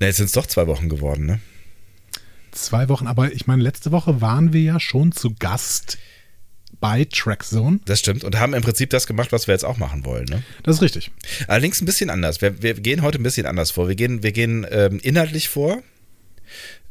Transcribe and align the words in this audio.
Na, 0.00 0.06
jetzt 0.06 0.16
sind 0.16 0.26
es 0.26 0.32
doch 0.32 0.46
zwei 0.46 0.66
Wochen 0.66 0.88
geworden, 0.88 1.26
ne? 1.26 1.40
Zwei 2.52 2.88
Wochen, 2.88 3.06
aber 3.06 3.32
ich 3.32 3.46
meine, 3.46 3.62
letzte 3.62 3.92
Woche 3.92 4.20
waren 4.20 4.52
wir 4.52 4.62
ja 4.62 4.80
schon 4.80 5.12
zu 5.12 5.34
Gast 5.34 5.98
bei 6.80 7.04
Trackzone. 7.04 7.80
Das 7.84 7.98
stimmt. 7.98 8.24
Und 8.24 8.38
haben 8.38 8.54
im 8.54 8.62
Prinzip 8.62 8.90
das 8.90 9.06
gemacht, 9.06 9.32
was 9.32 9.46
wir 9.46 9.54
jetzt 9.54 9.64
auch 9.64 9.78
machen 9.78 10.04
wollen. 10.04 10.24
Ne? 10.24 10.42
Das 10.62 10.76
ist 10.76 10.82
richtig. 10.82 11.10
Allerdings 11.46 11.80
ein 11.80 11.86
bisschen 11.86 12.10
anders. 12.10 12.40
Wir, 12.40 12.62
wir 12.62 12.74
gehen 12.74 13.02
heute 13.02 13.18
ein 13.18 13.22
bisschen 13.22 13.46
anders 13.46 13.70
vor. 13.70 13.88
Wir 13.88 13.96
gehen, 13.96 14.22
wir 14.22 14.32
gehen 14.32 14.66
ähm, 14.70 14.98
inhaltlich 15.02 15.48
vor. 15.48 15.82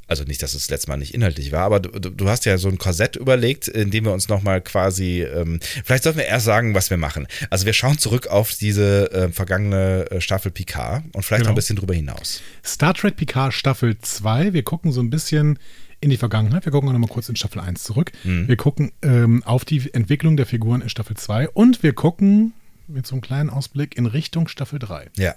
Also 0.08 0.24
nicht, 0.24 0.42
dass 0.42 0.54
es 0.54 0.70
letztes 0.70 0.88
Mal 0.88 0.98
nicht 0.98 1.14
inhaltlich 1.14 1.52
war, 1.52 1.64
aber 1.64 1.80
du, 1.82 1.90
du 2.10 2.30
hast 2.30 2.46
ja 2.46 2.58
so 2.58 2.70
ein 2.70 2.78
Korsett 2.78 3.16
überlegt, 3.18 3.68
in 3.68 3.92
dem 3.92 4.06
wir 4.06 4.14
uns 4.14 4.30
nochmal 4.30 4.62
quasi, 4.62 5.22
ähm, 5.24 5.60
vielleicht 5.84 6.04
sollten 6.04 6.20
wir 6.20 6.26
erst 6.26 6.46
sagen, 6.46 6.74
was 6.74 6.90
wir 6.90 6.98
machen. 6.98 7.28
Also 7.50 7.66
wir 7.66 7.74
schauen 7.74 7.98
zurück 7.98 8.28
auf 8.28 8.54
diese 8.54 9.12
äh, 9.12 9.30
vergangene 9.34 10.06
Staffel 10.20 10.52
Picard 10.52 11.04
und 11.14 11.24
vielleicht 11.24 11.42
Genau. 11.42 11.50
noch 11.50 11.54
ein 11.54 11.56
bisschen 11.56 11.76
drüber 11.76 11.94
hinaus. 11.94 12.42
Star 12.66 12.94
Trek 12.94 13.18
Picard 13.18 13.54
Staffel 13.54 13.98
2. 14.00 14.54
Wir 14.54 14.64
gucken 14.64 14.92
so 14.92 15.02
ein 15.02 15.10
bisschen 15.10 15.60
in 16.00 16.10
die 16.10 16.18
Vergangenheit. 16.18 16.64
Wir 16.66 16.72
gucken 16.72 16.88
auch 16.90 16.94
nochmal 16.94 17.10
kurz 17.10 17.28
in 17.28 17.36
Staffel 17.36 17.60
1 17.60 17.84
zurück. 17.84 18.12
Wir 18.24 18.56
gucken 18.56 18.92
ähm, 19.02 19.44
auf 19.44 19.66
die 19.66 19.94
Entwicklung 19.94 20.38
der 20.38 20.46
Figuren 20.46 20.82
in 20.82 20.90
Staffel 20.90 21.18
2 21.18 21.50
und 21.50 21.84
wir 21.84 21.94
gucken 21.94 22.54
mit 22.88 23.06
so 23.08 23.16
einem 23.16 23.22
kleinen 23.22 23.50
Ausblick 23.50 23.98
in 23.98 24.06
Richtung 24.06 24.48
Staffel 24.48 24.80
3. 24.80 25.08
Ja. 25.18 25.36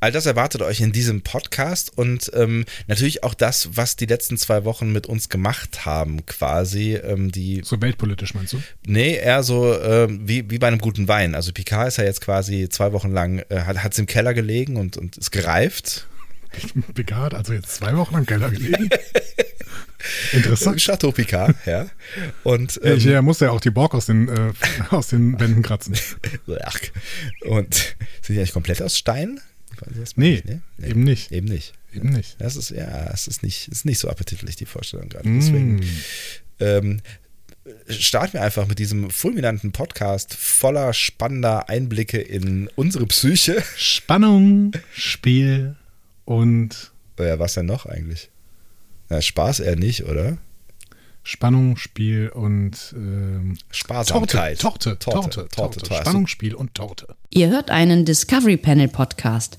All 0.00 0.12
das 0.12 0.26
erwartet 0.26 0.62
euch 0.62 0.80
in 0.80 0.92
diesem 0.92 1.22
Podcast 1.22 1.96
und 1.96 2.30
ähm, 2.34 2.64
natürlich 2.86 3.22
auch 3.24 3.34
das, 3.34 3.70
was 3.74 3.96
die 3.96 4.06
letzten 4.06 4.36
zwei 4.36 4.64
Wochen 4.64 4.92
mit 4.92 5.06
uns 5.06 5.28
gemacht 5.28 5.84
haben, 5.84 6.24
quasi. 6.26 6.94
Ähm, 6.94 7.30
die, 7.30 7.62
So 7.64 7.80
weltpolitisch 7.80 8.34
meinst 8.34 8.54
du? 8.54 8.62
nee, 8.86 9.16
eher 9.16 9.42
so 9.42 9.78
ähm, 9.80 10.20
wie, 10.24 10.50
wie 10.50 10.58
bei 10.58 10.68
einem 10.68 10.78
guten 10.78 11.08
Wein. 11.08 11.34
Also 11.34 11.52
Picard 11.52 11.88
ist 11.88 11.98
ja 11.98 12.04
jetzt 12.04 12.20
quasi 12.20 12.68
zwei 12.68 12.92
Wochen 12.92 13.10
lang, 13.10 13.42
äh, 13.48 13.60
hat 13.60 13.82
hat's 13.82 13.98
im 13.98 14.06
Keller 14.06 14.34
gelegen 14.34 14.76
und, 14.76 14.96
und 14.96 15.16
ist 15.16 15.30
gereift. 15.30 16.06
Picard, 16.94 17.34
also 17.34 17.52
jetzt 17.52 17.74
zwei 17.74 17.96
Wochen 17.96 18.16
im 18.16 18.26
Keller 18.26 18.50
gelegen. 18.50 18.88
Interessant. 20.32 20.80
Chateau 20.80 21.12
Picard, 21.12 21.54
ja. 21.66 21.86
Und, 22.42 22.80
ähm, 22.82 22.96
Ich 22.96 23.06
äh, 23.06 23.20
musste 23.20 23.46
ja 23.46 23.50
auch 23.50 23.60
die 23.60 23.70
Borg 23.70 23.94
aus 23.94 24.06
den, 24.06 24.28
äh, 24.28 24.52
aus 24.90 25.08
den 25.08 25.38
Wänden 25.38 25.62
kratzen. 25.62 25.94
ach, 26.64 26.78
und 27.42 27.74
sind 27.74 27.96
die 28.30 28.38
eigentlich 28.38 28.52
komplett 28.52 28.82
aus 28.82 28.96
Stein? 28.96 29.40
Mal 29.80 30.04
Nee, 30.16 30.30
nicht, 30.30 30.44
ne? 30.46 30.62
eben 30.82 31.04
nicht. 31.04 31.32
Eben 31.32 31.46
nicht. 31.46 31.72
Eben 31.92 32.10
nicht. 32.10 32.36
Das 32.40 32.56
ist, 32.56 32.70
ja, 32.70 33.10
es 33.12 33.26
ist 33.26 33.42
nicht, 33.42 33.68
ist 33.68 33.84
nicht 33.84 33.98
so 33.98 34.08
appetitlich, 34.08 34.56
die 34.56 34.66
Vorstellung 34.66 35.08
gerade. 35.08 35.28
Mm. 35.28 35.40
Deswegen 35.40 35.80
ähm, 36.60 37.00
starten 37.88 38.34
wir 38.34 38.42
einfach 38.42 38.66
mit 38.66 38.78
diesem 38.78 39.10
fulminanten 39.10 39.72
Podcast 39.72 40.34
voller 40.34 40.92
spannender 40.92 41.68
Einblicke 41.68 42.18
in 42.20 42.68
unsere 42.76 43.06
Psyche. 43.06 43.62
Spannung, 43.76 44.72
Spiel 44.92 45.76
und 46.24 46.92
Ja, 47.18 47.38
was 47.38 47.54
denn 47.54 47.66
noch 47.66 47.86
eigentlich? 47.86 48.30
Ja, 49.10 49.20
Spaß 49.20 49.60
eher 49.60 49.76
nicht, 49.76 50.04
oder? 50.04 50.38
Spannung, 51.22 51.76
Spiel 51.76 52.28
und 52.30 52.94
ähm, 52.96 53.56
Torte, 53.58 53.76
Sparsamkeit. 53.76 54.58
Torte, 54.58 54.98
Torte, 54.98 55.20
Torte, 55.30 55.48
Torte. 55.48 55.80
Torte. 55.80 55.94
Spannung, 56.02 56.26
Spiel 56.26 56.54
und 56.54 56.74
Torte. 56.74 57.14
Ihr 57.30 57.50
hört 57.50 57.70
einen 57.70 58.04
Discovery 58.04 58.56
Panel 58.56 58.88
Podcast. 58.88 59.58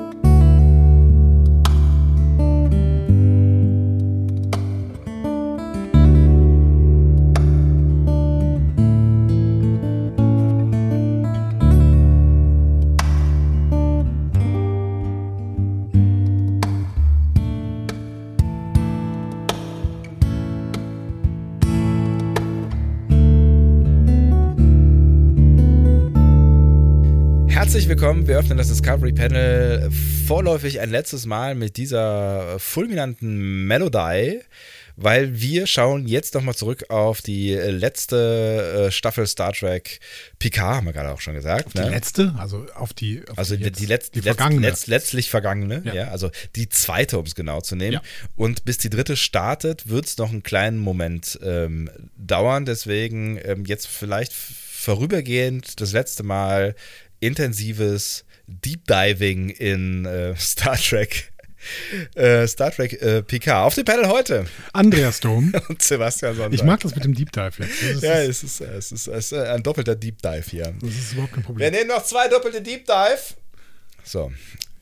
Herzlich 27.71 27.87
willkommen. 27.87 28.27
Wir 28.27 28.37
öffnen 28.37 28.57
das 28.57 28.67
Discovery 28.67 29.13
Panel 29.13 29.89
vorläufig 30.27 30.81
ein 30.81 30.89
letztes 30.89 31.25
Mal 31.25 31.55
mit 31.55 31.77
dieser 31.77 32.59
fulminanten 32.59 33.65
Melodie, 33.65 34.41
weil 34.97 35.39
wir 35.39 35.67
schauen 35.67 36.05
jetzt 36.05 36.33
nochmal 36.33 36.53
zurück 36.53 36.89
auf 36.89 37.21
die 37.21 37.53
letzte 37.53 38.87
äh, 38.87 38.91
Staffel 38.91 39.25
Star 39.25 39.53
Trek 39.53 40.01
Picard, 40.37 40.75
haben 40.75 40.87
wir 40.87 40.91
gerade 40.91 41.11
auch 41.13 41.21
schon 41.21 41.33
gesagt. 41.33 41.73
Die 41.75 41.79
ne? 41.79 41.91
letzte, 41.91 42.35
also 42.37 42.65
auf 42.75 42.91
die, 42.91 43.21
auf 43.29 43.37
Also 43.37 43.55
die, 43.55 43.63
jetzt- 43.63 43.79
die, 43.79 43.85
letzt, 43.85 44.15
die 44.15 44.21
vergangene. 44.21 44.67
letzt, 44.67 44.87
letztlich 44.87 45.29
vergangene, 45.29 45.81
ja. 45.85 45.93
Ja. 45.93 46.07
also 46.09 46.29
die 46.57 46.67
zweite, 46.67 47.19
um 47.19 47.25
es 47.25 47.35
genau 47.35 47.61
zu 47.61 47.77
nehmen. 47.77 47.93
Ja. 47.93 48.01
Und 48.35 48.65
bis 48.65 48.79
die 48.79 48.89
dritte 48.89 49.15
startet, 49.15 49.87
wird 49.87 50.07
es 50.07 50.17
noch 50.17 50.31
einen 50.31 50.43
kleinen 50.43 50.77
Moment 50.77 51.39
ähm, 51.41 51.89
dauern. 52.17 52.65
Deswegen 52.65 53.39
ähm, 53.41 53.63
jetzt 53.63 53.87
vielleicht 53.87 54.33
vorübergehend 54.33 55.79
das 55.79 55.93
letzte 55.93 56.23
Mal 56.23 56.75
intensives 57.21 58.25
Deep 58.47 58.85
Diving 58.87 59.49
in 59.49 60.05
äh, 60.05 60.35
Star 60.37 60.75
Trek. 60.77 61.31
Äh, 62.15 62.47
Star 62.47 62.71
Trek 62.71 62.99
äh, 63.01 63.21
PK. 63.21 63.63
Auf 63.65 63.75
dem 63.75 63.85
Panel 63.85 64.07
heute. 64.07 64.45
Andreas 64.73 65.19
Dom. 65.19 65.53
Und 65.69 65.81
Sebastian 65.81 66.35
Sonntag. 66.35 66.53
Ich 66.53 66.63
mag 66.63 66.79
das 66.81 66.93
mit 66.95 67.03
dem 67.05 67.13
Deep 67.13 67.31
Dive 67.31 67.51
jetzt. 67.59 68.01
Ja, 68.03 68.15
es 68.21 68.43
ist, 68.43 68.61
es, 68.61 68.91
ist, 68.91 69.07
es 69.07 69.31
ist 69.31 69.33
ein 69.33 69.61
doppelter 69.63 69.95
Deep 69.95 70.21
Dive 70.21 70.43
hier. 70.49 70.73
das 70.81 70.89
ist 70.89 71.13
überhaupt 71.13 71.33
kein 71.33 71.43
Wir 71.43 71.45
Problem. 71.45 71.71
nehmen 71.71 71.87
noch 71.87 72.03
zwei 72.03 72.27
doppelte 72.27 72.61
Deep 72.61 72.85
Dive. 72.85 73.35
So, 74.03 74.31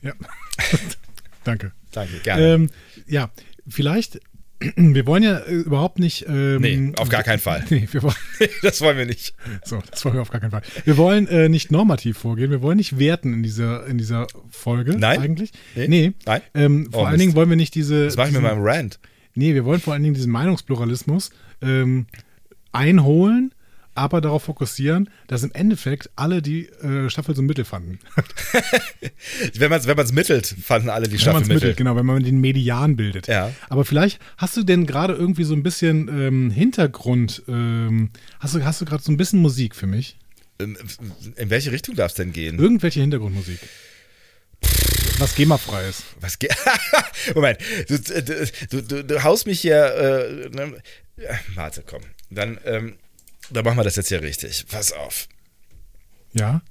Ja. 0.02 0.14
Danke. 1.44 1.72
danke, 1.92 2.18
gerne. 2.20 2.54
Ähm, 2.54 2.70
ja, 3.06 3.30
vielleicht, 3.68 4.20
wir 4.76 5.06
wollen 5.06 5.22
ja 5.22 5.38
äh, 5.38 5.54
überhaupt 5.54 5.98
nicht. 5.98 6.26
Ähm, 6.28 6.60
Nee, 6.60 6.92
auf 6.96 7.08
gar 7.08 7.22
keinen 7.22 7.38
Fall. 7.38 7.64
Nee, 7.70 7.88
wir 7.90 8.02
wollen, 8.02 8.14
das 8.62 8.80
wollen 8.80 8.98
wir 8.98 9.06
nicht. 9.06 9.34
so, 9.64 9.80
das 9.90 10.04
wollen 10.04 10.14
wir 10.16 10.22
auf 10.22 10.30
gar 10.30 10.40
keinen 10.40 10.50
Fall. 10.50 10.62
Wir 10.84 10.96
wollen 10.96 11.26
äh, 11.28 11.48
nicht 11.48 11.70
normativ 11.72 12.18
vorgehen, 12.18 12.50
wir 12.50 12.60
wollen 12.62 12.76
nicht 12.76 12.98
werten 12.98 13.32
in 13.32 13.42
dieser, 13.42 13.86
in 13.86 13.98
dieser 13.98 14.26
Folge 14.50 14.96
Nein? 14.96 15.20
eigentlich. 15.20 15.52
Nee? 15.74 15.88
Nee. 15.88 16.12
Nein? 16.26 16.40
Ähm, 16.54 16.86
Oh, 16.88 16.92
vor 16.98 17.06
allen 17.06 17.12
Mist. 17.12 17.20
Dingen 17.22 17.34
wollen 17.36 17.48
wir 17.50 17.56
nicht 17.56 17.74
diese. 17.74 18.04
Das 18.04 18.16
mache 18.16 18.28
ich 18.28 18.34
mit 18.34 18.42
meinem 18.42 18.62
Rant. 18.62 18.98
Nee, 19.34 19.54
wir 19.54 19.64
wollen 19.64 19.80
vor 19.80 19.92
allen 19.94 20.02
Dingen 20.02 20.14
diesen 20.14 20.32
Meinungspluralismus 20.32 21.30
ähm, 21.62 22.06
einholen, 22.72 23.54
aber 23.94 24.20
darauf 24.20 24.44
fokussieren, 24.44 25.10
dass 25.26 25.42
im 25.42 25.52
Endeffekt 25.52 26.10
alle 26.16 26.42
die 26.42 26.66
äh, 26.66 27.10
Staffel 27.10 27.34
so 27.34 27.42
mittel 27.42 27.64
fanden. 27.64 27.98
Wenn 29.54 29.70
man 29.70 29.80
es 29.80 29.86
wenn 29.86 29.96
man's 29.96 30.12
mittelt, 30.12 30.46
fanden 30.46 30.88
alle 30.88 31.06
die 31.06 31.12
Wenn 31.12 31.18
Staffel 31.20 31.42
es 31.42 31.48
mittelt, 31.48 31.76
genau, 31.76 31.96
wenn 31.96 32.06
man 32.06 32.22
den 32.22 32.40
Median 32.40 32.96
bildet. 32.96 33.26
Ja. 33.26 33.52
Aber 33.68 33.84
vielleicht 33.84 34.20
hast 34.36 34.56
du 34.56 34.62
denn 34.62 34.86
gerade 34.86 35.14
irgendwie 35.14 35.44
so 35.44 35.54
ein 35.54 35.62
bisschen 35.62 36.08
ähm, 36.08 36.50
Hintergrund, 36.50 37.42
ähm, 37.48 38.10
hast 38.38 38.54
du, 38.54 38.64
hast 38.64 38.80
du 38.80 38.84
gerade 38.84 39.02
so 39.02 39.10
ein 39.10 39.16
bisschen 39.16 39.40
Musik 39.40 39.74
für 39.74 39.86
mich? 39.86 40.18
In, 40.58 40.76
in 41.36 41.50
welche 41.50 41.72
Richtung 41.72 41.96
darf 41.96 42.10
es 42.10 42.14
denn 42.14 42.32
gehen? 42.32 42.58
Irgendwelche 42.58 43.00
Hintergrundmusik. 43.00 43.58
Was 45.18 45.34
GEMA-frei 45.34 45.88
ist. 45.88 46.04
Was 46.20 46.38
geht? 46.38 46.54
Moment, 47.34 47.58
du, 47.88 47.98
du, 47.98 48.82
du, 48.82 49.04
du, 49.04 49.22
haust 49.22 49.46
mich 49.46 49.60
hier. 49.60 49.84
Äh, 49.94 50.48
ne? 50.48 50.78
ja, 51.16 51.30
warte, 51.54 51.82
komm. 51.86 52.02
Dann, 52.30 52.58
ähm, 52.64 52.96
dann 53.50 53.64
machen 53.64 53.78
wir 53.78 53.84
das 53.84 53.96
jetzt 53.96 54.08
hier 54.08 54.22
richtig. 54.22 54.66
Pass 54.68 54.92
auf. 54.92 55.28
Ja. 56.32 56.62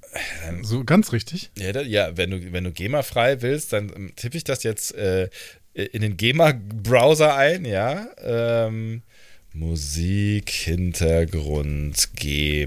Ähm. 0.47 0.63
So 0.63 0.83
ganz 0.83 1.11
richtig. 1.11 1.51
Ja, 1.57 1.71
da, 1.71 1.81
ja 1.81 2.17
wenn 2.17 2.31
du, 2.31 2.53
wenn 2.53 2.63
du 2.63 2.71
GEMA-frei 2.71 3.41
willst, 3.41 3.73
dann 3.73 3.91
ähm, 3.95 4.13
tippe 4.15 4.37
ich 4.37 4.43
das 4.43 4.63
jetzt 4.63 4.95
äh, 4.95 5.29
in 5.73 6.01
den 6.01 6.17
GEMA-Browser 6.17 7.35
ein, 7.35 7.65
ja. 7.65 8.07
Ähm, 8.23 9.03
Musik, 9.51 10.51
Hintergrund, 10.51 12.09
GEMA-frei. 12.15 12.61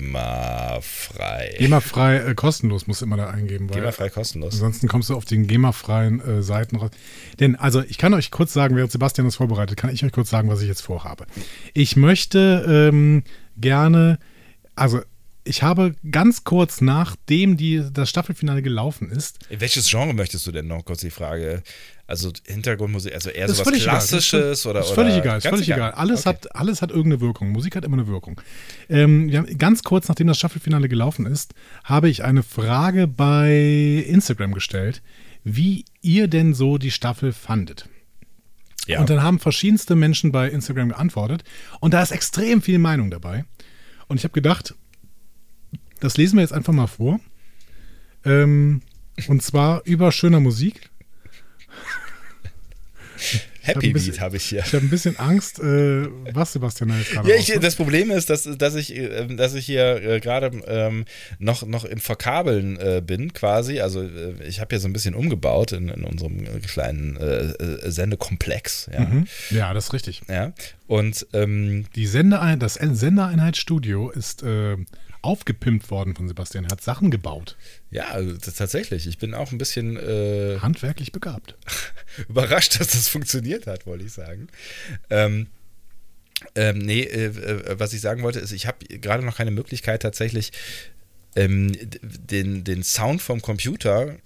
GEMA-frei, 1.58 2.16
äh, 2.16 2.34
kostenlos 2.34 2.88
musst 2.88 3.02
du 3.02 3.06
immer 3.06 3.16
da 3.16 3.30
eingeben. 3.30 3.70
Weil 3.70 3.76
GEMA-frei 3.76 4.10
kostenlos. 4.10 4.54
Ansonsten 4.54 4.88
kommst 4.88 5.08
du 5.08 5.14
auf 5.14 5.24
den 5.24 5.46
GEMA-freien 5.46 6.20
äh, 6.20 6.42
Seiten 6.42 6.76
raus. 6.76 6.90
Denn, 7.38 7.54
also, 7.54 7.82
ich 7.82 7.98
kann 7.98 8.14
euch 8.14 8.32
kurz 8.32 8.52
sagen, 8.52 8.74
während 8.76 8.90
Sebastian 8.90 9.26
das 9.26 9.36
vorbereitet, 9.36 9.76
kann 9.78 9.94
ich 9.94 10.04
euch 10.04 10.10
kurz 10.12 10.28
sagen, 10.30 10.48
was 10.48 10.60
ich 10.60 10.68
jetzt 10.68 10.82
vorhabe. 10.82 11.26
Ich 11.72 11.94
möchte 11.96 12.90
ähm, 12.92 13.22
gerne, 13.62 14.18
also, 14.74 15.00
ich 15.44 15.62
habe 15.64 15.94
ganz 16.10 16.44
kurz 16.44 16.80
nachdem 16.80 17.56
die, 17.56 17.82
das 17.92 18.08
Staffelfinale 18.10 18.62
gelaufen 18.62 19.10
ist, 19.10 19.38
In 19.48 19.60
welches 19.60 19.88
Genre 19.90 20.12
möchtest 20.14 20.46
du 20.46 20.52
denn 20.52 20.68
noch? 20.68 20.84
Kurz 20.84 21.00
die 21.00 21.10
Frage. 21.10 21.62
Also 22.06 22.30
Hintergrundmusik, 22.46 23.14
also 23.14 23.30
eher 23.30 23.48
völlig 23.48 23.82
egal. 23.82 23.94
Klassisches 23.96 24.58
ist, 24.60 24.66
oder 24.66 24.80
ist 24.80 24.90
völlig 24.90 25.14
oder 25.14 25.22
egal, 25.24 25.38
ist 25.38 25.46
völlig 25.48 25.68
egal. 25.70 25.92
Alles, 25.92 26.20
Okay. 26.20 26.28
hat, 26.28 26.54
alles 26.54 26.82
hat 26.82 26.90
irgendeine 26.90 27.20
Wirkung. 27.22 27.50
Musik 27.50 27.74
hat 27.74 27.84
immer 27.84 27.96
eine 27.96 28.06
Wirkung. 28.06 28.40
Ähm, 28.90 29.34
haben, 29.34 29.58
ganz 29.58 29.82
kurz 29.82 30.08
nachdem 30.08 30.26
das 30.26 30.38
Staffelfinale 30.38 30.88
gelaufen 30.88 31.26
ist, 31.26 31.54
habe 31.84 32.08
ich 32.10 32.22
eine 32.22 32.42
Frage 32.42 33.08
bei 33.08 34.04
Instagram 34.06 34.52
gestellt, 34.52 35.02
wie 35.42 35.86
ihr 36.02 36.28
denn 36.28 36.54
so 36.54 36.76
die 36.78 36.90
Staffel 36.90 37.32
fandet. 37.32 37.88
Ja. 38.86 39.00
Und 39.00 39.10
dann 39.10 39.22
haben 39.22 39.38
verschiedenste 39.38 39.94
Menschen 39.94 40.32
bei 40.32 40.48
Instagram 40.48 40.88
geantwortet. 40.90 41.44
Und 41.80 41.94
da 41.94 42.02
ist 42.02 42.10
extrem 42.10 42.62
viel 42.62 42.78
Meinung 42.78 43.10
dabei. 43.10 43.44
Und 44.08 44.16
ich 44.16 44.24
habe 44.24 44.32
gedacht, 44.32 44.74
das 46.00 46.16
lesen 46.16 46.36
wir 46.36 46.42
jetzt 46.42 46.52
einfach 46.52 46.72
mal 46.72 46.88
vor. 46.88 47.20
Ähm, 48.24 48.82
Und 49.28 49.42
zwar 49.42 49.82
über 49.84 50.10
schöner 50.10 50.40
Musik. 50.40 50.90
Happy 53.62 53.92
Beat 53.92 54.20
habe 54.20 54.36
ich 54.36 54.44
hier. 54.44 54.60
Ich 54.66 54.74
habe 54.74 54.84
ein 54.84 54.90
bisschen 54.90 55.18
Angst, 55.18 55.60
äh, 55.60 56.08
was 56.32 56.52
Sebastian 56.52 56.90
da 56.90 56.98
jetzt 56.98 57.12
gerade 57.12 57.28
Ja, 57.28 57.36
ich, 57.36 57.52
das 57.60 57.76
Problem 57.76 58.10
ist, 58.10 58.28
dass, 58.30 58.42
dass, 58.42 58.74
ich, 58.74 58.94
äh, 58.96 59.26
dass 59.28 59.54
ich 59.54 59.66
hier 59.66 60.02
äh, 60.02 60.20
gerade 60.20 60.50
ähm, 60.66 61.04
noch, 61.38 61.64
noch 61.66 61.84
im 61.84 61.98
Verkabeln 61.98 62.78
äh, 62.78 63.02
bin, 63.04 63.32
quasi. 63.32 63.80
Also 63.80 64.02
äh, 64.02 64.34
ich 64.46 64.60
habe 64.60 64.70
hier 64.70 64.80
so 64.80 64.88
ein 64.88 64.92
bisschen 64.92 65.14
umgebaut 65.14 65.72
in, 65.72 65.88
in 65.88 66.04
unserem 66.04 66.44
kleinen 66.62 67.18
Sendekomplex. 67.84 68.90
Ja. 68.92 69.00
Mhm. 69.00 69.26
Ja, 69.50 69.74
das 69.74 69.86
ist 69.86 69.92
richtig. 69.92 70.22
ja. 70.28 70.52
Und 70.86 71.26
ähm, 71.32 71.84
Die 71.94 72.06
Senderein 72.06 72.58
das 72.58 72.74
Sendereinheitsstudio 72.74 74.10
ist 74.10 74.44
aufgepimpt 75.22 75.90
worden 75.90 76.14
von 76.14 76.28
Sebastian. 76.28 76.64
Er 76.64 76.72
hat 76.72 76.82
Sachen 76.82 77.10
gebaut. 77.10 77.56
ja, 77.90 78.08
also 78.08 78.36
tatsächlich, 78.36 79.06
ich 79.06 79.18
bin 79.18 79.34
auch 79.34 79.52
ein 79.52 79.58
bisschen 79.58 79.96
äh, 79.96 80.58
Handwerklich 80.60 81.12
begabt. 81.12 81.56
überrascht, 82.28 82.78
dass 82.78 82.88
das 82.88 83.08
funktioniert 83.08 83.66
hat, 83.66 83.86
wollte 83.86 84.04
ich 84.04 84.12
sagen. 84.12 84.48
Ähm, 85.10 85.46
ähm, 86.54 86.78
nee, 86.78 87.02
äh, 87.02 87.26
äh, 87.26 87.78
was 87.78 87.92
ich 87.92 88.00
sagen 88.00 88.22
wollte, 88.22 88.40
ist, 88.40 88.52
ich 88.52 88.66
habe 88.66 88.84
gerade 88.86 89.24
noch 89.24 89.36
keine 89.36 89.52
Möglichkeit 89.52 90.02
tatsächlich 90.02 90.52
ähm, 91.36 91.72
den, 92.02 92.64
den 92.64 92.82
Sound 92.82 93.22
vom 93.22 93.40
Computer, 93.40 94.16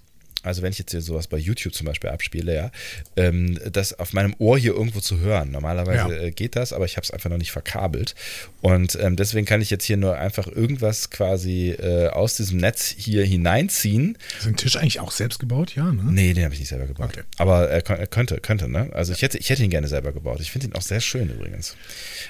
also 0.43 0.61
wenn 0.61 0.71
ich 0.71 0.79
jetzt 0.79 0.91
hier 0.91 1.01
sowas 1.01 1.27
bei 1.27 1.37
YouTube 1.37 1.73
zum 1.73 1.85
Beispiel 1.87 2.09
abspiele, 2.09 2.55
ja, 2.55 2.71
ähm, 3.15 3.59
das 3.71 3.97
auf 3.99 4.13
meinem 4.13 4.35
Ohr 4.39 4.57
hier 4.57 4.73
irgendwo 4.73 4.99
zu 4.99 5.19
hören. 5.19 5.51
Normalerweise 5.51 6.15
Ja. 6.15 6.21
äh, 6.21 6.31
geht 6.31 6.55
das, 6.55 6.73
aber 6.73 6.85
ich 6.85 6.95
habe 6.95 7.03
es 7.03 7.11
einfach 7.11 7.29
noch 7.29 7.37
nicht 7.37 7.51
verkabelt. 7.51 8.15
Und 8.61 8.97
ähm, 9.01 9.15
deswegen 9.15 9.45
kann 9.45 9.61
ich 9.61 9.69
jetzt 9.69 9.83
hier 9.85 9.97
nur 9.97 10.17
einfach 10.17 10.47
irgendwas 10.47 11.09
quasi 11.09 11.71
äh, 11.71 12.07
aus 12.09 12.37
diesem 12.37 12.59
Netz 12.59 12.93
hier 12.97 13.25
hineinziehen. 13.25 14.17
Ist 14.37 14.45
den 14.45 14.55
Tisch 14.55 14.75
eigentlich 14.77 14.99
auch 14.99 15.11
selbst 15.11 15.39
gebaut? 15.39 15.75
Ja, 15.75 15.91
ne? 15.91 16.03
Nee, 16.09 16.33
den 16.33 16.43
habe 16.43 16.53
ich 16.53 16.59
nicht 16.59 16.69
selber 16.69 16.85
gebaut. 16.85 17.09
Okay. 17.13 17.23
Aber 17.37 17.69
er, 17.69 17.87
er 17.89 18.07
könnte, 18.07 18.37
könnte, 18.39 18.69
ne? 18.69 18.89
Also 18.93 19.13
ich 19.13 19.21
hätte, 19.21 19.37
ich 19.37 19.49
hätte 19.49 19.63
ihn 19.63 19.69
gerne 19.69 19.87
selber 19.87 20.11
gebaut. 20.13 20.39
Ich 20.39 20.51
finde 20.51 20.67
ihn 20.67 20.73
auch 20.73 20.81
sehr 20.81 21.01
schön 21.01 21.29
übrigens. 21.29 21.75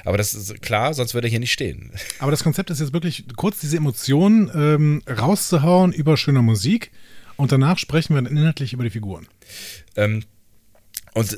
Aber 0.05 0.17
das 0.17 0.33
ist 0.33 0.61
klar, 0.61 0.93
sonst 0.93 1.13
würde 1.13 1.27
er 1.27 1.31
hier 1.31 1.39
nicht 1.39 1.51
stehen. 1.53 1.91
Aber 2.19 2.31
das 2.31 2.43
Konzept 2.43 2.69
ist 2.69 2.79
jetzt 2.79 2.93
wirklich 2.93 3.25
kurz 3.35 3.59
diese 3.59 3.77
Emotionen 3.77 4.49
ähm, 4.53 5.01
rauszuhauen 5.07 5.91
über 5.91 6.17
schöne 6.17 6.41
Musik 6.41 6.91
und 7.37 7.51
danach 7.51 7.77
sprechen 7.77 8.15
wir 8.15 8.21
dann 8.21 8.31
inhaltlich 8.37 8.73
über 8.73 8.83
die 8.83 8.89
Figuren. 8.89 9.27
Ähm, 9.95 10.23
und 11.13 11.33
äh, 11.33 11.37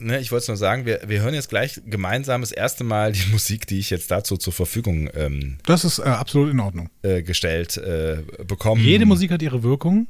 ne, 0.00 0.20
ich 0.20 0.30
wollte 0.32 0.42
es 0.42 0.48
nur 0.48 0.56
sagen, 0.56 0.86
wir, 0.86 1.00
wir 1.06 1.20
hören 1.20 1.34
jetzt 1.34 1.50
gleich 1.50 1.80
gemeinsam 1.84 2.40
das 2.40 2.52
erste 2.52 2.82
Mal 2.84 3.12
die 3.12 3.26
Musik, 3.32 3.66
die 3.66 3.78
ich 3.78 3.90
jetzt 3.90 4.10
dazu 4.10 4.36
zur 4.36 4.52
Verfügung 4.52 5.10
ähm, 5.14 5.58
Das 5.66 5.84
ist 5.84 5.98
äh, 5.98 6.02
absolut 6.02 6.50
in 6.50 6.60
Ordnung. 6.60 6.88
äh, 7.02 7.22
gestellt 7.22 7.76
äh, 7.76 8.22
bekommen. 8.46 8.82
Jede 8.82 9.04
Musik 9.06 9.30
hat 9.30 9.42
ihre 9.42 9.62
Wirkung 9.62 10.06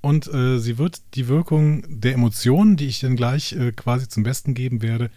und 0.00 0.26
äh, 0.32 0.58
sie 0.58 0.78
wird 0.78 1.00
die 1.14 1.28
Wirkung 1.28 1.84
der 2.00 2.14
Emotionen, 2.14 2.76
die 2.76 2.86
ich 2.86 3.00
dann 3.00 3.14
gleich 3.16 3.52
äh, 3.52 3.72
quasi 3.72 4.08
zum 4.08 4.22
Besten 4.22 4.54
geben 4.54 4.80
werde, 4.80 5.10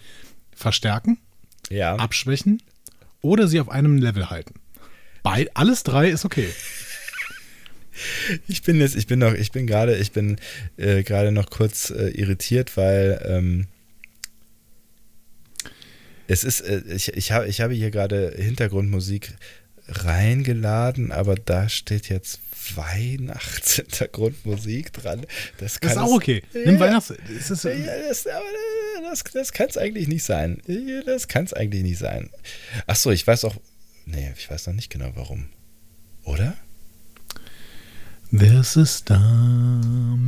verstärken, 0.53 1.17
Ja. 1.69 1.95
abschwächen 1.95 2.61
oder 3.21 3.47
sie 3.47 3.59
auf 3.61 3.69
einem 3.69 3.97
Level 3.97 4.29
halten. 4.29 4.55
Bei, 5.23 5.47
alles 5.55 5.83
drei 5.83 6.09
ist 6.09 6.23
okay. 6.25 6.49
Ich 8.47 8.61
bin 8.63 8.79
jetzt, 8.79 8.95
ich 8.95 9.07
bin 9.07 9.19
noch, 9.19 9.33
ich 9.33 9.51
bin 9.51 9.67
gerade, 9.67 9.95
ich 9.97 10.11
bin 10.11 10.37
äh, 10.77 11.03
gerade 11.03 11.31
noch 11.31 11.49
kurz 11.49 11.89
äh, 11.89 12.09
irritiert, 12.09 12.77
weil 12.77 13.19
ähm, 13.25 13.67
es 16.27 16.43
ist, 16.43 16.61
äh, 16.61 16.81
ich, 16.89 17.09
ich, 17.13 17.31
habe, 17.31 17.47
ich 17.47 17.61
habe 17.61 17.73
hier 17.73 17.89
gerade 17.91 18.33
Hintergrundmusik 18.37 19.33
reingeladen, 19.87 21.11
aber 21.11 21.35
da 21.35 21.69
steht 21.69 22.09
jetzt 22.09 22.39
Weihnachtshintergrundmusik 22.75 24.91
dran. 24.93 25.25
Das, 25.59 25.79
kann 25.79 25.89
Das 25.89 25.97
ist 25.97 26.03
auch 26.03 26.07
es- 26.09 26.13
okay. 26.15 26.41
Nimm 26.53 26.73
Ja, 26.75 26.79
Weihnachts... 26.79 27.13
Es 27.37 27.51
ist, 27.51 27.63
ja, 27.65 27.71
das, 28.09 28.23
das, 28.23 29.23
das 29.31 29.53
kann 29.53 29.67
es 29.69 29.77
eigentlich 29.77 30.07
nicht 30.07 30.23
sein. 30.23 30.59
Das 31.05 31.27
kann 31.27 31.45
es 31.45 31.53
eigentlich 31.53 31.83
nicht 31.83 31.99
sein. 31.99 32.31
Ach 32.87 32.95
so, 32.95 33.11
ich 33.11 33.27
weiß 33.27 33.45
auch, 33.45 33.55
nee, 34.07 34.33
ich 34.35 34.49
weiß 34.49 34.65
noch 34.67 34.73
nicht 34.73 34.89
genau 34.89 35.11
warum. 35.15 35.49
Oder? 36.23 36.57
There's 38.31 38.77
a 38.77 38.85
starman 38.85 40.25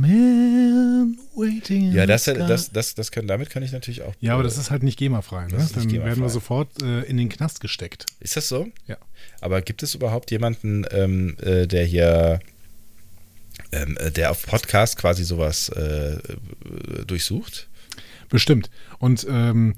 waiting 1.34 1.88
in 1.88 1.92
Ja, 1.92 2.06
das, 2.06 2.24
das, 2.24 2.70
das, 2.70 2.94
das 2.94 3.10
können, 3.10 3.28
damit 3.28 3.50
kann 3.50 3.62
ich 3.62 3.72
natürlich 3.72 4.02
auch. 4.02 4.14
ja, 4.20 4.32
aber 4.34 4.42
äh, 4.42 4.44
das 4.44 4.56
ist 4.58 4.70
halt 4.70 4.82
nicht 4.82 4.98
GEMA-frei. 4.98 5.46
Ne? 5.46 5.58
Dann 5.58 5.68
GEMA-frei. 5.88 6.08
werden 6.08 6.22
wir 6.22 6.28
sofort 6.28 6.82
äh, 6.82 7.02
in 7.02 7.16
den 7.16 7.28
Knast 7.28 7.60
gesteckt. 7.60 8.06
Ist 8.20 8.36
das 8.36 8.48
so? 8.48 8.68
Ja. 8.86 8.96
Aber 9.40 9.62
gibt 9.62 9.82
es 9.82 9.94
überhaupt 9.94 10.30
jemanden, 10.30 10.84
ähm, 10.90 11.36
äh, 11.40 11.66
der 11.66 11.84
hier, 11.84 12.40
ähm, 13.72 13.96
äh, 13.98 14.10
der 14.10 14.30
auf 14.30 14.46
Podcast 14.46 14.96
quasi 14.96 15.24
sowas 15.24 15.68
äh, 15.70 16.14
äh, 16.14 16.20
durchsucht? 17.06 17.68
Bestimmt. 18.28 18.70
Und 18.98 19.26
ähm, 19.28 19.74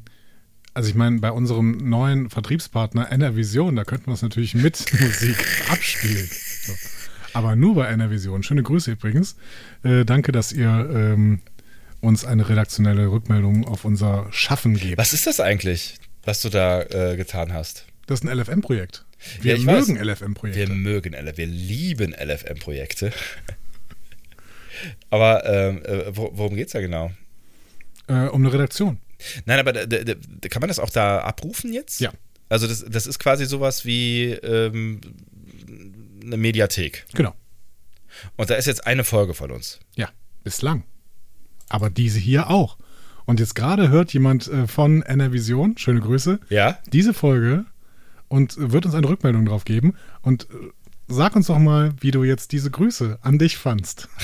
also 0.72 0.88
ich 0.88 0.94
meine, 0.94 1.18
bei 1.18 1.32
unserem 1.32 1.76
neuen 1.88 2.30
Vertriebspartner 2.30 3.10
Enervision, 3.10 3.76
da 3.76 3.84
könnten 3.84 4.06
wir 4.06 4.14
es 4.14 4.22
natürlich 4.22 4.54
mit 4.54 4.84
Musik 5.00 5.36
abspielen. 5.68 6.28
So. 6.62 6.72
Aber 7.34 7.56
nur 7.56 7.74
bei 7.74 7.88
Enervision. 7.90 8.42
Schöne 8.42 8.62
Grüße 8.62 8.92
übrigens. 8.92 9.36
Äh, 9.82 10.04
danke, 10.04 10.32
dass 10.32 10.52
ihr 10.52 10.68
ähm, 10.92 11.40
uns 12.00 12.24
eine 12.24 12.48
redaktionelle 12.48 13.10
Rückmeldung 13.10 13.66
auf 13.66 13.84
unser 13.84 14.26
Schaffen 14.32 14.74
gebt. 14.76 14.98
Was 14.98 15.12
ist 15.12 15.26
das 15.26 15.40
eigentlich, 15.40 15.96
was 16.24 16.40
du 16.42 16.48
da 16.48 16.82
äh, 16.82 17.16
getan 17.16 17.52
hast? 17.52 17.86
Das 18.06 18.20
ist 18.20 18.28
ein 18.28 18.36
LFM-Projekt. 18.38 19.04
Wir 19.42 19.56
Ja, 19.58 19.72
mögen 19.72 19.96
Wir 19.96 20.04
LFM-Projekte. 20.04 20.72
mögen 20.72 21.12
LF, 21.14 21.36
wir 21.36 21.46
lieben 21.46 22.12
LFM-Projekte. 22.14 23.12
Aber 25.10 25.44
ähm, 25.46 25.82
äh, 25.84 26.16
wo- 26.16 26.30
worum 26.34 26.56
geht 26.56 26.68
es 26.68 26.72
da 26.72 26.80
genau? 26.80 27.10
Äh, 28.08 28.26
um 28.28 28.42
eine 28.42 28.52
Redaktion. 28.52 28.98
Nein, 29.44 29.58
aber 29.58 29.72
kann 29.74 30.60
man 30.60 30.68
das 30.68 30.78
auch 30.78 30.88
da 30.88 31.18
abrufen 31.20 31.72
jetzt? 31.74 32.00
Ja. 32.00 32.10
Also 32.48 32.66
das, 32.66 32.84
das 32.88 33.06
ist 33.06 33.18
quasi 33.18 33.44
sowas 33.44 33.84
wie 33.84 34.30
ähm, 34.30 35.00
eine 36.22 36.36
Mediathek. 36.36 37.06
Genau. 37.14 37.34
Und 38.36 38.50
da 38.50 38.54
ist 38.54 38.66
jetzt 38.66 38.86
eine 38.86 39.04
Folge 39.04 39.34
von 39.34 39.50
uns. 39.50 39.80
Ja, 39.96 40.08
bislang. 40.44 40.84
Aber 41.68 41.90
diese 41.90 42.18
hier 42.18 42.50
auch. 42.50 42.76
Und 43.26 43.38
jetzt 43.38 43.54
gerade 43.54 43.88
hört 43.90 44.12
jemand 44.12 44.48
äh, 44.48 44.66
von 44.66 45.02
Enervision, 45.02 45.78
schöne 45.78 46.00
Grüße, 46.00 46.40
Ja? 46.48 46.78
diese 46.92 47.14
Folge 47.14 47.64
und 48.28 48.54
wird 48.58 48.86
uns 48.86 48.94
eine 48.94 49.08
Rückmeldung 49.08 49.44
drauf 49.46 49.64
geben. 49.64 49.94
Und 50.22 50.44
äh, 50.50 50.54
sag 51.06 51.36
uns 51.36 51.46
doch 51.46 51.58
mal, 51.58 51.92
wie 52.00 52.10
du 52.10 52.24
jetzt 52.24 52.52
diese 52.52 52.70
Grüße 52.70 53.18
an 53.22 53.38
dich 53.38 53.56
fandst. 53.56 54.08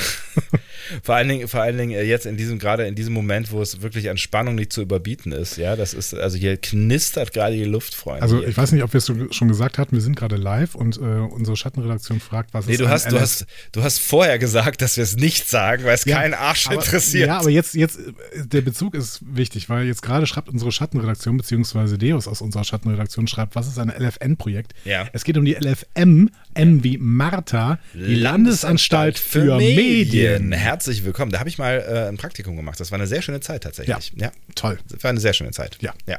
Vor 1.02 1.14
allen 1.14 1.28
Dingen, 1.28 1.48
vor 1.48 1.62
allen 1.62 1.76
Dingen 1.76 1.92
äh, 1.92 2.02
jetzt 2.02 2.26
in 2.26 2.36
diesem, 2.36 2.58
gerade 2.58 2.86
in 2.86 2.94
diesem 2.94 3.14
Moment, 3.14 3.52
wo 3.52 3.62
es 3.62 3.82
wirklich 3.82 4.10
an 4.10 4.18
Spannung 4.18 4.54
nicht 4.54 4.72
zu 4.72 4.82
überbieten 4.82 5.32
ist, 5.32 5.56
ja, 5.56 5.76
das 5.76 5.94
ist, 5.94 6.14
also 6.14 6.36
hier 6.36 6.56
knistert 6.56 7.32
gerade 7.32 7.56
die 7.56 7.64
Luft, 7.64 7.94
Freunde. 7.94 8.22
Also 8.22 8.42
ich 8.42 8.56
weiß 8.56 8.72
nicht, 8.72 8.82
ob 8.82 8.92
wir 8.92 8.98
es 8.98 9.06
schon 9.06 9.48
gesagt 9.48 9.78
hatten, 9.78 9.94
wir 9.94 10.02
sind 10.02 10.16
gerade 10.16 10.36
live 10.36 10.74
und 10.74 10.96
äh, 10.98 11.00
unsere 11.00 11.56
Schattenredaktion 11.56 12.20
fragt, 12.20 12.54
was 12.54 12.66
Nee, 12.66 12.74
ist 12.74 12.80
du 12.80 12.88
hast, 12.88 13.10
du 13.10 13.20
hast, 13.20 13.46
du 13.72 13.82
hast 13.82 13.98
vorher 13.98 14.38
gesagt, 14.38 14.82
dass 14.82 14.96
wir 14.96 15.04
es 15.04 15.16
nicht 15.16 15.48
sagen, 15.48 15.84
weil 15.84 15.94
es 15.94 16.04
Ja, 16.04 16.18
keinen 16.18 16.34
Arsch 16.34 16.66
aber, 16.66 16.76
interessiert. 16.76 17.28
Ja, 17.28 17.38
aber 17.38 17.50
jetzt, 17.50 17.74
jetzt, 17.74 17.98
äh, 17.98 18.46
der 18.46 18.60
Bezug 18.60 18.94
ist 18.94 19.20
wichtig, 19.26 19.68
weil 19.68 19.86
jetzt 19.86 20.02
gerade 20.02 20.26
schreibt 20.26 20.48
unsere 20.48 20.72
Schattenredaktion, 20.72 21.36
beziehungsweise 21.36 21.98
Deus 21.98 22.28
aus 22.28 22.40
unserer 22.40 22.64
Schattenredaktion 22.64 23.26
schreibt, 23.26 23.54
was 23.54 23.68
ist 23.68 23.78
ein 23.78 23.90
LFN-Projekt? 23.90 24.74
Ja. 24.84 25.08
Es 25.12 25.24
geht 25.24 25.36
um 25.36 25.44
die 25.44 25.54
LFM, 25.54 26.30
M 26.54 26.84
wie 26.84 26.98
Martha, 26.98 27.78
die 27.94 28.14
Landesanstalt 28.14 29.18
für, 29.18 29.56
Medien. 29.56 30.48
Herzlich 30.76 31.06
willkommen. 31.06 31.32
Da 31.32 31.38
habe 31.38 31.48
ich 31.48 31.56
mal 31.56 31.82
äh, 31.88 32.06
ein 32.06 32.18
Praktikum 32.18 32.54
gemacht. 32.54 32.78
Das 32.78 32.90
war 32.90 32.98
eine 32.98 33.06
sehr 33.06 33.22
schöne 33.22 33.40
Zeit 33.40 33.62
tatsächlich. 33.62 34.12
Ja. 34.14 34.30
Toll. 34.56 34.78
Das 34.90 35.02
war 35.02 35.08
eine 35.08 35.20
sehr 35.20 35.32
schöne 35.32 35.50
Zeit. 35.50 35.78
Ja. 35.80 35.94
ja. 36.06 36.18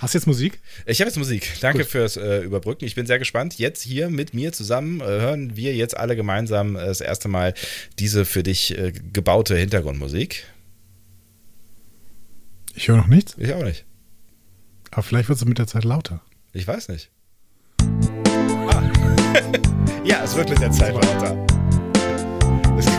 Hast 0.00 0.12
du 0.12 0.18
jetzt 0.18 0.26
Musik? 0.26 0.58
Ich 0.86 1.00
habe 1.00 1.08
jetzt 1.08 1.18
Musik. 1.18 1.48
Danke 1.60 1.82
Gut. 1.84 1.86
fürs 1.86 2.16
äh, 2.16 2.40
Überbrücken. 2.40 2.84
Ich 2.84 2.96
bin 2.96 3.06
sehr 3.06 3.20
gespannt. 3.20 3.60
Jetzt 3.60 3.80
hier 3.80 4.10
mit 4.10 4.34
mir 4.34 4.52
zusammen 4.52 5.00
äh, 5.00 5.04
hören 5.04 5.54
wir 5.56 5.76
jetzt 5.76 5.96
alle 5.96 6.16
gemeinsam 6.16 6.74
äh, 6.74 6.84
das 6.84 7.00
erste 7.00 7.28
Mal 7.28 7.54
diese 8.00 8.24
für 8.24 8.42
dich 8.42 8.76
äh, 8.76 8.90
gebaute 8.90 9.56
Hintergrundmusik. 9.56 10.46
Ich 12.74 12.88
höre 12.88 12.96
noch 12.96 13.06
nichts, 13.06 13.36
Ich 13.38 13.52
auch 13.52 13.62
nicht. 13.62 13.84
aber 14.90 15.04
vielleicht 15.04 15.28
wird 15.28 15.38
es 15.38 15.44
mit 15.44 15.58
der 15.58 15.68
Zeit 15.68 15.84
lauter. 15.84 16.22
Ich 16.52 16.66
weiß 16.66 16.88
nicht. 16.88 17.08
Ah. 18.66 18.82
ja, 20.04 20.24
es 20.24 20.34
wird 20.34 20.50
mit 20.50 20.60
der 20.60 20.72
Zeit 20.72 20.92
lauter. 20.92 21.51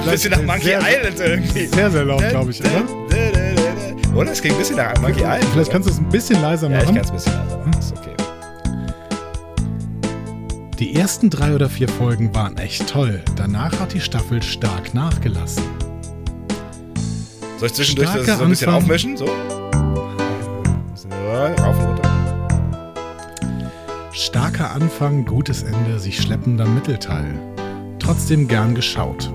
Ein 0.05 0.11
bisschen 0.11 0.31
nach 0.31 0.41
Monkey 0.41 0.63
sehr- 0.65 0.79
Island 0.81 1.19
irgendwie. 1.19 1.65
Sehr, 1.67 1.91
sehr 1.91 2.05
laut, 2.05 2.27
glaube 2.29 2.51
ich, 2.51 2.59
oder? 2.61 2.83
Oder? 4.15 4.31
Es 4.31 4.41
klingt 4.41 4.55
ein 4.55 4.59
bisschen 4.59 4.77
nach 4.77 4.99
Monkey 5.01 5.21
Island. 5.21 5.45
Vielleicht 5.53 5.71
kannst 5.71 5.89
du 5.89 5.93
es 5.93 5.99
ein 5.99 6.09
bisschen 6.09 6.41
leiser 6.41 6.69
Ja, 6.69 6.79
ich 6.79 6.83
machen. 6.91 6.95
kann 6.95 7.03
es 7.05 7.09
ein 7.09 7.15
bisschen 7.15 7.33
leiser 7.33 7.57
machen. 7.57 7.73
Ist 7.79 7.93
okay. 7.97 8.09
Die 10.79 10.95
ersten 10.95 11.29
drei 11.29 11.53
oder 11.55 11.69
vier 11.69 11.87
Folgen 11.87 12.33
waren 12.35 12.57
echt 12.57 12.87
toll. 12.89 13.21
Danach 13.35 13.79
hat 13.79 13.93
die 13.93 14.01
Staffel 14.01 14.41
stark 14.43 14.93
nachgelassen. 14.93 15.63
Soll 17.57 17.67
ich 17.67 17.73
zwischendurch 17.73 18.09
das 18.11 18.23
Starker 18.23 18.37
so 18.37 18.43
ein 18.43 18.49
bisschen 18.49 18.67
Anfang. 18.69 18.83
aufmischen? 18.83 19.17
So? 19.17 19.25
Rauf 19.25 19.33
und 21.79 21.87
runter. 21.87 22.09
Starker 24.11 24.71
Anfang, 24.71 25.25
gutes 25.25 25.63
Ende, 25.63 25.97
sich 25.99 26.21
schleppender 26.21 26.65
Mittelteil. 26.65 27.33
Trotzdem 27.99 28.47
gern 28.47 28.75
geschaut. 28.75 29.31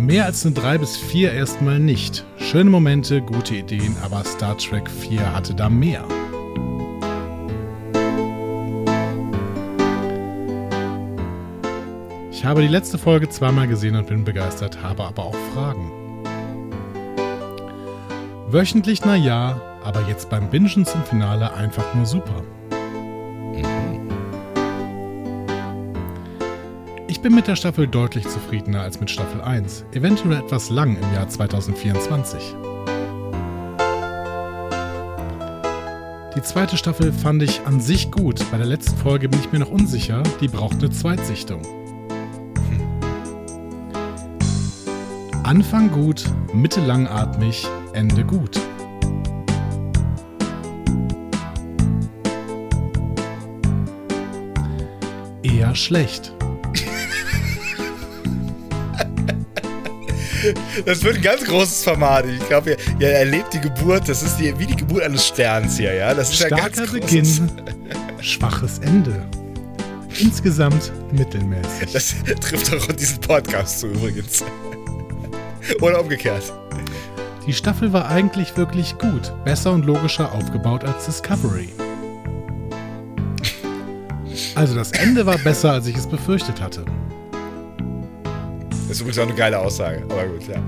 Mehr 0.00 0.24
als 0.24 0.46
eine 0.46 0.54
3 0.54 0.78
bis 0.78 0.96
4 0.96 1.34
erstmal 1.34 1.78
nicht. 1.78 2.24
Schöne 2.38 2.70
Momente, 2.70 3.20
gute 3.20 3.56
Ideen, 3.56 3.94
aber 4.02 4.24
Star 4.24 4.56
Trek 4.56 4.90
4 4.90 5.34
hatte 5.34 5.54
da 5.54 5.68
mehr. 5.68 6.06
Ich 12.32 12.42
habe 12.46 12.62
die 12.62 12.68
letzte 12.68 12.96
Folge 12.96 13.28
zweimal 13.28 13.68
gesehen 13.68 13.94
und 13.94 14.06
bin 14.06 14.24
begeistert, 14.24 14.82
habe 14.82 15.04
aber 15.04 15.22
auch 15.22 15.36
Fragen. 15.52 15.92
Wöchentlich 18.48 19.04
na 19.04 19.16
ja, 19.16 19.60
aber 19.84 20.08
jetzt 20.08 20.30
beim 20.30 20.48
Bingen 20.48 20.86
zum 20.86 21.04
Finale 21.04 21.52
einfach 21.52 21.94
nur 21.94 22.06
super. 22.06 22.42
Ich 27.20 27.22
bin 27.22 27.34
mit 27.34 27.48
der 27.48 27.56
Staffel 27.56 27.86
deutlich 27.86 28.26
zufriedener 28.26 28.80
als 28.80 28.98
mit 28.98 29.10
Staffel 29.10 29.42
1, 29.42 29.84
eventuell 29.92 30.38
etwas 30.38 30.70
lang 30.70 30.96
im 30.96 31.12
Jahr 31.12 31.28
2024. 31.28 32.56
Die 36.34 36.40
zweite 36.40 36.78
Staffel 36.78 37.12
fand 37.12 37.42
ich 37.42 37.60
an 37.66 37.78
sich 37.78 38.10
gut. 38.10 38.42
Bei 38.50 38.56
der 38.56 38.64
letzten 38.64 38.96
Folge 38.96 39.28
bin 39.28 39.38
ich 39.38 39.52
mir 39.52 39.58
noch 39.58 39.70
unsicher, 39.70 40.22
die 40.40 40.48
braucht 40.48 40.78
eine 40.78 40.88
Zweitsichtung. 40.88 41.60
Anfang 45.42 45.90
gut, 45.90 46.24
Mitte 46.54 46.80
langatmig, 46.80 47.66
Ende 47.92 48.24
gut. 48.24 48.58
Eher 55.42 55.74
schlecht. 55.74 56.32
Das 60.84 61.02
wird 61.02 61.16
ein 61.16 61.22
ganz 61.22 61.44
großes 61.44 61.84
Format. 61.84 62.26
Ich 62.26 62.46
glaube, 62.48 62.70
ihr, 62.70 62.76
ihr 62.98 63.08
erlebt 63.08 63.52
die 63.52 63.60
Geburt, 63.60 64.08
das 64.08 64.22
ist 64.22 64.36
die, 64.38 64.58
wie 64.58 64.66
die 64.66 64.76
Geburt 64.76 65.02
eines 65.02 65.26
Sterns 65.26 65.76
hier, 65.76 65.94
ja? 65.94 66.14
Das 66.14 66.30
ist 66.30 66.36
Starker 66.36 66.70
ganz 66.70 66.76
großes. 66.76 66.92
Beginn, 66.92 67.50
schwaches 68.20 68.78
Ende. 68.78 69.24
Insgesamt 70.18 70.92
mittelmäßig. 71.12 71.92
Das 71.92 72.14
trifft 72.40 72.74
auch 72.74 72.88
auf 72.88 72.96
diesen 72.96 73.20
Podcast 73.20 73.80
zu 73.80 73.88
übrigens. 73.88 74.44
Oder 75.80 76.00
umgekehrt. 76.00 76.52
Die 77.46 77.52
Staffel 77.52 77.92
war 77.92 78.08
eigentlich 78.08 78.56
wirklich 78.56 78.98
gut, 78.98 79.32
besser 79.44 79.72
und 79.72 79.86
logischer 79.86 80.32
aufgebaut 80.32 80.84
als 80.84 81.06
Discovery. 81.06 81.68
Also 84.54 84.74
das 84.74 84.92
Ende 84.92 85.24
war 85.26 85.38
besser, 85.38 85.72
als 85.72 85.86
ich 85.86 85.96
es 85.96 86.06
befürchtet 86.06 86.60
hatte. 86.60 86.84
Das 88.90 88.96
ist 88.96 89.02
übrigens 89.02 89.18
auch 89.20 89.28
eine 89.28 89.36
geile 89.36 89.56
Aussage, 89.60 90.02
aber 90.02 90.26
gut, 90.26 90.48
ja. 90.48 90.60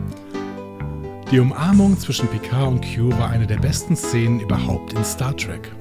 Die 1.33 1.41
Umarmung 1.41 1.99
zwischen 1.99 2.29
Picard 2.29 2.69
und 2.69 2.81
Q 2.81 3.11
war 3.19 3.31
eine 3.31 3.49
der 3.49 3.57
besten 3.57 3.97
Szenen 3.97 4.39
überhaupt 4.39 4.93
in 4.93 5.05
Star 5.05 5.37
Trek. 5.37 5.73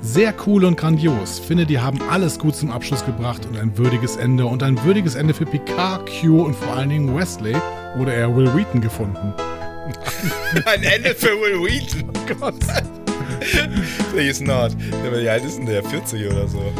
Sehr 0.00 0.32
cool 0.46 0.64
und 0.64 0.78
grandios. 0.78 1.38
Finde, 1.40 1.66
die 1.66 1.78
haben 1.78 2.00
alles 2.08 2.38
gut 2.38 2.56
zum 2.56 2.70
Abschluss 2.70 3.04
gebracht 3.04 3.44
und 3.44 3.58
ein 3.58 3.76
würdiges 3.76 4.16
Ende 4.16 4.46
und 4.46 4.62
ein 4.62 4.82
würdiges 4.82 5.14
Ende 5.14 5.34
für 5.34 5.44
Picard, 5.44 6.08
Q 6.08 6.42
und 6.42 6.56
vor 6.56 6.74
allen 6.74 6.88
Dingen 6.88 7.14
Wesley 7.14 7.56
oder 8.00 8.14
eher 8.14 8.34
Will 8.34 8.46
Wheaton 8.56 8.80
gefunden. 8.80 9.34
Ein 10.64 10.84
Ende 10.84 11.14
für 11.14 11.38
Will 11.38 11.60
Wheaton. 11.62 12.08
Oh 12.08 12.34
Gott. 12.40 12.54
Please 14.14 14.42
not. 14.42 14.74
Wie 14.78 15.28
alt 15.28 15.44
ist 15.44 15.58
denn 15.58 15.66
der? 15.66 15.84
40 15.84 16.26
oder 16.30 16.48
so. 16.48 16.72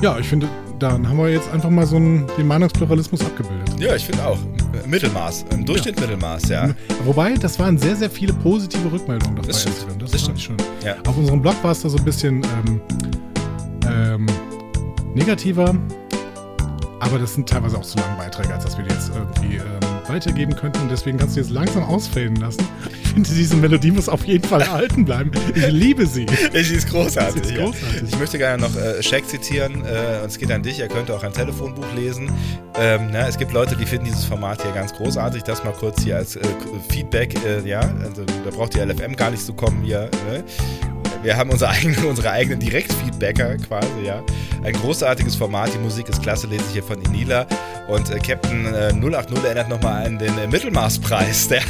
Ja, 0.00 0.18
ich 0.18 0.28
finde, 0.28 0.48
dann 0.78 1.06
haben 1.06 1.18
wir 1.18 1.28
jetzt 1.28 1.52
einfach 1.52 1.68
mal 1.68 1.86
so 1.86 1.96
einen, 1.96 2.26
den 2.38 2.46
Meinungspluralismus 2.46 3.20
abgebildet. 3.20 3.78
Ja, 3.78 3.94
ich 3.94 4.06
finde 4.06 4.24
auch. 4.24 4.38
Mittelmaß. 4.86 5.44
Im 5.50 5.66
Durchschnitt 5.66 6.00
Mittelmaß, 6.00 6.48
ja. 6.48 6.70
Wobei, 7.04 7.34
das 7.34 7.58
waren 7.58 7.76
sehr, 7.76 7.94
sehr 7.96 8.08
viele 8.08 8.32
positive 8.32 8.90
Rückmeldungen. 8.90 9.36
Das, 9.36 9.46
Das 9.46 9.60
stimmt. 9.62 10.02
Das, 10.02 10.10
Das 10.10 10.22
fand 10.22 10.38
ich 10.38 10.44
schon. 10.44 10.56
Ja. 10.84 10.94
Auf 11.06 11.18
unserem 11.18 11.42
Blog 11.42 11.54
war 11.62 11.72
es 11.72 11.82
da 11.82 11.90
so 11.90 11.98
ein 11.98 12.04
bisschen 12.04 12.42
ähm, 12.66 12.80
ähm, 13.86 14.26
negativer. 15.14 15.74
Aber 17.00 17.18
das 17.18 17.34
sind 17.34 17.48
teilweise 17.48 17.76
auch 17.76 17.82
zu 17.82 17.98
lange 17.98 18.16
Beiträge, 18.16 18.54
als 18.54 18.64
dass 18.64 18.78
wir 18.78 18.84
die 18.84 18.92
jetzt 18.94 19.10
irgendwie 19.14 19.56
ähm, 19.56 19.89
weitergeben 20.10 20.54
könnten. 20.54 20.82
Und 20.82 20.90
deswegen 20.90 21.18
kannst 21.18 21.36
du 21.36 21.40
jetzt 21.40 21.50
langsam 21.50 21.84
ausfaden 21.84 22.36
lassen. 22.36 22.66
Ich 23.02 23.08
finde, 23.10 23.28
diese 23.28 23.56
Melodie 23.56 23.90
muss 23.90 24.08
auf 24.08 24.24
jeden 24.24 24.46
Fall 24.46 24.60
erhalten 24.60 25.04
bleiben. 25.04 25.30
Ich 25.54 25.66
liebe 25.68 26.06
sie. 26.06 26.26
Sie 26.52 26.74
ist 26.74 26.88
großartig. 26.88 27.44
Sie 27.44 27.54
ist 27.54 27.58
ja. 27.58 27.64
großartig. 27.64 28.02
Ich 28.08 28.18
möchte 28.18 28.38
gerne 28.38 28.62
noch 28.62 28.76
äh, 28.76 29.02
Shaq 29.02 29.26
zitieren. 29.26 29.84
Äh, 29.84 30.22
und 30.22 30.30
es 30.30 30.38
geht 30.38 30.50
an 30.50 30.62
dich. 30.62 30.80
Er 30.80 30.88
könnte 30.88 31.14
auch 31.14 31.22
ein 31.22 31.32
Telefonbuch 31.32 31.86
lesen. 31.96 32.30
Ähm, 32.78 33.08
na, 33.12 33.28
es 33.28 33.38
gibt 33.38 33.52
Leute, 33.52 33.76
die 33.76 33.86
finden 33.86 34.06
dieses 34.06 34.24
Format 34.24 34.62
hier 34.62 34.72
ganz 34.72 34.92
großartig. 34.92 35.42
Das 35.42 35.64
mal 35.64 35.72
kurz 35.72 36.02
hier 36.02 36.16
als 36.16 36.36
äh, 36.36 36.42
Feedback. 36.88 37.34
Äh, 37.44 37.68
ja, 37.68 37.80
also, 37.80 38.24
da 38.24 38.50
braucht 38.50 38.74
die 38.74 38.80
LFM 38.80 39.16
gar 39.16 39.30
nicht 39.30 39.44
zu 39.44 39.52
kommen 39.52 39.82
hier. 39.82 40.10
Ne? 40.30 40.44
Wir 41.22 41.36
haben 41.36 41.50
unsere 41.50 41.70
eigenen, 41.70 42.04
unsere 42.08 42.30
eigenen 42.30 42.60
Direktfeedbacker 42.60 43.56
quasi, 43.58 43.88
ja. 44.04 44.22
Ein 44.62 44.72
großartiges 44.74 45.36
Format, 45.36 45.72
die 45.74 45.78
Musik 45.78 46.08
ist 46.08 46.22
klasse, 46.22 46.46
lese 46.46 46.64
ich 46.68 46.72
hier 46.72 46.82
von 46.82 47.00
Inila. 47.02 47.46
Und 47.88 48.10
äh, 48.10 48.18
Captain 48.18 48.66
äh, 48.66 48.92
080 48.92 49.44
erinnert 49.44 49.68
nochmal 49.68 50.06
an 50.06 50.18
den 50.18 50.36
äh, 50.38 50.46
Mittelmaßpreis, 50.46 51.48
der 51.48 51.62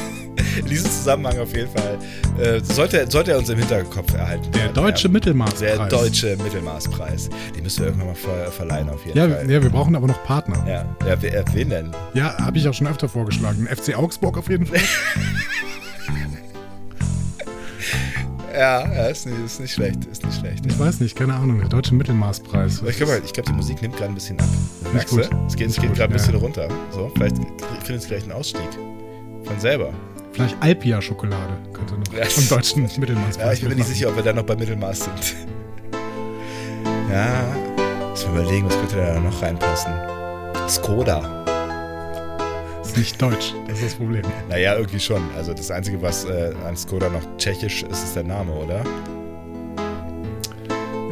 in 0.58 0.66
diesem 0.66 0.90
Zusammenhang 0.90 1.38
auf 1.38 1.54
jeden 1.54 1.70
Fall 1.70 1.98
äh, 2.42 2.60
sollte, 2.62 3.10
sollte 3.10 3.32
er 3.32 3.38
uns 3.38 3.48
im 3.48 3.58
Hinterkopf 3.58 4.12
erhalten. 4.14 4.50
Der 4.52 4.68
deutsche 4.68 5.08
ja. 5.08 5.12
Mittelmaßpreis. 5.12 5.60
Der 5.60 5.86
deutsche 5.86 6.36
Mittelmaßpreis. 6.42 7.30
Den 7.54 7.62
müssen 7.62 7.80
wir 7.80 7.86
irgendwann 7.86 8.08
mal 8.08 8.14
ver 8.14 8.50
verleihen 8.50 8.88
auf 8.90 9.04
jeden 9.06 9.16
Ja, 9.16 9.28
Fall. 9.28 9.50
ja, 9.50 9.62
wir 9.62 9.70
brauchen 9.70 9.94
aber 9.96 10.08
noch 10.08 10.22
Partner. 10.24 10.62
Ja, 10.66 11.08
ja 11.08 11.22
wen 11.54 11.70
denn? 11.70 11.90
Ja, 12.14 12.36
habe 12.38 12.58
ich 12.58 12.68
auch 12.68 12.74
schon 12.74 12.86
öfter 12.86 13.08
vorgeschlagen. 13.08 13.66
FC 13.66 13.96
Augsburg 13.96 14.36
auf 14.36 14.48
jeden 14.48 14.66
Fall. 14.66 14.80
Ja, 18.52 18.92
ja 18.92 19.06
ist, 19.06 19.26
nicht, 19.26 19.38
ist 19.44 19.60
nicht 19.60 19.72
schlecht, 19.72 20.04
ist 20.06 20.24
nicht 20.24 20.38
schlecht. 20.38 20.66
Ich 20.66 20.78
weiß 20.78 21.00
nicht, 21.00 21.16
keine 21.16 21.34
Ahnung. 21.34 21.58
Der 21.60 21.68
deutsche 21.68 21.94
Mittelmaßpreis. 21.94 22.82
Ich 22.86 22.96
glaube, 22.96 23.20
ich 23.24 23.32
glaub, 23.32 23.46
die 23.46 23.52
Musik 23.52 23.80
nimmt 23.82 23.96
gerade 23.96 24.12
ein 24.12 24.14
bisschen 24.14 24.38
ab. 24.40 24.46
Merkst 24.92 25.14
du? 25.16 25.20
Es 25.46 25.56
geht, 25.56 25.68
geht 25.80 25.94
gerade 25.94 26.04
ein 26.04 26.12
bisschen 26.12 26.34
ja. 26.34 26.40
runter. 26.40 26.68
So, 26.90 27.10
vielleicht 27.14 27.36
findet 27.84 28.02
es 28.02 28.06
gleich 28.08 28.22
einen 28.24 28.32
Ausstieg. 28.32 28.68
Von 29.44 29.60
selber. 29.60 29.92
Vielleicht 30.32 30.56
Alpia-Schokolade 30.60 31.58
könnte 31.72 31.94
noch 31.94 32.12
Ja. 32.12 32.24
vom 32.26 32.48
deutschen 32.48 32.82
Mittelmaßpreis 32.82 33.36
Ja, 33.46 33.52
ich 33.52 33.60
bin 33.60 33.68
mir 33.70 33.74
nicht 33.76 33.88
sicher, 33.88 34.08
ob 34.08 34.16
wir 34.16 34.22
da 34.22 34.32
noch 34.32 34.44
bei 34.44 34.56
Mittelmaß 34.56 35.00
sind. 35.00 35.36
Ja, 37.10 37.42
muss 38.10 38.24
mal 38.26 38.40
überlegen, 38.40 38.66
was 38.66 38.74
könnte 38.76 38.96
da 38.96 39.18
noch 39.20 39.42
reinpassen. 39.42 39.92
Skoda. 40.68 41.39
Ist 42.90 42.96
nicht 42.96 43.20
deutsch, 43.22 43.54
das 43.68 43.78
ist 43.78 43.84
das 43.86 43.94
Problem. 43.94 44.22
Naja, 44.48 44.76
irgendwie 44.76 45.00
schon. 45.00 45.22
Also 45.36 45.52
das 45.54 45.70
Einzige, 45.70 46.00
was 46.02 46.24
äh, 46.24 46.52
an 46.66 46.76
Skoda 46.76 47.08
noch 47.08 47.22
tschechisch 47.38 47.82
ist, 47.84 48.04
ist 48.04 48.16
der 48.16 48.24
Name, 48.24 48.52
oder? 48.52 48.82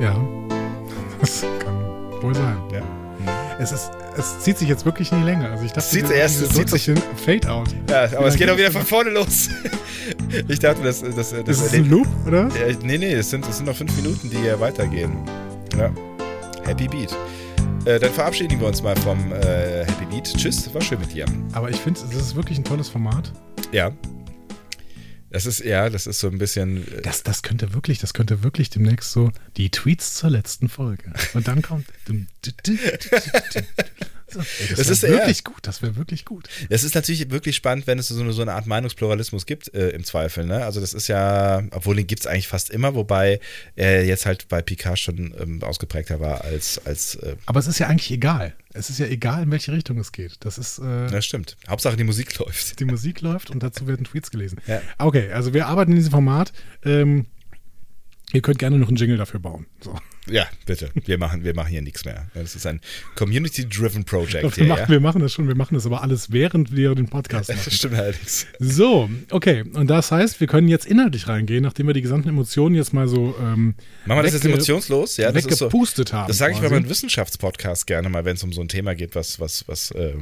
Ja, 0.01 0.17
das 1.21 1.45
kann 1.63 1.77
wohl 2.23 2.35
sein. 2.35 2.57
Ja. 2.73 2.81
Es, 3.61 3.73
ist, 3.73 3.91
es 4.17 4.39
zieht 4.41 4.57
sich 4.59 4.69
jetzt 4.69 4.85
wirklich 4.87 5.11
in 5.11 5.19
die 5.19 5.25
Länge. 5.25 5.51
Also 5.51 5.65
ich 5.65 5.73
dachte, 5.73 5.81
Es 5.81 5.91
zieht 5.91 6.11
erst- 6.11 6.41
es 6.43 6.49
zieht 6.51 6.71
drücken 6.71 6.99
auf 6.99 7.25
den 7.27 7.41
Fade-Out. 7.41 7.69
Ja, 7.91 8.05
aber 8.19 8.29
es 8.29 8.37
geht 8.37 8.49
auch 8.49 8.57
wieder 8.57 8.71
von 8.71 8.83
das 8.83 8.89
vorne 8.89 9.11
los. 9.11 9.49
Ich 10.49 10.59
dachte, 10.59 10.83
das, 10.83 11.03
das, 11.03 11.15
das, 11.15 11.33
Ist 11.33 11.61
es 11.67 11.75
ein 11.75 11.91
Loop, 11.91 12.07
oder? 12.27 12.49
Ja, 12.49 12.75
nee, 12.83 12.97
nee, 12.97 13.13
es 13.13 13.29
sind, 13.29 13.47
es 13.47 13.59
sind 13.59 13.67
noch 13.67 13.77
fünf 13.77 13.95
Minuten, 13.97 14.31
die 14.31 14.39
hier 14.39 14.59
weitergehen. 14.59 15.13
Ja. 15.77 15.91
Happy 16.65 16.89
Beat. 16.89 17.15
Äh, 17.89 17.99
dann 17.99 18.13
verabschieden 18.13 18.61
wir 18.61 18.67
uns 18.67 18.83
mal 18.83 18.95
vom 18.97 19.33
äh, 19.33 19.87
Happy 19.87 20.05
Beat. 20.11 20.25
Tschüss, 20.37 20.75
war 20.75 20.83
schön 20.83 21.01
mit 21.01 21.15
dir. 21.15 21.25
Aber 21.55 21.71
ich 21.71 21.77
finde, 21.79 21.99
das 22.01 22.15
ist 22.17 22.37
wirklich 22.37 22.59
ein 22.59 22.65
tolles 22.65 22.91
Format. 22.91 23.33
Ja. 23.73 23.97
Das 25.31 25.47
ist, 25.47 25.61
ja, 25.61 25.89
das 25.89 26.07
ist 26.07 26.21
so 26.21 26.29
ein 26.29 26.37
bisschen. 26.37 26.87
äh, 26.87 27.01
Das, 27.01 27.23
das 27.23 27.43
könnte 27.43 27.73
wirklich, 27.73 27.99
das 27.99 28.13
könnte 28.13 28.43
wirklich 28.43 28.69
demnächst 28.69 29.11
so 29.13 29.31
die 29.57 29.71
Tweets 29.71 30.17
zur 30.17 30.29
letzten 30.29 30.69
Folge. 30.69 31.15
Und 31.33 31.49
dann 31.49 31.63
kommt. 31.63 31.87
Ey, 34.35 34.69
das 34.71 34.79
Das 34.79 34.91
ist 34.91 35.03
wirklich 35.03 35.45
gut, 35.45 35.59
das 35.63 35.83
wäre 35.83 35.97
wirklich 35.97 36.25
gut. 36.25 36.49
Es 36.69 36.85
ist 36.85 36.95
natürlich 36.95 37.31
wirklich 37.31 37.57
spannend, 37.57 37.87
wenn 37.87 37.99
es 37.99 38.09
so 38.09 38.21
eine, 38.21 38.33
so 38.33 38.43
eine 38.43 38.55
Art 38.55 38.67
Meinungspluralismus 38.67 39.47
gibt, 39.47 39.73
äh, 39.75 39.91
im 39.91 40.05
Zweifel. 40.05 40.45
Ne? 40.45 40.65
Also, 40.65 40.81
das 40.81 40.95
ist 40.95 41.09
ja, 41.09 41.63
obwohl 41.71 41.97
den 41.97 42.07
gibt 42.07 42.21
es 42.21 42.27
eigentlich 42.27 42.49
fast 42.49 42.71
immer, 42.71 42.95
wobei 42.95 43.41
er 43.77 44.05
jetzt 44.05 44.27
halt 44.27 44.49
bei 44.49 44.63
Picard 44.63 44.99
schon 44.99 45.35
ähm, 45.39 45.63
ausgeprägter 45.63 46.21
war 46.21 46.45
als. 46.45 46.81
als 46.85 47.17
äh, 47.17 47.37
Aber 47.47 47.61
es 47.61 47.67
ist 47.67 47.79
ja 47.79 47.87
eigentlich 47.87 48.11
egal. 48.11 48.55
Es 48.75 48.91
ist 48.91 48.99
ja 48.99 49.07
egal, 49.07 49.43
in 49.43 49.51
welche 49.51 49.73
Richtung 49.73 49.99
es 49.99 50.13
geht. 50.13 50.37
Das 50.41 50.59
ist. 50.59 50.79
Äh, 50.79 51.09
das 51.09 51.25
stimmt. 51.25 51.57
Hauptsache 51.69 51.97
die 51.97 52.05
Musik 52.05 52.39
läuft. 52.39 52.81
die 52.81 52.85
Musik 52.85 53.21
läuft 53.21 53.51
und 53.51 53.63
dazu 53.63 53.87
werden 53.87 54.05
Tweets 54.05 54.31
gelesen. 54.31 54.61
Ja. 54.67 54.81
Okay, 54.99 55.33
also 55.33 55.55
wir 55.55 55.67
arbeiten 55.67 55.93
in 55.93 55.97
diesem 55.97 56.13
Format. 56.13 56.53
Ähm, 56.85 57.27
ihr 58.33 58.43
könnt 58.43 58.59
gerne 58.59 58.79
noch 58.79 58.89
einen 58.89 58.97
Jingle 58.97 59.17
dafür 59.17 59.41
bauen. 59.41 59.67
So. 59.81 59.99
Ja, 60.31 60.47
bitte. 60.67 60.91
Wir 61.07 61.19
machen, 61.19 61.45
wir 61.45 61.55
machen 61.55 61.71
hier 61.71 61.83
nichts 61.83 62.05
mehr. 62.05 62.27
Das 62.35 62.55
ist 62.55 62.67
ein 62.67 62.81
Community-driven 63.15 64.05
Project. 64.05 64.57
Wir, 64.57 64.67
machen, 64.67 64.81
ja? 64.81 64.89
wir 64.89 65.01
machen 65.01 65.23
das 65.23 65.33
schon, 65.33 65.49
wir 65.49 65.55
machen 65.55 65.75
das 65.75 65.87
aber 65.87 66.03
alles, 66.03 66.33
während 66.33 66.75
wir 66.75 66.95
den 66.95 67.09
Podcast 67.09 67.49
machen. 67.49 67.61
Das 67.65 67.75
stimmt 67.75 67.95
allerdings. 67.95 68.47
So, 68.59 69.09
okay. 69.31 69.65
Und 69.73 69.89
das 69.89 70.11
heißt, 70.13 70.41
wir 70.41 70.47
können 70.47 70.69
jetzt 70.69 70.87
inhaltlich 70.87 71.29
reingehen, 71.29 71.63
nachdem 71.63 71.87
wir 71.87 71.95
die 71.95 72.03
gesamten 72.03 72.29
Emotionen 72.29 72.75
jetzt 72.75 72.93
mal 72.93 73.09
so. 73.09 73.35
Ähm, 73.41 73.75
machen 74.05 74.19
wir 74.19 74.23
das 74.23 74.35
jetzt 74.35 74.45
emotionslos? 74.45 75.17
Ja, 75.17 75.33
das 75.33 75.45
weggepustet 75.45 76.09
so, 76.11 76.15
haben. 76.15 76.29
Das 76.29 76.39
sage 76.39 76.55
ich 76.55 76.61
bei 76.61 76.69
meinem 76.69 76.89
Wissenschaftspodcast 76.89 77.87
gerne 77.87 78.09
mal, 78.09 78.25
wenn 78.25 78.37
es 78.37 78.43
um 78.43 78.53
so 78.53 78.61
ein 78.61 78.69
Thema 78.69 78.95
geht, 78.95 79.15
was, 79.15 79.41
was, 79.41 79.67
was 79.67 79.91
äh, 79.93 80.15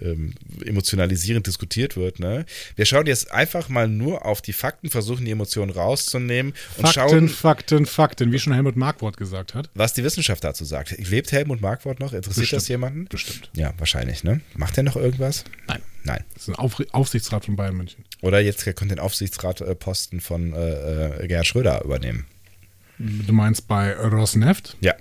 äh, 0.00 0.16
emotionalisierend 0.64 1.46
diskutiert 1.46 1.96
wird. 1.96 2.20
Ne? 2.20 2.44
Wir 2.76 2.84
schauen 2.84 3.06
jetzt 3.06 3.32
einfach 3.32 3.68
mal 3.68 3.88
nur 3.88 4.24
auf 4.24 4.42
die 4.42 4.52
Fakten, 4.52 4.90
versuchen 4.90 5.24
die 5.24 5.30
Emotionen 5.30 5.70
rauszunehmen 5.70 6.52
und 6.76 6.82
Fakten, 6.82 6.92
schauen. 6.92 7.28
Fakten, 7.28 7.86
Fakten, 7.86 8.32
wie 8.32 8.38
schon 8.38 8.52
Helmut 8.52 8.76
Markwort 8.76 9.16
gesagt 9.16 9.39
hat. 9.54 9.70
Was 9.74 9.92
die 9.94 10.04
Wissenschaft 10.04 10.44
dazu 10.44 10.64
sagt. 10.64 10.96
Lebt 10.98 11.32
Helmut 11.32 11.60
Markwort 11.60 12.00
noch? 12.00 12.12
Interessiert 12.12 12.42
Bestimmt. 12.42 12.62
das 12.62 12.68
jemanden? 12.68 13.04
Bestimmt. 13.06 13.50
Ja, 13.54 13.72
wahrscheinlich, 13.78 14.24
ne? 14.24 14.40
Macht 14.54 14.76
er 14.76 14.82
noch 14.84 14.96
irgendwas? 14.96 15.44
Nein. 15.66 15.80
Nein. 16.04 16.24
Das 16.34 16.42
ist 16.44 16.48
ein 16.50 16.54
Auf 16.56 16.80
Aufsichtsrat 16.92 17.44
von 17.44 17.56
Bayern 17.56 17.76
München. 17.76 18.04
Oder 18.22 18.40
jetzt 18.40 18.64
könnte 18.64 18.86
den 18.86 18.98
Aufsichtsratposten 19.00 20.20
von 20.20 20.52
äh, 20.52 21.26
Gerhard 21.26 21.46
Schröder 21.46 21.84
übernehmen. 21.84 22.26
Du 22.98 23.32
meinst 23.32 23.66
bei 23.66 23.94
Rosneft? 23.96 24.76
Ja. 24.80 24.94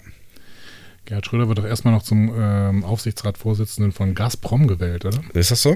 Gerhard 1.05 1.25
Schröder 1.25 1.47
wird 1.47 1.57
doch 1.57 1.65
erstmal 1.65 1.93
noch 1.93 2.03
zum 2.03 2.33
ähm, 2.37 2.83
Aufsichtsratsvorsitzenden 2.83 3.91
von 3.91 4.15
Gazprom 4.15 4.67
gewählt, 4.67 5.05
oder? 5.05 5.21
Ist 5.33 5.51
das 5.51 5.61
so? 5.61 5.75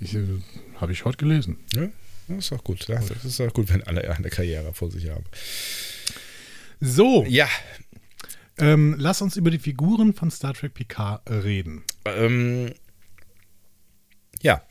Ich, 0.00 0.14
äh, 0.14 0.22
Habe 0.80 0.92
ich 0.92 1.04
heute 1.04 1.18
gelesen. 1.18 1.58
Ja, 1.74 1.88
das 2.28 2.46
ist 2.46 2.52
auch 2.52 2.64
gut. 2.64 2.88
Das 2.88 3.10
ist 3.10 3.40
auch 3.40 3.52
gut, 3.52 3.68
wenn 3.72 3.82
alle 3.84 4.08
eine 4.10 4.30
Karriere 4.30 4.72
vor 4.72 4.90
sich 4.90 5.10
haben. 5.10 5.24
So, 6.80 7.24
Ja, 7.28 7.48
ähm, 8.58 8.94
lass 8.98 9.22
uns 9.22 9.36
über 9.36 9.50
die 9.50 9.58
Figuren 9.58 10.14
von 10.14 10.30
Star 10.30 10.54
Trek 10.54 10.74
Picard 10.74 11.22
reden. 11.30 11.84
ähm, 12.04 12.72
ja. 14.42 14.62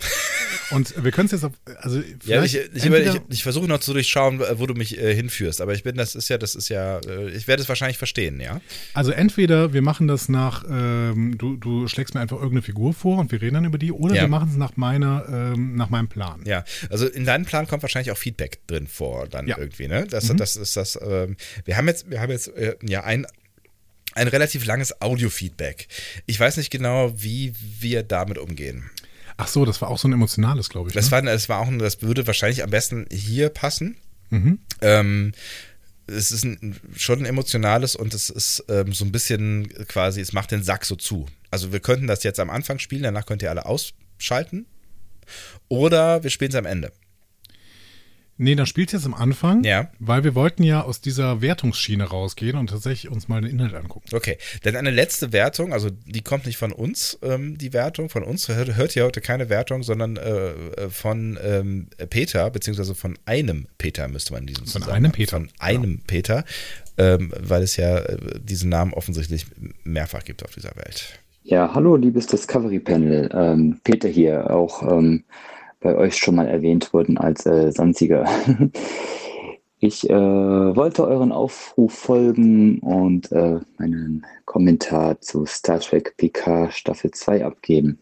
Und 0.71 1.03
wir 1.03 1.11
können 1.11 1.25
es 1.25 1.31
jetzt 1.31 1.43
auf, 1.45 1.53
also 1.81 1.99
Ja, 1.99 2.05
vielleicht 2.43 2.55
ich, 2.55 2.83
ich, 2.85 2.85
ich, 2.85 3.21
ich 3.29 3.43
versuche 3.43 3.67
noch 3.67 3.79
zu 3.79 3.93
durchschauen, 3.93 4.39
wo 4.55 4.65
du 4.67 4.73
mich 4.75 4.97
äh, 4.99 5.15
hinführst. 5.15 5.61
Aber 5.61 5.73
ich 5.73 5.83
bin, 5.83 5.95
das 5.95 6.15
ist 6.15 6.29
ja, 6.29 6.37
das 6.37 6.55
ist 6.55 6.69
ja, 6.69 6.99
äh, 6.99 7.29
ich 7.31 7.47
werde 7.47 7.61
es 7.63 7.69
wahrscheinlich 7.69 7.97
verstehen, 7.97 8.39
ja. 8.39 8.61
Also 8.93 9.11
entweder 9.11 9.73
wir 9.73 9.81
machen 9.81 10.07
das 10.07 10.29
nach, 10.29 10.63
ähm, 10.69 11.37
du, 11.37 11.57
du 11.57 11.87
schlägst 11.87 12.13
mir 12.13 12.21
einfach 12.21 12.37
irgendeine 12.37 12.61
Figur 12.61 12.93
vor 12.93 13.17
und 13.19 13.31
wir 13.31 13.41
reden 13.41 13.55
dann 13.55 13.65
über 13.65 13.77
die, 13.77 13.91
oder 13.91 14.15
Ja. 14.15 14.21
wir 14.21 14.27
machen 14.27 14.49
es 14.51 14.57
nach 14.57 14.77
meiner, 14.77 15.25
ähm, 15.29 15.75
nach 15.75 15.89
meinem 15.89 16.07
Plan. 16.07 16.41
Ja, 16.45 16.63
also 16.89 17.07
in 17.07 17.25
deinem 17.25 17.45
Plan 17.45 17.67
kommt 17.67 17.81
wahrscheinlich 17.83 18.11
auch 18.11 18.17
Feedback 18.17 18.59
drin 18.67 18.87
vor, 18.87 19.27
dann 19.27 19.47
Ja. 19.47 19.57
irgendwie, 19.57 19.87
ne? 19.87 20.05
Das, 20.09 20.27
das 20.35 20.55
ist 20.55 20.77
das, 20.77 20.99
ähm, 21.01 21.35
wir 21.65 21.77
haben 21.77 21.87
jetzt, 21.87 22.09
wir 22.09 22.21
haben 22.21 22.31
jetzt 22.31 22.47
äh, 22.49 22.75
ja 22.87 23.03
ein, 23.03 23.25
ein 24.13 24.27
relativ 24.27 24.65
langes 24.65 25.01
Audio-Feedback. 25.01 25.87
Ich 26.25 26.39
weiß 26.39 26.57
nicht 26.57 26.69
genau, 26.71 27.13
wie 27.15 27.53
wir 27.79 28.03
damit 28.03 28.37
umgehen. 28.37 28.89
Ach 29.41 29.47
so, 29.47 29.63
das 29.63 29.81
war 29.81 29.87
auch 29.89 29.97
so 29.97 30.07
ein 30.09 30.11
emotionales, 30.13 30.67
glaube 30.69 30.89
ich. 30.89 30.93
Das 30.93 31.05
ne? 31.05 31.11
war, 31.11 31.21
das 31.21 31.47
war 31.47 31.59
auch, 31.59 31.67
ein- 31.67 31.79
das 31.79 32.01
würde 32.01 32.27
wahrscheinlich 32.27 32.61
am 32.61 32.69
besten 32.69 33.05
hier 33.09 33.47
passen. 33.47 33.95
Mhm. 34.31 34.59
Ähm, 34.81 35.31
es 36.07 36.31
ist 36.31 36.43
ein, 36.43 36.75
schon 36.97 37.19
ein 37.19 37.25
emotionales 37.25 37.95
und 37.95 38.13
es 38.13 38.29
ist 38.29 38.65
ähm, 38.67 38.91
so 38.91 39.05
ein 39.05 39.13
bisschen 39.13 39.69
quasi, 39.87 40.19
es 40.19 40.33
macht 40.33 40.51
den 40.51 40.61
Sack 40.61 40.83
so 40.83 40.97
zu. 40.97 41.25
Also 41.51 41.71
wir 41.71 41.79
könnten 41.79 42.05
das 42.05 42.23
jetzt 42.23 42.39
am 42.41 42.49
Anfang 42.49 42.79
spielen, 42.79 43.03
danach 43.03 43.25
könnt 43.25 43.41
ihr 43.41 43.49
alle 43.49 43.65
ausschalten. 43.65 44.65
Oder 45.69 46.21
wir 46.21 46.31
spielen 46.31 46.49
es 46.51 46.55
am 46.55 46.65
Ende. 46.65 46.91
Nee, 48.41 48.55
dann 48.55 48.65
spielt 48.65 48.93
jetzt 48.93 49.05
am 49.05 49.13
Anfang, 49.13 49.63
Ja. 49.65 49.89
weil 49.99 50.23
wir 50.23 50.33
wollten 50.33 50.63
ja 50.63 50.81
aus 50.81 51.01
dieser 51.01 51.41
Wertungsschiene 51.41 52.05
rausgehen 52.05 52.57
und 52.57 52.69
tatsächlich 52.69 53.11
uns 53.11 53.27
mal 53.27 53.41
den 53.41 53.51
Inhalt 53.51 53.73
angucken. 53.75 54.07
Okay, 54.13 54.37
denn 54.63 54.77
eine 54.77 54.91
letzte 54.91 55.33
Wertung, 55.33 55.73
also 55.73 55.89
die 56.05 56.21
kommt 56.21 56.45
nicht 56.45 56.57
von 56.57 56.71
uns, 56.71 57.19
ähm, 57.21 57.57
die 57.57 57.73
Wertung, 57.73 58.07
von 58.09 58.23
uns 58.23 58.47
hört, 58.47 58.77
hört 58.77 58.95
ihr 58.95 59.03
heute 59.03 59.19
keine 59.19 59.49
Wertung, 59.49 59.83
sondern 59.83 60.15
äh, 60.15 60.51
äh, 60.51 60.89
von 60.89 61.37
ähm, 61.43 61.87
Peter, 62.09 62.49
beziehungsweise 62.49 62.95
von 62.95 63.19
einem 63.25 63.67
Peter 63.77 64.07
müsste 64.07 64.31
man 64.31 64.43
in 64.43 64.47
diesem 64.47 64.65
Von 64.67 64.81
Zusammenhang- 64.83 64.95
einem 64.95 65.11
Peter, 65.11 65.31
Von 65.37 65.49
einem 65.59 65.99
Peter, 66.07 66.45
ähm, 66.97 67.33
weil 67.37 67.61
es 67.61 67.75
ja 67.75 67.97
äh, 67.97 68.17
diesen 68.41 68.69
Namen 68.69 68.93
offensichtlich 68.93 69.47
mehrfach 69.83 70.23
gibt 70.23 70.45
auf 70.45 70.51
dieser 70.51 70.75
Welt. 70.77 71.19
Ja, 71.43 71.71
hallo, 71.73 71.97
liebes 71.97 72.27
Discovery 72.27 72.79
Panel. 72.79 73.29
Ähm, 73.33 73.81
Peter 73.83 74.07
hier, 74.07 74.49
auch 74.49 74.81
ähm, 74.83 75.25
bei 75.79 75.95
euch 75.95 76.17
schon 76.17 76.35
mal 76.35 76.47
erwähnt 76.47 76.93
worden 76.93 77.17
als 77.17 77.45
äh, 77.45 77.71
Sanziger. 77.71 78.25
Ich 79.81 80.09
äh, 80.09 80.13
wollte 80.13 81.07
euren 81.07 81.31
Aufruf 81.31 81.93
folgen 81.93 82.79
und 82.79 83.31
äh, 83.31 83.59
meinen 83.77 84.25
Kommentar 84.43 85.21
zu 85.21 85.45
Star 85.45 85.79
Trek 85.79 86.17
PK 86.17 86.69
Staffel 86.69 87.11
2 87.11 87.45
abgeben. 87.45 87.97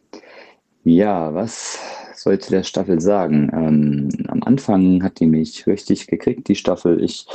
Ja, 0.84 1.36
was 1.36 1.78
sollte 2.16 2.50
der 2.50 2.64
Staffel 2.64 3.00
sagen? 3.00 3.52
Ähm, 3.54 4.26
am 4.28 4.42
Anfang 4.42 5.04
hat 5.04 5.20
die 5.20 5.28
mich 5.28 5.68
richtig 5.68 6.08
gekriegt, 6.08 6.48
die 6.48 6.56
Staffel. 6.56 7.04
Ich 7.04 7.28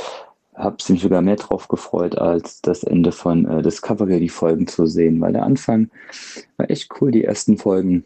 habe 0.55 0.75
mich 0.89 1.01
sogar 1.01 1.21
mehr 1.21 1.37
drauf 1.37 1.69
gefreut, 1.69 2.17
als 2.17 2.61
das 2.61 2.83
Ende 2.83 3.13
von 3.13 3.45
äh, 3.45 3.61
Discovery, 3.61 4.19
die 4.19 4.29
Folgen 4.29 4.67
zu 4.67 4.87
sehen, 4.87 5.21
weil 5.21 5.33
der 5.33 5.43
Anfang 5.43 5.89
war 6.57 6.69
echt 6.69 6.89
cool, 6.99 7.11
die 7.11 7.23
ersten 7.23 7.57
Folgen. 7.57 8.03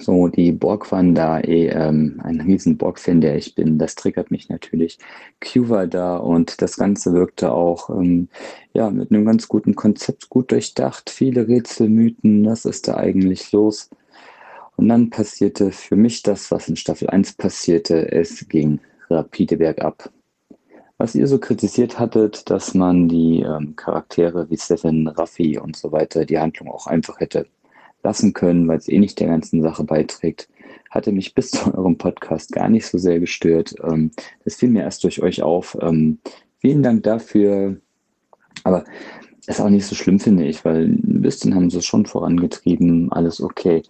So, 0.00 0.28
die 0.28 0.52
Borg 0.52 0.92
waren 0.92 1.14
da 1.14 1.40
eh 1.40 1.68
ähm, 1.68 2.20
ein 2.22 2.40
riesen 2.40 2.76
Borg-Fan, 2.76 3.20
der 3.20 3.36
ich 3.36 3.54
bin. 3.56 3.78
Das 3.78 3.96
triggert 3.96 4.30
mich 4.30 4.48
natürlich. 4.48 4.98
Q 5.40 5.68
war 5.68 5.88
da 5.88 6.16
und 6.18 6.62
das 6.62 6.76
Ganze 6.76 7.12
wirkte 7.14 7.50
auch 7.52 7.90
ähm, 7.90 8.28
ja, 8.74 8.90
mit 8.90 9.10
einem 9.10 9.24
ganz 9.24 9.48
guten 9.48 9.74
Konzept, 9.74 10.30
gut 10.30 10.52
durchdacht. 10.52 11.10
Viele 11.10 11.48
Rätselmythen, 11.48 12.46
was 12.46 12.64
ist 12.64 12.86
da 12.86 12.96
eigentlich 12.96 13.50
los? 13.52 13.90
Und 14.76 14.88
dann 14.88 15.10
passierte 15.10 15.72
für 15.72 15.96
mich 15.96 16.22
das, 16.22 16.50
was 16.52 16.68
in 16.68 16.76
Staffel 16.76 17.10
1 17.10 17.32
passierte. 17.34 18.12
Es 18.12 18.46
ging 18.48 18.78
rapide 19.10 19.56
bergab. 19.56 20.10
Was 20.98 21.14
ihr 21.14 21.26
so 21.26 21.38
kritisiert 21.38 21.98
hattet, 21.98 22.48
dass 22.50 22.74
man 22.74 23.08
die 23.08 23.42
ähm, 23.42 23.74
Charaktere 23.76 24.48
wie 24.48 24.56
Seven, 24.56 25.08
Raffi 25.08 25.58
und 25.58 25.76
so 25.76 25.92
weiter, 25.92 26.24
die 26.24 26.38
Handlung 26.38 26.70
auch 26.70 26.86
einfach 26.86 27.20
hätte 27.20 27.46
lassen 28.06 28.32
können, 28.32 28.68
weil 28.68 28.78
es 28.78 28.88
eh 28.88 29.00
nicht 29.00 29.18
der 29.18 29.26
ganzen 29.26 29.62
Sache 29.62 29.82
beiträgt, 29.82 30.48
hatte 30.90 31.10
mich 31.12 31.34
bis 31.38 31.50
zu 31.50 31.74
eurem 31.76 31.98
Podcast 31.98 32.52
gar 32.52 32.68
nicht 32.68 32.86
so 32.86 32.98
sehr 32.98 33.18
gestört. 33.20 33.74
Ähm, 33.82 34.12
das 34.44 34.54
fiel 34.56 34.70
mir 34.70 34.82
erst 34.82 35.02
durch 35.04 35.20
euch 35.22 35.42
auf. 35.42 35.76
Ähm, 35.82 36.18
vielen 36.58 36.82
Dank 36.82 37.02
dafür. 37.02 37.76
Aber 38.64 38.84
ist 39.46 39.60
auch 39.60 39.68
nicht 39.68 39.86
so 39.86 39.94
schlimm, 39.94 40.18
finde 40.18 40.44
ich, 40.46 40.64
weil 40.64 40.86
ein 40.86 41.20
bisschen 41.22 41.54
haben 41.54 41.70
sie 41.70 41.78
es 41.78 41.86
schon 41.86 42.06
vorangetrieben, 42.06 43.12
alles 43.12 43.40
okay. 43.40 43.82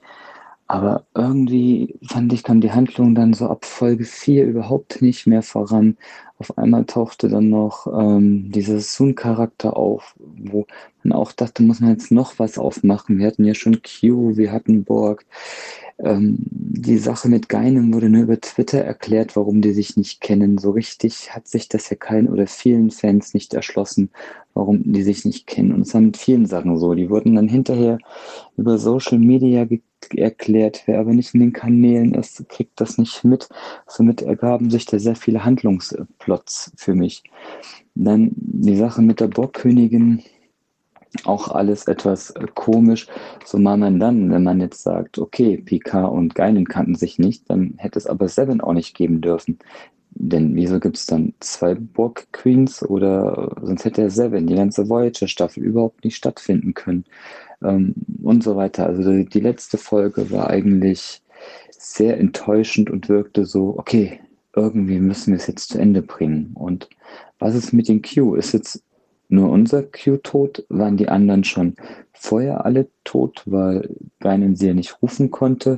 Aber 0.69 1.07
irgendwie 1.15 1.95
fand 2.03 2.33
ich, 2.33 2.43
kam 2.43 2.61
die 2.61 2.73
Handlung 2.73 3.15
dann 3.15 3.33
so 3.33 3.47
ab 3.47 3.65
Folge 3.65 4.05
4 4.05 4.47
überhaupt 4.47 5.01
nicht 5.01 5.27
mehr 5.27 5.43
voran. 5.43 5.97
Auf 6.39 6.59
einmal 6.59 6.85
tauchte 6.85 7.29
dann 7.29 7.49
noch 7.49 7.87
ähm, 7.87 8.51
dieser 8.51 8.81
Sun-Charakter 8.81 9.77
auf, 9.77 10.17
wo 10.19 10.67
man 11.09 11.19
auch 11.19 11.33
dachte, 11.33 11.62
muss 11.62 11.81
man 11.81 11.90
jetzt 11.90 12.11
noch 12.11 12.38
was 12.38 12.59
aufmachen. 12.59 13.19
Wir 13.19 13.27
hatten 13.27 13.45
ja 13.45 13.55
schon 13.55 13.81
Q, 13.83 14.37
wir 14.37 14.53
hatten 14.53 14.85
Borg. 14.85 15.25
Ähm, 15.99 16.37
die 16.51 16.99
Sache 16.99 17.29
mit 17.29 17.49
Geinem 17.49 17.95
wurde 17.95 18.11
nur 18.11 18.25
über 18.25 18.40
Twitter 18.40 18.81
erklärt, 18.81 19.35
warum 19.35 19.62
die 19.62 19.73
sich 19.73 19.97
nicht 19.97 20.21
kennen. 20.21 20.59
So 20.59 20.71
richtig 20.71 21.35
hat 21.35 21.49
sich 21.49 21.69
das 21.69 21.88
ja 21.88 21.97
keinen 21.97 22.29
oder 22.29 22.47
vielen 22.47 22.90
Fans 22.90 23.33
nicht 23.33 23.55
erschlossen, 23.55 24.11
warum 24.53 24.92
die 24.92 25.03
sich 25.03 25.25
nicht 25.25 25.47
kennen. 25.47 25.73
Und 25.73 25.83
es 25.83 25.95
war 25.95 26.03
mit 26.03 26.16
vielen 26.16 26.47
Sachen 26.47 26.79
so. 26.79 26.95
Die 26.95 27.09
wurden 27.09 27.35
dann 27.35 27.49
hinterher 27.49 27.99
über 28.57 28.79
Social 28.79 29.19
Media 29.19 29.66
erklärt. 30.14 30.83
Wer 30.87 31.01
aber 31.01 31.14
nicht 31.14 31.35
in 31.35 31.40
den 31.40 31.53
Kanälen 31.53 32.14
ist, 32.14 32.47
kriegt 32.49 32.79
das 32.81 32.99
nicht 32.99 33.25
mit. 33.25 33.49
Somit 33.87 34.21
ergaben 34.23 34.71
sich 34.71 34.85
da 34.85 34.99
sehr 34.99 35.16
viele 35.16 35.45
Handlungsplots 35.45 36.73
für 36.77 36.95
mich. 36.95 37.23
Dann 37.95 38.33
die 38.35 38.77
Sache 38.77 39.01
mit 39.01 39.21
der 39.21 39.29
Borgkönigin, 39.29 40.23
auch 41.25 41.49
alles 41.49 41.87
etwas 41.87 42.31
äh, 42.31 42.47
komisch, 42.55 43.07
zumal 43.45 43.79
man 43.79 43.99
dann, 44.01 44.31
wenn 44.31 44.45
man 44.45 44.61
jetzt 44.61 44.83
sagt, 44.83 45.19
okay, 45.19 45.57
Picard 45.59 46.13
und 46.13 46.35
Geinen 46.35 46.67
kannten 46.67 46.95
sich 46.95 47.19
nicht, 47.19 47.49
dann 47.49 47.75
hätte 47.79 47.99
es 47.99 48.07
aber 48.07 48.29
Seven 48.29 48.61
auch 48.61 48.73
nicht 48.73 48.95
geben 48.95 49.21
dürfen. 49.21 49.59
Denn 50.11 50.55
wieso 50.55 50.81
gibt 50.81 50.97
es 50.97 51.07
dann 51.07 51.35
zwei 51.41 51.75
Borg 51.75 52.27
Queens 52.33 52.83
oder 52.83 53.55
sonst 53.63 53.85
hätte 53.85 54.01
der 54.03 54.11
Seven 54.11 54.47
die 54.47 54.55
ganze 54.55 54.89
Voyager-Staffel 54.89 55.63
überhaupt 55.63 56.05
nicht 56.05 56.17
stattfinden 56.17 56.73
können 56.73 57.05
ähm, 57.63 57.95
und 58.23 58.43
so 58.43 58.57
weiter. 58.57 58.87
Also 58.87 59.13
die, 59.13 59.27
die 59.27 59.41
letzte 59.41 59.77
Folge 59.77 60.31
war 60.31 60.49
eigentlich 60.49 61.23
sehr 61.71 62.19
enttäuschend 62.19 62.91
und 62.91 63.09
wirkte 63.09 63.45
so, 63.45 63.79
okay, 63.79 64.21
irgendwie 64.55 64.99
müssen 64.99 65.33
wir 65.33 65.37
es 65.37 65.47
jetzt 65.47 65.69
zu 65.69 65.79
Ende 65.79 66.03
bringen. 66.03 66.53
Und 66.55 66.89
was 67.39 67.55
ist 67.55 67.73
mit 67.73 67.89
den 67.89 68.01
Q? 68.01 68.35
Ist 68.37 68.53
jetzt 68.53 68.83
nur 69.29 69.51
unser 69.51 69.83
Q 69.83 70.19
tot? 70.19 70.65
Waren 70.69 70.97
die 70.97 71.09
anderen 71.09 71.45
schon 71.45 71.75
vorher 72.12 72.65
alle 72.65 72.89
tot, 73.05 73.43
weil 73.47 73.89
Geinen 74.21 74.57
sie 74.57 74.69
ja 74.69 74.75
nicht 74.75 75.03
rufen 75.03 75.31
konnte? 75.31 75.77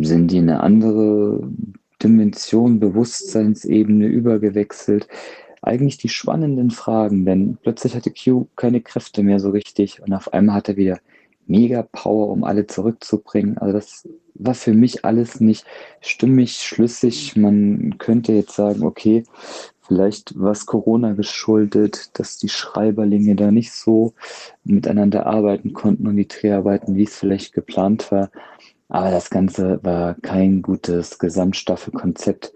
Sind 0.00 0.30
die 0.30 0.38
in 0.38 0.50
eine 0.50 0.60
andere 0.60 1.48
Dimension, 2.02 2.80
Bewusstseinsebene 2.80 4.06
übergewechselt? 4.06 5.08
eigentlich 5.62 5.98
die 5.98 6.08
spannenden 6.08 6.70
Fragen, 6.70 7.24
denn 7.24 7.58
plötzlich 7.60 7.96
hatte 7.96 8.12
Q 8.12 8.46
keine 8.56 8.80
Kräfte 8.80 9.22
mehr 9.22 9.40
so 9.40 9.50
richtig 9.50 10.00
und 10.00 10.12
auf 10.12 10.32
einmal 10.32 10.54
hat 10.54 10.68
er 10.68 10.76
wieder 10.76 11.00
mega 11.46 11.82
Power, 11.82 12.28
um 12.28 12.44
alle 12.44 12.66
zurückzubringen. 12.66 13.58
Also 13.58 13.72
das 13.72 14.08
war 14.34 14.54
für 14.54 14.74
mich 14.74 15.04
alles 15.04 15.40
nicht 15.40 15.64
stimmig, 16.00 16.56
schlüssig. 16.56 17.36
Man 17.36 17.96
könnte 17.98 18.32
jetzt 18.32 18.54
sagen, 18.54 18.84
okay, 18.84 19.24
vielleicht 19.86 20.34
was 20.36 20.66
Corona 20.66 21.12
geschuldet, 21.12 22.18
dass 22.18 22.38
die 22.38 22.48
Schreiberlinge 22.48 23.36
da 23.36 23.50
nicht 23.50 23.72
so 23.72 24.12
miteinander 24.64 25.26
arbeiten 25.26 25.72
konnten 25.72 26.06
und 26.06 26.16
die 26.16 26.28
Dreharbeiten, 26.28 26.96
wie 26.96 27.04
es 27.04 27.16
vielleicht 27.16 27.52
geplant 27.52 28.10
war. 28.10 28.30
Aber 28.88 29.10
das 29.10 29.30
Ganze 29.30 29.80
war 29.82 30.14
kein 30.14 30.62
gutes 30.62 31.18
Gesamtstaffelkonzept. 31.18 32.52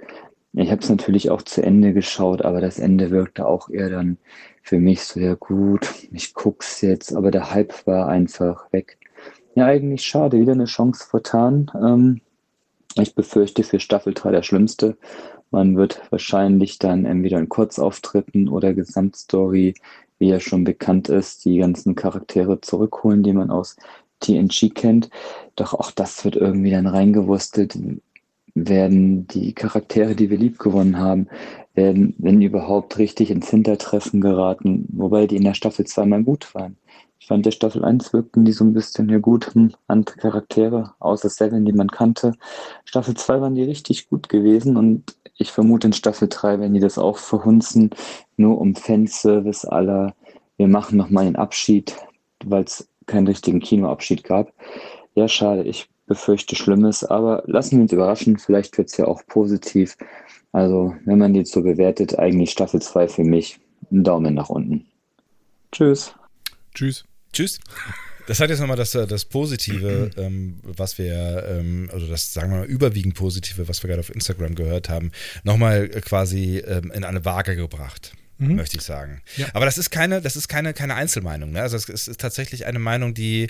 Ich 0.52 0.70
habe 0.70 0.82
es 0.82 0.88
natürlich 0.88 1.30
auch 1.30 1.42
zu 1.42 1.62
Ende 1.62 1.92
geschaut, 1.92 2.42
aber 2.42 2.60
das 2.60 2.78
Ende 2.78 3.10
wirkte 3.10 3.46
auch 3.46 3.68
eher 3.70 3.88
dann 3.88 4.18
für 4.62 4.78
mich 4.80 5.02
so, 5.04 5.20
ja 5.20 5.34
gut, 5.34 5.88
ich 6.10 6.34
guck's 6.34 6.80
jetzt, 6.80 7.14
aber 7.14 7.30
der 7.30 7.52
Hype 7.52 7.86
war 7.86 8.08
einfach 8.08 8.72
weg. 8.72 8.98
Ja, 9.54 9.66
eigentlich 9.66 10.04
schade, 10.04 10.40
wieder 10.40 10.52
eine 10.52 10.64
Chance 10.64 11.06
vertan. 11.08 11.70
Ähm, 11.74 12.20
ich 12.96 13.14
befürchte 13.14 13.62
für 13.62 13.78
Staffel 13.78 14.14
3 14.14 14.32
der 14.32 14.42
Schlimmste. 14.42 14.96
Man 15.50 15.76
wird 15.76 16.02
wahrscheinlich 16.10 16.78
dann 16.78 17.04
entweder 17.04 17.38
in 17.38 17.48
Kurzauftritten 17.48 18.48
oder 18.48 18.74
Gesamtstory, 18.74 19.74
wie 20.18 20.28
ja 20.28 20.40
schon 20.40 20.64
bekannt 20.64 21.08
ist, 21.08 21.44
die 21.44 21.58
ganzen 21.58 21.94
Charaktere 21.94 22.60
zurückholen, 22.60 23.22
die 23.22 23.32
man 23.32 23.50
aus 23.50 23.76
TNG 24.20 24.74
kennt. 24.74 25.10
Doch 25.56 25.74
auch 25.74 25.90
das 25.90 26.24
wird 26.24 26.36
irgendwie 26.36 26.70
dann 26.70 26.86
reingewurstelt, 26.86 27.78
werden 28.54 29.26
die 29.28 29.52
Charaktere, 29.52 30.14
die 30.14 30.30
wir 30.30 30.38
lieb 30.38 30.58
gewonnen 30.58 30.98
haben, 30.98 31.28
werden, 31.74 32.14
wenn 32.18 32.42
überhaupt, 32.42 32.98
richtig 32.98 33.30
ins 33.30 33.50
Hintertreffen 33.50 34.20
geraten, 34.20 34.86
wobei 34.92 35.26
die 35.26 35.36
in 35.36 35.44
der 35.44 35.54
Staffel 35.54 35.86
zweimal 35.86 36.22
gut 36.22 36.54
waren. 36.54 36.76
Ich 37.18 37.26
fand, 37.26 37.46
der 37.46 37.50
Staffel 37.50 37.84
1 37.84 38.12
wirkten 38.12 38.44
die 38.44 38.52
so 38.52 38.64
ein 38.64 38.72
bisschen 38.72 39.08
ja 39.08 39.18
gut, 39.18 39.54
hm, 39.54 39.72
andere 39.86 40.16
Charaktere, 40.16 40.94
außer 40.98 41.28
Seven, 41.28 41.64
die 41.64 41.72
man 41.72 41.90
kannte. 41.90 42.32
Staffel 42.84 43.14
2 43.14 43.40
waren 43.40 43.54
die 43.54 43.62
richtig 43.62 44.08
gut 44.08 44.28
gewesen 44.28 44.76
und 44.76 45.16
ich 45.36 45.52
vermute 45.52 45.86
in 45.86 45.92
Staffel 45.92 46.28
3 46.28 46.60
werden 46.60 46.74
die 46.74 46.80
das 46.80 46.98
auch 46.98 47.18
verhunzen, 47.18 47.90
nur 48.36 48.58
um 48.60 48.74
Fanservice 48.74 49.66
aller, 49.66 50.14
wir 50.56 50.68
machen 50.68 50.96
nochmal 50.96 51.24
den 51.26 51.36
Abschied, 51.36 51.94
weil 52.44 52.64
es 52.64 52.88
keinen 53.06 53.26
richtigen 53.26 53.60
Kinoabschied 53.60 54.24
gab. 54.24 54.52
Ja, 55.14 55.28
schade, 55.28 55.64
ich 55.64 55.88
befürchte 56.10 56.56
Schlimmes, 56.56 57.04
aber 57.04 57.44
lassen 57.46 57.76
wir 57.76 57.82
uns 57.82 57.92
überraschen, 57.92 58.36
vielleicht 58.36 58.76
wird 58.76 58.88
es 58.88 58.96
ja 58.96 59.04
auch 59.04 59.24
positiv. 59.28 59.96
Also, 60.50 60.96
wenn 61.04 61.18
man 61.18 61.36
jetzt 61.36 61.52
so 61.52 61.62
bewertet, 61.62 62.18
eigentlich 62.18 62.50
Staffel 62.50 62.82
2 62.82 63.06
für 63.06 63.22
mich, 63.22 63.60
ein 63.92 64.02
Daumen 64.02 64.34
nach 64.34 64.48
unten. 64.48 64.86
Tschüss. 65.70 66.12
Tschüss. 66.74 67.04
Tschüss. 67.32 67.60
Das 68.26 68.40
hat 68.40 68.50
jetzt 68.50 68.58
nochmal 68.58 68.76
das, 68.76 68.90
das 68.90 69.24
Positive, 69.24 70.10
ähm, 70.16 70.58
was 70.64 70.98
wir, 70.98 71.46
ähm, 71.48 71.88
also 71.92 72.08
das 72.08 72.34
sagen 72.34 72.50
wir 72.50 72.58
mal 72.58 72.66
überwiegend 72.66 73.14
Positive, 73.14 73.68
was 73.68 73.80
wir 73.84 73.88
gerade 73.88 74.00
auf 74.00 74.12
Instagram 74.12 74.56
gehört 74.56 74.88
haben, 74.88 75.12
nochmal 75.44 75.88
quasi 75.88 76.58
ähm, 76.58 76.90
in 76.90 77.04
eine 77.04 77.24
Waage 77.24 77.54
gebracht 77.54 78.16
mhm. 78.40 78.56
möchte 78.56 78.76
ich 78.76 78.82
sagen. 78.82 79.20
Ja. 79.36 79.46
Aber 79.54 79.64
das 79.64 79.78
ist 79.78 79.90
keine, 79.90 80.20
das 80.20 80.36
ist 80.36 80.48
keine, 80.48 80.72
keine 80.72 80.94
Einzelmeinung. 80.94 81.52
Ne? 81.52 81.60
Also 81.60 81.76
es 81.76 81.88
ist, 81.88 82.20
tatsächlich 82.20 82.66
eine 82.66 82.78
Meinung, 82.78 83.14
die 83.14 83.48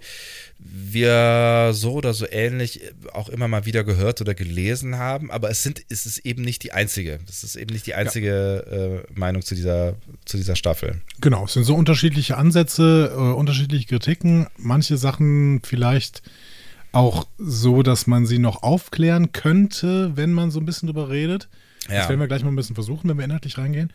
wir 0.58 1.70
so 1.72 1.92
oder 1.94 2.12
so 2.12 2.26
ähnlich 2.30 2.80
auch 3.12 3.28
immer 3.28 3.48
mal 3.48 3.64
wieder 3.64 3.84
gehört 3.84 4.20
oder 4.20 4.34
gelesen 4.34 4.98
haben. 4.98 5.30
Aber 5.30 5.50
es 5.50 5.62
sind, 5.62 5.82
es 5.88 6.06
ist 6.06 6.18
eben 6.18 6.42
nicht 6.42 6.62
die 6.62 6.72
einzige. 6.72 7.20
Das 7.26 7.44
ist 7.44 7.56
eben 7.56 7.72
nicht 7.72 7.86
die 7.86 7.94
einzige 7.94 8.64
ja. 8.70 8.76
äh, 8.76 9.02
Meinung 9.14 9.42
zu 9.42 9.54
dieser, 9.54 9.94
zu 10.24 10.36
dieser 10.36 10.56
Staffel. 10.56 11.00
Genau, 11.20 11.44
es 11.44 11.54
sind 11.54 11.64
so 11.64 11.74
unterschiedliche 11.74 12.36
Ansätze, 12.36 13.12
äh, 13.14 13.18
unterschiedliche 13.18 13.86
Kritiken. 13.86 14.48
Manche 14.56 14.96
Sachen 14.96 15.60
vielleicht 15.64 16.22
auch 16.92 17.26
so, 17.38 17.82
dass 17.82 18.06
man 18.06 18.26
sie 18.26 18.38
noch 18.38 18.62
aufklären 18.62 19.32
könnte, 19.32 20.16
wenn 20.16 20.32
man 20.32 20.50
so 20.50 20.58
ein 20.58 20.66
bisschen 20.66 20.88
drüber 20.88 21.08
redet. 21.08 21.48
Ja. 21.88 21.98
Das 21.98 22.08
werden 22.08 22.20
wir 22.20 22.26
gleich 22.26 22.42
mal 22.42 22.50
ein 22.50 22.56
bisschen 22.56 22.74
versuchen, 22.74 23.08
wenn 23.08 23.16
wir 23.16 23.24
inhaltlich 23.24 23.58
reingehen. 23.58 23.92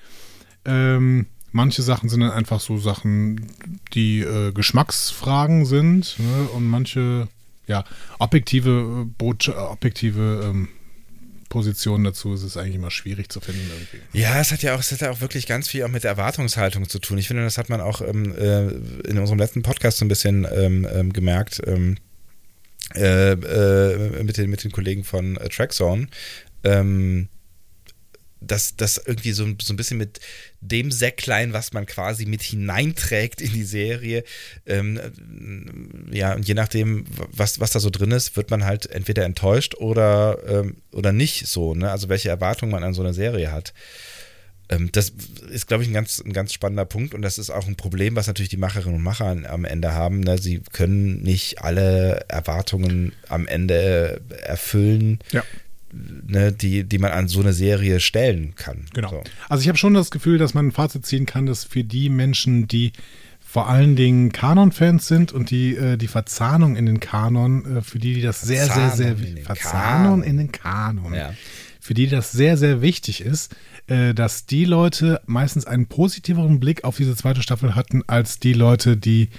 Ähm, 0.65 1.27
manche 1.51 1.81
Sachen 1.81 2.09
sind 2.09 2.21
dann 2.21 2.31
einfach 2.31 2.59
so 2.59 2.77
Sachen, 2.77 3.47
die 3.93 4.21
äh, 4.21 4.51
Geschmacksfragen 4.51 5.65
sind 5.65 6.17
ne? 6.19 6.49
und 6.53 6.65
manche, 6.65 7.27
ja, 7.67 7.85
objektive, 8.19 9.07
äh, 9.19 9.51
objektive 9.51 10.41
ähm, 10.43 10.67
Positionen 11.49 12.03
dazu 12.03 12.33
ist 12.33 12.43
es 12.43 12.57
eigentlich 12.57 12.75
immer 12.75 12.91
schwierig 12.91 13.29
zu 13.29 13.39
finden. 13.39 13.69
Irgendwie. 13.69 14.19
Ja, 14.19 14.39
es 14.41 14.51
hat 14.51 14.61
ja 14.61 14.75
auch, 14.75 14.79
es 14.79 14.91
hat 14.91 15.01
ja 15.01 15.11
auch 15.11 15.21
wirklich 15.21 15.47
ganz 15.47 15.69
viel 15.69 15.83
auch 15.83 15.89
mit 15.89 16.03
der 16.03 16.11
Erwartungshaltung 16.11 16.89
zu 16.89 16.99
tun. 16.99 17.17
Ich 17.17 17.27
finde, 17.27 17.43
das 17.43 17.57
hat 17.57 17.69
man 17.69 17.79
auch 17.79 18.01
ähm, 18.01 18.35
äh, 18.35 18.67
in 19.07 19.17
unserem 19.17 19.39
letzten 19.39 19.61
Podcast 19.61 19.99
so 19.99 20.05
ein 20.05 20.09
bisschen 20.09 20.45
ähm, 20.51 20.85
ähm 20.91 21.13
gemerkt. 21.13 21.61
Ähm, 21.65 21.97
äh, 22.93 23.31
äh, 23.31 24.23
mit, 24.23 24.37
den, 24.37 24.49
mit 24.49 24.63
den 24.63 24.71
Kollegen 24.71 25.03
von 25.03 25.37
äh, 25.37 25.49
Trackzone. 25.49 26.07
Ähm, 26.63 27.29
dass 28.47 28.75
das 28.75 29.01
irgendwie 29.05 29.31
so, 29.31 29.45
so 29.61 29.73
ein 29.73 29.77
bisschen 29.77 29.97
mit 29.97 30.19
dem 30.61 30.91
Säcklein, 30.91 31.53
was 31.53 31.73
man 31.73 31.85
quasi 31.85 32.25
mit 32.25 32.41
hineinträgt 32.41 33.41
in 33.41 33.53
die 33.53 33.63
Serie, 33.63 34.23
ähm, 34.65 34.99
ja, 36.11 36.33
und 36.33 36.47
je 36.47 36.53
nachdem, 36.53 37.05
was, 37.31 37.59
was 37.59 37.71
da 37.71 37.79
so 37.79 37.89
drin 37.89 38.11
ist, 38.11 38.35
wird 38.35 38.51
man 38.51 38.65
halt 38.65 38.87
entweder 38.87 39.25
enttäuscht 39.25 39.75
oder, 39.75 40.39
ähm, 40.47 40.77
oder 40.91 41.11
nicht 41.11 41.47
so, 41.47 41.75
ne? 41.75 41.91
Also 41.91 42.09
welche 42.09 42.29
Erwartungen 42.29 42.71
man 42.71 42.83
an 42.83 42.93
so 42.93 43.01
eine 43.01 43.13
Serie 43.13 43.51
hat. 43.51 43.73
Ähm, 44.69 44.89
das 44.91 45.13
ist, 45.51 45.67
glaube 45.67 45.83
ich, 45.83 45.89
ein 45.89 45.93
ganz, 45.93 46.21
ein 46.25 46.33
ganz 46.33 46.53
spannender 46.53 46.85
Punkt 46.85 47.13
und 47.13 47.21
das 47.21 47.37
ist 47.37 47.51
auch 47.51 47.67
ein 47.67 47.75
Problem, 47.75 48.15
was 48.15 48.27
natürlich 48.27 48.49
die 48.49 48.57
Macherinnen 48.57 48.95
und 48.95 49.03
Macher 49.03 49.25
am 49.25 49.65
Ende 49.65 49.93
haben. 49.93 50.21
Ne? 50.21 50.37
Sie 50.37 50.61
können 50.71 51.21
nicht 51.21 51.61
alle 51.61 52.25
Erwartungen 52.27 53.13
am 53.27 53.47
Ende 53.47 54.21
erfüllen. 54.41 55.19
Ja 55.31 55.43
ne, 56.27 56.51
die, 56.51 56.83
die 56.83 56.97
man 56.97 57.11
an 57.11 57.27
so 57.27 57.39
eine 57.39 57.53
Serie 57.53 57.99
stellen 57.99 58.55
kann. 58.55 58.85
Genau. 58.93 59.09
So. 59.09 59.23
Also 59.49 59.61
ich 59.61 59.67
habe 59.67 59.77
schon 59.77 59.93
das 59.93 60.11
Gefühl, 60.11 60.37
dass 60.37 60.53
man 60.53 60.67
ein 60.67 60.71
Fazit 60.71 61.05
ziehen 61.05 61.25
kann, 61.25 61.45
dass 61.45 61.63
für 61.63 61.83
die 61.83 62.09
Menschen, 62.09 62.67
die 62.67 62.91
vor 63.39 63.69
allen 63.69 63.95
Dingen 63.95 64.33
Kanon-Fans 64.33 65.07
sind 65.07 65.31
und 65.31 65.49
die 65.49 65.75
äh, 65.75 65.95
die 65.95 66.07
Verzahnung 66.07 66.75
in 66.75 66.85
den 66.85 66.99
Kanon, 66.99 67.77
äh, 67.77 67.81
für 67.81 67.99
die, 67.99 68.13
die 68.13 68.21
das 68.21 68.41
sehr, 68.41 68.65
Verzahnung 68.65 68.95
sehr, 68.97 69.15
sehr, 69.15 69.27
in 69.27 69.43
Verzahnung 69.43 70.23
in 70.23 70.37
den 70.37 70.51
Kanon, 70.51 71.13
ja. 71.13 71.33
für 71.79 71.93
die 71.93 72.07
das 72.07 72.33
sehr, 72.33 72.57
sehr 72.57 72.81
wichtig 72.81 73.21
ist, 73.21 73.55
äh, 73.87 74.13
dass 74.13 74.45
die 74.45 74.65
Leute 74.65 75.21
meistens 75.25 75.65
einen 75.65 75.85
positiveren 75.85 76.59
Blick 76.59 76.83
auf 76.83 76.97
diese 76.97 77.15
zweite 77.15 77.41
Staffel 77.41 77.75
hatten, 77.75 78.03
als 78.07 78.39
die 78.39 78.53
Leute, 78.53 78.97
die 78.97 79.29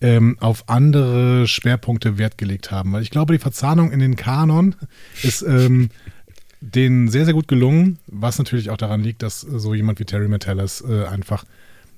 ähm, 0.00 0.36
auf 0.40 0.68
andere 0.68 1.46
Schwerpunkte 1.46 2.18
Wert 2.18 2.38
gelegt 2.38 2.70
haben. 2.70 2.92
Weil 2.92 3.02
ich 3.02 3.10
glaube, 3.10 3.34
die 3.34 3.38
Verzahnung 3.38 3.92
in 3.92 4.00
den 4.00 4.16
Kanon 4.16 4.74
ist 5.22 5.42
ähm, 5.42 5.90
denen 6.60 7.08
sehr, 7.08 7.24
sehr 7.24 7.34
gut 7.34 7.48
gelungen, 7.48 7.98
was 8.06 8.38
natürlich 8.38 8.70
auch 8.70 8.76
daran 8.76 9.02
liegt, 9.02 9.22
dass 9.22 9.40
so 9.40 9.74
jemand 9.74 9.98
wie 9.98 10.04
Terry 10.04 10.28
Metellis 10.28 10.82
äh, 10.82 11.06
einfach 11.06 11.44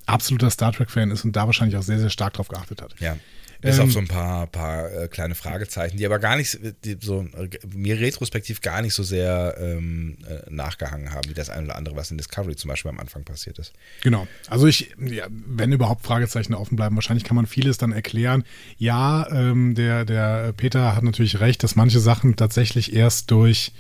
absoluter 0.07 0.51
Star 0.51 0.73
Trek-Fan 0.73 1.11
ist 1.11 1.25
und 1.25 1.37
da 1.37 1.47
wahrscheinlich 1.47 1.77
auch 1.77 1.83
sehr, 1.83 1.99
sehr 1.99 2.11
stark 2.11 2.35
drauf 2.35 2.49
geachtet 2.49 2.83
hat. 2.83 2.95
Ja. 2.99 3.17
Bis 3.63 3.79
ähm, 3.79 3.85
auf 3.85 3.93
so 3.93 4.01
ein 4.01 4.09
paar, 4.09 4.47
paar 4.49 4.93
äh, 4.93 5.09
kleine 5.09 5.35
Fragezeichen, 5.35 5.97
die 5.97 6.05
aber 6.05 6.19
gar 6.19 6.37
nicht, 6.37 6.59
die 6.85 6.99
so 7.01 7.27
mir 7.73 7.99
retrospektiv 7.99 8.61
gar 8.61 8.83
nicht 8.83 8.93
so 8.93 9.03
sehr 9.03 9.57
ähm, 9.59 10.19
äh, 10.29 10.51
nachgehangen 10.51 11.13
haben, 11.13 11.29
wie 11.29 11.35
das 11.35 11.49
eine 11.49 11.67
oder 11.67 11.77
andere, 11.77 11.97
was 11.97 12.11
in 12.11 12.19
Discovery 12.19 12.57
zum 12.57 12.69
Beispiel 12.69 12.91
am 12.91 12.99
Anfang 12.99 13.25
passiert 13.25 13.59
ist. 13.59 13.73
Genau. 14.03 14.27
Also 14.49 14.67
ich, 14.67 14.95
ja, 14.99 15.27
wenn 15.31 15.73
überhaupt 15.73 16.05
Fragezeichen 16.05 16.55
offen 16.55 16.77
bleiben, 16.77 16.97
wahrscheinlich 16.97 17.25
kann 17.25 17.37
man 17.37 17.47
vieles 17.47 17.79
dann 17.79 17.93
erklären. 17.93 18.45
Ja, 18.79 19.31
ähm, 19.31 19.75
der, 19.77 20.05
der 20.05 20.53
Peter 20.53 20.97
hat 20.97 21.05
natürlich 21.05 21.41
recht, 21.41 21.63
dass 21.63 21.77
manche 21.77 22.01
Sachen 22.01 22.37
tatsächlich 22.37 22.93
erst 22.93 23.31
durch 23.31 23.73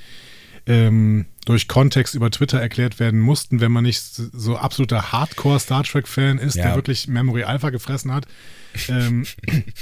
ähm, 0.67 1.27
durch 1.45 1.69
Kontext 1.69 2.15
über 2.15 2.31
Twitter 2.31 2.61
erklärt 2.61 3.01
werden 3.01 3.21
mussten, 3.21 3.61
wenn 3.61 3.73
man 3.73 3.85
nicht 3.85 4.03
so 4.03 4.57
absoluter 4.57 5.13
Hardcore 5.13 5.59
Star 5.59 5.83
Trek-Fan 5.83 6.39
ist, 6.39 6.55
ja. 6.55 6.65
der 6.65 6.75
wirklich 6.77 7.09
Memory 7.09 7.45
Alpha 7.45 7.71
gefressen 7.71 8.13
hat. 8.13 8.27
Ähm, 8.89 9.27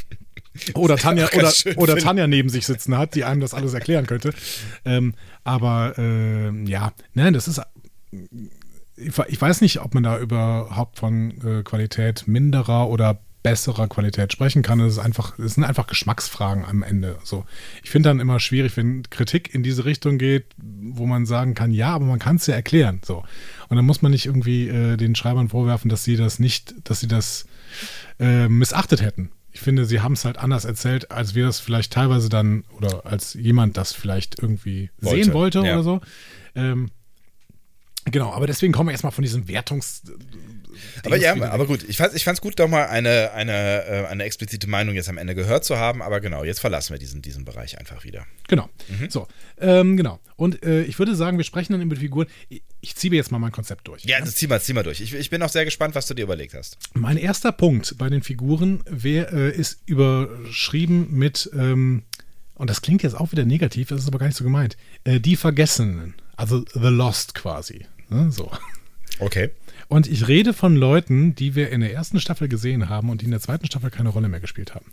oder 0.75 0.97
Tanja, 0.97 1.29
oder, 1.33 1.53
oder 1.77 1.97
Tanja 1.97 2.27
neben 2.27 2.49
sich 2.49 2.67
sitzen 2.67 2.97
hat, 2.97 3.15
die 3.15 3.25
einem 3.25 3.41
das 3.41 3.55
alles 3.55 3.75
erklären 3.75 4.07
könnte. 4.07 4.33
Ähm, 4.85 5.15
aber 5.45 5.99
äh, 5.99 6.51
ja, 6.65 6.93
ne, 7.15 7.33
das 7.33 7.49
ist. 7.49 7.61
Ich, 8.97 9.19
ich, 9.29 9.41
weiß 9.41 9.61
nicht, 9.61 9.81
ob 9.81 9.95
man 9.95 10.03
da 10.03 10.19
überhaupt 10.19 10.99
von 10.99 11.31
äh, 11.43 11.63
Qualität 11.63 12.27
minderer 12.27 12.89
oder 12.89 13.21
besserer 13.43 13.89
Qualität 13.89 14.33
sprechen 14.33 14.63
kann. 14.63 14.81
Es 14.81 14.95
ist 14.95 14.99
einfach, 14.99 15.39
es 15.39 15.55
sind 15.55 15.65
einfach 15.65 15.87
Geschmacksfragen 15.87 16.65
am 16.65 16.83
Ende. 16.83 17.19
So, 17.25 17.45
ich 17.83 17.91
finde 17.91 18.11
dann 18.11 18.21
immer 18.21 18.41
schwierig, 18.41 18.77
wenn 18.77 19.03
Kritik 19.09 19.55
in 19.55 19.63
diese 19.63 19.85
Richtung 19.85 20.19
geht, 20.19 20.47
wo 20.59 21.07
man 21.07 21.27
sagen 21.27 21.55
kann, 21.55 21.73
ja, 21.73 21.95
aber 21.95 22.05
man 22.05 22.19
kann 22.19 22.37
es 22.37 22.47
ja 22.47 22.55
erklären. 22.55 23.01
So, 23.05 23.25
und 23.69 23.77
dann 23.77 23.85
muss 23.85 24.03
man 24.03 24.13
nicht 24.13 24.27
irgendwie 24.27 24.69
äh, 24.69 24.97
den 24.97 25.15
Schreibern 25.15 25.49
vorwerfen, 25.49 25.89
dass 25.89 26.05
sie 26.05 26.17
das 26.17 26.39
nicht, 26.39 26.75
dass 26.85 27.01
sie 27.01 27.09
das 27.09 27.47
äh, 28.19 28.49
missachtet 28.49 29.01
hätten. 29.01 29.31
Ich 29.53 29.61
finde, 29.61 29.85
sie 29.85 30.01
haben 30.01 30.13
es 30.13 30.25
halt 30.25 30.39
anders 30.39 30.65
erzählt, 30.65 31.11
als 31.11 31.35
wir 31.35 31.47
das 31.47 31.59
vielleicht 31.59 31.93
teilweise 31.93 32.29
dann 32.29 32.65
oder 32.77 33.05
als 33.07 33.35
jemand 33.35 33.77
das 33.77 33.93
vielleicht 33.93 34.41
irgendwie 34.41 34.91
wollte. 35.01 35.25
sehen 35.25 35.35
wollte 35.35 35.59
ja. 35.61 35.75
oder 35.75 35.83
so. 35.83 36.01
Ähm, 36.55 36.91
Genau, 38.07 38.33
aber 38.33 38.47
deswegen 38.47 38.73
kommen 38.73 38.89
wir 38.89 38.93
erstmal 38.93 39.13
von 39.13 39.23
diesem 39.23 39.47
Wertungs. 39.49 40.03
Aber 41.05 41.17
ja, 41.17 41.35
aber 41.51 41.67
gut, 41.67 41.85
ich 41.89 41.97
fand 41.97 42.15
es 42.15 42.27
ich 42.27 42.41
gut, 42.41 42.59
doch 42.59 42.69
mal 42.69 42.87
eine, 42.87 43.33
eine, 43.33 43.53
äh, 43.53 44.07
eine 44.07 44.25
explizite 44.25 44.69
Meinung 44.69 44.95
jetzt 44.95 45.09
am 45.09 45.19
Ende 45.19 45.35
gehört 45.35 45.65
zu 45.65 45.77
haben, 45.77 46.03
aber 46.03 46.21
genau, 46.21 46.45
jetzt 46.45 46.61
verlassen 46.61 46.95
wir 46.95 46.99
diesen, 46.99 47.23
diesen 47.23 47.45
Bereich 47.45 47.79
einfach 47.79 48.05
wieder. 48.05 48.27
Genau. 48.49 48.69
Mhm. 48.89 49.11
So, 49.11 49.29
ähm, 49.61 49.97
genau. 49.97 50.21
Und 50.37 50.63
äh, 50.65 50.83
ich 50.83 50.99
würde 50.99 51.15
sagen, 51.15 51.37
wir 51.37 51.45
sprechen 51.45 51.73
dann 51.73 51.83
über 51.83 51.95
die 51.95 52.01
Figuren. 52.01 52.27
Ich, 52.49 52.63
ich 52.81 52.97
ziehe 52.97 53.13
jetzt 53.15 53.31
mal 53.31 53.39
mein 53.39 53.53
Konzept 53.53 53.87
durch. 53.89 54.05
Ja, 54.05 54.21
das 54.21 54.35
zieh 54.35 54.47
mal, 54.47 54.61
zieh 54.61 54.73
mal 54.73 54.83
durch. 54.83 55.01
Ich, 55.01 55.15
ich 55.15 55.31
bin 55.31 55.43
auch 55.43 55.49
sehr 55.49 55.65
gespannt, 55.65 55.95
was 55.95 56.07
du 56.07 56.15
dir 56.15 56.23
überlegt 56.23 56.55
hast. 56.55 56.79
Mein 56.95 57.17
erster 57.17 57.53
Punkt 57.53 57.97
bei 57.99 58.09
den 58.09 58.23
Figuren 58.23 58.83
wär, 58.87 59.33
äh, 59.33 59.51
ist 59.51 59.81
überschrieben 59.87 61.09
mit, 61.11 61.51
ähm, 61.55 62.05
und 62.55 62.71
das 62.71 62.83
klingt 62.83 63.03
jetzt 63.03 63.15
auch 63.15 63.33
wieder 63.33 63.45
negativ, 63.45 63.89
das 63.89 64.01
ist 64.01 64.09
aber 64.09 64.19
gar 64.19 64.27
nicht 64.27 64.37
so 64.37 64.45
gemeint, 64.45 64.77
äh, 65.05 65.21
die 65.21 65.37
Vergessenen, 65.37 66.15
also 66.37 66.65
The 66.73 66.89
Lost 66.89 67.35
quasi. 67.35 67.87
Ne? 68.09 68.31
So. 68.33 68.51
Okay. 69.19 69.51
Und 69.91 70.07
ich 70.07 70.29
rede 70.29 70.53
von 70.53 70.77
Leuten, 70.77 71.35
die 71.35 71.57
wir 71.57 71.71
in 71.71 71.81
der 71.81 71.93
ersten 71.93 72.21
Staffel 72.21 72.47
gesehen 72.47 72.89
haben 72.89 73.11
und 73.11 73.23
die 73.23 73.25
in 73.25 73.33
der 73.33 73.41
zweiten 73.41 73.67
Staffel 73.67 73.91
keine 73.91 74.09
Rolle 74.11 74.29
mehr 74.29 74.39
gespielt 74.39 74.73
haben. 74.73 74.87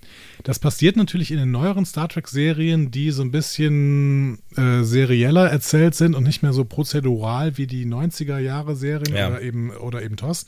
Das 0.44 0.58
passiert 0.58 0.98
natürlich 0.98 1.30
in 1.30 1.38
den 1.38 1.52
neueren 1.52 1.86
Star 1.86 2.10
Trek-Serien, 2.10 2.90
die 2.90 3.12
so 3.12 3.22
ein 3.22 3.30
bisschen 3.30 4.40
äh, 4.56 4.82
serieller 4.82 5.50
erzählt 5.52 5.94
sind 5.94 6.16
und 6.16 6.24
nicht 6.24 6.42
mehr 6.42 6.52
so 6.52 6.66
prozedural 6.66 7.58
wie 7.60 7.68
die 7.68 7.86
90er-Jahre-Serien 7.86 9.16
Ja. 9.16 9.28
oder 9.28 9.42
eben 9.44 9.70
oder 9.70 10.02
eben 10.02 10.16
TOS 10.18 10.48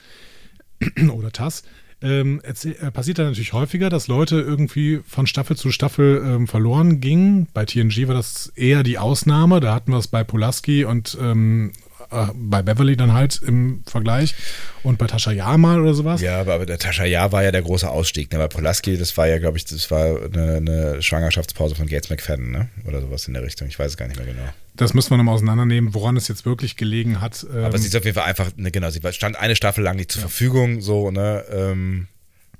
oder 1.13 1.31
TAS. 1.31 1.61
Ähm, 2.01 2.41
äh, 2.43 2.91
passiert 2.91 3.19
dann 3.19 3.27
natürlich 3.27 3.53
häufiger, 3.53 3.89
dass 3.89 4.07
Leute 4.07 4.39
irgendwie 4.39 5.01
von 5.05 5.27
Staffel 5.27 5.57
zu 5.57 5.69
Staffel 5.69 6.23
ähm, 6.25 6.47
verloren 6.47 7.01
gingen. 7.01 7.47
Bei 7.53 7.65
TNG 7.65 8.07
war 8.07 8.15
das 8.15 8.47
eher 8.55 8.81
die 8.81 8.97
Ausnahme. 8.97 9.59
Da 9.59 9.75
hatten 9.75 9.91
wir 9.91 9.97
es 9.97 10.07
bei 10.07 10.23
Pulaski 10.23 10.85
und 10.85 11.17
ähm, 11.21 11.71
äh, 12.11 12.27
bei 12.33 12.61
Beverly 12.61 12.97
dann 12.97 13.13
halt 13.13 13.41
im 13.45 13.83
Vergleich 13.85 14.35
und 14.83 14.97
bei 14.97 15.07
Tascha 15.07 15.31
Yar 15.31 15.55
oder 15.55 15.93
sowas. 15.93 16.21
Ja, 16.21 16.39
aber, 16.39 16.55
aber 16.55 16.65
der 16.65 16.77
Tascha 16.79 17.05
Ja 17.05 17.31
war 17.31 17.43
ja 17.43 17.51
der 17.51 17.61
große 17.61 17.89
Ausstieg. 17.89 18.31
Ne? 18.31 18.39
Bei 18.39 18.47
Polaski, 18.47 18.97
das 18.97 19.15
war 19.17 19.27
ja, 19.27 19.39
glaube 19.39 19.57
ich, 19.57 19.65
das 19.65 19.89
war 19.91 20.23
eine, 20.23 20.57
eine 20.57 21.01
Schwangerschaftspause 21.01 21.75
von 21.75 21.87
Gates 21.87 22.09
McFadden, 22.09 22.51
ne? 22.51 22.69
Oder 22.87 23.01
sowas 23.01 23.27
in 23.27 23.33
der 23.33 23.43
Richtung. 23.43 23.67
Ich 23.67 23.77
weiß 23.77 23.91
es 23.91 23.97
gar 23.97 24.07
nicht 24.07 24.17
mehr 24.17 24.27
genau. 24.27 24.41
Das 24.75 24.93
müssen 24.93 25.09
wir 25.11 25.17
nochmal 25.17 25.35
auseinandernehmen, 25.35 25.93
woran 25.93 26.15
es 26.15 26.27
jetzt 26.27 26.45
wirklich 26.45 26.77
gelegen 26.77 27.19
hat. 27.19 27.45
Ähm, 27.53 27.65
Aber 27.65 27.77
sie 27.77 27.87
ist 27.87 27.95
auf 27.95 28.05
jeden 28.05 28.15
Fall 28.15 28.25
einfach, 28.25 28.51
ne, 28.55 28.71
genau, 28.71 28.89
sie 28.89 29.01
stand 29.11 29.37
eine 29.37 29.55
Staffel 29.55 29.83
lang 29.83 29.97
nicht 29.97 30.11
zur 30.11 30.21
Verfügung, 30.21 30.81
so, 30.81 31.11
ne? 31.11 31.43
Ähm, 31.51 32.07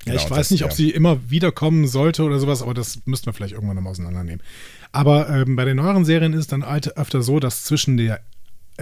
Ja, 0.04 0.12
genau, 0.12 0.24
ich 0.24 0.30
weiß 0.30 0.50
nicht, 0.50 0.64
ob 0.64 0.70
ja. 0.70 0.76
sie 0.76 0.90
immer 0.90 1.18
wiederkommen 1.30 1.86
sollte 1.86 2.22
oder 2.22 2.38
sowas, 2.38 2.62
aber 2.62 2.74
das 2.74 3.00
müssten 3.06 3.26
wir 3.26 3.32
vielleicht 3.32 3.54
irgendwann 3.54 3.76
nochmal 3.76 3.92
auseinandernehmen. 3.92 4.42
Aber 4.92 5.28
ähm, 5.30 5.56
bei 5.56 5.64
den 5.64 5.76
neueren 5.76 6.04
Serien 6.04 6.32
ist 6.32 6.40
es 6.40 6.46
dann 6.46 6.66
halt 6.66 6.96
öfter 6.96 7.22
so, 7.22 7.38
dass 7.40 7.64
zwischen 7.64 7.96
der 7.96 8.20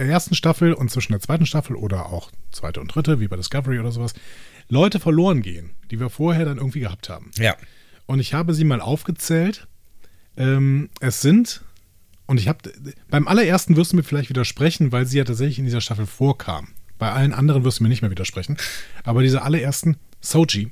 ersten 0.07 0.35
Staffel 0.35 0.73
und 0.73 0.89
zwischen 0.91 1.13
der 1.13 1.21
zweiten 1.21 1.45
Staffel 1.45 1.75
oder 1.75 2.07
auch 2.07 2.31
zweite 2.51 2.79
und 2.79 2.93
dritte, 2.93 3.19
wie 3.19 3.27
bei 3.27 3.35
Discovery 3.35 3.79
oder 3.79 3.91
sowas, 3.91 4.13
Leute 4.69 4.99
verloren 4.99 5.41
gehen, 5.41 5.71
die 5.91 5.99
wir 5.99 6.09
vorher 6.09 6.45
dann 6.45 6.57
irgendwie 6.57 6.81
gehabt 6.81 7.09
haben. 7.09 7.31
Ja. 7.37 7.55
Und 8.05 8.19
ich 8.19 8.33
habe 8.33 8.53
sie 8.53 8.63
mal 8.63 8.81
aufgezählt. 8.81 9.67
Ähm, 10.37 10.89
es 10.99 11.21
sind, 11.21 11.63
und 12.27 12.39
ich 12.39 12.47
habe, 12.47 12.71
beim 13.09 13.27
allerersten 13.27 13.75
wirst 13.75 13.91
du 13.91 13.97
mir 13.97 14.03
vielleicht 14.03 14.29
widersprechen, 14.29 14.91
weil 14.91 15.05
sie 15.05 15.17
ja 15.17 15.23
tatsächlich 15.23 15.59
in 15.59 15.65
dieser 15.65 15.81
Staffel 15.81 16.05
vorkam. 16.05 16.69
Bei 16.97 17.11
allen 17.11 17.33
anderen 17.33 17.63
wirst 17.63 17.79
du 17.79 17.83
mir 17.83 17.89
nicht 17.89 18.01
mehr 18.01 18.11
widersprechen. 18.11 18.57
Aber 19.03 19.23
dieser 19.23 19.43
allerersten, 19.43 19.97
Soji, 20.21 20.71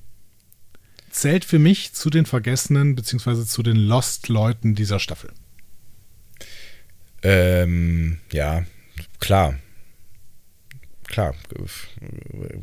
zählt 1.10 1.46
für 1.46 1.58
mich 1.58 1.94
zu 1.94 2.10
den 2.10 2.26
Vergessenen 2.26 2.96
beziehungsweise 2.96 3.46
zu 3.46 3.64
den 3.64 3.78
Lost-Leuten 3.78 4.76
dieser 4.76 5.00
Staffel. 5.00 5.32
Ähm, 7.24 8.20
ja, 8.32 8.64
klar. 9.20 9.56
Klar, 11.10 11.34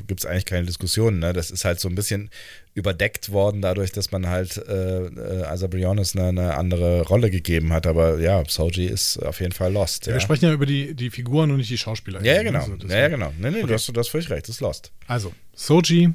gibt 0.07 0.21
es 0.21 0.27
eigentlich 0.27 0.45
keine 0.45 0.67
Diskussion. 0.67 1.19
Ne? 1.19 1.33
Das 1.33 1.51
ist 1.51 1.65
halt 1.65 1.81
so 1.81 1.89
ein 1.89 1.95
bisschen 1.95 2.29
überdeckt 2.75 3.33
worden, 3.33 3.63
dadurch, 3.63 3.91
dass 3.91 4.11
man 4.13 4.27
halt 4.29 4.59
äh, 4.59 5.07
äh, 5.07 5.45
Asa 5.45 5.67
Briones 5.67 6.15
eine, 6.15 6.29
eine 6.29 6.55
andere 6.55 7.03
Rolle 7.07 7.31
gegeben 7.31 7.73
hat. 7.73 7.87
Aber 7.87 8.19
ja, 8.21 8.45
Soji 8.47 8.85
ist 8.85 9.17
auf 9.17 9.41
jeden 9.41 9.53
Fall 9.53 9.73
lost. 9.73 10.05
Ja. 10.05 10.11
Ja, 10.13 10.17
Wir 10.17 10.21
sprechen 10.21 10.45
ja 10.45 10.53
über 10.53 10.67
die, 10.67 10.93
die 10.95 11.09
Figuren 11.09 11.53
und 11.53 11.57
nicht 11.57 11.71
die 11.71 11.79
Schauspieler. 11.79 12.23
ja, 12.23 12.35
ja, 12.35 12.43
genau. 12.43 12.61
Also, 12.61 12.77
ja, 12.87 12.99
ja, 12.99 13.09
genau. 13.09 13.33
Nee, 13.39 13.49
nee, 13.51 13.59
Okay. 13.61 13.67
du, 13.67 13.73
hast, 13.75 13.89
du 13.89 13.99
hast 13.99 14.09
völlig 14.09 14.29
recht, 14.29 14.43
das 14.47 14.57
ist 14.57 14.61
lost. 14.61 14.93
also 15.07 15.33
Soji, 15.55 16.13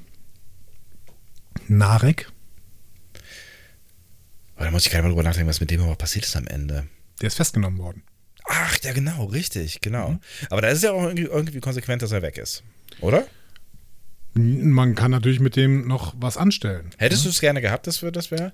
Narek, 1.67 2.27
Aber 4.55 4.65
da 4.65 4.71
muss 4.71 4.85
ich 4.85 4.91
gerade 4.91 5.03
mal 5.03 5.09
drüber 5.09 5.23
nachdenken, 5.23 5.49
was 5.49 5.59
mit 5.61 5.71
dem 5.71 5.81
aber 5.81 5.95
passiert 5.95 6.25
ist 6.25 6.35
am 6.35 6.45
Ende. 6.45 6.85
der 7.21 7.27
ist 7.27 7.35
festgenommen 7.35 7.79
worden. 7.79 8.03
Ach, 8.51 8.77
ja, 8.83 8.93
genau, 8.93 9.25
richtig, 9.25 9.79
genau. 9.81 10.09
Mhm. 10.11 10.19
Aber 10.49 10.61
da 10.61 10.69
ist 10.69 10.77
es 10.77 10.83
ja 10.83 10.91
auch 10.91 11.03
irgendwie, 11.03 11.23
irgendwie 11.25 11.59
konsequent, 11.59 12.01
dass 12.01 12.11
er 12.11 12.21
weg 12.23 12.37
ist. 12.39 12.63
Oder? 12.99 13.25
Man 14.33 14.95
kann 14.95 15.11
natürlich 15.11 15.39
mit 15.39 15.55
dem 15.55 15.87
noch 15.87 16.13
was 16.17 16.35
anstellen. 16.37 16.89
Hättest 16.97 17.25
du 17.25 17.29
es 17.29 17.41
gerne 17.41 17.61
gehabt, 17.61 17.87
dass 17.87 18.01
wir 18.01 18.11
das 18.11 18.31
wäre? 18.31 18.53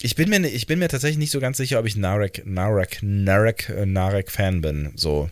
Ich 0.00 0.14
bin 0.14 0.28
mir, 0.28 0.40
ne- 0.40 0.48
ich 0.48 0.66
bin 0.66 0.78
mir 0.78 0.88
tatsächlich 0.88 1.18
nicht 1.18 1.30
so 1.30 1.40
ganz 1.40 1.56
sicher, 1.56 1.78
ob 1.80 1.86
ich 1.86 1.96
Narek, 1.96 2.42
Narek, 2.44 2.98
Narek, 3.02 3.68
äh, 3.68 3.86
Narek 3.86 4.30
Fan 4.30 4.60
bin. 4.60 4.92
So. 4.96 5.30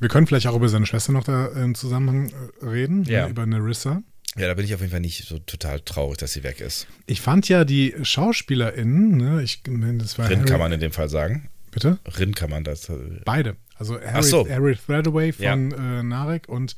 Wir 0.00 0.08
können 0.08 0.26
vielleicht 0.26 0.46
auch 0.46 0.54
über 0.54 0.68
seine 0.68 0.86
Schwester 0.86 1.12
noch 1.12 1.24
da 1.24 1.46
im 1.48 1.74
Zusammenhang 1.74 2.30
äh, 2.62 2.64
reden, 2.66 3.04
Ja. 3.04 3.24
ne, 3.24 3.30
über 3.30 3.44
Nerissa. 3.46 4.02
Ja, 4.36 4.46
da 4.46 4.54
bin 4.54 4.64
ich 4.64 4.74
auf 4.74 4.80
jeden 4.80 4.92
Fall 4.92 5.00
nicht 5.00 5.26
so 5.26 5.38
total 5.40 5.80
traurig, 5.80 6.18
dass 6.18 6.32
sie 6.32 6.42
weg 6.44 6.60
ist. 6.60 6.86
Ich 7.06 7.20
fand 7.20 7.48
ja 7.48 7.64
die 7.64 7.94
SchauspielerInnen, 8.02 9.16
ne, 9.16 9.42
ich, 9.42 9.62
das 9.64 10.18
war 10.18 10.28
Rin 10.30 10.40
Harry, 10.40 10.48
kann 10.50 10.60
man 10.60 10.72
in 10.72 10.80
dem 10.80 10.92
Fall 10.92 11.08
sagen. 11.08 11.48
Bitte? 11.78 11.98
Rin 12.18 12.34
kann 12.34 12.50
man 12.50 12.64
das. 12.64 12.88
äh, 12.88 12.96
Beide. 13.24 13.56
Also 13.76 14.00
Harry, 14.00 14.22
so. 14.22 14.48
Harry 14.48 14.76
Threadaway 14.76 15.32
von 15.32 15.72
äh, 15.72 16.02
Narek 16.02 16.48
und 16.48 16.76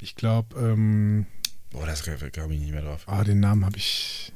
ich 0.00 0.16
glaube, 0.16 0.58
ähm, 0.58 1.26
Boah, 1.70 1.86
das 1.86 2.02
glaube 2.02 2.54
ich 2.54 2.60
nicht 2.60 2.72
mehr 2.72 2.82
drauf. 2.82 3.04
ah, 3.06 3.24
den 3.24 3.40
Namen 3.40 3.64
habe 3.64 3.76
ich. 3.76 4.32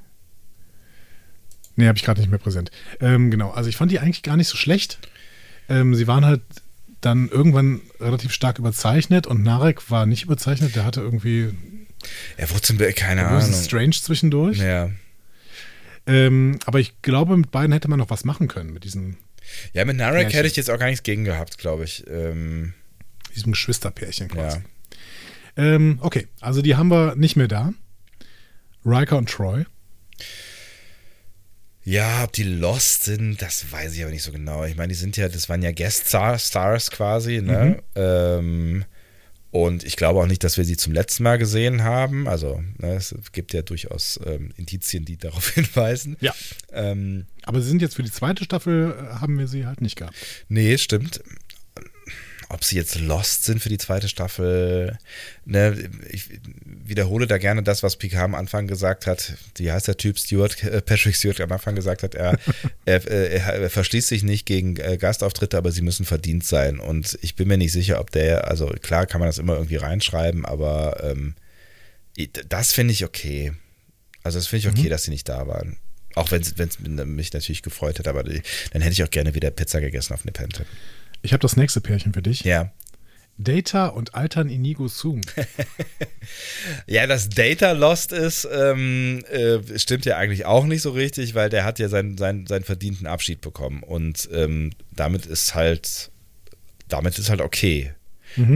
Nee, 1.76 1.86
habe 1.86 1.96
ich 1.98 2.04
gerade 2.04 2.20
nicht 2.20 2.30
mehr 2.30 2.38
präsent. 2.40 2.70
Ähm, 3.00 3.30
genau, 3.30 3.50
also 3.50 3.68
ich 3.68 3.76
fand 3.76 3.92
die 3.92 4.00
eigentlich 4.00 4.22
gar 4.24 4.36
nicht 4.36 4.48
so 4.48 4.56
schlecht. 4.56 4.98
Ähm, 5.68 5.94
sie 5.94 6.06
waren 6.08 6.24
halt 6.24 6.42
dann 7.00 7.28
irgendwann 7.28 7.80
relativ 8.00 8.32
stark 8.32 8.58
überzeichnet 8.58 9.26
und 9.28 9.42
Narek 9.44 9.88
war 9.90 10.04
nicht 10.06 10.24
überzeichnet, 10.24 10.74
der 10.74 10.84
hatte 10.84 11.00
irgendwie 11.00 11.52
Er 12.36 12.50
wurde 12.50 12.92
keine 12.92 13.26
Ahnung. 13.28 13.52
strange 13.52 13.90
zwischendurch. 13.92 14.58
Ja. 14.58 14.90
Ähm, 16.06 16.58
aber 16.64 16.80
ich 16.80 17.00
glaube, 17.02 17.36
mit 17.36 17.50
beiden 17.52 17.72
hätte 17.72 17.88
man 17.88 17.98
noch 18.00 18.10
was 18.10 18.24
machen 18.24 18.48
können, 18.48 18.72
mit 18.72 18.82
diesem, 18.82 19.16
ja, 19.72 19.84
mit 19.84 19.96
Narek 19.96 20.22
Märchen. 20.22 20.36
hätte 20.36 20.48
ich 20.48 20.56
jetzt 20.56 20.70
auch 20.70 20.78
gar 20.78 20.86
nichts 20.86 21.02
gegen 21.02 21.24
gehabt, 21.24 21.58
glaube 21.58 21.84
ich. 21.84 22.04
Ähm, 22.08 22.74
diesem 23.34 23.52
Geschwisterpärchen 23.52 24.28
quasi. 24.28 24.58
ja. 24.58 24.62
Ähm, 25.56 25.98
okay, 26.02 26.28
also 26.40 26.62
die 26.62 26.76
haben 26.76 26.88
wir 26.88 27.16
nicht 27.16 27.36
mehr 27.36 27.48
da. 27.48 27.72
Riker 28.84 29.18
und 29.18 29.28
Troy. 29.28 29.64
Ja, 31.84 32.24
ob 32.24 32.32
die 32.32 32.44
Lost 32.44 33.04
sind, 33.04 33.40
das 33.40 33.72
weiß 33.72 33.94
ich 33.94 34.02
aber 34.02 34.10
nicht 34.12 34.22
so 34.22 34.30
genau. 34.30 34.64
Ich 34.64 34.76
meine, 34.76 34.88
die 34.88 34.94
sind 34.98 35.16
ja, 35.16 35.28
das 35.28 35.48
waren 35.48 35.62
ja 35.62 35.72
Guest 35.72 36.08
Star 36.08 36.38
Stars 36.38 36.90
quasi, 36.90 37.40
ne? 37.40 37.82
Ähm, 37.94 38.84
und 39.50 39.84
ich 39.84 39.96
glaube 39.96 40.20
auch 40.20 40.26
nicht, 40.26 40.44
dass 40.44 40.56
wir 40.56 40.64
sie 40.64 40.76
zum 40.76 40.92
letzten 40.92 41.22
Mal 41.22 41.38
gesehen 41.38 41.82
haben. 41.82 42.28
Also, 42.28 42.62
ne, 42.78 42.94
es 42.94 43.14
gibt 43.32 43.54
ja 43.54 43.62
durchaus 43.62 44.20
ähm, 44.26 44.50
Indizien, 44.56 45.04
die 45.04 45.16
darauf 45.18 45.50
hinweisen. 45.50 46.16
Ja. 46.20 46.34
Ähm, 46.72 47.26
Aber 47.44 47.60
sie 47.60 47.68
sind 47.68 47.80
jetzt 47.80 47.94
für 47.96 48.02
die 48.02 48.10
zweite 48.10 48.44
Staffel, 48.44 48.94
äh, 48.98 49.14
haben 49.20 49.38
wir 49.38 49.48
sie 49.48 49.66
halt 49.66 49.80
nicht 49.80 49.96
gehabt. 49.96 50.14
nee, 50.48 50.76
stimmt. 50.76 51.22
Ob 52.50 52.64
sie 52.64 52.76
jetzt 52.76 52.98
lost 52.98 53.44
sind 53.44 53.60
für 53.60 53.68
die 53.68 53.76
zweite 53.76 54.08
Staffel, 54.08 54.96
ne, 55.44 55.90
ich 56.08 56.30
wiederhole 56.64 57.26
da 57.26 57.36
gerne 57.36 57.62
das, 57.62 57.82
was 57.82 57.96
Picard 57.96 58.24
am 58.24 58.34
Anfang 58.34 58.66
gesagt 58.66 59.06
hat. 59.06 59.34
Wie 59.56 59.70
heißt 59.70 59.86
der 59.86 59.98
Typ 59.98 60.18
Stewart, 60.18 60.62
äh, 60.62 60.80
Patrick 60.80 61.14
Stewart 61.14 61.40
am 61.42 61.52
Anfang 61.52 61.74
gesagt 61.74 62.02
hat, 62.02 62.14
er, 62.14 62.38
er, 62.86 63.06
äh, 63.06 63.36
er, 63.36 63.54
er 63.54 63.70
verschließt 63.70 64.08
sich 64.08 64.22
nicht 64.22 64.46
gegen 64.46 64.76
äh, 64.76 64.96
Gastauftritte, 64.96 65.58
aber 65.58 65.72
sie 65.72 65.82
müssen 65.82 66.06
verdient 66.06 66.44
sein. 66.44 66.78
Und 66.78 67.18
ich 67.20 67.36
bin 67.36 67.48
mir 67.48 67.58
nicht 67.58 67.72
sicher, 67.72 68.00
ob 68.00 68.10
der, 68.12 68.48
also 68.48 68.68
klar 68.80 69.06
kann 69.06 69.20
man 69.20 69.28
das 69.28 69.38
immer 69.38 69.54
irgendwie 69.54 69.76
reinschreiben, 69.76 70.46
aber 70.46 71.04
ähm, 71.04 71.34
das 72.48 72.72
finde 72.72 72.92
ich 72.92 73.04
okay. 73.04 73.52
Also 74.22 74.38
das 74.38 74.46
finde 74.46 74.68
ich 74.68 74.72
okay, 74.72 74.88
dass 74.88 75.04
sie 75.04 75.10
nicht 75.10 75.28
da 75.28 75.46
waren. 75.46 75.76
Auch 76.14 76.30
wenn 76.30 76.42
es 76.42 76.78
mich 76.80 77.32
natürlich 77.32 77.62
gefreut 77.62 77.98
hat, 77.98 78.08
aber 78.08 78.24
die, 78.24 78.42
dann 78.72 78.82
hätte 78.82 78.92
ich 78.92 79.04
auch 79.04 79.10
gerne 79.10 79.34
wieder 79.34 79.50
Pizza 79.50 79.80
gegessen 79.80 80.14
auf 80.14 80.24
Nepente. 80.24 80.64
Ich 81.22 81.32
habe 81.32 81.40
das 81.40 81.56
nächste 81.56 81.80
Pärchen 81.80 82.12
für 82.12 82.22
dich. 82.22 82.40
Ja. 82.42 82.72
Data 83.40 83.86
und 83.86 84.14
Altern 84.16 84.48
Inigo 84.48 84.88
Zoom. 84.88 85.20
Ja, 86.86 87.06
dass 87.06 87.28
Data 87.28 87.72
lost 87.72 88.12
ist, 88.12 88.46
ähm, 88.52 89.24
äh, 89.30 89.78
stimmt 89.78 90.04
ja 90.04 90.16
eigentlich 90.16 90.44
auch 90.44 90.64
nicht 90.66 90.82
so 90.82 90.90
richtig, 90.90 91.34
weil 91.34 91.48
der 91.50 91.64
hat 91.64 91.78
ja 91.78 91.88
seinen, 91.88 92.18
seinen, 92.18 92.46
seinen 92.46 92.64
verdienten 92.64 93.06
Abschied 93.06 93.40
bekommen. 93.40 93.82
Und 93.82 94.28
ähm, 94.32 94.70
damit 94.94 95.24
ist 95.26 95.54
halt, 95.54 96.10
damit 96.88 97.18
ist 97.18 97.30
halt 97.30 97.40
okay. 97.40 97.92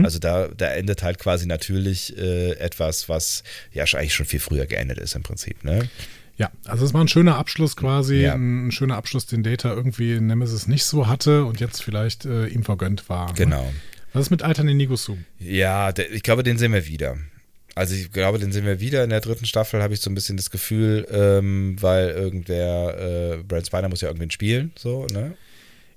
Also 0.03 0.19
da, 0.19 0.49
da 0.49 0.71
endet 0.71 1.01
halt 1.01 1.17
quasi 1.17 1.47
natürlich 1.47 2.15
äh, 2.17 2.51
etwas, 2.53 3.09
was 3.09 3.43
ja 3.71 3.87
schon- 3.87 3.99
eigentlich 3.99 4.13
schon 4.13 4.25
viel 4.27 4.39
früher 4.39 4.65
geendet 4.67 4.99
ist 4.99 5.15
im 5.15 5.23
Prinzip, 5.23 5.63
ne? 5.63 5.89
Ja, 6.37 6.51
also 6.65 6.83
es 6.85 6.93
war 6.93 7.01
ein 7.01 7.07
schöner 7.07 7.37
Abschluss 7.37 7.75
quasi, 7.75 8.15
Ja. 8.23 8.33
ein, 8.33 8.67
ein 8.67 8.71
schöner 8.71 8.97
Abschluss, 8.97 9.25
den 9.27 9.43
Data 9.43 9.71
irgendwie 9.73 10.13
in 10.13 10.27
Nemesis 10.27 10.67
nicht 10.67 10.83
so 10.85 11.07
hatte 11.07 11.45
und 11.45 11.59
jetzt 11.59 11.83
vielleicht 11.83 12.25
äh, 12.25 12.47
ihm 12.47 12.63
vergönnt 12.63 13.07
war. 13.09 13.27
ne? 13.27 13.33
Genau. 13.35 13.71
Was 14.13 14.23
ist 14.27 14.29
mit 14.31 14.43
Altern 14.43 14.67
Inigo 14.67 14.95
Zoom? 14.95 15.25
Ja, 15.39 15.91
der, 15.91 16.11
ich 16.11 16.23
glaube, 16.23 16.43
den 16.43 16.57
sehen 16.57 16.73
wir 16.73 16.87
wieder. 16.87 17.17
Also 17.75 17.95
ich 17.95 18.11
glaube, 18.11 18.37
den 18.37 18.51
sehen 18.51 18.65
wir 18.65 18.79
wieder 18.79 19.03
in 19.03 19.09
der 19.09 19.21
dritten 19.21 19.45
Staffel, 19.47 19.81
habe 19.81 19.93
ich 19.95 20.01
so 20.01 20.09
ein 20.11 20.15
bisschen 20.15 20.37
das 20.37 20.51
Gefühl, 20.51 21.07
ähm, 21.11 21.75
weil 21.79 22.09
irgendwer, 22.09 23.37
äh, 23.39 23.43
Brad 23.43 23.65
Spiner 23.65 23.89
muss 23.89 24.01
ja 24.01 24.09
irgendwen 24.09 24.29
spielen, 24.31 24.71
so, 24.77 25.07
ne? 25.11 25.33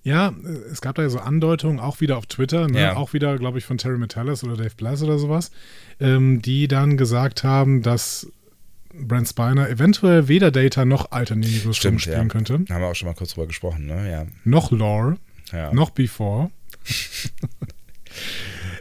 Ja, 0.03 0.29
äh, 0.45 0.49
es 0.73 0.81
gab 0.81 0.95
da 0.95 1.03
ja 1.03 1.11
so 1.11 1.19
Andeutungen, 1.19 1.79
auch 1.81 2.01
wieder 2.01 2.17
auf 2.17 2.25
Twitter, 2.27 2.69
ne? 2.69 2.81
Ja. 2.81 2.97
auch 2.97 3.13
wieder, 3.13 3.37
glaube 3.39 3.59
ich, 3.59 3.65
von 3.67 3.77
Terry 3.77 3.99
Metallis 3.99 4.43
oder 4.45 4.57
Dave 4.57 4.75
Blass 4.77 5.03
oder 5.03 5.19
sowas, 5.19 5.51
ähm, 6.01 6.41
die 6.41 6.69
dann 6.69 6.97
gesagt 6.97 7.43
haben, 7.45 7.83
dass 7.83 8.31
Brent 9.01 9.29
Spiner 9.29 9.69
eventuell 9.69 10.29
weder 10.29 10.51
Data 10.51 10.85
noch 10.85 11.11
Alter 11.13 11.37
Zoom 11.43 11.73
Stimmt, 11.75 12.03
spielen 12.03 12.23
ja. 12.23 12.29
könnte, 12.29 12.55
Haben 12.55 12.67
wir 12.69 12.87
auch 12.89 12.95
schon 12.95 13.09
mal 13.09 13.15
kurz 13.15 13.35
drüber 13.35 13.47
gesprochen, 13.47 13.87
ne? 13.87 14.11
Ja. 14.11 14.27
noch 14.45 14.71
Lore, 14.71 15.17
ja. 15.53 15.73
noch 15.73 15.91
Before. 15.91 16.51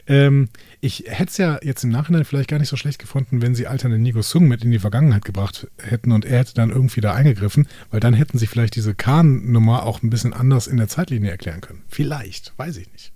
ähm, 0.08 0.50
ich 0.82 1.06
hätte 1.08 1.30
es 1.32 1.38
ja 1.38 1.60
jetzt 1.64 1.84
im 1.84 1.90
Nachhinein 1.90 2.26
vielleicht 2.26 2.50
gar 2.50 2.60
nicht 2.60 2.70
so 2.70 2.78
schlecht 2.78 3.00
gefunden, 3.00 3.42
wenn 3.42 3.56
sie 3.56 3.68
alternde 3.68 3.98
Nico 3.98 4.22
Sung 4.22 4.48
mit 4.48 4.64
in 4.64 4.72
die 4.72 4.80
Vergangenheit 4.80 5.26
gebracht 5.26 5.68
hätten 5.82 6.12
und 6.12 6.26
er 6.26 6.40
hätte 6.40 6.54
dann 6.54 6.70
irgendwie 6.70 7.02
da 7.02 7.14
eingegriffen, 7.14 7.68
weil 7.92 8.00
dann 8.00 8.14
hätten 8.14 8.38
sie 8.38 8.48
vielleicht 8.48 8.76
diese 8.76 8.94
Khan-Nummer 8.94 9.84
auch 9.84 10.04
ein 10.04 10.10
bisschen 10.10 10.34
anders 10.34 10.68
in 10.68 10.78
der 10.78 10.88
Zeitlinie 10.88 11.32
erklären 11.32 11.62
können. 11.62 11.84
Vielleicht, 11.88 12.54
weiß 12.58 12.78
ich 12.78 12.92
nicht. 12.92 13.12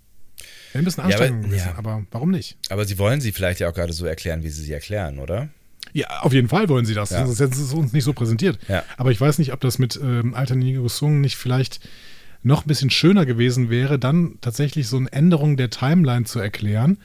Wäre 0.71 0.81
ein 0.81 0.85
bisschen 0.85 1.01
Ja, 1.01 1.05
aber- 1.05 1.13
anstrengend 1.15 1.45
gewesen, 1.45 1.67
ja. 1.67 1.75
aber 1.77 2.03
warum 2.11 2.31
nicht? 2.31 2.57
Aber 2.69 2.85
sie 2.85 2.97
wollen 2.97 3.21
sie 3.21 3.31
vielleicht 3.31 3.59
ja 3.59 3.69
auch 3.69 3.73
gerade 3.73 3.93
so 3.93 4.05
erklären, 4.05 4.43
wie 4.43 4.49
sie 4.49 4.63
sie 4.63 4.73
erklären, 4.73 5.19
oder? 5.19 5.49
Ja, 5.93 6.21
auf 6.21 6.33
jeden 6.33 6.49
Fall 6.49 6.69
wollen 6.69 6.85
sie 6.85 6.93
das, 6.93 7.09
Ja. 7.09 7.25
sonst 7.25 7.39
hätten 7.39 7.53
sie 7.53 7.63
es 7.63 7.73
uns 7.73 7.93
nicht 7.93 8.03
so 8.03 8.13
präsentiert. 8.13 8.59
Ja. 8.67 8.83
Aber 8.97 9.11
ich 9.11 9.19
weiß 9.19 9.39
nicht, 9.39 9.53
ob 9.53 9.59
das 9.61 9.79
mit 9.79 9.99
ähm, 10.01 10.33
alternde 10.33 10.65
Nico 10.65 10.87
Sung 10.87 11.21
nicht 11.21 11.35
vielleicht 11.35 11.79
noch 12.43 12.63
ein 12.63 12.67
bisschen 12.67 12.89
schöner 12.89 13.25
gewesen 13.25 13.69
wäre, 13.69 13.99
dann 13.99 14.37
tatsächlich 14.41 14.87
so 14.87 14.97
eine 14.97 15.11
Änderung 15.11 15.57
der 15.57 15.69
Timeline 15.69 16.25
zu 16.25 16.39
erklären, 16.39 16.97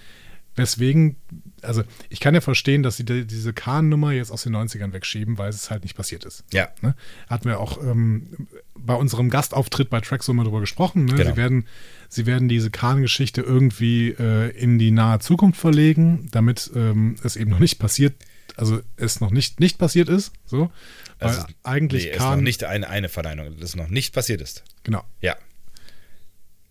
weswegen, 0.54 1.16
also 1.62 1.82
ich 2.08 2.20
kann 2.20 2.34
ja 2.34 2.40
verstehen, 2.40 2.84
dass 2.84 2.96
sie 2.96 3.04
die, 3.04 3.26
diese 3.26 3.52
Khan-Nummer 3.52 4.12
jetzt 4.12 4.30
aus 4.30 4.44
den 4.44 4.54
90ern 4.54 4.92
wegschieben, 4.92 5.36
weil 5.38 5.48
es 5.50 5.70
halt 5.70 5.82
nicht 5.82 5.96
passiert 5.96 6.24
ist. 6.24 6.44
Ja. 6.52 6.68
Ne? 6.82 6.94
Hatten 7.28 7.46
wir 7.46 7.58
auch 7.58 7.82
ähm, 7.82 8.46
bei 8.78 8.94
unserem 8.94 9.30
Gastauftritt 9.30 9.90
bei 9.90 10.00
Traxo 10.00 10.32
mal 10.32 10.44
drüber 10.44 10.60
gesprochen. 10.60 11.06
Ne? 11.06 11.14
Genau. 11.14 11.30
Sie, 11.30 11.36
werden, 11.36 11.66
sie 12.08 12.26
werden 12.26 12.48
diese 12.48 12.70
Khan-Geschichte 12.70 13.40
irgendwie 13.40 14.10
äh, 14.10 14.50
in 14.56 14.78
die 14.78 14.92
nahe 14.92 15.18
Zukunft 15.18 15.58
verlegen, 15.58 16.28
damit 16.30 16.70
ähm, 16.76 17.16
es 17.24 17.34
eben 17.34 17.50
noch 17.50 17.58
nicht 17.58 17.80
passiert, 17.80 18.14
also 18.56 18.80
es 18.96 19.20
noch 19.20 19.30
nicht, 19.30 19.60
nicht 19.60 19.78
passiert 19.78 20.08
ist. 20.08 20.32
So. 20.46 20.70
Weil 21.18 21.30
Also, 21.30 21.46
eigentlich 21.62 22.04
nee, 22.04 22.10
ist 22.10 22.20
noch 22.20 22.36
nicht 22.36 22.64
eine, 22.64 22.88
eine 22.88 23.08
Verneinung, 23.08 23.58
das 23.58 23.76
noch 23.76 23.88
nicht 23.88 24.14
passiert 24.14 24.40
ist. 24.40 24.64
Genau. 24.82 25.04
Ja. 25.20 25.36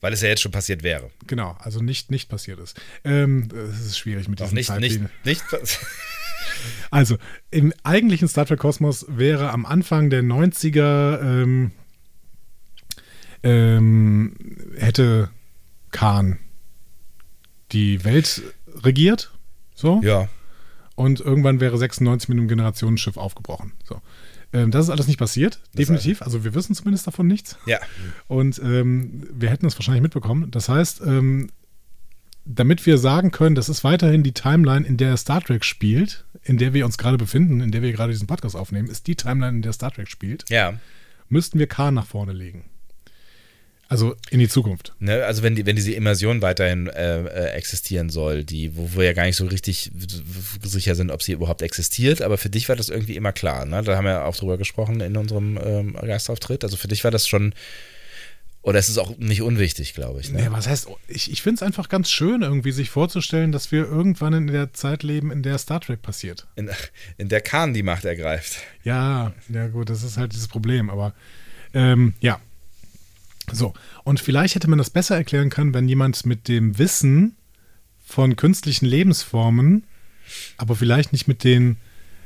Weil 0.02 0.14
es 0.14 0.22
ja 0.22 0.28
jetzt 0.28 0.42
schon 0.42 0.52
passiert 0.52 0.84
wäre. 0.84 1.12
Genau, 1.28 1.56
also 1.60 1.82
nicht, 1.82 2.12
nicht 2.12 2.30
passiert 2.30 2.60
ist. 2.60 2.80
Ähm, 3.06 3.48
es 3.72 3.86
ist 3.86 3.98
schwierig 3.98 4.28
mit 4.28 4.40
diesen 4.40 4.54
nicht, 4.54 4.70
nicht, 4.80 4.92
Zeitlinien. 4.92 5.10
nicht. 5.24 5.44
Also, 6.92 7.18
im 7.52 7.74
eigentlichen 7.84 8.28
Star 8.28 8.46
Trek 8.46 8.60
Kosmos 8.60 9.06
wäre 9.10 9.50
am 9.50 9.66
Anfang 9.66 10.10
der 10.10 10.22
90er 10.24 11.20
ähm, 11.22 11.72
ähm, 13.44 14.36
hätte 14.78 15.30
Khan 15.92 16.40
die 17.72 18.04
Welt 18.04 18.42
regiert. 18.68 19.32
So. 19.74 20.02
Ja. 20.04 20.30
Und 20.96 21.20
irgendwann 21.22 21.60
wäre 21.60 21.78
96 21.78 22.30
mit 22.30 22.38
einem 22.38 22.48
Generationenschiff 22.48 23.18
aufgebrochen. 23.18 23.74
So. 23.84 24.02
Ähm, 24.54 24.70
das 24.70 24.86
ist 24.86 24.90
alles 24.92 25.08
nicht 25.08 25.18
passiert, 25.18 25.60
definitiv. 25.74 26.22
Also 26.22 26.44
wir 26.44 26.54
wissen 26.54 26.76
zumindest 26.76 27.08
davon 27.08 27.26
nichts. 27.28 27.58
Ja. 27.66 27.80
Und 28.28 28.60
ähm, 28.64 29.28
wir 29.34 29.50
hätten 29.50 29.66
es 29.66 29.76
wahrscheinlich 29.78 30.04
mitbekommen. 30.04 30.52
Das 30.52 30.70
heißt, 30.70 31.02
ähm, 31.06 31.50
damit 32.46 32.86
wir 32.86 32.98
sagen 32.98 33.32
können, 33.32 33.56
das 33.56 33.70
ist 33.70 33.84
weiterhin 33.84 34.22
die 34.22 34.34
Timeline, 34.34 34.86
in 34.86 34.98
der 34.98 35.18
Star 35.18 35.42
Trek 35.42 35.64
spielt, 35.66 36.26
in 36.44 36.58
der 36.58 36.74
wir 36.74 36.86
uns 36.86 36.98
gerade 36.98 37.18
befinden, 37.18 37.62
in 37.62 37.72
der 37.72 37.82
wir 37.82 37.92
gerade 37.94 38.12
diesen 38.12 38.28
Podcast 38.28 38.56
aufnehmen, 38.56 38.90
ist 38.90 39.08
die 39.08 39.16
Timeline, 39.16 39.56
in 39.58 39.62
der 39.62 39.74
Star 39.74 39.92
Trek 39.92 40.10
spielt, 40.10 40.48
Ja. 40.50 40.74
müssten 41.30 41.58
wir 41.58 41.68
K 41.68 41.90
nach 41.92 42.06
vorne 42.06 42.34
legen. 42.34 42.66
Also 43.94 44.16
in 44.32 44.40
die 44.40 44.50
Zukunft. 44.50 44.92
Ne, 44.98 45.24
also 45.24 45.44
wenn, 45.44 45.54
die, 45.54 45.68
wenn 45.68 45.76
diese 45.76 45.92
Immersion 45.92 46.42
weiterhin 46.42 46.88
äh, 46.88 47.22
äh, 47.26 47.52
existieren 47.52 48.10
soll, 48.10 48.44
die, 48.44 48.76
wo 48.76 48.96
wir 48.96 49.06
ja 49.06 49.14
gar 49.14 49.26
nicht 49.26 49.36
so 49.36 49.46
richtig 49.46 49.92
sicher 50.64 50.96
sind, 50.96 51.12
ob 51.12 51.22
sie 51.22 51.34
überhaupt 51.34 51.62
existiert, 51.62 52.24
aber 52.24 52.40
für 52.40 52.50
dich 52.50 52.70
war 52.70 52.76
das 52.76 52.90
irgendwie 52.90 53.16
immer 53.16 53.34
klar, 53.34 53.68
ne? 53.68 53.84
Da 53.84 53.96
haben 53.96 54.06
wir 54.06 54.26
auch 54.26 54.36
drüber 54.36 54.58
gesprochen 54.58 55.00
in 55.00 55.16
unserem 55.16 55.60
ähm, 55.64 55.94
Gastauftritt. 55.94 56.64
Also 56.64 56.76
für 56.76 56.88
dich 56.88 57.04
war 57.04 57.12
das 57.12 57.28
schon, 57.28 57.54
oder 58.64 58.80
es 58.80 58.90
ist 58.90 58.98
auch 58.98 59.16
nicht 59.20 59.44
unwichtig, 59.44 59.94
glaube 59.94 60.22
ich. 60.22 60.32
Ne? 60.32 60.42
Nee, 60.42 60.48
was 60.50 60.68
heißt, 60.68 60.88
ich, 61.08 61.32
ich 61.32 61.44
finde 61.44 61.58
es 61.58 61.62
einfach 61.62 61.88
ganz 61.88 62.10
schön, 62.10 62.42
irgendwie 62.42 62.72
sich 62.72 62.90
vorzustellen, 62.90 63.52
dass 63.52 63.72
wir 63.72 63.84
irgendwann 63.84 64.34
in 64.34 64.48
der 64.48 64.74
Zeit 64.74 65.04
leben, 65.04 65.32
in 65.32 65.44
der 65.44 65.60
Star 65.60 65.82
Trek 65.82 66.02
passiert. 66.02 66.48
In, 66.56 66.72
in 67.20 67.30
der 67.30 67.42
Khan 67.42 67.76
die 67.76 67.84
Macht 67.84 68.06
ergreift. 68.06 68.58
Ja, 68.84 69.34
ja 69.50 69.68
gut, 69.68 69.92
das 69.92 70.02
ist 70.02 70.18
halt 70.18 70.34
dieses 70.34 70.48
Problem, 70.48 70.90
aber 70.90 71.14
ähm, 71.76 72.16
ja. 72.22 72.42
So, 73.52 73.74
und 74.04 74.20
vielleicht 74.20 74.56
hätte 74.56 74.70
man 74.70 74.78
das 74.78 74.90
besser 74.90 75.16
erklären 75.16 75.50
können, 75.50 75.74
wenn 75.74 75.88
jemand 75.90 76.26
mit 76.26 76.48
dem 76.48 76.78
Wissen 76.78 77.36
von 78.06 78.36
künstlichen 78.36 78.86
Lebensformen, 78.86 79.84
aber 80.58 80.76
vielleicht 80.76 81.12
nicht 81.12 81.28
mit 81.28 81.44
den 81.44 81.78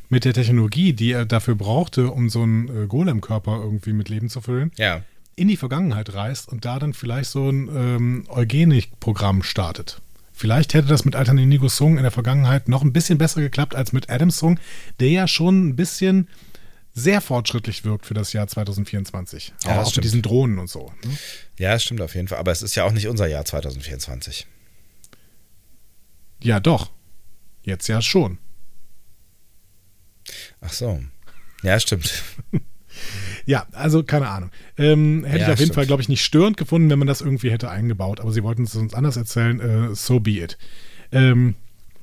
mit 0.09 0.23
der 0.23 0.33
Technologie, 0.33 0.93
die 0.93 1.11
er 1.11 1.25
dafür 1.25 1.55
brauchte, 1.55 2.11
um 2.11 2.29
so 2.29 2.41
einen 2.41 2.83
äh, 2.83 2.87
Golem-Körper 2.87 3.59
irgendwie 3.61 3.91
mit 3.91 4.07
Leben 4.07 4.29
zu 4.29 4.39
füllen, 4.39 4.71
Ja. 4.77 5.01
in 5.35 5.49
die 5.49 5.57
Vergangenheit 5.57 6.13
reist 6.13 6.47
und 6.47 6.63
da 6.63 6.79
dann 6.79 6.93
vielleicht 6.93 7.29
so 7.29 7.49
ein 7.49 7.67
ähm, 7.75 8.23
Eugenik-Programm 8.29 9.43
startet. 9.43 9.99
Vielleicht 10.31 10.73
hätte 10.75 10.87
das 10.87 11.03
mit 11.03 11.15
Inigo 11.15 11.67
Sung 11.67 11.97
in 11.97 12.03
der 12.03 12.11
Vergangenheit 12.11 12.69
noch 12.69 12.83
ein 12.83 12.93
bisschen 12.93 13.17
besser 13.17 13.41
geklappt 13.41 13.75
als 13.75 13.91
mit 13.91 14.09
Adam 14.09 14.29
Sung, 14.29 14.59
der 14.99 15.09
ja 15.09 15.27
schon 15.27 15.67
ein 15.67 15.75
bisschen 15.75 16.27
sehr 16.97 17.21
fortschrittlich 17.21 17.83
wirkt 17.85 18.05
für 18.05 18.13
das 18.15 18.33
Jahr 18.33 18.47
2024. 18.47 19.53
Ja, 19.65 19.81
auch 19.81 19.95
mit 19.95 20.03
diesen 20.03 20.21
Drohnen 20.21 20.57
und 20.57 20.67
so. 20.69 20.91
Ne? 21.05 21.17
Ja, 21.59 21.73
das 21.73 21.83
stimmt 21.83 22.01
auf 22.01 22.15
jeden 22.15 22.27
Fall. 22.27 22.39
Aber 22.39 22.51
es 22.51 22.61
ist 22.61 22.75
ja 22.75 22.83
auch 22.85 22.91
nicht 22.91 23.07
unser 23.07 23.27
Jahr 23.27 23.45
2024. 23.45 24.47
Ja, 26.43 26.59
doch. 26.59 26.91
Jetzt 27.63 27.87
ja 27.87 28.01
schon. 28.01 28.39
Ach 30.61 30.73
so. 30.73 31.01
Ja, 31.63 31.79
stimmt. 31.79 32.23
Ja, 33.45 33.67
also 33.73 34.03
keine 34.03 34.27
Ahnung. 34.27 34.49
Ähm, 34.75 35.23
hätte 35.23 35.37
Ja, 35.37 35.45
ich 35.45 35.53
auf 35.53 35.59
jeden 35.59 35.67
stimmt. 35.67 35.75
Fall, 35.75 35.85
glaube 35.85 36.01
ich, 36.01 36.09
nicht 36.09 36.23
störend 36.25 36.57
gefunden, 36.57 36.89
wenn 36.89 36.97
man 36.99 37.07
das 37.07 37.21
irgendwie 37.21 37.51
hätte 37.51 37.69
eingebaut. 37.69 38.19
Aber 38.19 38.31
sie 38.31 38.41
wollten 38.43 38.63
es 38.63 38.75
uns 38.75 38.93
anders 38.95 39.15
erzählen. 39.17 39.59
Äh, 39.91 39.95
so 39.95 40.19
be 40.19 40.31
it. 40.31 40.57
Ähm, 41.11 41.53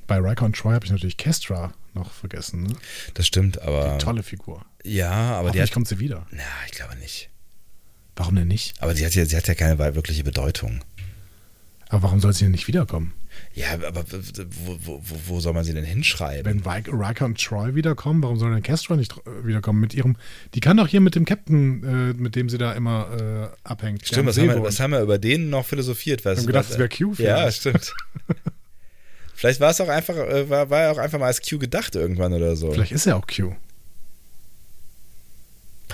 bei 0.07 0.17
Riker 0.19 0.45
und 0.45 0.55
Troy 0.55 0.73
habe 0.73 0.85
ich 0.85 0.91
natürlich 0.91 1.17
Kestra 1.17 1.73
noch 1.93 2.11
vergessen. 2.13 2.63
Ne? 2.63 2.75
Das 3.13 3.27
stimmt, 3.27 3.61
aber. 3.61 3.97
Tolle 3.99 4.23
Figur. 4.23 4.65
Ja, 4.85 5.11
aber 5.39 5.51
die 5.51 5.61
hat. 5.61 5.71
kommt 5.71 5.87
sie 5.87 5.99
wieder. 5.99 6.25
Na, 6.31 6.43
ich 6.65 6.71
glaube 6.73 6.95
nicht. 6.97 7.29
Warum 8.15 8.35
denn 8.35 8.47
nicht? 8.47 8.81
Aber 8.81 8.95
sie 8.95 9.05
hat 9.05 9.13
ja, 9.15 9.25
sie 9.25 9.35
hat 9.35 9.47
ja 9.47 9.55
keine 9.55 9.77
wirkliche 9.77 10.23
Bedeutung. 10.23 10.81
Aber 11.89 12.03
warum 12.03 12.19
soll 12.19 12.33
sie 12.33 12.45
denn 12.45 12.51
nicht 12.51 12.67
wiederkommen? 12.67 13.13
Ja, 13.53 13.73
aber 13.73 14.05
wo, 14.65 14.77
wo, 14.85 15.01
wo, 15.27 15.39
soll 15.41 15.51
man 15.53 15.65
sie 15.65 15.73
denn 15.73 15.83
hinschreiben? 15.83 16.45
Wenn 16.63 16.71
Rik- 16.71 16.87
Riker 16.91 17.25
und 17.25 17.37
Troy 17.43 17.75
wiederkommen, 17.75 18.23
warum 18.23 18.39
soll 18.39 18.53
denn 18.53 18.63
Kestra 18.63 18.95
nicht 18.95 19.11
äh, 19.17 19.45
wiederkommen 19.45 19.81
mit 19.81 19.93
ihrem. 19.93 20.15
Die 20.53 20.61
kann 20.61 20.77
doch 20.77 20.87
hier 20.87 21.01
mit 21.01 21.15
dem 21.15 21.25
Captain, 21.25 21.83
äh, 21.83 22.13
mit 22.13 22.35
dem 22.37 22.47
sie 22.47 22.57
da 22.57 22.71
immer 22.73 23.51
äh, 23.53 23.67
abhängt. 23.67 24.07
Stimmt, 24.07 24.27
was 24.29 24.37
haben, 24.37 24.47
wir, 24.47 24.63
was 24.63 24.79
haben 24.79 24.91
wir 24.91 25.01
über 25.01 25.17
den 25.17 25.49
noch 25.49 25.65
philosophiert? 25.65 26.23
Was, 26.23 26.37
Wir 26.37 26.41
haben 26.41 26.47
gedacht, 26.47 26.65
was, 26.65 26.71
es 26.71 26.77
wäre 26.79 26.89
Q 26.89 27.09
Ja, 27.17 27.37
vielleicht. 27.49 27.57
stimmt. 27.59 27.93
Vielleicht 29.37 29.59
war 29.59 29.71
es 29.71 29.81
auch 29.81 29.89
einfach, 29.89 30.15
äh, 30.15 30.49
war, 30.49 30.69
war 30.69 30.81
er 30.83 30.91
auch 30.93 30.97
einfach 30.97 31.19
mal 31.19 31.25
als 31.25 31.41
Q 31.47 31.59
gedacht 31.59 31.93
irgendwann 31.95 32.31
oder 32.31 32.55
so. 32.55 32.71
Vielleicht 32.71 32.93
ist 32.93 33.05
er 33.05 33.17
auch 33.17 33.27
Q. 33.27 33.53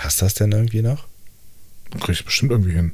Passt 0.02 0.20
das 0.20 0.34
denn 0.34 0.50
irgendwie 0.50 0.82
noch? 0.82 1.06
Dann 1.90 2.00
krieg 2.00 2.16
ich 2.16 2.24
bestimmt 2.24 2.50
irgendwie 2.50 2.72
hin. 2.72 2.92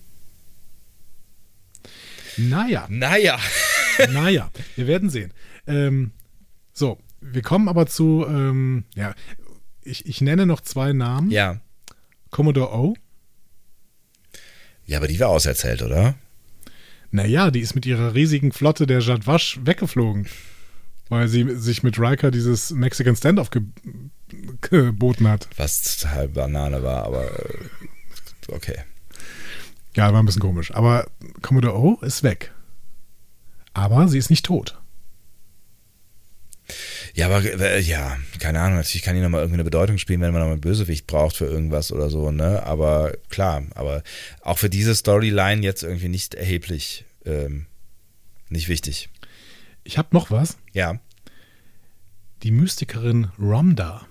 Naja. 2.37 2.87
Naja. 2.91 3.39
naja, 4.11 4.51
wir 4.77 4.87
werden 4.87 5.09
sehen. 5.09 5.33
Ähm, 5.67 6.11
so, 6.75 6.99
wir 7.23 7.41
kommen 7.41 7.71
aber 7.71 7.87
zu, 7.87 8.27
ähm, 8.29 8.85
ja, 8.95 9.15
ich, 9.83 10.05
ich 10.05 10.21
nenne 10.21 10.45
noch 10.45 10.61
zwei 10.61 10.93
Namen. 10.93 11.31
Ja. 11.31 11.63
Commodore 12.31 12.75
O. 12.75 12.95
Ja, 14.85 14.99
aber 14.99 15.09
die 15.09 15.19
war 15.19 15.31
auserzählt, 15.31 15.81
oder? 15.81 16.15
Naja, 17.11 17.51
die 17.51 17.61
ist 17.61 17.75
mit 17.75 17.87
ihrer 17.87 18.13
riesigen 18.13 18.53
Flotte 18.53 18.87
der 18.87 19.01
Jadwasch 19.01 19.61
weggeflogen. 19.63 20.29
Weil 21.09 21.29
sie 21.29 21.57
sich 21.57 21.83
mit 21.83 21.99
Riker 21.99 22.31
dieses 22.31 22.71
Mexican 22.71 23.17
Standoff 23.17 23.51
ge 23.51 23.63
geboten 24.61 25.27
hat. 25.27 25.49
Was 25.57 25.97
total 25.97 26.29
Banane 26.29 26.83
war, 26.83 27.05
aber 27.05 27.25
äh, 27.25 28.53
okay. 28.53 28.77
Ja, 29.97 30.13
war 30.13 30.23
ein 30.23 30.27
bisschen 30.27 30.43
komisch. 30.43 30.73
Aber 30.75 31.07
Commodore 31.43 31.79
O 31.79 31.99
ist 32.03 32.23
weg. 32.23 32.53
Aber 33.73 34.09
sie 34.09 34.19
ist 34.19 34.31
nicht 34.31 34.45
tot. 34.45 34.79
Ja, 37.15 37.27
aber 37.27 37.43
äh, 37.43 37.81
ja, 37.81 38.17
keine 38.39 38.61
Ahnung, 38.61 38.77
natürlich 38.77 39.03
kann 39.03 39.17
die 39.17 39.23
nochmal 39.23 39.41
irgendwie 39.41 39.57
eine 39.57 39.65
Bedeutung 39.65 39.99
spielen, 39.99 40.21
wenn 40.21 40.33
man 40.33 40.41
nochmal 40.41 40.53
einen 40.53 40.61
Bösewicht 40.61 41.07
braucht 41.07 41.37
für 41.37 41.47
irgendwas 41.47 41.91
oder 41.91 42.11
so, 42.11 42.31
ne? 42.31 42.63
Aber 42.65 43.13
klar, 43.31 43.65
aber 43.75 44.03
auch 44.43 44.59
für 44.59 44.69
diese 44.69 44.95
Storyline 44.95 45.63
jetzt 45.63 45.83
irgendwie 45.83 46.09
nicht 46.09 46.35
erheblich, 46.35 47.05
ähm, 47.25 47.67
nicht 48.51 48.69
wichtig. 48.69 49.09
Ich 49.89 49.97
habe 49.97 50.09
noch 50.13 50.31
was. 50.31 50.59
Ja. 50.75 51.01
Die 52.43 52.51
Mystikerin 52.51 53.29
Romda. 53.39 54.07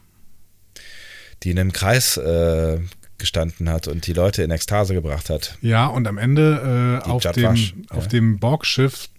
Die 1.43 1.51
in 1.51 1.59
einem 1.59 1.71
Kreis 1.71 2.17
äh, 2.17 2.79
gestanden 3.19 3.69
hat 3.69 3.87
und 3.87 4.07
die 4.07 4.13
Leute 4.13 4.41
in 4.41 4.49
Ekstase 4.49 4.95
gebracht 4.95 5.29
hat. 5.29 5.55
Ja, 5.61 5.85
und 5.85 6.07
am 6.07 6.17
Ende 6.17 7.01
äh, 7.05 7.07
auf, 7.07 7.23
Jadwasch, 7.23 7.73
dem, 7.73 7.85
ja. 7.91 7.95
auf 7.95 8.07
dem 8.07 8.39
Borg-Schiff, 8.39 9.09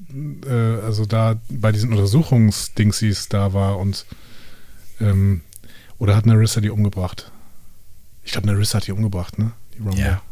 äh, 0.44 0.50
also 0.50 1.06
da 1.06 1.40
bei 1.48 1.70
diesen 1.70 1.92
Untersuchungsdingsies 1.92 3.28
da 3.28 3.52
war 3.52 3.78
und 3.78 4.04
ähm, 5.00 5.42
oder 5.98 6.16
hat 6.16 6.26
Narissa 6.26 6.61
die 6.61 6.70
umgebracht? 6.70 7.30
Ich 8.24 8.32
glaube, 8.32 8.48
Narissa 8.48 8.78
hat 8.78 8.88
die 8.88 8.92
umgebracht, 8.92 9.38
ne? 9.38 9.52
Die 9.76 9.82
Romda. 9.82 9.96
Ja. 9.96 10.22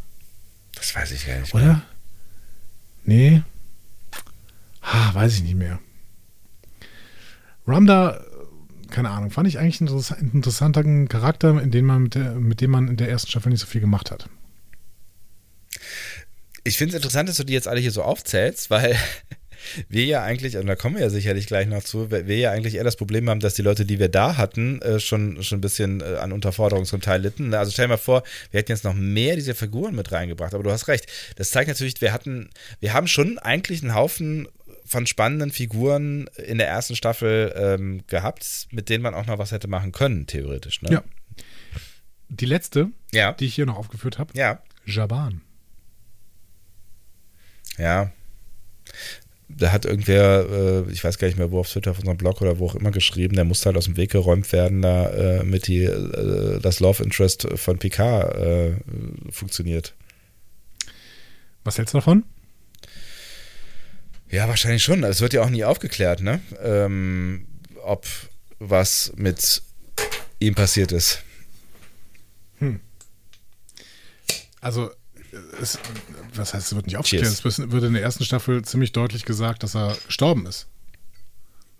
Das 0.74 0.92
weiß 0.92 1.12
ich 1.12 1.24
gar 1.24 1.38
nicht. 1.38 1.54
mehr. 1.54 1.62
Oder? 1.62 1.82
Nee. 3.04 3.42
Ah, 4.80 5.14
weiß 5.14 5.34
ich 5.34 5.44
nicht 5.44 5.54
mehr. 5.54 5.78
Ramda, 7.66 8.16
äh, 8.16 8.86
keine 8.90 9.10
Ahnung, 9.10 9.30
fand 9.30 9.48
ich 9.48 9.58
eigentlich 9.58 9.80
einen 9.80 9.88
interess- 9.90 10.18
interessanten 10.20 11.08
Charakter, 11.08 11.60
in 11.60 11.70
dem 11.70 11.86
man 11.86 12.02
mit, 12.04 12.14
der, 12.14 12.34
mit 12.34 12.60
dem 12.60 12.70
man 12.70 12.88
in 12.88 12.96
der 12.96 13.08
ersten 13.08 13.30
Staffel 13.30 13.50
nicht 13.50 13.60
so 13.60 13.66
viel 13.66 13.80
gemacht 13.80 14.10
hat. 14.10 14.28
Ich 16.64 16.78
finde 16.78 16.90
es 16.90 16.96
interessant, 16.96 17.28
dass 17.28 17.36
du 17.36 17.44
die 17.44 17.52
jetzt 17.52 17.68
alle 17.68 17.80
hier 17.80 17.92
so 17.92 18.02
aufzählst, 18.02 18.70
weil 18.70 18.96
wir 19.88 20.04
ja 20.04 20.22
eigentlich, 20.22 20.56
und 20.56 20.66
da 20.66 20.76
kommen 20.76 20.96
wir 20.96 21.02
ja 21.02 21.10
sicherlich 21.10 21.46
gleich 21.46 21.66
noch 21.66 21.82
zu, 21.82 22.10
wir 22.10 22.26
wir 22.26 22.38
ja 22.38 22.50
eigentlich 22.52 22.74
eher 22.76 22.84
das 22.84 22.96
Problem 22.96 23.28
haben, 23.28 23.40
dass 23.40 23.54
die 23.54 23.62
Leute, 23.62 23.84
die 23.84 23.98
wir 23.98 24.08
da 24.08 24.36
hatten, 24.36 24.80
äh, 24.82 25.00
schon, 25.00 25.42
schon 25.42 25.58
ein 25.58 25.60
bisschen 25.60 26.00
äh, 26.00 26.16
an 26.20 26.32
Unterforderung 26.32 26.84
zum 26.84 27.00
Teil 27.00 27.22
litten. 27.22 27.54
Also 27.54 27.72
stell 27.72 27.86
dir 27.86 27.90
mal 27.90 27.96
vor, 27.98 28.22
wir 28.50 28.58
hätten 28.58 28.72
jetzt 28.72 28.84
noch 28.84 28.94
mehr 28.94 29.34
dieser 29.36 29.54
Figuren 29.54 29.94
mit 29.94 30.12
reingebracht, 30.12 30.54
aber 30.54 30.62
du 30.62 30.70
hast 30.70 30.88
recht. 30.88 31.06
Das 31.36 31.50
zeigt 31.50 31.68
natürlich, 31.68 32.00
wir 32.00 32.12
hatten, 32.12 32.50
wir 32.80 32.94
haben 32.94 33.06
schon 33.06 33.38
eigentlich 33.38 33.82
einen 33.82 33.94
Haufen 33.94 34.48
von 34.86 35.06
spannenden 35.06 35.50
Figuren 35.50 36.28
in 36.46 36.58
der 36.58 36.68
ersten 36.68 36.96
Staffel 36.96 37.52
ähm, 37.56 38.02
gehabt, 38.06 38.68
mit 38.70 38.88
denen 38.88 39.02
man 39.02 39.14
auch 39.14 39.26
noch 39.26 39.38
was 39.38 39.52
hätte 39.52 39.68
machen 39.68 39.92
können, 39.92 40.26
theoretisch. 40.26 40.80
Ne? 40.82 40.90
Ja. 40.92 41.04
Die 42.28 42.46
letzte, 42.46 42.88
Ja. 43.12 43.32
die 43.32 43.46
ich 43.46 43.54
hier 43.54 43.66
noch 43.66 43.76
aufgeführt 43.76 44.18
habe, 44.18 44.32
Ja. 44.36 44.62
Jaban. 44.84 45.40
Ja. 47.78 48.10
Da 49.48 49.70
hat 49.70 49.84
irgendwer, 49.84 50.46
äh, 50.86 50.90
ich 50.92 51.04
weiß 51.04 51.18
gar 51.18 51.28
nicht 51.28 51.38
mehr, 51.38 51.52
wo 51.52 51.60
auf 51.60 51.70
Twitter 51.70 51.92
auf 51.92 51.98
unserem 52.00 52.16
Blog 52.16 52.40
oder 52.42 52.58
wo 52.58 52.66
auch 52.66 52.74
immer 52.74 52.90
geschrieben, 52.90 53.36
der 53.36 53.44
musste 53.44 53.66
halt 53.66 53.76
aus 53.76 53.84
dem 53.84 53.96
Weg 53.96 54.10
geräumt 54.10 54.50
werden, 54.52 54.82
da 54.82 55.08
äh, 55.10 55.44
mit 55.44 55.68
die, 55.68 55.84
äh, 55.84 56.58
das 56.60 56.80
Love 56.80 57.02
Interest 57.04 57.46
von 57.54 57.78
Picard 57.78 58.34
äh, 58.36 58.76
funktioniert. 59.30 59.94
Was 61.62 61.78
hältst 61.78 61.94
du 61.94 61.98
davon? 61.98 62.24
Ja, 64.36 64.48
wahrscheinlich 64.48 64.82
schon. 64.82 65.02
Es 65.02 65.22
wird 65.22 65.32
ja 65.32 65.40
auch 65.42 65.48
nie 65.48 65.64
aufgeklärt, 65.64 66.20
ne? 66.20 66.42
Ähm, 66.62 67.46
ob 67.82 68.06
was 68.58 69.10
mit 69.16 69.62
ihm 70.40 70.54
passiert 70.54 70.92
ist. 70.92 71.22
Also, 74.60 74.90
es, 75.62 75.78
was 76.34 76.52
heißt, 76.52 76.66
es 76.66 76.74
wird 76.74 76.84
nicht 76.84 76.98
aufgeklärt? 76.98 77.24
Cheers. 77.24 77.44
Es 77.46 77.70
wird 77.72 77.84
in 77.84 77.94
der 77.94 78.02
ersten 78.02 78.24
Staffel 78.24 78.62
ziemlich 78.62 78.92
deutlich 78.92 79.24
gesagt, 79.24 79.62
dass 79.62 79.74
er 79.74 79.96
gestorben 80.06 80.44
ist. 80.44 80.66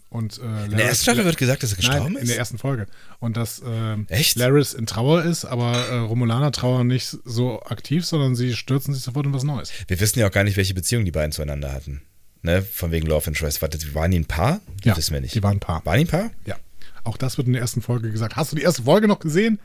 Und, 0.08 0.38
äh, 0.38 0.64
In 0.64 0.78
der 0.78 0.86
ersten 0.86 1.02
Staffel 1.02 1.26
wird 1.26 1.36
gesagt, 1.36 1.62
dass 1.62 1.72
er 1.72 1.76
gestorben 1.76 2.04
Nein, 2.04 2.12
in 2.14 2.22
ist. 2.22 2.28
der 2.30 2.38
ersten 2.38 2.56
Folge. 2.56 2.86
Und 3.18 3.36
dass 3.36 3.60
ähm, 3.66 4.06
Echt? 4.08 4.36
Laris 4.36 4.72
in 4.72 4.86
Trauer 4.86 5.24
ist, 5.24 5.44
aber 5.44 5.74
äh, 5.88 5.96
Romulaner 5.98 6.52
trauern 6.52 6.86
nicht 6.86 7.18
so 7.26 7.60
aktiv, 7.64 8.06
sondern 8.06 8.34
sie 8.34 8.56
stürzen 8.56 8.94
sich 8.94 9.02
sofort 9.02 9.26
in 9.26 9.34
was 9.34 9.42
Neues. 9.42 9.70
Wir 9.88 10.00
wissen 10.00 10.20
ja 10.20 10.28
auch 10.28 10.32
gar 10.32 10.44
nicht, 10.44 10.56
welche 10.56 10.72
Beziehung 10.72 11.04
die 11.04 11.10
beiden 11.10 11.32
zueinander 11.32 11.70
hatten. 11.74 12.00
Ne? 12.46 12.62
Von 12.62 12.90
wegen 12.92 13.06
Love 13.06 13.28
Interest. 13.28 13.60
Warte, 13.60 13.78
waren 13.94 14.10
die 14.10 14.20
ein 14.20 14.24
Paar? 14.24 14.60
Ja, 14.84 14.96
wissen 14.96 15.12
wir 15.12 15.20
nicht. 15.20 15.34
die 15.34 15.42
waren 15.42 15.56
ein 15.56 15.60
Paar. 15.60 15.84
Waren 15.84 15.98
die 15.98 16.04
ein 16.04 16.08
Paar? 16.08 16.30
Ja. 16.46 16.56
Auch 17.04 17.16
das 17.16 17.36
wird 17.36 17.46
in 17.46 17.52
der 17.52 17.62
ersten 17.62 17.82
Folge 17.82 18.10
gesagt. 18.10 18.36
Hast 18.36 18.52
du 18.52 18.56
die 18.56 18.62
erste 18.62 18.84
Folge 18.84 19.06
noch 19.08 19.18
gesehen? 19.18 19.60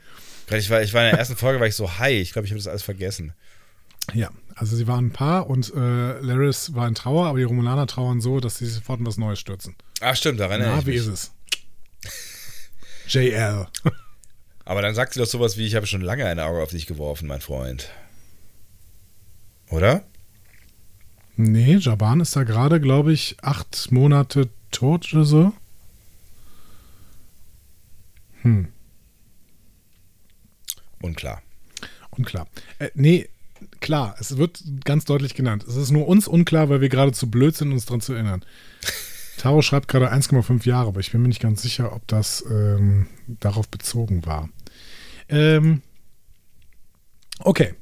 Ich 0.50 0.68
war, 0.68 0.82
ich 0.82 0.92
war 0.92 1.04
in 1.04 1.10
der 1.10 1.18
ersten 1.18 1.36
Folge, 1.36 1.60
war 1.60 1.66
ich 1.66 1.74
so 1.76 1.98
high. 1.98 2.20
Ich 2.20 2.32
glaube, 2.32 2.46
ich 2.46 2.52
habe 2.52 2.58
das 2.58 2.66
alles 2.68 2.82
vergessen. 2.82 3.32
Ja, 4.12 4.30
also 4.56 4.76
sie 4.76 4.86
waren 4.86 5.06
ein 5.06 5.12
Paar 5.12 5.48
und 5.48 5.72
äh, 5.74 6.18
Laris 6.20 6.74
war 6.74 6.86
in 6.88 6.94
Trauer, 6.94 7.26
aber 7.28 7.38
die 7.38 7.44
Romulaner 7.44 7.86
trauern 7.86 8.20
so, 8.20 8.40
dass 8.40 8.58
sie 8.58 8.66
sofort 8.66 9.00
in 9.00 9.06
was 9.06 9.16
Neues 9.16 9.38
stürzen. 9.38 9.76
Ach, 10.00 10.16
stimmt, 10.16 10.40
daran 10.40 10.60
erinnere 10.60 10.74
Na, 10.74 10.80
ich 10.80 10.86
wie 10.86 10.90
mich. 10.90 11.00
ist 11.00 11.06
es? 11.06 11.32
JL. 13.08 13.66
Aber 14.64 14.80
dann 14.80 14.94
sagt 14.94 15.12
sie 15.14 15.20
doch 15.20 15.26
sowas 15.26 15.56
wie, 15.56 15.66
ich 15.66 15.74
habe 15.74 15.86
schon 15.86 16.02
lange 16.02 16.24
ein 16.24 16.38
Auge 16.38 16.62
auf 16.62 16.70
dich 16.70 16.86
geworfen, 16.86 17.26
mein 17.26 17.40
Freund. 17.40 17.90
Oder? 19.70 20.04
Nee, 21.36 21.76
Jaban 21.76 22.20
ist 22.20 22.36
da 22.36 22.44
gerade, 22.44 22.80
glaube 22.80 23.12
ich, 23.12 23.36
acht 23.42 23.90
Monate 23.92 24.48
tot 24.70 25.12
oder 25.12 25.24
so. 25.24 25.52
Hm, 28.42 28.68
Unklar. 31.02 31.42
unklar. 32.10 32.46
Äh, 32.78 32.90
nee, 32.94 33.28
klar, 33.80 34.14
es 34.20 34.36
wird 34.36 34.62
ganz 34.84 35.04
deutlich 35.04 35.34
genannt. 35.34 35.64
Es 35.68 35.76
ist 35.76 35.90
nur 35.90 36.06
uns 36.06 36.28
unklar, 36.28 36.68
weil 36.68 36.80
wir 36.80 36.88
gerade 36.88 37.12
zu 37.12 37.30
blöd 37.30 37.56
sind, 37.56 37.72
uns 37.72 37.86
dran 37.86 38.00
zu 38.00 38.14
erinnern. 38.14 38.44
Taro 39.36 39.62
schreibt 39.62 39.88
gerade 39.88 40.12
1,5 40.12 40.66
Jahre, 40.66 40.88
aber 40.88 41.00
ich 41.00 41.10
bin 41.10 41.22
mir 41.22 41.28
nicht 41.28 41.42
ganz 41.42 41.62
sicher, 41.62 41.92
ob 41.92 42.06
das 42.06 42.44
ähm, 42.48 43.08
darauf 43.26 43.68
bezogen 43.68 44.24
war. 44.24 44.48
Ähm, 45.28 45.82
okay. 47.40 47.74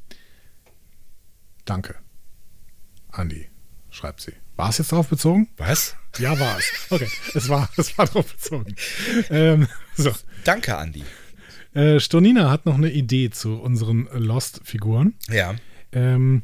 Danke. 1.66 1.96
Andi, 3.12 3.48
schreibt 3.90 4.20
sie. 4.20 4.32
War 4.56 4.68
es 4.68 4.78
jetzt 4.78 4.92
darauf 4.92 5.08
bezogen? 5.08 5.48
Was? 5.56 5.96
Ja, 6.18 6.38
war 6.38 6.58
es. 6.58 6.64
Okay, 6.90 7.08
es 7.34 7.48
war, 7.48 7.68
es 7.76 7.96
war 7.96 8.06
darauf 8.06 8.32
bezogen. 8.32 8.74
Ähm, 9.30 9.68
so. 9.96 10.12
Danke, 10.44 10.76
Andi. 10.76 11.02
Äh, 11.72 12.00
Stonina 12.00 12.50
hat 12.50 12.66
noch 12.66 12.74
eine 12.74 12.90
Idee 12.90 13.30
zu 13.30 13.54
unseren 13.54 14.08
Lost-Figuren. 14.12 15.14
Ja. 15.28 15.54
Ähm, 15.92 16.42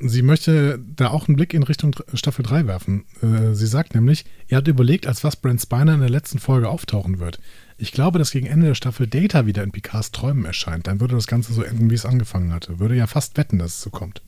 sie 0.00 0.22
möchte 0.22 0.78
da 0.78 1.08
auch 1.08 1.28
einen 1.28 1.36
Blick 1.36 1.52
in 1.54 1.62
Richtung 1.62 1.94
Staffel 2.14 2.44
3 2.44 2.66
werfen. 2.66 3.04
Äh, 3.22 3.54
sie 3.54 3.66
sagt 3.66 3.94
nämlich, 3.94 4.24
ihr 4.48 4.56
habt 4.56 4.68
überlegt, 4.68 5.06
als 5.06 5.24
was 5.24 5.36
Brent 5.36 5.60
Spiner 5.60 5.94
in 5.94 6.00
der 6.00 6.10
letzten 6.10 6.38
Folge 6.38 6.68
auftauchen 6.68 7.18
wird. 7.18 7.40
Ich 7.76 7.92
glaube, 7.92 8.18
dass 8.18 8.30
gegen 8.30 8.46
Ende 8.46 8.68
der 8.68 8.74
Staffel 8.74 9.06
Data 9.06 9.46
wieder 9.46 9.62
in 9.62 9.72
Picards 9.72 10.12
Träumen 10.12 10.44
erscheint. 10.44 10.86
Dann 10.86 11.00
würde 11.00 11.16
das 11.16 11.26
Ganze 11.26 11.52
so 11.52 11.62
enden, 11.62 11.90
wie 11.90 11.94
es 11.94 12.06
angefangen 12.06 12.52
hatte. 12.52 12.78
Würde 12.78 12.96
ja 12.96 13.06
fast 13.06 13.36
wetten, 13.36 13.58
dass 13.58 13.74
es 13.74 13.80
so 13.82 13.90
kommt. 13.90 14.22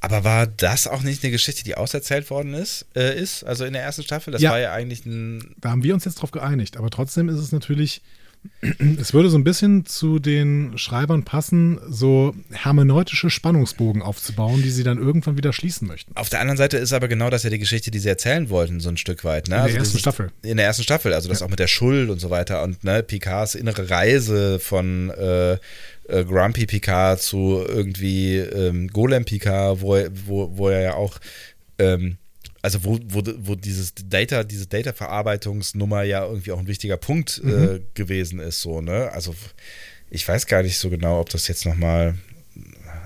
Aber 0.00 0.24
war 0.24 0.46
das 0.46 0.86
auch 0.86 1.02
nicht 1.02 1.22
eine 1.22 1.30
Geschichte, 1.30 1.64
die 1.64 1.74
auserzählt 1.76 2.30
worden 2.30 2.54
ist? 2.54 2.86
Äh, 2.96 3.18
ist? 3.20 3.44
Also 3.44 3.64
in 3.64 3.72
der 3.72 3.82
ersten 3.82 4.02
Staffel? 4.02 4.32
Das 4.32 4.42
Ja. 4.42 4.50
war 4.52 4.58
ja 4.60 4.72
eigentlich 4.72 5.04
ein. 5.06 5.54
Da 5.60 5.70
haben 5.70 5.82
wir 5.82 5.94
uns 5.94 6.04
jetzt 6.04 6.16
drauf 6.16 6.30
geeinigt. 6.30 6.76
Aber 6.76 6.90
trotzdem 6.90 7.28
ist 7.28 7.38
es 7.38 7.52
natürlich, 7.52 8.00
es 8.98 9.12
würde 9.12 9.28
so 9.28 9.36
ein 9.36 9.44
bisschen 9.44 9.84
zu 9.84 10.18
den 10.18 10.78
Schreibern 10.78 11.24
passen, 11.24 11.78
so 11.90 12.34
hermeneutische 12.50 13.28
Spannungsbogen 13.28 14.00
aufzubauen, 14.00 14.62
die 14.62 14.70
sie 14.70 14.82
dann 14.82 14.96
irgendwann 14.96 15.36
wieder 15.36 15.52
schließen 15.52 15.86
möchten. 15.86 16.16
Auf 16.16 16.30
der 16.30 16.40
anderen 16.40 16.56
Seite 16.56 16.78
ist 16.78 16.94
aber 16.94 17.08
genau 17.08 17.28
das 17.28 17.42
ja 17.42 17.50
die 17.50 17.58
Geschichte, 17.58 17.90
die 17.90 17.98
sie 17.98 18.08
erzählen 18.08 18.48
wollten, 18.48 18.80
so 18.80 18.88
ein 18.88 18.96
Stück 18.96 19.24
weit. 19.24 19.48
Ne? 19.48 19.56
In 19.56 19.60
der 19.60 19.62
Also 19.64 19.76
ersten 19.76 19.98
Staffel. 19.98 20.30
In 20.42 20.56
der 20.56 20.64
ersten 20.66 20.82
Staffel, 20.84 21.12
also 21.12 21.28
das 21.28 21.42
auch 21.42 21.50
mit 21.50 21.58
der 21.58 21.66
Schuld 21.68 22.08
und 22.08 22.18
so 22.18 22.30
weiter 22.30 22.62
und 22.62 22.82
ne, 22.82 23.02
Picards 23.02 23.54
innere 23.54 23.90
Reise 23.90 24.58
von 24.58 25.10
äh, 25.10 25.58
äh, 26.10 26.24
Grumpy 26.24 26.66
Picard 26.66 27.20
zu 27.20 27.62
irgendwie 27.66 28.36
ähm, 28.38 28.88
Golem 28.88 29.24
Picard, 29.24 29.80
wo, 29.80 29.94
er- 29.96 30.10
wo, 30.26 30.50
wo 30.56 30.68
er 30.68 30.80
ja 30.82 30.94
auch 30.94 31.18
ähm, 31.78 32.16
also 32.62 32.84
wo, 32.84 32.98
wo, 33.08 33.22
wo 33.38 33.54
dieses 33.54 33.94
Data, 33.94 34.44
diese 34.44 34.66
Data-Verarbeitungsnummer 34.66 36.02
ja 36.02 36.26
irgendwie 36.26 36.52
auch 36.52 36.58
ein 36.58 36.66
wichtiger 36.66 36.96
Punkt 36.98 37.40
äh, 37.44 37.80
gewesen 37.94 38.38
ist, 38.38 38.60
so, 38.60 38.80
ne? 38.80 39.10
Also 39.12 39.34
ich 40.10 40.26
weiß 40.28 40.46
gar 40.46 40.62
nicht 40.62 40.78
so 40.78 40.90
genau, 40.90 41.20
ob 41.20 41.30
das 41.30 41.48
jetzt 41.48 41.64
nochmal, 41.64 42.16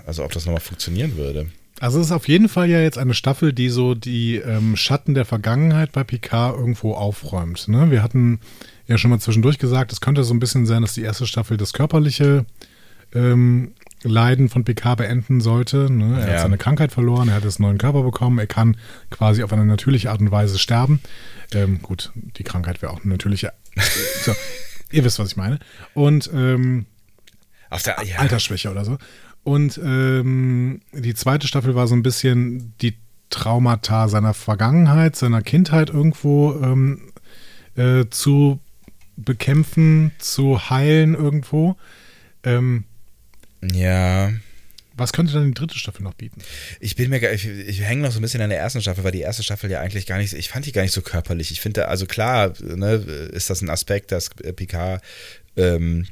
also 0.06 0.24
ob 0.24 0.32
das 0.32 0.44
nochmal 0.46 0.60
funktionieren 0.60 1.16
würde. 1.16 1.46
Also 1.80 2.00
es 2.00 2.06
ist 2.06 2.12
auf 2.12 2.28
jeden 2.28 2.48
Fall 2.48 2.70
ja 2.70 2.80
jetzt 2.80 2.98
eine 2.98 3.14
Staffel, 3.14 3.52
die 3.52 3.68
so 3.68 3.94
die 3.94 4.36
ähm, 4.36 4.74
Schatten 4.76 5.14
der 5.14 5.24
Vergangenheit 5.24 5.92
bei 5.92 6.02
Picard 6.04 6.56
irgendwo 6.56 6.94
aufräumt. 6.94 7.68
Ne? 7.68 7.90
Wir 7.90 8.02
hatten 8.02 8.40
ja 8.86 8.96
schon 8.96 9.10
mal 9.10 9.18
zwischendurch 9.20 9.58
gesagt, 9.58 9.92
es 9.92 10.00
könnte 10.00 10.24
so 10.24 10.32
ein 10.34 10.38
bisschen 10.40 10.66
sein, 10.66 10.82
dass 10.82 10.94
die 10.94 11.02
erste 11.02 11.26
Staffel 11.26 11.56
das 11.56 11.72
körperliche 11.72 12.44
ähm, 13.14 13.72
Leiden 14.02 14.48
von 14.48 14.64
Picard 14.64 14.98
beenden 14.98 15.40
sollte. 15.40 15.90
Ne? 15.90 16.20
Er 16.20 16.26
Ja. 16.26 16.32
hat 16.34 16.40
seine 16.42 16.58
Krankheit 16.58 16.92
verloren, 16.92 17.28
er 17.28 17.36
hat 17.36 17.44
jetzt 17.44 17.58
einen 17.58 17.68
neuen 17.68 17.78
Körper 17.78 18.02
bekommen, 18.02 18.38
er 18.38 18.46
kann 18.46 18.76
quasi 19.10 19.42
auf 19.42 19.52
eine 19.52 19.64
natürliche 19.64 20.10
Art 20.10 20.20
und 20.20 20.30
Weise 20.30 20.58
sterben. 20.58 21.00
Ähm, 21.52 21.80
gut, 21.80 22.12
die 22.14 22.42
Krankheit 22.44 22.82
wäre 22.82 22.92
auch 22.92 23.02
eine 23.02 23.12
natürliche. 23.12 23.52
so, 24.24 24.34
ihr 24.90 25.04
wisst, 25.04 25.18
was 25.18 25.28
ich 25.28 25.36
meine. 25.36 25.58
Und 25.94 26.30
ähm, 26.34 26.86
Auf 27.70 27.82
der, 27.82 27.96
ja, 28.04 28.18
Altersschwäche 28.18 28.70
oder 28.70 28.84
so. 28.84 28.98
Und 29.42 29.78
ähm, 29.82 30.80
die 30.92 31.14
zweite 31.14 31.46
Staffel 31.46 31.74
war 31.74 31.86
so 31.86 31.94
ein 31.94 32.02
bisschen 32.02 32.74
die 32.80 32.96
Traumata 33.30 34.08
seiner 34.08 34.32
Vergangenheit, 34.34 35.16
seiner 35.16 35.42
Kindheit 35.42 35.90
irgendwo 35.90 36.52
ähm, 36.62 37.00
äh, 37.76 38.04
zu 38.10 38.60
bekämpfen, 39.16 40.12
zu 40.18 40.70
heilen 40.70 41.14
irgendwo. 41.14 41.76
Ähm, 42.42 42.84
Ja. 43.72 44.32
Was 44.96 45.12
könnte 45.12 45.32
dann 45.32 45.46
die 45.48 45.54
dritte 45.54 45.76
Staffel 45.76 46.02
noch 46.04 46.14
bieten? 46.14 46.40
Ich 46.78 46.94
bin 46.94 47.10
mir, 47.10 47.18
gar- 47.18 47.32
ich, 47.32 47.46
ich 47.46 47.80
hänge 47.82 48.02
noch 48.02 48.12
so 48.12 48.20
ein 48.20 48.22
bisschen 48.22 48.42
an 48.42 48.50
der 48.50 48.60
ersten 48.60 48.80
Staffel, 48.80 49.02
weil 49.02 49.10
die 49.10 49.22
erste 49.22 49.42
Staffel 49.42 49.68
ja 49.70 49.80
eigentlich 49.80 50.06
gar 50.06 50.18
nicht, 50.18 50.32
ich 50.34 50.48
fand 50.50 50.66
die 50.66 50.72
gar 50.72 50.82
nicht 50.82 50.92
so 50.92 51.02
körperlich. 51.02 51.50
Ich 51.50 51.60
finde, 51.60 51.88
also 51.88 52.06
klar, 52.06 52.52
ne, 52.62 52.92
ist 53.32 53.50
das 53.50 53.60
ein 53.60 53.70
Aspekt, 53.70 54.12
dass 54.12 54.30
äh, 54.42 54.52
Picard 54.52 55.02
ähm, 55.56 56.06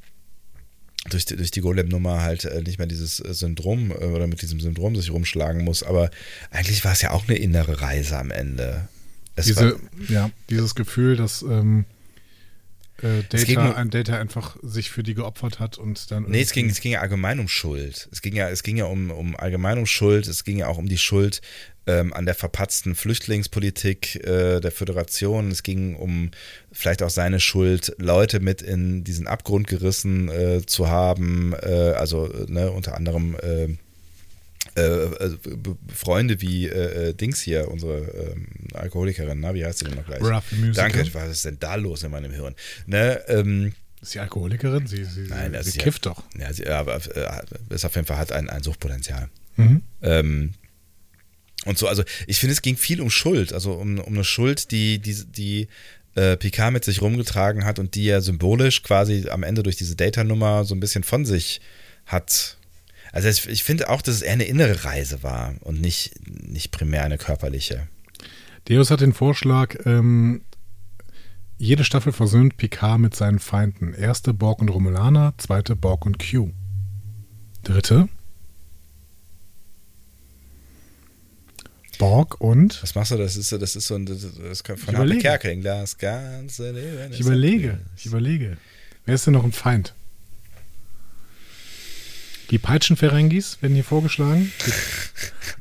durch, 1.11 1.25
die- 1.27 1.37
durch 1.37 1.53
die 1.53 1.61
Golem-Nummer 1.61 2.23
halt 2.23 2.45
äh, 2.45 2.61
nicht 2.63 2.79
mehr 2.79 2.89
dieses 2.89 3.21
äh, 3.21 3.33
Syndrom 3.35 3.93
oder 3.93 4.27
mit 4.27 4.43
diesem 4.43 4.59
Syndrom 4.61 4.97
sich 4.97 5.11
rumschlagen 5.13 5.63
muss, 5.65 5.85
aber 5.85 6.11
eigentlich 6.51 6.85
war 6.85 6.93
es 6.93 7.03
ja 7.03 7.13
auch 7.13 7.29
eine 7.29 7.37
innere 7.39 7.81
Reise 7.83 8.19
am 8.19 8.33
Ende. 8.33 8.89
Es 9.37 9.47
Diese, 9.47 9.73
war, 9.73 9.81
ja, 10.09 10.31
dieses 10.51 10.75
Gefühl, 10.75 11.17
dass 11.17 11.43
ähm, 11.43 11.85
äh, 13.03 13.23
ging 13.45 13.57
Data, 13.57 13.71
um- 13.71 13.77
ein 13.77 13.91
Data 13.91 14.19
einfach 14.19 14.57
sich 14.63 14.91
für 14.91 15.03
die 15.03 15.15
geopfert 15.15 15.59
hat 15.61 15.79
und 15.79 16.11
dann. 16.11 16.25
Nee, 16.29 16.43
es 16.43 16.53
ging, 16.53 16.69
es 16.69 16.81
ging 16.81 16.93
ja 16.93 17.01
allgemein 17.01 17.41
um 17.41 17.49
Schuld. 17.49 18.09
Es 18.13 18.23
ging 18.23 18.35
ja, 18.35 18.49
es 18.49 18.63
ging 18.63 18.77
ja 18.77 18.85
um, 18.85 19.11
um 19.11 19.37
allgemein 19.37 19.79
um 19.79 19.87
Schuld. 19.87 20.27
Es 20.27 20.45
ging 20.45 20.59
ja 20.59 20.69
auch 20.69 20.79
um 20.79 20.89
die 20.89 20.99
Schuld 20.99 21.41
ähm, 21.87 22.13
an 22.13 22.27
der 22.27 22.35
verpatzten 22.35 22.95
Flüchtlingspolitik 22.95 24.17
äh, 24.25 24.61
der 24.61 24.71
Föderation. 24.71 25.51
Es 25.51 25.63
ging 25.63 25.97
um 25.97 26.31
vielleicht 26.71 27.03
auch 27.03 27.11
seine 27.11 27.41
Schuld, 27.41 27.95
Leute 27.99 28.41
mit 28.41 28.63
in 28.63 29.05
diesen 29.05 29.27
Abgrund 29.27 29.67
gerissen 29.67 30.29
äh, 30.29 30.65
zu 30.65 30.89
haben. 30.89 31.55
Äh, 31.61 31.93
also 31.97 32.33
äh, 32.33 32.51
ne, 32.51 32.71
unter 32.71 32.97
anderem 32.97 33.37
äh, 34.75 35.31
B- 35.57 35.75
Freunde 35.95 36.41
wie 36.41 36.66
äh, 36.68 37.11
äh, 37.11 37.14
Dings 37.14 37.41
hier, 37.41 37.68
unsere 37.70 37.99
ähm, 38.33 38.47
Alkoholikerin, 38.75 39.41
na, 39.41 39.55
wie 39.55 39.64
heißt 39.64 39.81
sie 39.81 39.85
denn 39.87 39.95
noch 39.97 40.07
gleich? 40.07 40.20
Ruff 40.23 40.51
Musical. 40.53 40.91
Danke, 40.91 41.14
was 41.14 41.31
ist 41.31 41.45
denn 41.45 41.59
da 41.61 41.75
los 41.75 42.03
in 42.03 42.11
meinem 42.11 42.33
Hirn? 42.33 42.55
Ne, 42.87 43.20
ähm, 43.29 43.73
Ist 44.01 44.12
sie 44.12 44.18
Alkoholikerin? 44.20 44.87
Sie, 44.87 45.05
sie, 45.05 45.27
Nein, 45.29 45.57
sie, 45.62 45.70
sie 45.73 45.79
kifft 45.79 46.07
doch. 46.07 46.23
ja, 46.39 46.53
sie, 46.53 46.66
aber 46.66 46.97
äh, 47.14 47.75
ist 47.75 47.85
auf 47.85 47.95
jeden 47.95 48.07
Fall 48.07 48.18
hat 48.18 48.33
ein, 48.33 48.49
ein 48.49 48.62
Suchtpotenzial. 48.62 49.29
Mhm. 49.57 49.83
Ähm, 50.01 50.55
und 51.64 51.79
so, 51.79 51.87
also 51.87 52.03
ich 52.27 52.41
finde, 52.41 52.55
es 52.55 52.62
ging 52.62 52.77
viel 52.77 53.01
um 53.01 53.11
Schuld, 53.11 53.53
also 53.53 53.73
um, 53.75 53.99
um 54.01 54.14
eine 54.14 54.25
Schuld, 54.25 54.70
die, 54.73 54.99
die, 54.99 55.14
die 55.27 55.68
äh, 56.16 56.37
Picard 56.37 56.73
mit 56.73 56.85
sich 56.85 57.01
rumgetragen 57.01 57.64
hat 57.64 57.79
und 57.79 57.95
die 57.95 58.09
er 58.09 58.20
symbolisch 58.20 58.83
quasi 58.83 59.29
am 59.29 59.43
Ende 59.45 59.62
durch 59.62 59.77
diese 59.77 59.95
Data-Nummer 59.97 60.64
so 60.64 60.75
ein 60.75 60.81
bisschen 60.81 61.05
von 61.05 61.25
sich 61.25 61.61
hat. 62.07 62.57
Also 63.13 63.29
es, 63.29 63.47
ich 63.47 63.63
finde 63.63 63.91
auch, 63.91 64.03
dass 64.03 64.17
es 64.17 64.23
eher 64.23 64.33
eine 64.33 64.45
innere 64.45 64.85
Reise 64.85 65.23
war 65.23 65.55
und 65.61 65.81
nicht, 65.81 66.15
nicht 66.27 66.71
primär 66.73 67.05
eine 67.05 67.19
körperliche. 67.19 67.87
Deus 68.69 68.91
hat 68.91 69.01
den 69.01 69.13
Vorschlag, 69.13 69.77
ähm, 69.85 70.43
jede 71.59 71.85
Staffel 71.85 72.13
versöhnt 72.13 72.57
Picard 72.57 72.99
mit 72.99 73.15
seinen 73.15 73.39
Feinden. 73.39 73.93
Erste 73.93 74.33
Borg 74.35 74.61
und 74.61 74.69
Romulaner, 74.69 75.35
zweite 75.37 75.77
Borg 75.77 76.07
und 76.07 76.19
Q. 76.19 76.51
Dritte 77.63 78.09
Borg 81.99 82.41
und 82.41 82.83
Was 82.83 82.97
machst 82.97 83.13
du? 83.13 83.17
Das 83.17 83.37
ist 83.37 83.49
so, 83.49 83.59
das 83.59 83.77
ist 83.77 83.87
so 83.87 83.95
ein, 83.95 84.07
das, 84.07 84.65
kommt 84.65 84.81
von 84.81 84.95
Ich. 84.97 85.21
Kerkeling, 85.21 85.63
das 85.63 85.99
ganze 85.99 86.73
Leben. 86.73 87.13
ich 87.13 87.21
ist 87.21 87.27
überlege, 87.27 87.79
ich 87.97 88.07
überlege. 88.07 88.57
Wer 89.05 89.15
ist 89.15 89.27
denn 89.27 89.35
noch 89.35 89.45
ein 89.45 89.53
Feind? 89.53 89.95
Die 92.53 92.59
Peitschenferengis 92.59 93.63
werden 93.63 93.73
hier 93.73 93.83
vorgeschlagen. 93.83 94.53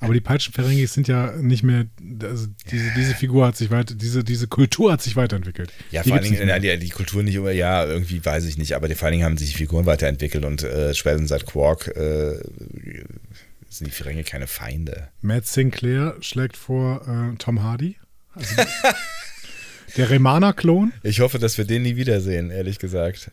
Aber 0.02 0.14
die 0.14 0.20
Peitschenferengis 0.20 0.94
sind 0.94 1.08
ja 1.08 1.32
nicht 1.38 1.64
mehr, 1.64 1.86
also 2.22 2.48
diese, 2.70 2.92
diese 2.98 3.16
Figur 3.16 3.48
hat 3.48 3.56
sich 3.56 3.72
weiter, 3.72 3.96
diese, 3.96 4.26
diese 4.26 4.48
Kultur 4.48 4.92
hat 4.92 5.02
sich 5.02 5.16
weiterentwickelt. 5.16 5.72
Ja, 5.92 6.04
Die 6.04 6.10
vor 6.10 6.18
allen 6.18 6.30
Dingen, 6.30 6.62
die, 6.62 6.78
die 6.80 6.90
Kultur 6.90 7.24
nicht 7.24 7.36
über, 7.36 7.54
ja, 7.54 7.86
irgendwie 7.86 8.24
weiß 8.24 8.44
ich 8.44 8.58
nicht, 8.58 8.76
aber 8.76 8.90
die, 8.90 8.96
vor 8.96 9.06
allen 9.06 9.14
Dingen 9.14 9.24
haben 9.24 9.38
sich 9.38 9.52
die 9.52 9.58
Figuren 9.58 9.86
weiterentwickelt 9.86 10.44
und 10.44 10.64
äh, 10.64 10.94
spätestens 10.94 11.30
seit 11.30 11.46
Quark 11.46 11.88
äh, 11.96 12.42
sind 13.70 13.88
die 13.88 13.92
Ferengi 13.92 14.24
keine 14.24 14.48
Feinde. 14.48 15.08
Matt 15.22 15.48
Sinclair 15.48 16.18
schlägt 16.20 16.58
vor 16.58 17.08
äh, 17.08 17.38
Tom 17.38 17.64
Hardy. 17.64 17.96
Also 18.36 18.56
der 19.96 20.10
Remana-Klon. 20.10 20.92
Ich 21.04 21.22
hoffe, 21.22 21.40
dass 21.40 21.58
wir 21.58 21.64
den 21.64 21.84
nie 21.84 21.96
wiedersehen, 21.96 22.52
ehrlich 22.52 22.80
gesagt. 22.80 23.32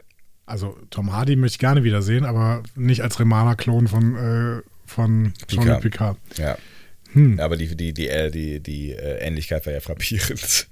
Also 0.48 0.76
Tom 0.90 1.12
Hardy 1.12 1.36
möchte 1.36 1.56
ich 1.56 1.58
gerne 1.58 1.84
wiedersehen, 1.84 2.24
aber 2.24 2.62
nicht 2.74 3.02
als 3.02 3.20
Remana-Klon 3.20 3.86
von, 3.88 4.16
äh, 4.16 4.62
von 4.86 5.34
Jean-Luc 5.46 5.82
Picard. 5.82 6.16
Ja. 6.36 6.56
Hm. 7.12 7.38
Aber 7.38 7.56
die, 7.56 7.76
die, 7.76 7.92
die, 7.92 8.08
äh, 8.08 8.30
die, 8.30 8.60
die 8.60 8.92
äh, 8.92 9.18
Ähnlichkeit 9.18 9.64
war 9.66 9.72
ja 9.72 9.80
frappierend. 9.80 10.66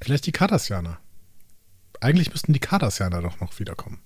Vielleicht 0.00 0.26
die 0.26 0.32
Cardassianer. 0.32 0.98
Eigentlich 2.00 2.30
müssten 2.30 2.52
die 2.52 2.60
Cardassianer 2.60 3.20
doch 3.22 3.40
noch 3.40 3.58
wiederkommen. 3.58 3.98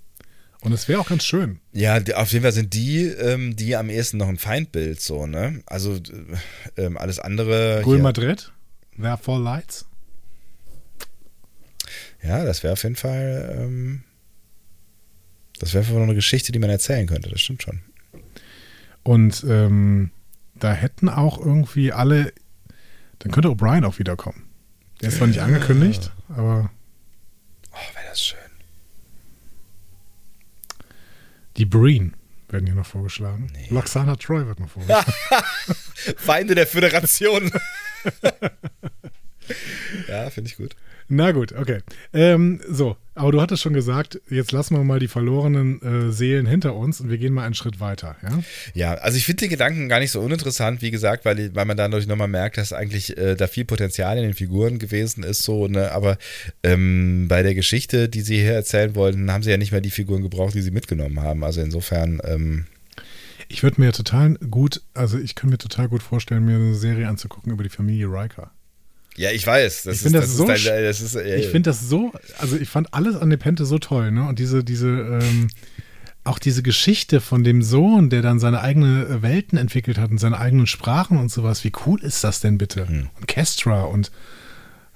Und 0.60 0.72
es 0.72 0.88
wäre 0.88 0.98
auch 1.00 1.08
ganz 1.08 1.24
schön. 1.24 1.60
Ja, 1.72 2.00
auf 2.14 2.32
jeden 2.32 2.42
Fall 2.42 2.52
sind 2.52 2.72
die, 2.72 3.04
ähm, 3.04 3.54
die 3.54 3.76
am 3.76 3.90
ehesten 3.90 4.16
noch 4.16 4.28
ein 4.28 4.38
Feindbild, 4.38 5.00
so, 5.00 5.26
ne? 5.26 5.62
Also 5.66 5.96
äh, 5.96 6.82
ähm, 6.84 6.96
alles 6.96 7.18
andere. 7.18 7.82
Gul 7.82 7.96
hier- 7.96 8.02
Madrid, 8.02 8.50
Therefore 8.96 9.42
Lights. 9.42 9.86
Ja, 12.22 12.44
das 12.44 12.62
wäre 12.62 12.72
auf 12.72 12.82
jeden 12.82 12.96
Fall. 12.96 13.54
Ähm, 13.58 14.03
das 15.64 15.72
wäre 15.74 15.84
einfach 15.84 15.94
noch 15.96 16.02
eine 16.04 16.14
Geschichte, 16.14 16.52
die 16.52 16.58
man 16.58 16.70
erzählen 16.70 17.06
könnte, 17.06 17.30
das 17.30 17.40
stimmt 17.40 17.62
schon. 17.62 17.80
Und 19.02 19.44
ähm, 19.48 20.10
da 20.54 20.72
hätten 20.72 21.08
auch 21.08 21.38
irgendwie 21.38 21.92
alle. 21.92 22.32
Dann 23.18 23.32
könnte 23.32 23.48
O'Brien 23.48 23.84
auch 23.84 23.98
wiederkommen. 23.98 24.44
Der 25.00 25.08
ist 25.08 25.16
zwar 25.18 25.26
nicht 25.26 25.40
angekündigt, 25.40 26.12
aber 26.28 26.70
Oh, 27.72 27.94
wäre 27.96 28.06
das 28.08 28.20
schön. 28.24 28.38
die 31.56 31.64
Breen 31.66 32.14
werden 32.48 32.66
hier 32.66 32.74
noch 32.76 32.86
vorgeschlagen. 32.86 33.50
Nee. 33.52 33.66
Loxana 33.70 34.16
Troy 34.16 34.46
wird 34.46 34.60
noch 34.60 34.68
vorgeschlagen. 34.70 35.12
Feinde 36.16 36.54
der 36.54 36.66
Föderation. 36.66 37.50
ja, 40.08 40.30
finde 40.30 40.50
ich 40.50 40.56
gut. 40.56 40.76
Na 41.08 41.32
gut, 41.32 41.52
okay. 41.52 41.80
Ähm, 42.12 42.60
so, 42.68 42.96
aber 43.14 43.30
du 43.30 43.40
hattest 43.40 43.62
schon 43.62 43.74
gesagt, 43.74 44.20
jetzt 44.30 44.52
lassen 44.52 44.74
wir 44.74 44.82
mal 44.84 44.98
die 44.98 45.08
verlorenen 45.08 45.80
äh, 45.82 46.10
Seelen 46.12 46.46
hinter 46.46 46.74
uns 46.74 47.00
und 47.00 47.10
wir 47.10 47.18
gehen 47.18 47.34
mal 47.34 47.44
einen 47.44 47.54
Schritt 47.54 47.78
weiter. 47.78 48.16
Ja? 48.22 48.38
Ja, 48.72 48.94
also 48.94 49.18
ich 49.18 49.26
finde 49.26 49.44
die 49.44 49.50
Gedanken 49.50 49.88
gar 49.88 50.00
nicht 50.00 50.10
so 50.10 50.20
uninteressant, 50.20 50.80
wie 50.82 50.90
gesagt, 50.90 51.24
weil, 51.24 51.54
weil 51.54 51.64
man 51.66 51.76
dadurch 51.76 52.06
nochmal 52.06 52.28
merkt, 52.28 52.56
dass 52.56 52.72
eigentlich 52.72 53.16
äh, 53.18 53.34
da 53.36 53.46
viel 53.46 53.64
Potenzial 53.66 54.16
in 54.16 54.24
den 54.24 54.34
Figuren 54.34 54.78
gewesen 54.78 55.22
ist, 55.24 55.42
so, 55.42 55.68
ne, 55.68 55.92
aber 55.92 56.16
ähm, 56.62 57.26
bei 57.28 57.42
der 57.42 57.54
Geschichte, 57.54 58.08
die 58.08 58.22
sie 58.22 58.40
hier 58.40 58.54
erzählen 58.54 58.94
wollten, 58.94 59.30
haben 59.30 59.42
sie 59.42 59.50
ja 59.50 59.58
nicht 59.58 59.72
mehr 59.72 59.82
die 59.82 59.90
Figuren 59.90 60.22
gebraucht, 60.22 60.54
die 60.54 60.62
sie 60.62 60.70
mitgenommen 60.70 61.20
haben. 61.20 61.44
Also 61.44 61.60
insofern, 61.60 62.20
ähm, 62.24 62.66
Ich 63.48 63.62
würde 63.62 63.80
mir 63.80 63.92
total 63.92 64.34
gut, 64.50 64.80
also 64.94 65.18
ich 65.18 65.34
kann 65.34 65.50
mir 65.50 65.58
total 65.58 65.88
gut 65.88 66.02
vorstellen, 66.02 66.46
mir 66.46 66.56
eine 66.56 66.74
Serie 66.74 67.08
anzugucken 67.08 67.52
über 67.52 67.62
die 67.62 67.68
Familie 67.68 68.06
Riker. 68.06 68.50
Ja, 69.16 69.30
ich 69.30 69.46
weiß, 69.46 69.84
das 69.84 69.96
Ich 69.96 70.02
find 70.02 70.14
ist, 70.16 70.20
das 70.22 70.28
das 70.30 70.36
so 70.36 70.46
dein, 70.46 70.84
das 70.84 71.00
ist 71.00 71.14
äh, 71.14 71.36
Ich 71.36 71.46
finde 71.46 71.70
das 71.70 71.88
so, 71.88 72.12
also 72.38 72.56
ich 72.56 72.68
fand 72.68 72.92
alles 72.94 73.16
an 73.16 73.28
Nepente 73.28 73.64
so 73.64 73.78
toll, 73.78 74.10
ne? 74.10 74.26
Und 74.28 74.38
diese, 74.38 74.64
diese, 74.64 74.88
ähm, 74.88 75.48
auch 76.24 76.38
diese 76.38 76.62
Geschichte 76.62 77.20
von 77.20 77.44
dem 77.44 77.62
Sohn, 77.62 78.08
der 78.10 78.22
dann 78.22 78.40
seine 78.40 78.60
eigene 78.60 79.04
äh, 79.06 79.22
Welten 79.22 79.58
entwickelt 79.58 79.98
hat 79.98 80.10
und 80.10 80.18
seine 80.18 80.38
eigenen 80.38 80.66
Sprachen 80.66 81.18
und 81.18 81.30
sowas. 81.30 81.64
Wie 81.64 81.72
cool 81.86 82.02
ist 82.02 82.24
das 82.24 82.40
denn 82.40 82.58
bitte? 82.58 82.86
Und 82.86 83.26
Kestra 83.28 83.82
und, 83.82 84.10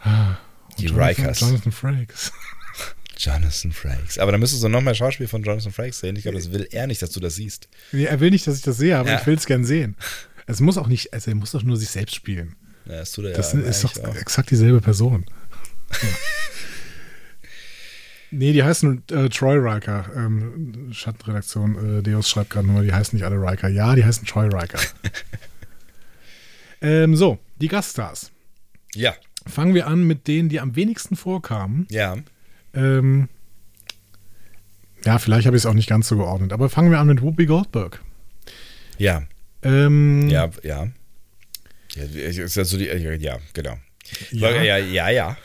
ah, 0.00 0.36
und 0.70 0.78
Die 0.78 0.86
Jonathan, 0.86 1.06
Rikers. 1.08 1.40
Jonathan 1.40 1.72
Frakes. 1.72 2.32
Jonathan 3.18 3.72
Frakes. 3.72 4.18
Aber 4.18 4.32
da 4.32 4.38
müsstest 4.38 4.62
du 4.62 4.68
noch 4.68 4.80
mehr 4.80 4.94
Schauspiel 4.94 5.26
von 5.28 5.42
Jonathan 5.42 5.72
Frakes 5.72 5.98
sehen. 6.00 6.16
Ich 6.16 6.22
glaube, 6.22 6.38
das 6.38 6.52
will 6.52 6.68
er 6.70 6.86
nicht, 6.86 7.02
dass 7.02 7.10
du 7.10 7.20
das 7.20 7.34
siehst. 7.34 7.68
Nee, 7.92 8.04
er 8.04 8.20
will 8.20 8.30
nicht, 8.30 8.46
dass 8.46 8.56
ich 8.56 8.62
das 8.62 8.76
sehe, 8.76 8.96
aber 8.96 9.10
Ja. 9.10 9.20
ich 9.20 9.26
will 9.26 9.34
es 9.34 9.46
gern 9.46 9.64
sehen. 9.64 9.96
Es 10.46 10.60
muss 10.60 10.78
auch 10.78 10.86
nicht, 10.86 11.12
also 11.12 11.30
er 11.30 11.34
muss 11.34 11.50
doch 11.50 11.62
nur 11.62 11.76
sich 11.76 11.90
selbst 11.90 12.14
spielen. 12.14 12.54
Ja, 12.88 12.96
das 12.96 13.12
tut 13.12 13.26
er 13.26 13.32
Das 13.32 13.52
ja 13.52 13.60
ist 13.60 13.84
doch 13.84 13.96
auch. 14.04 14.16
exakt 14.16 14.50
dieselbe 14.50 14.80
Person. 14.80 15.24
Ja. 15.90 15.98
nee, 18.30 18.52
die 18.52 18.62
heißen 18.62 19.02
äh, 19.10 19.28
Troy 19.28 19.56
Riker. 19.58 20.10
Ähm, 20.16 20.88
Schattenredaktion, 20.92 21.98
äh, 21.98 22.02
Deus 22.02 22.28
schreibt 22.28 22.50
gerade 22.50 22.66
nur, 22.66 22.82
die 22.82 22.92
heißen 22.92 23.16
nicht 23.16 23.24
alle 23.24 23.36
Riker. 23.36 23.68
Ja, 23.68 23.94
die 23.94 24.04
heißen 24.04 24.26
Troy 24.26 24.46
Riker. 24.48 24.78
ähm, 26.80 27.14
so, 27.16 27.38
die 27.60 27.68
Gaststars. 27.68 28.30
Ja, 28.94 29.14
Fangen 29.46 29.74
wir 29.74 29.86
an 29.86 30.02
mit 30.06 30.28
denen, 30.28 30.48
die 30.50 30.60
am 30.60 30.76
wenigsten 30.76 31.16
vorkamen. 31.16 31.86
ja. 31.90 32.16
Ähm, 32.74 33.28
ja, 35.04 35.18
vielleicht 35.18 35.46
habe 35.46 35.56
ich 35.56 35.62
es 35.62 35.66
auch 35.66 35.72
nicht 35.74 35.88
ganz 35.88 36.06
so 36.08 36.16
geordnet, 36.18 36.52
aber 36.52 36.68
fangen 36.68 36.90
wir 36.90 36.98
an 36.98 37.06
mit 37.06 37.22
Whoopi 37.22 37.46
Goldberg. 37.46 38.02
Ja, 38.98 39.22
Ähm, 39.62 40.28
ja, 40.28 40.50
ja. 40.62 40.88
Ja, 41.98 42.44
ist 42.44 42.58
also 42.58 42.78
die, 42.78 42.86
ja 42.86 43.38
genau. 43.52 43.78
Ja. 44.30 44.50
Ja, 44.50 44.62
ja, 44.62 44.76
ja. 44.78 45.10
ja. 45.10 45.36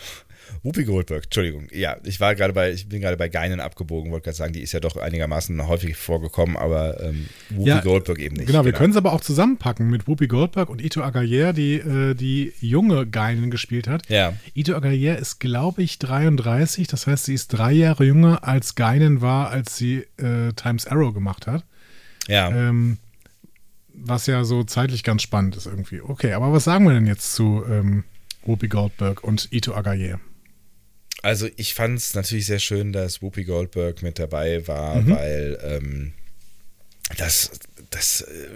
Whoopi 0.64 0.86
Goldberg, 0.86 1.26
Entschuldigung. 1.26 1.68
Ja, 1.74 1.98
ich 2.06 2.22
war 2.22 2.36
gerade 2.36 2.54
bei, 2.54 2.72
ich 2.72 2.88
bin 2.88 3.02
gerade 3.02 3.18
bei 3.18 3.28
Geinen 3.28 3.60
abgebogen, 3.60 4.12
wollte 4.12 4.26
gerade 4.26 4.38
sagen, 4.38 4.54
die 4.54 4.62
ist 4.62 4.72
ja 4.72 4.80
doch 4.80 4.96
einigermaßen 4.96 5.68
häufig 5.68 5.98
vorgekommen, 5.98 6.56
aber 6.56 7.04
ähm, 7.04 7.28
Whoopi 7.50 7.70
Ja, 7.70 7.82
Goldberg 7.82 8.20
eben 8.20 8.38
nicht. 8.38 8.48
Genau, 8.48 8.64
wir 8.64 8.72
können 8.72 8.92
es 8.92 8.98
aber 8.98 9.12
auch 9.12 9.20
zusammenpacken 9.20 9.90
mit 9.90 10.08
Whoopi 10.08 10.28
Goldberg 10.28 10.70
und 10.70 10.82
Ito 10.82 11.02
Agayer, 11.04 11.52
die 11.52 11.76
äh, 11.76 12.14
die 12.14 12.54
junge 12.62 13.06
Geinen 13.08 13.52
gespielt 13.52 13.90
hat. 13.90 14.08
Ja, 14.10 14.34
Ito 14.54 14.74
Agayer 14.76 15.18
ist, 15.18 15.40
glaube 15.40 15.84
ich, 15.84 16.00
33. 16.00 16.88
Das 16.88 17.08
heißt, 17.08 17.26
sie 17.26 17.34
ist 17.34 17.50
drei 17.50 17.74
Jahre 17.74 18.06
jünger 18.06 18.48
als 18.48 18.76
Geinen 18.76 19.20
war, 19.22 19.50
als 19.50 19.76
sie 19.76 20.06
äh, 20.18 20.54
Times 20.56 20.88
Arrow 20.88 21.14
gemacht 21.14 21.46
hat. 21.46 21.66
ja. 22.28 22.50
Ähm, 22.50 23.00
was 23.94 24.28
ja 24.28 24.44
so 24.44 24.64
zeitlich 24.64 25.04
ganz 25.04 25.22
spannend 25.22 25.56
ist 25.56 25.66
irgendwie. 25.66 26.02
Okay, 26.02 26.34
aber 26.34 26.52
was 26.52 26.64
sagen 26.64 26.86
wir 26.86 26.94
denn 26.94 27.08
jetzt 27.08 27.34
zu 27.34 27.64
ähm, 27.70 28.04
Whoopi 28.46 28.68
Goldberg 28.68 29.24
und 29.24 29.50
Ito 29.52 29.74
Agaye? 29.74 30.20
Also 31.22 31.48
ich 31.56 31.74
fand 31.74 31.98
es 31.98 32.16
natürlich 32.16 32.46
sehr 32.46 32.60
schön, 32.60 32.92
dass 32.92 33.22
Whoopi 33.22 33.46
Goldberg 33.46 34.02
mit 34.04 34.20
dabei 34.20 34.68
war, 34.68 34.96
mhm. 35.02 35.10
weil 35.10 35.60
ähm, 35.64 36.14
das, 37.18 37.52
das, 37.94 38.22
äh, 38.22 38.48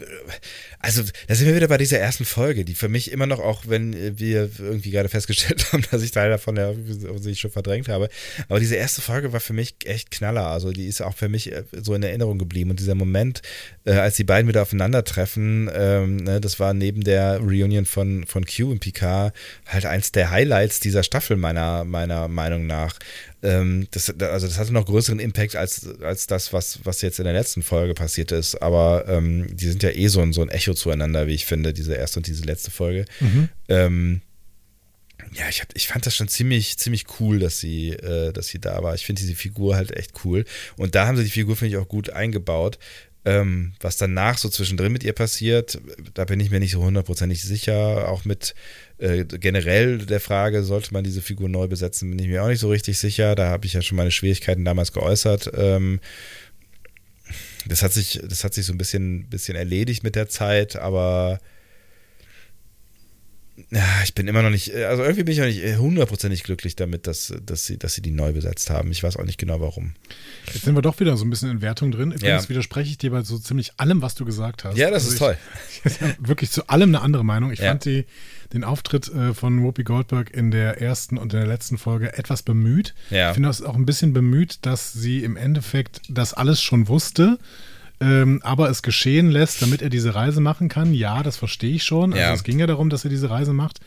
also 0.79 1.03
da 1.27 1.35
sind 1.35 1.47
wir 1.47 1.55
wieder 1.55 1.67
bei 1.67 1.77
dieser 1.77 1.99
ersten 1.99 2.25
Folge, 2.25 2.65
die 2.65 2.75
für 2.75 2.89
mich 2.89 3.11
immer 3.11 3.25
noch, 3.25 3.39
auch 3.39 3.63
wenn 3.67 4.17
wir 4.17 4.49
irgendwie 4.59 4.91
gerade 4.91 5.09
festgestellt 5.09 5.65
haben, 5.71 5.83
dass 5.91 6.01
ich 6.01 6.11
Teil 6.11 6.29
davon 6.29 6.55
ja 6.55 6.73
sich 7.17 7.39
schon 7.39 7.51
verdrängt 7.51 7.87
habe, 7.87 8.09
aber 8.49 8.59
diese 8.59 8.75
erste 8.75 9.01
Folge 9.01 9.33
war 9.33 9.39
für 9.39 9.53
mich 9.53 9.75
echt 9.85 10.11
knaller. 10.11 10.47
Also 10.47 10.71
die 10.71 10.87
ist 10.87 11.01
auch 11.01 11.15
für 11.15 11.29
mich 11.29 11.51
äh, 11.51 11.63
so 11.71 11.93
in 11.93 12.03
Erinnerung 12.03 12.37
geblieben. 12.37 12.71
Und 12.71 12.79
dieser 12.79 12.95
Moment, 12.95 13.41
äh, 13.85 13.93
als 13.93 14.15
die 14.15 14.23
beiden 14.23 14.47
wieder 14.47 14.61
aufeinandertreffen, 14.61 15.69
ähm, 15.73 16.17
ne, 16.17 16.41
das 16.41 16.59
war 16.59 16.73
neben 16.73 17.03
der 17.03 17.39
Reunion 17.39 17.85
von, 17.85 18.25
von 18.25 18.45
Q 18.45 18.71
und 18.71 18.79
Picard 18.79 19.33
halt 19.67 19.85
eins 19.85 20.11
der 20.11 20.31
Highlights 20.31 20.79
dieser 20.79 21.03
Staffel 21.03 21.37
meiner, 21.37 21.83
meiner 21.83 22.27
Meinung 22.27 22.65
nach. 22.67 22.97
Ähm, 23.43 23.87
das, 23.91 24.09
also 24.19 24.47
das 24.47 24.57
hatte 24.57 24.73
noch 24.73 24.85
größeren 24.85 25.19
Impact 25.19 25.55
als, 25.55 25.87
als 26.01 26.27
das, 26.27 26.53
was, 26.53 26.79
was 26.83 27.01
jetzt 27.01 27.19
in 27.19 27.25
der 27.25 27.33
letzten 27.33 27.61
Folge 27.61 27.93
passiert 27.93 28.31
ist. 28.31 28.55
Aber 28.55 29.05
ähm, 29.07 29.47
die 29.55 29.67
sind 29.67 29.83
ja 29.83 29.91
eh 29.91 30.07
so 30.07 30.21
ein, 30.21 30.33
so 30.33 30.41
ein 30.41 30.49
Echo 30.49 30.73
zueinander, 30.73 31.27
wie 31.27 31.33
ich 31.33 31.45
finde, 31.45 31.73
diese 31.73 31.93
erste 31.93 32.19
und 32.19 32.27
diese 32.27 32.43
letzte 32.43 32.71
Folge. 32.71 33.05
Mhm. 33.19 33.49
Ähm, 33.69 34.21
ja, 35.33 35.49
ich, 35.49 35.61
hab, 35.61 35.75
ich 35.75 35.87
fand 35.87 36.05
das 36.05 36.15
schon 36.15 36.27
ziemlich, 36.27 36.77
ziemlich 36.77 37.05
cool, 37.19 37.39
dass 37.39 37.59
sie, 37.59 37.89
äh, 37.89 38.31
dass 38.31 38.47
sie 38.47 38.59
da 38.59 38.81
war. 38.81 38.95
Ich 38.95 39.05
finde 39.05 39.21
diese 39.21 39.35
Figur 39.35 39.75
halt 39.75 39.91
echt 39.95 40.13
cool. 40.23 40.45
Und 40.77 40.95
da 40.95 41.05
haben 41.05 41.17
sie 41.17 41.23
die 41.23 41.29
Figur, 41.29 41.55
finde 41.55 41.75
ich, 41.75 41.77
auch 41.77 41.87
gut 41.87 42.09
eingebaut. 42.09 42.79
Ähm, 43.27 43.73
was 43.81 43.97
danach 43.97 44.37
so 44.37 44.47
zwischendrin 44.47 44.93
mit 44.93 45.03
ihr 45.03 45.11
passiert, 45.11 45.81
da 46.13 46.23
bin 46.23 46.39
ich 46.39 46.49
mir 46.49 46.61
nicht 46.61 46.71
so 46.71 46.81
hundertprozentig 46.81 47.41
sicher. 47.41 48.07
Auch 48.07 48.23
mit 48.23 48.55
äh, 48.99 49.25
generell 49.25 49.97
der 49.97 50.21
Frage, 50.21 50.63
sollte 50.63 50.93
man 50.93 51.03
diese 51.03 51.21
Figur 51.21 51.49
neu 51.49 51.67
besetzen, 51.67 52.09
bin 52.09 52.19
ich 52.19 52.29
mir 52.29 52.41
auch 52.41 52.47
nicht 52.47 52.61
so 52.61 52.69
richtig 52.69 52.97
sicher. 52.97 53.35
Da 53.35 53.49
habe 53.49 53.65
ich 53.65 53.73
ja 53.73 53.81
schon 53.81 53.97
meine 53.97 54.11
Schwierigkeiten 54.11 54.63
damals 54.63 54.93
geäußert. 54.93 55.51
Ähm, 55.55 55.99
das 57.65 57.81
hat 57.83 57.91
sich, 57.91 58.21
das 58.23 58.45
hat 58.45 58.53
sich 58.53 58.65
so 58.65 58.71
ein 58.71 58.77
bisschen, 58.77 59.27
bisschen 59.27 59.57
erledigt 59.57 60.05
mit 60.05 60.15
der 60.15 60.29
Zeit, 60.29 60.77
aber 60.77 61.41
ich 64.03 64.13
bin 64.13 64.27
immer 64.27 64.43
noch 64.43 64.51
nicht, 64.51 64.73
also 64.73 65.01
irgendwie 65.01 65.23
bin 65.23 65.33
ich 65.33 65.39
noch 65.39 65.45
nicht 65.45 65.77
hundertprozentig 65.79 66.43
glücklich 66.43 66.75
damit, 66.75 67.07
dass, 67.07 67.33
dass, 67.43 67.65
sie, 67.65 67.79
dass 67.79 67.95
sie 67.95 68.03
die 68.03 68.11
neu 68.11 68.31
besetzt 68.31 68.69
haben. 68.69 68.91
Ich 68.91 69.01
weiß 69.01 69.17
auch 69.17 69.23
nicht 69.23 69.39
genau 69.39 69.59
warum. 69.59 69.93
Jetzt 70.45 70.65
sind 70.65 70.75
wir 70.75 70.83
doch 70.83 70.99
wieder 70.99 71.17
so 71.17 71.25
ein 71.25 71.31
bisschen 71.31 71.49
in 71.49 71.61
Wertung 71.61 71.91
drin. 71.91 72.11
Übrigens 72.11 72.43
ja. 72.43 72.49
widerspreche 72.49 72.91
ich 72.91 72.99
dir 72.99 73.09
bei 73.09 73.23
so 73.23 73.39
ziemlich 73.39 73.73
allem, 73.77 74.03
was 74.03 74.13
du 74.13 74.25
gesagt 74.25 74.63
hast. 74.63 74.77
Ja, 74.77 74.91
das 74.91 75.05
also 75.05 75.13
ist 75.13 75.19
toll. 75.19 75.37
Ich, 75.83 75.91
ich 76.01 76.15
wirklich 76.19 76.51
zu 76.51 76.67
allem 76.67 76.89
eine 76.89 77.01
andere 77.01 77.25
Meinung. 77.25 77.51
Ich 77.51 77.59
ja. 77.59 77.69
fand 77.69 77.85
die, 77.85 78.05
den 78.53 78.63
Auftritt 78.63 79.09
äh, 79.09 79.33
von 79.33 79.63
Whoopi 79.63 79.83
Goldberg 79.83 80.31
in 80.31 80.51
der 80.51 80.79
ersten 80.81 81.17
und 81.17 81.33
in 81.33 81.39
der 81.39 81.47
letzten 81.47 81.77
Folge 81.77 82.17
etwas 82.17 82.43
bemüht. 82.43 82.93
Ja. 83.09 83.29
Ich 83.29 83.33
finde 83.33 83.49
das 83.49 83.63
auch 83.63 83.75
ein 83.75 83.85
bisschen 83.85 84.13
bemüht, 84.13 84.59
dass 84.65 84.93
sie 84.93 85.23
im 85.23 85.35
Endeffekt 85.35 86.01
das 86.09 86.33
alles 86.33 86.61
schon 86.61 86.87
wusste 86.87 87.39
ähm, 87.99 88.41
aber 88.43 88.69
es 88.69 88.81
geschehen 88.81 89.31
lässt, 89.31 89.61
damit 89.61 89.81
er 89.81 89.89
diese 89.89 90.15
Reise 90.15 90.41
machen 90.41 90.69
kann. 90.69 90.93
Ja, 90.93 91.23
das 91.23 91.37
verstehe 91.37 91.75
ich 91.75 91.83
schon. 91.83 92.13
Also 92.13 92.23
ja. 92.23 92.33
es 92.33 92.43
ging 92.43 92.59
ja 92.59 92.67
darum, 92.67 92.89
dass 92.89 93.03
er 93.03 93.09
diese 93.09 93.29
Reise 93.29 93.53
macht. 93.53 93.79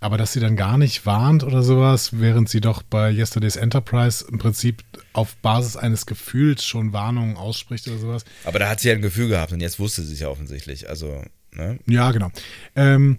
Aber 0.00 0.18
dass 0.18 0.34
sie 0.34 0.40
dann 0.40 0.54
gar 0.54 0.76
nicht 0.76 1.06
warnt 1.06 1.44
oder 1.44 1.62
sowas, 1.62 2.20
während 2.20 2.48
sie 2.48 2.60
doch 2.60 2.82
bei 2.82 3.10
Yesterday's 3.10 3.56
Enterprise 3.56 4.24
im 4.30 4.38
Prinzip 4.38 4.82
auf 5.14 5.34
Basis 5.36 5.76
eines 5.76 6.04
Gefühls 6.04 6.64
schon 6.64 6.92
Warnungen 6.92 7.36
ausspricht 7.36 7.88
oder 7.88 7.98
sowas. 7.98 8.24
Aber 8.44 8.58
da 8.58 8.68
hat 8.68 8.80
sie 8.80 8.88
ja 8.88 8.94
ein 8.94 9.02
Gefühl 9.02 9.28
gehabt 9.28 9.52
und 9.52 9.60
jetzt 9.60 9.78
wusste 9.78 10.02
sie 10.02 10.12
es 10.12 10.20
ja 10.20 10.28
offensichtlich. 10.28 10.90
Also, 10.90 11.22
ne? 11.52 11.78
Ja, 11.86 12.12
genau. 12.12 12.30
Ähm, 12.76 13.18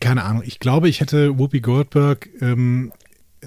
keine 0.00 0.24
Ahnung. 0.24 0.42
Ich 0.44 0.58
glaube, 0.58 0.88
ich 0.88 1.00
hätte 1.00 1.38
Whoopi 1.38 1.60
Goldberg 1.60 2.28
ähm, 2.40 2.92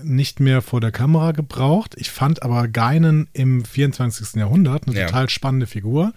nicht 0.03 0.39
mehr 0.39 0.61
vor 0.61 0.81
der 0.81 0.91
Kamera 0.91 1.31
gebraucht. 1.31 1.95
Ich 1.97 2.11
fand 2.11 2.43
aber 2.43 2.67
Geinen 2.67 3.27
im 3.33 3.65
24. 3.65 4.35
Jahrhundert 4.35 4.87
eine 4.87 4.97
ja. 4.97 5.05
total 5.07 5.29
spannende 5.29 5.67
Figur 5.67 6.13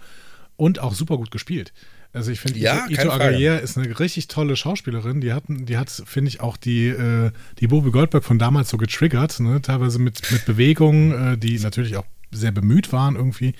und 0.55 0.79
auch 0.79 0.93
super 0.93 1.17
gut 1.17 1.31
gespielt. 1.31 1.73
Also 2.13 2.29
ich 2.29 2.39
finde, 2.39 2.59
ja, 2.59 2.85
Ito, 2.87 3.01
Ito 3.01 3.11
Agayer 3.11 3.59
ist 3.59 3.75
eine 3.75 3.99
richtig 3.99 4.27
tolle 4.27 4.55
Schauspielerin. 4.55 5.19
Die 5.19 5.33
hat, 5.33 5.45
die 5.47 5.77
hat 5.77 5.89
finde 5.89 6.29
ich, 6.29 6.41
auch 6.41 6.57
die, 6.57 6.87
äh, 6.87 7.31
die 7.59 7.67
Bobe 7.67 7.89
Goldberg 7.89 8.23
von 8.23 8.37
damals 8.37 8.69
so 8.69 8.77
getriggert, 8.77 9.39
ne? 9.39 9.61
teilweise 9.63 9.97
mit, 9.97 10.31
mit 10.31 10.45
Bewegungen, 10.45 11.33
äh, 11.33 11.37
die 11.39 11.57
natürlich 11.57 11.97
auch 11.97 12.05
sehr 12.31 12.51
bemüht 12.51 12.93
waren 12.93 13.15
irgendwie. 13.15 13.55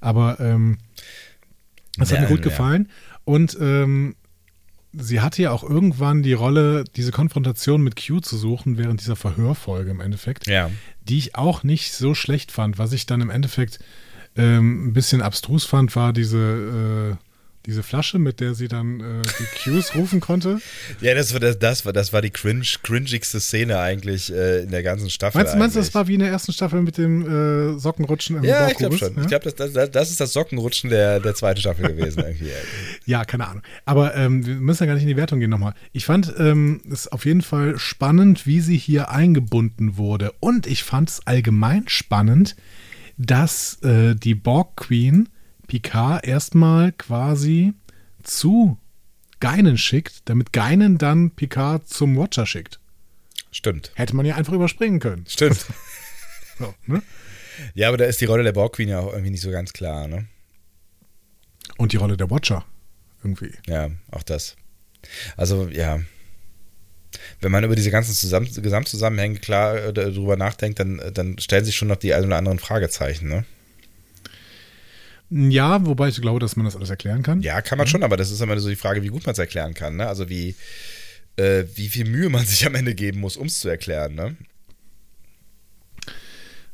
Aber 0.00 0.38
ähm, 0.38 0.78
das 1.98 2.12
hat 2.12 2.20
mir 2.20 2.28
gut 2.28 2.42
gefallen. 2.42 2.88
Und 3.24 3.56
ähm, 3.60 4.14
sie 4.98 5.20
hatte 5.20 5.42
ja 5.42 5.50
auch 5.50 5.62
irgendwann 5.62 6.22
die 6.22 6.32
Rolle, 6.32 6.84
diese 6.96 7.12
Konfrontation 7.12 7.82
mit 7.82 7.96
Q 7.96 8.20
zu 8.20 8.36
suchen, 8.36 8.78
während 8.78 9.00
dieser 9.00 9.16
Verhörfolge 9.16 9.90
im 9.90 10.00
Endeffekt, 10.00 10.46
ja. 10.46 10.70
die 11.02 11.18
ich 11.18 11.36
auch 11.36 11.62
nicht 11.62 11.92
so 11.92 12.14
schlecht 12.14 12.52
fand. 12.52 12.78
Was 12.78 12.92
ich 12.92 13.06
dann 13.06 13.20
im 13.20 13.30
Endeffekt 13.30 13.78
ähm, 14.36 14.88
ein 14.88 14.92
bisschen 14.92 15.22
abstrus 15.22 15.64
fand, 15.64 15.94
war 15.96 16.12
diese 16.12 17.18
äh, 17.18 17.25
diese 17.66 17.82
Flasche, 17.82 18.18
mit 18.18 18.40
der 18.40 18.54
sie 18.54 18.68
dann 18.68 19.00
äh, 19.00 19.22
die 19.38 19.70
Cues 19.70 19.94
rufen 19.94 20.20
konnte. 20.20 20.60
Ja, 21.00 21.14
das 21.14 21.32
war, 21.32 21.40
das, 21.40 21.58
das 21.58 21.84
war, 21.84 21.92
das 21.92 22.12
war 22.12 22.22
die 22.22 22.30
cringe, 22.30 22.64
cringigste 22.82 23.40
Szene 23.40 23.78
eigentlich 23.78 24.32
äh, 24.32 24.62
in 24.62 24.70
der 24.70 24.82
ganzen 24.82 25.10
Staffel. 25.10 25.38
Meinst, 25.38 25.56
meinst 25.56 25.76
du, 25.76 25.80
das 25.80 25.94
war 25.94 26.06
wie 26.08 26.14
in 26.14 26.20
der 26.20 26.30
ersten 26.30 26.52
Staffel 26.52 26.80
mit 26.80 26.96
dem 26.96 27.22
äh, 27.22 27.78
Sockenrutschen 27.78 28.36
im 28.36 28.44
Ja, 28.44 28.68
ich 28.68 28.76
glaube 28.76 28.96
schon. 28.96 29.14
Ja? 29.16 29.22
Ich 29.22 29.28
glaube, 29.28 29.50
das, 29.50 29.72
das, 29.72 29.90
das 29.90 30.10
ist 30.10 30.20
das 30.20 30.32
Sockenrutschen 30.32 30.90
der, 30.90 31.20
der 31.20 31.34
zweiten 31.34 31.60
Staffel 31.60 31.88
gewesen. 31.88 32.22
irgendwie. 32.24 32.50
ja, 33.06 33.24
keine 33.24 33.46
Ahnung. 33.48 33.62
Aber 33.84 34.14
ähm, 34.14 34.46
wir 34.46 34.54
müssen 34.54 34.84
ja 34.84 34.86
gar 34.86 34.94
nicht 34.94 35.02
in 35.02 35.08
die 35.08 35.16
Wertung 35.16 35.40
gehen 35.40 35.50
nochmal. 35.50 35.74
Ich 35.92 36.06
fand 36.06 36.32
ähm, 36.38 36.80
es 36.90 37.08
auf 37.08 37.26
jeden 37.26 37.42
Fall 37.42 37.78
spannend, 37.78 38.46
wie 38.46 38.60
sie 38.60 38.78
hier 38.78 39.10
eingebunden 39.10 39.96
wurde. 39.96 40.32
Und 40.40 40.66
ich 40.66 40.84
fand 40.84 41.10
es 41.10 41.26
allgemein 41.26 41.84
spannend, 41.88 42.56
dass 43.18 43.82
äh, 43.82 44.14
die 44.14 44.34
Borg 44.34 44.76
Queen 44.76 45.28
Picard 45.66 46.26
erstmal 46.26 46.92
quasi 46.92 47.74
zu 48.22 48.78
Geinen 49.40 49.76
schickt, 49.78 50.28
damit 50.28 50.52
Geinen 50.52 50.98
dann 50.98 51.30
Picard 51.30 51.88
zum 51.88 52.16
Watcher 52.16 52.46
schickt. 52.46 52.80
Stimmt. 53.50 53.92
Hätte 53.94 54.16
man 54.16 54.26
ja 54.26 54.34
einfach 54.34 54.52
überspringen 54.52 55.00
können. 55.00 55.24
Stimmt. 55.28 55.66
so, 56.58 56.74
ne? 56.86 57.02
Ja, 57.74 57.88
aber 57.88 57.96
da 57.96 58.04
ist 58.04 58.20
die 58.20 58.26
Rolle 58.26 58.44
der 58.44 58.52
Borg 58.52 58.74
Queen 58.74 58.88
ja 58.88 59.00
auch 59.00 59.12
irgendwie 59.12 59.30
nicht 59.30 59.40
so 59.40 59.50
ganz 59.50 59.72
klar, 59.72 60.08
ne? 60.08 60.26
Und 61.78 61.92
die 61.92 61.96
Rolle 61.96 62.16
der 62.16 62.30
Watcher 62.30 62.64
irgendwie. 63.22 63.52
Ja, 63.66 63.90
auch 64.10 64.22
das. 64.22 64.56
Also, 65.36 65.68
ja. 65.68 66.00
Wenn 67.40 67.52
man 67.52 67.64
über 67.64 67.76
diese 67.76 67.90
ganzen 67.90 68.14
Zusamm 68.14 68.44
Gesamtzusammenhänge 68.44 69.38
klar 69.38 69.76
äh, 69.76 69.92
darüber 69.92 70.36
nachdenkt, 70.36 70.80
dann, 70.80 71.00
dann 71.14 71.38
stellen 71.38 71.64
sich 71.64 71.76
schon 71.76 71.88
noch 71.88 71.96
die 71.96 72.14
ein 72.14 72.24
oder 72.24 72.36
anderen 72.36 72.58
Fragezeichen, 72.58 73.28
ne? 73.28 73.44
Ja, 75.30 75.84
wobei 75.84 76.08
ich 76.08 76.20
glaube, 76.20 76.38
dass 76.38 76.56
man 76.56 76.64
das 76.64 76.76
alles 76.76 76.90
erklären 76.90 77.22
kann. 77.22 77.40
Ja, 77.40 77.60
kann 77.60 77.78
man 77.78 77.86
mhm. 77.86 77.90
schon, 77.90 78.02
aber 78.02 78.16
das 78.16 78.30
ist 78.30 78.40
immer 78.40 78.58
so 78.58 78.68
die 78.68 78.76
Frage, 78.76 79.02
wie 79.02 79.08
gut 79.08 79.26
man 79.26 79.32
es 79.32 79.38
erklären 79.38 79.74
kann. 79.74 79.96
Ne? 79.96 80.06
Also 80.06 80.28
wie, 80.28 80.54
äh, 81.36 81.64
wie 81.74 81.88
viel 81.88 82.08
Mühe 82.08 82.28
man 82.28 82.44
sich 82.46 82.66
am 82.66 82.74
Ende 82.74 82.94
geben 82.94 83.20
muss, 83.20 83.36
um 83.36 83.46
es 83.46 83.58
zu 83.58 83.68
erklären. 83.68 84.14
Ne? 84.14 84.36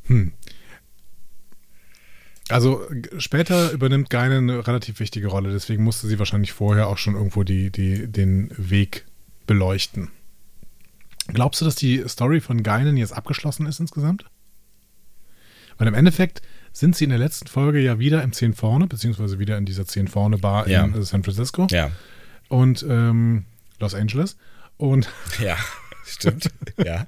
Hm. 0.05 0.33
Also 2.49 2.85
später 3.17 3.71
übernimmt 3.71 4.09
Geine 4.09 4.37
eine 4.37 4.67
relativ 4.67 4.99
wichtige 4.99 5.27
Rolle, 5.27 5.51
deswegen 5.51 5.83
musste 5.83 6.07
sie 6.07 6.19
wahrscheinlich 6.19 6.51
vorher 6.51 6.87
auch 6.87 6.97
schon 6.97 7.15
irgendwo 7.15 7.43
die, 7.43 7.71
die, 7.71 8.07
den 8.07 8.51
Weg 8.57 9.05
beleuchten. 9.47 10.11
Glaubst 11.27 11.61
du, 11.61 11.65
dass 11.65 11.75
die 11.75 12.03
Story 12.07 12.41
von 12.41 12.63
Geinen 12.63 12.97
jetzt 12.97 13.13
abgeschlossen 13.13 13.65
ist 13.65 13.79
insgesamt? 13.79 14.25
Weil 15.77 15.87
im 15.87 15.93
Endeffekt 15.93 16.41
sind 16.73 16.95
sie 16.95 17.03
in 17.05 17.11
der 17.11 17.19
letzten 17.19 17.47
Folge 17.47 17.79
ja 17.79 17.99
wieder 17.99 18.23
im 18.23 18.33
10 18.33 18.55
vorne, 18.55 18.87
beziehungsweise 18.87 19.39
wieder 19.39 19.57
in 19.57 19.65
dieser 19.65 19.85
10 19.85 20.07
vorne 20.07 20.39
Bar 20.39 20.67
ja. 20.67 20.83
in 20.83 21.03
San 21.03 21.23
Francisco. 21.23 21.67
Ja. 21.69 21.91
Und 22.49 22.83
ähm, 22.89 23.45
Los 23.79 23.93
Angeles. 23.93 24.35
Und 24.77 25.07
ja, 25.39 25.55
stimmt. 26.05 26.49
ja. 26.83 27.07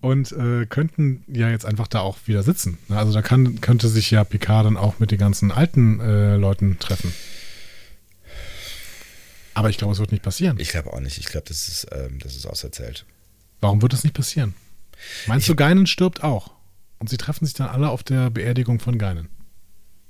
Und 0.00 0.32
äh, 0.32 0.66
könnten 0.66 1.24
ja 1.28 1.48
jetzt 1.48 1.64
einfach 1.64 1.88
da 1.88 2.00
auch 2.00 2.18
wieder 2.26 2.42
sitzen. 2.42 2.76
Also 2.90 3.14
da 3.14 3.22
kann, 3.22 3.62
könnte 3.62 3.88
sich 3.88 4.10
ja 4.10 4.22
Picard 4.22 4.66
dann 4.66 4.76
auch 4.76 4.98
mit 4.98 5.10
den 5.10 5.18
ganzen 5.18 5.50
alten 5.50 5.98
äh, 6.00 6.36
Leuten 6.36 6.78
treffen. 6.78 7.12
Aber 9.54 9.70
ich 9.70 9.78
glaube, 9.78 9.94
es 9.94 10.00
wird 10.00 10.12
nicht 10.12 10.22
passieren. 10.22 10.58
Ich 10.58 10.68
glaube 10.68 10.92
auch 10.92 11.00
nicht. 11.00 11.16
Ich 11.16 11.26
glaube, 11.26 11.46
das 11.48 11.68
ist, 11.68 11.86
ähm, 11.90 12.18
das 12.18 12.36
ist 12.36 12.44
auserzählt. 12.44 13.06
Warum 13.62 13.80
wird 13.80 13.94
das 13.94 14.04
nicht 14.04 14.14
passieren? 14.14 14.52
Meinst 15.26 15.44
ich, 15.44 15.52
du, 15.52 15.56
Geinen 15.56 15.86
stirbt 15.86 16.22
auch? 16.22 16.50
Und 16.98 17.08
sie 17.08 17.16
treffen 17.16 17.44
sich 17.44 17.54
dann 17.54 17.68
alle 17.68 17.90
auf 17.90 18.02
der 18.02 18.30
Beerdigung 18.30 18.80
von 18.80 18.98
Geinen. 18.98 19.28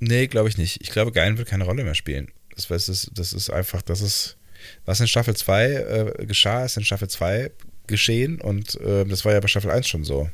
Nee, 0.00 0.26
glaube 0.26 0.48
ich 0.48 0.58
nicht. 0.58 0.80
Ich 0.80 0.90
glaube, 0.90 1.12
Geinen 1.12 1.38
wird 1.38 1.48
keine 1.48 1.64
Rolle 1.64 1.84
mehr 1.84 1.94
spielen. 1.94 2.30
Das, 2.54 2.68
das, 2.68 2.88
ist, 2.88 3.10
das 3.14 3.32
ist 3.32 3.50
einfach, 3.50 3.82
das 3.82 4.00
ist, 4.00 4.36
was 4.84 5.00
in 5.00 5.08
Staffel 5.08 5.34
2 5.34 5.64
äh, 5.64 6.26
geschah, 6.26 6.64
ist 6.64 6.76
in 6.76 6.84
Staffel 6.84 7.08
2 7.08 7.50
geschehen 7.86 8.40
und 8.40 8.80
äh, 8.80 9.04
das 9.04 9.24
war 9.24 9.32
ja 9.32 9.40
bei 9.40 9.48
Staffel 9.48 9.70
1 9.70 9.88
schon 9.88 10.04
so. 10.04 10.30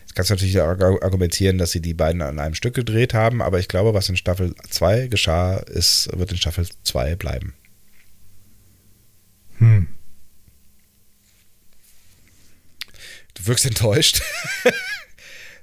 Jetzt 0.00 0.14
kannst 0.14 0.30
du 0.30 0.34
natürlich 0.34 0.60
argumentieren, 0.60 1.58
dass 1.58 1.72
sie 1.72 1.80
die 1.80 1.94
beiden 1.94 2.20
an 2.22 2.38
einem 2.38 2.54
Stück 2.54 2.74
gedreht 2.74 3.14
haben, 3.14 3.40
aber 3.40 3.58
ich 3.58 3.68
glaube, 3.68 3.94
was 3.94 4.08
in 4.08 4.16
Staffel 4.16 4.54
2 4.68 5.08
geschah, 5.08 5.56
ist, 5.56 6.10
wird 6.16 6.32
in 6.32 6.36
Staffel 6.36 6.66
2 6.84 7.16
bleiben. 7.16 7.54
Hm. 9.58 9.88
Du 13.34 13.46
wirkst 13.46 13.64
enttäuscht. 13.64 14.22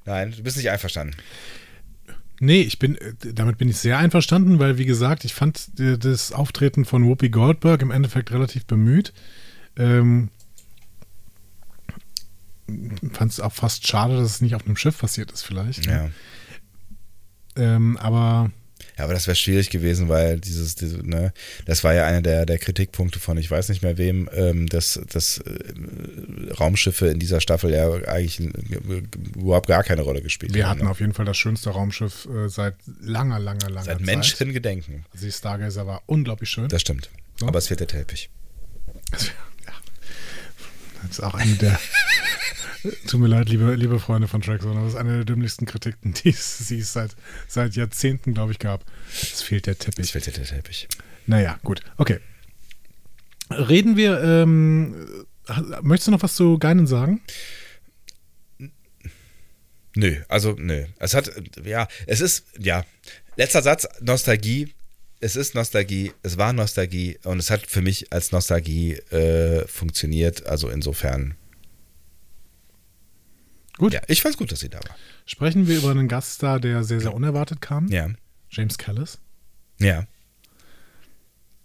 Nein, 0.05 0.33
du 0.35 0.43
bist 0.43 0.57
nicht 0.57 0.69
einverstanden. 0.69 1.15
Nee, 2.39 2.61
ich 2.61 2.79
bin, 2.79 2.95
äh, 2.95 3.13
damit 3.33 3.57
bin 3.57 3.69
ich 3.69 3.77
sehr 3.77 3.97
einverstanden, 3.97 4.59
weil, 4.59 4.77
wie 4.77 4.85
gesagt, 4.85 5.25
ich 5.25 5.33
fand 5.33 5.69
das 5.77 6.31
Auftreten 6.31 6.85
von 6.85 7.05
Whoopi 7.05 7.29
Goldberg 7.29 7.81
im 7.81 7.91
Endeffekt 7.91 8.31
relativ 8.31 8.65
bemüht. 8.65 9.13
Ähm, 9.77 10.29
fand 13.11 13.31
es 13.31 13.39
auch 13.39 13.53
fast 13.53 13.87
schade, 13.87 14.15
dass 14.15 14.29
es 14.29 14.41
nicht 14.41 14.55
auf 14.55 14.65
einem 14.65 14.77
Schiff 14.77 14.99
passiert 14.99 15.31
ist, 15.31 15.41
vielleicht. 15.41 15.85
Ja. 15.85 16.09
Ähm, 17.55 17.97
aber 17.97 18.51
ja, 18.99 19.05
aber 19.05 19.13
das 19.13 19.27
wäre 19.27 19.35
schwierig 19.35 19.69
gewesen, 19.69 20.09
weil 20.09 20.41
dieses, 20.41 20.75
diese, 20.75 20.97
ne, 20.97 21.31
das 21.65 21.85
war 21.85 21.93
ja 21.93 22.05
einer 22.05 22.21
der, 22.21 22.45
der 22.45 22.59
Kritikpunkte 22.59 23.17
von, 23.17 23.37
ich 23.37 23.49
weiß 23.49 23.69
nicht 23.69 23.81
mehr 23.81 23.97
wem, 23.97 24.29
ähm, 24.33 24.67
dass, 24.67 24.99
dass 25.09 25.37
äh, 25.37 26.53
Raumschiffe 26.59 27.07
in 27.07 27.17
dieser 27.17 27.39
Staffel 27.39 27.71
ja 27.71 27.89
eigentlich 28.09 28.41
überhaupt 29.37 29.67
gar 29.67 29.85
keine 29.85 30.01
Rolle 30.01 30.21
gespielt 30.21 30.53
wir 30.53 30.65
haben. 30.65 30.71
hatten 30.71 30.83
ne? 30.83 30.91
auf 30.91 30.99
jeden 30.99 31.13
Fall 31.13 31.23
das 31.23 31.37
schönste 31.37 31.69
Raumschiff 31.69 32.25
äh, 32.25 32.49
seit 32.49 32.75
langer, 32.99 33.39
langer, 33.39 33.69
langer 33.69 33.85
Seit 33.85 33.97
Zeit. 33.99 34.05
Menschengedenken. 34.05 35.05
Also 35.13 35.25
die 35.25 35.31
Stargazer 35.31 35.87
war 35.87 36.03
unglaublich 36.05 36.49
schön. 36.49 36.67
Das 36.67 36.81
stimmt. 36.81 37.09
So. 37.37 37.47
Aber 37.47 37.57
es 37.59 37.69
fehlt 37.69 37.79
der 37.79 37.87
Teppich. 37.87 38.29
Das, 39.11 39.27
ja. 39.65 39.73
das 41.03 41.11
ist 41.11 41.23
auch 41.23 41.35
eine 41.35 41.53
der. 41.53 41.79
Tut 43.07 43.19
mir 43.19 43.27
leid, 43.27 43.49
liebe, 43.49 43.75
liebe 43.75 43.99
Freunde 43.99 44.27
von 44.27 44.41
Trackzone, 44.41 44.75
aber 44.75 44.83
das 44.83 44.93
ist 44.93 44.99
eine 44.99 45.17
der 45.17 45.25
dümmlichsten 45.25 45.65
Kritiken, 45.67 46.13
die 46.23 46.29
es, 46.29 46.65
die 46.67 46.79
es 46.79 46.93
seit, 46.93 47.15
seit 47.47 47.75
Jahrzehnten, 47.75 48.33
glaube 48.33 48.51
ich, 48.51 48.59
gab. 48.59 48.83
Es 49.11 49.41
fehlt 49.41 49.65
der 49.65 49.73
Es 49.73 49.79
Teppich. 49.79 50.11
fehlt 50.11 50.27
der 50.27 50.43
Teppich. 50.45 50.87
Naja, 51.27 51.59
gut. 51.63 51.81
Okay. 51.97 52.19
Reden 53.51 53.97
wir, 53.97 54.21
ähm, 54.21 55.25
möchtest 55.81 56.07
du 56.07 56.11
noch 56.11 56.21
was 56.23 56.35
zu 56.35 56.57
Geinen 56.59 56.87
sagen? 56.87 57.21
Nö, 59.95 60.15
also 60.27 60.55
nö. 60.57 60.85
Es 60.99 61.13
hat, 61.13 61.31
ja, 61.63 61.87
es 62.05 62.21
ist, 62.21 62.45
ja, 62.59 62.85
letzter 63.35 63.61
Satz, 63.61 63.87
Nostalgie. 64.01 64.73
Es 65.21 65.35
ist 65.35 65.53
Nostalgie, 65.53 66.13
es 66.23 66.37
war 66.37 66.53
Nostalgie 66.53 67.19
und 67.23 67.39
es 67.39 67.49
hat 67.49 67.65
für 67.67 67.81
mich 67.81 68.13
als 68.13 68.31
Nostalgie 68.31 68.93
äh, 69.11 69.67
funktioniert. 69.67 70.45
Also 70.45 70.69
insofern. 70.69 71.35
Gut. 73.79 73.93
Ja, 73.93 74.01
ich 74.07 74.21
fand's 74.21 74.37
gut, 74.37 74.51
dass 74.51 74.59
sie 74.59 74.69
da 74.69 74.77
war. 74.77 74.95
Sprechen 75.25 75.67
wir 75.67 75.77
über 75.77 75.89
einen 75.89 76.07
Gaststar, 76.07 76.59
der 76.59 76.83
sehr, 76.83 76.99
sehr 77.01 77.13
unerwartet 77.13 77.61
kam. 77.61 77.87
Ja. 77.87 78.07
James 78.51 78.77
Callis. 78.77 79.19
Ja, 79.79 80.05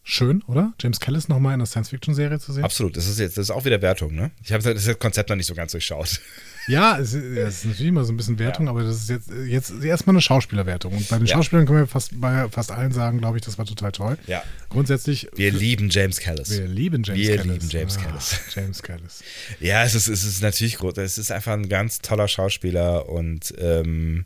Schön, 0.07 0.43
oder? 0.43 0.75
James 0.79 1.01
Callis 1.01 1.29
nochmal 1.29 1.53
in 1.53 1.61
einer 1.61 1.67
Science-Fiction-Serie 1.67 2.39
zu 2.39 2.53
sehen. 2.53 2.63
absolut. 2.63 2.95
Das 2.95 3.09
ist 3.09 3.19
jetzt, 3.19 3.39
das 3.39 3.45
ist 3.47 3.51
auch 3.51 3.65
wieder 3.65 3.81
Wertung, 3.81 4.15
ne? 4.15 4.31
Ich 4.43 4.53
habe 4.53 4.63
das 4.75 4.99
Konzept 4.99 5.31
noch 5.31 5.37
nicht 5.37 5.47
so 5.47 5.55
ganz 5.55 5.73
durchschaut. 5.73 6.21
Ja, 6.67 6.99
es 6.99 7.13
ist, 7.15 7.65
natürlich 7.65 7.89
immer 7.89 8.05
so 8.05 8.13
ein 8.13 8.17
bisschen 8.17 8.39
Wertung, 8.39 8.69
aber 8.69 8.83
das 8.83 8.97
ist 9.03 9.11
jetzt, 9.11 9.31
jetzt 9.47 9.85
erstmal 9.85 10.15
eine 10.15 10.23
Schauspielerwertung. 10.23 10.93
Und 10.95 11.09
bei 11.09 11.19
den 11.19 11.27
Ja. 11.27 11.37
Schauspielern 11.37 11.67
können 11.67 11.81
wir 11.81 11.87
fast 11.87 12.19
bei 12.21 12.49
fast 12.49 12.71
allen 12.73 12.93
sagen, 12.93 13.19
glaube 13.19 13.39
ich, 13.39 13.45
das 13.45 13.59
war 13.59 13.67
total 13.67 13.93
toll. 13.93 14.19
Ja. 14.27 14.43
Grundsätzlich. 14.71 15.29
Wir 15.35 15.53
lieben 15.53 15.89
James 15.91 16.19
Callis. 16.21 16.51
wir 16.51 16.67
lieben 16.67 17.03
James 17.03 17.21
Wir 17.21 17.37
Callis. 17.37 17.53
lieben 17.53 17.69
James 17.71 17.97
Ah, 17.99 18.03
Callis. 18.03 18.41
James 18.55 18.83
Callis. 18.83 19.23
Ja, 19.61 19.85
es 19.85 19.95
ist, 19.95 20.09
es 20.09 20.25
ist 20.25 20.43
natürlich 20.43 20.77
groß. 20.79 20.97
Es 20.99 21.19
ist 21.19 21.31
einfach 21.31 21.53
ein 21.53 21.69
ganz 21.69 21.99
toller 22.01 22.29
Schauspieler 22.29 23.09
und 23.09 23.55
ähm, 23.59 24.25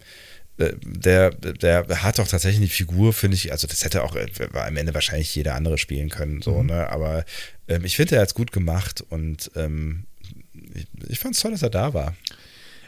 äh, 0.58 0.72
der, 0.82 1.30
der 1.32 1.86
hat 2.02 2.18
doch 2.18 2.28
tatsächlich 2.28 2.60
eine 2.60 2.68
Figur, 2.68 3.12
finde 3.12 3.36
ich, 3.36 3.52
also 3.52 3.66
das 3.66 3.84
hätte 3.84 4.02
auch 4.02 4.16
äh, 4.16 4.26
am 4.54 4.76
Ende 4.76 4.92
wahrscheinlich 4.94 5.34
jeder 5.34 5.54
andere 5.54 5.78
spielen 5.78 6.08
können, 6.08 6.42
so, 6.42 6.62
ne? 6.62 6.88
Aber 6.90 7.24
ähm, 7.68 7.84
ich 7.84 7.96
finde, 7.96 8.16
er 8.16 8.22
hat 8.22 8.28
es 8.28 8.34
gut 8.34 8.50
gemacht 8.52 9.04
und 9.08 9.50
ähm, 9.54 10.04
ich 11.08 11.18
fand 11.18 11.34
es 11.34 11.40
toll, 11.40 11.50
dass 11.52 11.62
er 11.62 11.70
da 11.70 11.94
war. 11.94 12.14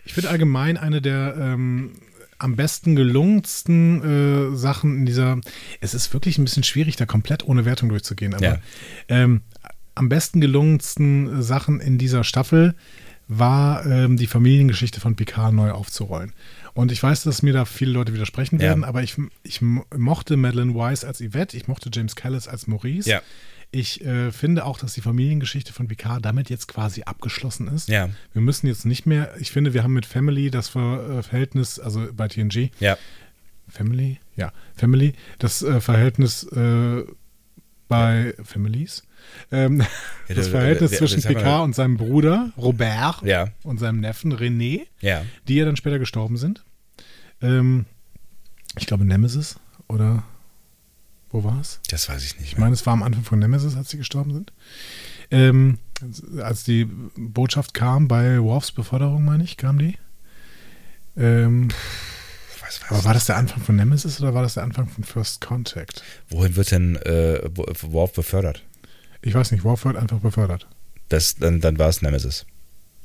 Ich 0.04 0.14
finde 0.14 0.30
allgemein 0.30 0.76
eine 0.76 1.00
der 1.02 1.34
ähm, 1.38 1.92
am 2.38 2.56
besten 2.56 2.96
gelungensten 2.96 4.52
äh, 4.52 4.56
Sachen 4.56 4.96
in 4.98 5.06
dieser. 5.06 5.38
Es 5.80 5.92
ist 5.94 6.12
wirklich 6.14 6.38
ein 6.38 6.44
bisschen 6.44 6.62
schwierig, 6.64 6.96
da 6.96 7.06
komplett 7.06 7.46
ohne 7.46 7.64
Wertung 7.64 7.88
durchzugehen, 7.90 8.34
aber 8.34 8.44
Ja. 8.44 8.58
ähm, 9.08 9.42
am 9.94 10.08
besten 10.08 10.40
gelungensten 10.40 11.42
Sachen 11.42 11.80
in 11.80 11.98
dieser 11.98 12.24
Staffel 12.24 12.74
war 13.28 13.84
ähm, 13.86 14.16
die 14.16 14.26
Familiengeschichte 14.26 15.00
von 15.00 15.14
Picard 15.16 15.52
neu 15.52 15.70
aufzurollen. 15.70 16.32
Und 16.72 16.90
ich 16.92 17.02
weiß, 17.02 17.22
dass 17.24 17.42
mir 17.42 17.52
da 17.52 17.64
viele 17.64 17.92
Leute 17.92 18.14
widersprechen 18.14 18.56
Ja. 18.56 18.68
werden, 18.68 18.84
aber 18.84 19.02
ich, 19.02 19.16
ich 19.42 19.60
mo- 19.60 19.84
mochte 19.96 20.36
Madeleine 20.36 20.74
Weiss 20.74 21.04
als 21.04 21.20
Yvette, 21.20 21.56
ich 21.56 21.68
mochte 21.68 21.90
James 21.92 22.16
Callis 22.16 22.48
als 22.48 22.66
Maurice. 22.66 23.08
Ja. 23.10 23.22
Ich 23.72 24.04
äh, 24.04 24.32
finde 24.32 24.64
auch, 24.64 24.78
dass 24.78 24.94
die 24.94 25.00
Familiengeschichte 25.00 25.72
von 25.72 25.86
Picard 25.86 26.24
damit 26.24 26.50
jetzt 26.50 26.66
quasi 26.66 27.02
abgeschlossen 27.04 27.68
ist. 27.68 27.88
Ja. 27.88 28.08
Wir 28.32 28.42
müssen 28.42 28.66
jetzt 28.66 28.84
nicht 28.84 29.06
mehr, 29.06 29.32
ich 29.38 29.52
finde, 29.52 29.74
wir 29.74 29.84
haben 29.84 29.92
mit 29.92 30.06
Family 30.06 30.50
das 30.50 30.74
äh, 30.74 31.22
Verhältnis, 31.22 31.78
also 31.78 32.08
bei 32.12 32.26
TNG, 32.26 32.70
Ja, 32.80 32.98
Family? 33.68 34.18
Ja, 34.34 34.52
Family, 34.74 35.12
das 35.38 35.62
äh, 35.62 35.80
Verhältnis 35.80 36.42
äh, 36.44 37.04
bei 37.86 38.34
Families. 38.42 39.04
Ähm, 39.52 39.80
Ja, 40.28 40.34
das 40.34 40.46
da- 40.46 40.50
Verhältnis 40.52 40.90
zwischen 40.92 41.22
Picard 41.22 41.62
und 41.62 41.74
seinem 41.76 41.96
Bruder 41.96 42.50
Robert 42.56 43.22
Ja. 43.22 43.48
und 43.62 43.78
seinem 43.78 44.00
Neffen 44.00 44.32
René, 44.34 44.86
ja. 45.00 45.24
die 45.46 45.54
ja 45.56 45.64
dann 45.64 45.76
später 45.76 46.00
gestorben 46.00 46.36
sind. 46.38 46.64
Ähm, 47.40 47.84
ich 48.78 48.86
glaube 48.86 49.04
Nemesis 49.04 49.60
oder 49.88 50.24
wo 51.32 51.44
war 51.44 51.60
es? 51.60 51.80
Das 51.88 52.08
weiß 52.08 52.24
ich 52.24 52.38
nicht 52.38 52.52
Ich 52.52 52.58
meine, 52.58 52.74
es 52.74 52.84
war 52.86 52.92
am 52.92 53.02
Anfang 53.02 53.24
von 53.24 53.38
Nemesis, 53.38 53.76
als 53.76 53.90
sie 53.90 53.98
gestorben 53.98 54.32
sind. 54.32 54.52
Ähm, 55.30 55.78
als 56.42 56.64
die 56.64 56.86
Botschaft 57.16 57.74
kam 57.74 58.08
bei 58.08 58.40
Worfs 58.42 58.72
Beförderung, 58.72 59.24
meine 59.24 59.44
ich, 59.44 59.56
kam 59.56 59.78
die. 59.78 59.96
Ähm, 61.16 61.68
Ich 62.56 62.62
weiß, 62.62 62.80
aber 62.88 62.98
was. 62.98 63.04
war 63.04 63.14
das 63.14 63.26
der 63.26 63.36
Anfang 63.36 63.62
von 63.62 63.76
Nemesis 63.76 64.20
oder 64.20 64.34
war 64.34 64.42
das 64.42 64.54
der 64.54 64.62
Anfang 64.64 64.88
von 64.88 65.04
First 65.04 65.40
Contact? 65.40 66.02
Wohin 66.30 66.56
wird 66.56 66.70
denn 66.70 66.96
äh, 66.96 67.40
Worf 67.54 68.12
befördert? 68.14 68.64
Ich 69.22 69.34
weiß 69.34 69.52
nicht, 69.52 69.64
Worf 69.64 69.84
wird 69.84 69.96
einfach 69.96 70.18
befördert. 70.18 70.66
Das, 71.08 71.36
dann, 71.36 71.60
dann 71.60 71.78
war 71.78 71.88
es 71.88 72.02
Nemesis. 72.02 72.46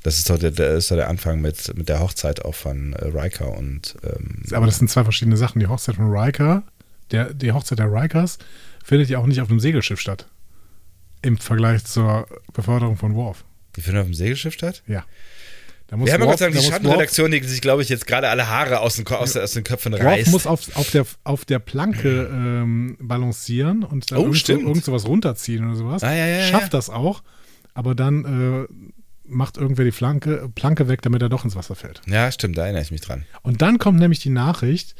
Das 0.03 0.17
ist 0.17 0.29
doch 0.29 0.37
der, 0.37 0.51
der, 0.51 0.75
ist 0.75 0.91
doch 0.91 0.95
der 0.95 1.09
Anfang 1.09 1.41
mit, 1.41 1.75
mit 1.75 1.89
der 1.89 1.99
Hochzeit 1.99 2.45
auch 2.45 2.53
von 2.53 2.93
äh, 2.93 3.05
Riker 3.07 3.57
und 3.57 3.95
ähm, 4.03 4.43
Aber 4.51 4.67
das 4.67 4.77
sind 4.77 4.89
zwei 4.89 5.03
verschiedene 5.03 5.35
Sachen. 5.35 5.59
Die 5.59 5.67
Hochzeit 5.67 5.95
von 5.95 6.11
Riker, 6.11 6.63
der, 7.11 7.33
die 7.33 7.51
Hochzeit 7.51 7.79
der 7.79 7.91
Rikers 7.91 8.37
findet 8.83 9.09
ja 9.09 9.19
auch 9.19 9.25
nicht 9.25 9.41
auf 9.41 9.49
einem 9.49 9.59
Segelschiff 9.59 9.99
statt. 9.99 10.27
Im 11.21 11.37
Vergleich 11.37 11.83
zur 11.85 12.27
Beförderung 12.53 12.97
von 12.97 13.15
Worf. 13.15 13.43
die 13.75 13.81
finden 13.81 13.99
auf 13.99 14.05
dem 14.05 14.13
Segelschiff 14.13 14.53
statt. 14.53 14.83
Ja. 14.87 15.03
Da 15.87 15.97
muss 15.97 16.07
Wir 16.07 16.13
haben 16.15 16.21
ja 16.21 16.27
Gott 16.27 16.39
sei 16.39 16.45
Dank 16.45 16.55
da 16.55 16.61
die 16.61 16.67
Schattenredaktion, 16.67 17.29
die 17.31 17.43
sich, 17.43 17.61
glaube 17.61 17.83
ich, 17.83 17.89
jetzt 17.89 18.07
gerade 18.07 18.27
alle 18.29 18.49
Haare 18.49 18.79
aus 18.79 18.95
den, 18.95 19.05
aus, 19.07 19.35
aus 19.37 19.51
den 19.53 19.63
Köpfen 19.63 19.93
Worf 19.93 20.01
reißt. 20.03 20.31
muss 20.31 20.47
auf, 20.47 20.75
auf, 20.75 20.89
der, 20.91 21.05
auf 21.23 21.45
der 21.45 21.59
Planke 21.59 22.27
ähm, 22.31 22.97
balancieren 22.99 23.83
und 23.83 24.11
dann 24.11 24.17
Oh, 24.19 24.23
irgend, 24.25 24.49
irgend 24.49 24.83
sowas 24.83 25.05
runterziehen 25.07 25.63
oder 25.65 25.75
sowas. 25.75 26.03
Ah, 26.03 26.13
ja, 26.13 26.25
ja, 26.25 26.41
Schafft 26.47 26.73
ja. 26.73 26.77
das 26.79 26.89
auch, 26.89 27.21
aber 27.75 27.93
dann 27.93 28.67
äh, 28.67 28.73
macht 29.27 29.57
irgendwer 29.57 29.85
die 29.85 29.91
Flanke, 29.91 30.49
Planke 30.55 30.87
weg, 30.87 31.01
damit 31.03 31.21
er 31.21 31.29
doch 31.29 31.43
ins 31.45 31.55
Wasser 31.55 31.75
fällt. 31.75 32.01
ja, 32.07 32.31
stimmt, 32.31 32.57
da 32.57 32.63
erinnere 32.63 32.81
ich 32.83 32.91
mich 32.91 33.01
dran. 33.01 33.25
Und 33.43 33.61
dann 33.61 33.77
kommt 33.77 33.99
nämlich 33.99 34.19
die 34.19 34.29
Nachricht, 34.31 34.95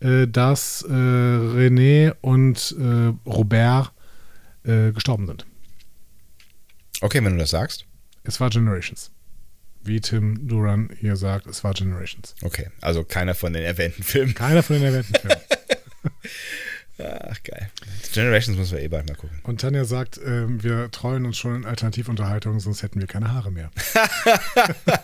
äh, 0.00 0.26
dass 0.26 0.82
äh, 0.82 0.92
René 0.92 2.14
und 2.20 2.74
äh, 2.78 3.12
Robert 3.28 3.92
äh, 4.64 4.92
gestorben 4.92 5.26
sind. 5.26 5.46
Okay, 7.00 7.22
wenn 7.22 7.32
du 7.32 7.38
das 7.38 7.50
sagst. 7.50 7.84
Es 8.24 8.40
war 8.40 8.50
Generations. 8.50 9.10
Wie 9.82 10.00
Tim 10.00 10.48
Duran 10.48 10.90
hier 10.98 11.16
sagt, 11.16 11.46
es 11.46 11.62
war 11.62 11.72
Generations. 11.72 12.34
Okay, 12.42 12.68
also 12.80 13.04
keiner 13.04 13.34
von 13.34 13.52
den 13.52 13.62
erwähnten 13.62 14.02
Filmen. 14.02 14.34
Keiner 14.34 14.62
von 14.62 14.76
den 14.76 14.84
erwähnten 14.84 15.14
Filmen. 15.14 15.40
Ach, 16.98 17.42
geil. 17.44 17.68
Generations 18.14 18.56
müssen 18.56 18.76
wir 18.78 18.82
eh 18.82 18.88
bald 18.88 19.06
mal 19.08 19.14
gucken. 19.16 19.38
Und 19.42 19.60
Tanja 19.60 19.84
sagt, 19.84 20.18
ähm, 20.24 20.62
wir 20.62 20.90
treuen 20.90 21.26
uns 21.26 21.36
schon 21.36 21.56
in 21.56 21.64
Alternativunterhaltung, 21.66 22.58
sonst 22.58 22.82
hätten 22.82 23.00
wir 23.00 23.06
keine 23.06 23.32
Haare 23.32 23.50
mehr. 23.52 23.70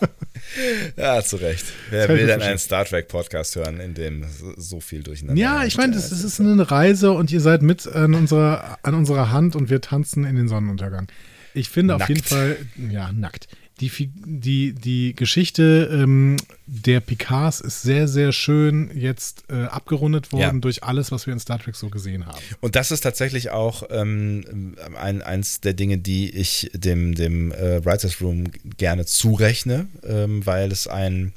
Ja, 0.97 1.23
zu 1.23 1.37
Recht. 1.37 1.65
Wer 1.91 2.09
will 2.09 2.29
schon. 2.29 2.43
einen 2.43 2.59
Star 2.59 2.85
Trek 2.85 3.09
Podcast 3.09 3.55
hören, 3.57 3.79
in 3.81 3.95
dem 3.95 4.25
so- 4.57 4.81
viel 4.81 5.03
durcheinander 5.03 5.41
Ja, 5.41 5.65
ich 5.65 5.77
meine, 5.77 5.95
das, 5.95 6.11
das 6.11 6.25
ist 6.25 6.41
eine 6.41 6.69
Reise 6.71 7.13
und 7.13 7.31
ihr 7.31 7.41
seid 7.41 7.63
mit 7.63 7.87
an 7.87 8.15
unserer, 8.15 8.79
an 8.83 8.95
unserer 8.95 9.31
Hand 9.31 9.55
und 9.55 9.71
wir 9.71 9.81
tanzen 9.81 10.25
in 10.25 10.35
den 10.37 10.49
Sonnenuntergang. 10.49 11.07
Ich 11.55 11.69
finde 11.69 11.95
auf 11.95 12.01
Nackt. 12.01 12.09
jeden 12.09 12.23
Fall, 12.25 12.57
ja, 12.91 13.13
nackt. 13.13 13.47
Die, 13.83 13.91
die, 14.25 14.73
die 14.75 15.15
Geschichte 15.17 15.91
ähm, 15.93 16.37
der 16.67 17.01
Picards 17.01 17.61
ist 17.61 17.83
sehr, 17.83 18.07
sehr 18.07 18.33
schön 18.33 18.91
jetzt 18.97 19.45
äh, 19.51 19.65
abgerundet 19.65 20.31
worden 20.31 20.41
Ja. 20.57 20.61
durch 20.61 20.85
alles, 20.85 21.11
was 21.11 21.27
wir 21.27 21.33
in 21.33 21.41
Star 21.41 21.59
Trek 21.59 21.75
so 21.75 21.89
gesehen 21.91 22.25
haben. 22.27 22.39
Und 22.61 22.77
das 22.77 22.93
ist 22.93 23.01
tatsächlich 23.01 23.51
auch 23.51 23.83
ähm, 23.91 24.77
ein, 24.97 25.21
eins 25.21 25.61
der 25.61 25.75
Dinge, 25.75 25.99
die 25.99 26.31
ich 26.31 26.71
dem, 26.75 27.17
dem 27.17 27.51
äh, 27.51 27.85
Writers 27.85 28.21
Room 28.21 28.45
gerne 28.79 29.05
zurechne, 29.05 29.89
ähm, 30.05 30.47
weil 30.47 30.71
es 30.71 30.87
ein 30.87 31.33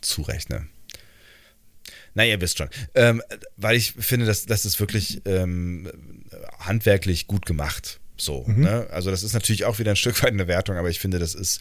zurechne. 0.00 0.66
Na, 2.14 2.24
ihr 2.24 2.40
wisst 2.40 2.56
schon. 2.58 2.68
Ähm, 2.94 3.22
weil 3.58 3.76
ich 3.76 3.92
finde, 3.92 4.24
dass 4.24 4.46
das 4.46 4.64
ist 4.64 4.80
wirklich 4.80 5.20
ähm, 5.26 5.90
handwerklich 6.60 7.26
gut 7.26 7.44
gemacht. 7.46 8.00
So, 8.20 8.44
Mhm. 8.46 8.62
ne? 8.64 8.86
Also 8.90 9.10
das 9.10 9.22
ist 9.22 9.32
natürlich 9.32 9.64
auch 9.64 9.78
wieder 9.78 9.90
ein 9.92 9.96
Stück 9.96 10.22
weit 10.22 10.32
eine 10.32 10.46
Wertung, 10.48 10.76
aber 10.76 10.90
ich 10.90 10.98
finde, 10.98 11.18
das 11.18 11.34
ist, 11.34 11.60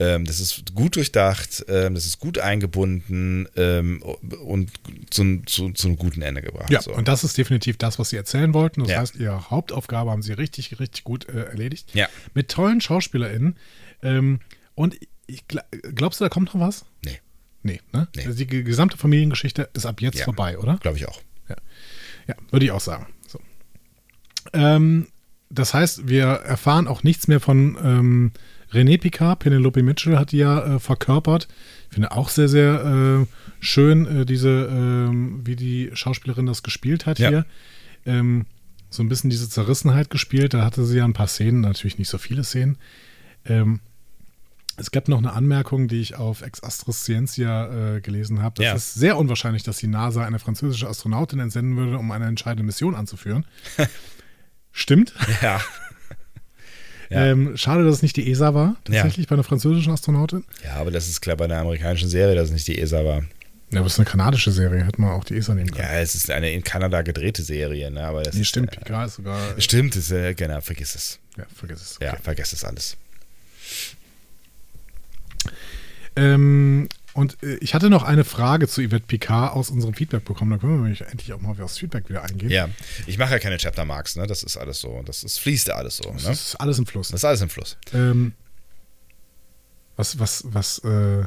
ähm, 0.00 0.24
das 0.24 0.40
ist 0.40 0.74
gut 0.74 0.96
durchdacht, 0.96 1.64
ähm, 1.68 1.94
das 1.94 2.06
ist 2.06 2.18
gut 2.18 2.38
eingebunden 2.38 3.46
ähm, 3.56 4.02
und 4.02 4.70
zu, 5.10 5.42
zu, 5.46 5.70
zu 5.70 5.86
einem 5.86 5.96
guten 5.96 6.22
Ende 6.22 6.42
gebracht. 6.42 6.70
Ja, 6.70 6.82
so. 6.82 6.92
und 6.94 7.06
das 7.08 7.22
ist 7.24 7.38
definitiv 7.38 7.76
das, 7.76 7.98
was 7.98 8.10
sie 8.10 8.16
erzählen 8.16 8.52
wollten. 8.52 8.80
Das 8.80 8.90
Ja. 8.90 8.98
heißt, 9.00 9.16
ihre 9.16 9.50
Hauptaufgabe 9.50 10.10
haben 10.10 10.22
sie 10.22 10.32
richtig, 10.32 10.80
richtig 10.80 11.04
gut 11.04 11.28
äh, 11.28 11.44
erledigt. 11.44 11.94
Ja. 11.94 12.08
Mit 12.34 12.50
tollen 12.50 12.80
SchauspielerInnen. 12.80 13.56
Ähm, 14.02 14.40
und 14.74 14.96
ich, 15.26 15.44
gl- 15.46 15.62
glaubst 15.94 16.18
du, 16.20 16.24
da 16.24 16.28
kommt 16.30 16.52
noch 16.52 16.60
was? 16.60 16.84
Nee, 17.04 17.20
Nee, 17.62 17.80
ne? 17.92 18.08
Nee. 18.16 18.24
Also 18.26 18.36
die 18.36 18.46
ge- 18.48 18.64
gesamte 18.64 18.96
Familiengeschichte 18.96 19.68
ist 19.74 19.86
ab 19.86 20.00
jetzt 20.00 20.18
Ja. 20.18 20.24
vorbei, 20.24 20.58
oder? 20.58 20.78
glaube 20.78 20.96
ich 20.96 21.06
auch. 21.06 21.20
Ja, 22.26 22.34
würde 22.50 22.64
ich 22.64 22.72
auch 22.72 22.80
sagen. 22.80 23.06
So. 23.28 23.38
Ähm, 24.52 25.06
das 25.52 25.74
heißt, 25.74 26.08
wir 26.08 26.24
erfahren 26.24 26.88
auch 26.88 27.02
nichts 27.02 27.28
mehr 27.28 27.40
von 27.40 27.76
ähm, 27.82 28.32
René 28.72 28.98
Picard. 29.00 29.38
Penelope 29.40 29.82
Mitchell 29.82 30.18
hat 30.18 30.32
die 30.32 30.38
ja 30.38 30.76
äh, 30.76 30.78
verkörpert. 30.78 31.46
Ich 31.90 31.94
finde 31.94 32.12
auch 32.12 32.28
sehr, 32.30 32.48
sehr 32.48 33.22
äh, 33.22 33.26
schön, 33.60 34.06
äh, 34.22 34.24
diese, 34.26 34.68
ähm, 34.70 35.42
wie 35.44 35.56
die 35.56 35.90
Schauspielerin 35.92 36.46
das 36.46 36.62
gespielt 36.62 37.04
hat 37.06 37.18
Ja. 37.18 37.28
hier. 37.28 37.46
Ähm, 38.06 38.46
so 38.88 39.02
ein 39.02 39.08
bisschen 39.08 39.30
diese 39.30 39.48
Zerrissenheit 39.48 40.10
gespielt. 40.10 40.54
Da 40.54 40.64
hatte 40.64 40.84
sie 40.84 40.98
ja 40.98 41.04
ein 41.04 41.12
paar 41.12 41.26
Szenen, 41.28 41.60
natürlich 41.60 41.98
nicht 41.98 42.08
so 42.08 42.18
viele 42.18 42.44
Szenen. 42.44 42.76
Ähm, 43.46 43.80
es 44.78 44.90
gab 44.90 45.06
noch 45.08 45.18
eine 45.18 45.32
Anmerkung, 45.34 45.86
die 45.86 46.00
ich 46.00 46.16
auf 46.16 46.40
Ex 46.42 46.62
Astris 46.62 47.02
Scientia 47.02 47.96
äh, 47.96 48.00
gelesen 48.00 48.40
habe. 48.42 48.54
Das 48.56 48.64
Ja. 48.64 48.74
ist 48.74 48.94
sehr 48.94 49.18
unwahrscheinlich, 49.18 49.62
dass 49.64 49.76
die 49.78 49.86
NASA 49.86 50.24
eine 50.24 50.38
französische 50.38 50.88
Astronautin 50.88 51.40
entsenden 51.40 51.76
würde, 51.76 51.98
um 51.98 52.10
eine 52.10 52.24
entscheidende 52.26 52.64
Mission 52.64 52.94
anzuführen. 52.94 53.44
Stimmt. 54.72 55.12
Ja. 55.42 55.60
Ja. 57.10 57.26
Ähm, 57.26 57.58
schade, 57.58 57.84
dass 57.84 57.96
es 57.96 58.02
nicht 58.02 58.16
die 58.16 58.30
ESA 58.30 58.54
war, 58.54 58.74
tatsächlich 58.84 59.26
bei 59.26 59.34
einer 59.34 59.44
französischen 59.44 59.92
Astronautin. 59.92 60.44
ja, 60.64 60.76
aber 60.76 60.90
das 60.90 61.08
ist 61.08 61.20
klar 61.20 61.36
bei 61.36 61.44
einer 61.44 61.58
amerikanischen 61.58 62.08
Serie, 62.08 62.34
dass 62.34 62.46
es 62.46 62.52
nicht 62.52 62.66
die 62.68 62.78
ESA 62.78 63.04
war. 63.04 63.22
Ja, 63.70 63.80
aber 63.80 63.86
es 63.86 63.92
ist 63.92 63.98
eine 63.98 64.06
kanadische 64.08 64.50
Serie, 64.50 64.82
hätte 64.82 64.98
man 64.98 65.10
auch 65.10 65.24
die 65.24 65.36
ESA 65.36 65.54
nehmen 65.54 65.70
können. 65.70 65.86
Ja, 65.86 66.00
es 66.00 66.14
ist 66.14 66.30
eine 66.30 66.50
in 66.50 66.64
Kanada 66.64 67.02
gedrehte 67.02 67.42
Serie, 67.42 67.90
ne? 67.90 68.02
Aber 68.02 68.22
das 68.22 68.34
nee, 68.34 68.40
ist, 68.40 68.48
stimmt, 68.48 68.70
Picard 68.70 69.08
ist 69.08 69.16
sogar. 69.16 69.58
Äh, 69.58 69.60
stimmt, 69.60 69.94
ist, 69.94 70.10
äh, 70.10 70.32
genau, 70.32 70.62
vergiss 70.62 70.94
es. 70.94 71.18
Ja, 71.36 71.44
vergiss 71.54 71.82
es. 71.82 71.98
Ja, 72.00 72.12
Okay. 72.14 72.20
vergiss 72.22 72.54
es 72.54 72.64
alles. 72.64 72.96
Ähm, 76.16 76.88
und 77.14 77.42
äh, 77.42 77.56
ich 77.56 77.74
hatte 77.74 77.90
noch 77.90 78.02
eine 78.02 78.24
Frage 78.24 78.68
zu 78.68 78.80
Yvette 78.80 79.06
Picard 79.06 79.54
aus 79.54 79.70
unserem 79.70 79.94
Feedback 79.94 80.24
bekommen. 80.24 80.50
Da 80.50 80.58
können 80.58 80.72
wir 80.76 80.82
nämlich 80.82 81.02
endlich 81.02 81.32
auch 81.32 81.40
mal 81.40 81.60
aufs 81.62 81.78
Feedback 81.78 82.08
wieder 82.08 82.22
eingehen. 82.22 82.50
Ja, 82.50 82.68
ich 83.06 83.18
mache 83.18 83.32
ja 83.32 83.38
keine 83.38 83.58
Chapter 83.58 83.84
Marks, 83.84 84.16
ne? 84.16 84.26
Das 84.26 84.42
ist 84.42 84.56
alles 84.56 84.80
so. 84.80 85.02
Das 85.04 85.22
ist, 85.22 85.38
fließt 85.38 85.68
ja 85.68 85.74
alles 85.74 85.98
so. 85.98 86.08
Ne? 86.08 86.14
Das 86.14 86.24
Das 86.24 86.40
ist 86.48 86.56
alles 86.56 86.78
im 86.78 86.86
Fluss. 86.86 87.10
ist 87.10 87.24
alles 87.24 87.42
im 87.42 87.50
Fluss. 87.50 87.76
Ähm, 87.92 88.32
was, 89.96 90.18
was, 90.18 90.44
was, 90.46 90.78
äh, 90.80 91.24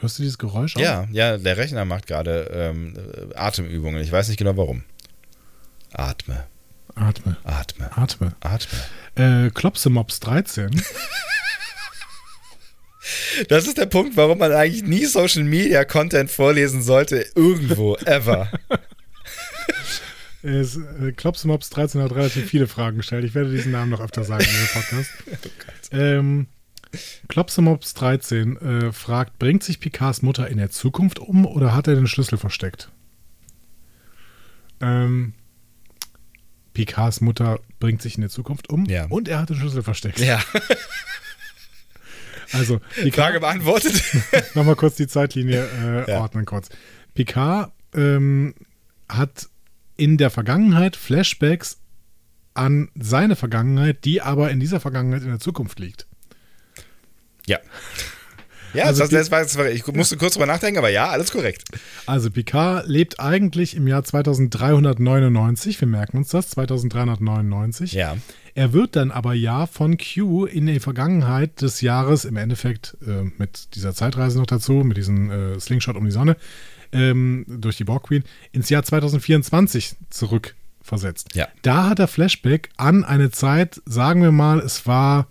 hörst 0.00 0.18
du 0.18 0.22
dieses 0.22 0.38
Geräusch 0.38 0.76
auch? 0.76 0.80
Ja, 0.80 1.08
ja, 1.10 1.36
der 1.36 1.56
Rechner 1.56 1.84
macht 1.84 2.06
gerade 2.06 2.48
ähm, 2.52 2.94
äh, 2.96 3.34
Atemübungen. 3.34 4.00
Ich 4.00 4.12
weiß 4.12 4.28
nicht 4.28 4.36
genau 4.38 4.56
warum. 4.56 4.84
Atme, 5.92 6.46
Atme, 6.94 7.36
atme, 7.44 7.90
atme. 7.96 8.36
atme. 8.40 9.46
Äh, 9.46 9.50
Klopsemops 9.50 10.20
13. 10.20 10.70
Das 13.48 13.66
ist 13.66 13.78
der 13.78 13.86
Punkt, 13.86 14.16
warum 14.16 14.38
man 14.38 14.52
eigentlich 14.52 14.82
nie 14.84 15.04
Social 15.06 15.44
Media 15.44 15.84
Content 15.84 16.30
vorlesen 16.30 16.82
sollte, 16.82 17.26
irgendwo, 17.34 17.96
ever. 18.04 18.50
Es, 20.40 20.76
äh, 20.76 21.10
Klopsemops 21.16 21.68
13 21.70 22.00
hat 22.00 22.12
relativ 22.12 22.48
viele 22.48 22.68
Fragen 22.68 22.98
gestellt. 22.98 23.24
Ich 23.24 23.34
werde 23.34 23.50
diesen 23.50 23.72
Namen 23.72 23.90
noch 23.90 24.00
öfter 24.00 24.22
sagen 24.22 24.44
in 24.44 24.50
dem 24.50 24.68
Podcast. 24.68 25.10
ähm, 25.92 26.46
Klopsemops 27.26 27.94
13 27.94 28.56
äh, 28.56 28.92
fragt, 28.92 29.40
bringt 29.40 29.64
sich 29.64 29.80
Picards 29.80 30.22
Mutter 30.22 30.48
in 30.48 30.58
der 30.58 30.70
Zukunft 30.70 31.18
um 31.18 31.44
oder 31.44 31.74
hat 31.74 31.88
er 31.88 31.96
den 31.96 32.06
Schlüssel 32.06 32.38
versteckt? 32.38 32.88
Ähm, 34.80 35.34
Picards 36.72 37.20
Mutter 37.20 37.58
bringt 37.80 38.00
sich 38.00 38.14
in 38.14 38.20
der 38.20 38.30
Zukunft 38.30 38.70
um 38.70 38.84
Ja. 38.86 39.06
und 39.06 39.26
er 39.28 39.40
hat 39.40 39.50
den 39.50 39.56
Schlüssel 39.56 39.82
versteckt. 39.82 40.20
Ja, 40.20 40.40
Also, 42.52 42.78
Frage 42.78 43.02
Picard, 43.10 43.40
beantwortet. 43.40 44.02
nochmal 44.54 44.76
kurz 44.76 44.96
die 44.96 45.06
Zeitlinie 45.06 45.68
äh, 46.06 46.10
Ja. 46.10 46.20
ordnen 46.20 46.44
kurz. 46.44 46.68
Picard 47.14 47.72
ähm, 47.94 48.54
hat 49.08 49.48
in 49.96 50.16
der 50.16 50.30
Vergangenheit 50.30 50.96
Flashbacks 50.96 51.78
an 52.54 52.90
seine 52.94 53.36
Vergangenheit, 53.36 54.04
die 54.04 54.20
aber 54.22 54.50
in 54.50 54.60
dieser 54.60 54.80
Vergangenheit 54.80 55.22
in 55.22 55.28
der 55.28 55.40
Zukunft 55.40 55.78
liegt. 55.78 56.06
Ja. 57.46 57.58
Ja, 58.74 58.84
Also 58.84 59.00
das, 59.00 59.10
das 59.10 59.30
war, 59.30 59.40
das 59.42 59.56
war, 59.56 59.66
ich 59.70 59.86
musste 59.86 60.16
kurz 60.18 60.34
drüber 60.34 60.46
nachdenken, 60.46 60.78
aber 60.78 60.90
ja, 60.90 61.08
alles 61.08 61.32
korrekt. 61.32 61.64
Also 62.04 62.30
Picard 62.30 62.86
lebt 62.86 63.18
eigentlich 63.18 63.74
im 63.74 63.88
Jahr 63.88 64.04
2399, 64.04 65.80
wir 65.80 65.88
merken 65.88 66.18
uns 66.18 66.28
das, 66.28 66.50
2399. 66.50 67.92
Ja. 67.94 68.16
Er 68.58 68.72
wird 68.72 68.96
dann 68.96 69.12
aber 69.12 69.34
ja 69.34 69.66
von 69.66 69.98
Q 69.98 70.46
in 70.46 70.66
die 70.66 70.80
Vergangenheit 70.80 71.62
des 71.62 71.80
Jahres, 71.80 72.24
im 72.24 72.36
Endeffekt 72.36 72.96
äh, 73.06 73.22
mit 73.38 73.76
dieser 73.76 73.94
Zeitreise 73.94 74.40
noch 74.40 74.46
dazu, 74.46 74.82
mit 74.82 74.96
diesem 74.96 75.30
äh, 75.30 75.60
Slingshot 75.60 75.94
um 75.94 76.04
die 76.04 76.10
Sonne, 76.10 76.36
ähm, 76.90 77.44
durch 77.46 77.76
die 77.76 77.84
Borg 77.84 78.08
Queen, 78.08 78.24
ins 78.50 78.68
Jahr 78.68 78.82
2024 78.82 79.94
zurückversetzt. 80.10 81.36
Ja. 81.36 81.46
Da 81.62 81.88
hat 81.88 82.00
er 82.00 82.08
Flashback 82.08 82.70
an 82.76 83.04
eine 83.04 83.30
Zeit, 83.30 83.80
sagen 83.86 84.22
wir 84.22 84.32
mal, 84.32 84.58
es 84.58 84.88
war 84.88 85.28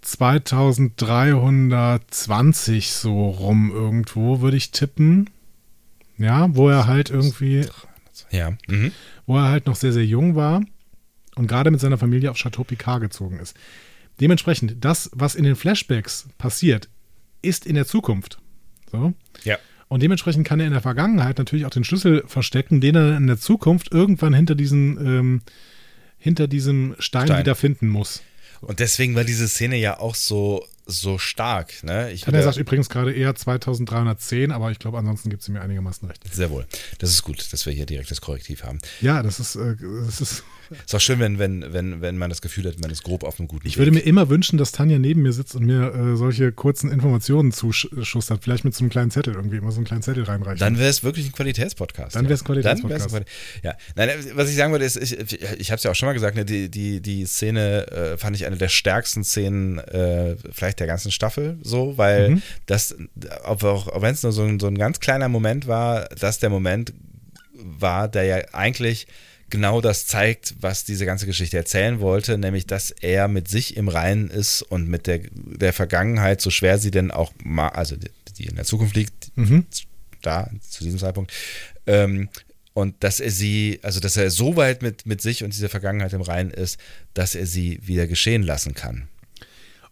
2320 0.00 2.90
so 2.90 3.28
rum 3.28 3.70
irgendwo, 3.70 4.40
würde 4.40 4.56
ich 4.56 4.70
tippen. 4.70 5.28
Ja, 6.16 6.48
wo 6.56 6.70
er 6.70 6.86
halt 6.86 7.10
irgendwie 7.10 7.66
Ja. 8.30 8.52
Mhm. 8.66 8.92
wo 9.26 9.36
er 9.36 9.50
halt 9.50 9.66
noch 9.66 9.76
sehr, 9.76 9.92
sehr 9.92 10.06
jung 10.06 10.36
war 10.36 10.62
und 11.36 11.46
gerade 11.46 11.70
mit 11.70 11.80
seiner 11.80 11.98
Familie 11.98 12.30
auf 12.30 12.36
Chateau 12.36 12.64
Picard 12.64 13.00
gezogen 13.00 13.38
ist. 13.38 13.56
Dementsprechend, 14.20 14.76
das, 14.84 15.10
was 15.12 15.34
in 15.34 15.44
den 15.44 15.56
Flashbacks 15.56 16.28
passiert, 16.38 16.88
ist 17.42 17.66
in 17.66 17.74
der 17.74 17.86
Zukunft. 17.86 18.38
So. 18.90 19.12
Ja. 19.42 19.58
Und 19.88 20.02
dementsprechend 20.02 20.46
kann 20.46 20.60
er 20.60 20.66
in 20.66 20.72
der 20.72 20.80
Vergangenheit 20.80 21.38
natürlich 21.38 21.66
auch 21.66 21.70
den 21.70 21.84
Schlüssel 21.84 22.24
verstecken, 22.26 22.80
den 22.80 22.94
er 22.94 23.16
in 23.16 23.26
der 23.26 23.38
Zukunft 23.38 23.92
irgendwann 23.92 24.34
hinter 24.34 24.54
diesen, 24.54 24.98
ähm, 25.04 25.42
hinter 26.18 26.48
diesem 26.48 26.94
Stein, 26.98 27.26
Stein. 27.26 27.40
wieder 27.40 27.54
finden 27.54 27.88
muss. 27.88 28.22
Und 28.60 28.80
deswegen 28.80 29.14
war 29.14 29.24
diese 29.24 29.46
Szene 29.46 29.76
ja 29.76 29.98
auch 29.98 30.14
so, 30.14 30.64
so 30.86 31.18
stark. 31.18 31.82
Ne? 31.82 32.10
Ich 32.12 32.26
Er 32.26 32.32
würde- 32.32 32.42
sagt 32.44 32.56
übrigens 32.58 32.88
gerade 32.88 33.12
eher 33.12 33.34
2310, 33.34 34.52
aber 34.52 34.70
ich 34.70 34.78
glaube, 34.78 34.98
ansonsten 34.98 35.30
gibt 35.30 35.42
es 35.42 35.48
mir 35.48 35.60
einigermaßen 35.60 36.06
recht. 36.08 36.22
Sehr 36.32 36.50
wohl. 36.50 36.66
Das 36.98 37.10
ist 37.10 37.22
gut, 37.22 37.52
dass 37.52 37.64
wir 37.66 37.72
hier 37.72 37.86
direkt 37.86 38.10
das 38.10 38.20
Korrektiv 38.20 38.64
haben. 38.64 38.78
Ja, 39.00 39.22
das 39.22 39.40
ist, 39.40 39.56
äh, 39.56 39.76
das 40.06 40.20
ist 40.20 40.44
Ist 40.86 40.94
auch 40.94 41.00
schön, 41.00 41.18
wenn, 41.20 41.38
wenn, 41.38 41.74
wenn, 41.74 42.00
wenn 42.00 42.16
man 42.16 42.30
das 42.30 42.40
Gefühl 42.40 42.64
hat, 42.66 42.80
man 42.80 42.90
ist 42.90 43.02
grob 43.02 43.22
auf 43.22 43.38
einem 43.38 43.48
guten 43.48 43.66
Ich 43.66 43.74
Weg. 43.74 43.80
würde 43.80 43.90
mir 43.92 44.00
immer 44.00 44.30
wünschen, 44.30 44.56
dass 44.56 44.72
Tanja 44.72 44.98
neben 44.98 45.20
mir 45.20 45.34
sitzt 45.34 45.54
und 45.54 45.66
mir 45.66 45.94
äh, 45.94 46.16
solche 46.16 46.52
kurzen 46.52 46.90
Informationen 46.90 47.52
zuschustert. 47.52 48.42
Vielleicht 48.42 48.64
mit 48.64 48.74
so 48.74 48.82
einem 48.82 48.88
kleinen 48.88 49.10
Zettel 49.10 49.34
irgendwie, 49.34 49.58
immer 49.58 49.72
so 49.72 49.76
einen 49.76 49.84
kleinen 49.84 50.02
Zettel 50.02 50.24
reinreichen. 50.24 50.58
Dann 50.58 50.78
wäre 50.78 50.88
es 50.88 51.04
wirklich 51.04 51.26
ein 51.26 51.32
Qualitätspodcast. 51.32 52.16
Dann 52.16 52.24
ja. 52.24 52.30
wär's 52.30 52.40
ein 52.40 52.46
Qualitätspodcast. 52.46 53.10
Quali- 53.10 53.24
ja. 53.62 53.74
Nein, 53.94 54.08
was 54.32 54.48
ich 54.48 54.56
sagen 54.56 54.72
wollte, 54.72 54.86
ist, 54.86 54.96
ich, 54.96 55.12
ich 55.20 55.70
habe 55.70 55.76
es 55.76 55.82
ja 55.82 55.90
auch 55.90 55.94
schon 55.94 56.06
mal 56.06 56.14
gesagt, 56.14 56.34
ne, 56.34 56.46
die, 56.46 56.70
die, 56.70 57.02
die 57.02 57.26
Szene 57.26 57.86
äh, 57.92 58.16
fand 58.16 58.34
ich 58.34 58.46
eine 58.46 58.56
der 58.56 58.68
stärksten 58.70 59.22
Szenen 59.22 59.78
äh, 59.80 60.36
vielleicht 60.50 60.73
der 60.80 60.86
ganzen 60.86 61.10
Staffel, 61.12 61.58
so, 61.62 61.96
weil 61.98 62.30
Mhm. 62.30 62.42
das, 62.66 62.94
auch, 63.44 63.62
auch 63.62 64.02
wenn 64.02 64.14
es 64.14 64.22
nur 64.22 64.32
so 64.32 64.42
ein, 64.42 64.58
so 64.60 64.66
ein 64.66 64.78
ganz 64.78 65.00
kleiner 65.00 65.28
Moment 65.28 65.66
war, 65.66 66.06
dass 66.20 66.38
der 66.38 66.50
Moment 66.50 66.92
war, 67.54 68.08
der 68.08 68.24
ja 68.24 68.36
eigentlich 68.52 69.06
genau 69.50 69.80
das 69.80 70.06
zeigt, 70.06 70.54
was 70.60 70.84
diese 70.84 71.06
ganze 71.06 71.26
Geschichte 71.26 71.56
erzählen 71.56 72.00
wollte, 72.00 72.38
nämlich, 72.38 72.66
dass 72.66 72.90
er 72.90 73.28
mit 73.28 73.46
sich 73.48 73.76
im 73.76 73.88
Reinen 73.88 74.28
ist 74.28 74.62
und 74.62 74.88
mit 74.88 75.06
der, 75.06 75.20
der 75.32 75.72
Vergangenheit, 75.72 76.40
so 76.40 76.50
schwer 76.50 76.78
sie 76.78 76.90
denn 76.90 77.10
auch 77.10 77.32
mal, 77.44 77.68
also 77.68 77.94
die, 77.96 78.10
die 78.38 78.46
in 78.46 78.56
der 78.56 78.64
Zukunft 78.64 78.96
liegt, 78.96 79.30
Mhm. 79.36 79.66
da 80.22 80.50
zu 80.68 80.82
diesem 80.82 80.98
Zeitpunkt. 80.98 81.32
Ähm, 81.86 82.28
und 82.72 83.04
dass 83.04 83.20
er 83.20 83.30
sie, 83.30 83.78
also 83.82 84.00
dass 84.00 84.16
er 84.16 84.30
so 84.32 84.56
weit 84.56 84.82
mit, 84.82 85.06
mit 85.06 85.20
sich 85.22 85.44
und 85.44 85.54
dieser 85.54 85.68
Vergangenheit 85.68 86.12
im 86.12 86.22
Reinen 86.22 86.50
ist, 86.50 86.80
dass 87.12 87.36
er 87.36 87.46
sie 87.46 87.78
wieder 87.82 88.08
geschehen 88.08 88.42
lassen 88.42 88.74
kann. 88.74 89.06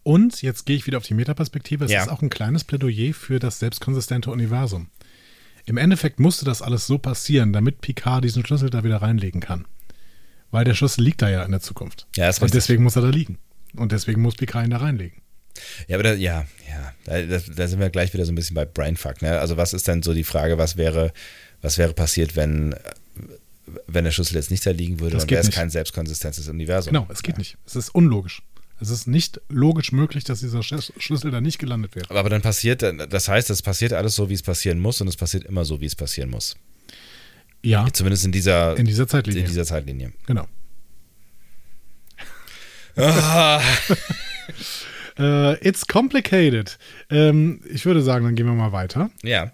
Und 0.03 0.41
jetzt 0.41 0.65
gehe 0.65 0.75
ich 0.75 0.85
wieder 0.85 0.97
auf 0.97 1.05
die 1.05 1.13
Metaperspektive. 1.13 1.85
Es 1.85 1.91
Ja. 1.91 2.03
ist 2.03 2.09
auch 2.09 2.21
ein 2.21 2.29
kleines 2.29 2.63
Plädoyer 2.63 3.13
für 3.13 3.39
das 3.39 3.59
selbstkonsistente 3.59 4.29
Universum. 4.31 4.87
Im 5.65 5.77
Endeffekt 5.77 6.19
musste 6.19 6.43
das 6.43 6.61
alles 6.61 6.87
so 6.87 6.97
passieren, 6.97 7.53
damit 7.53 7.79
Picard 7.79 8.23
diesen 8.23 8.45
Schlüssel 8.45 8.69
da 8.69 8.83
wieder 8.83 9.01
reinlegen 9.01 9.39
kann. 9.39 9.65
Weil 10.51 10.65
der 10.65 10.73
Schlüssel 10.73 11.03
liegt 11.03 11.21
da 11.21 11.29
ja 11.29 11.43
in 11.43 11.51
der 11.51 11.61
Zukunft. 11.61 12.05
Ja, 12.15 12.29
ist 12.29 12.41
Und 12.41 12.53
deswegen 12.53 12.83
muss 12.83 12.95
er 12.95 13.01
da 13.01 13.09
liegen. 13.09 13.37
Und 13.75 13.91
deswegen 13.91 14.21
muss 14.21 14.35
Picard 14.35 14.65
ihn 14.65 14.71
da 14.71 14.77
reinlegen. 14.77 15.21
Ja, 15.87 15.97
aber 15.97 16.03
da, 16.03 16.13
ja, 16.13 16.45
ja, 16.67 16.93
da, 17.05 17.37
da, 17.55 17.67
sind 17.67 17.79
wir 17.79 17.89
gleich 17.89 18.13
wieder 18.13 18.25
so 18.25 18.31
ein 18.31 18.35
bisschen 18.35 18.55
bei 18.55 18.65
Brainfuck. 18.65 19.21
Ne? 19.21 19.39
Also 19.39 19.55
was 19.55 19.73
ist 19.73 19.87
denn 19.87 20.03
so 20.03 20.13
die 20.13 20.23
Frage, 20.23 20.57
was 20.57 20.77
wäre, 20.77 21.13
was 21.61 21.77
wäre 21.77 21.93
passiert, 21.93 22.35
wenn, 22.35 22.75
wenn 23.87 24.03
der 24.03 24.11
Schlüssel 24.11 24.35
jetzt 24.35 24.51
nicht 24.51 24.65
da 24.65 24.71
liegen 24.71 24.99
würde, 24.99 25.15
Das 25.15 25.23
dann 25.23 25.31
wäre 25.31 25.41
es 25.43 25.51
kein 25.51 25.69
selbstkonsistentes 25.69 26.49
Universum. 26.49 26.93
Genau, 26.93 27.07
es 27.09 27.23
geht 27.23 27.35
ja. 27.35 27.39
nicht. 27.39 27.57
Es 27.65 27.75
ist 27.75 27.89
unlogisch. 27.89 28.41
Es 28.79 28.89
ist 28.89 29.07
nicht 29.07 29.39
logisch 29.49 29.91
möglich, 29.91 30.23
dass 30.25 30.39
dieser 30.41 30.59
Sch- 30.59 30.91
Schlüssel 30.99 31.31
da 31.31 31.39
nicht 31.41 31.57
gelandet 31.59 31.95
wäre. 31.95 32.09
Aber 32.09 32.29
dann 32.29 32.41
passiert, 32.41 32.81
das 32.81 33.27
heißt, 33.29 33.49
es 33.49 33.61
passiert 33.61 33.93
alles 33.93 34.15
so, 34.15 34.29
wie 34.29 34.33
es 34.33 34.41
passieren 34.41 34.79
muss 34.79 34.99
und 34.99 35.07
es 35.07 35.15
passiert 35.15 35.45
immer 35.45 35.63
so, 35.63 35.79
wie 35.79 35.85
es 35.85 35.95
passieren 35.95 36.29
muss. 36.29 36.55
Ja, 37.61 37.87
Zumindest 37.93 38.25
in 38.25 38.31
dieser, 38.33 38.75
in 38.77 38.85
dieser 38.85 39.07
Zeitlinie. 39.07 39.41
in 39.43 39.47
dieser 39.47 39.65
Zeitlinie. 39.65 40.11
genau. 40.25 40.47
Ah, 42.95 43.61
Äh, 45.17 45.53
it's 45.67 45.85
complicated. 45.85 46.79
Ähm, 47.11 47.61
ich 47.71 47.85
würde 47.85 48.01
sagen, 48.01 48.25
dann 48.25 48.33
gehen 48.35 48.47
wir 48.47 48.53
mal 48.53 48.71
weiter. 48.71 49.11
ja. 49.21 49.51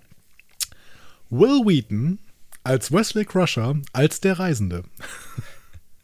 Will 1.30 1.62
Wheaton 1.66 2.18
als 2.64 2.92
Wesley 2.94 3.26
Crusher 3.26 3.76
als 3.94 4.22
der 4.22 4.40
Reisende. 4.40 4.84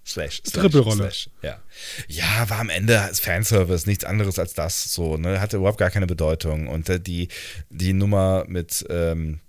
Slash. 0.07 0.41
Slash, 0.45 1.29
ja. 1.41 1.59
ja, 2.07 2.49
war 2.49 2.59
am 2.59 2.69
Ende 2.69 3.09
Fanservice 3.13 3.87
nichts 3.87 4.05
anderes 4.05 4.37
als 4.37 4.53
das. 4.53 4.93
So, 4.93 5.17
ne? 5.17 5.41
Hatte 5.41 5.57
überhaupt 5.57 5.79
gar 5.79 5.89
keine 5.89 6.05
Bedeutung. 6.05 6.67
Und 6.67 6.87
äh, 6.89 6.99
die, 6.99 7.27
die 7.71 7.93
Nummer 7.93 8.45
mit 8.47 8.85
ähm, 8.89 9.39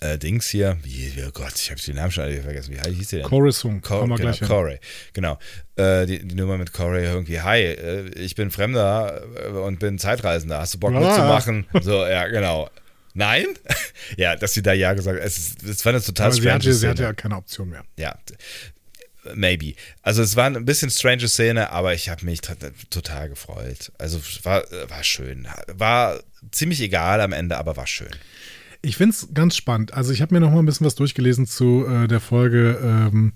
äh, 0.00 0.16
Dings 0.16 0.48
hier, 0.48 0.78
wie, 0.82 1.12
oh 1.26 1.30
Gott, 1.32 1.52
ich 1.56 1.70
habe 1.70 1.80
den 1.80 1.96
Namen 1.96 2.10
schon 2.10 2.24
alle 2.24 2.40
vergessen. 2.40 2.72
Wie 2.74 2.94
hieß 2.94 3.08
der 3.10 3.18
denn? 3.20 3.28
Chorus 3.28 3.58
Song. 3.60 3.82
Cor 3.82 4.00
Kommen 4.00 4.12
wir 4.12 4.16
genau, 4.16 4.32
gleich. 4.32 4.48
Corey, 4.48 4.78
genau. 5.12 5.38
Äh, 5.76 6.06
die, 6.06 6.26
die 6.26 6.34
Nummer 6.34 6.56
mit 6.56 6.72
Corey 6.72 7.04
irgendwie, 7.04 7.42
hi, 7.42 7.60
äh, 7.62 8.08
ich 8.18 8.34
bin 8.34 8.50
Fremder 8.50 9.22
äh, 9.36 9.48
und 9.50 9.78
bin 9.80 9.98
Zeitreisender. 9.98 10.60
Hast 10.60 10.74
du 10.74 10.78
Bock 10.80 10.94
Ah. 10.94 11.00
mitzumachen? 11.00 11.66
So, 11.82 12.06
ja, 12.06 12.26
genau. 12.28 12.70
Nein? 13.12 13.46
ja, 14.16 14.34
dass 14.34 14.54
sie 14.54 14.62
da 14.62 14.72
ja 14.72 14.92
gesagt 14.94 15.20
es, 15.22 15.36
ist- 15.36 15.62
es 15.62 15.84
war 15.84 15.92
eine 15.92 16.02
total 16.02 16.26
Aber 16.28 16.34
sie 16.34 16.50
hatte, 16.50 16.72
sie 16.72 16.88
hatte 16.88 17.02
ja 17.02 17.12
keine 17.12 17.36
Option 17.36 17.68
mehr. 17.68 17.84
ja, 17.96 18.18
maybe. 19.34 19.74
Also 20.02 20.22
es 20.22 20.36
war 20.36 20.46
ein 20.46 20.64
bisschen 20.64 20.90
strange 20.90 21.28
Szene, 21.28 21.70
aber 21.70 21.94
ich 21.94 22.08
habe 22.08 22.24
mich 22.24 22.40
total 22.40 23.28
gefreut. 23.28 23.92
Also 23.98 24.18
es 24.18 24.44
war, 24.44 24.64
war 24.88 25.04
schön. 25.04 25.48
War 25.72 26.20
ziemlich 26.50 26.80
egal 26.80 27.20
am 27.20 27.32
Ende, 27.32 27.56
aber 27.56 27.76
war 27.76 27.86
schön. 27.86 28.10
Ich 28.82 28.96
finde 28.96 29.16
es 29.16 29.28
ganz 29.32 29.56
spannend. 29.56 29.94
Also 29.94 30.12
ich 30.12 30.20
habe 30.20 30.34
mir 30.34 30.40
noch 30.40 30.50
mal 30.50 30.58
ein 30.58 30.66
bisschen 30.66 30.86
was 30.86 30.94
durchgelesen 30.94 31.46
zu 31.46 31.86
äh, 31.86 32.06
der 32.06 32.20
Folge, 32.20 32.78
ähm, 32.82 33.32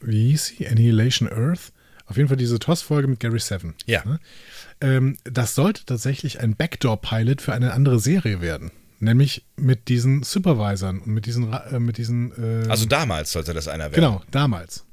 wie 0.00 0.30
hieß 0.30 0.46
sie? 0.46 0.66
Annihilation 0.66 1.28
Earth. 1.28 1.72
Auf 2.06 2.16
jeden 2.16 2.28
Fall 2.28 2.36
diese 2.36 2.58
TOS-Folge 2.58 3.08
mit 3.08 3.20
Gary 3.20 3.40
Seven. 3.40 3.74
Ja. 3.86 4.04
Ne? 4.04 4.20
Ähm, 4.80 5.16
das 5.24 5.54
sollte 5.54 5.84
tatsächlich 5.84 6.40
ein 6.40 6.54
Backdoor-Pilot 6.56 7.40
für 7.40 7.52
eine 7.52 7.72
andere 7.72 7.98
Serie 7.98 8.40
werden. 8.40 8.70
Nämlich 8.98 9.44
mit 9.56 9.88
diesen 9.88 10.22
Supervisern 10.22 11.00
und 11.00 11.08
mit 11.08 11.26
diesen, 11.26 11.52
äh, 11.52 11.78
mit 11.78 11.98
diesen 11.98 12.32
äh, 12.64 12.68
Also 12.68 12.86
damals 12.86 13.32
sollte 13.32 13.52
das 13.54 13.68
einer 13.68 13.84
werden. 13.84 13.94
Genau, 13.94 14.22
damals. 14.30 14.84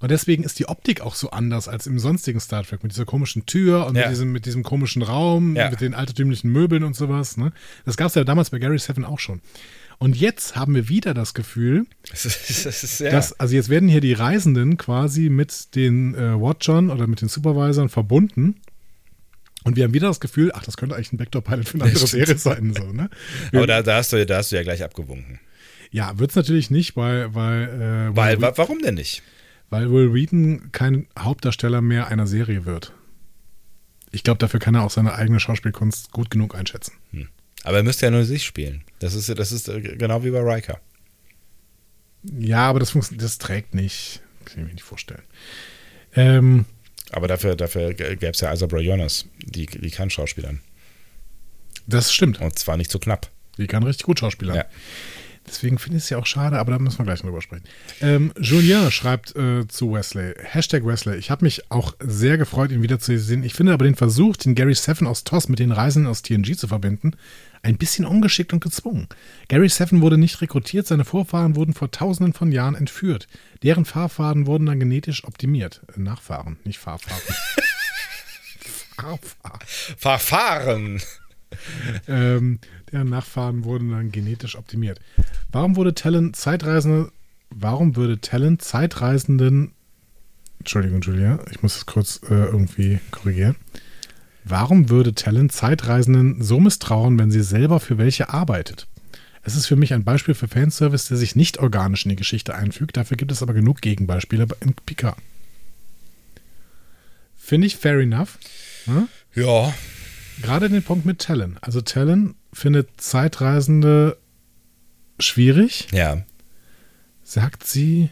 Und 0.00 0.10
deswegen 0.10 0.42
ist 0.44 0.58
die 0.58 0.66
Optik 0.66 1.02
auch 1.02 1.14
so 1.14 1.30
anders 1.30 1.68
als 1.68 1.86
im 1.86 1.98
sonstigen 1.98 2.40
Star 2.40 2.64
Trek, 2.64 2.82
mit 2.82 2.92
dieser 2.92 3.04
komischen 3.04 3.44
Tür 3.46 3.86
und 3.86 3.96
Ja. 3.96 4.02
mit, 4.04 4.10
diesem, 4.12 4.32
mit 4.32 4.46
diesem 4.46 4.62
komischen 4.62 5.02
Raum, 5.02 5.54
Ja. 5.56 5.70
mit 5.70 5.80
den 5.82 5.94
altertümlichen 5.94 6.50
Möbeln 6.50 6.84
und 6.84 6.96
sowas. 6.96 7.36
Ne? 7.36 7.52
Das 7.84 7.96
gab 7.98 8.08
es 8.08 8.14
ja 8.14 8.24
damals 8.24 8.50
bei 8.50 8.58
Gary 8.58 8.78
Seven 8.78 9.04
auch 9.04 9.18
schon. 9.18 9.42
Und 9.98 10.16
jetzt 10.16 10.56
haben 10.56 10.74
wir 10.74 10.88
wieder 10.88 11.12
das 11.12 11.34
Gefühl, 11.34 11.84
Das 12.10 12.24
ist, 12.24 12.48
das 12.66 12.82
ist, 12.82 13.00
ja. 13.00 13.10
dass, 13.10 13.38
also 13.38 13.54
jetzt 13.54 13.68
werden 13.68 13.90
hier 13.90 14.00
die 14.00 14.14
Reisenden 14.14 14.78
quasi 14.78 15.28
mit 15.28 15.74
den 15.74 16.14
äh, 16.14 16.40
Watchern 16.40 16.88
oder 16.88 17.06
mit 17.06 17.20
den 17.20 17.28
Supervisern 17.28 17.90
verbunden. 17.90 18.56
Und 19.64 19.76
wir 19.76 19.84
haben 19.84 19.92
wieder 19.94 20.08
das 20.08 20.20
Gefühl, 20.20 20.50
ach, 20.54 20.64
das 20.64 20.76
könnte 20.76 20.94
eigentlich 20.94 21.12
ein 21.12 21.18
Backdoor-Pilot 21.18 21.68
für 21.68 21.74
eine 21.74 21.84
andere. 21.84 22.06
Serie 22.06 22.38
sein. 22.38 22.72
So, 22.74 22.92
ne? 22.92 23.10
aber 23.52 23.66
da, 23.66 23.82
da, 23.82 23.96
hast 23.96 24.12
du, 24.12 24.24
da 24.24 24.38
hast 24.38 24.52
du 24.52 24.56
ja 24.56 24.62
gleich 24.62 24.82
abgewunken. 24.82 25.38
Ja, 25.90 26.18
wird 26.18 26.30
es 26.30 26.36
natürlich 26.36 26.70
nicht, 26.70 26.96
weil, 26.96 27.34
weil, 27.34 28.10
äh, 28.12 28.16
Weil, 28.16 28.40
wa- 28.40 28.52
warum 28.56 28.80
denn 28.80 28.94
nicht? 28.94 29.22
weil 29.68 29.90
Will 29.92 30.12
Wheaton 30.14 30.72
kein 30.72 31.06
Hauptdarsteller 31.18 31.80
mehr 31.80 32.08
einer 32.08 32.26
Serie 32.26 32.64
wird. 32.64 32.92
Ich 34.10 34.24
glaube, 34.24 34.38
dafür 34.38 34.58
kann 34.58 34.74
er 34.74 34.82
auch 34.82 34.90
seine 34.90 35.14
eigene 35.14 35.38
Schauspielkunst 35.38 36.10
gut 36.10 36.30
genug 36.30 36.56
einschätzen. 36.56 36.92
Aber 37.62 37.76
er 37.76 37.82
müsste 37.84 38.06
ja 38.06 38.10
nur 38.10 38.24
sich 38.24 38.44
spielen. 38.44 38.82
Das 38.98 39.14
ist, 39.14 39.28
das 39.28 39.52
ist 39.52 39.68
äh, 39.68 39.80
genau 39.80 40.24
wie 40.24 40.30
bei 40.30 40.40
Riker. 40.40 40.80
Ja, 42.22 42.68
aber 42.68 42.80
das, 42.80 42.96
das 43.12 43.38
trägt 43.38 43.74
nicht. 43.74 44.22
Kann 44.44 44.60
ich 44.62 44.66
mir 44.66 44.72
nicht 44.74 44.82
vorstellen. 44.82 45.22
Ähm, 46.14 46.64
Aber 47.12 47.28
dafür, 47.28 47.56
dafür 47.56 47.94
gäbe 47.94 48.26
es 48.26 48.40
ja 48.40 48.52
Isabra 48.52 48.78
Jonas. 48.78 49.26
Die, 49.38 49.66
die 49.66 49.90
kann 49.90 50.10
Schauspielern. 50.10 50.60
das 51.86 52.12
stimmt. 52.12 52.40
Und 52.40 52.58
zwar 52.58 52.76
nicht 52.76 52.90
so 52.90 52.98
knapp. 52.98 53.30
Die 53.58 53.66
kann 53.66 53.82
richtig 53.82 54.06
gut 54.06 54.20
Schauspieler. 54.20 54.54
Ja. 54.54 54.64
Deswegen 55.46 55.78
finde 55.78 55.98
ich 55.98 56.04
es 56.04 56.10
ja 56.10 56.18
auch 56.18 56.26
schade, 56.26 56.58
aber 56.58 56.72
da 56.72 56.78
müssen 56.78 56.98
wir 56.98 57.04
gleich 57.06 57.22
drüber 57.22 57.40
sprechen. 57.40 57.64
Ähm, 58.00 58.32
Julien 58.38 58.90
schreibt 58.92 59.34
äh, 59.34 59.66
zu 59.66 59.92
Wesley, 59.92 60.34
Hashtag 60.38 60.86
Wesley. 60.86 61.16
Ich 61.16 61.30
habe 61.30 61.44
mich 61.44 61.70
auch 61.70 61.94
sehr 61.98 62.38
gefreut, 62.38 62.70
ihn 62.70 62.82
wiederzusehen. 62.82 63.42
Ich 63.42 63.54
finde 63.54 63.72
aber 63.72 63.84
den 63.84 63.96
Versuch, 63.96 64.36
den 64.36 64.54
Gary 64.54 64.74
Seven 64.74 65.06
aus 65.06 65.24
TOS 65.24 65.48
mit 65.48 65.58
den 65.58 65.72
Reisenden 65.72 66.10
aus 66.10 66.22
TNG 66.22 66.56
zu 66.56 66.68
verbinden, 66.68 67.12
ein 67.62 67.76
bisschen 67.76 68.06
ungeschickt 68.06 68.52
und 68.52 68.62
gezwungen. 68.62 69.08
Gary 69.48 69.68
Seven 69.68 70.00
wurde 70.00 70.18
nicht 70.18 70.40
rekrutiert, 70.40 70.86
seine 70.86 71.04
Vorfahren 71.04 71.56
wurden 71.56 71.74
vor 71.74 71.90
tausenden 71.90 72.32
von 72.32 72.52
Jahren 72.52 72.74
entführt. 72.74 73.28
Deren 73.62 73.84
Fahrfaden 73.84 74.46
wurden 74.46 74.66
dann 74.66 74.80
genetisch 74.80 75.24
optimiert. 75.24 75.82
Nachfahren, 75.96 76.58
nicht 76.64 76.78
Fahrfaden. 76.78 77.20
Fahrfaden. 78.96 79.66
Verfahren! 79.96 81.02
ähm, 82.06 82.60
deren 82.92 83.08
Nachfahren 83.08 83.64
wurden 83.64 83.90
dann 83.90 84.12
genetisch 84.12 84.56
optimiert. 84.56 85.00
Warum 85.50 85.76
wurde 85.76 85.94
Talent 85.94 86.36
Zeitreisende, 86.36 87.10
warum 87.50 87.96
würde 87.96 88.20
Talent 88.20 88.62
Zeitreisenden, 88.62 89.72
Entschuldigung, 90.58 91.00
Julia, 91.00 91.40
ich 91.50 91.62
muss 91.62 91.74
das 91.74 91.86
kurz 91.86 92.20
äh, 92.28 92.34
irgendwie 92.34 93.00
korrigieren. 93.10 93.56
Warum 94.44 94.88
würde 94.88 95.14
Talent 95.14 95.52
Zeitreisenden 95.52 96.42
so 96.42 96.60
misstrauen, 96.60 97.18
wenn 97.18 97.30
sie 97.30 97.42
selber 97.42 97.80
für 97.80 97.98
welche 97.98 98.30
arbeitet? 98.30 98.86
Es 99.42 99.56
ist 99.56 99.66
für 99.66 99.76
mich 99.76 99.92
ein 99.94 100.04
Beispiel 100.04 100.34
für 100.34 100.48
Fanservice, 100.48 101.08
der 101.08 101.16
sich 101.16 101.36
nicht 101.36 101.58
organisch 101.58 102.04
in 102.04 102.10
die 102.10 102.16
Geschichte 102.16 102.54
einfügt. 102.54 102.96
Dafür 102.96 103.16
gibt 103.16 103.32
es 103.32 103.42
aber 103.42 103.54
genug 103.54 103.80
Gegenbeispiele 103.80 104.46
in 104.60 104.74
Picard. 104.74 105.16
Finde 107.36 107.66
ich 107.66 107.76
fair 107.76 107.98
enough. 107.98 108.38
Hm? 108.84 109.08
Ja, 109.34 109.72
Gerade 110.42 110.70
den 110.70 110.82
Punkt 110.82 111.04
mit 111.04 111.18
Talon. 111.20 111.58
Also 111.60 111.80
Talon 111.80 112.34
findet 112.52 113.00
Zeitreisende 113.00 114.16
schwierig. 115.18 115.88
ja. 115.92 116.22
Sagt 117.22 117.64
sie. 117.64 118.10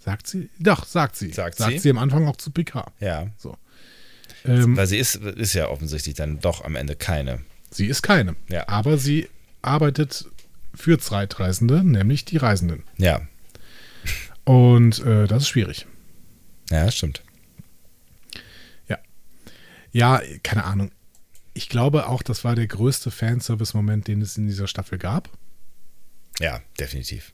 Sagt 0.00 0.26
sie? 0.26 0.50
Doch, 0.58 0.84
sagt 0.84 1.14
sie. 1.14 1.30
Sagt 1.30 1.58
sagt 1.58 1.72
sie. 1.72 1.78
sie 1.78 1.90
am 1.90 1.98
Anfang 1.98 2.26
auch 2.26 2.34
zu 2.34 2.50
Picard. 2.50 2.90
Ja. 2.98 3.28
So. 3.36 3.56
Ähm, 4.46 4.76
Weil 4.76 4.86
sie 4.86 4.98
ist, 4.98 5.16
ist 5.16 5.54
ja 5.54 5.68
offensichtlich 5.68 6.14
dann 6.14 6.40
doch 6.40 6.64
am 6.64 6.76
Ende 6.76 6.96
keine. 6.96 7.40
sie 7.70 7.86
ist 7.86 8.02
keine. 8.02 8.36
Ja. 8.48 8.68
Aber 8.68 8.98
sie 8.98 9.28
arbeitet 9.62 10.26
für 10.74 10.98
Zeitreisende, 10.98 11.82
nämlich 11.84 12.24
die 12.24 12.36
Reisenden. 12.36 12.82
Ja. 12.98 13.22
Und 14.44 15.04
äh, 15.04 15.26
das 15.26 15.44
ist 15.44 15.48
schwierig. 15.48 15.86
Ja, 16.70 16.90
stimmt. 16.90 17.22
Ja, 19.96 20.20
keine 20.42 20.64
Ahnung. 20.64 20.90
Ich 21.54 21.70
glaube 21.70 22.06
auch, 22.06 22.22
das 22.22 22.44
war 22.44 22.54
der 22.54 22.66
größte 22.66 23.10
Fanservice-Moment, 23.10 24.08
den 24.08 24.20
es 24.20 24.36
in 24.36 24.46
dieser 24.46 24.68
Staffel 24.68 24.98
gab. 24.98 25.30
Ja, 26.38 26.60
definitiv. 26.78 27.32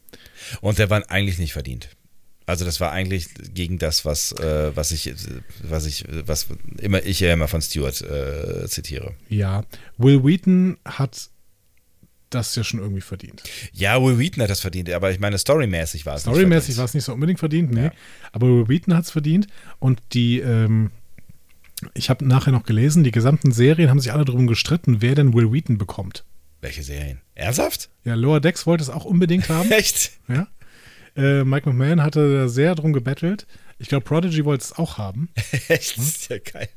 Und 0.61 0.79
der 0.79 0.89
war 0.89 1.03
eigentlich 1.11 1.41
nicht 1.41 1.55
verdient. 1.55 1.89
Also 2.53 2.67
das 2.67 2.81
war 2.81 2.93
eigentlich 2.93 3.29
gegen 3.55 3.79
das, 3.79 4.05
was, 4.05 4.33
äh, 4.33 4.77
was 4.77 4.93
ich, 4.93 5.11
was 5.63 5.87
ich, 5.87 6.05
was 6.27 6.49
immer 6.77 7.03
ich 7.03 7.19
ja 7.21 7.33
immer 7.33 7.49
von 7.49 7.63
Stewart 7.63 7.99
äh, 8.03 8.69
zitiere. 8.69 9.15
Ja, 9.31 9.65
Will 9.97 10.23
Wheaton 10.23 10.77
hat 10.85 11.31
das 12.29 12.55
ja 12.55 12.63
schon 12.63 12.81
irgendwie 12.81 13.01
verdient. 13.01 13.43
Ja, 13.73 14.03
Will 14.03 14.19
Wheaton 14.19 14.43
hat 14.43 14.51
das 14.51 14.61
verdient, 14.61 14.91
aber 14.91 15.11
ich 15.11 15.19
meine, 15.19 15.39
storymäßig 15.39 16.05
war 16.05 16.17
es 16.17 16.27
nicht 16.27 16.35
Storymäßig 16.35 16.77
war 16.77 16.85
es 16.85 16.93
nicht 16.93 17.05
so 17.05 17.15
unbedingt 17.15 17.39
verdient, 17.39 17.73
nee. 17.73 17.85
Ja. 17.85 17.93
Aber 18.33 18.49
Will 18.49 18.69
Wheaton 18.69 18.95
hat 18.95 19.05
es 19.05 19.11
verdient 19.11 19.47
und 19.79 20.03
die, 20.13 20.41
ähm, 20.41 20.91
ich 21.95 22.11
habe 22.11 22.27
nachher 22.27 22.53
noch 22.53 22.65
gelesen, 22.65 23.03
die 23.03 23.13
gesamten 23.13 23.51
Serien 23.53 23.89
haben 23.89 23.99
sich 23.99 24.13
alle 24.13 24.27
darum 24.27 24.47
gestritten, 24.47 25.01
wer 25.01 25.15
denn 25.15 25.33
Will 25.33 25.51
Wheaton 25.51 25.79
bekommt. 25.79 26.27
Welche 26.61 26.83
Serien? 26.83 27.23
Ernsthaft? 27.35 27.89
Ja, 28.05 28.15
Lower 28.15 28.41
Decks 28.41 28.67
wollte 28.67 28.83
es 28.83 28.91
auch 28.91 29.07
unbedingt 29.07 29.49
haben. 29.49 29.71
Echt? 29.71 30.13
ja. 30.29 30.49
Äh, 31.17 31.45
Mike 31.45 31.69
McMahon 31.69 32.03
hatte 32.03 32.33
da 32.33 32.49
sehr 32.49 32.75
drum 32.75 32.93
gebettelt. 32.93 33.47
Ich 33.79 33.89
glaube, 33.89 34.05
Prodigy 34.05 34.45
wollte 34.45 34.65
es 34.65 34.79
auch 34.79 34.99
haben. 34.99 35.29
Echt? 35.69 35.99
Das 35.99 36.05
ist 36.05 36.29
ja 36.29 36.39
geil. 36.39 36.69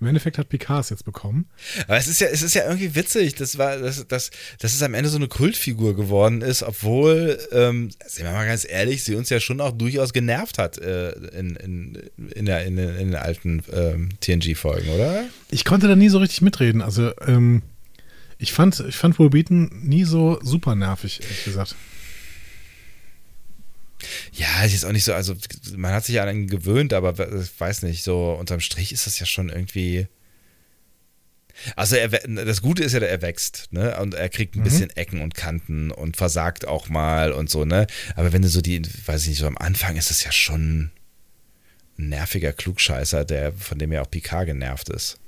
Im 0.00 0.06
Endeffekt 0.06 0.38
hat 0.38 0.48
Picard 0.48 0.84
es 0.84 0.90
jetzt 0.90 1.04
bekommen. 1.04 1.46
Aber 1.86 1.96
es 1.96 2.06
ist 2.06 2.20
ja, 2.20 2.28
es 2.28 2.42
ist 2.42 2.54
ja 2.54 2.64
irgendwie 2.64 2.94
witzig, 2.94 3.34
das 3.34 3.58
war, 3.58 3.78
dass, 3.78 4.06
dass, 4.06 4.30
dass 4.58 4.74
es 4.74 4.82
am 4.82 4.94
Ende 4.94 5.08
so 5.08 5.16
eine 5.16 5.28
Kultfigur 5.28 5.96
geworden 5.96 6.42
ist, 6.42 6.62
obwohl, 6.62 7.38
ähm, 7.52 7.90
sind 8.06 8.26
wir 8.26 8.32
mal 8.32 8.46
ganz 8.46 8.66
ehrlich, 8.68 9.02
sie 9.02 9.14
uns 9.14 9.30
ja 9.30 9.40
schon 9.40 9.60
auch 9.60 9.72
durchaus 9.72 10.12
genervt 10.12 10.58
hat 10.58 10.78
äh, 10.78 11.12
in, 11.36 11.56
in, 11.56 11.98
in, 12.34 12.44
der, 12.46 12.64
in, 12.64 12.78
in 12.78 13.08
den 13.08 13.16
alten 13.16 13.62
ähm, 13.72 14.10
TNG-Folgen, 14.20 14.88
oder? 14.90 15.24
Ich 15.50 15.64
konnte 15.64 15.88
da 15.88 15.96
nie 15.96 16.08
so 16.08 16.18
richtig 16.18 16.42
mitreden. 16.42 16.82
Also, 16.82 17.12
ähm, 17.26 17.62
ich 18.38 18.52
fand, 18.52 18.84
ich 18.88 18.96
fand 18.96 19.18
Will 19.18 19.30
Beaton 19.30 19.70
nie 19.82 20.04
so 20.04 20.38
super 20.42 20.74
nervig, 20.74 21.20
ehrlich 21.22 21.44
gesagt. 21.44 21.76
Ja, 24.32 24.64
ist 24.64 24.72
jetzt 24.72 24.84
auch 24.84 24.92
nicht 24.92 25.04
so, 25.04 25.14
also 25.14 25.34
man 25.76 25.92
hat 25.92 26.04
sich 26.04 26.16
ja 26.16 26.24
an 26.24 26.36
ihn 26.36 26.46
gewöhnt, 26.48 26.92
aber 26.92 27.18
ich 27.40 27.60
weiß 27.60 27.82
nicht, 27.82 28.02
so 28.02 28.32
unterm 28.32 28.60
Strich 28.60 28.92
ist 28.92 29.06
das 29.06 29.18
ja 29.18 29.26
schon 29.26 29.48
irgendwie. 29.48 30.06
Also 31.76 31.96
er, 31.96 32.08
das 32.08 32.62
Gute 32.62 32.82
ist 32.82 32.92
ja, 32.92 33.00
er 33.00 33.22
wächst, 33.22 33.68
ne? 33.70 33.98
Und 34.00 34.14
er 34.14 34.28
kriegt 34.28 34.56
ein 34.56 34.60
mhm. 34.60 34.64
bisschen 34.64 34.90
Ecken 34.90 35.20
und 35.20 35.34
Kanten 35.34 35.90
und 35.90 36.16
versagt 36.16 36.66
auch 36.66 36.88
mal 36.88 37.32
und 37.32 37.50
so, 37.50 37.64
ne? 37.64 37.86
Aber 38.16 38.32
wenn 38.32 38.42
du 38.42 38.48
so 38.48 38.60
die, 38.60 38.82
weiß 39.06 39.22
ich 39.22 39.28
nicht, 39.28 39.38
so 39.38 39.46
am 39.46 39.58
Anfang 39.58 39.96
ist 39.96 40.10
es 40.10 40.24
ja 40.24 40.32
schon 40.32 40.90
ein 41.98 42.08
nerviger 42.08 42.52
Klugscheißer, 42.52 43.24
der, 43.24 43.52
von 43.52 43.78
dem 43.78 43.92
ja 43.92 44.02
auch 44.02 44.10
Picard 44.10 44.46
genervt 44.46 44.88
ist. 44.88 45.18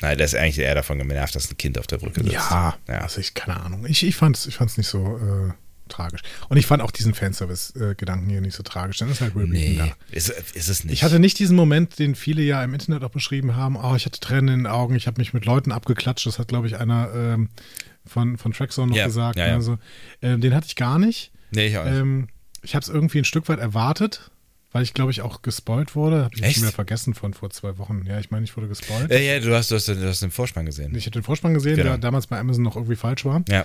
Nein, 0.00 0.18
der 0.18 0.26
ist 0.26 0.34
eigentlich 0.34 0.58
eher 0.58 0.74
davon 0.74 0.98
genervt, 0.98 1.34
dass 1.34 1.50
ein 1.50 1.56
Kind 1.56 1.78
auf 1.78 1.86
der 1.86 1.98
Brücke 1.98 2.22
sitzt. 2.22 2.34
Ja, 2.34 2.76
ja. 2.88 2.98
also 3.00 3.20
ich, 3.20 3.34
keine 3.34 3.60
Ahnung. 3.60 3.86
Ich, 3.86 4.02
ich 4.02 4.16
fand 4.16 4.36
es 4.36 4.46
ich 4.46 4.56
fand's 4.56 4.76
nicht 4.76 4.88
so. 4.88 5.18
Äh 5.18 5.65
tragisch. 5.88 6.22
Und 6.48 6.56
ich 6.56 6.66
fand 6.66 6.82
auch 6.82 6.90
diesen 6.90 7.14
Fanservice-Gedanken 7.14 8.28
hier 8.28 8.40
nicht 8.40 8.54
so 8.54 8.62
tragisch. 8.62 8.98
Dann 8.98 9.10
ist 9.10 9.20
halt 9.20 9.34
Will 9.34 9.46
nee, 9.46 9.76
da. 9.76 9.88
Ist, 10.10 10.28
ist, 10.28 10.68
es 10.68 10.84
nicht. 10.84 10.94
Ich 10.94 11.02
hatte 11.02 11.18
nicht 11.18 11.38
diesen 11.38 11.56
Moment, 11.56 11.98
den 11.98 12.14
viele 12.14 12.42
ja 12.42 12.62
im 12.62 12.74
Internet 12.74 13.02
auch 13.04 13.10
beschrieben 13.10 13.56
haben. 13.56 13.76
Oh, 13.76 13.94
ich 13.96 14.06
hatte 14.06 14.20
Tränen 14.20 14.48
in 14.48 14.58
den 14.60 14.66
Augen, 14.66 14.94
ich 14.94 15.06
habe 15.06 15.18
mich 15.20 15.32
mit 15.32 15.44
Leuten 15.44 15.72
abgeklatscht. 15.72 16.26
Das 16.26 16.38
hat, 16.38 16.48
glaube 16.48 16.66
ich, 16.66 16.76
einer 16.78 17.10
ähm, 17.14 17.48
von, 18.04 18.38
von 18.38 18.52
Trackzone 18.52 18.90
noch 18.90 18.96
ja, 18.96 19.06
gesagt. 19.06 19.38
Ja, 19.38 19.48
ja. 19.48 19.54
Also, 19.54 19.78
ähm, 20.22 20.40
den 20.40 20.54
hatte 20.54 20.66
ich 20.68 20.76
gar 20.76 20.98
nicht. 20.98 21.32
Nee, 21.50 21.68
ich 21.68 21.78
auch 21.78 21.84
nicht. 21.84 21.94
Ähm, 21.94 22.28
ich 22.62 22.74
habe 22.74 22.82
es 22.82 22.88
irgendwie 22.88 23.18
ein 23.18 23.24
Stück 23.24 23.48
weit 23.48 23.60
erwartet, 23.60 24.30
weil 24.72 24.82
ich, 24.82 24.92
glaube 24.92 25.10
ich, 25.10 25.22
auch 25.22 25.42
gespoilt 25.42 25.94
wurde. 25.94 26.24
Habe 26.24 26.34
ich 26.34 26.42
Echt? 26.42 26.56
schon 26.56 26.64
wieder 26.64 26.72
vergessen 26.72 27.14
von 27.14 27.32
vor 27.32 27.50
zwei 27.50 27.78
Wochen. 27.78 28.04
Ja, 28.06 28.18
ich 28.18 28.30
meine, 28.30 28.44
ich 28.44 28.56
wurde 28.56 28.68
gespoilt. 28.68 29.10
Ja, 29.10 29.18
ja, 29.18 29.40
du 29.40 29.54
hast, 29.54 29.70
du 29.70 29.76
hast, 29.76 29.88
du 29.88 30.06
hast 30.06 30.22
den 30.22 30.30
Vorspann 30.30 30.66
gesehen. 30.66 30.94
Ich 30.94 31.06
hatte 31.06 31.20
den 31.20 31.22
Vorspann 31.22 31.54
gesehen, 31.54 31.76
genau. 31.76 31.90
der 31.90 31.98
damals 31.98 32.26
bei 32.26 32.38
Amazon 32.38 32.64
noch 32.64 32.76
irgendwie 32.76 32.96
falsch 32.96 33.24
war. 33.24 33.42
Ja. 33.48 33.64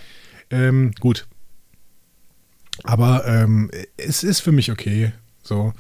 Ähm, 0.52 0.92
gut, 1.00 1.28
aber 2.84 3.26
ähm, 3.28 3.70
es 3.98 4.24
ist 4.24 4.40
für 4.42 4.52
mich 4.52 4.72
okay. 4.72 5.12
So. 5.44 5.74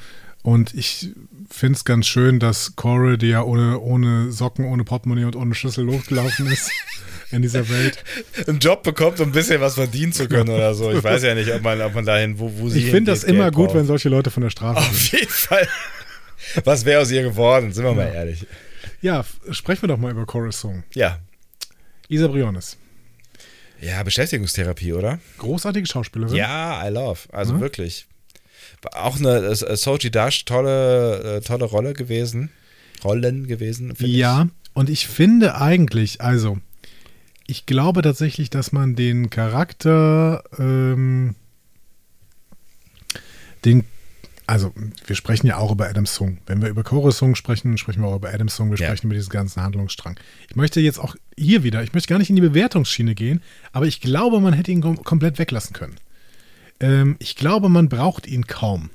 Und 0.43 0.73
ich 0.73 1.11
finde 1.49 1.77
es 1.77 1.85
ganz 1.85 2.07
schön, 2.07 2.39
dass 2.39 2.75
Corey, 2.75 3.17
die 3.17 3.27
ja 3.27 3.43
ohne, 3.43 3.79
ohne 3.79 4.31
Socken, 4.31 4.65
ohne 4.65 4.83
Portemonnaie 4.83 5.25
und 5.25 5.35
ohne 5.35 5.53
Schlüssel 5.53 5.85
losgelaufen 5.85 6.47
ist 6.47 6.71
in 7.31 7.41
dieser 7.41 7.69
Welt. 7.69 8.03
Einen 8.47 8.59
Job 8.59 8.81
bekommt, 8.83 9.19
um 9.19 9.29
ein 9.29 9.31
bisschen 9.33 9.61
was 9.61 9.75
verdienen 9.75 10.13
zu 10.13 10.27
können 10.27 10.49
oder 10.49 10.73
so. 10.73 10.91
Ich 10.91 11.03
weiß 11.03 11.23
ja 11.23 11.35
nicht, 11.35 11.51
ob 11.53 11.61
man, 11.61 11.79
ob 11.81 11.93
man 11.93 12.05
dahin, 12.05 12.39
wo, 12.39 12.51
wo 12.57 12.69
sie 12.69 12.79
Ich 12.79 12.91
finde 12.91 13.11
das 13.11 13.23
immer 13.23 13.51
gut, 13.51 13.67
braucht. 13.67 13.77
wenn 13.77 13.85
solche 13.85 14.09
Leute 14.09 14.31
von 14.31 14.41
der 14.41 14.49
Straße 14.49 14.79
Auf 14.79 14.97
sind. 14.97 15.19
jeden 15.19 15.31
Fall. 15.31 15.67
Was 16.63 16.85
wäre 16.85 17.01
aus 17.01 17.11
ihr 17.11 17.21
geworden, 17.21 17.71
sind 17.71 17.83
wir 17.83 17.91
ja. 17.91 17.95
mal 17.97 18.13
ehrlich. 18.13 18.47
Ja, 19.01 19.23
sprechen 19.51 19.83
wir 19.83 19.89
doch 19.89 19.97
mal 19.97 20.11
über 20.11 20.25
Corey's 20.25 20.59
Song. 20.59 20.83
Ja. 20.93 21.19
Isa 22.07 22.27
Briones. 22.27 22.77
Ja, 23.81 24.03
Beschäftigungstherapie, 24.03 24.93
oder? 24.93 25.19
Großartige 25.39 25.87
Schauspielerin. 25.87 26.35
Ja, 26.35 26.87
I 26.87 26.91
love. 26.91 27.19
Also 27.31 27.55
mhm. 27.55 27.61
wirklich. 27.61 28.05
Auch 28.93 29.19
eine 29.19 29.37
äh, 29.37 29.75
Soji 29.75 30.11
Dash, 30.11 30.45
tolle, 30.45 31.37
äh, 31.37 31.41
tolle 31.41 31.65
Rolle 31.65 31.93
gewesen. 31.93 32.51
Rollen 33.03 33.47
gewesen, 33.47 33.93
Ja, 33.99 34.47
und 34.73 34.89
ich 34.89 35.07
finde 35.07 35.55
eigentlich, 35.59 36.21
also, 36.21 36.59
ich 37.47 37.65
glaube 37.65 38.03
tatsächlich, 38.03 38.51
dass 38.51 38.71
man 38.71 38.95
den 38.95 39.31
Charakter, 39.31 40.43
ähm, 40.59 41.35
den 43.65 43.83
also 44.51 44.73
wir 45.07 45.15
sprechen 45.15 45.47
ja 45.47 45.55
auch 45.55 45.71
über 45.71 45.87
Adams 45.87 46.13
Song. 46.13 46.39
Wenn 46.45 46.61
wir 46.61 46.67
über 46.67 46.83
Chorus 46.83 47.17
Song 47.17 47.35
sprechen, 47.35 47.77
sprechen 47.77 48.01
wir 48.01 48.09
auch 48.09 48.17
über 48.17 48.33
Adams 48.33 48.53
Song. 48.53 48.69
Wir 48.69 48.75
sprechen 48.75 49.03
ja. 49.03 49.05
über 49.05 49.13
diesen 49.13 49.29
ganzen 49.29 49.63
Handlungsstrang. 49.63 50.19
Ich 50.49 50.57
möchte 50.57 50.81
jetzt 50.81 50.99
auch 50.99 51.15
hier 51.37 51.63
wieder, 51.63 51.81
ich 51.83 51.93
möchte 51.93 52.09
gar 52.09 52.19
nicht 52.19 52.29
in 52.29 52.35
die 52.35 52.41
Bewertungsschiene 52.41 53.15
gehen, 53.15 53.41
aber 53.71 53.87
ich 53.87 54.01
glaube, 54.01 54.41
man 54.41 54.51
hätte 54.51 54.69
ihn 54.73 54.81
kom 54.81 55.01
komplett 55.05 55.39
weglassen 55.39 55.73
können. 55.73 55.95
Ähm, 56.81 57.15
ich 57.19 57.37
glaube, 57.37 57.69
man 57.69 57.87
braucht 57.87 58.27
ihn 58.27 58.45
kaum. 58.45 58.89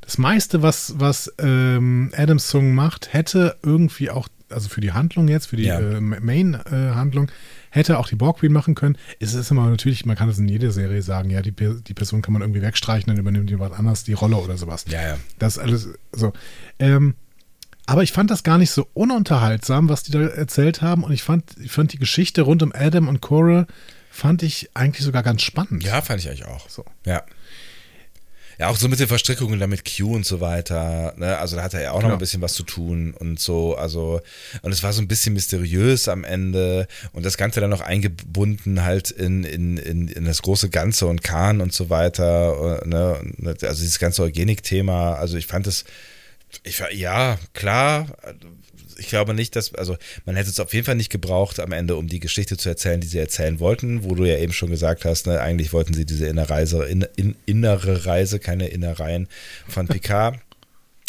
Das 0.00 0.16
meiste, 0.16 0.62
was, 0.62 0.94
was 0.96 1.30
ähm, 1.40 2.10
Adams 2.16 2.48
Song 2.48 2.74
macht, 2.74 3.12
hätte 3.12 3.58
irgendwie 3.62 4.08
auch, 4.08 4.28
also 4.48 4.70
für 4.70 4.80
die 4.80 4.92
Handlung 4.92 5.28
jetzt, 5.28 5.48
für 5.48 5.56
die 5.56 5.64
ja. 5.64 5.78
äh, 5.78 6.00
Main-Handlung, 6.00 7.28
äh, 7.28 7.32
Hätte 7.76 7.98
auch 7.98 8.08
die 8.08 8.14
Borg 8.14 8.38
Queen 8.38 8.52
machen 8.52 8.74
können. 8.74 8.96
Es 9.20 9.34
ist 9.34 9.50
immer 9.50 9.68
natürlich, 9.68 10.06
man 10.06 10.16
kann 10.16 10.28
das 10.28 10.38
in 10.38 10.48
jeder 10.48 10.70
Serie 10.70 11.02
sagen, 11.02 11.28
ja, 11.28 11.42
die, 11.42 11.52
die 11.52 11.92
Person 11.92 12.22
kann 12.22 12.32
man 12.32 12.40
irgendwie 12.40 12.62
wegstreichen, 12.62 13.08
dann 13.08 13.18
übernimmt 13.18 13.50
jemand 13.50 13.78
anders 13.78 14.02
die 14.02 14.14
Rolle 14.14 14.36
oder 14.36 14.56
sowas. 14.56 14.86
Ja, 14.88 15.02
ja. 15.02 15.18
Das 15.38 15.58
ist 15.58 15.62
alles 15.62 15.90
so. 16.10 16.32
Ähm, 16.78 17.16
aber 17.84 18.02
ich 18.02 18.12
fand 18.12 18.30
das 18.30 18.44
gar 18.44 18.56
nicht 18.56 18.70
so 18.70 18.88
ununterhaltsam, 18.94 19.90
was 19.90 20.04
die 20.04 20.10
da 20.10 20.22
erzählt 20.22 20.80
haben. 20.80 21.04
Und 21.04 21.12
ich 21.12 21.22
fand, 21.22 21.54
ich 21.62 21.70
fand 21.70 21.92
die 21.92 21.98
Geschichte 21.98 22.40
rund 22.40 22.62
um 22.62 22.72
Adam 22.74 23.08
und 23.08 23.20
Cora 23.20 23.66
fand 24.10 24.42
ich 24.42 24.70
eigentlich 24.72 25.04
sogar 25.04 25.22
ganz 25.22 25.42
spannend. 25.42 25.84
Ja, 25.84 26.00
fand 26.00 26.20
ich 26.20 26.28
eigentlich 26.28 26.46
auch. 26.46 26.70
So. 26.70 26.82
Ja. 27.04 27.24
Ja, 28.58 28.68
auch 28.68 28.76
so 28.76 28.88
mit 28.88 28.98
den 28.98 29.08
Verstrickungen 29.08 29.60
da 29.60 29.66
mit 29.66 29.84
Q 29.84 30.14
und 30.14 30.24
so 30.24 30.40
weiter. 30.40 31.12
Ne? 31.16 31.36
Also 31.36 31.56
da 31.56 31.62
hat 31.62 31.74
er 31.74 31.82
ja 31.82 31.90
auch 31.90 31.96
genau. 31.96 32.08
noch 32.08 32.16
ein 32.16 32.20
bisschen 32.20 32.40
was 32.40 32.54
zu 32.54 32.62
tun 32.62 33.12
und 33.12 33.38
so. 33.38 33.76
Also, 33.76 34.20
und 34.62 34.72
es 34.72 34.82
war 34.82 34.92
so 34.92 35.02
ein 35.02 35.08
bisschen 35.08 35.34
mysteriös 35.34 36.08
am 36.08 36.24
Ende 36.24 36.88
und 37.12 37.26
das 37.26 37.36
Ganze 37.36 37.60
dann 37.60 37.70
noch 37.70 37.82
eingebunden 37.82 38.82
halt 38.82 39.10
in, 39.10 39.44
in, 39.44 39.76
in, 39.76 40.08
in 40.08 40.24
das 40.24 40.40
große 40.42 40.70
Ganze 40.70 41.06
und 41.06 41.22
Kahn 41.22 41.60
und 41.60 41.72
so 41.72 41.90
weiter. 41.90 42.82
Ne? 42.86 43.20
Also 43.44 43.82
dieses 43.82 43.98
ganze 43.98 44.22
Eugenik-Thema. 44.22 45.16
Also 45.16 45.36
ich 45.36 45.46
fand 45.46 45.66
es, 45.66 45.84
ich 46.62 46.80
war, 46.80 46.92
ja, 46.92 47.38
klar, 47.52 48.06
ich 48.98 49.08
glaube 49.08 49.34
nicht, 49.34 49.56
dass, 49.56 49.74
also 49.74 49.96
man 50.24 50.36
hätte 50.36 50.50
es 50.50 50.60
auf 50.60 50.72
jeden 50.72 50.86
Fall 50.86 50.94
nicht 50.94 51.10
gebraucht 51.10 51.60
am 51.60 51.72
Ende, 51.72 51.96
um 51.96 52.08
die 52.08 52.20
Geschichte 52.20 52.56
zu 52.56 52.68
erzählen, 52.68 53.00
die 53.00 53.06
sie 53.06 53.18
erzählen 53.18 53.60
wollten, 53.60 54.04
wo 54.04 54.14
du 54.14 54.24
ja 54.24 54.38
eben 54.38 54.52
schon 54.52 54.70
gesagt 54.70 55.04
hast, 55.04 55.26
ne, 55.26 55.40
eigentlich 55.40 55.72
wollten 55.72 55.94
sie 55.94 56.06
diese 56.06 56.26
innere 56.26 56.50
Reise, 56.50 56.84
in, 56.84 57.06
in, 57.16 57.36
innere 57.46 58.06
Reise, 58.06 58.38
keine 58.38 58.68
Innereien 58.68 59.28
von 59.68 59.88
Picard 59.88 60.38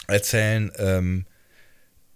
erzählen. 0.07 0.71
Ähm, 0.77 1.25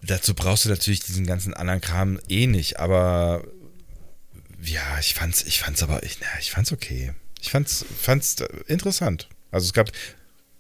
dazu 0.02 0.34
brauchst 0.34 0.66
du 0.66 0.70
natürlich 0.70 1.02
diesen 1.02 1.26
ganzen 1.26 1.54
anderen 1.54 1.82
Kram 1.82 2.20
eh 2.28 2.48
nicht, 2.48 2.80
aber 2.80 3.44
ja, 4.64 5.00
ich 5.00 5.14
fand's, 5.14 5.44
ich 5.44 5.60
fand's 5.60 5.84
aber, 5.84 6.04
ich, 6.04 6.18
na, 6.22 6.28
ich 6.40 6.52
fand's 6.52 6.72
okay. 6.72 7.14
Ich 7.42 7.50
fand's, 7.50 7.86
fand's 8.00 8.36
interessant. 8.68 9.28
Also 9.50 9.66
es 9.66 9.74
gab 9.74 9.92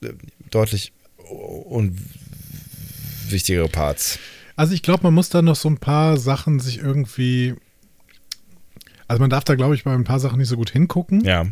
äh, 0.01 0.13
deutlich 0.49 0.91
unwichtigere 3.29 3.69
Parts. 3.69 4.19
Also 4.61 4.75
ich 4.75 4.83
glaube, 4.83 5.01
man 5.01 5.15
muss 5.15 5.29
da 5.29 5.41
noch 5.41 5.55
so 5.55 5.67
ein 5.67 5.79
paar 5.79 6.17
Sachen 6.17 6.59
sich 6.59 6.77
irgendwie. 6.77 7.55
Also 9.07 9.19
man 9.19 9.31
darf 9.31 9.43
da, 9.43 9.55
glaube 9.55 9.73
ich, 9.73 9.85
bei 9.85 9.91
ein 9.91 10.03
paar 10.03 10.19
Sachen 10.19 10.37
nicht 10.37 10.49
so 10.49 10.55
gut 10.55 10.69
hingucken. 10.69 11.21
Ja. 11.21 11.47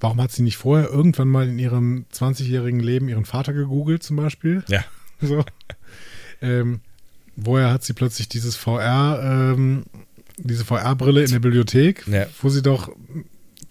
Warum 0.00 0.20
hat 0.20 0.30
sie 0.30 0.42
nicht 0.42 0.58
vorher 0.58 0.90
irgendwann 0.90 1.28
mal 1.28 1.48
in 1.48 1.58
ihrem 1.58 2.04
20-jährigen 2.12 2.80
Leben 2.80 3.08
ihren 3.08 3.24
Vater 3.24 3.54
gegoogelt, 3.54 4.02
zum 4.02 4.16
Beispiel? 4.16 4.62
Ja. 4.68 4.84
So. 5.22 5.44
ähm, 6.42 6.80
woher 7.36 7.70
hat 7.70 7.84
sie 7.84 7.94
plötzlich 7.94 8.28
dieses 8.28 8.54
VR, 8.54 9.54
ähm, 9.54 9.84
diese 10.36 10.66
VR-Brille 10.66 11.24
in 11.24 11.30
der 11.30 11.40
Bibliothek, 11.40 12.06
ja. 12.06 12.26
wo 12.42 12.50
sie 12.50 12.60
doch 12.60 12.90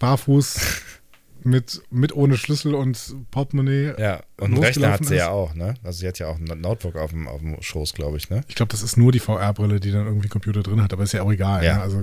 barfuß 0.00 0.60
mit, 1.44 1.82
mit 1.90 2.14
ohne 2.14 2.36
Schlüssel 2.36 2.74
und 2.74 3.14
Portemonnaie. 3.30 3.94
Ja, 3.98 4.22
und 4.38 4.54
einen 4.54 4.62
Rechner 4.62 4.92
hat 4.92 5.04
sie 5.04 5.14
ist. 5.14 5.20
ja 5.20 5.30
auch, 5.30 5.54
ne? 5.54 5.74
Also 5.82 6.00
sie 6.00 6.08
hat 6.08 6.18
ja 6.18 6.28
auch 6.28 6.38
ein 6.38 6.44
Notebook 6.44 6.96
auf 6.96 7.10
dem, 7.10 7.28
auf 7.28 7.40
dem 7.40 7.60
Schoß, 7.60 7.94
glaube 7.94 8.16
ich, 8.16 8.30
ne? 8.30 8.42
Ich 8.48 8.54
glaube, 8.54 8.70
das 8.70 8.82
ist 8.82 8.96
nur 8.96 9.12
die 9.12 9.20
VR-Brille, 9.20 9.80
die 9.80 9.90
dann 9.90 10.06
irgendwie 10.06 10.28
Computer 10.28 10.62
drin 10.62 10.82
hat, 10.82 10.92
aber 10.92 11.02
ist 11.02 11.12
ja 11.12 11.22
auch 11.22 11.32
egal. 11.32 11.64
Ja. 11.64 11.76
Ne? 11.76 11.82
Also 11.82 12.00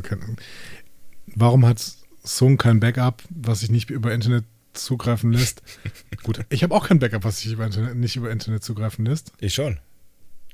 warum 1.35 1.65
hat 1.65 1.83
Sung 2.23 2.57
kein 2.57 2.79
Backup, 2.79 3.23
was 3.29 3.61
sich 3.61 3.69
nicht 3.69 3.89
über 3.89 4.13
Internet 4.13 4.45
zugreifen 4.73 5.31
lässt? 5.31 5.61
Gut, 6.23 6.45
ich 6.49 6.63
habe 6.63 6.75
auch 6.75 6.87
kein 6.87 6.99
Backup, 6.99 7.23
was 7.23 7.39
sich 7.39 7.51
über 7.51 7.65
Internet, 7.65 7.95
nicht 7.95 8.15
über 8.15 8.31
Internet 8.31 8.63
zugreifen 8.63 9.05
lässt. 9.05 9.31
Ich 9.39 9.53
schon. 9.53 9.79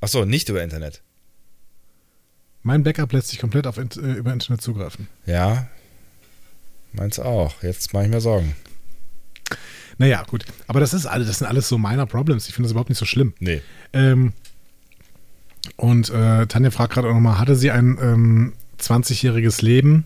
Achso, 0.00 0.24
nicht 0.24 0.48
über 0.48 0.62
Internet. 0.62 1.02
Mein 2.62 2.82
Backup 2.82 3.12
lässt 3.12 3.28
sich 3.28 3.38
komplett 3.38 3.66
auf, 3.66 3.76
äh, 3.76 3.82
über 3.82 4.32
Internet 4.32 4.62
zugreifen. 4.62 5.08
Ja, 5.26 5.68
meins 6.92 7.18
auch. 7.18 7.62
Jetzt 7.62 7.92
mache 7.92 8.04
ich 8.04 8.10
mir 8.10 8.20
Sorgen. 8.20 8.56
Naja, 9.98 10.22
gut. 10.26 10.44
Aber 10.66 10.80
das 10.80 10.92
ist 10.94 11.06
alles, 11.06 11.26
das 11.28 11.38
sind 11.38 11.46
alles 11.46 11.68
so 11.68 11.78
minor 11.78 12.06
Problems. 12.06 12.48
Ich 12.48 12.54
finde 12.54 12.66
das 12.66 12.72
überhaupt 12.72 12.88
nicht 12.90 12.98
so 12.98 13.04
schlimm. 13.04 13.32
Nee. 13.38 13.62
Ähm, 13.92 14.32
und 15.76 16.10
äh, 16.10 16.46
Tanja 16.46 16.70
fragt 16.70 16.92
gerade 16.94 17.08
auch 17.08 17.14
nochmal, 17.14 17.38
hatte 17.38 17.56
sie 17.56 17.70
ein 17.70 17.98
ähm, 18.00 18.52
20-jähriges 18.80 19.62
Leben? 19.64 20.04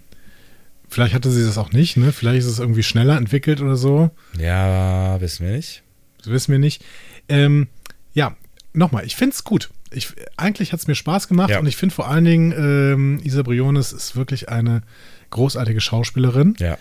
Vielleicht 0.89 1.15
hatte 1.15 1.31
sie 1.31 1.45
das 1.45 1.59
auch 1.59 1.73
nicht, 1.73 1.97
ne? 1.97 2.13
Vielleicht 2.13 2.41
ist 2.41 2.47
es 2.53 2.59
irgendwie 2.59 2.83
schneller 2.83 3.17
entwickelt 3.17 3.61
oder 3.61 3.77
so. 3.77 4.11
Ja, 4.39 5.21
wissen 5.21 5.45
wir 5.47 5.53
nicht. 5.55 5.83
Das 6.19 6.29
wissen 6.29 6.53
wir 6.53 6.59
nicht. 6.59 6.83
Ähm, 7.29 7.67
ja, 8.15 8.35
nochmal, 8.73 9.05
ich 9.05 9.17
finde 9.17 9.35
es 9.35 9.45
gut. 9.45 9.71
Ich, 9.91 10.09
eigentlich 10.37 10.73
hat 10.73 10.81
es 10.81 10.87
mir 10.87 10.95
Spaß 10.95 11.29
gemacht 11.29 11.51
Ja. 11.51 11.59
und 11.61 11.67
ich 11.67 11.77
finde 11.77 11.95
vor 11.95 12.09
allen 12.09 12.25
Dingen, 12.25 12.53
ähm, 12.53 13.21
Isa 13.23 13.43
Briones 13.43 13.93
ist 13.93 14.17
wirklich 14.17 14.49
eine 14.49 14.83
großartige 15.31 15.81
Schauspielerin. 15.81 16.55
Ja. 16.59 16.79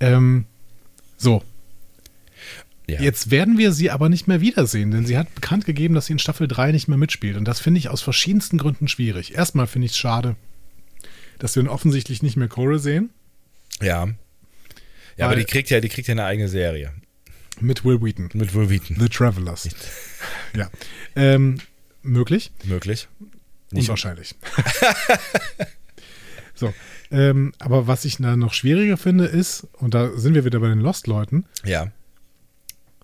Ähm, 0.00 0.46
so, 1.16 1.42
ja. 2.86 3.00
Jetzt 3.00 3.30
werden 3.30 3.56
wir 3.56 3.72
sie 3.72 3.90
aber 3.90 4.08
nicht 4.08 4.28
mehr 4.28 4.40
wiedersehen, 4.42 4.90
denn 4.90 5.06
sie 5.06 5.16
hat 5.16 5.34
bekannt 5.34 5.64
gegeben, 5.64 5.94
dass 5.94 6.06
sie 6.06 6.12
in 6.12 6.18
Staffel 6.18 6.46
3 6.48 6.72
nicht 6.72 6.86
mehr 6.88 6.98
mitspielt. 6.98 7.36
Und 7.36 7.46
das 7.46 7.58
finde 7.60 7.78
ich 7.78 7.88
aus 7.88 8.02
verschiedensten 8.02 8.58
Gründen 8.58 8.88
schwierig. 8.88 9.34
Erstmal 9.34 9.66
finde 9.66 9.86
ich 9.86 9.92
es 9.92 9.98
schade, 9.98 10.36
dass 11.38 11.56
wir 11.56 11.70
offensichtlich 11.70 12.22
nicht 12.22 12.36
mehr 12.36 12.48
Cora 12.48 12.78
sehen. 12.78 13.10
Ja. 13.80 14.08
Ja, 15.16 15.26
aber 15.26 15.36
die 15.36 15.44
kriegt 15.44 15.70
ja, 15.70 15.80
die 15.80 15.88
kriegt 15.88 16.08
ja 16.08 16.12
eine 16.12 16.24
eigene 16.24 16.48
Serie. 16.48 16.92
Mit 17.60 17.84
Will 17.84 18.02
Wheaton. 18.02 18.30
Mit 18.34 18.52
Will 18.54 18.68
Wheaton. 18.68 18.96
The 19.00 19.08
Travelers. 19.08 19.68
ja. 20.56 20.68
Ähm, 21.16 21.58
möglich. 22.02 22.50
Möglich. 22.64 23.08
Nicht- 23.70 23.84
Unwahrscheinlich. 23.88 24.34
so. 26.54 26.72
Ähm, 27.10 27.52
aber 27.58 27.86
was 27.86 28.04
ich 28.04 28.16
da 28.16 28.36
noch 28.36 28.52
schwieriger 28.54 28.96
finde, 28.96 29.26
ist, 29.26 29.66
und 29.78 29.94
da 29.94 30.10
sind 30.16 30.34
wir 30.34 30.44
wieder 30.44 30.60
bei 30.60 30.68
den 30.68 30.80
Lost-Leuten, 30.80 31.46
Ja. 31.64 31.90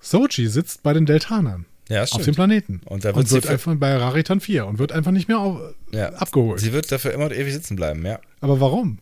Soji 0.01 0.47
sitzt 0.49 0.83
bei 0.83 0.93
den 0.93 1.07
Deltanern 1.07 1.67
Ja, 1.89 2.03
auf 2.03 2.23
dem. 2.25 2.35
Planeten. 2.35 2.81
Und 2.85 3.05
da 3.05 3.09
wird 3.09 3.17
und 3.27 3.31
wird 3.33 3.47
einfach 3.49 3.75
bei 3.77 3.97
Raritan 3.97 4.41
4 4.41 4.67
und 4.67 4.79
wird 4.79 4.93
einfach 4.93 5.11
nicht 5.13 5.29
mehr 5.29 5.39
auf, 5.39 5.61
Ja. 5.93 6.09
abgeholt. 6.11 6.61
Sie 6.61 6.73
wird 6.73 6.91
dafür 6.91 7.13
immer 7.13 7.25
und 7.27 7.33
ewig 7.33 7.53
sitzen 7.53 7.77
bleiben, 7.77 8.05
ja. 8.07 8.19
Aber 8.41 8.61
warum? 8.61 8.99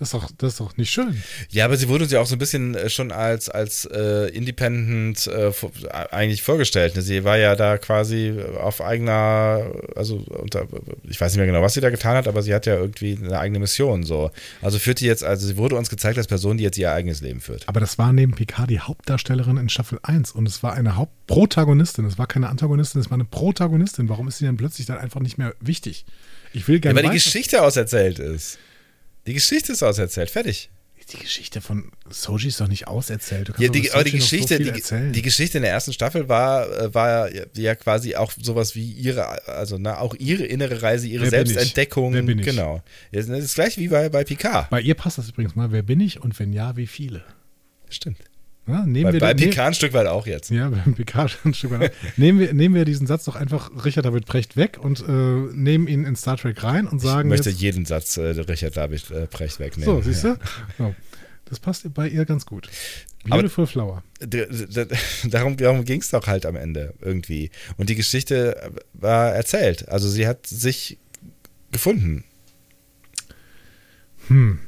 Das 0.00 0.08
ist 0.08 0.14
doch, 0.14 0.30
das 0.38 0.52
ist 0.54 0.60
doch 0.60 0.76
nicht 0.78 0.90
schön. 0.90 1.22
Ja, 1.50 1.66
aber 1.66 1.76
sie 1.76 1.86
wurde 1.88 2.04
uns 2.04 2.12
ja 2.12 2.20
auch 2.20 2.26
so 2.26 2.34
ein 2.34 2.38
bisschen 2.38 2.74
äh, 2.74 2.88
schon 2.88 3.12
als, 3.12 3.48
als 3.50 3.84
äh, 3.84 4.28
Independent 4.34 5.26
äh, 5.26 5.52
vor- 5.52 5.70
eigentlich 6.10 6.42
vorgestellt. 6.42 6.96
ne? 6.96 7.02
Sie 7.02 7.22
war 7.22 7.36
ja 7.36 7.54
da 7.54 7.76
quasi 7.76 8.34
auf 8.58 8.80
eigener, 8.80 9.70
also 9.94 10.16
unter, 10.28 10.66
ich 11.04 11.20
weiß 11.20 11.32
nicht 11.32 11.36
mehr 11.36 11.46
genau, 11.46 11.60
was 11.60 11.74
sie 11.74 11.82
da 11.82 11.90
getan 11.90 12.16
hat, 12.16 12.26
aber 12.28 12.42
sie 12.42 12.54
hat 12.54 12.64
ja 12.64 12.76
irgendwie 12.76 13.18
eine 13.22 13.38
eigene 13.38 13.58
Mission 13.58 14.02
so. 14.02 14.30
Also 14.62 14.78
führt 14.78 15.00
die 15.00 15.04
jetzt, 15.06 15.22
also 15.22 15.46
sie 15.46 15.58
wurde 15.58 15.76
uns 15.76 15.90
gezeigt 15.90 16.16
als 16.16 16.26
Person, 16.28 16.56
die 16.56 16.64
jetzt 16.64 16.78
ihr 16.78 16.90
eigenes 16.92 17.20
Leben 17.20 17.40
führt. 17.42 17.68
Aber 17.68 17.80
das 17.80 17.98
war 17.98 18.12
neben 18.14 18.32
Picard 18.32 18.70
die 18.70 18.80
Hauptdarstellerin 18.80 19.58
in 19.58 19.68
Staffel 19.68 19.98
1 20.02 20.32
und 20.32 20.48
es 20.48 20.62
war 20.62 20.72
eine 20.72 20.96
Hauptprotagonistin. 20.96 22.06
Es 22.06 22.16
war 22.18 22.26
keine 22.26 22.48
Antagonistin, 22.48 23.00
es 23.02 23.10
war 23.10 23.16
eine 23.16 23.26
Protagonistin. 23.26 24.08
Warum 24.08 24.28
ist 24.28 24.38
sie 24.38 24.46
denn 24.46 24.56
plötzlich 24.56 24.86
dann 24.86 24.96
einfach 24.98 25.20
nicht 25.20 25.36
mehr 25.38 25.54
wichtig? 25.60 26.06
Ich 26.54 26.66
will 26.68 26.76
Ja, 26.76 26.80
gerne 26.80 26.96
weil 27.02 27.08
die 27.10 27.14
Geschichte 27.14 27.62
auserzählt 27.62 28.18
ist. 28.18 28.58
Die 29.30 29.34
Geschichte 29.34 29.70
ist 29.70 29.84
auserzählt, 29.84 30.28
fertig. 30.28 30.70
Die 31.12 31.18
Geschichte 31.18 31.60
von 31.60 31.92
Soji 32.08 32.48
ist 32.48 32.60
doch 32.60 32.66
nicht 32.66 32.88
auserzählt. 32.88 33.52
Ja, 33.58 33.68
die, 33.68 33.92
aber 33.92 34.02
die 34.02 34.10
so 34.10 34.16
Geschichte, 34.16 34.56
viel 34.56 34.72
die, 34.72 35.12
die 35.12 35.22
Geschichte 35.22 35.58
in 35.58 35.62
der 35.62 35.70
ersten 35.70 35.92
Staffel 35.92 36.28
war, 36.28 36.68
äh, 36.76 36.92
war 36.92 37.30
ja- 37.56 37.74
quasi 37.76 38.16
auch 38.16 38.32
sowas 38.42 38.74
wie 38.74 38.90
ihre, 38.90 39.46
also 39.46 39.78
ne, 39.78 39.98
auch 39.98 40.16
ihre 40.16 40.44
innere 40.44 40.82
Reise, 40.82 41.06
ihre 41.06 41.30
Wer 41.30 41.42
bin 41.42 41.46
ich? 41.46 41.52
Selbstentdeckung. 41.52 42.12
Wer 42.12 42.22
bin 42.22 42.40
ich? 42.40 42.44
Genau. 42.44 42.82
Das 43.12 43.26
ist 43.28 43.30
das 43.44 43.54
gleiche 43.54 43.80
wie 43.80 43.86
bei, 43.86 44.08
bei 44.08 44.24
Picard. 44.24 44.68
Bei 44.70 44.80
ihr 44.80 44.94
passt 44.96 45.18
das 45.18 45.28
übrigens 45.28 45.54
mal. 45.54 45.70
Wer 45.70 45.84
bin 45.84 46.00
ich 46.00 46.20
und 46.20 46.36
wenn 46.40 46.52
ja, 46.52 46.76
wie 46.76 46.88
viele? 46.88 47.22
Stimmt. 47.88 48.18
Ja, 48.66 48.86
nehmen 48.86 49.04
Bei, 49.04 49.12
wir 49.14 49.20
bei 49.20 49.34
den- 49.34 49.50
Picard 49.50 49.68
ein 49.68 49.74
Stück 49.74 49.92
weit 49.94 50.06
auch 50.06 50.26
jetzt. 50.26 50.50
Ja, 50.50 50.68
beim 50.68 50.94
Picard 50.94 51.36
ein 51.44 51.54
Stück 51.54 51.72
weit. 51.72 51.92
nehmen, 52.16 52.38
wir, 52.38 52.52
nehmen 52.54 52.74
wir 52.74 52.84
diesen 52.84 53.06
Satz 53.06 53.24
doch 53.24 53.34
einfach 53.34 53.70
Richard 53.84 54.04
David 54.06 54.26
Precht 54.26 54.56
weg 54.56 54.78
und 54.80 55.00
äh, 55.00 55.12
nehmen 55.12 55.88
ihn 55.88 56.04
in 56.04 56.14
Star 56.14 56.36
Trek 56.36 56.62
rein 56.62 56.86
und 56.86 56.98
Ich 56.98 57.02
sagen 57.02 57.28
möchte 57.28 57.50
jetzt, 57.50 57.60
jeden 57.60 57.84
Satz 57.86 58.16
äh, 58.16 58.22
Richard 58.22 58.76
David 58.76 59.10
äh, 59.10 59.26
Precht 59.26 59.58
wegnehmen. 59.58 59.96
so, 59.96 60.00
siehst 60.02 60.24
Ja. 60.24 60.34
du? 60.34 60.40
So. 60.84 60.94
Das 61.46 61.58
passt 61.58 61.92
bei 61.94 62.06
ihr 62.08 62.24
ganz 62.26 62.46
gut. 62.46 62.68
Aber- 63.24 63.36
Beautiful 63.42 63.66
Flower. 63.66 64.04
D- 64.22 64.46
d- 64.46 64.86
Darum, 65.28 65.56
darum 65.56 65.84
ging 65.84 66.00
es 66.00 66.10
doch 66.10 66.26
halt 66.28 66.46
am 66.46 66.54
Ende 66.54 66.94
irgendwie. 67.00 67.50
Und 67.76 67.88
die 67.90 67.96
Geschichte 67.96 68.70
war 68.92 69.34
erzählt. 69.34 69.88
Also 69.88 70.08
sie 70.08 70.28
hat 70.28 70.46
sich 70.46 70.98
gefunden. 71.72 72.22
Hm. 74.28 74.60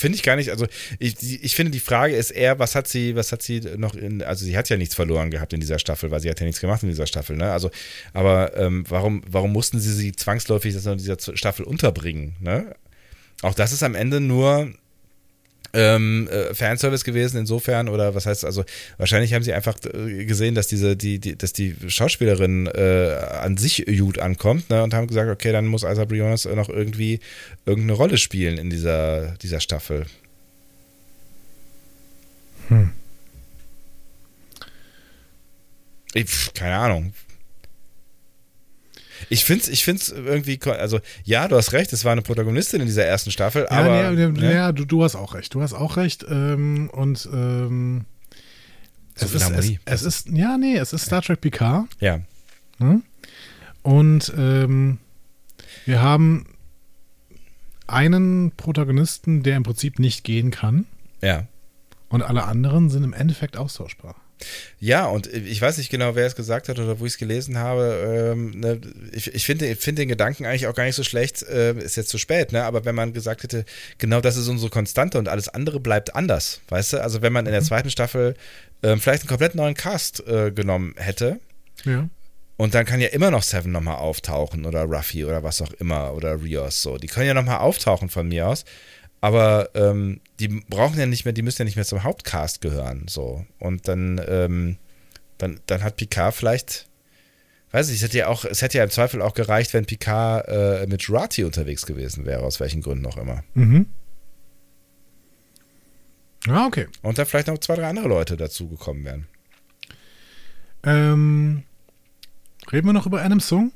Finde 0.00 0.16
ich 0.16 0.22
gar 0.22 0.36
nicht, 0.36 0.48
also 0.48 0.66
ich, 0.98 1.44
ich 1.44 1.54
finde 1.54 1.72
die 1.72 1.78
Frage 1.78 2.16
ist 2.16 2.30
eher, 2.30 2.58
was 2.58 2.74
hat 2.74 2.88
sie, 2.88 3.16
was 3.16 3.32
hat 3.32 3.42
sie 3.42 3.60
noch 3.76 3.94
in, 3.94 4.22
also 4.22 4.46
sie 4.46 4.56
hat 4.56 4.66
ja 4.70 4.78
nichts 4.78 4.94
verloren 4.94 5.30
gehabt 5.30 5.52
in 5.52 5.60
dieser 5.60 5.78
Staffel, 5.78 6.10
weil 6.10 6.20
sie 6.20 6.30
hat 6.30 6.40
ja 6.40 6.46
nichts 6.46 6.62
gemacht 6.62 6.82
in 6.82 6.88
dieser 6.88 7.06
Staffel, 7.06 7.36
ne? 7.36 7.52
Also, 7.52 7.70
aber 8.14 8.56
ähm, 8.56 8.86
warum, 8.88 9.22
warum 9.26 9.52
mussten 9.52 9.78
sie 9.78 9.92
sie 9.92 10.12
zwangsläufig 10.12 10.74
in 10.74 10.96
dieser 10.96 11.18
Staffel 11.36 11.66
unterbringen, 11.66 12.34
ne? 12.40 12.74
Auch 13.42 13.52
das 13.52 13.72
ist 13.72 13.82
am 13.82 13.94
Ende 13.94 14.20
nur 14.20 14.72
ähm, 15.72 16.28
äh, 16.28 16.54
Fanservice 16.54 17.04
gewesen 17.04 17.38
insofern 17.38 17.88
oder 17.88 18.14
was 18.14 18.26
heißt 18.26 18.44
also 18.44 18.64
wahrscheinlich 18.98 19.34
haben 19.34 19.42
sie 19.42 19.52
einfach 19.52 19.76
äh, 19.84 20.24
gesehen, 20.24 20.54
dass 20.54 20.66
diese 20.66 20.96
die, 20.96 21.18
die 21.18 21.36
dass 21.36 21.52
die 21.52 21.76
Schauspielerin 21.86 22.66
äh, 22.66 23.16
an 23.40 23.56
sich 23.56 23.84
gut 23.98 24.18
ankommt 24.18 24.70
ne, 24.70 24.82
und 24.82 24.94
haben 24.94 25.06
gesagt, 25.06 25.30
okay, 25.30 25.52
dann 25.52 25.66
muss 25.66 25.82
Isa 25.82 26.04
Briones 26.04 26.44
noch 26.44 26.68
irgendwie 26.68 27.20
irgendeine 27.66 27.92
Rolle 27.92 28.18
spielen 28.18 28.58
in 28.58 28.70
dieser 28.70 29.36
dieser 29.42 29.60
Staffel. 29.60 30.06
Hm. 32.68 32.90
Ich, 36.14 36.52
keine 36.54 36.76
Ahnung. 36.76 37.12
Ich 39.28 39.44
finde 39.44 39.64
es 39.64 39.68
ich 39.68 39.84
find's 39.84 40.08
irgendwie, 40.08 40.58
also 40.70 41.00
ja, 41.24 41.46
du 41.48 41.56
hast 41.56 41.72
recht, 41.72 41.92
es 41.92 42.04
war 42.04 42.12
eine 42.12 42.22
Protagonistin 42.22 42.80
in 42.80 42.86
dieser 42.86 43.04
ersten 43.04 43.30
Staffel, 43.30 43.66
Ja, 43.70 43.78
aber 43.78 44.10
nee, 44.12 44.26
nee, 44.28 44.40
ne? 44.40 44.54
ja, 44.54 44.72
du, 44.72 44.84
du 44.84 45.04
hast 45.04 45.14
auch 45.16 45.34
recht. 45.34 45.54
Du 45.54 45.62
hast 45.62 45.74
auch 45.74 45.96
recht. 45.96 46.24
Ähm, 46.28 46.88
und 46.92 47.28
ähm, 47.32 48.04
So 49.14 49.26
es, 49.26 49.34
ist, 49.34 49.50
es, 49.50 49.72
es 49.84 50.02
ist, 50.02 50.28
ja, 50.30 50.56
nee, 50.56 50.76
es 50.76 50.92
ist 50.92 51.06
Star 51.06 51.22
Trek 51.22 51.40
Picard. 51.40 51.86
ja, 52.00 52.20
Ne? 52.78 53.02
Und 53.82 54.32
ähm, 54.36 54.98
wir 55.84 56.00
haben 56.02 56.46
einen 57.86 58.52
Protagonisten, 58.52 59.42
der 59.42 59.56
im 59.56 59.62
Prinzip 59.64 59.98
nicht 59.98 60.24
gehen 60.24 60.50
kann. 60.50 60.86
ja. 61.20 61.46
Und 62.08 62.22
alle 62.22 62.42
anderen 62.42 62.90
sind 62.90 63.04
im 63.04 63.12
Endeffekt 63.12 63.56
austauschbar. 63.56 64.16
Ja, 64.78 65.06
und 65.06 65.26
ich 65.26 65.60
weiß 65.60 65.78
nicht 65.78 65.90
genau, 65.90 66.14
wer 66.14 66.26
es 66.26 66.36
gesagt 66.36 66.68
hat 66.68 66.78
oder 66.78 67.00
wo 67.00 67.06
ich 67.06 67.12
es 67.12 67.18
gelesen 67.18 67.58
habe. 67.58 68.32
Ähm, 68.32 68.50
ne, 68.58 68.80
ich 69.12 69.34
ich 69.34 69.44
finde 69.44 69.66
ich 69.66 69.78
finde 69.78 70.02
den 70.02 70.08
Gedanken 70.08 70.46
eigentlich 70.46 70.66
auch 70.66 70.74
gar 70.74 70.84
nicht 70.84 70.94
so 70.94 71.04
schlecht. 71.04 71.42
Äh, 71.42 71.74
ist 71.74 71.96
jetzt 71.96 72.08
zu 72.08 72.18
spät, 72.18 72.52
ne? 72.52 72.64
Aber 72.64 72.84
wenn 72.84 72.94
man 72.94 73.12
gesagt 73.12 73.42
hätte, 73.42 73.64
genau 73.98 74.20
das 74.20 74.36
ist 74.36 74.48
unsere 74.48 74.70
Konstante 74.70 75.18
und 75.18 75.28
alles 75.28 75.48
andere 75.48 75.80
bleibt 75.80 76.14
anders, 76.14 76.60
weißt 76.68 76.94
du? 76.94 77.02
Also 77.02 77.22
wenn 77.22 77.32
man 77.32 77.46
in 77.46 77.52
der 77.52 77.62
zweiten 77.62 77.90
Staffel 77.90 78.34
ähm, 78.82 79.00
vielleicht 79.00 79.22
einen 79.22 79.28
komplett 79.28 79.54
neuen 79.54 79.74
Cast 79.74 80.26
äh, 80.26 80.50
genommen 80.50 80.94
hätte. 80.96 81.40
Ja. 81.84 82.08
Und 82.56 82.74
dann 82.74 82.84
kann 82.84 83.00
ja 83.00 83.08
immer 83.08 83.30
noch 83.30 83.42
Seven 83.42 83.72
nochmal 83.72 83.96
auftauchen 83.96 84.66
oder 84.66 84.82
Ruffy 84.82 85.24
oder 85.24 85.42
was 85.42 85.62
auch 85.62 85.72
immer 85.74 86.12
oder 86.12 86.42
Rios 86.42 86.82
so. 86.82 86.98
Die 86.98 87.06
können 87.06 87.26
ja 87.26 87.32
nochmal 87.32 87.58
auftauchen 87.58 88.10
von 88.10 88.28
mir 88.28 88.48
aus. 88.48 88.66
Aber 89.20 89.70
ähm, 89.74 90.20
die 90.38 90.48
brauchen 90.48 90.98
ja 90.98 91.06
nicht 91.06 91.24
mehr, 91.24 91.32
die 91.32 91.42
müssen 91.42 91.62
ja 91.62 91.64
nicht 91.64 91.76
mehr 91.76 91.84
zum 91.84 92.04
Hauptcast 92.04 92.60
gehören. 92.60 93.06
So. 93.08 93.44
Und 93.58 93.86
dann, 93.86 94.20
ähm, 94.26 94.78
dann, 95.38 95.60
dann 95.66 95.82
hat 95.82 95.96
Picard 95.96 96.34
vielleicht, 96.34 96.88
weiß 97.72 97.90
ich, 97.90 97.96
es 97.96 98.02
hätte 98.02 98.18
ja 98.18 98.28
auch, 98.28 98.44
es 98.44 98.62
hätte 98.62 98.78
ja 98.78 98.84
im 98.84 98.90
Zweifel 98.90 99.20
auch 99.20 99.34
gereicht, 99.34 99.74
wenn 99.74 99.84
Picard 99.84 100.48
äh, 100.48 100.86
mit 100.86 101.02
Jurati 101.02 101.44
unterwegs 101.44 101.84
gewesen 101.84 102.24
wäre, 102.24 102.42
aus 102.42 102.60
welchen 102.60 102.80
Gründen 102.80 103.06
auch 103.06 103.18
immer. 103.18 103.44
Mhm. 103.54 103.86
Ah, 106.48 106.66
okay. 106.66 106.86
Und 107.02 107.18
dann 107.18 107.26
vielleicht 107.26 107.48
noch 107.48 107.58
zwei, 107.58 107.76
drei 107.76 107.88
andere 107.88 108.08
Leute 108.08 108.38
dazugekommen 108.38 109.04
wären. 109.04 109.26
Ähm, 110.82 111.64
reden 112.72 112.86
wir 112.86 112.94
noch 112.94 113.04
über 113.04 113.22
Adam 113.22 113.40
Sung? 113.40 113.72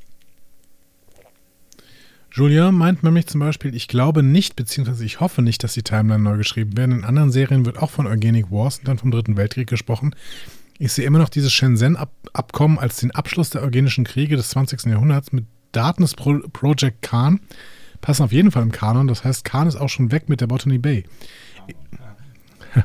Julien 2.37 2.75
meint 2.75 3.05
nämlich 3.05 3.29
zum 3.29 3.39
Beispiel, 3.39 3.77
ich 3.77 3.87
glaube 3.87 4.25
nicht, 4.25 4.57
beziehungsweise 4.57 5.05
ich 5.05 5.21
hoffe 5.21 5.41
nicht, 5.41 5.63
dass 5.63 5.75
die 5.75 5.85
Timeline 5.85 6.21
neu 6.21 6.37
geschrieben 6.37 6.77
werden. 6.77 6.91
In 6.91 7.05
anderen 7.05 7.31
Serien 7.31 7.65
wird 7.65 7.79
auch 7.79 7.91
von 7.91 8.09
Organic 8.09 8.51
Wars 8.51 8.79
und 8.79 8.89
dann 8.89 8.99
vom 8.99 9.13
Dritten 9.13 9.37
Weltkrieg 9.37 9.69
gesprochen. 9.69 10.17
Ich 10.81 10.93
sehe 10.93 11.07
immer 11.07 11.21
noch 11.21 11.29
dieses 11.29 11.53
Shenzhen-Abkommen 11.53 12.81
als 12.81 12.97
den 12.97 13.13
Abschluss 13.13 13.51
der 13.51 13.63
eugenischen 13.63 14.03
Kriege 14.03 14.35
des 14.35 14.49
20. 14.49 14.87
Jahrhunderts 14.87 15.31
mit 15.31 15.45
Darkness 15.71 16.15
Pro 16.15 16.41
Project 16.53 17.03
Khan. 17.03 17.39
Passen 18.01 18.25
auf 18.25 18.33
jeden 18.33 18.51
Fall 18.51 18.65
im 18.65 18.73
Kanon. 18.73 19.07
Das 19.07 19.23
heißt, 19.23 19.45
Khan 19.45 19.69
ist 19.69 19.77
auch 19.77 19.89
schon 19.89 20.11
weg 20.11 20.29
mit 20.29 20.41
der 20.41 20.49
Botany 20.49 20.79
Bay. 20.79 21.05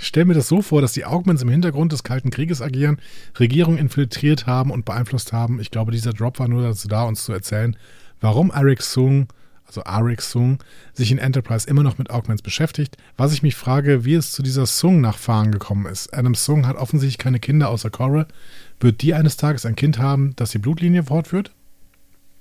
Ich 0.00 0.06
stelle 0.06 0.24
mir 0.24 0.34
das 0.34 0.48
so 0.48 0.62
vor, 0.62 0.80
dass 0.80 0.94
die 0.94 1.04
Augments 1.04 1.42
im 1.42 1.50
Hintergrund 1.50 1.92
des 1.92 2.02
Kalten 2.02 2.30
Krieges 2.30 2.62
agieren, 2.62 2.98
Regierungen 3.38 3.76
infiltriert 3.76 4.46
haben 4.46 4.70
und 4.70 4.86
beeinflusst 4.86 5.34
haben. 5.34 5.60
Ich 5.60 5.70
glaube, 5.70 5.92
dieser 5.92 6.14
Drop 6.14 6.38
war 6.38 6.48
nur 6.48 6.62
dazu 6.62 6.88
da, 6.88 7.02
uns 7.02 7.22
zu 7.22 7.34
erzählen, 7.34 7.76
warum 8.20 8.50
Arik 8.50 8.82
Sung, 8.82 9.28
also 9.66 9.84
Arik 9.84 10.20
Sung, 10.20 10.62
sich 10.92 11.12
in 11.12 11.18
Enterprise 11.18 11.68
immer 11.68 11.82
noch 11.82 11.98
mit 11.98 12.10
Augments 12.10 12.42
beschäftigt. 12.42 12.96
Was 13.16 13.32
ich 13.32 13.42
mich 13.42 13.54
frage, 13.54 14.04
wie 14.04 14.14
es 14.14 14.32
zu 14.32 14.42
dieser 14.42 14.66
Sung-Nachfahren 14.66 15.52
gekommen 15.52 15.86
ist. 15.86 16.12
Adam 16.12 16.34
Sung 16.34 16.66
hat 16.66 16.76
offensichtlich 16.76 17.18
keine 17.18 17.40
Kinder 17.40 17.68
außer 17.68 17.90
Cora. 17.90 18.26
Wird 18.80 19.02
die 19.02 19.14
eines 19.14 19.36
Tages 19.36 19.66
ein 19.66 19.76
Kind 19.76 19.98
haben, 19.98 20.34
das 20.36 20.50
die 20.50 20.58
Blutlinie 20.58 21.04
fortführt? 21.04 21.52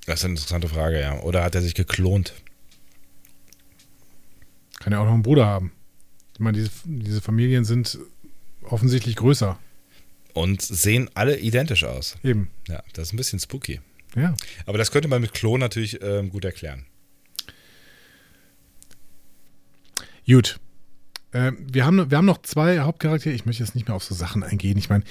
Das 0.06 0.20
ist 0.20 0.26
eine 0.26 0.34
interessante 0.34 0.70
Frage, 0.70 1.00
ja. 1.00 1.20
Oder 1.20 1.44
hat 1.44 1.54
er 1.54 1.62
sich 1.62 1.76
geklont? 1.76 2.34
Kann 4.80 4.94
ja 4.94 5.00
auch 5.00 5.06
noch 5.06 5.14
einen 5.14 5.24
Bruder 5.24 5.46
haben. 5.46 5.72
Ich 6.34 6.40
meine, 6.40 6.58
diese, 6.58 6.72
diese 6.86 7.22
Familien 7.22 7.66
sind 7.66 8.00
offensichtlich 8.64 9.18
größer. 9.18 9.60
Und 10.34 10.62
sehen 10.62 11.10
alle 11.14 11.38
identisch 11.38 11.84
aus. 11.84 12.18
Eben. 12.24 12.50
Ja, 12.68 12.82
das 12.94 13.10
ist 13.10 13.14
ein 13.14 13.18
bisschen 13.18 13.40
spooky. 13.40 13.82
Ja. 14.16 14.36
Aber 14.66 14.78
das 14.78 14.92
könnte 14.92 15.08
man 15.08 15.22
mit 15.22 15.34
Klon 15.34 15.60
natürlich 15.60 16.02
ähm, 16.02 16.30
gut 16.30 16.46
erklären. 16.46 16.86
Gut. 20.28 20.60
Äh, 21.32 21.52
wir, 21.60 21.86
haben, 21.86 22.10
wir 22.10 22.18
haben 22.18 22.26
noch 22.26 22.42
zwei 22.42 22.80
Hauptcharaktere. 22.80 23.34
Ich 23.34 23.46
möchte 23.46 23.64
jetzt 23.64 23.76
nicht 23.76 23.88
mehr 23.88 23.96
auf 23.96 24.04
so 24.04 24.16
Sachen 24.16 24.44
eingehen. 24.44 24.78
Ich 24.78 24.90
meine, 24.90 25.04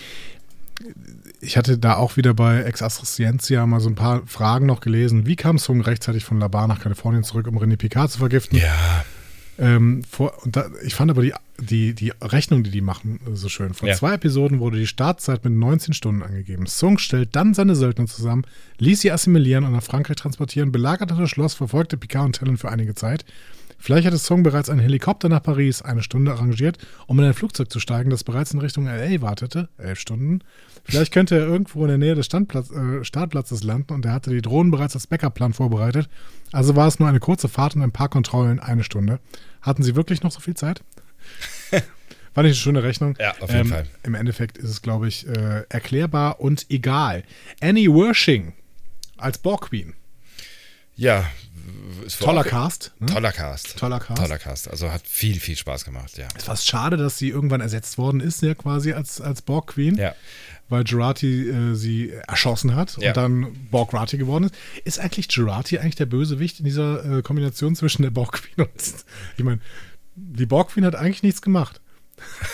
ich 1.40 1.56
hatte 1.56 1.78
da 1.78 1.96
auch 1.96 2.16
wieder 2.16 2.34
bei 2.34 2.62
Ex 2.62 2.80
Scientia 2.80 3.66
mal 3.66 3.80
so 3.80 3.88
ein 3.88 3.94
paar 3.94 4.26
Fragen 4.26 4.66
noch 4.66 4.80
gelesen. 4.80 5.26
Wie 5.26 5.36
kam 5.36 5.58
Sung 5.58 5.80
rechtzeitig 5.80 6.24
von 6.24 6.38
La 6.38 6.48
Bar 6.48 6.68
nach 6.68 6.80
Kalifornien 6.80 7.24
zurück, 7.24 7.46
um 7.46 7.58
René 7.58 7.76
Picard 7.76 8.10
zu 8.10 8.18
vergiften? 8.18 8.58
Ja. 8.58 9.04
Ähm, 9.58 10.02
vor, 10.08 10.32
da, 10.46 10.66
ich 10.84 10.94
fand 10.94 11.10
aber 11.10 11.22
die, 11.22 11.32
die, 11.60 11.92
die 11.92 12.12
Rechnung, 12.22 12.62
die 12.62 12.70
die 12.70 12.80
machen, 12.80 13.18
so 13.34 13.48
schön. 13.48 13.74
Vor 13.74 13.88
Ja. 13.88 13.96
zwei 13.96 14.14
Episoden 14.14 14.60
wurde 14.60 14.78
die 14.78 14.86
Startzeit 14.86 15.44
mit 15.44 15.52
19 15.52 15.94
Stunden 15.94 16.22
angegeben. 16.22 16.66
Sung 16.66 16.98
stellt 16.98 17.34
dann 17.34 17.54
seine 17.54 17.74
Söldner 17.74 18.06
zusammen, 18.06 18.44
ließ 18.78 19.00
sie 19.00 19.10
assimilieren 19.10 19.64
und 19.64 19.72
nach 19.72 19.82
Frankreich 19.82 20.16
transportieren, 20.16 20.70
belagerte 20.70 21.14
das 21.16 21.30
Schloss, 21.30 21.54
verfolgte 21.54 21.96
Picard 21.96 22.26
und 22.26 22.36
Talon 22.36 22.56
für 22.56 22.70
einige 22.70 22.94
Zeit. 22.94 23.24
Vielleicht 23.78 24.06
hatte 24.06 24.16
Sung 24.16 24.42
bereits 24.42 24.68
einen 24.68 24.80
Helikopter 24.80 25.28
nach 25.28 25.42
Paris 25.42 25.82
eine 25.82 26.02
Stunde 26.02 26.32
arrangiert, 26.32 26.78
um 27.06 27.18
in 27.20 27.24
ein 27.24 27.34
Flugzeug 27.34 27.70
zu 27.70 27.78
steigen, 27.78 28.10
das 28.10 28.24
bereits 28.24 28.52
in 28.52 28.58
Richtung 28.58 28.86
L.A. 28.86 29.22
wartete. 29.22 29.68
Elf 29.78 30.00
Stunden. 30.00 30.40
Vielleicht 30.84 31.12
könnte 31.12 31.36
er 31.36 31.46
irgendwo 31.46 31.82
in 31.82 31.88
der 31.88 31.98
Nähe 31.98 32.14
des 32.14 32.26
Standplatz, 32.26 32.70
äh, 32.70 33.04
Startplatzes 33.04 33.62
landen 33.62 33.94
und 33.94 34.04
er 34.04 34.12
hatte 34.12 34.30
die 34.30 34.42
Drohnen 34.42 34.70
bereits 34.70 34.94
als 34.94 35.06
Backup-Plan 35.06 35.52
vorbereitet. 35.52 36.08
Also 36.50 36.74
war 36.76 36.88
es 36.88 36.98
nur 36.98 37.08
eine 37.08 37.20
kurze 37.20 37.48
Fahrt 37.48 37.76
und 37.76 37.82
ein 37.82 37.92
paar 37.92 38.08
Kontrollen, 38.08 38.58
eine 38.58 38.82
Stunde. 38.82 39.20
Hatten 39.62 39.82
sie 39.82 39.94
wirklich 39.94 40.22
noch 40.22 40.32
so 40.32 40.40
viel 40.40 40.54
Zeit? 40.54 40.82
Fand 41.70 42.46
ich 42.46 42.52
eine 42.52 42.54
schöne 42.54 42.82
Rechnung. 42.82 43.16
Ja, 43.18 43.32
auf 43.40 43.50
jeden 43.50 43.62
ähm, 43.62 43.68
Fall. 43.68 43.86
Im 44.02 44.14
Endeffekt 44.14 44.58
ist 44.58 44.70
es, 44.70 44.82
glaube 44.82 45.08
ich, 45.08 45.26
äh, 45.26 45.64
erklärbar 45.68 46.40
und 46.40 46.66
egal. 46.68 47.24
Annie 47.60 47.88
Wershing 47.88 48.52
als 49.16 49.38
Borg 49.38 49.68
Queen. 49.68 49.94
Ja. 50.96 51.24
Toller 52.20 52.44
Cast. 52.44 52.92
Ne? 52.98 53.06
Toller 53.06 53.32
Cast. 53.32 53.76
Toller 53.78 54.00
Cast. 54.00 54.20
Toller 54.22 54.38
Cast. 54.38 54.68
Also 54.70 54.90
hat 54.92 55.02
viel, 55.06 55.38
viel 55.40 55.56
Spaß 55.56 55.84
gemacht, 55.84 56.16
ja. 56.18 56.26
Ist 56.36 56.46
fast 56.46 56.66
schade, 56.66 56.96
dass 56.96 57.18
sie 57.18 57.28
irgendwann 57.28 57.60
ersetzt 57.60 57.98
worden 57.98 58.20
ist, 58.20 58.42
ja 58.42 58.54
quasi 58.54 58.92
als, 58.92 59.20
als 59.20 59.42
Borg 59.42 59.68
Queen. 59.74 59.96
Ja. 59.96 60.14
Weil 60.70 60.84
Girati 60.84 61.48
äh, 61.48 61.74
sie 61.74 62.10
erschossen 62.28 62.76
hat 62.76 62.96
Ja. 63.00 63.08
und 63.10 63.16
dann 63.16 63.68
Borg 63.70 63.92
Rati 63.94 64.18
geworden 64.18 64.44
ist. 64.44 64.54
Ist 64.84 64.98
eigentlich 65.00 65.28
Girati 65.28 65.78
eigentlich 65.78 65.96
der 65.96 66.06
Bösewicht 66.06 66.58
in 66.58 66.66
dieser 66.66 67.18
äh, 67.18 67.22
Kombination 67.22 67.74
zwischen 67.74 68.02
der 68.02 68.10
Borg 68.10 68.32
Queen 68.32 68.66
und. 68.66 68.70
Ich 69.38 69.44
meine, 69.44 69.60
die 70.16 70.46
Borg 70.46 70.70
Queen 70.70 70.84
hat 70.84 70.94
eigentlich 70.94 71.22
nichts 71.22 71.40
gemacht. 71.42 71.80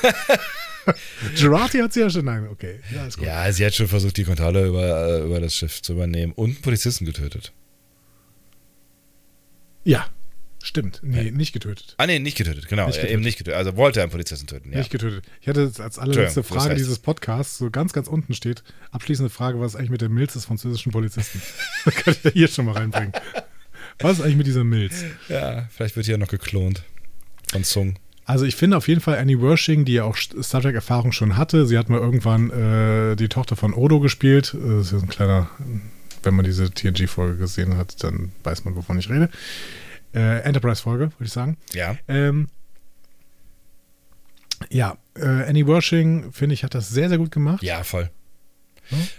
Girati 1.36 1.78
hat 1.78 1.92
sie 1.92 2.00
ja 2.00 2.10
schon. 2.10 2.26
Nein, 2.26 2.48
okay. 2.50 2.80
Ja, 2.94 3.06
ist 3.06 3.16
gut. 3.16 3.26
Ja, 3.26 3.50
sie 3.52 3.64
hat 3.64 3.74
schon 3.74 3.88
versucht, 3.88 4.16
die 4.16 4.24
Kontrolle 4.24 4.66
über, 4.66 5.08
äh, 5.08 5.24
über 5.24 5.40
das 5.40 5.54
Schiff 5.56 5.80
zu 5.82 5.94
übernehmen 5.94 6.32
und 6.34 6.50
einen 6.50 6.60
Polizisten 6.62 7.06
getötet. 7.06 7.52
Ja, 9.84 10.06
stimmt. 10.62 11.00
Nee, 11.02 11.30
nicht 11.30 11.52
getötet. 11.52 11.94
Ah, 11.98 12.06
nee, 12.06 12.18
nicht 12.18 12.36
getötet, 12.36 12.68
genau. 12.68 12.86
Nicht 12.86 12.96
Äh, 12.96 13.00
getötet. 13.02 13.14
Eben 13.14 13.22
nicht 13.22 13.38
getötet. 13.38 13.58
Also 13.58 13.76
wollte 13.76 14.00
einen 14.02 14.10
Polizisten 14.10 14.46
töten, 14.46 14.72
ja. 14.72 14.78
Nicht 14.78 14.90
getötet. 14.90 15.24
Ich 15.40 15.48
hatte 15.48 15.62
jetzt 15.62 15.80
als 15.80 15.98
allerletzte 15.98 16.42
Frage 16.42 16.74
dieses 16.74 16.98
Podcasts, 16.98 17.58
so 17.58 17.70
ganz, 17.70 17.92
ganz 17.92 18.08
unten 18.08 18.34
steht, 18.34 18.62
abschließende 18.90 19.30
Frage, 19.30 19.60
was 19.60 19.72
ist 19.74 19.76
eigentlich 19.78 19.90
mit 19.90 20.00
der 20.00 20.08
Milz 20.08 20.32
des 20.32 20.46
französischen 20.46 20.90
Polizisten? 20.92 21.40
das 21.84 21.94
kann 21.94 22.14
ich 22.14 22.24
ja 22.24 22.30
hier 22.30 22.48
schon 22.48 22.64
mal 22.66 22.72
reinbringen. 22.72 23.12
Was 24.00 24.18
ist 24.18 24.24
eigentlich 24.24 24.36
mit 24.36 24.46
dieser 24.46 24.64
Milz? 24.64 25.04
Ja, 25.28 25.68
vielleicht 25.70 25.96
wird 25.96 26.06
hier 26.06 26.18
noch 26.18 26.28
geklont. 26.28 26.82
Von 27.52 27.62
Sung. 27.62 27.96
Also 28.24 28.46
ich 28.46 28.56
finde 28.56 28.78
auf 28.78 28.88
jeden 28.88 29.02
Fall 29.02 29.18
Annie 29.18 29.40
Wershing, 29.42 29.84
die 29.84 29.92
ja 29.92 30.04
auch 30.04 30.16
Star 30.16 30.62
Trek-Erfahrung 30.62 31.12
schon 31.12 31.36
hatte, 31.36 31.66
sie 31.66 31.76
hat 31.76 31.90
mal 31.90 32.00
irgendwann 32.00 32.48
äh, 32.50 33.16
die 33.16 33.28
Tochter 33.28 33.54
von 33.54 33.74
Odo 33.74 34.00
gespielt. 34.00 34.54
Äh, 34.54 34.78
Das 34.78 34.92
ist 34.92 35.02
ein 35.02 35.08
kleiner, 35.10 35.50
wenn 36.24 36.34
man 36.34 36.44
diese 36.44 36.70
TNG-Folge 36.70 37.38
gesehen 37.38 37.76
hat, 37.76 38.02
dann 38.02 38.32
weiß 38.42 38.64
man, 38.64 38.76
wovon 38.76 38.98
ich 38.98 39.08
rede. 39.10 39.30
Äh, 40.14 40.40
Enterprise-Folge, 40.40 41.12
würde 41.12 41.24
ich 41.24 41.32
sagen. 41.32 41.56
Ja. 41.72 41.96
Ähm, 42.08 42.48
ja, 44.70 44.96
äh, 45.16 45.24
Annie 45.24 45.66
Wershing, 45.66 46.32
finde 46.32 46.54
ich, 46.54 46.64
hat 46.64 46.74
das 46.74 46.88
sehr, 46.88 47.08
sehr 47.08 47.18
gut 47.18 47.30
gemacht. 47.30 47.62
Ja, 47.62 47.82
voll. 47.82 48.10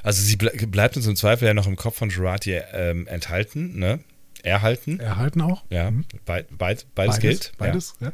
Also 0.04 0.22
sie 0.22 0.36
ble 0.36 0.52
bleibt 0.68 0.96
uns 0.96 1.08
im 1.08 1.16
Zweifel 1.16 1.48
ja 1.48 1.54
noch 1.54 1.68
im 1.68 1.76
Kopf 1.76 1.98
von 1.98 2.10
Girardi 2.10 2.62
ähm, 2.74 3.08
enthalten, 3.08 3.78
ne? 3.80 4.00
Erhalten. 4.46 5.00
Erhalten 5.00 5.42
auch. 5.42 5.64
Ja, 5.70 5.90
Mhm. 5.92 6.06
beid, 6.26 6.48
beid, 6.58 6.86
beides, 6.96 7.20
gilt. 7.20 7.52
Beides, 7.58 7.96
ja. 8.00 8.08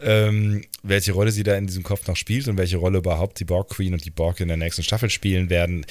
Ja. 0.00 0.26
Ähm, 0.26 0.64
welche 0.82 1.12
Rolle 1.12 1.30
sie 1.30 1.42
da 1.44 1.54
in 1.56 1.66
diesem 1.66 1.82
Kopf 1.84 2.06
noch 2.08 2.16
spielt 2.16 2.48
und 2.48 2.56
welche 2.56 2.76
Rolle 2.78 2.98
überhaupt 2.98 3.38
die 3.40 3.44
Borg 3.44 3.70
Queen 3.70 3.92
und 3.92 4.04
die 4.04 4.10
Borg 4.10 4.40
in 4.40 4.48
der 4.48 4.56
nächsten 4.56 4.82
Staffel 4.82 5.08
spielen 5.10 5.50
werden, 5.50 5.86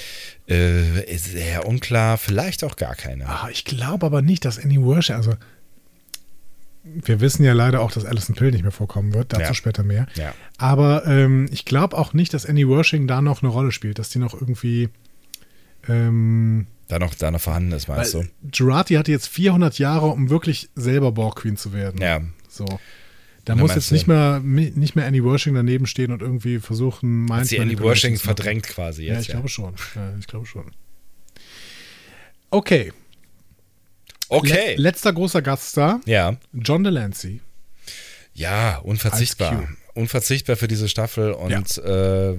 äh, 0.50 1.04
ist 1.06 1.26
sehr 1.32 1.66
unklar. 1.66 2.18
Vielleicht 2.18 2.64
auch 2.64 2.76
gar 2.76 2.96
keine. 2.96 3.28
Ah, 3.28 3.48
ich 3.52 3.66
glaube 3.66 4.06
aber 4.06 4.22
nicht, 4.22 4.44
dass 4.46 4.60
Annie 4.60 4.80
Wershing, 4.86 5.16
also 5.16 5.34
wir 6.84 7.20
wissen 7.20 7.44
ja 7.44 7.54
leider 7.54 7.82
auch, 7.82 7.92
dass 7.92 8.06
Alison 8.06 8.36
Pill 8.36 8.52
nicht 8.52 8.62
mehr 8.64 8.72
vorkommen 8.72 9.14
wird, 9.14 9.34
dazu 9.34 9.42
Ja. 9.44 9.54
später 9.54 9.84
mehr. 9.84 10.08
Ja. 10.16 10.34
Aber 10.58 11.06
ähm, 11.06 11.48
ich 11.52 11.66
glaube 11.66 11.98
auch 11.98 12.14
nicht, 12.14 12.34
dass 12.34 12.46
Annie 12.46 12.68
Wershing 12.70 13.08
da 13.08 13.22
noch 13.22 13.42
eine 13.44 13.52
Rolle 13.52 13.72
spielt, 13.72 14.00
dass 14.00 14.10
die 14.10 14.20
noch 14.20 14.34
irgendwie. 14.34 14.90
Ähm, 15.88 16.68
Da 16.88 17.00
noch, 17.00 17.14
da 17.16 17.32
noch 17.32 17.42
vorhanden 17.42 17.74
ist, 17.74 17.88
meinst 17.88 18.14
du? 18.14 18.20
weil 18.20 18.30
Girardi 18.52 18.94
hatte 18.94 19.12
jetzt 19.12 19.28
400 19.28 19.78
Jahre, 19.78 20.08
um 20.08 20.30
wirklich 20.30 20.70
selber 20.76 21.12
Borg 21.12 21.38
Queen 21.42 21.58
zu 21.58 21.74
werden. 21.74 22.02
Ja. 22.02 22.22
So. 22.48 22.66
Da 23.44 23.56
muss 23.56 23.76
jetzt 23.76 23.92
nicht 23.92 24.08
mehr, 24.08 24.40
nicht 24.42 24.96
mehr 24.96 25.06
Annie 25.06 25.24
Wershing 25.24 25.54
daneben 25.56 25.86
stehen 25.86 26.12
und 26.12 26.22
irgendwie 26.22 26.60
versuchen, 26.60 27.26
Mind 27.26 27.48
sie 27.48 27.56
zu 27.56 27.62
machen. 28.24 28.36
verdrängt 28.36 28.68
quasi 28.68 29.06
Ja, 29.06 29.14
jetzt. 29.14 29.24
ich 29.24 29.28
glaube 29.30 29.48
schon. 29.48 29.74
Ja, 29.96 30.14
ich 30.20 30.28
glaube 30.28 30.46
schon. 30.46 30.72
Okay. 32.50 32.92
Okay. 34.30 34.76
Le 34.76 34.82
letzter 34.82 35.14
großer 35.14 35.42
Gaststar, 35.42 36.02
ja. 36.06 36.36
John 36.54 36.84
Delancey. 36.84 37.40
Ja, 38.34 38.78
unverzichtbar. 38.80 39.68
Unverzichtbar 39.98 40.56
für 40.56 40.68
diese 40.68 40.90
Staffel 40.90 41.32
und 41.32 41.78
äh, 41.80 42.36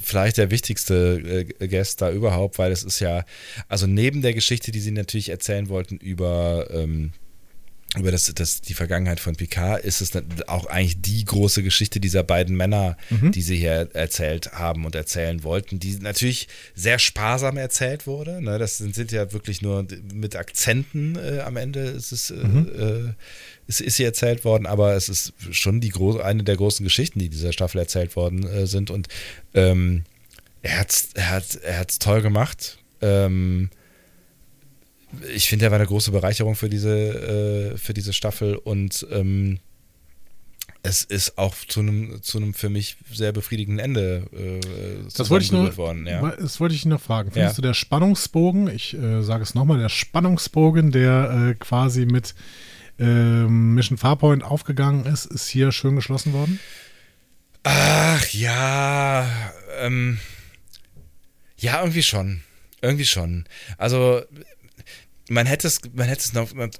vielleicht 0.00 0.36
der 0.36 0.50
wichtigste 0.52 1.44
äh, 1.58 1.66
Guest 1.66 2.00
da 2.00 2.12
überhaupt, 2.12 2.58
weil 2.58 2.70
es 2.70 2.84
ist 2.84 3.00
ja, 3.00 3.24
also 3.68 3.88
neben 3.88 4.22
der 4.22 4.32
Geschichte, 4.32 4.70
die 4.70 4.78
sie 4.78 4.92
natürlich 4.92 5.28
erzählen 5.30 5.68
wollten 5.68 5.96
über, 5.96 6.68
ähm, 6.70 7.10
über 7.98 8.10
das, 8.10 8.32
das, 8.34 8.62
die 8.62 8.72
Vergangenheit 8.72 9.20
von 9.20 9.36
Picard, 9.36 9.84
ist 9.84 10.00
es 10.00 10.12
auch 10.46 10.64
eigentlich 10.66 11.02
die 11.02 11.24
große 11.24 11.62
Geschichte 11.62 12.00
dieser 12.00 12.22
beiden 12.22 12.56
Männer, 12.56 12.96
die 13.10 13.42
sie 13.42 13.56
hier 13.56 13.90
erzählt 13.92 14.52
haben 14.52 14.86
und 14.86 14.94
erzählen 14.94 15.44
wollten, 15.44 15.78
die 15.78 15.98
natürlich 15.98 16.48
sehr 16.74 16.98
sparsam 16.98 17.58
erzählt 17.58 18.06
wurde. 18.06 18.40
Ne? 18.42 18.58
Das 18.58 18.78
sind, 18.78 18.94
sind 18.94 19.12
ja 19.12 19.30
wirklich 19.32 19.60
nur 19.60 19.86
mit 20.12 20.36
Akzenten 20.36 21.16
äh, 21.16 21.40
am 21.40 21.56
Ende 21.56 21.80
ist 21.80 22.12
es, 22.12 22.30
äh, 22.30 22.36
äh, 22.36 23.12
ist, 23.66 23.80
ist 23.80 23.96
sie 23.96 24.04
erzählt 24.04 24.44
worden, 24.44 24.66
aber 24.66 24.94
es 24.94 25.08
ist 25.08 25.34
schon 25.50 25.80
die 25.80 25.90
gro 25.90 26.18
eine 26.18 26.44
der 26.44 26.56
großen 26.56 26.84
Geschichten, 26.84 27.18
die 27.18 27.28
dieser 27.28 27.52
Staffel 27.52 27.78
erzählt 27.78 28.16
worden 28.16 28.46
äh, 28.46 28.66
sind. 28.66 28.90
Und 28.90 29.08
ähm, 29.54 30.04
er 30.62 30.80
hat 30.80 30.90
es 30.90 31.08
er 31.14 31.30
hat, 31.30 31.54
er 31.56 31.78
hat's 31.78 31.98
toll 31.98 32.22
gemacht. 32.22 32.78
Ähm, 33.02 33.70
ich 35.34 35.48
finde, 35.48 35.66
er 35.66 35.70
war 35.70 35.78
eine 35.78 35.86
große 35.86 36.10
Bereicherung 36.10 36.54
für 36.54 36.68
diese, 36.68 37.72
äh, 37.74 37.76
für 37.78 37.94
diese 37.94 38.12
Staffel 38.12 38.56
und 38.56 39.06
ähm, 39.10 39.58
es 40.84 41.04
ist 41.04 41.38
auch 41.38 41.54
zu 41.68 41.80
einem, 41.80 42.22
zu 42.22 42.38
einem 42.38 42.54
für 42.54 42.68
mich 42.68 42.96
sehr 43.12 43.30
befriedigenden 43.32 43.84
Ende 43.84 44.24
äh, 44.32 45.08
Das 45.16 45.30
wollte 45.30 45.44
ich 45.44 45.52
nur, 45.52 45.76
worden. 45.76 46.06
Ja. 46.06 46.34
das 46.36 46.58
wollte 46.58 46.74
ich 46.74 46.84
noch 46.86 47.00
fragen. 47.00 47.30
Findest 47.30 47.56
Ja. 47.56 47.62
du 47.62 47.68
der 47.68 47.74
Spannungsbogen, 47.74 48.68
ich 48.68 48.94
äh, 48.94 49.22
sage 49.22 49.44
es 49.44 49.54
nochmal, 49.54 49.78
der 49.78 49.88
Spannungsbogen, 49.88 50.90
der 50.90 51.50
äh, 51.50 51.54
quasi 51.54 52.04
mit 52.04 52.34
ähm, 52.98 53.74
Mission 53.74 53.96
Farpoint 53.96 54.42
aufgegangen 54.42 55.06
ist, 55.06 55.26
ist 55.26 55.48
hier 55.48 55.70
schön 55.72 55.94
geschlossen 55.96 56.32
worden? 56.32 56.58
Ach 57.62 58.26
ja, 58.30 59.28
ähm, 59.80 60.18
ja, 61.58 61.80
irgendwie 61.80 62.02
schon. 62.02 62.42
Irgendwie 62.80 63.04
schon. 63.06 63.44
Also, 63.78 64.22
man 65.28 65.46
hätte 65.46 65.68
es, 65.68 65.80
man 65.92 66.08
hätte 66.08 66.22
es 66.24 66.32
noch. 66.32 66.52
Man, 66.54 66.70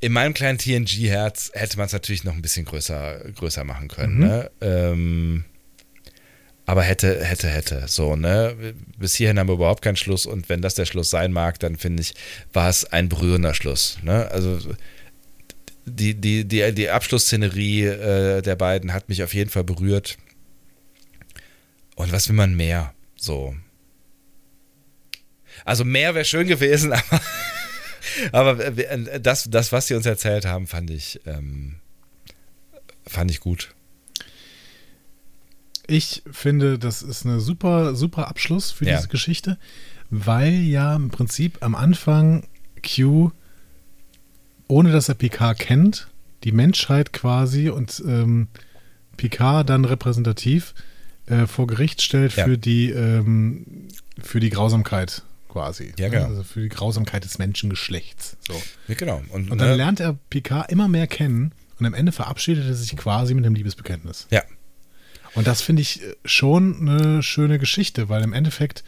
in 0.00 0.12
meinem 0.12 0.34
kleinen 0.34 0.58
TNG-Herz 0.58 1.52
hätte 1.54 1.76
man 1.76 1.86
es 1.86 1.92
natürlich 1.92 2.24
noch 2.24 2.34
ein 2.34 2.42
bisschen 2.42 2.64
größer, 2.64 3.20
größer 3.36 3.62
machen 3.62 3.86
können. 3.86 4.18
Ne? 4.18 4.50
Ähm, 4.60 5.44
aber 6.66 6.82
hätte, 6.82 7.24
hätte, 7.24 7.48
hätte. 7.48 7.84
So, 7.86 8.16
ne? 8.16 8.74
Bis 8.98 9.14
hierhin 9.14 9.38
haben 9.38 9.48
wir 9.48 9.54
überhaupt 9.54 9.82
keinen 9.82 9.96
Schluss 9.96 10.26
und 10.26 10.48
wenn 10.48 10.60
das 10.60 10.74
der 10.74 10.86
Schluss 10.86 11.10
sein 11.10 11.32
mag, 11.32 11.60
dann 11.60 11.76
finde 11.76 12.02
ich, 12.02 12.14
war 12.52 12.68
es 12.68 12.84
ein 12.84 13.08
berührender 13.08 13.54
Schluss. 13.54 13.98
Ne? 14.02 14.28
Also 14.30 14.58
die, 15.84 16.14
die, 16.14 16.44
die, 16.46 16.72
die 16.72 16.90
Abschlussszenerie 16.90 17.84
äh, 17.86 18.42
der 18.42 18.56
beiden 18.56 18.92
hat 18.92 19.08
mich 19.08 19.22
auf 19.22 19.34
jeden 19.34 19.50
Fall 19.50 19.64
berührt. 19.64 20.18
Und 21.94 22.12
was 22.12 22.28
will 22.28 22.36
man 22.36 22.54
mehr? 22.54 22.92
So. 23.16 23.54
Also 25.64 25.84
mehr 25.84 26.14
wäre 26.14 26.24
schön 26.24 26.46
gewesen, 26.46 26.92
aber, 28.32 28.52
Aber 28.58 28.70
das, 29.20 29.48
das, 29.50 29.72
was 29.72 29.86
sie 29.86 29.94
uns 29.94 30.06
erzählt 30.06 30.44
haben, 30.44 30.66
fand 30.66 30.90
ich, 30.90 31.20
ähm, 31.26 31.76
fand 33.06 33.30
ich 33.30 33.40
gut. 33.40 33.74
Ich 35.86 36.22
finde, 36.30 36.78
das 36.78 37.02
ist 37.02 37.26
eine 37.26 37.40
super, 37.40 37.94
super 37.94 38.28
Abschluss 38.28 38.70
für 38.70 38.86
Ja. 38.86 38.96
diese 38.96 39.08
Geschichte, 39.08 39.58
weil 40.10 40.52
ja 40.54 40.94
im 40.96 41.10
Prinzip 41.10 41.58
am 41.60 41.74
Anfang 41.74 42.44
Q, 42.84 43.30
ohne 44.68 44.92
dass 44.92 45.08
er 45.08 45.14
Picard 45.14 45.58
kennt, 45.58 46.08
die 46.44 46.52
Menschheit 46.52 47.12
quasi 47.12 47.68
und 47.68 48.02
ähm, 48.06 48.48
Picard 49.16 49.68
dann 49.68 49.84
repräsentativ 49.84 50.74
äh, 51.26 51.46
vor 51.46 51.66
Gericht 51.66 52.02
stellt 52.02 52.34
Ja. 52.36 52.44
für 52.44 52.58
die 52.58 52.90
ähm, 52.90 53.86
für 54.20 54.40
die 54.40 54.50
Grausamkeit 54.50 55.22
quasi. 55.52 55.92
Ja, 55.98 56.08
genau. 56.08 56.26
Also 56.26 56.42
für 56.42 56.60
die 56.60 56.68
Grausamkeit 56.68 57.24
des 57.24 57.38
Menschengeschlechts. 57.38 58.36
So. 58.46 58.60
Ja, 58.88 58.94
genau. 58.94 59.22
Und, 59.28 59.50
Und 59.50 59.58
dann 59.58 59.68
ne, 59.70 59.76
lernt 59.76 60.00
er 60.00 60.18
Picard 60.30 60.72
immer 60.72 60.88
mehr 60.88 61.06
kennen 61.06 61.52
und 61.78 61.86
am 61.86 61.94
Ende 61.94 62.12
verabschiedet 62.12 62.66
er 62.66 62.74
sich 62.74 62.96
quasi 62.96 63.34
mit 63.34 63.44
einem 63.44 63.54
Liebesbekenntnis. 63.54 64.26
Ja, 64.30 64.42
Und 65.34 65.46
das 65.46 65.62
finde 65.62 65.82
ich 65.82 66.02
äh, 66.02 66.14
schon 66.24 66.88
eine 66.88 67.22
schöne 67.22 67.58
Geschichte, 67.58 68.08
weil 68.08 68.22
im 68.22 68.32
Endeffekt 68.32 68.82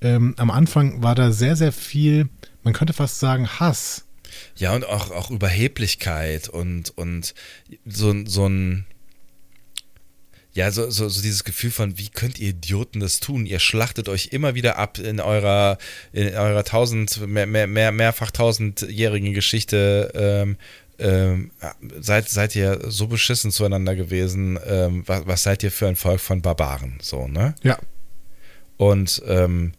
ähm, 0.00 0.34
am 0.38 0.50
Anfang 0.50 1.02
war 1.02 1.14
da 1.14 1.32
sehr, 1.32 1.56
sehr 1.56 1.72
viel, 1.72 2.28
man 2.62 2.72
könnte 2.72 2.92
fast 2.92 3.18
sagen, 3.18 3.48
Hass. 3.48 4.04
Ja, 4.56 4.74
und 4.74 4.86
auch, 4.86 5.10
auch 5.10 5.30
Überheblichkeit 5.30 6.48
und, 6.48 6.96
und 6.96 7.34
so, 7.84 8.14
so 8.26 8.46
ein, 8.46 8.86
ja, 10.54 10.70
so, 10.70 10.90
so, 10.90 11.08
so 11.08 11.22
dieses 11.22 11.44
Gefühl 11.44 11.70
von, 11.70 11.98
wie 11.98 12.08
könnt 12.08 12.38
ihr 12.38 12.50
Idioten 12.50 13.00
das 13.00 13.20
tun? 13.20 13.46
Ihr 13.46 13.58
schlachtet 13.58 14.08
euch 14.08 14.28
immer 14.32 14.54
wieder 14.54 14.76
ab 14.76 14.98
in 14.98 15.20
eurer, 15.20 15.78
in 16.12 16.34
eurer 16.34 16.64
tausend, 16.64 17.26
mehr, 17.26 17.46
mehr, 17.46 17.66
mehr, 17.66 17.92
mehrfach 17.92 18.30
tausendjährigen 18.30 19.34
Geschichte. 19.34 20.10
Ähm, 20.14 20.56
ähm, 20.98 21.52
seid, 22.00 22.28
seid 22.28 22.56
ihr 22.56 22.80
so 22.88 23.06
beschissen 23.06 23.52
zueinander 23.52 23.94
gewesen? 23.94 24.58
Ähm, 24.66 25.04
was, 25.06 25.26
was 25.26 25.42
seid 25.44 25.62
ihr 25.62 25.70
für 25.70 25.86
ein 25.86 25.96
Volk 25.96 26.20
von 26.20 26.42
Barbaren? 26.42 26.98
So, 27.00 27.28
ne? 27.28 27.54
Ja. 27.62 27.78
Und 28.78 29.22
ähm, 29.26 29.72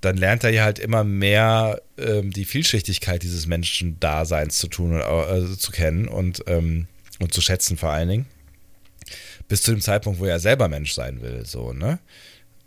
dann 0.00 0.16
lernt 0.16 0.44
er 0.44 0.50
ja 0.50 0.64
halt 0.64 0.78
immer 0.78 1.02
mehr 1.02 1.80
ähm, 1.98 2.30
die 2.30 2.44
Vielschichtigkeit 2.44 3.22
dieses 3.22 3.46
Menschendaseins 3.46 4.58
zu 4.58 4.68
tun 4.68 5.00
und 5.00 5.00
äh, 5.00 5.56
zu 5.56 5.72
kennen 5.72 6.06
und, 6.06 6.44
ähm, 6.46 6.86
und 7.20 7.32
zu 7.32 7.40
schätzen 7.40 7.76
vor 7.76 7.90
allen 7.90 8.08
Dingen. 8.08 8.26
Bis 9.48 9.62
zu 9.62 9.72
dem 9.72 9.80
Zeitpunkt, 9.80 10.20
wo 10.20 10.24
er 10.24 10.40
selber 10.40 10.68
Mensch 10.68 10.92
sein 10.92 11.20
will, 11.20 11.44
so, 11.44 11.72
ne? 11.72 11.98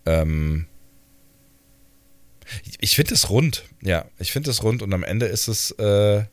Ähm, 0.05 0.67
ich 2.79 2.95
finde 2.95 3.13
es 3.13 3.29
rund, 3.29 3.63
ja. 3.81 4.05
Ich 4.19 4.31
finde 4.31 4.49
es 4.51 4.63
rund 4.63 4.81
und 4.81 4.93
am 4.93 5.03
Ende 5.03 5.25
ist 5.25 5.47
es, 5.47 5.71
äh, 5.71 6.23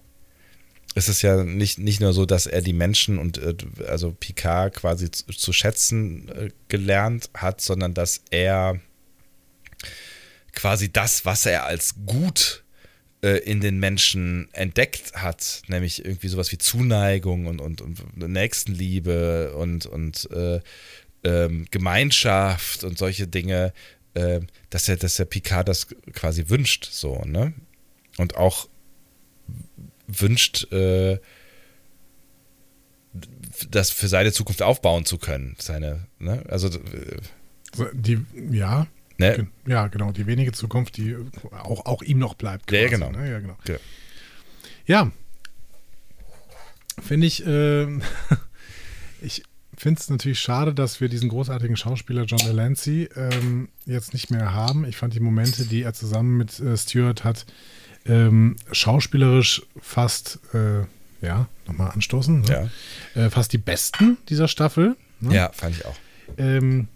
ist 0.94 1.08
es 1.08 1.22
ja 1.22 1.42
nicht, 1.42 1.78
nicht 1.78 2.00
nur 2.00 2.12
so, 2.12 2.24
dass 2.24 2.46
er 2.46 2.62
die 2.62 2.72
Menschen 2.72 3.18
und 3.18 3.38
äh, 3.38 3.54
also 3.88 4.12
Picard 4.12 4.74
quasi 4.74 5.10
zu, 5.10 5.24
zu 5.26 5.52
schätzen 5.52 6.28
äh, 6.28 6.50
gelernt 6.68 7.30
hat, 7.34 7.60
sondern 7.60 7.94
dass 7.94 8.22
er 8.30 8.80
quasi 10.52 10.92
das, 10.92 11.24
was 11.24 11.46
er 11.46 11.64
als 11.64 11.96
gut 12.06 12.63
äh, 13.24 13.38
in 13.38 13.60
den 13.60 13.78
Menschen 13.78 14.48
entdeckt 14.52 15.14
hat, 15.14 15.62
nämlich 15.66 16.04
irgendwie 16.04 16.28
sowas 16.28 16.52
wie 16.52 16.58
Zuneigung 16.58 17.46
und, 17.46 17.60
und, 17.62 17.80
und 17.80 18.18
Nächstenliebe 18.18 19.54
und, 19.54 19.86
und 19.86 20.30
äh, 20.30 20.60
ähm, 21.24 21.64
Gemeinschaft 21.70 22.84
und 22.84 22.98
solche 22.98 23.26
Dinge, 23.26 23.72
äh, 24.12 24.40
dass 24.68 24.90
er, 24.90 24.98
dass 24.98 25.16
der 25.16 25.24
Picard 25.24 25.68
das 25.68 25.86
quasi 26.12 26.50
wünscht, 26.50 26.84
so, 26.90 27.22
ne? 27.24 27.54
Und 28.18 28.36
auch 28.36 28.68
wünscht, 30.06 30.70
äh, 30.70 31.18
das 33.70 33.90
für 33.90 34.08
seine 34.08 34.32
Zukunft 34.32 34.60
aufbauen 34.60 35.06
zu 35.06 35.16
können. 35.16 35.56
Seine, 35.58 36.06
ne? 36.18 36.44
Also, 36.50 36.68
äh, 36.68 37.16
Die, 37.94 38.18
ja, 38.50 38.86
ne? 39.18 39.46
ja, 39.66 39.86
genau, 39.88 40.12
die 40.12 40.26
wenige 40.26 40.52
Zukunft, 40.52 40.96
die 40.96 41.16
auch, 41.52 41.86
auch 41.86 42.02
ihm 42.02 42.18
noch 42.18 42.34
bleibt. 42.34 42.70
Ja, 42.70 42.80
ja, 42.80 42.88
quasi, 42.88 43.00
genau. 43.00 43.18
Ne? 43.18 43.30
Ja, 43.30 43.40
genau. 43.40 43.56
Ja. 43.66 43.76
Ja, 44.86 45.10
finde 47.02 47.26
ich, 47.26 47.44
ähm, 47.46 48.02
ich 49.22 49.42
finde 49.76 50.00
es 50.00 50.08
natürlich 50.10 50.38
schade, 50.38 50.74
dass 50.74 51.00
wir 51.00 51.08
diesen 51.08 51.28
großartigen 51.28 51.76
Schauspieler 51.76 52.24
John 52.24 52.38
Delancey 52.38 53.08
ähm, 53.16 53.68
jetzt 53.86 54.12
nicht 54.12 54.30
mehr 54.30 54.52
haben. 54.52 54.84
Ich 54.84 54.96
fand 54.96 55.14
die 55.14 55.20
Momente, 55.20 55.64
die 55.66 55.82
er 55.82 55.94
zusammen 55.94 56.36
mit 56.36 56.60
äh, 56.60 56.76
Stewart 56.76 57.24
hat, 57.24 57.46
ähm, 58.06 58.56
schauspielerisch 58.70 59.62
fast, 59.80 60.38
äh, 60.52 60.82
ja, 61.24 61.48
nochmal 61.66 61.90
anstoßen, 61.92 62.42
ne? 62.42 62.70
äh, 63.14 63.30
fast 63.30 63.52
die 63.52 63.58
besten 63.58 64.18
dieser 64.28 64.48
Staffel. 64.48 64.96
Ne? 65.20 65.34
Ja, 65.34 65.50
fand 65.52 65.76
ich 65.76 65.86
auch. 65.86 65.96
Ähm, 66.36 66.88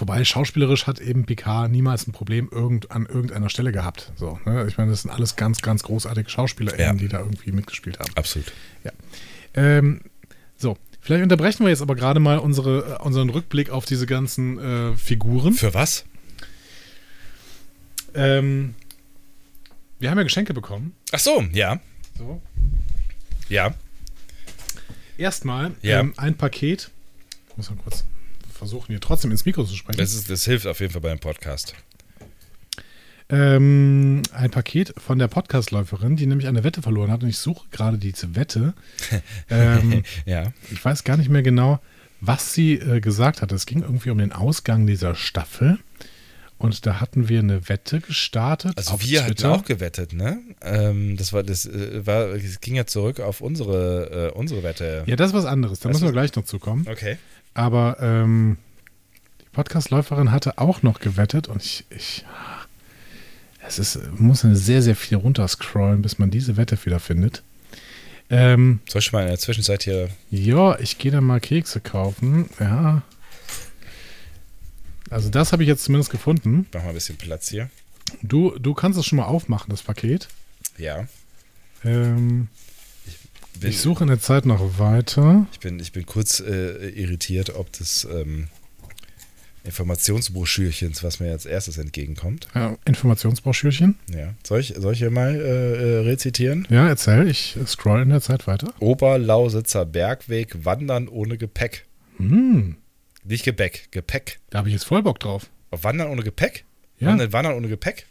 wobei 0.00 0.24
schauspielerisch 0.24 0.86
hat 0.86 1.00
eben 1.00 1.24
Picard 1.26 1.70
niemals 1.70 2.06
ein 2.06 2.12
Problem 2.12 2.48
irgend, 2.50 2.90
an 2.90 3.06
irgendeiner 3.06 3.48
Stelle 3.48 3.72
gehabt. 3.72 4.12
So, 4.16 4.38
ne? 4.44 4.66
Ich 4.68 4.78
meine, 4.78 4.90
das 4.90 5.02
sind 5.02 5.10
alles 5.10 5.36
ganz, 5.36 5.62
ganz 5.62 5.82
großartige 5.82 6.28
Schauspieler, 6.30 6.78
Ja. 6.78 6.92
die 6.92 7.08
da 7.08 7.18
irgendwie 7.20 7.52
mitgespielt 7.52 7.98
haben. 7.98 8.10
Absolut. 8.14 8.52
Ähm, 9.54 10.02
so, 10.58 10.76
vielleicht 11.00 11.22
unterbrechen 11.22 11.64
wir 11.64 11.70
jetzt 11.70 11.82
aber 11.82 11.94
gerade 11.94 12.20
mal 12.20 12.38
unsere, 12.38 12.98
äh, 13.00 13.02
unseren 13.04 13.30
Rückblick 13.30 13.70
auf 13.70 13.84
diese 13.86 14.06
ganzen 14.06 14.58
äh, 14.58 14.96
Figuren. 14.96 15.54
Für 15.54 15.72
was? 15.74 16.04
Ähm, 18.14 18.74
wir 19.98 20.10
haben 20.10 20.18
ja 20.18 20.24
Geschenke 20.24 20.54
bekommen. 20.54 20.94
Ach 21.12 21.18
so, 21.18 21.42
ja. 21.52 21.80
So. 22.18 22.40
Ja. 23.48 23.74
Erstmal 25.18 25.72
Ja. 25.82 26.00
ähm, 26.00 26.12
ein 26.16 26.34
Paket. 26.36 26.90
Ich 27.50 27.56
muss 27.56 27.70
mal 27.70 27.76
kurz 27.82 28.04
versuchen, 28.56 28.86
hier 28.88 29.00
trotzdem 29.00 29.30
ins 29.30 29.44
Mikro 29.44 29.64
zu 29.64 29.74
sprechen. 29.76 29.98
Das, 29.98 30.14
ist, 30.14 30.28
das 30.30 30.44
hilft 30.44 30.66
auf 30.66 30.80
jeden 30.80 30.92
Fall 30.92 31.02
beim 31.02 31.18
Podcast. 31.18 31.74
Ähm, 33.28 34.22
ein 34.32 34.50
Paket 34.50 34.94
von 34.98 35.18
der 35.18 35.26
Podcastläuferin, 35.26 36.14
die 36.16 36.26
nämlich 36.26 36.46
eine 36.46 36.62
Wette 36.62 36.80
verloren 36.80 37.10
hat. 37.10 37.22
Und 37.24 37.28
ich 37.28 37.38
suche 37.38 37.66
gerade 37.70 37.98
diese 37.98 38.36
Wette. 38.36 38.74
ähm, 39.50 40.04
Ja. 40.26 40.52
ich 40.70 40.84
weiß 40.84 41.02
gar 41.02 41.16
nicht 41.16 41.28
mehr 41.28 41.42
genau, 41.42 41.80
was 42.20 42.54
sie 42.54 42.74
äh, 42.74 43.00
gesagt 43.00 43.42
hat. 43.42 43.50
Es 43.50 43.66
ging 43.66 43.82
irgendwie 43.82 44.10
um 44.10 44.18
den 44.18 44.32
Ausgang 44.32 44.86
dieser 44.86 45.14
Staffel. 45.16 45.78
Und 46.58 46.86
da 46.86 47.00
hatten 47.00 47.28
wir 47.28 47.40
eine 47.40 47.68
Wette 47.68 48.00
gestartet. 48.00 48.78
Also 48.78 48.92
auf 48.94 49.02
wir 49.04 49.20
hatten 49.24 49.34
Twitter. 49.34 49.52
auch 49.52 49.64
gewettet, 49.64 50.14
ne? 50.14 50.38
Ähm, 50.62 51.16
das 51.18 51.34
war, 51.34 51.42
das 51.42 51.66
äh, 51.66 52.06
war, 52.06 52.28
es 52.28 52.60
ging 52.60 52.76
ja 52.76 52.86
zurück 52.86 53.20
auf 53.20 53.42
unsere, 53.42 54.30
äh, 54.32 54.38
unsere 54.38 54.62
Wette. 54.62 55.02
Ja, 55.06 55.16
das 55.16 55.30
ist 55.30 55.34
was 55.34 55.44
anderes. 55.44 55.80
Da 55.80 55.90
Das 55.90 55.96
müssen 55.96 56.08
wir 56.08 56.12
gleich 56.12 56.34
noch 56.34 56.44
zukommen. 56.44 56.86
Okay. 56.88 57.18
Aber 57.56 57.96
ähm, 58.00 58.58
die 59.40 59.48
Podcastläuferin 59.52 60.30
hatte 60.30 60.58
auch 60.58 60.82
noch 60.82 61.00
gewettet 61.00 61.48
und 61.48 61.64
ich, 61.64 61.86
ich 61.88 62.26
es 63.66 63.78
ist, 63.78 63.96
man 63.96 64.26
muss 64.26 64.40
sehr, 64.42 64.82
sehr 64.82 64.94
viel 64.94 65.16
runterscrollen, 65.16 66.02
bis 66.02 66.18
man 66.18 66.30
diese 66.30 66.58
Wette 66.58 66.78
wieder 66.84 67.00
findet. 67.00 67.42
Ähm, 68.28 68.80
Soll 68.86 69.00
ich 69.00 69.10
mal 69.10 69.22
in 69.22 69.28
der 69.28 69.38
Zwischenzeit 69.38 69.84
hier. 69.84 70.10
ja, 70.30 70.78
ich 70.78 70.98
gehe 70.98 71.10
da 71.10 71.22
mal 71.22 71.40
Kekse 71.40 71.80
kaufen. 71.80 72.50
Ja. 72.60 73.02
Also 75.08 75.30
das 75.30 75.52
habe 75.52 75.62
ich 75.62 75.68
jetzt 75.68 75.84
zumindest 75.84 76.10
gefunden. 76.10 76.66
Mach 76.74 76.82
mal 76.82 76.90
ein 76.90 76.94
bisschen 76.94 77.16
Platz 77.16 77.48
hier. 77.48 77.70
Du, 78.20 78.58
du 78.58 78.74
kannst 78.74 78.98
es 78.98 79.06
schon 79.06 79.16
mal 79.16 79.24
aufmachen, 79.24 79.70
das 79.70 79.82
Paket. 79.82 80.28
Ja. 80.76 81.06
Ähm, 81.84 82.48
Bin, 83.60 83.70
ich 83.70 83.80
suche 83.80 84.04
in 84.04 84.08
der 84.08 84.20
Zeit 84.20 84.46
noch 84.46 84.78
weiter. 84.78 85.46
ich, 85.52 85.60
bin, 85.60 85.78
ich 85.80 85.92
bin 85.92 86.04
kurz 86.06 86.40
äh, 86.40 86.88
irritiert, 86.90 87.54
ob 87.54 87.72
des 87.72 88.06
ähm, 88.10 88.48
Informationsbroschürchens, 89.64 91.02
was 91.02 91.20
mir 91.20 91.32
als 91.32 91.44
erstes 91.46 91.78
entgegenkommt. 91.78 92.46
Ja, 92.54 92.76
Informationsbroschürchen. 92.84 93.96
Ja. 94.14 94.34
Soll 94.44 94.60
ich, 94.60 94.74
soll 94.76 94.92
ich 94.92 94.98
hier 95.00 95.10
mal 95.10 95.34
äh, 95.34 95.40
äh, 95.40 95.98
rezitieren? 96.00 96.66
Ja, 96.70 96.86
erzähl. 96.88 97.28
Ich 97.28 97.56
scroll 97.66 98.02
in 98.02 98.10
der 98.10 98.20
Zeit 98.20 98.46
weiter. 98.46 98.72
Oberlausitzer 98.78 99.84
Bergweg, 99.84 100.64
Wandern 100.64 101.08
ohne 101.08 101.36
Gepäck. 101.36 101.84
Hm, 102.18 102.76
Nicht 103.24 103.44
Gebäck, 103.44 103.88
Gepäck. 103.90 104.38
da 104.50 104.58
habe 104.58 104.68
ich 104.68 104.74
jetzt 104.74 104.84
voll 104.84 105.02
Bock 105.02 105.18
drauf. 105.20 105.50
Auf 105.70 105.84
Wandern 105.84 106.08
ohne 106.08 106.22
Gepäck? 106.22 106.64
Ja. 106.98 107.08
Wandern, 107.08 107.32
Wandern 107.32 107.54
ohne 107.54 107.68
Gepäck? 107.68 108.06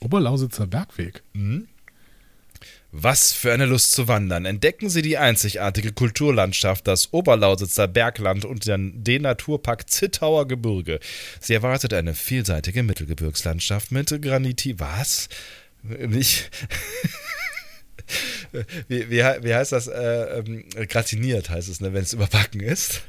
Oberlausitzer 0.00 0.66
Bergweg. 0.66 1.22
Was 2.90 3.34
für 3.34 3.52
eine 3.52 3.66
Lust 3.66 3.92
zu 3.92 4.08
wandern. 4.08 4.46
Entdecken 4.46 4.88
Sie 4.88 5.02
die 5.02 5.18
einzigartige 5.18 5.92
Kulturlandschaft, 5.92 6.86
das 6.86 7.12
Oberlausitzer 7.12 7.86
Bergland 7.86 8.46
und 8.46 8.66
den, 8.66 9.22
Naturpark 9.22 9.90
Zittauer 9.90 10.48
Gebirge. 10.48 10.98
Sie 11.38 11.52
erwartet 11.52 11.92
eine 11.92 12.14
vielseitige 12.14 12.82
Mittelgebirgslandschaft 12.82 13.92
mit 13.92 14.22
Graniti. 14.22 14.80
Was? 14.80 15.28
Nicht. 15.82 16.50
Wie, 18.88 19.10
wie, 19.10 19.18
wie 19.18 19.54
heißt 19.54 19.72
das? 19.72 19.86
Äh, 19.86 20.38
ähm, 20.38 20.64
gratiniert 20.88 21.50
heißt 21.50 21.68
es, 21.68 21.82
ne, 21.82 21.92
wenn 21.92 22.04
es 22.04 22.14
überbacken 22.14 22.60
ist. 22.60 23.02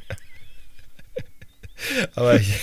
Aber 2.15 2.35
ich, 2.35 2.53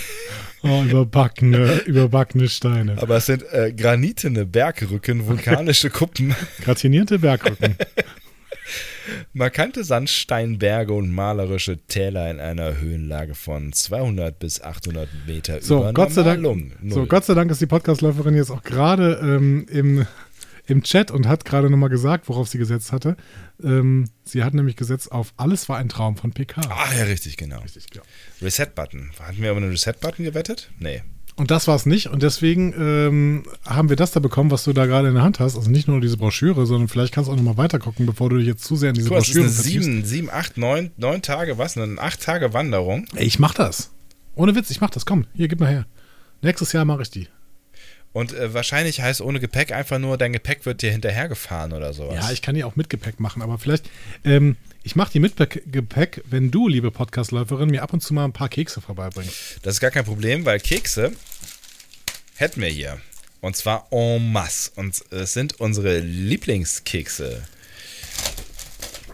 Oh, 0.63 0.83
überbackene, 0.83 1.83
überbackene 1.87 2.49
Steine. 2.49 2.97
Aber 3.01 3.19
es 3.19 3.27
sind 3.27 3.45
äh, 3.53 3.73
granitene 3.73 4.47
Bergrücken, 4.47 5.27
vulkanische 5.27 5.91
Kuppen, 5.91 6.35
Gratinierte 6.63 7.19
Bergrücken. 7.21 7.77
markante 9.33 9.85
Sandsteinberge 9.85 10.93
und 10.93 11.11
malerische 11.11 11.79
Täler 11.87 12.31
in 12.31 12.41
einer 12.41 12.81
Höhenlage 12.81 13.35
von 13.35 13.73
200 13.73 14.37
bis 14.39 14.61
800 14.61 15.09
Meter 15.27 15.61
So, 15.63 15.79
über 15.79 15.93
Gott 15.93 16.13
sei 16.13 16.23
Dank. 16.23 16.45
So. 16.89 17.07
Gott 17.07 17.25
sei 17.25 17.35
Dank 17.35 17.51
ist 17.51 17.61
die 17.61 17.67
Podcastläuferin 17.67 18.35
jetzt 18.35 18.51
auch 18.51 18.65
gerade 18.65 19.21
ähm, 19.23 19.67
im, 19.71 20.07
im 20.67 20.83
Chat 20.83 21.11
und 21.11 21.27
hat 21.27 21.45
gerade 21.45 21.71
nochmal 21.71 21.89
gesagt, 21.89 22.29
worauf 22.29 22.49
sie 22.49 22.59
gesetzt 22.59 22.93
hatte. 22.93 23.17
Ähm, 23.63 24.11
sie 24.25 24.45
hat 24.45 24.55
nämlich 24.55 24.77
gesetzt 24.77 25.13
auf 25.13 25.33
Alles 25.37 25.69
war 25.69 25.79
ein 25.79 25.89
Traum 25.89 26.17
von 26.17 26.33
PK. 26.33 26.61
Ach 26.69 26.95
ja, 26.97 27.05
richtig, 27.05 27.37
genau. 27.37 27.61
Richtig, 27.61 27.87
ja. 27.95 28.03
Reset-Button. 28.43 29.11
Hatten 29.21 29.43
wir 29.43 29.51
aber 29.51 29.59
einen 29.59 29.71
Reset-Button 29.71 30.25
gewettet? 30.25 30.71
Nee. 30.79 31.03
Und 31.39 31.51
das 31.51 31.69
war 31.69 31.77
es 31.77 31.85
nicht. 31.85 32.09
Und 32.09 32.23
deswegen 32.23 32.73
ähm, 32.79 33.43
haben 33.67 33.91
wir 33.91 33.97
das 33.97 34.11
da 34.11 34.21
bekommen, 34.21 34.51
was 34.51 34.65
du 34.65 34.73
da 34.73 34.87
gerade 34.87 35.09
in 35.09 35.15
der 35.15 35.23
Hand 35.23 35.39
hast. 35.39 35.55
Also 35.55 35.71
nicht 35.71 35.87
nur 35.87 36.01
diese 36.01 36.17
Broschüre, 36.17 36.65
sondern 36.65 36.89
vielleicht 36.89 37.13
kannst 37.13 37.29
du 37.29 37.33
auch 37.33 37.37
nochmal 37.37 37.59
weiter 37.59 37.79
gucken, 37.79 38.07
bevor 38.07 38.31
du 38.31 38.39
dich 38.39 38.47
jetzt 38.47 38.65
zu 38.65 38.75
sehr 38.75 38.89
in 38.89 38.95
diese 38.95 39.09
ist 39.09 39.13
Broschüre 39.13 39.45
vertiefst. 39.45 39.63
sieben, 39.65 40.05
sieben, 40.05 40.31
acht, 40.31 40.57
neun, 40.57 40.93
neun 40.97 41.21
Tage, 41.21 41.59
was? 41.59 41.77
Eine 41.77 42.01
acht 42.01 42.23
Tage 42.23 42.55
Wanderung. 42.55 43.07
Ey, 43.15 43.27
ich 43.27 43.39
mach 43.39 43.53
das. 43.53 43.91
Ohne 44.35 44.55
Witz, 44.55 44.71
ich 44.71 44.81
mach 44.81 44.91
das. 44.91 45.05
Komm, 45.05 45.27
hier, 45.35 45.49
gib 45.49 45.61
mal 45.61 45.69
her. 45.69 45.87
Nächstes 46.41 46.73
Jahr 46.73 46.87
mache 46.87 47.03
ich 47.03 47.11
die. 47.11 47.29
Und 48.17 48.33
äh, 48.33 48.55
wahrscheinlich 48.55 49.03
heißt 49.03 49.21
ohne 49.21 49.41
Gepäck 49.41 49.73
einfach 49.73 49.99
nur, 49.99 50.17
dein 50.17 50.33
Gepäck 50.33 50.65
wird 50.65 50.81
dir 50.81 50.91
hinterhergefahren 50.91 51.75
oder 51.75 51.93
sowas. 51.93 52.15
Ja, 52.15 52.33
ich 52.33 52.41
kann 52.41 52.55
die 52.55 52.65
auch 52.65 52.75
mit 52.75 52.89
Gepäck 52.89 53.21
machen, 53.21 53.43
aber 53.43 53.59
vielleicht, 53.59 53.91
ähm, 54.25 54.57
ich 54.83 54.97
mache 54.97 55.13
die 55.13 55.21
mit 55.21 55.37
Gepäck, 55.37 56.23
wenn 56.25 56.51
du, 56.51 56.67
liebe 56.67 56.91
Podcastläuferin, 56.91 57.69
mir 57.69 57.83
ab 57.83 57.93
und 57.93 58.01
zu 58.01 58.15
mal 58.15 58.25
ein 58.25 58.33
paar 58.33 58.49
Kekse 58.49 58.81
vorbeibringst. 58.81 59.59
Das 59.61 59.75
ist 59.75 59.81
gar 59.81 59.91
kein 59.91 60.07
Problem, 60.07 60.47
weil 60.47 60.61
Kekse 60.61 61.13
hätten 62.37 62.63
wir 62.63 62.71
hier. 62.71 62.99
Und 63.43 63.55
zwar 63.55 63.87
en 63.91 64.33
masse. 64.33 64.71
Und 64.77 64.99
es 65.11 65.35
sind 65.35 65.61
unsere 65.61 65.99
Lieblingskekse. 65.99 67.43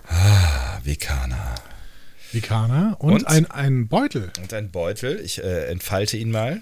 Ah, 0.06 0.78
Vekana. 0.84 1.56
Vikana 2.30 2.92
und, 3.00 3.14
Und? 3.14 3.26
Ein, 3.26 3.50
ein 3.50 3.88
Beutel. 3.88 4.30
Und 4.40 4.54
ein 4.54 4.70
Beutel. 4.70 5.18
Ich 5.24 5.42
äh, 5.42 5.64
entfalte 5.64 6.16
ihn 6.16 6.30
mal. 6.30 6.60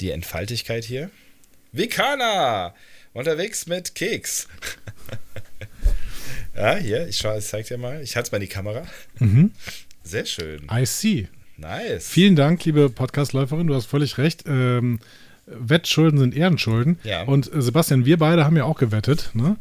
Die 0.00 0.10
Entfaltigkeit 0.10 0.82
hier. 0.82 1.08
Vekana! 1.74 2.74
Unterwegs 3.14 3.66
mit 3.66 3.94
Keks. 3.94 4.46
ja, 6.54 6.76
hier, 6.76 7.08
ich, 7.08 7.16
schau, 7.16 7.34
ich 7.38 7.46
zeig 7.46 7.66
dir 7.66 7.78
mal. 7.78 8.02
Ich 8.02 8.14
halte 8.14 8.26
es 8.26 8.32
mal 8.32 8.36
in 8.36 8.42
die 8.42 8.48
Kamera. 8.48 8.82
Sehr 10.02 10.26
schön. 10.26 10.66
I 10.70 10.84
see. 10.84 11.28
Nice. 11.56 12.10
Vielen 12.10 12.36
Dank, 12.36 12.62
liebe 12.66 12.90
Podcastläuferin, 12.90 13.68
du 13.68 13.74
hast 13.74 13.86
völlig 13.86 14.18
recht. 14.18 14.44
Ähm, 14.46 14.98
Wettschulden 15.46 16.18
sind 16.18 16.36
Ehrenschulden. 16.36 16.98
Ja. 17.04 17.22
Und 17.22 17.50
äh, 17.50 17.62
Sebastian, 17.62 18.04
wir 18.04 18.18
beide 18.18 18.44
haben 18.44 18.56
ja 18.58 18.64
auch 18.64 18.78
gewettet. 18.78 19.30
Ne? 19.32 19.56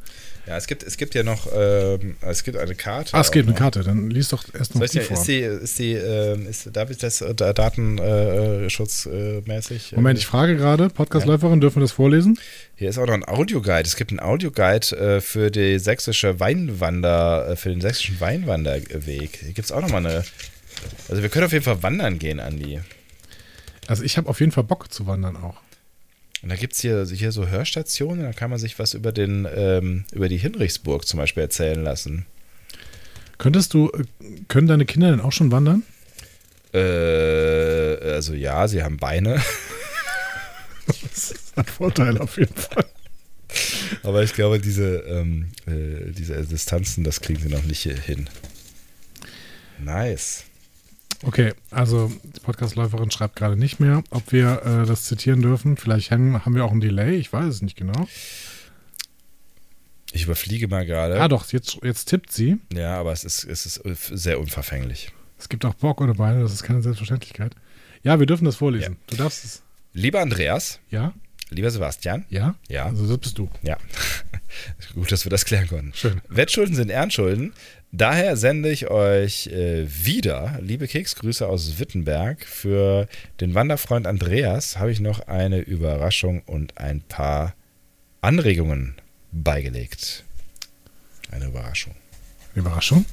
Ja, 0.47 0.57
es 0.57 0.65
gibt, 0.65 0.81
es 0.83 0.97
gibt 0.97 1.13
ja 1.13 1.21
noch, 1.23 1.47
ähm, 1.55 2.15
es 2.21 2.43
gibt 2.43 2.57
eine 2.57 2.73
Karte. 2.73 3.15
Ah, 3.15 3.21
es 3.21 3.29
auch 3.29 3.35
eine 3.35 3.43
noch. 3.45 3.55
Karte, 3.55 3.83
dann 3.83 4.09
lies 4.09 4.29
doch 4.29 4.43
erst 4.53 4.73
noch 4.73 4.81
die 4.81 4.87
dir, 4.97 5.03
vor. 5.03 5.17
ist 5.17 5.27
die, 5.27 5.39
ist 5.39 5.77
die, 5.79 5.93
ähm, 5.93 6.47
ist, 6.47 6.75
darf 6.75 6.89
ich 6.89 6.97
das 6.97 7.21
äh, 7.21 7.35
datenschutzmäßig? 7.35 9.91
Moment, 9.95 10.17
ich 10.17 10.25
frage 10.25 10.57
gerade, 10.57 10.89
Podcastläuferin, 10.89 11.61
dürfen 11.61 11.75
wir 11.77 11.81
das 11.81 11.91
vorlesen? 11.91 12.39
Hier 12.75 12.89
ist 12.89 12.97
auch 12.97 13.05
noch 13.05 13.13
ein 13.13 13.23
Audioguide. 13.23 13.87
Es 13.87 13.95
gibt 13.95 14.09
einen 14.09 14.19
Audioguide 14.19 14.97
äh, 14.97 15.21
für 15.21 15.51
die 15.51 15.77
sächsische 15.77 16.39
Weinwander, 16.39 17.49
äh, 17.49 17.55
für 17.55 17.69
den 17.69 17.81
sächsischen 17.81 18.19
Weinwanderweg. 18.19 19.37
Hier 19.41 19.53
gibt 19.53 19.65
es 19.65 19.71
auch 19.71 19.81
nochmal 19.81 20.03
eine. 20.05 20.23
Also 21.07 21.21
wir 21.21 21.29
können 21.29 21.45
auf 21.45 21.53
jeden 21.53 21.65
Fall 21.65 21.83
wandern 21.83 22.17
gehen, 22.17 22.39
Andi. 22.39 22.81
Also 23.85 24.01
ich 24.03 24.17
habe 24.17 24.27
auf 24.27 24.39
jeden 24.39 24.51
Fall 24.51 24.63
Bock 24.63 24.91
zu 24.91 25.05
wandern 25.05 25.37
auch. 25.37 25.61
Und 26.41 26.49
da 26.49 26.55
gibt 26.55 26.73
es 26.73 26.81
hier, 26.81 27.05
hier 27.05 27.31
so 27.31 27.47
Hörstationen, 27.47 28.23
da 28.23 28.33
kann 28.33 28.49
man 28.49 28.59
sich 28.59 28.79
was 28.79 28.93
über 28.93 29.11
den, 29.11 29.47
ähm, 29.53 30.05
über 30.11 30.27
die 30.27 30.37
Hinrichsburg 30.37 31.07
zum 31.07 31.19
Beispiel 31.19 31.43
erzählen 31.43 31.81
lassen. 31.83 32.25
Könntest 33.37 33.73
du, 33.73 33.91
äh, 33.91 34.03
können 34.47 34.67
deine 34.67 34.85
Kinder 34.85 35.11
denn 35.11 35.21
auch 35.21 35.31
schon 35.31 35.51
wandern? 35.51 35.83
Äh, 36.73 36.79
also 36.79 38.33
ja, 38.33 38.67
sie 38.67 38.83
haben 38.83 38.97
Beine. 38.97 39.41
Das 40.87 41.03
ist 41.31 41.57
ein 41.57 41.65
Vorteil 41.65 42.17
auf 42.17 42.37
jeden 42.37 42.55
Fall. 42.55 42.85
Aber 44.03 44.23
ich 44.23 44.33
glaube, 44.33 44.59
diese, 44.59 44.97
ähm, 45.07 45.51
äh, 45.67 46.11
diese 46.11 46.41
Distanzen, 46.45 47.03
das 47.03 47.21
kriegen 47.21 47.39
sie 47.39 47.49
noch 47.49 47.63
nicht 47.63 47.83
hin. 47.83 48.29
Nice. 49.79 50.45
Okay, 51.23 51.53
also 51.69 52.11
die 52.23 52.39
Podcastläuferin 52.39 53.11
schreibt 53.11 53.35
gerade 53.35 53.55
nicht 53.55 53.79
mehr, 53.79 54.03
ob 54.09 54.31
wir 54.31 54.63
äh, 54.65 54.85
das 54.87 55.03
zitieren 55.03 55.41
dürfen. 55.41 55.77
Vielleicht 55.77 56.09
haben, 56.11 56.43
haben 56.45 56.55
wir 56.55 56.65
auch 56.65 56.71
ein 56.71 56.81
Delay, 56.81 57.15
ich 57.17 57.31
weiß 57.31 57.45
es 57.45 57.61
nicht 57.61 57.77
genau. 57.77 58.07
Ich 60.13 60.23
überfliege 60.23 60.67
mal 60.67 60.85
gerade. 60.85 61.21
Ah 61.21 61.27
doch, 61.27 61.49
jetzt, 61.51 61.77
jetzt 61.83 62.05
tippt 62.05 62.31
sie. 62.31 62.57
Ja, 62.73 62.99
aber 62.99 63.11
es 63.13 63.23
ist, 63.23 63.43
es 63.45 63.65
ist 63.65 63.81
sehr 64.11 64.39
unverfänglich. 64.39 65.11
Es 65.37 65.47
gibt 65.47 65.63
auch 65.63 65.73
Bock 65.75 66.01
oder 66.01 66.15
Beine, 66.15 66.41
das 66.41 66.53
ist 66.53 66.63
keine 66.63 66.81
Selbstverständlichkeit. 66.81 67.55
Ja, 68.03 68.19
wir 68.19 68.25
dürfen 68.25 68.45
das 68.45 68.55
vorlesen. 68.57 68.97
Du 69.07 69.15
darfst 69.15 69.45
es. 69.45 69.61
Lieber 69.93 70.21
Andreas, 70.21 70.79
Ja? 70.89 71.13
lieber 71.49 71.69
Sebastian, 71.69 72.25
Ja? 72.29 72.55
Ja. 72.67 72.85
Also 72.85 73.07
das 73.07 73.17
bist 73.19 73.37
du. 73.37 73.49
ja, 73.61 73.77
gut, 74.95 75.11
dass 75.11 75.25
wir 75.25 75.29
das 75.29 75.45
klären 75.45 75.67
konnten. 75.67 75.93
Schön. 75.93 76.21
Wettschulden 76.29 76.75
sind 76.75 76.89
Ehrenschulden. 76.89 77.53
Daher 77.93 78.37
sende 78.37 78.71
ich 78.71 78.89
euch 78.89 79.47
äh, 79.47 79.85
wieder, 79.85 80.59
liebe 80.61 80.87
Keksgrüße 80.87 81.45
aus 81.45 81.77
Wittenberg. 81.77 82.45
Für 82.45 83.07
den 83.41 83.53
Wanderfreund 83.53 84.07
Andreas 84.07 84.77
habe 84.77 84.93
ich 84.93 85.01
noch 85.01 85.27
eine 85.27 85.59
Überraschung 85.59 86.41
und 86.45 86.77
ein 86.77 87.01
paar 87.01 87.53
Anregungen 88.21 88.95
beigelegt. 89.33 90.23
Eine 91.31 91.47
Überraschung. 91.47 91.93
Überraschung. 92.55 93.05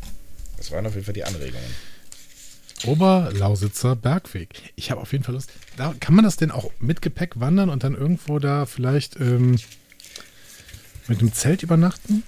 Das 0.58 0.70
waren 0.70 0.86
auf 0.86 0.94
jeden 0.94 1.04
Fall 1.04 1.14
die 1.14 1.24
Anregungen. 1.24 1.74
Oberlausitzer 2.86 3.96
Bergweg. 3.96 4.72
Ich 4.76 4.92
habe 4.92 5.00
auf 5.00 5.10
jeden 5.10 5.24
Fall 5.24 5.34
Lust. 5.34 5.50
Da, 5.76 5.92
kann 5.98 6.14
man 6.14 6.24
das 6.24 6.36
denn 6.36 6.52
auch 6.52 6.70
mit 6.78 7.02
Gepäck 7.02 7.40
wandern 7.40 7.68
und 7.68 7.82
dann 7.82 7.96
irgendwo 7.96 8.38
da 8.38 8.64
vielleicht 8.64 9.18
ähm, 9.18 9.58
mit 11.08 11.18
einem 11.18 11.32
Zelt 11.32 11.64
übernachten? 11.64 12.22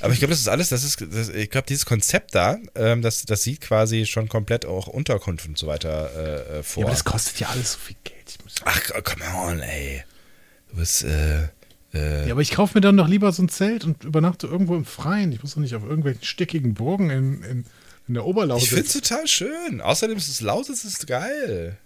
Aber 0.00 0.12
ich 0.12 0.18
glaube, 0.18 0.32
das 0.32 0.40
ist 0.40 0.48
alles, 0.48 0.68
das 0.68 0.84
ist, 0.84 1.04
das, 1.10 1.28
ich 1.28 1.50
glaube, 1.50 1.66
dieses 1.66 1.86
Konzept 1.86 2.34
da, 2.34 2.58
ähm, 2.74 3.02
das, 3.02 3.24
das 3.24 3.42
sieht 3.42 3.60
quasi 3.60 4.06
schon 4.06 4.28
komplett 4.28 4.66
auch 4.66 4.86
Unterkunft 4.86 5.46
und 5.46 5.58
so 5.58 5.66
weiter 5.66 6.10
äh, 6.14 6.58
äh, 6.58 6.62
vor. 6.62 6.82
Ja, 6.82 6.86
aber 6.86 6.94
das 6.94 7.04
kostet 7.04 7.38
ja 7.40 7.48
alles 7.48 7.72
so 7.72 7.78
viel 7.78 7.96
Geld. 8.04 8.38
Ach, 8.64 8.80
come 9.04 9.24
on, 9.34 9.60
ey. 9.60 10.04
Du 10.70 10.76
bist, 10.76 11.04
äh, 11.04 11.48
äh, 11.94 12.26
ja, 12.26 12.32
aber 12.32 12.42
ich 12.42 12.50
kaufe 12.50 12.76
mir 12.76 12.80
dann 12.80 12.96
doch 12.96 13.08
lieber 13.08 13.32
so 13.32 13.42
ein 13.42 13.48
Zelt 13.48 13.84
und 13.84 14.04
übernachte 14.04 14.46
irgendwo 14.46 14.76
im 14.76 14.84
Freien. 14.84 15.32
Ich 15.32 15.42
muss 15.42 15.54
doch 15.54 15.60
nicht 15.60 15.74
auf 15.74 15.84
irgendwelchen 15.84 16.24
stickigen 16.24 16.74
Burgen 16.74 17.10
in, 17.10 17.42
in, 17.42 17.64
in 18.08 18.14
der 18.14 18.26
Oberlausitz. 18.26 18.68
ich 18.68 18.74
finde 18.74 18.86
es 18.86 18.92
total 18.92 19.26
schön. 19.26 19.80
Außerdem 19.80 20.16
ist 20.16 20.28
es 20.28 20.40
Lausitz 20.40 20.84
ist 20.84 21.06
geil. 21.06 21.78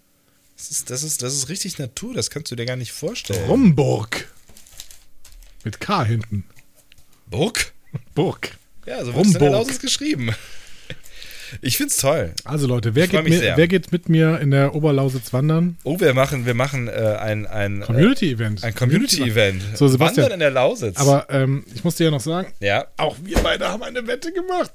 Das 0.56 0.70
ist, 0.70 0.90
das, 0.90 1.02
ist, 1.02 1.22
das 1.22 1.32
ist 1.34 1.48
richtig 1.48 1.78
Natur, 1.78 2.12
das 2.12 2.28
kannst 2.30 2.52
du 2.52 2.56
dir 2.56 2.66
gar 2.66 2.76
nicht 2.76 2.92
vorstellen. 2.92 3.44
Rumburg. 3.46 4.28
Mit 5.64 5.80
K 5.80 6.04
hinten. 6.04 6.44
Burg? 7.26 7.72
Burg. 8.14 8.52
Ja, 8.86 9.04
so 9.04 9.14
wird 9.14 9.26
es 9.26 9.34
in 9.34 9.40
der. 9.40 9.50
Lausitz 9.50 9.80
geschrieben. 9.80 10.34
Ich 11.62 11.76
find's 11.76 11.96
toll. 11.96 12.32
Also 12.44 12.66
Leute, 12.66 12.94
wer 12.94 13.08
geht, 13.08 13.24
mit, 13.24 13.40
wer 13.40 13.68
geht 13.68 13.90
mit 13.92 14.08
mir 14.08 14.38
in 14.38 14.50
der 14.52 14.74
Oberlausitz 14.74 15.32
wandern? 15.32 15.78
Oh, 15.82 15.98
wir 15.98 16.14
machen, 16.14 16.46
wir 16.46 16.54
machen 16.54 16.88
äh, 16.88 17.16
ein, 17.18 17.46
ein, 17.46 17.82
äh, 17.82 17.84
Community-Event. 17.84 18.62
ein 18.62 18.74
Community-Event. 18.74 19.62
So, 19.74 19.88
Sebastian. 19.88 20.24
Wandern 20.24 20.34
in 20.34 20.40
der 20.40 20.50
Lausitz. 20.50 20.96
Aber 20.98 21.26
ähm, 21.30 21.64
ich 21.74 21.82
muss 21.82 21.96
dir 21.96 22.04
ja 22.04 22.10
noch 22.10 22.20
sagen, 22.20 22.52
ja, 22.60 22.86
auch 22.96 23.16
wir 23.22 23.38
beide 23.38 23.68
haben 23.68 23.82
eine 23.82 24.06
Wette 24.06 24.32
gemacht. 24.32 24.70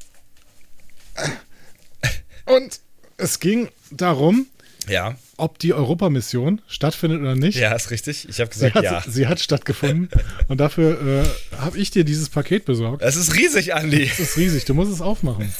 Und 2.46 2.80
es 3.18 3.40
ging 3.40 3.70
darum, 3.92 4.48
ja, 4.90 5.16
ob 5.38 5.60
die 5.60 5.74
Europamission 5.74 6.62
stattfindet 6.68 7.22
oder 7.22 7.36
nicht. 7.36 7.58
ja, 7.58 7.74
ist 7.74 7.92
richtig. 7.92 8.28
Ich 8.30 8.40
habe 8.40 8.54
Sie 8.54 8.60
gesagt, 8.60 8.76
hat, 8.76 8.84
ja. 8.84 9.04
sie 9.08 9.28
hat 9.28 9.40
stattgefunden. 9.40 10.10
Und 10.48 10.60
dafür 10.60 11.24
äh, 11.24 11.58
habe 11.58 11.78
ich 11.78 11.92
dir 11.92 12.04
dieses 12.04 12.30
Paket 12.30 12.66
besorgt. 12.66 13.02
Es 13.04 13.16
ist 13.16 13.36
riesig, 13.36 13.74
Andi. 13.74 14.08
Das 14.08 14.20
ist 14.20 14.38
riesig. 14.38 14.66
Du 14.66 14.74
musst 14.74 14.92
es 14.92 15.02
aufmachen. 15.02 15.54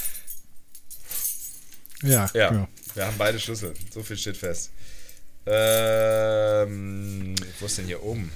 Ja, 2.04 2.30
Ja, 2.34 2.50
genau. 2.50 2.68
wir 2.94 3.06
haben 3.08 3.16
beide 3.18 3.40
Schlüssel. 3.40 3.74
So 3.94 4.04
viel 4.04 4.18
steht 4.18 4.38
fest. 4.38 4.72
Ähm, 5.48 7.36
wo 7.60 7.66
ist 7.66 7.78
denn 7.78 7.86
hier 7.86 8.02
oben? 8.04 8.32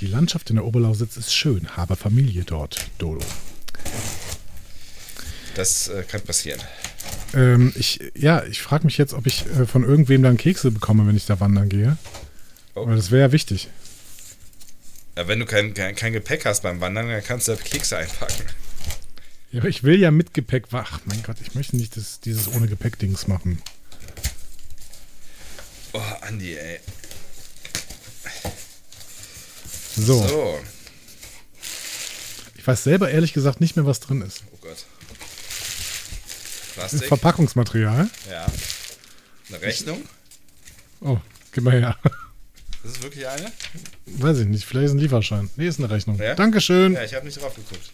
Die 0.00 0.06
Landschaft 0.06 0.50
in 0.50 0.56
der 0.56 0.64
Oberlausitz 0.64 1.16
ist 1.16 1.34
schön. 1.34 1.76
Habe 1.76 1.96
Familie 1.96 2.44
dort, 2.44 2.86
Dodo. 2.98 3.24
Das 5.54 5.88
äh, 5.88 6.02
kann 6.02 6.20
passieren. 6.20 6.60
Ähm, 7.34 7.72
ich, 7.76 8.00
ja, 8.14 8.44
ich 8.44 8.62
frage 8.62 8.84
mich 8.84 8.98
jetzt, 8.98 9.12
ob 9.12 9.26
ich 9.26 9.46
äh, 9.46 9.66
von 9.66 9.84
irgendwem 9.84 10.22
dann 10.22 10.36
Kekse 10.36 10.70
bekomme, 10.70 11.06
wenn 11.06 11.16
ich 11.16 11.26
da 11.26 11.38
wandern 11.40 11.68
gehe. 11.68 11.96
Oh. 12.74 12.86
Weil 12.86 12.96
das 12.96 13.10
wäre 13.10 13.22
ja 13.28 13.32
wichtig. 13.32 13.68
Ja, 15.16 15.28
wenn 15.28 15.40
du 15.40 15.46
kein, 15.46 15.74
kein, 15.74 15.94
kein 15.94 16.12
Gepäck 16.12 16.44
hast 16.44 16.62
beim 16.62 16.80
Wandern, 16.80 17.08
dann 17.08 17.24
kannst 17.24 17.48
du 17.48 17.54
da 17.54 17.62
Kekse 17.62 17.96
einpacken. 17.96 18.44
Ja, 19.50 19.64
ich 19.64 19.82
will 19.82 19.98
ja 19.98 20.10
mit 20.10 20.34
Gepäck. 20.34 20.66
Ach, 20.72 21.00
mein 21.06 21.22
Gott, 21.22 21.36
ich 21.40 21.54
möchte 21.54 21.76
nicht 21.76 21.96
das, 21.96 22.20
dieses 22.20 22.48
ohne 22.48 22.68
Gepäck-Dings 22.68 23.26
machen. 23.26 23.62
Oh, 25.92 26.02
Andi, 26.20 26.54
ey. 26.54 26.80
So. 29.96 30.26
So. 30.26 30.60
Ich 32.56 32.66
weiß 32.66 32.84
selber 32.84 33.10
ehrlich 33.10 33.32
gesagt 33.32 33.60
nicht 33.60 33.76
mehr, 33.76 33.86
was 33.86 34.00
drin 34.00 34.20
ist. 34.20 34.44
Oh 34.52 34.58
Gott. 34.60 34.84
Plastik. 36.76 37.08
Verpackungsmaterial. 37.08 38.10
Ja. 38.30 38.46
Eine 39.48 39.62
Rechnung. 39.62 40.02
Oh, 41.00 41.18
gib 41.52 41.64
mal 41.64 41.72
her. 41.72 41.98
Das 42.82 42.92
ist 42.92 43.02
wirklich 43.02 43.26
eine? 43.26 43.50
Weiß 44.06 44.38
ich 44.38 44.46
nicht, 44.46 44.64
vielleicht 44.64 44.86
ist 44.86 44.92
ein 44.92 44.98
Lieferschein. 44.98 45.50
Nee, 45.56 45.66
ist 45.66 45.78
eine 45.78 45.90
Rechnung. 45.90 46.18
Ja? 46.18 46.34
Dankeschön. 46.34 46.92
Ja, 46.92 47.02
ich 47.02 47.14
habe 47.14 47.26
nicht 47.26 47.40
drauf 47.40 47.54
geguckt. 47.54 47.90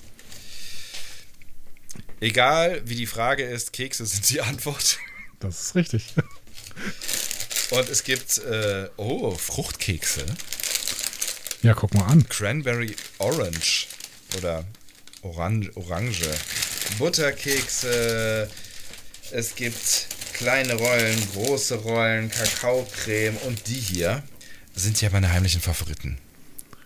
Egal 2.20 2.82
wie 2.84 2.94
die 2.94 3.06
Frage 3.06 3.44
ist, 3.44 3.72
Kekse 3.72 4.04
sind 4.04 4.28
die 4.30 4.40
Antwort. 4.40 4.98
Das 5.40 5.60
ist 5.60 5.74
richtig. 5.74 6.14
Und 7.70 7.88
es 7.88 8.04
gibt, 8.04 8.38
äh, 8.38 8.88
oh, 8.96 9.32
Fruchtkekse. 9.32 10.26
Ja, 11.62 11.74
guck 11.74 11.94
mal 11.94 12.06
an. 12.06 12.28
Cranberry 12.28 12.94
Orange 13.18 13.86
oder 14.36 14.64
Orange, 15.22 15.70
Orange. 15.76 16.28
Butterkekse. 16.98 18.50
Es 19.32 19.54
gibt 19.54 20.09
kleine 20.34 20.74
Rollen, 20.74 21.18
große 21.32 21.76
Rollen, 21.76 22.30
Kakaocreme 22.30 23.36
und 23.46 23.66
die 23.68 23.74
hier 23.74 24.22
sind 24.74 25.00
ja 25.00 25.10
meine 25.10 25.30
heimlichen 25.32 25.60
Favoriten. 25.60 26.18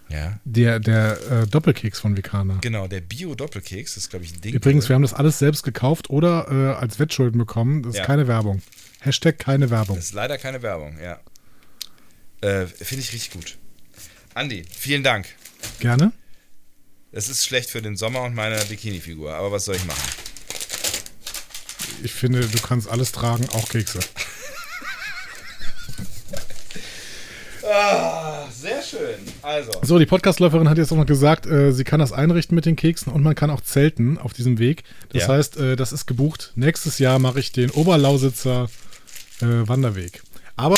Ja, 0.09 0.39
Der, 0.44 0.78
der 0.78 1.18
äh, 1.31 1.47
Doppelkeks 1.48 1.98
von 1.98 2.16
Vikana. 2.16 2.59
genau, 2.60 2.86
der 2.86 3.01
Bio-Doppelkeks, 3.01 3.94
das 3.94 4.05
ist 4.05 4.10
glaube 4.10 4.24
ich 4.24 4.32
ein 4.35 4.40
Ding. 4.40 4.55
Übrigens, 4.55 4.89
wir 4.89 4.94
haben 4.94 5.02
das 5.02 5.12
alles 5.14 5.40
selbst 5.40 5.64
gekauft 5.64 6.10
oder 6.10 6.47
äh, 6.48 6.81
als 6.81 7.01
Wettschulden 7.01 7.39
bekommen. 7.39 7.82
Das 7.82 7.94
ist 7.94 7.98
Ja. 7.98 8.05
keine 8.05 8.28
Werbung. 8.28 8.62
Hashtag 9.01 9.39
keine 9.39 9.68
Werbung. 9.70 9.97
Das 9.97 10.06
ist 10.06 10.14
leider 10.14 10.39
keine 10.39 10.62
Werbung, 10.62 10.97
ja. 11.02 11.18
Äh, 12.40 12.66
Finde 12.66 13.02
ich 13.02 13.12
richtig 13.12 13.32
gut. 13.32 13.59
Andi, 14.35 14.64
vielen 14.70 15.02
Dank. 15.02 15.27
Gerne. 15.81 16.12
Es 17.10 17.28
ist 17.28 17.44
schlecht 17.44 17.70
für 17.70 17.82
den 17.82 17.97
Sommer 17.97 18.23
und 18.23 18.35
meine 18.35 18.56
Bikini-Figur, 18.64 19.35
aber 19.35 19.51
was 19.51 19.64
soll 19.64 19.74
ich 19.74 19.85
machen? 19.86 20.02
Ich 22.02 22.12
finde, 22.12 22.40
du 22.47 22.59
kannst 22.60 22.89
alles 22.89 23.12
tragen, 23.12 23.48
auch 23.51 23.68
Kekse. 23.68 24.01
Ah, 27.68 28.47
sehr 28.52 28.81
schön. 28.82 29.16
Also. 29.43 29.73
So, 29.82 29.98
die 29.98 30.06
Podcastläuferin 30.06 30.68
hat 30.68 30.78
jetzt 30.78 30.93
auch 30.93 30.97
noch 30.97 31.06
gesagt, 31.06 31.47
äh, 31.47 31.73
sie 31.73 31.82
kann 31.82 31.98
das 31.98 32.12
einrichten 32.12 32.55
mit 32.55 32.64
den 32.64 32.77
Keksen 32.77 33.12
und 33.12 33.23
man 33.24 33.35
kann 33.35 33.51
auch 33.51 33.60
zelten 33.60 34.18
auf 34.18 34.32
diesem 34.32 34.59
Weg. 34.59 34.85
Das 35.09 35.23
Ja. 35.23 35.28
heißt, 35.28 35.56
äh, 35.56 35.74
das 35.77 35.93
ist 35.93 36.06
gebucht. 36.06 36.52
Nächstes 36.55 36.98
Jahr 37.01 37.18
mache 37.18 37.40
ich 37.40 37.51
den 37.52 37.70
Oberlausitzer 37.70 38.70
äh, 39.40 39.47
Wanderweg. 39.47 40.23
Aber 40.55 40.77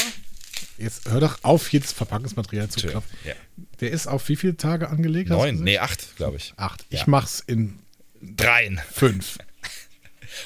jetzt 0.78 1.10
hör 1.10 1.20
doch 1.20 1.38
auf, 1.42 1.72
jetzt 1.72 1.92
Verpackungsmaterial 1.94 2.68
zu 2.68 2.86
kaufen. 2.86 3.06
ja. 3.24 3.34
Der 3.80 3.90
ist 3.90 4.06
auf 4.06 4.28
wie 4.28 4.36
viele 4.36 4.56
Tage 4.56 4.88
angelegt? 4.88 5.28
Neun, 5.30 5.56
nee, 5.62 5.78
acht, 5.78 6.16
glaube 6.16 6.36
ich. 6.38 6.54
Acht. 6.56 6.84
Ich 6.90 7.00
Ja. 7.00 7.04
mach's 7.08 7.40
in 7.46 7.78
Dreien. 8.22 8.80
fünf. 8.92 9.38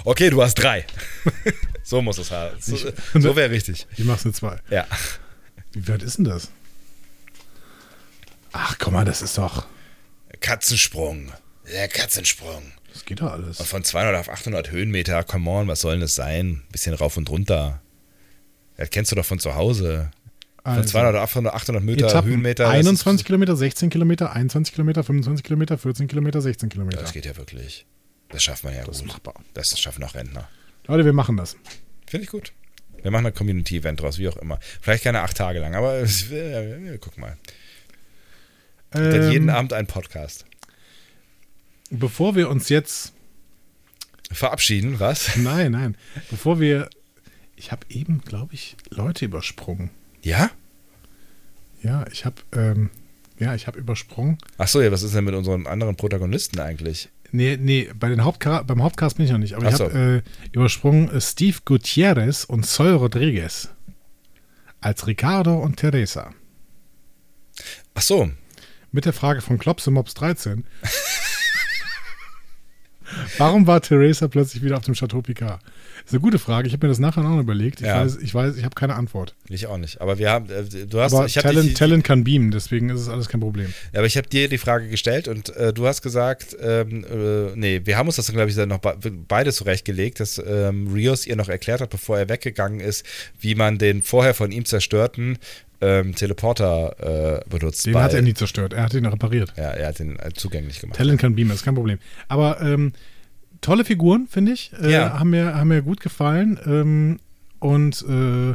Okay, 0.05 0.31
du 0.31 0.43
hast 0.43 0.55
drei. 0.55 0.85
so 1.83 2.03
muss 2.03 2.19
es 2.19 2.31
halt. 2.31 2.63
So, 2.63 2.77
so 3.15 3.37
wäre 3.37 3.51
richtig. 3.51 3.87
Ich 3.97 4.05
mach's 4.05 4.25
in 4.25 4.33
zwei. 4.35 4.59
Ja. 4.71 4.87
Wie 5.73 5.87
weit 5.89 6.03
ist 6.03 6.19
denn 6.19 6.25
das? 6.25 6.49
Ach, 8.53 8.77
guck 8.79 8.93
mal, 8.93 9.05
das 9.05 9.23
ist 9.23 9.39
doch. 9.39 9.67
Katzensprung. 10.41 11.33
Der 11.73 11.89
Katzensprung. 11.89 12.63
Das 12.93 13.05
geht 13.05 13.21
doch 13.21 13.33
alles. 13.33 13.59
Und 13.61 13.67
von 13.67 13.85
200 13.85 14.15
auf 14.17 14.29
800 14.29 14.71
Höhenmeter, 14.71 15.23
come 15.25 15.49
on, 15.51 15.69
was 15.69 15.81
soll 15.81 15.93
denn 15.93 16.03
das 16.03 16.15
sein? 16.15 16.63
Bisschen 16.71 16.95
rauf 16.95 17.17
und 17.17 17.31
runter. 17.31 17.81
Das 18.77 18.91
kennst 18.91 19.11
du 19.13 19.17
doch 19.17 19.25
von 19.25 19.39
zu 19.39 19.55
Hause. 19.55 20.11
Von 20.63 20.73
Also, 20.75 20.91
200 20.91 21.17
auf 21.17 21.31
800, 21.31 21.55
800 21.55 21.83
Meter, 21.83 22.07
Etappen, 22.09 22.31
Höhenmeter. 22.31 22.65
das 22.65 22.73
21 22.75 23.25
Kilometer, 23.25 23.57
16 23.57 23.89
Kilometer, 23.91 24.33
21 24.33 24.75
Kilometer, 24.75 25.03
25 25.03 25.43
Kilometer, 25.45 25.79
14 25.79 26.07
Kilometer, 26.09 26.41
16 26.43 26.69
Ist, 26.69 26.73
Kilometer. 26.73 27.01
das 27.01 27.13
geht 27.13 27.25
ja 27.27 27.37
wirklich. 27.37 27.87
Das 28.33 28.43
schafft 28.43 28.65
man 28.65 28.75
ja 28.75 28.85
Das 28.85 28.97
ist 28.97 29.03
gut. 29.03 29.13
machbar. 29.13 29.35
Das 29.55 29.79
schaffen 29.79 30.03
auch 30.05 30.15
Rentner. 30.15 30.49
Leute, 30.87 31.05
wir 31.05 31.13
machen 31.13 31.37
das. 31.37 31.57
Finde 32.07 32.25
ich 32.25 32.31
gut. 32.31 32.53
Wir 33.03 33.11
machen 33.11 33.27
ein 33.27 33.35
Community-Event 33.35 34.01
draus, 34.01 34.19
wie 34.19 34.29
auch 34.29 34.37
immer. 34.37 34.59
Vielleicht 34.81 35.05
keine 35.05 35.21
acht 35.23 35.37
Tage 35.37 35.59
lang, 35.61 35.75
aber 35.75 36.03
wir, 36.29 36.99
guck 36.99 37.19
mal. 37.19 37.37
Dann 38.91 39.31
jeden 39.33 39.49
Ähm, 39.49 39.55
Abend 39.55 39.73
ein 39.73 39.87
Podcast. 39.87 40.45
bevor 41.91 42.35
wir 42.37 42.49
uns 42.49 42.69
jetzt. 42.69 43.13
Verabschieden, 44.31 44.99
was? 44.99 45.37
Nein, 45.37 45.73
nein. 45.73 45.97
Bevor 46.31 46.59
wir. 46.61 46.89
Ich 47.57 47.71
habe 47.71 47.87
eben, 47.91 48.23
glaube 48.23 48.55
ich, 48.55 48.77
Leute 48.91 49.25
übersprungen. 49.27 49.91
Ja? 50.23 50.51
Ja, 51.83 52.07
ich 52.11 52.25
habe. 52.25 52.37
Ähm, 52.53 52.91
ja, 53.39 53.55
ich 53.55 53.67
habe 53.67 53.79
übersprungen. 53.79 54.39
Achso, 54.59 54.81
ja, 54.81 54.91
was 54.93 55.03
ist 55.03 55.15
denn 55.15 55.25
mit 55.25 55.35
unseren 55.35 55.67
anderen 55.67 55.97
Protagonisten 55.97 56.61
eigentlich? 56.61 57.09
Nee, 57.33 57.57
nee, 57.59 57.91
bei 57.99 58.11
den 58.11 58.25
Hauptca 58.25 58.63
beim 58.63 58.83
Hauptcast 58.83 59.17
bin 59.17 59.25
ich 59.25 59.33
noch 59.33 59.39
nicht. 59.39 59.55
Aber 59.55 59.67
Ach 59.67 59.71
ich 59.71 59.77
so. 59.77 59.85
habe 59.85 60.23
äh, 60.25 60.49
übersprungen 60.53 61.09
äh, 61.11 61.21
Steve 61.21 61.59
Gutierrez 61.65 62.45
und 62.45 62.67
Sol 62.67 62.93
Rodriguez. 62.93 63.71
Als 64.81 65.07
Ricardo 65.07 65.57
und 65.57 65.77
Teresa. 65.77 66.35
Ach 67.95 68.03
so, 68.03 68.31
Mit 68.91 69.07
der 69.07 69.13
Frage 69.13 69.41
von 69.41 69.59
Klopse 69.59 69.91
Mops 69.91 70.15
13. 70.15 70.65
Warum 73.39 73.67
war 73.67 73.81
Teresa 73.81 74.29
plötzlich 74.29 74.63
wieder 74.63 74.77
auf 74.77 74.85
dem 74.85 74.95
Chateau 74.95 75.23
Picard? 75.23 75.63
Das 76.05 76.11
ist 76.11 76.15
eine 76.15 76.21
gute 76.21 76.39
Frage. 76.39 76.67
Ich 76.67 76.73
habe 76.75 76.87
mir 76.87 76.91
das 76.91 76.99
nachher 76.99 77.23
noch 77.23 77.39
überlegt. 77.39 77.81
Ich 77.81 77.87
Ja. 77.87 78.03
weiß, 78.03 78.19
ich 78.19 78.35
weiß, 78.35 78.57
ich 78.57 78.65
habe 78.65 78.75
keine 78.75 78.95
Antwort. 78.95 79.35
ich 79.49 79.67
auch 79.67 79.79
nicht. 79.79 80.01
Aber 80.01 80.19
wir 80.19 80.31
haben, 80.31 80.49
äh, 80.51 80.87
du 80.87 81.01
hast, 81.01 81.15
Aber 81.15 81.27
ich 81.27 81.35
Talent, 81.35 81.69
dich, 81.71 81.75
Talent 81.75 82.05
kann 82.05 82.25
beamen, 82.25 82.51
deswegen 82.51 82.91
ist 82.91 83.01
es 83.01 83.09
alles 83.09 83.29
kein 83.29 83.41
Problem. 83.41 83.73
Ja, 83.93 84.01
aber 84.01 84.07
ich 84.07 84.17
habe 84.17 84.29
dir 84.29 84.49
die 84.49 84.59
Frage 84.59 84.89
gestellt 84.89 85.29
und 85.29 85.55
äh, 85.57 85.73
du 85.73 85.87
hast 85.87 86.03
gesagt, 86.03 86.57
ähm, 86.61 87.05
äh, 87.05 87.57
nee, 87.57 87.81
wir 87.85 87.97
haben 87.97 88.07
uns 88.07 88.17
das 88.17 88.27
dann, 88.27 88.37
glaube 88.37 88.51
ich, 88.51 88.57
dann 88.57 88.69
noch 88.69 88.79
be 88.79 88.95
beide 89.29 89.53
zurechtgelegt, 89.53 90.21
dass 90.21 90.43
ähm, 90.45 90.93
Rios 90.93 91.27
ihr 91.27 91.37
noch 91.37 91.49
erklärt 91.49 91.81
hat, 91.81 91.91
bevor 91.91 92.19
er 92.19 92.29
weggegangen 92.29 92.81
ist, 92.81 93.05
wie 93.41 93.55
man 93.55 93.79
den 93.79 94.03
vorher 94.03 94.35
von 94.35 94.51
ihm 94.53 94.65
zerstörten 94.65 95.39
ähm, 95.81 96.15
Teleporter 96.15 97.41
äh, 97.45 97.49
benutzt. 97.49 97.87
Den 97.87 97.97
hat 97.97 98.15
er 98.15 98.23
nie 98.23 98.35
zerstört. 98.35 98.73
Er 98.73 98.85
hat 98.85 98.95
ihn 98.95 99.05
repariert. 99.07 99.53
Ja, 99.57 99.71
er 99.71 99.89
hat 99.89 100.01
ihn 100.01 100.17
äh, 100.19 100.31
zugänglich 100.33 100.81
gemacht. 100.81 100.97
Talent 100.97 101.21
kann 101.21 101.35
beamen, 101.35 101.51
ist 101.53 101.65
kein 101.65 101.75
Problem. 101.75 101.99
Aber 102.29 102.61
ähm, 102.61 102.93
tolle 103.63 103.85
Figuren, 103.87 104.27
finde 104.29 104.53
ich. 104.53 104.73
Äh, 104.81 104.93
Ja. 104.93 105.19
haben, 105.19 105.31
mir, 105.31 105.55
haben 105.55 105.69
mir 105.69 105.81
gut 105.83 106.01
gefallen. 106.01 106.59
Ähm, 106.67 107.19
und 107.61 108.05
äh, 108.09 108.55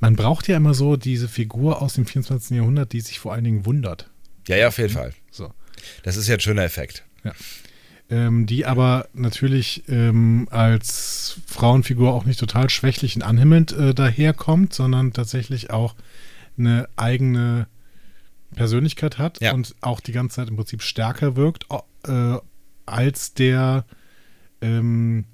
man 0.00 0.16
braucht 0.16 0.48
ja 0.48 0.56
immer 0.56 0.72
so 0.74 0.96
diese 0.96 1.28
Figur 1.28 1.82
aus 1.82 1.94
dem 1.94 2.06
24. 2.06 2.56
Jahrhundert, 2.56 2.92
die 2.92 3.00
sich 3.02 3.18
vor 3.18 3.32
allen 3.34 3.44
Dingen 3.44 3.66
wundert. 3.66 4.08
Ja, 4.48 4.56
ja, 4.56 4.68
auf 4.68 4.78
jeden 4.78 4.90
Fall. 4.92 5.12
So. 5.30 5.52
Das 6.02 6.16
ist 6.16 6.28
ja 6.28 6.34
ein 6.34 6.40
schöner 6.40 6.64
Effekt. 6.64 7.04
ähm, 8.10 8.46
die 8.46 8.66
aber 8.66 9.08
natürlich 9.14 9.84
ähm, 9.88 10.46
als 10.50 11.40
Frauenfigur 11.46 12.12
auch 12.12 12.26
nicht 12.26 12.38
total 12.38 12.68
schwächlich 12.70 13.16
und 13.16 13.22
anhimmelnd 13.22 13.72
äh, 13.72 13.94
daherkommt, 13.94 14.74
sondern 14.74 15.12
tatsächlich 15.14 15.70
auch 15.70 15.94
eine 16.58 16.86
eigene 16.96 17.66
Persönlichkeit 18.54 19.18
hat 19.18 19.40
Ja. 19.40 19.52
und 19.54 19.74
auch 19.80 20.00
die 20.00 20.12
ganze 20.12 20.36
Zeit 20.36 20.48
im 20.48 20.56
Prinzip 20.56 20.82
stärker 20.82 21.34
wirkt 21.34 21.66
äh, 22.06 22.36
als 22.86 23.32
der 23.34 23.84
ähm, 24.64 25.24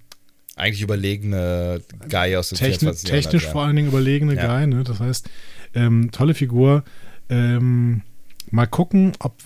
Eigentlich 0.57 0.82
überlegene 0.82 1.81
Guy 2.11 2.36
aus 2.36 2.51
dem 2.51 2.59
techni 2.59 2.78
24. 2.81 3.09
technisch 3.11 3.43
Jahrhundert, 3.44 3.52
vor 3.52 3.62
allen 3.62 3.77
Dingen 3.77 3.89
überlegene 3.89 4.35
Ja. 4.35 4.47
Guy. 4.59 4.66
Ne? 4.66 4.85
Das 4.85 5.01
heißt, 5.01 5.31
ähm, 5.74 6.11
tolle 6.11 6.35
Figur. 6.35 6.85
Ähm, 7.31 8.02
mal 8.51 8.66
gucken, 8.66 9.12
ob 9.20 9.36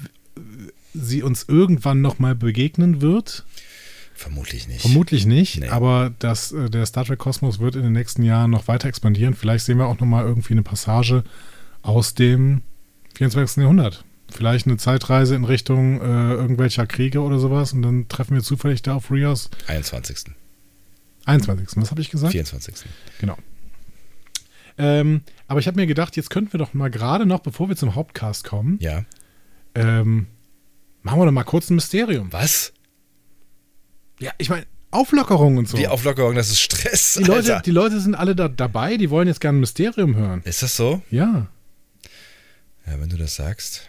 sie 0.94 1.22
uns 1.22 1.44
irgendwann 1.48 2.00
noch 2.00 2.18
mal 2.18 2.34
begegnen 2.34 3.00
wird. 3.00 3.44
Vermutlich 4.16 4.68
nicht. 4.68 4.80
Vermutlich 4.80 5.26
nicht, 5.26 5.60
Nee. 5.60 5.68
aber 5.68 6.12
das, 6.20 6.52
äh, 6.52 6.70
der 6.70 6.86
Star 6.86 7.04
Trek 7.04 7.18
Kosmos 7.18 7.58
wird 7.58 7.74
in 7.76 7.82
den 7.82 7.92
nächsten 7.92 8.22
Jahren 8.22 8.50
noch 8.50 8.68
weiter 8.68 8.88
expandieren. 8.88 9.34
Vielleicht 9.34 9.64
sehen 9.64 9.78
wir 9.78 9.86
auch 9.86 9.98
noch 9.98 10.06
mal 10.06 10.24
irgendwie 10.24 10.54
eine 10.54 10.62
Passage 10.62 11.24
aus 11.82 12.14
dem 12.14 12.62
24. 13.16 13.62
Jahrhundert. 13.62 14.04
Vielleicht 14.34 14.66
eine 14.66 14.76
Zeitreise 14.76 15.34
in 15.36 15.44
Richtung 15.44 16.00
äh, 16.00 16.04
irgendwelcher 16.34 16.86
Kriege 16.86 17.20
oder 17.22 17.38
sowas 17.38 17.72
und 17.72 17.82
dann 17.82 18.08
treffen 18.08 18.34
wir 18.34 18.42
zufällig 18.42 18.82
da 18.82 18.96
auf 18.96 19.10
Rios 19.10 19.48
21. 19.68 20.32
21. 21.26 21.68
Was 21.80 21.90
habe 21.90 22.00
ich 22.00 22.10
gesagt? 22.10 22.32
24. 22.32 22.74
Genau. 23.20 23.36
Ähm, 24.76 25.22
aber 25.46 25.60
ich 25.60 25.66
habe 25.68 25.76
mir 25.80 25.86
gedacht, 25.86 26.16
jetzt 26.16 26.30
könnten 26.30 26.52
wir 26.52 26.58
doch 26.58 26.74
mal 26.74 26.90
gerade 26.90 27.26
noch, 27.26 27.40
bevor 27.40 27.68
wir 27.68 27.76
zum 27.76 27.94
Hauptcast 27.94 28.42
kommen, 28.44 28.78
Ja. 28.80 29.04
ähm, 29.76 30.26
machen 31.02 31.20
wir 31.20 31.26
doch 31.26 31.32
mal 31.32 31.44
kurz 31.44 31.70
ein 31.70 31.76
Mysterium. 31.76 32.32
Was? 32.32 32.72
Ja, 34.18 34.32
ich 34.38 34.48
meine, 34.50 34.66
Auflockerung 34.90 35.56
und 35.58 35.68
so. 35.68 35.76
Die 35.76 35.86
Auflockerung, 35.88 36.34
das 36.34 36.48
ist 36.50 36.60
Stress. 36.60 37.14
Die 37.18 37.24
Leute, 37.24 37.62
die 37.64 37.70
Leute 37.70 38.00
sind 38.00 38.14
alle 38.16 38.34
da 38.34 38.48
dabei, 38.48 38.96
die 38.96 39.10
wollen 39.10 39.28
jetzt 39.28 39.40
gerne 39.40 39.58
ein 39.58 39.60
Mysterium 39.60 40.16
hören. 40.16 40.42
Ist 40.44 40.62
das 40.62 40.76
so? 40.76 41.02
Ja. 41.10 41.46
Ja, 42.86 43.00
wenn 43.00 43.08
du 43.08 43.16
das 43.16 43.36
sagst. 43.36 43.88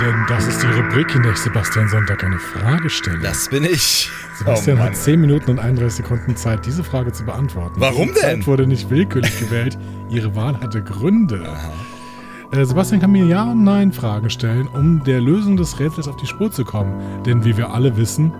Denn 0.00 0.14
das 0.28 0.46
ist 0.46 0.62
die 0.62 0.66
Rubrik, 0.66 1.14
in 1.14 1.22
der 1.22 1.32
ich 1.32 1.38
Sebastian 1.38 1.88
Sonntag 1.88 2.22
eine 2.24 2.38
Frage 2.38 2.88
stelle. 2.88 3.18
Das 3.18 3.48
bin 3.48 3.64
ich. 3.64 4.08
Sebastian 4.38 4.78
oh 4.78 4.82
hat 4.82 4.96
10 4.96 5.20
Minuten 5.20 5.50
und 5.50 5.58
31 5.58 6.04
Sekunden 6.04 6.36
Zeit, 6.36 6.64
diese 6.64 6.84
Frage 6.84 7.12
zu 7.12 7.24
beantworten. 7.24 7.74
Warum 7.78 8.06
denn? 8.06 8.14
Zeit 8.14 8.46
wurde 8.46 8.66
nicht 8.66 8.88
willkürlich 8.90 9.38
gewählt. 9.40 9.76
Ihre 10.08 10.34
Wahl 10.36 10.58
hatte 10.60 10.82
Gründe. 10.82 11.56
Äh, 12.52 12.64
Sebastian 12.64 13.00
kann 13.00 13.12
mir 13.12 13.26
Ja 13.26 13.50
und 13.50 13.64
Nein 13.64 13.92
Fragen 13.92 14.30
stellen, 14.30 14.68
um 14.68 15.04
der 15.04 15.20
Lösung 15.20 15.56
des 15.56 15.78
Rätsels 15.78 16.08
auf 16.08 16.16
die 16.16 16.26
Spur 16.26 16.50
zu 16.50 16.64
kommen. 16.64 17.22
Denn 17.26 17.44
wie 17.44 17.56
wir 17.56 17.70
alle 17.70 17.96
wissen, 17.96 18.32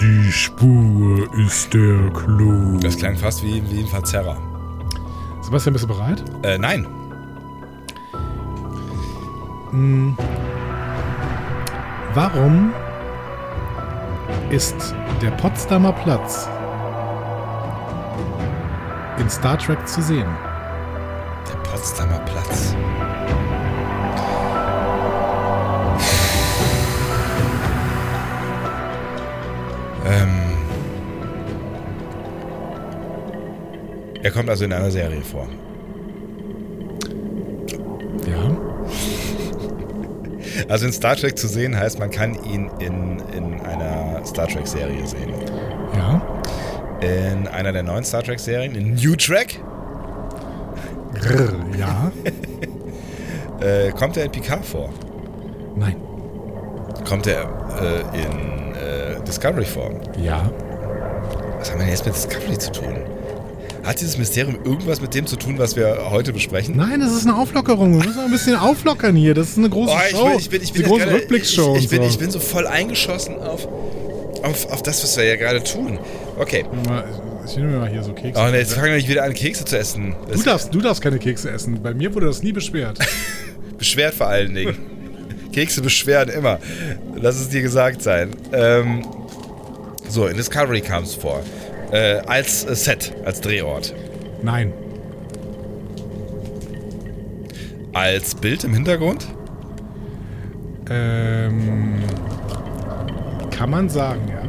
die 0.00 0.30
Spur 0.30 1.32
ist 1.34 1.72
der 1.72 2.10
Clou. 2.10 2.78
Das 2.80 2.96
klang 2.96 3.16
fast 3.16 3.42
wie, 3.42 3.62
wie 3.70 3.80
ein 3.80 3.86
Verzerrer. 3.86 4.36
Sebastian, 5.40 5.72
bist 5.72 5.84
du 5.84 5.88
bereit? 5.88 6.22
Äh, 6.42 6.58
nein. 6.58 6.86
Warum 12.14 12.72
ist 14.48 14.94
der 15.20 15.30
Potsdamer 15.32 15.92
Platz 15.92 16.48
in 19.18 19.28
Star 19.28 19.58
Trek 19.58 19.86
zu 19.86 20.00
sehen? 20.00 20.28
Der 21.46 21.56
Potsdamer 21.70 22.18
Platz. 22.20 22.74
Ähm. 30.06 30.28
Er 34.22 34.30
kommt 34.30 34.48
also 34.48 34.64
in 34.64 34.72
einer 34.72 34.90
Serie 34.90 35.20
vor. 35.20 35.46
Ja. 38.26 38.56
Also 40.68 40.86
in 40.86 40.92
Star 40.92 41.16
Trek 41.16 41.38
zu 41.38 41.48
sehen 41.48 41.76
heißt, 41.76 41.98
man 41.98 42.10
kann 42.10 42.34
ihn 42.44 42.70
in, 42.78 43.22
in 43.34 43.60
einer 43.60 44.24
Star 44.26 44.46
Trek 44.46 44.66
Serie 44.66 45.06
sehen. 45.06 45.32
Ja. 45.96 46.20
In 47.00 47.46
einer 47.48 47.72
der 47.72 47.82
neuen 47.82 48.04
Star 48.04 48.22
Trek 48.22 48.38
Serien, 48.38 48.74
in 48.74 48.94
New 48.94 49.16
Trek, 49.16 49.60
Grrr, 51.14 51.54
ja. 51.78 52.12
äh, 53.66 53.90
kommt 53.92 54.16
er 54.16 54.24
in 54.24 54.30
Picard 54.30 54.64
vor. 54.64 54.90
Nein. 55.76 55.96
Kommt 57.08 57.26
er 57.26 57.48
äh, 57.80 58.20
in 58.20 58.74
äh, 58.74 59.24
Discovery 59.26 59.64
vor. 59.64 59.90
Ja. 60.20 60.50
Was 61.58 61.70
haben 61.70 61.78
wir 61.78 61.86
denn 61.86 61.94
jetzt 61.94 62.04
mit 62.04 62.14
Discovery 62.14 62.58
zu 62.58 62.72
tun? 62.72 62.96
Hat 63.88 64.02
dieses 64.02 64.18
Mysterium 64.18 64.56
irgendwas 64.66 65.00
mit 65.00 65.14
dem 65.14 65.26
zu 65.26 65.36
tun, 65.36 65.54
was 65.58 65.74
wir 65.74 66.10
heute 66.10 66.34
besprechen? 66.34 66.76
Nein, 66.76 67.00
das 67.00 67.10
ist 67.10 67.26
eine 67.26 67.34
Auflockerung. 67.34 67.98
Wir 67.98 68.04
müssen 68.06 68.20
ein 68.20 68.30
bisschen 68.30 68.54
auflockern 68.54 69.16
hier. 69.16 69.32
Das 69.32 69.48
ist 69.48 69.56
eine 69.56 69.70
große 69.70 69.90
Oh, 69.94 69.98
ich 70.04 70.10
Show. 70.14 70.24
bin, 70.28 70.38
ich 70.38 70.50
bin, 70.50 70.62
ich 70.62 70.72
bin, 70.74 70.82
jetzt 70.82 70.90
große 70.90 71.04
gerade- 71.04 71.16
Rückblicksshow. 71.16 71.74
Ich, 71.76 71.84
ich, 71.84 71.88
bin, 71.88 72.02
so. 72.02 72.08
ich 72.10 72.18
bin 72.18 72.30
so 72.30 72.38
voll 72.38 72.66
eingeschossen 72.66 73.36
auf, 73.38 73.66
auf, 74.42 74.70
auf 74.70 74.82
das, 74.82 75.02
was 75.02 75.16
wir 75.16 75.24
ja 75.24 75.36
gerade 75.36 75.62
tun. 75.64 75.98
Okay. 76.38 76.66
Mal- 76.86 77.04
Ich 77.46 77.56
nehme 77.56 77.68
mir 77.70 77.78
mal 77.78 77.88
hier 77.88 78.02
so 78.02 78.12
Kekse. 78.12 78.38
Oh, 78.38 78.50
ne, 78.50 78.58
jetzt 78.58 78.74
fangen 78.74 78.88
wir 78.88 78.96
nicht 78.96 79.08
wieder 79.08 79.24
an, 79.24 79.32
Kekse 79.32 79.64
zu 79.64 79.78
essen. 79.78 80.14
Das 80.28 80.40
du, 80.40 80.44
darfst, 80.44 80.74
du 80.74 80.80
darfst 80.82 81.02
keine 81.02 81.18
Kekse 81.18 81.50
essen. 81.50 81.80
Bei 81.82 81.94
mir 81.94 82.14
wurde 82.14 82.26
das 82.26 82.42
nie 82.42 82.52
beschwert. 82.52 82.98
beschwert 83.78 84.12
vor 84.12 84.26
allen 84.26 84.54
Dingen. 84.54 84.76
Kekse 85.54 85.80
beschweren 85.80 86.28
immer. 86.28 86.58
Lass 87.16 87.40
es 87.40 87.48
dir 87.48 87.62
gesagt 87.62 88.02
sein. 88.02 88.32
Ähm, 88.52 89.02
so, 90.10 90.26
in 90.26 90.36
Discovery 90.36 90.82
kam 90.82 91.04
es 91.04 91.14
vor. 91.14 91.42
Äh, 91.90 92.20
als 92.26 92.64
äh, 92.64 92.74
Set, 92.74 93.14
als 93.24 93.40
Drehort. 93.40 93.94
Nein. 94.42 94.72
Als 97.92 98.34
Bild 98.34 98.64
im 98.64 98.74
Hintergrund. 98.74 99.26
Ähm, 100.90 102.02
kann 103.50 103.70
man 103.70 103.88
sagen, 103.88 104.22
ja. 104.28 104.42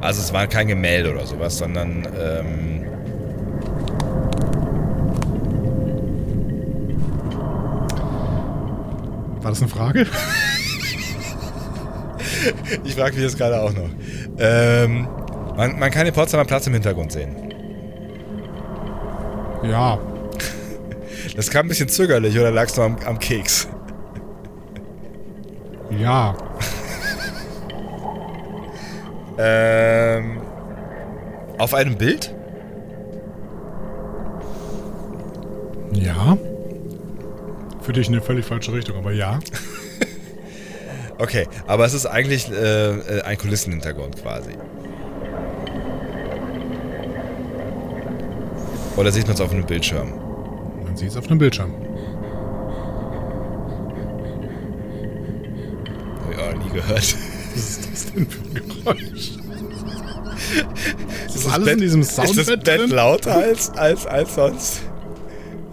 Also 0.00 0.20
es 0.20 0.32
war 0.32 0.46
kein 0.46 0.66
Gemälde 0.66 1.12
oder 1.12 1.26
sowas, 1.26 1.58
sondern 1.58 2.08
ähm, 2.18 2.72
War 9.42 9.50
das 9.50 9.60
eine 9.60 9.68
Frage? 9.68 10.06
ich 12.84 12.94
frage 12.94 13.16
mich 13.16 13.24
das 13.24 13.36
gerade 13.36 13.60
auch 13.60 13.72
noch. 13.72 13.90
Ähm, 14.38 15.08
man, 15.56 15.78
man 15.78 15.90
kann 15.90 16.04
den 16.04 16.14
Potsdamer 16.14 16.44
Platz 16.44 16.66
im 16.66 16.74
Hintergrund 16.74 17.12
sehen. 17.12 17.52
ja. 19.64 19.98
Das 21.36 21.50
kam 21.50 21.66
ein 21.66 21.68
bisschen 21.68 21.88
zögerlich 21.88 22.38
oder 22.38 22.50
lagst 22.50 22.76
du 22.76 22.82
am, 22.82 22.96
am 23.06 23.18
Keks? 23.18 23.68
Ja. 25.98 26.36
Ähm, 29.38 30.40
auf 31.58 31.74
einem 31.74 31.96
Bild? 31.96 32.34
Ja. 35.92 36.36
Für 37.80 37.92
dich 37.92 38.08
eine 38.08 38.20
völlig 38.20 38.44
falsche 38.44 38.72
Richtung, 38.72 38.96
aber 38.96 39.12
ja. 39.12 39.38
Okay, 41.18 41.46
aber 41.68 41.84
es 41.84 41.94
ist 41.94 42.06
eigentlich 42.06 42.50
äh, 42.50 42.90
äh, 43.18 43.22
ein 43.22 43.38
Kulissenhintergrund 43.38 44.20
quasi. 44.20 44.50
Oder 48.96 49.10
sieht 49.12 49.26
man 49.26 49.34
es 49.34 49.40
auf 49.40 49.50
einem 49.52 49.64
Bildschirm? 49.66 50.12
Man 50.84 50.96
sieht 50.96 51.10
es 51.10 51.16
auf 51.16 51.26
einem 51.28 51.38
Bildschirm. 51.38 51.72
Hab 56.20 56.32
ich 56.32 56.38
auch 56.38 56.54
noch 56.54 56.64
nie 56.64 56.70
gehört. 56.70 56.98
Was 57.54 57.62
ist 57.64 57.88
das 57.92 58.12
denn 58.12 58.26
für 58.26 58.40
ein 58.40 58.54
Geräusch? 58.54 59.32
Ist 61.26 61.36
Ist 61.36 61.48
alles 61.52 61.68
in 61.68 61.78
diesem 61.80 62.00
Ist 62.02 62.18
das 62.18 62.46
Bett 62.46 62.66
drin? 62.66 62.90
lauter 62.90 63.34
als, 63.36 63.70
als, 63.70 64.06
als 64.06 64.34
sonst? 64.34 64.82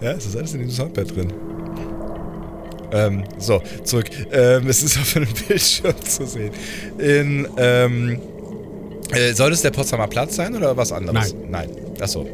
Ja, 0.00 0.12
es 0.12 0.26
ist 0.26 0.36
alles 0.36 0.54
in 0.54 0.60
diesem 0.60 0.74
Soundbed 0.74 1.14
drin. 1.14 1.32
Ähm, 2.92 3.24
so, 3.38 3.62
zurück. 3.84 4.06
Ähm, 4.32 4.66
es 4.68 4.82
ist 4.82 4.98
auf 4.98 5.16
einem 5.16 5.28
Bildschirm 5.48 5.94
zu 6.02 6.26
sehen. 6.26 6.50
In, 6.98 7.46
ähm, 7.56 8.18
äh, 9.12 9.32
soll 9.32 9.52
es 9.52 9.62
der 9.62 9.70
Potsdamer 9.70 10.08
Platz 10.08 10.36
sein 10.36 10.56
oder 10.56 10.76
was 10.76 10.90
anderes? 10.92 11.34
Nein. 11.48 11.68
Nein. 11.68 11.70
Achso. 12.00 12.26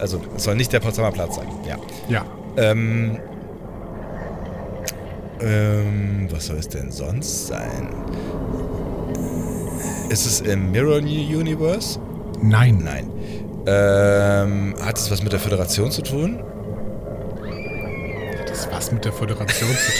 Also, 0.00 0.20
es 0.36 0.44
soll 0.44 0.56
nicht 0.56 0.72
der 0.72 0.80
Potsdamer 0.80 1.12
Platz 1.12 1.36
sein. 1.36 1.48
Ja. 1.68 1.76
Ja. 2.08 2.24
Ähm, 2.56 3.18
ähm, 5.40 6.28
was 6.30 6.46
soll 6.46 6.56
es 6.56 6.68
denn 6.68 6.90
sonst 6.90 7.48
sein? 7.48 7.88
Ist 10.08 10.26
es 10.26 10.40
im 10.40 10.72
Mirror 10.72 10.98
Universe? 10.98 11.98
Nein. 12.42 12.80
Nein. 12.82 13.10
Ähm, 13.66 14.74
hat 14.82 14.98
es 14.98 15.10
was 15.10 15.22
mit 15.22 15.32
der 15.32 15.40
Föderation 15.40 15.90
zu 15.90 16.02
tun? 16.02 16.42
Hat 18.38 18.50
das 18.50 18.68
was 18.72 18.90
mit 18.90 19.04
der 19.04 19.12
Föderation 19.12 19.70
zu 19.70 19.92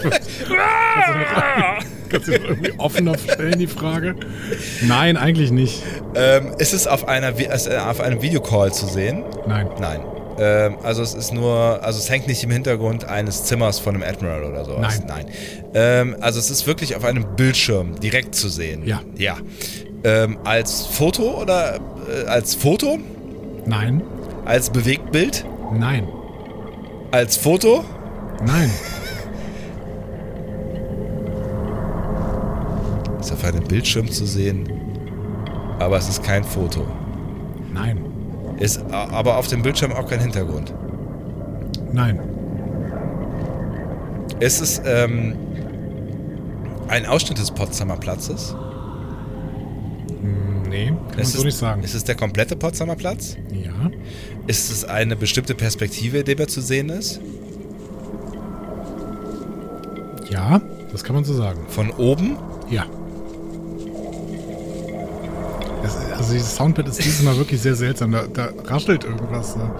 tun? 0.00 0.12
kannst, 2.10 2.28
du 2.28 2.32
irgendwie 2.32 2.72
offener 2.78 3.16
stellen, 3.18 3.58
die 3.58 3.66
Frage? 3.66 4.14
Nein, 4.82 5.16
eigentlich 5.16 5.50
nicht. 5.50 5.82
Ähm, 6.14 6.52
ist 6.58 6.74
es 6.74 6.86
auf, 6.86 7.08
einer, 7.08 7.32
Vi- 7.38 7.46
äh, 7.48 7.76
auf 7.78 8.00
einem 8.00 8.20
Videocall 8.22 8.72
zu 8.72 8.86
sehen? 8.86 9.24
Nein. 9.46 9.68
Nein. 9.80 10.00
Ähm, 10.38 10.76
also 10.82 11.02
es 11.02 11.14
ist 11.14 11.32
nur, 11.34 11.80
also 11.82 11.98
es 11.98 12.08
hängt 12.08 12.26
nicht 12.26 12.42
im 12.44 12.50
Hintergrund 12.50 13.04
eines 13.04 13.44
Zimmers 13.44 13.78
von 13.78 13.94
einem 13.94 14.04
Admiral 14.04 14.44
oder 14.44 14.64
sowas. 14.64 15.02
Nein. 15.06 15.26
Nein. 15.26 15.34
Ähm, 15.74 16.16
also 16.20 16.38
es 16.38 16.50
ist 16.50 16.66
wirklich 16.66 16.96
auf 16.96 17.04
einem 17.04 17.24
Bildschirm 17.36 17.98
direkt 18.00 18.34
zu 18.34 18.48
sehen. 18.48 18.86
Ja. 18.86 19.00
Ja. 19.16 19.36
Ähm, 20.04 20.38
als 20.44 20.86
Foto 20.86 21.40
oder 21.42 21.76
äh, 21.76 22.26
als 22.26 22.54
Foto? 22.54 22.98
Nein. 23.66 24.02
Als 24.46 24.70
Bewegtbild? 24.70 25.44
Nein. 25.74 26.08
Als 27.10 27.36
Foto? 27.36 27.84
Nein. 28.46 28.70
Ist 33.20 33.32
auf 33.32 33.44
einem 33.44 33.64
Bildschirm 33.64 34.10
zu 34.10 34.24
sehen, 34.26 34.68
aber 35.78 35.98
es 35.98 36.08
ist 36.08 36.22
kein 36.22 36.42
Foto. 36.42 36.86
Nein. 37.72 37.98
Ist 38.58 38.80
aber 38.90 39.36
auf 39.36 39.46
dem 39.48 39.62
Bildschirm 39.62 39.92
auch 39.92 40.08
kein 40.08 40.20
Hintergrund. 40.20 40.72
Nein. 41.92 42.18
Ist 44.40 44.60
es 44.60 44.80
ähm, 44.86 45.34
ein 46.88 47.06
Ausschnitt 47.06 47.38
des 47.38 47.50
Potsdamer 47.50 47.96
Platzes? 47.96 48.54
Hm, 50.20 50.62
Nee, 50.68 50.86
kann 50.86 50.96
man 51.10 51.18
Ist 51.20 51.32
so 51.32 51.38
es, 51.38 51.44
nicht 51.44 51.56
sagen. 51.58 51.82
Ist 51.82 51.94
es 51.94 52.04
der 52.04 52.14
komplette 52.14 52.56
Potsdamer 52.56 52.96
Platz? 52.96 53.36
Ja. 53.52 53.90
Ist 54.46 54.70
es 54.70 54.84
eine 54.84 55.16
bestimmte 55.16 55.54
Perspektive, 55.54 56.18
in 56.18 56.24
der 56.24 56.38
er 56.38 56.48
zu 56.48 56.60
sehen 56.60 56.88
ist? 56.88 57.20
Ja, 60.30 60.60
das 60.92 61.04
kann 61.04 61.14
man 61.14 61.24
so 61.24 61.34
sagen. 61.34 61.60
Von 61.68 61.90
oben? 61.90 62.36
Ja. 62.70 62.86
Also 66.16 66.32
dieses 66.32 66.54
Soundpad 66.54 66.88
ist 66.88 67.04
dieses 67.04 67.22
Mal 67.22 67.36
wirklich 67.36 67.60
sehr 67.60 67.74
seltsam. 67.74 68.12
Da, 68.12 68.24
da 68.32 68.50
raschelt 68.64 69.04
irgendwas. 69.04 69.56
Ne? 69.56 69.70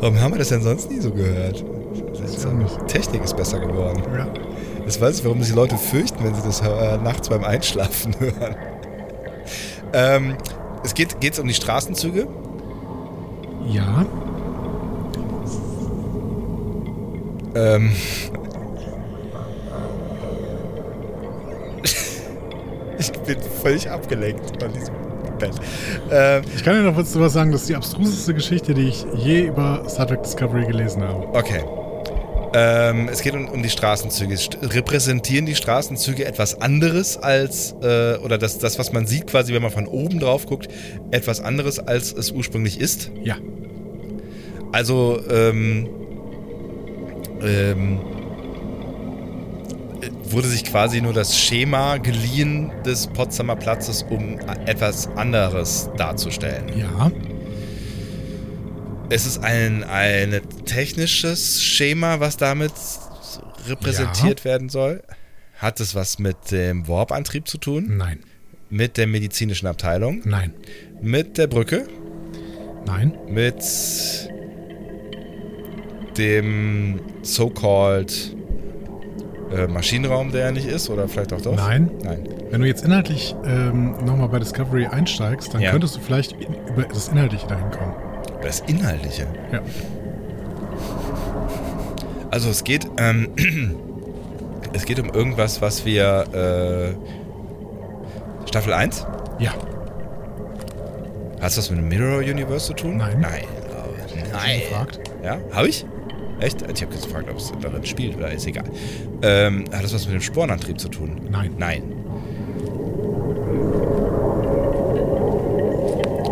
Warum 0.00 0.20
haben 0.20 0.34
wir 0.34 0.38
das 0.38 0.48
denn 0.48 0.62
sonst 0.62 0.90
nie 0.90 1.00
so 1.00 1.10
gehört? 1.10 1.64
nicht. 2.54 2.88
Technik 2.88 3.22
ist 3.24 3.36
besser 3.36 3.60
geworden. 3.60 4.02
Ja. 4.16 4.26
Das 4.84 5.00
weiß 5.00 5.18
ich, 5.18 5.24
warum 5.24 5.42
sich 5.42 5.54
Leute 5.54 5.76
fürchten, 5.76 6.24
wenn 6.24 6.34
sie 6.34 6.42
das 6.42 6.60
äh, 6.60 6.96
nachts 6.98 7.28
beim 7.28 7.44
Einschlafen 7.44 8.14
hören. 8.20 8.56
Ähm, 9.92 10.36
es 10.84 10.94
geht 10.94 11.20
geht's 11.20 11.38
um 11.38 11.46
die 11.48 11.54
Straßenzüge. 11.54 12.26
Ja. 13.68 14.04
Ähm, 17.54 17.90
ich 22.98 23.12
bin 23.12 23.38
völlig 23.62 23.90
abgelenkt 23.90 24.62
von 24.62 24.72
diesem 24.72 25.05
Bett. 25.38 25.52
Ähm, 26.10 26.42
Ich 26.56 26.64
kann 26.64 26.74
dir 26.74 26.82
noch 26.82 26.96
was 26.96 27.18
was 27.18 27.32
sagen, 27.32 27.52
das 27.52 27.62
ist 27.62 27.70
die 27.70 27.76
abstruseste 27.76 28.34
Geschichte, 28.34 28.74
die 28.74 28.88
ich 28.88 29.06
je 29.14 29.46
über 29.46 29.84
Star 29.88 30.06
Trek 30.06 30.22
Discovery 30.22 30.66
gelesen 30.66 31.02
habe. 31.02 31.26
okay. 31.32 31.62
Ähm, 32.54 33.10
es 33.12 33.20
geht 33.20 33.34
um, 33.34 33.48
um 33.48 33.62
die 33.62 33.68
Straßenzüge. 33.68 34.34
St 34.36 34.56
repräsentieren 34.62 35.44
die 35.44 35.54
Straßenzüge 35.54 36.24
etwas 36.24 36.58
anderes 36.60 37.18
als, 37.18 37.74
äh, 37.82 38.16
oder 38.18 38.38
das, 38.38 38.58
das, 38.58 38.78
was 38.78 38.92
man 38.92 39.06
sieht, 39.06 39.26
quasi, 39.26 39.52
wenn 39.52 39.60
man 39.60 39.72
von 39.72 39.86
oben 39.86 40.20
drauf 40.20 40.46
guckt, 40.46 40.68
etwas 41.10 41.40
anderes, 41.40 41.78
als 41.78 42.12
es 42.14 42.30
ursprünglich 42.30 42.80
ist? 42.80 43.10
Ja. 43.22 43.36
Also, 44.72 45.20
ähm, 45.30 45.88
ähm, 47.42 48.00
wurde 50.32 50.48
sich 50.48 50.64
quasi 50.64 51.00
nur 51.00 51.12
das 51.12 51.38
Schema 51.38 51.98
geliehen 51.98 52.72
des 52.84 53.06
Potsdamer 53.06 53.56
Platzes, 53.56 54.02
um 54.02 54.38
etwas 54.66 55.08
anderes 55.08 55.88
darzustellen. 55.96 56.78
Ja. 56.78 57.10
Es 59.08 59.26
ist 59.26 59.42
ein, 59.42 59.84
ein 59.84 60.40
technisches 60.64 61.62
Schema, 61.62 62.20
was 62.20 62.36
damit 62.36 62.72
repräsentiert 63.68 64.44
werden 64.44 64.68
soll. 64.68 65.02
Hat 65.58 65.80
es 65.80 65.94
was 65.94 66.18
mit 66.18 66.50
dem 66.50 66.86
Warp-Antrieb 66.88 67.48
zu 67.48 67.58
tun? 67.58 67.96
Nein. 67.96 68.20
Mit 68.68 68.96
der 68.96 69.06
medizinischen 69.06 69.68
Abteilung? 69.68 70.22
Nein. 70.24 70.52
Mit 71.00 71.38
der 71.38 71.46
Brücke? 71.46 71.86
Nein. 72.84 73.16
Mit 73.28 73.62
dem 76.18 77.00
so-called 77.22 78.35
äh, 79.54 79.66
Maschinenraum, 79.66 80.32
der 80.32 80.46
ja 80.46 80.52
nicht 80.52 80.66
ist? 80.66 80.88
Oder 80.90 81.08
vielleicht 81.08 81.32
auch 81.32 81.40
doch? 81.40 81.54
Nein. 81.56 81.90
Nein. 82.02 82.28
Wenn 82.50 82.60
du 82.60 82.66
jetzt 82.66 82.84
inhaltlich 82.84 83.34
ähm, 83.44 83.94
nochmal 84.04 84.28
bei 84.28 84.38
Discovery 84.38 84.86
einsteigst, 84.86 85.52
dann 85.54 85.60
Ja. 85.60 85.70
könntest 85.72 85.96
du 85.96 86.00
vielleicht 86.00 86.32
über 86.40 86.82
das 86.88 87.08
Inhaltliche 87.08 87.46
dahin 87.46 87.70
kommen. 87.70 87.94
Das 88.42 88.60
Inhaltliche. 88.60 89.26
Ja. 89.52 89.60
Also 92.30 92.50
es 92.50 92.64
geht, 92.64 92.86
ähm, 92.98 93.28
es 94.72 94.84
geht 94.84 94.98
um 95.00 95.10
irgendwas, 95.10 95.62
was 95.62 95.84
wir 95.86 96.94
äh, 98.44 98.46
Staffel 98.48 98.72
1? 98.72 99.06
Ja. 99.38 99.52
Hat 101.40 101.50
es 101.50 101.58
was 101.58 101.70
mit 101.70 101.78
dem 101.78 101.88
Mirror 101.88 102.18
Universe 102.18 102.66
zu 102.66 102.72
tun? 102.74 102.96
Nein. 102.96 103.18
Nein. 103.20 103.42
Oh, 103.70 103.88
Nein. 104.32 104.60
Gefragt. 104.60 105.00
Ja, 105.22 105.38
habe 105.52 105.68
ich? 105.68 105.86
Echt? 106.40 106.62
Ich 106.62 106.82
habe 106.82 106.94
jetzt 106.94 107.04
gefragt, 107.04 107.28
ob 107.30 107.38
es 107.38 107.52
darin 107.60 107.84
spielt 107.84 108.16
oder 108.16 108.30
ist 108.30 108.46
egal. 108.46 108.64
Ähm, 109.22 109.64
hat 109.72 109.84
das 109.84 109.94
was 109.94 110.06
mit 110.06 110.14
dem 110.14 110.22
Spornantrieb 110.22 110.78
zu 110.78 110.88
tun? 110.88 111.20
Nein. 111.30 111.54
Nein. 111.58 111.82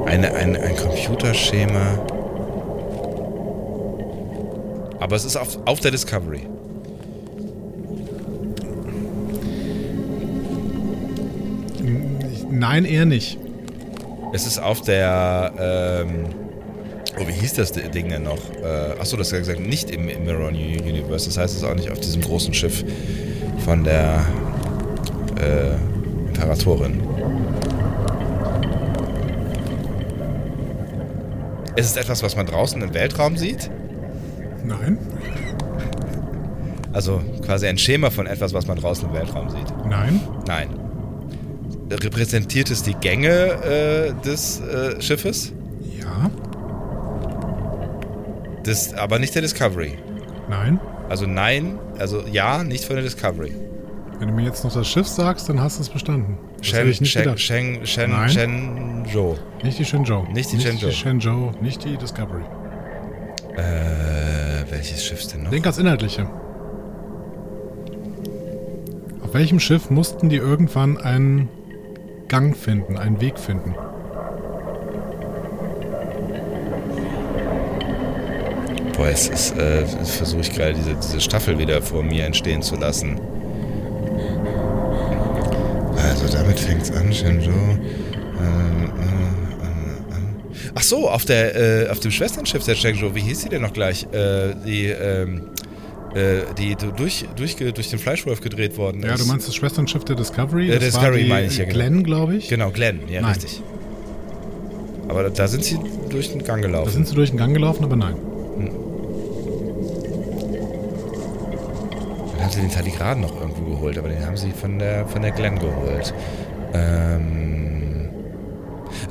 Eine, 0.06 0.34
ein, 0.34 0.56
ein 0.56 0.76
Computerschema. 0.76 1.98
Aber 5.00 5.16
es 5.16 5.24
ist 5.24 5.36
auf, 5.36 5.58
auf 5.66 5.80
der 5.80 5.90
Discovery. 5.90 6.46
Nein, 12.50 12.84
eher 12.84 13.04
nicht. 13.04 13.38
Es 14.32 14.46
ist 14.46 14.58
auf 14.58 14.80
der. 14.82 15.52
Ähm, 15.58 16.43
oh, 17.18 17.26
wie 17.26 17.32
hieß 17.32 17.54
das 17.54 17.72
Ding 17.72 18.08
denn 18.08 18.22
noch? 18.24 18.38
Äh, 18.62 18.98
achso, 18.98 19.16
das 19.16 19.28
hast 19.28 19.32
du 19.32 19.38
gesagt, 19.38 19.60
nicht 19.60 19.90
im, 19.90 20.08
im 20.08 20.24
Mirror 20.24 20.48
Universe. 20.48 21.26
Das 21.26 21.38
heißt, 21.38 21.54
es 21.54 21.62
ist 21.62 21.68
auch 21.68 21.74
nicht 21.74 21.90
auf 21.90 22.00
diesem 22.00 22.22
großen 22.22 22.54
Schiff 22.54 22.84
von 23.64 23.84
der 23.84 24.24
äh, 25.40 25.74
Imperatorin. 26.28 27.02
Es 31.76 31.86
ist 31.86 31.96
etwas, 31.96 32.22
was 32.22 32.36
man 32.36 32.46
draußen 32.46 32.80
im 32.80 32.94
Weltraum 32.94 33.36
sieht. 33.36 33.70
Nein. 34.64 34.98
Also 36.92 37.20
quasi 37.44 37.66
ein 37.66 37.76
Schema 37.78 38.10
von 38.10 38.26
etwas, 38.26 38.54
was 38.54 38.68
man 38.68 38.78
draußen 38.78 39.08
im 39.08 39.14
Weltraum 39.14 39.50
sieht. 39.50 39.66
Nein. 39.88 40.20
Nein. 40.46 40.68
Repräsentiert 41.90 42.70
es 42.70 42.82
die 42.82 42.94
Gänge 42.94 43.28
äh, 43.28 44.12
des 44.24 44.60
äh, 44.60 45.00
Schiffes? 45.02 45.52
Ja. 46.00 46.30
Das, 48.64 48.94
aber 48.94 49.18
nicht 49.18 49.34
der 49.34 49.42
Discovery. 49.42 49.98
Nein. 50.48 50.80
Also 51.08 51.26
nein, 51.26 51.78
also 51.98 52.22
ja, 52.26 52.64
nicht 52.64 52.84
von 52.84 52.96
der 52.96 53.04
Discovery. 53.04 53.54
Wenn 54.18 54.28
du 54.28 54.34
mir 54.34 54.44
jetzt 54.44 54.64
noch 54.64 54.72
das 54.72 54.86
Schiff 54.88 55.06
sagst, 55.06 55.48
dann 55.48 55.60
hast 55.60 55.78
du 55.78 55.82
es 55.82 55.88
bestanden. 55.90 56.38
Das 56.58 56.68
Shen, 56.68 56.88
ich 56.88 57.00
nicht 57.00 57.12
Shen. 57.12 57.36
Shen, 57.36 57.86
Shen, 57.86 58.10
Nein. 58.10 58.28
Shenzhou. 58.30 59.36
Nicht 59.62 59.78
die 59.78 59.84
Shenzhou. 59.84 60.24
Nicht 60.32 60.52
die 60.52 60.56
Nicht 60.56 60.66
Shenzhou. 60.66 60.86
die 60.86 60.92
Shenzhou, 60.94 61.50
nicht 61.60 61.84
die 61.84 61.96
Discovery. 61.96 62.42
Äh, 63.56 64.70
welches 64.70 65.04
Schiff 65.04 65.26
denn 65.28 65.42
noch? 65.44 65.50
Denk 65.50 65.64
ans 65.66 65.78
Inhaltliche. 65.78 66.26
Auf 69.22 69.34
welchem 69.34 69.60
Schiff 69.60 69.90
mussten 69.90 70.28
die 70.28 70.36
irgendwann 70.36 70.96
einen 70.96 71.48
Gang 72.28 72.56
finden, 72.56 72.96
einen 72.96 73.20
Weg 73.20 73.38
finden? 73.38 73.74
Boah, 78.96 79.08
es 79.08 79.28
ist, 79.28 79.56
äh, 79.58 79.84
versuche 79.86 80.42
ich 80.42 80.52
gerade 80.52 80.74
diese, 80.74 80.94
diese 80.94 81.20
Staffel 81.20 81.58
wieder 81.58 81.82
vor 81.82 82.02
mir 82.02 82.24
entstehen 82.24 82.62
zu 82.62 82.76
lassen. 82.76 83.18
Also 85.96 86.28
damit 86.36 86.58
fängt's 86.60 86.90
an, 86.92 87.12
Shenzhou. 87.12 87.50
Ähm, 87.50 87.80
äh, 88.40 88.46
äh, 88.46 89.66
äh. 89.66 90.70
Ach 90.74 90.82
so, 90.82 91.08
auf 91.08 91.24
der, 91.24 91.86
äh, 91.86 91.88
auf 91.88 92.00
dem 92.00 92.10
Schwesternschiff 92.10 92.64
der 92.64 92.74
Shenzhou, 92.74 93.14
wie 93.14 93.20
hieß 93.20 93.40
die 93.42 93.48
denn 93.48 93.62
noch 93.62 93.72
gleich? 93.72 94.04
Äh, 94.12 94.54
die, 94.64 94.86
ähm, 94.86 95.42
äh, 96.14 96.42
die 96.58 96.76
du- 96.76 96.92
durch, 96.92 97.24
durch, 97.36 97.56
durch 97.56 97.90
den 97.90 97.98
Fleischwolf 97.98 98.40
gedreht 98.40 98.76
worden 98.76 99.02
ist. 99.02 99.08
Ja, 99.08 99.16
du 99.16 99.24
meinst 99.24 99.48
das 99.48 99.54
Schwesternschiff 99.56 100.04
der 100.04 100.16
Discovery? 100.16 100.68
Das 100.68 100.78
Discovery 100.80 101.24
meine 101.24 101.46
ich, 101.46 101.56
ja, 101.58 101.64
genau. 101.64 101.74
Glenn, 101.74 102.04
glaube 102.04 102.36
ich. 102.36 102.48
Genau, 102.48 102.70
Glenn, 102.70 103.00
ja, 103.08 103.22
Nein. 103.22 103.32
richtig. 103.32 103.60
Aber 105.08 105.24
da, 105.24 105.28
da 105.30 105.48
sind 105.48 105.64
sie 105.64 105.78
durch 106.10 106.30
den 106.30 106.44
Gang 106.44 106.62
Da 106.62 106.68
gelaufen. 106.68 106.92
sind 106.92 107.08
sie 107.08 107.14
durch 107.14 107.30
den 107.30 107.38
Gang 107.38 107.52
gelaufen, 107.54 107.84
aber 107.84 107.96
nein. 107.96 108.14
Dann 112.32 112.42
haben 112.42 112.50
sie 112.50 112.60
den 112.60 112.70
Taligraden 112.70 113.22
noch 113.22 113.40
irgendwo 113.40 113.64
geholt, 113.70 113.98
aber 113.98 114.08
den 114.08 114.24
haben 114.24 114.36
sie 114.36 114.50
von 114.52 114.78
der, 114.78 115.06
von 115.06 115.22
der 115.22 115.30
Glenn 115.32 115.58
geholt. 115.58 116.14
Ähm. 116.72 118.08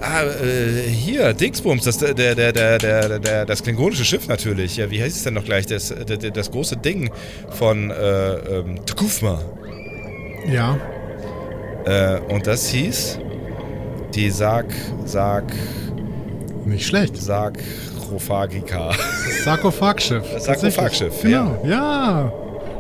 Ah, 0.01 0.23
äh, 0.23 0.89
hier, 0.89 1.33
Dingsbums, 1.33 1.83
das, 1.85 1.97
der, 1.97 2.13
der, 2.13 2.35
der, 2.35 2.51
der, 2.77 3.19
der, 3.19 3.45
das 3.45 3.63
klingonische 3.63 4.03
Schiff 4.03 4.27
natürlich. 4.27 4.75
Ja, 4.77 4.91
wie 4.91 5.01
heißt 5.01 5.15
es 5.15 5.23
denn 5.23 5.33
noch 5.33 5.45
gleich? 5.45 5.65
Das, 5.65 5.93
das, 6.05 6.19
das 6.33 6.51
große 6.51 6.77
Ding 6.77 7.09
von 7.49 7.89
äh, 7.89 8.33
ähm, 8.33 8.85
Tukufma. 8.85 9.41
Ja, 10.51 10.77
Äh, 11.85 12.19
und 12.33 12.47
das 12.47 12.67
hieß 12.69 13.19
die 14.13 14.29
Sarg, 14.29 14.73
Sarg, 15.05 15.53
nicht 16.65 16.85
schlecht. 16.85 17.17
Sarkophagika. 18.03 18.91
Sarkophagschiff. 19.43 20.23
Sarkophagschiff, 20.39 21.21
Genau, 21.21 21.57
ja. 21.65 22.31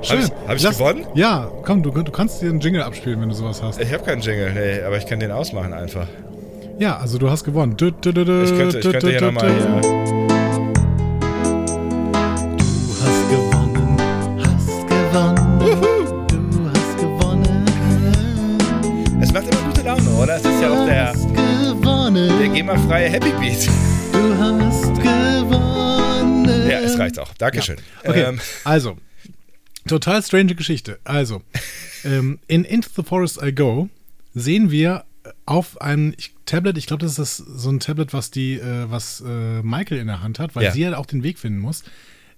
Schön. 0.01 0.19
ich- 0.19 0.31
hab 0.47 0.55
ich 0.57 0.63
Lass- 0.63 0.77
gewonnen? 0.77 1.05
Ja, 1.13 1.49
komm, 1.63 1.81
du, 1.81 1.91
du 1.91 2.11
kannst 2.11 2.41
dir 2.41 2.49
einen 2.49 2.59
Jingle 2.59 2.83
abspielen, 2.83 3.21
wenn 3.21 3.29
du 3.29 3.35
sowas 3.35 3.61
hast. 3.63 3.79
Ich 3.79 3.91
habe 3.93 4.03
keinen 4.03 4.21
Jingle, 4.21 4.51
nee, 4.53 4.83
aber 4.83 4.97
ich 4.97 5.05
kann 5.05 5.19
den 5.19 5.31
ausmachen 5.31 5.73
einfach. 5.73 6.07
Ja, 6.77 6.97
also 6.97 7.17
du 7.17 7.29
hast 7.29 7.43
gewonnen. 7.45 7.75
Du, 7.77 7.91
du, 7.91 8.11
du, 8.11 8.25
du, 8.25 8.43
Ich 8.43 8.49
könnte, 8.57 8.79
ich 8.79 8.83
du, 8.85 8.91
könnte 8.91 9.05
du, 9.05 9.11
hier 9.11 9.19
du, 9.19 9.25
nochmal 9.27 9.47
du. 9.47 9.53
hier. 9.55 9.81
Du 12.43 12.95
hast 12.99 13.29
gewonnen, 13.29 13.97
hast 14.43 14.87
gewonnen. 14.89 15.59
Du 16.49 16.69
hast 16.69 16.97
gewonnen. 16.97 17.65
Es 19.21 19.31
macht 19.31 19.43
immer 19.49 19.61
gute 19.67 19.81
Laune, 19.83 20.09
oder? 20.21 20.35
Es 20.35 20.43
ist 20.43 20.61
ja 20.61 20.69
auch 20.69 20.85
der, 20.85 21.07
hast 21.09 21.27
gewonnen. 21.33 22.31
der 22.39 22.47
GEMA-freie 22.49 23.09
Happy 23.09 23.31
Beat. 23.39 23.69
Ja. 27.33 27.49
Dankeschön. 27.49 27.77
Okay, 28.03 28.23
Ähm, 28.23 28.39
also, 28.63 28.97
total 29.87 30.21
strange 30.23 30.55
Geschichte. 30.55 30.99
Also, 31.03 31.41
ähm, 32.03 32.39
in 32.47 32.63
Into 32.65 32.89
the 32.95 33.03
Forest 33.03 33.39
I 33.43 33.53
Go 33.53 33.89
sehen 34.33 34.71
wir 34.71 35.05
auf 35.45 35.79
einem 35.81 36.13
Tablet, 36.45 36.77
ich 36.77 36.85
glaube, 36.87 37.01
das 37.05 37.17
ist 37.17 37.19
das, 37.19 37.37
so 37.37 37.69
ein 37.69 37.79
Tablet, 37.79 38.13
was 38.13 38.29
die, 38.31 38.55
äh, 38.55 38.89
was 38.91 39.23
äh, 39.25 39.61
Michael 39.63 39.99
in 39.99 40.07
der 40.07 40.21
Hand 40.21 40.39
hat, 40.39 40.55
weil 40.55 40.63
Ja. 40.65 40.71
sie 40.71 40.81
ja 40.81 40.97
auch 40.97 41.05
den 41.05 41.23
Weg 41.23 41.39
finden 41.39 41.59
muss, 41.59 41.83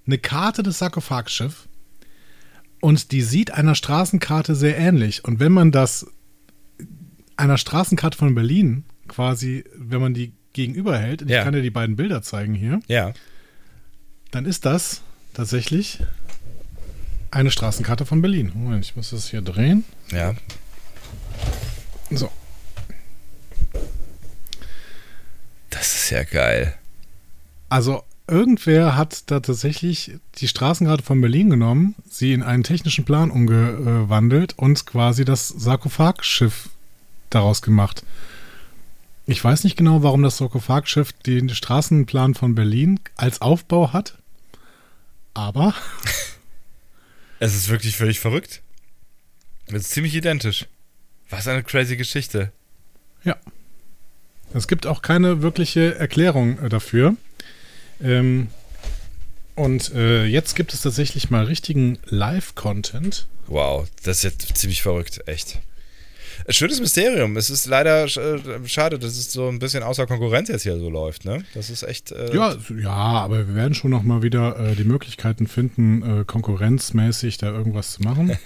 eine 0.06 0.18
Karte 0.20 0.62
des 0.62 0.78
Sarkophagschiffs 0.80 1.68
Und 2.82 3.12
die 3.12 3.22
sieht 3.22 3.52
einer 3.52 3.74
Straßenkarte 3.74 4.54
sehr 4.54 4.78
ähnlich. 4.78 5.24
Und 5.26 5.40
wenn 5.40 5.52
man 5.52 5.72
das 5.72 6.06
einer 7.38 7.58
Straßenkarte 7.58 8.18
von 8.18 8.36
Berlin 8.36 8.84
quasi, 9.08 9.64
wenn 9.76 10.02
man 10.02 10.14
die 10.14 10.34
gegenüber 10.54 10.98
hält, 11.00 11.22
und 11.24 11.30
Ja. 11.30 11.40
ich 11.40 11.44
kann 11.44 11.54
dir 11.54 11.62
die 11.64 11.72
beiden 11.72 11.96
Bilder 11.96 12.22
zeigen 12.22 12.54
hier, 12.54 12.80
Ja. 12.88 13.14
Dann 14.36 14.44
ist 14.44 14.66
das 14.66 15.00
tatsächlich 15.34 16.00
eine 17.32 17.52
Straßenkarte 17.52 18.06
von 18.06 18.22
Berlin. 18.22 18.52
Moment, 18.54 18.84
ich 18.84 18.98
muss 18.98 19.12
das 19.12 19.30
hier 19.30 19.42
drehen. 19.42 19.86
Ja. 20.12 20.36
So. 22.12 22.30
Das 25.70 25.96
ist 25.96 26.10
ja 26.10 26.26
geil. 26.26 26.76
Also 27.70 28.04
irgendwer 28.28 28.98
hat 28.98 29.32
da 29.32 29.40
tatsächlich 29.40 30.18
die 30.40 30.50
Straßenkarte 30.50 31.04
von 31.04 31.22
Berlin 31.22 31.50
genommen, 31.50 31.96
sie 32.10 32.34
in 32.34 32.44
einen 32.44 32.64
technischen 32.64 33.06
Plan 33.06 33.32
umgewandelt 33.32 34.58
und 34.58 34.86
quasi 34.86 35.24
das 35.24 35.48
Sarkophagschiff 35.48 36.70
daraus 37.30 37.62
gemacht. 37.62 38.04
Ich 39.28 39.42
weiß 39.42 39.64
nicht 39.64 39.78
genau, 39.78 40.04
warum 40.04 40.24
das 40.24 40.36
Sarkophagschiff 40.36 41.14
den 41.14 41.48
Straßenplan 41.48 42.34
von 42.34 42.54
Berlin 42.54 43.00
als 43.16 43.40
Aufbau 43.40 43.94
hat, 43.94 44.18
aber 45.36 45.76
Es 47.40 47.54
ist 47.54 47.70
wirklich 47.70 47.96
völlig 47.98 48.20
verrückt. 48.20 48.62
Es 49.68 49.74
ist 49.74 49.92
ziemlich 49.92 50.16
identisch. 50.16 50.66
Was 51.30 51.48
eine 51.48 51.64
crazy 51.64 51.98
Geschichte. 51.98 52.52
ja. 53.24 53.36
Es 54.54 54.68
gibt 54.68 54.88
auch 54.88 55.02
keine 55.02 55.42
wirkliche 55.42 55.96
Erklärung 55.96 56.60
äh, 56.60 56.70
dafür. 56.70 57.16
Ähm, 58.02 58.48
und 59.56 59.94
äh, 59.94 60.26
jetzt 60.26 60.56
gibt 60.56 60.74
es 60.74 60.82
tatsächlich 60.82 61.30
mal 61.30 61.46
richtigen 61.46 62.00
Live-Content. 62.06 63.28
Wow, 63.48 63.88
das 64.04 64.18
ist 64.18 64.24
jetzt 64.24 64.58
ziemlich 64.58 64.82
verrückt, 64.82 65.28
echt. 65.28 65.60
Schönes 66.48 66.80
Mysterium. 66.80 67.38
Es 67.38 67.50
ist 67.50 67.66
leider 67.66 68.06
äh, 68.06 68.68
schade, 68.68 69.00
dass 69.00 69.18
es 69.18 69.32
so 69.32 69.48
ein 69.48 69.58
bisschen 69.58 69.82
außer 69.82 70.06
Konkurrenz 70.06 70.50
jetzt 70.50 70.62
hier 70.64 70.78
so 70.78 70.90
läuft, 70.90 71.26
ne? 71.26 71.44
Das 71.56 71.72
ist 71.72 71.82
echt. 71.84 72.12
Äh, 72.12 72.36
Ja, 72.36 72.56
ja, 72.78 72.92
aber 72.92 73.48
wir 73.48 73.56
werden 73.56 73.74
schon 73.74 73.90
noch 73.92 74.04
mal 74.04 74.22
wieder 74.22 74.60
äh, 74.60 74.76
die 74.76 74.84
Möglichkeiten 74.84 75.48
finden, 75.48 76.22
äh, 76.22 76.24
konkurrenzmäßig 76.24 77.40
da 77.40 77.48
irgendwas 77.48 77.94
zu 77.94 78.04
machen. 78.04 78.38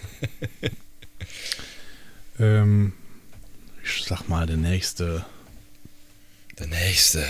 ähm, 2.40 2.94
ich 3.84 4.04
sag 4.06 4.30
mal, 4.30 4.46
der 4.46 4.58
nächste. 4.58 5.26
Der 6.58 6.68
nächste. 6.68 7.26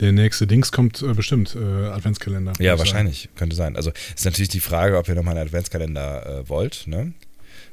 Der 0.00 0.12
nächste 0.12 0.46
Dings 0.46 0.72
kommt 0.72 1.02
äh, 1.02 1.12
bestimmt, 1.12 1.54
äh, 1.54 1.58
Adventskalender. 1.58 2.54
Ja, 2.58 2.78
wahrscheinlich. 2.78 3.28
Könnte 3.36 3.54
sein. 3.54 3.76
Also 3.76 3.92
ist 4.14 4.24
natürlich 4.24 4.48
die 4.48 4.60
Frage, 4.60 4.96
ob 4.96 5.08
ihr 5.08 5.14
nochmal 5.14 5.36
einen 5.36 5.46
Adventskalender 5.46 6.40
äh, 6.40 6.48
wollt, 6.48 6.86
ne? 6.86 7.12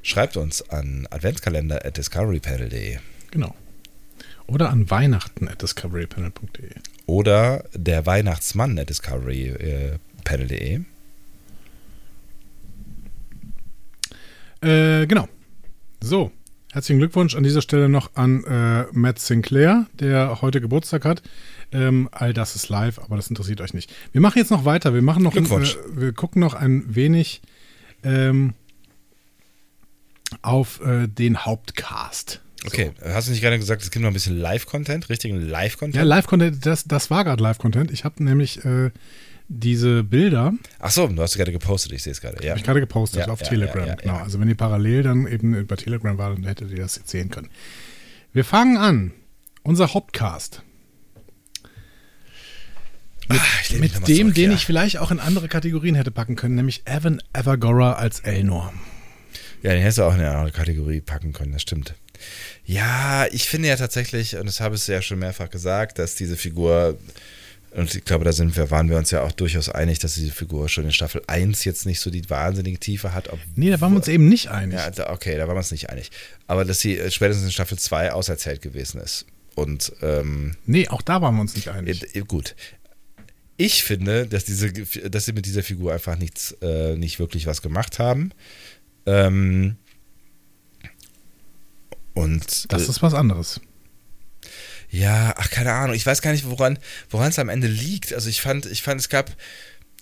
Schreibt 0.04 0.38
uns 0.38 0.70
an 0.70 1.08
adventskalender.discoverypanel.de 1.10 2.98
sagen. 2.98 3.06
Genau. 3.32 3.56
Oder 4.48 4.70
an 4.70 4.90
Weihnachten 4.90 5.48
at 5.50 5.62
discoverypanel.de. 5.62 6.70
oder 7.06 7.66
der 7.74 8.06
Weihnachtsmann 8.06 8.80
at 8.80 8.90
discoverypanel.de. 8.90 10.82
Äh, 14.62 15.06
genau. 15.06 15.28
So, 16.02 16.32
herzlichen 16.72 17.00
Glückwunsch 17.00 17.36
an 17.36 17.44
dieser 17.44 17.62
Stelle 17.62 17.90
noch 17.90 18.16
an 18.16 18.44
äh, 18.46 18.86
Matt 18.94 19.20
Sinclair, 19.20 19.88
der 20.00 20.42
heute 20.42 20.62
Geburtstag 20.62 21.04
hat. 21.06 21.22
Ähm, 21.72 22.08
all 22.12 22.34
das 22.34 22.56
ist 22.56 22.70
live, 22.70 23.00
aber 23.00 23.18
das 23.18 23.28
interessiert 23.30 23.60
euch 23.62 23.74
nicht. 23.74 23.94
Wir 24.14 24.22
machen 24.22 24.38
jetzt 24.38 24.52
noch 24.52 24.64
weiter. 24.66 24.94
Wir 24.94 25.02
machen 25.02 25.24
noch, 25.24 25.36
ein, 25.36 25.46
äh, 25.46 25.66
wir 25.96 26.14
gucken 26.14 26.40
noch 26.40 26.54
ein 26.54 26.96
wenig 26.96 27.42
ähm, 28.04 28.54
auf 30.42 30.82
äh, 30.82 31.08
den 31.08 31.46
Hauptcast. 31.46 32.42
Okay, 32.66 32.92
hast 33.04 33.28
du 33.28 33.32
nicht 33.32 33.42
gerade 33.42 33.60
gesagt, 33.60 33.82
es 33.84 33.92
gibt 33.92 34.02
noch 34.02 34.10
ein 34.10 34.14
bisschen 34.14 34.38
Live-Content, 34.38 35.10
richtigen 35.10 35.42
Ja, 35.42 35.48
Live-Content? 35.48 36.06
Live-Content, 36.06 36.66
das, 36.66 36.86
das 36.86 37.10
war 37.10 37.24
gerade 37.24 37.42
Live-Content. 37.44 37.92
Ich 37.92 38.04
habe 38.04 38.24
nämlich 38.24 38.64
äh, 38.66 38.90
diese 39.48 40.04
Bilder, 40.04 40.54
Ach 40.80 40.92
so, 40.92 41.08
du 41.08 41.22
hast 41.22 41.38
gerade 41.38 41.52
gepostet, 41.52 41.92
ich 41.94 42.04
sehe 42.04 42.12
es 42.12 42.20
gerade. 42.20 42.44
Ja. 42.44 42.50
habe 42.50 42.60
ich 42.60 42.66
gerade 42.66 42.80
gepostet 42.80 43.22
Ja, 43.22 43.32
auf 43.32 43.42
ja, 43.42 43.48
Telegram. 43.48 43.88
ja, 43.88 43.96
genau. 43.96 44.16
Also 44.18 44.40
wenn 44.40 44.50
ihr 44.50 44.56
parallel 44.56 45.04
dann 45.04 45.28
eben 45.28 45.54
über 45.56 45.78
Telegram 45.78 46.18
war, 46.18 46.34
dann 46.34 46.44
hättet 46.46 46.72
ihr 46.72 46.78
das 46.78 46.96
jetzt 46.98 47.10
sehen 47.10 47.30
können. 47.30 47.50
Wir 48.34 48.44
fangen 48.44 48.78
an. 48.78 49.12
Unser 49.64 49.94
Hauptcast. 49.94 50.64
Ah, 53.30 53.36
ich 53.62 53.70
lehne 53.70 53.82
mich 53.82 53.94
Mit 53.96 54.08
dem, 54.08 54.18
zurück, 54.18 54.36
den 54.36 54.52
ja. 54.52 54.56
ich 54.56 54.66
vielleicht 54.66 54.98
auch 54.98 55.12
in 55.12 55.20
andere 55.20 55.48
Kategorien 55.48 55.96
hätte 55.96 56.12
packen 56.12 56.36
können, 56.36 56.56
nämlich 56.56 56.84
Evan 56.86 57.22
Evergora 57.34 57.94
als 57.94 58.22
Elnor. 58.22 58.74
Ja, 59.64 59.72
den 59.74 59.82
hättest 59.82 59.98
du 59.98 60.04
auch 60.04 60.14
in 60.14 60.20
eine 60.20 60.32
andere 60.32 60.52
Kategorie 60.52 61.02
packen 61.02 61.34
können, 61.34 61.52
das 61.54 61.64
stimmt. 61.64 61.96
Ja, 62.66 63.26
ich 63.32 63.48
finde 63.50 63.68
ja 63.70 63.76
tatsächlich, 63.76 64.36
und 64.38 64.46
das 64.46 64.60
habe 64.60 64.76
ich 64.76 64.88
ja 64.88 65.02
schon 65.02 65.20
mehrfach 65.20 65.50
gesagt, 65.50 66.00
dass 66.00 66.16
diese 66.16 66.36
Figur, 66.38 66.98
und 67.72 67.94
ich 67.94 68.06
glaube, 68.06 68.26
da 68.26 68.32
sind 68.34 68.56
wir, 68.56 68.72
waren 68.72 68.90
wir 68.90 68.98
uns 68.98 69.12
ja 69.12 69.22
auch 69.24 69.32
durchaus 69.32 69.70
einig, 69.70 70.00
dass 70.00 70.16
diese 70.16 70.32
Figur 70.32 70.68
schon 70.70 70.86
in 70.86 70.92
Staffel 70.94 71.22
1 71.28 71.64
jetzt 71.66 71.86
nicht 71.86 72.00
so 72.00 72.10
die 72.10 72.30
wahnsinnige 72.30 72.80
Tiefe 72.80 73.14
hat. 73.14 73.30
Ob, 73.30 73.40
Nee, 73.56 73.70
da 73.70 73.82
waren 73.82 73.92
wir 73.94 73.98
uns 73.98 74.08
eben 74.08 74.28
nicht 74.30 74.48
einig. 74.50 74.80
Ja, 74.80 75.10
okay, 75.12 75.36
da 75.38 75.48
waren 75.48 75.56
wir 75.56 75.60
uns 75.60 75.72
nicht 75.72 75.90
einig. 75.90 76.12
Aber 76.48 76.66
dass 76.66 76.80
sie 76.80 76.98
äh, 76.98 77.12
spätestens 77.12 77.46
in 77.46 77.52
Staffel 77.52 77.78
2 77.78 78.14
auserzählt 78.14 78.62
gewesen 78.62 79.00
ist. 79.02 79.26
Und 79.56 79.92
ähm, 80.02 80.56
Nee, 80.66 80.88
auch 80.88 81.02
da 81.02 81.22
waren 81.22 81.36
wir 81.36 81.42
uns 81.42 81.56
nicht 81.56 81.70
einig. 81.70 82.16
äh, 82.16 82.20
gut. 82.22 82.56
Ich 83.58 83.84
finde, 83.84 84.28
dass, 84.28 84.46
diese, 84.46 84.72
dass 84.72 85.26
sie 85.26 85.34
mit 85.34 85.46
dieser 85.48 85.64
Figur 85.64 85.92
einfach 85.94 86.18
nichts, 86.18 86.56
äh, 86.62 86.96
nicht 86.96 87.20
wirklich 87.20 87.48
was 87.48 87.62
gemacht 87.62 87.98
haben. 88.00 88.32
Ähm, 89.08 89.78
und 92.14 92.72
Das 92.72 92.88
äh, 92.88 92.90
ist 92.90 93.02
was 93.02 93.14
anderes. 93.14 93.60
ja, 94.90 95.34
ach, 95.38 95.50
keine 95.50 95.74
Ahnung. 95.74 95.96
Ich 95.96 96.06
weiß 96.06 96.22
gar 96.22 96.32
nicht, 96.32 96.50
woran 96.50 96.78
woran 97.10 97.30
es 97.30 97.40
am 97.40 97.50
Ende 97.50 97.68
liegt. 97.68 98.14
Also 98.14 98.30
ich 98.30 98.42
fand, 98.42 98.66
ich 98.68 98.82
fand, 98.84 99.00
es 99.02 99.10
gab, 99.10 99.36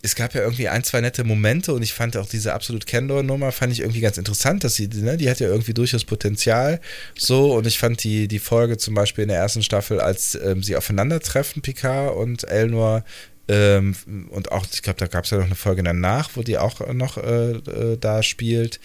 es 0.02 0.16
gab 0.16 0.34
ja 0.36 0.42
irgendwie 0.42 0.68
ein, 0.70 0.84
zwei 0.84 1.02
nette 1.02 1.24
Momente 1.24 1.74
und 1.74 1.82
ich 1.82 1.94
fand 1.94 2.16
auch 2.18 2.28
diese 2.28 2.54
absolut 2.54 2.86
Kendor-Nummer 2.86 3.52
fand 3.52 3.74
ich 3.74 3.80
irgendwie 3.80 4.02
ganz 4.02 4.18
interessant, 4.18 4.64
dass 4.64 4.76
sie, 4.76 4.88
ne, 4.88 5.18
die 5.18 5.30
hat 5.30 5.40
ja 5.40 5.48
irgendwie 5.48 5.74
durchaus 5.74 6.04
Potenzial. 6.06 6.80
So, 7.18 7.56
und 7.56 7.66
ich 7.68 7.80
fand 7.80 8.04
die, 8.04 8.28
die 8.28 8.40
Folge 8.40 8.78
zum 8.78 8.94
Beispiel 8.94 9.24
in 9.24 9.30
der 9.30 9.40
ersten 9.40 9.64
Staffel, 9.64 10.00
als 10.00 10.36
ähm, 10.36 10.62
sie 10.62 10.76
aufeinandertreffen, 10.76 11.62
Picard 11.62 12.16
und 12.16 12.44
Elnor, 12.44 13.04
ähm, 13.48 13.96
und 14.30 14.52
auch, 14.52 14.66
ich 14.72 14.82
glaube, 14.82 15.00
da 15.00 15.08
gab 15.08 15.26
es 15.26 15.30
ja 15.32 15.38
noch 15.38 15.46
eine 15.46 15.56
Folge 15.56 15.84
danach, 15.84 16.32
wo 16.36 16.42
die 16.42 16.58
auch 16.58 16.80
noch 16.94 17.18
äh, 17.18 17.52
äh, 17.52 17.98
da 17.98 18.24
spielt. 18.24 18.80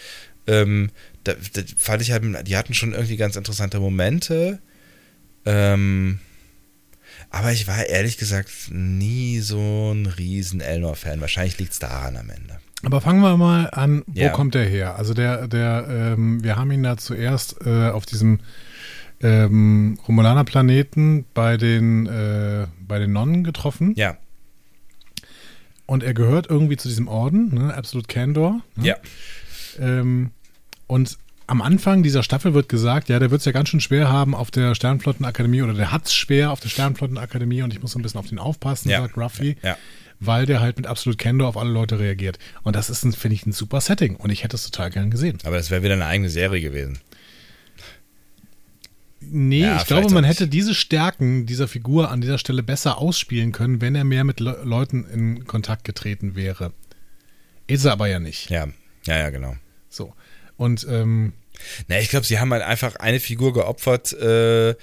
Ähm, 0.46 0.90
da, 1.24 1.34
da 1.52 1.62
fand 1.76 2.02
ich 2.02 2.12
halt, 2.12 2.24
die 2.48 2.56
hatten 2.56 2.74
schon 2.74 2.92
irgendwie 2.92 3.16
ganz 3.16 3.36
interessante 3.36 3.78
Momente. 3.80 4.58
Ähm, 5.46 6.18
aber 7.30 7.52
ich 7.52 7.66
war 7.68 7.84
ehrlich 7.86 8.18
gesagt 8.18 8.50
nie 8.70 9.38
so 9.40 9.92
ein 9.92 10.06
riesen 10.06 10.60
Elnor-Fan. 10.60 11.20
Wahrscheinlich 11.20 11.58
liegt 11.58 11.72
es 11.72 11.78
daran 11.78 12.16
am 12.16 12.28
Ende. 12.30 12.58
Aber 12.82 13.00
fangen 13.00 13.20
wir 13.20 13.36
mal 13.36 13.68
an, 13.70 14.02
wo 14.06 14.20
Ja. 14.20 14.30
kommt 14.30 14.54
der 14.54 14.64
her? 14.64 14.96
Also 14.96 15.14
der, 15.14 15.46
der, 15.48 15.86
ähm, 16.16 16.42
wir 16.42 16.56
haben 16.56 16.70
ihn 16.72 16.82
da 16.82 16.96
zuerst 16.96 17.56
äh, 17.64 17.90
auf 17.90 18.06
diesem 18.06 18.40
ähm, 19.22 19.98
Romulaner-Planeten 20.08 21.26
bei 21.34 21.56
den, 21.58 22.06
äh, 22.06 22.66
bei 22.80 22.98
den 22.98 23.12
Nonnen 23.12 23.44
getroffen. 23.44 23.92
Ja, 23.96 24.16
Und 25.90 26.04
er 26.04 26.14
gehört 26.14 26.48
irgendwie 26.48 26.76
zu 26.76 26.86
diesem 26.86 27.08
Orden, 27.08 27.52
ne? 27.52 27.74
Absolute 27.74 28.06
Candor. 28.06 28.60
Ne? 28.76 28.86
ja. 28.86 28.96
Ähm, 29.80 30.30
und 30.86 31.18
am 31.48 31.62
Anfang 31.62 32.04
dieser 32.04 32.22
Staffel 32.22 32.54
wird 32.54 32.68
gesagt, 32.68 33.08
ja, 33.08 33.18
der 33.18 33.32
wird 33.32 33.40
es 33.40 33.44
ja 33.44 33.50
ganz 33.50 33.70
schön 33.70 33.80
schwer 33.80 34.08
haben 34.08 34.36
auf 34.36 34.52
der 34.52 34.76
Sternflottenakademie 34.76 35.62
oder 35.62 35.74
der 35.74 35.90
hat 35.90 36.06
es 36.06 36.14
schwer 36.14 36.52
auf 36.52 36.60
der 36.60 36.68
Sternflottenakademie 36.68 37.62
und 37.62 37.72
ich 37.72 37.82
muss 37.82 37.90
so 37.90 37.98
ein 37.98 38.02
bisschen 38.02 38.20
auf 38.20 38.28
den 38.28 38.38
aufpassen, 38.38 38.88
Ja. 38.88 39.00
sagt 39.00 39.16
Ruffy, 39.16 39.56
Ja. 39.64 39.76
weil 40.20 40.46
der 40.46 40.60
halt 40.60 40.76
mit 40.76 40.86
Absolute 40.86 41.16
Candor 41.16 41.48
auf 41.48 41.56
alle 41.56 41.70
Leute 41.70 41.98
reagiert. 41.98 42.38
Und 42.62 42.76
das 42.76 42.88
ist, 42.88 43.00
finde 43.16 43.34
ich, 43.34 43.44
ein 43.46 43.52
super 43.52 43.80
Setting 43.80 44.14
und 44.14 44.30
ich 44.30 44.44
hätte 44.44 44.54
es 44.54 44.62
total 44.70 44.90
gern 44.90 45.10
gesehen. 45.10 45.38
Aber 45.42 45.56
das 45.56 45.72
wäre 45.72 45.82
wieder 45.82 45.94
eine 45.94 46.06
eigene 46.06 46.30
Serie 46.30 46.60
gewesen. 46.60 47.00
Nee, 49.32 49.60
Ja, 49.62 49.76
ich 49.76 49.86
glaube, 49.86 50.12
man 50.12 50.24
hätte 50.24 50.48
diese 50.48 50.74
Stärken 50.74 51.46
dieser 51.46 51.68
Figur 51.68 52.10
an 52.10 52.20
dieser 52.20 52.38
Stelle 52.38 52.62
besser 52.62 52.98
ausspielen 52.98 53.52
können, 53.52 53.80
wenn 53.80 53.94
er 53.94 54.04
mehr 54.04 54.24
mit 54.24 54.40
Le 54.40 54.60
Leuten 54.64 55.04
in 55.04 55.46
Kontakt 55.46 55.84
getreten 55.84 56.34
wäre. 56.34 56.72
Ist 57.66 57.84
er 57.84 57.92
aber 57.92 58.08
ja 58.08 58.18
nicht. 58.18 58.50
Ja, 58.50 58.66
ja, 59.06 59.18
ja, 59.18 59.30
genau. 59.30 59.54
So. 59.88 60.12
Und 60.56 60.86
ähm, 60.90 61.32
Na, 61.88 61.98
ich 62.00 62.08
glaube, 62.08 62.26
sie 62.26 62.38
haben 62.40 62.52
halt 62.52 62.62
einfach 62.62 62.96
eine 62.96 63.20
Figur 63.20 63.52
geopfert, 63.52 64.12
äh, 64.14 64.74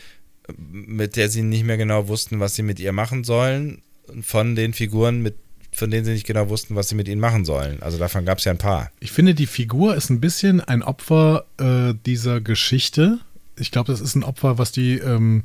mit 0.58 1.18
der 1.18 1.30
sie 1.30 1.42
nicht 1.42 1.66
mehr 1.66 1.78
genau 1.78 2.08
wussten, 2.08 2.40
was 2.40 2.56
sie 2.56 2.64
mit 2.64 2.80
ihr 2.80 2.94
machen 2.94 3.24
sollen. 3.24 3.82
Von 4.22 4.56
den 4.56 4.74
Figuren, 4.74 5.22
mit, 5.22 5.36
von 5.74 5.92
denen 5.92 6.06
sie 6.06 6.14
nicht 6.14 6.26
genau 6.26 6.48
wussten, 6.50 6.76
was 6.76 6.88
sie 6.88 6.96
mit 6.96 7.10
ihnen 7.10 7.20
machen 7.20 7.44
sollen. 7.44 7.82
Also 7.84 7.98
davon 7.98 8.24
gab 8.26 8.38
es 8.38 8.46
ja 8.46 8.54
ein 8.54 8.58
paar. 8.58 8.90
Ich 9.02 9.12
finde, 9.12 9.36
die 9.36 9.46
Figur 9.48 9.96
ist 9.96 10.10
ein 10.10 10.22
bisschen 10.22 10.62
ein 10.62 10.82
Opfer 10.82 11.46
äh, 11.60 11.94
dieser 12.06 12.40
Geschichte. 12.40 13.20
Ich 13.58 13.72
glaube, 13.72 13.92
das 13.92 14.02
ist 14.02 14.16
ein 14.16 14.24
Opfer, 14.24 14.58
was 14.58 14.72
die 14.72 14.94
ähm, 15.00 15.44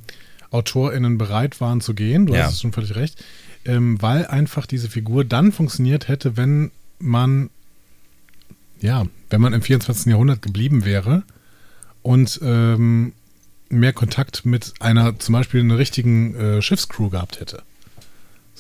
AutorInnen 0.50 1.18
bereit 1.18 1.60
waren 1.60 1.80
zu 1.80 1.94
gehen. 1.94 2.26
Du 2.26 2.34
Ja. 2.34 2.44
hast 2.44 2.54
es 2.54 2.60
schon 2.60 2.72
völlig 2.72 2.94
recht. 2.94 3.22
ähm, 3.64 4.02
weil 4.02 4.26
einfach 4.26 4.66
diese 4.66 4.88
Figur 4.90 5.24
dann 5.24 5.52
funktioniert 5.52 6.08
hätte, 6.08 6.36
wenn 6.36 6.72
man, 6.98 7.48
ja, 8.80 9.06
wenn 9.30 9.40
man 9.40 9.52
im 9.52 9.62
24. 9.62 10.06
Jahrhundert 10.06 10.42
geblieben 10.42 10.84
wäre 10.84 11.22
und 12.02 12.40
ähm, 12.42 13.12
mehr 13.68 13.92
Kontakt 13.92 14.44
mit 14.44 14.74
einer, 14.80 15.16
zum 15.20 15.34
Beispiel 15.34 15.60
einer 15.60 15.78
richtigen 15.78 16.34
äh, 16.34 16.60
Schiffscrew 16.60 17.08
gehabt 17.08 17.38
hätte. 17.40 17.62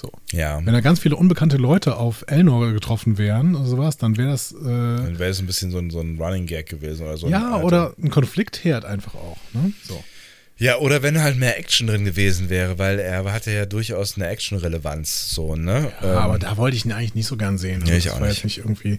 So. 0.02 0.10
Ja. 0.32 0.58
Wenn 0.64 0.72
da 0.74 0.80
ganz 0.80 0.98
viele 0.98 1.14
unbekannte 1.16 1.56
Leute 1.58 1.96
auf 1.96 2.24
Elnor 2.26 2.72
getroffen 2.72 3.18
wären 3.18 3.54
oder 3.54 3.66
sowas, 3.66 3.96
dann 3.98 4.16
wäre 4.16 4.30
das. 4.32 4.50
Äh, 4.52 4.56
Dann 4.64 5.18
wäre 5.20 5.30
es 5.30 5.38
ein 5.38 5.46
bisschen 5.46 5.70
so 5.70 5.78
ein, 5.78 5.90
so 5.90 6.00
ein 6.00 6.20
Running 6.20 6.46
Gag 6.46 6.68
gewesen 6.68 7.06
oder 7.06 7.16
so. 7.16 7.26
ein 7.26 7.32
ja, 7.32 7.52
alter- 7.54 7.64
oder 7.64 7.94
ein 8.02 8.10
Konfliktherd 8.10 8.84
einfach 8.84 9.14
auch. 9.14 9.38
Ne? 9.52 9.72
So. 9.84 10.02
Ja, 10.58 10.78
oder 10.78 11.02
wenn 11.02 11.20
halt 11.20 11.38
mehr 11.38 11.58
Action 11.58 11.86
drin 11.86 12.04
gewesen 12.04 12.50
wäre, 12.50 12.78
weil 12.78 12.98
er 12.98 13.24
hatte 13.32 13.50
ja 13.52 13.64
durchaus 13.66 14.16
eine 14.16 14.26
Action-Relevanz, 14.28 15.30
so, 15.30 15.56
ne? 15.56 15.92
Ja, 16.02 16.20
aber 16.20 16.38
da 16.38 16.56
wollte 16.56 16.76
ich 16.76 16.84
ihn 16.84 16.92
eigentlich 16.92 17.14
nicht 17.14 17.26
so 17.26 17.36
gern 17.36 17.58
sehen. 17.58 17.82
Ja, 17.86 17.94
ich 17.96 18.04
das 18.04 18.12
auch 18.14 18.20
war 18.20 18.26
nicht. 18.28 18.36
jetzt 18.38 18.44
nicht 18.44 18.58
irgendwie, 18.58 18.98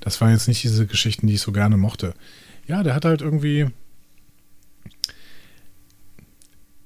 das 0.00 0.20
waren 0.20 0.30
jetzt 0.32 0.48
nicht 0.48 0.62
diese 0.62 0.86
Geschichten, 0.86 1.26
die 1.26 1.34
ich 1.34 1.40
so 1.42 1.52
gerne 1.52 1.76
mochte. 1.76 2.14
Ja, 2.66 2.82
der 2.82 2.94
hat 2.94 3.04
halt 3.04 3.20
irgendwie 3.20 3.66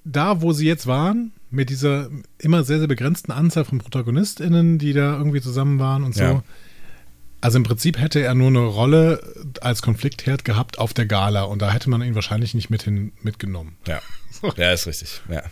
da, 0.04 0.40
wo 0.40 0.52
sie 0.52 0.66
jetzt 0.66 0.86
waren, 0.86 1.32
mit 1.50 1.70
dieser 1.70 2.08
immer 2.38 2.64
sehr, 2.64 2.78
sehr 2.78 2.88
begrenzten 2.88 3.32
Anzahl 3.32 3.64
von 3.64 3.78
ProtagonistInnen, 3.78 4.78
die 4.78 4.92
da 4.92 5.16
irgendwie 5.16 5.40
zusammen 5.40 5.78
waren 5.78 6.02
und 6.04 6.14
so. 6.14 6.22
Ja. 6.22 6.42
Also 7.40 7.58
im 7.58 7.62
Prinzip 7.64 7.98
hätte 7.98 8.20
er 8.20 8.34
nur 8.34 8.48
eine 8.48 8.60
Rolle 8.64 9.20
als 9.60 9.82
Konfliktherd 9.82 10.44
gehabt 10.44 10.78
auf 10.78 10.94
der 10.94 11.06
Gala 11.06 11.42
und 11.42 11.60
da 11.62 11.70
hätte 11.72 11.90
man 11.90 12.02
ihn 12.02 12.14
wahrscheinlich 12.14 12.54
nicht 12.54 12.70
mit 12.70 12.82
hin, 12.82 13.12
mitgenommen. 13.22 13.76
ja. 13.86 14.00
ja, 14.56 14.72
ist 14.72 14.86
richtig. 14.86 15.22
Ja. 15.30 15.42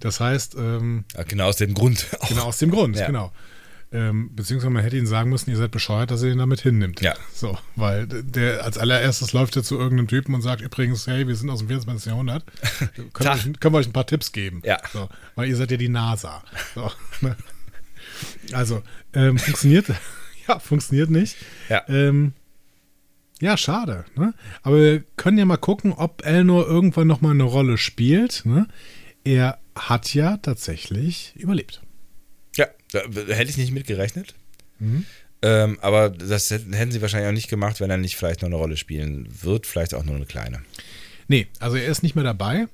Das 0.00 0.20
heißt, 0.20 0.56
ähm, 0.56 1.04
Genau 1.28 1.46
aus 1.46 1.56
dem 1.56 1.72
Grund. 1.72 2.06
Auch. 2.20 2.28
Genau, 2.28 2.42
aus 2.44 2.58
dem 2.58 2.70
Grund, 2.70 2.96
Ja. 2.96 3.06
genau. 3.06 3.32
Ähm, 3.94 4.34
beziehungsweise 4.34 4.70
man 4.70 4.82
hätte 4.82 4.96
ihnen 4.96 5.06
sagen 5.06 5.30
müssen, 5.30 5.50
ihr 5.50 5.56
seid 5.56 5.70
bescheuert, 5.70 6.10
dass 6.10 6.20
ihr 6.24 6.32
ihn 6.32 6.38
damit 6.38 6.60
hinnimmt. 6.60 7.00
Ja. 7.00 7.14
So, 7.32 7.56
weil 7.76 8.08
der 8.08 8.64
als 8.64 8.76
allererstes 8.76 9.32
läuft 9.32 9.54
er 9.54 9.62
zu 9.62 9.78
irgendeinem 9.78 10.08
Typen 10.08 10.34
und 10.34 10.42
sagt 10.42 10.62
übrigens, 10.62 11.06
hey, 11.06 11.28
wir 11.28 11.36
sind 11.36 11.48
aus 11.48 11.60
dem 11.60 11.68
24. 11.68 12.06
Jahrhundert. 12.06 12.44
Können, 13.12 13.28
wir 13.28 13.30
euch, 13.30 13.60
können 13.60 13.74
wir 13.74 13.78
euch 13.78 13.86
ein 13.86 13.92
paar 13.92 14.06
Tipps 14.06 14.32
geben? 14.32 14.62
Ja. 14.64 14.78
So, 14.92 15.08
weil 15.36 15.48
ihr 15.48 15.54
seid 15.54 15.70
ja 15.70 15.76
die 15.76 15.88
NASA. 15.88 16.42
So, 16.74 16.90
ne? 17.20 17.36
Also, 18.52 18.82
ähm, 19.12 19.38
funktioniert, 19.38 19.86
ja, 20.48 20.58
funktioniert 20.58 21.10
nicht. 21.10 21.36
Ja. 21.68 21.84
Ähm, 21.86 22.32
ja, 23.40 23.56
schade. 23.56 24.06
Ne? 24.16 24.34
Aber 24.62 24.80
wir 24.80 25.04
können 25.16 25.38
ja 25.38 25.44
mal 25.44 25.56
gucken, 25.56 25.92
ob 25.92 26.26
Elnor 26.26 26.66
irgendwann 26.66 27.06
nochmal 27.06 27.30
eine 27.30 27.44
Rolle 27.44 27.78
spielt. 27.78 28.44
Ne? 28.44 28.66
Er 29.22 29.60
hat 29.76 30.14
ja 30.14 30.36
tatsächlich 30.38 31.34
überlebt. 31.36 31.83
Da 32.94 33.34
hätte 33.34 33.50
ich 33.50 33.56
nicht 33.58 33.72
mitgerechnet. 33.72 34.34
Mhm. 34.78 35.04
Ähm, 35.42 35.78
aber 35.82 36.08
das 36.08 36.50
hätten 36.50 36.90
sie 36.90 37.02
wahrscheinlich 37.02 37.28
auch 37.28 37.34
nicht 37.34 37.48
gemacht, 37.50 37.80
wenn 37.80 37.90
er 37.90 37.98
nicht 37.98 38.16
vielleicht 38.16 38.40
noch 38.40 38.46
eine 38.48 38.56
Rolle 38.56 38.76
spielen 38.78 39.28
wird, 39.42 39.66
vielleicht 39.66 39.92
auch 39.94 40.04
nur 40.04 40.16
eine 40.16 40.24
kleine. 40.26 40.62
Nee, 41.28 41.46
also 41.60 41.76
er 41.76 41.86
ist 41.88 42.02
nicht 42.02 42.14
mehr 42.14 42.24
dabei. 42.24 42.66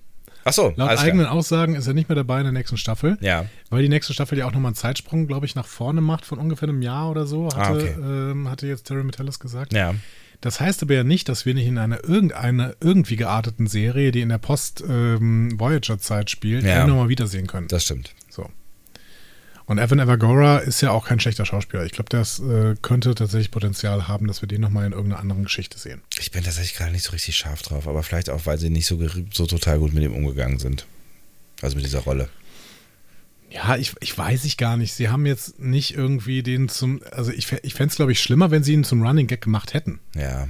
Ach 0.44 0.52
so, 0.52 0.72
Laut 0.76 0.88
eigenen 0.98 1.26
klar. 1.26 1.32
Aussagen 1.36 1.74
ist 1.74 1.86
er 1.86 1.92
nicht 1.94 2.09
mehr 2.09 2.16
dabei 2.16 2.38
in 2.38 2.44
der 2.44 2.52
nächsten 2.52 2.76
Staffel. 2.78 3.18
Ja, 3.20 3.44
Weil 3.68 3.82
die 3.82 3.88
nächste 3.90 4.14
Staffel 4.14 4.38
ja 4.38 4.47
auch 4.47 4.52
nochmal 4.52 4.70
einen 4.70 4.74
Zeitsprung, 4.76 5.26
glaube 5.26 5.44
ich, 5.47 5.55
nach 5.55 5.66
vorne 5.66 6.01
macht 6.01 6.24
von 6.24 6.38
ungefähr 6.38 6.68
einem 6.68 6.80
Jahr 6.80 7.10
oder 7.10 7.26
so, 7.26 7.47
hatte, 7.48 7.59
Ah, 7.60 7.72
okay. 7.72 7.94
ähm, 8.01 8.48
hatte 8.48 8.66
jetzt 8.66 8.84
Terry 8.84 9.05
Metellis 9.05 9.38
gesagt. 9.40 9.72
ja. 9.74 9.94
Das 10.42 10.59
heißt 10.59 10.82
aber 10.82 10.94
ja 10.94 11.05
nicht, 11.05 11.28
dass 11.28 11.44
wir 11.44 11.52
nicht 11.52 11.66
in 11.66 11.76
einer 11.76 12.02
irgendeiner 12.02 12.74
irgendwie 12.80 13.16
gearteten 13.16 13.66
Serie, 13.66 14.10
die 14.10 14.22
in 14.22 14.30
der 14.30 14.38
Post-Voyager-Zeit 14.38 16.30
spielt, 16.30 16.64
Ja. 16.64 16.82
ihn 16.84 16.88
nochmal 16.88 17.09
wiedersehen 17.10 17.47
können. 17.47 17.68
Das 17.68 17.84
stimmt. 17.84 18.14
So. 18.28 18.48
Und 19.70 19.78
Evan 19.78 20.01
Evagora 20.01 20.59
ist 20.59 20.80
ja 20.80 20.90
auch 20.90 21.06
kein 21.06 21.20
schlechter 21.20 21.47
Schauspieler. 21.47 21.86
Ich 21.86 21.92
glaube, 21.92 22.09
das 22.09 22.40
äh, 22.40 22.74
könnte 22.82 23.14
tatsächlich 23.14 23.52
Potenzial 23.52 24.09
haben, 24.09 24.26
dass 24.26 24.42
wir 24.42 24.48
den 24.48 24.60
nochmal 24.60 24.84
in 24.84 24.90
irgendeiner 24.90 25.20
anderen 25.20 25.44
Geschichte 25.44 25.78
sehen. 25.78 26.01
Ich 26.18 26.32
bin 26.32 26.42
tatsächlich 26.42 26.76
gerade 26.76 26.90
nicht 26.90 27.05
so 27.05 27.12
richtig 27.12 27.36
scharf 27.36 27.62
drauf, 27.62 27.86
aber 27.86 28.02
vielleicht 28.02 28.30
auch, 28.30 28.47
weil 28.47 28.59
sie 28.59 28.68
nicht 28.68 28.86
so, 28.86 28.98
so 29.32 29.47
total 29.47 29.78
gut 29.78 29.94
mit 29.94 30.02
ihm 30.02 30.12
umgegangen 30.12 30.59
sind. 30.59 30.86
Also 31.62 31.76
mit 31.76 31.84
dieser 31.84 32.01
Rolle. 32.01 32.28
Ja, 33.48 33.76
ich, 33.76 33.94
ich 34.01 34.18
weiß 34.18 34.44
ich 34.44 34.56
gar 34.56 34.76
nicht. 34.76 34.92
Sie 34.92 35.09
haben 35.09 35.24
jetzt 35.24 35.60
nicht 35.60 35.94
irgendwie 35.94 36.42
den 36.42 36.68
zum, 36.68 37.01
also 37.12 37.30
ich, 37.30 37.52
ich 37.62 37.74
fände 37.74 37.92
es, 37.92 37.97
glaube 37.97 38.10
ich, 38.10 38.20
schlimmer, 38.20 38.51
wenn 38.51 38.64
sie 38.64 38.72
ihn 38.72 38.82
zum 38.82 39.06
Running 39.06 39.28
Gag 39.28 39.40
gemacht 39.40 39.72
hätten. 39.72 40.01
Ja. 40.16 40.48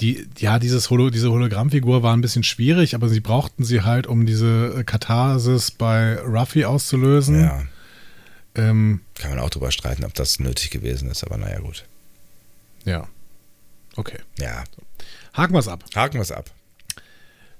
Die, 0.00 0.26
ja, 0.38 0.58
dieses 0.58 0.90
Holo, 0.90 1.10
diese 1.10 1.30
Hologrammfigur 1.30 2.02
war 2.02 2.14
ein 2.16 2.20
bisschen 2.20 2.42
schwierig, 2.42 2.96
aber 2.96 3.08
sie 3.08 3.20
brauchten 3.20 3.62
sie 3.62 3.82
halt, 3.82 4.08
um 4.08 4.26
diese 4.26 4.74
äh, 4.80 4.82
Katharsis 4.82 5.70
bei 5.70 6.18
Ruffy 6.18 6.64
auszulösen. 6.64 7.42
Ja. 7.42 7.62
Ähm, 8.54 9.00
Kann 9.14 9.30
man 9.30 9.38
auch 9.38 9.50
drüber 9.50 9.70
streiten, 9.70 10.04
ob 10.04 10.14
das 10.14 10.40
nötig 10.40 10.70
gewesen 10.70 11.08
ist, 11.10 11.24
aber 11.24 11.36
naja, 11.36 11.58
gut. 11.60 11.84
ja. 12.84 13.06
Okay. 13.96 14.18
Ja. 14.38 14.64
Haken 15.34 15.52
wir 15.52 15.58
es 15.58 15.66
ab. 15.68 15.84
Haken 15.96 16.14
wir 16.14 16.20
es 16.22 16.30
ab. 16.32 16.50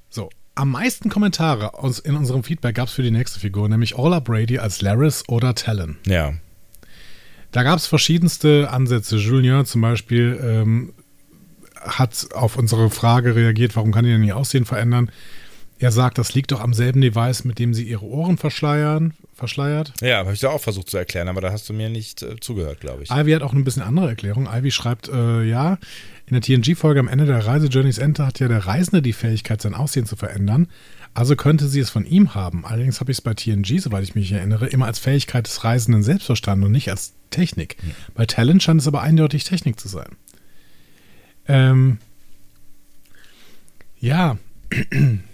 So. 0.08 0.30
Am 0.54 0.70
meisten 0.70 1.08
Kommentare 1.08 1.72
in 2.04 2.16
unserem 2.16 2.44
Feedback 2.44 2.76
gab 2.76 2.88
es 2.88 2.94
für 2.94 3.02
die 3.02 3.10
nächste 3.10 3.40
Figur, 3.40 3.68
nämlich 3.68 3.96
Ola 3.96 4.20
Brady 4.20 4.58
als 4.58 4.80
Laris 4.80 5.24
oder 5.28 5.54
Talon. 5.54 5.96
Ja. 6.06 6.34
Da 7.50 7.62
gab 7.62 7.78
es 7.78 7.86
verschiedenste 7.86 8.70
Ansätze. 8.70 9.16
Julien 9.16 9.64
zum 9.64 9.80
Beispiel 9.80 10.38
ähm, 10.42 10.92
hat 11.80 12.28
auf 12.34 12.56
unsere 12.56 12.90
Frage 12.90 13.34
reagiert, 13.34 13.74
warum 13.74 13.92
kann 13.92 14.04
die 14.04 14.10
denn 14.10 14.22
ihr 14.24 14.36
Aussehen 14.36 14.64
verändern? 14.64 15.10
Er 15.80 15.90
sagt, 15.90 16.18
das 16.18 16.34
liegt 16.34 16.52
doch 16.52 16.60
am 16.60 16.74
selben 16.74 17.00
Device, 17.00 17.44
mit 17.44 17.58
dem 17.58 17.72
sie 17.72 17.84
ihre 17.84 18.04
Ohren 18.04 18.36
verschleiern, 18.36 19.14
verschleiert. 19.34 19.94
Ja, 20.02 20.18
habe 20.18 20.34
ich 20.34 20.40
da 20.40 20.50
auch 20.50 20.60
versucht 20.60 20.90
zu 20.90 20.98
erklären, 20.98 21.28
aber 21.28 21.40
da 21.40 21.50
hast 21.50 21.68
du 21.70 21.72
mir 21.72 21.88
nicht 21.88 22.22
äh, 22.22 22.36
zugehört, 22.38 22.80
glaube 22.80 23.02
ich. 23.02 23.10
Ivy 23.10 23.32
hat 23.32 23.42
auch 23.42 23.54
ein 23.54 23.64
bisschen 23.64 23.82
andere 23.82 24.08
Erklärung. 24.08 24.46
Ivy 24.46 24.70
schreibt, 24.70 25.08
äh, 25.08 25.42
ja, 25.42 25.78
in 26.26 26.38
der 26.38 26.42
TNG-Folge 26.42 27.00
am 27.00 27.08
Ende 27.08 27.24
der 27.24 27.46
Reise 27.46 27.68
Journeys 27.68 27.96
Enter 27.96 28.26
hat 28.26 28.38
ja 28.40 28.48
der 28.48 28.66
Reisende 28.66 29.00
die 29.00 29.14
Fähigkeit, 29.14 29.62
sein 29.62 29.74
Aussehen 29.74 30.04
zu 30.04 30.16
verändern. 30.16 30.68
Also 31.14 31.34
könnte 31.34 31.66
sie 31.66 31.80
es 31.80 31.88
von 31.88 32.04
ihm 32.04 32.34
haben. 32.34 32.66
Allerdings 32.66 33.00
habe 33.00 33.10
ich 33.10 33.18
es 33.18 33.22
bei 33.22 33.32
TNG, 33.32 33.80
soweit 33.80 34.04
ich 34.04 34.14
mich 34.14 34.30
erinnere, 34.30 34.66
immer 34.66 34.84
als 34.84 34.98
Fähigkeit 34.98 35.46
des 35.46 35.64
Reisenden 35.64 36.02
selbst 36.02 36.26
verstanden 36.26 36.66
und 36.66 36.72
nicht 36.72 36.90
als 36.90 37.14
Technik. 37.30 37.78
Bei 38.14 38.26
Talent 38.26 38.62
scheint 38.62 38.82
es 38.82 38.86
aber 38.86 39.00
eindeutig 39.00 39.44
Technik 39.44 39.80
zu 39.80 39.88
sein. 39.88 40.10
Ähm, 41.48 41.98
ja, 43.98 44.36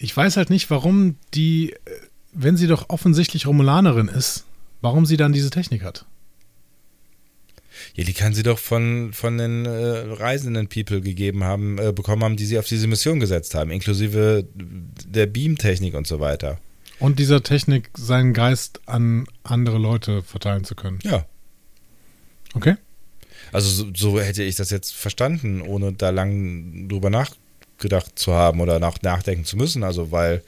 ich 0.00 0.16
weiß 0.16 0.36
halt 0.36 0.50
nicht, 0.50 0.70
warum 0.70 1.16
die, 1.34 1.72
äh, 1.72 1.76
wenn 2.32 2.56
sie 2.56 2.66
doch 2.66 2.88
offensichtlich 2.88 3.46
Romulanerin 3.46 4.08
ist, 4.08 4.46
warum 4.80 5.06
sie 5.06 5.16
dann 5.16 5.32
diese 5.32 5.50
Technik 5.50 5.84
hat. 5.84 6.06
Ja, 7.94 8.04
die 8.04 8.12
kann 8.12 8.34
sie 8.34 8.42
doch 8.42 8.58
von, 8.58 9.12
von 9.12 9.38
den 9.38 9.66
äh, 9.66 9.70
reisenden 9.70 10.68
People 10.68 11.00
gegeben 11.00 11.44
haben, 11.44 11.78
äh, 11.78 11.92
bekommen 11.92 12.24
haben, 12.24 12.36
die 12.36 12.46
sie 12.46 12.58
auf 12.58 12.66
diese 12.66 12.86
Mission 12.86 13.20
gesetzt 13.20 13.54
haben, 13.54 13.70
inklusive 13.70 14.46
der 14.54 15.26
Beam-Technik 15.26 15.94
und 15.94 16.06
so 16.06 16.20
weiter. 16.20 16.58
Und 16.98 17.18
dieser 17.18 17.42
Technik, 17.42 17.90
seinen 17.96 18.34
Geist 18.34 18.80
an 18.86 19.26
andere 19.42 19.78
Leute 19.78 20.22
verteilen 20.22 20.64
zu 20.64 20.74
können. 20.74 20.98
Ja. 21.02 21.26
Okay? 22.54 22.76
Also 23.52 23.70
so, 23.70 23.90
so 23.94 24.20
hätte 24.20 24.42
ich 24.42 24.56
das 24.56 24.70
jetzt 24.70 24.94
verstanden, 24.94 25.62
ohne 25.62 25.92
da 25.92 26.10
lang 26.10 26.88
drüber 26.88 27.10
nachgedacht 27.80 28.18
zu 28.18 28.34
haben 28.34 28.60
oder 28.60 28.78
nach, 28.78 29.00
nachdenken 29.02 29.44
zu 29.44 29.56
müssen. 29.56 29.82
Also 29.82 30.12
weil, 30.12 30.42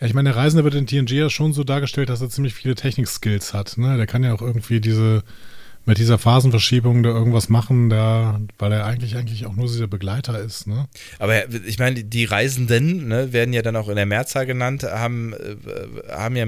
Ja, 0.00 0.06
ich 0.06 0.14
meine, 0.14 0.30
der 0.30 0.36
Reisende 0.36 0.64
wird 0.64 0.74
in 0.74 0.86
TNG 0.86 1.12
ja 1.12 1.30
schon 1.30 1.52
so 1.52 1.64
dargestellt, 1.64 2.08
dass 2.08 2.20
er 2.20 2.30
ziemlich 2.30 2.54
viele 2.54 2.74
Technik-Skills 2.74 3.54
hat. 3.54 3.78
Ne? 3.78 3.96
Der 3.96 4.06
kann 4.06 4.24
ja 4.24 4.34
auch 4.34 4.42
irgendwie 4.42 4.80
diese, 4.80 5.22
mit 5.86 5.98
dieser 5.98 6.18
Phasenverschiebung 6.18 7.02
da 7.04 7.10
irgendwas 7.10 7.48
machen, 7.48 7.88
da, 7.88 8.40
weil 8.58 8.72
er 8.72 8.84
eigentlich 8.84 9.16
eigentlich 9.16 9.46
auch 9.46 9.54
nur 9.54 9.66
dieser 9.66 9.86
Begleiter 9.86 10.38
ist. 10.40 10.66
Ne? 10.66 10.88
aber 11.18 11.48
ich 11.48 11.78
meine, 11.78 12.02
die 12.02 12.24
Reisenden 12.24 13.08
ne, 13.08 13.32
werden 13.32 13.54
ja 13.54 13.62
dann 13.62 13.76
auch 13.76 13.88
in 13.88 13.96
der 13.96 14.06
Mehrzahl 14.06 14.46
genannt, 14.46 14.82
haben, 14.82 15.32
äh, 15.34 15.56
haben 16.10 16.36
ja, 16.36 16.46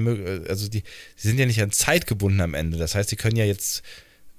also 0.49 0.69
die, 0.69 0.81
die 0.81 1.27
sind 1.27 1.39
ja 1.39 1.45
nicht 1.45 1.61
an 1.61 1.71
Zeit 1.71 2.07
gebunden 2.07 2.41
am 2.41 2.53
Ende. 2.53 2.77
Das 2.77 2.95
heißt, 2.95 3.11
die 3.11 3.17
können 3.17 3.37
ja 3.37 3.45
jetzt 3.45 3.83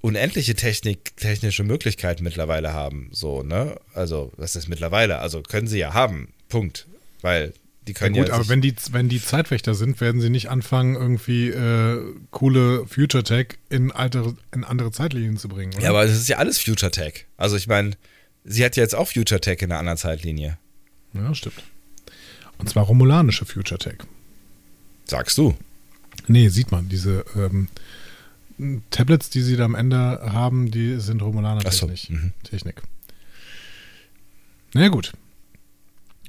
unendliche 0.07 0.55
Technik, 0.55 1.17
technische 1.17 1.65
Möglichkeiten 1.65 2.23
mittlerweile 2.23 2.73
haben. 2.73 3.09
So, 3.13 3.43
ne? 3.43 3.77
Also, 3.95 4.33
was 4.37 4.55
ist 4.57 4.69
mittlerweile? 4.69 5.19
Also 5.19 5.43
können 5.43 5.67
sie 5.67 5.79
ja 5.79 5.95
haben. 5.95 6.29
Punkt. 6.49 6.87
Weil 7.23 7.53
die 7.89 7.93
Ja, 7.93 7.99
können 7.99 8.15
gut, 8.15 8.29
ja. 8.29 8.35
aber 8.35 8.49
wenn 8.49 8.61
die, 8.61 8.75
wenn 8.93 9.09
die 9.09 9.21
Zeitwächter 9.23 9.75
sind, 9.75 10.01
werden 10.01 10.21
sie 10.21 10.31
nicht 10.31 10.49
anfangen, 10.49 10.95
irgendwie 10.95 11.49
äh, 11.49 12.01
coole 12.31 12.87
Future 12.87 13.25
Tech 13.25 13.59
in, 13.69 13.91
altere, 13.93 14.37
in 14.55 14.65
andere 14.65 14.93
Zeitlinien 14.93 15.37
zu 15.39 15.49
bringen. 15.49 15.73
Oder? 15.75 15.83
ja, 15.83 15.91
aber 15.91 16.05
es 16.05 16.13
ist 16.17 16.29
ja 16.29 16.39
alles 16.39 16.59
Future 16.61 16.91
Tech. 16.91 17.27
Also 17.37 17.57
ich 17.57 17.67
meine, 17.67 17.93
sie 18.45 18.65
hat 18.65 18.77
ja 18.77 18.83
jetzt 18.83 18.95
auch 18.95 19.09
Future 19.09 19.41
Tech 19.41 19.59
in 19.61 19.71
einer 19.73 19.79
anderen 19.81 19.99
Zeitlinie. 19.99 20.57
ja, 21.15 21.35
stimmt. 21.35 21.63
Und 22.59 22.69
zwar 22.71 22.85
romulanische 22.85 23.45
Future 23.45 23.79
Tech. 23.79 23.99
Sagst 25.05 25.37
du? 25.39 25.55
Nee, 26.27 26.49
sieht 26.49 26.71
man. 26.73 26.89
Diese 26.89 27.25
ähm, 27.37 27.69
Tablets, 28.91 29.31
die 29.31 29.43
sie 29.43 29.57
da 29.57 29.65
am 29.65 29.75
Ende 29.75 30.21
haben, 30.33 30.71
die 30.71 30.99
sind 30.99 31.23
romulaner 31.23 31.61
so, 31.71 31.87
Technik. 31.87 32.11
mhm. 32.11 32.33
Technik. 32.43 32.83
Na 34.75 34.83
ja, 34.83 34.89
gut. 34.89 35.13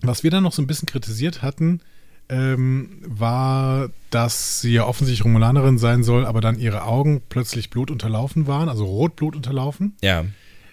Was 0.01 0.23
wir 0.23 0.31
dann 0.31 0.43
noch 0.43 0.53
so 0.53 0.61
ein 0.61 0.67
bisschen 0.67 0.87
kritisiert 0.87 1.41
hatten, 1.41 1.81
ähm, 2.29 3.01
war, 3.05 3.89
dass 4.09 4.61
sie 4.61 4.73
ja 4.73 4.85
offensichtlich 4.85 5.25
Romulanerin 5.25 5.77
sein 5.77 6.03
soll, 6.03 6.25
aber 6.25 6.41
dann 6.41 6.59
ihre 6.59 6.83
Augen 6.83 7.21
plötzlich 7.29 7.69
Blut 7.69 7.89
unterlaufen 7.89 8.47
waren, 8.47 8.69
also 8.69 8.85
Rotblut 8.85 9.35
unterlaufen. 9.35 9.95
Ja. 10.01 10.25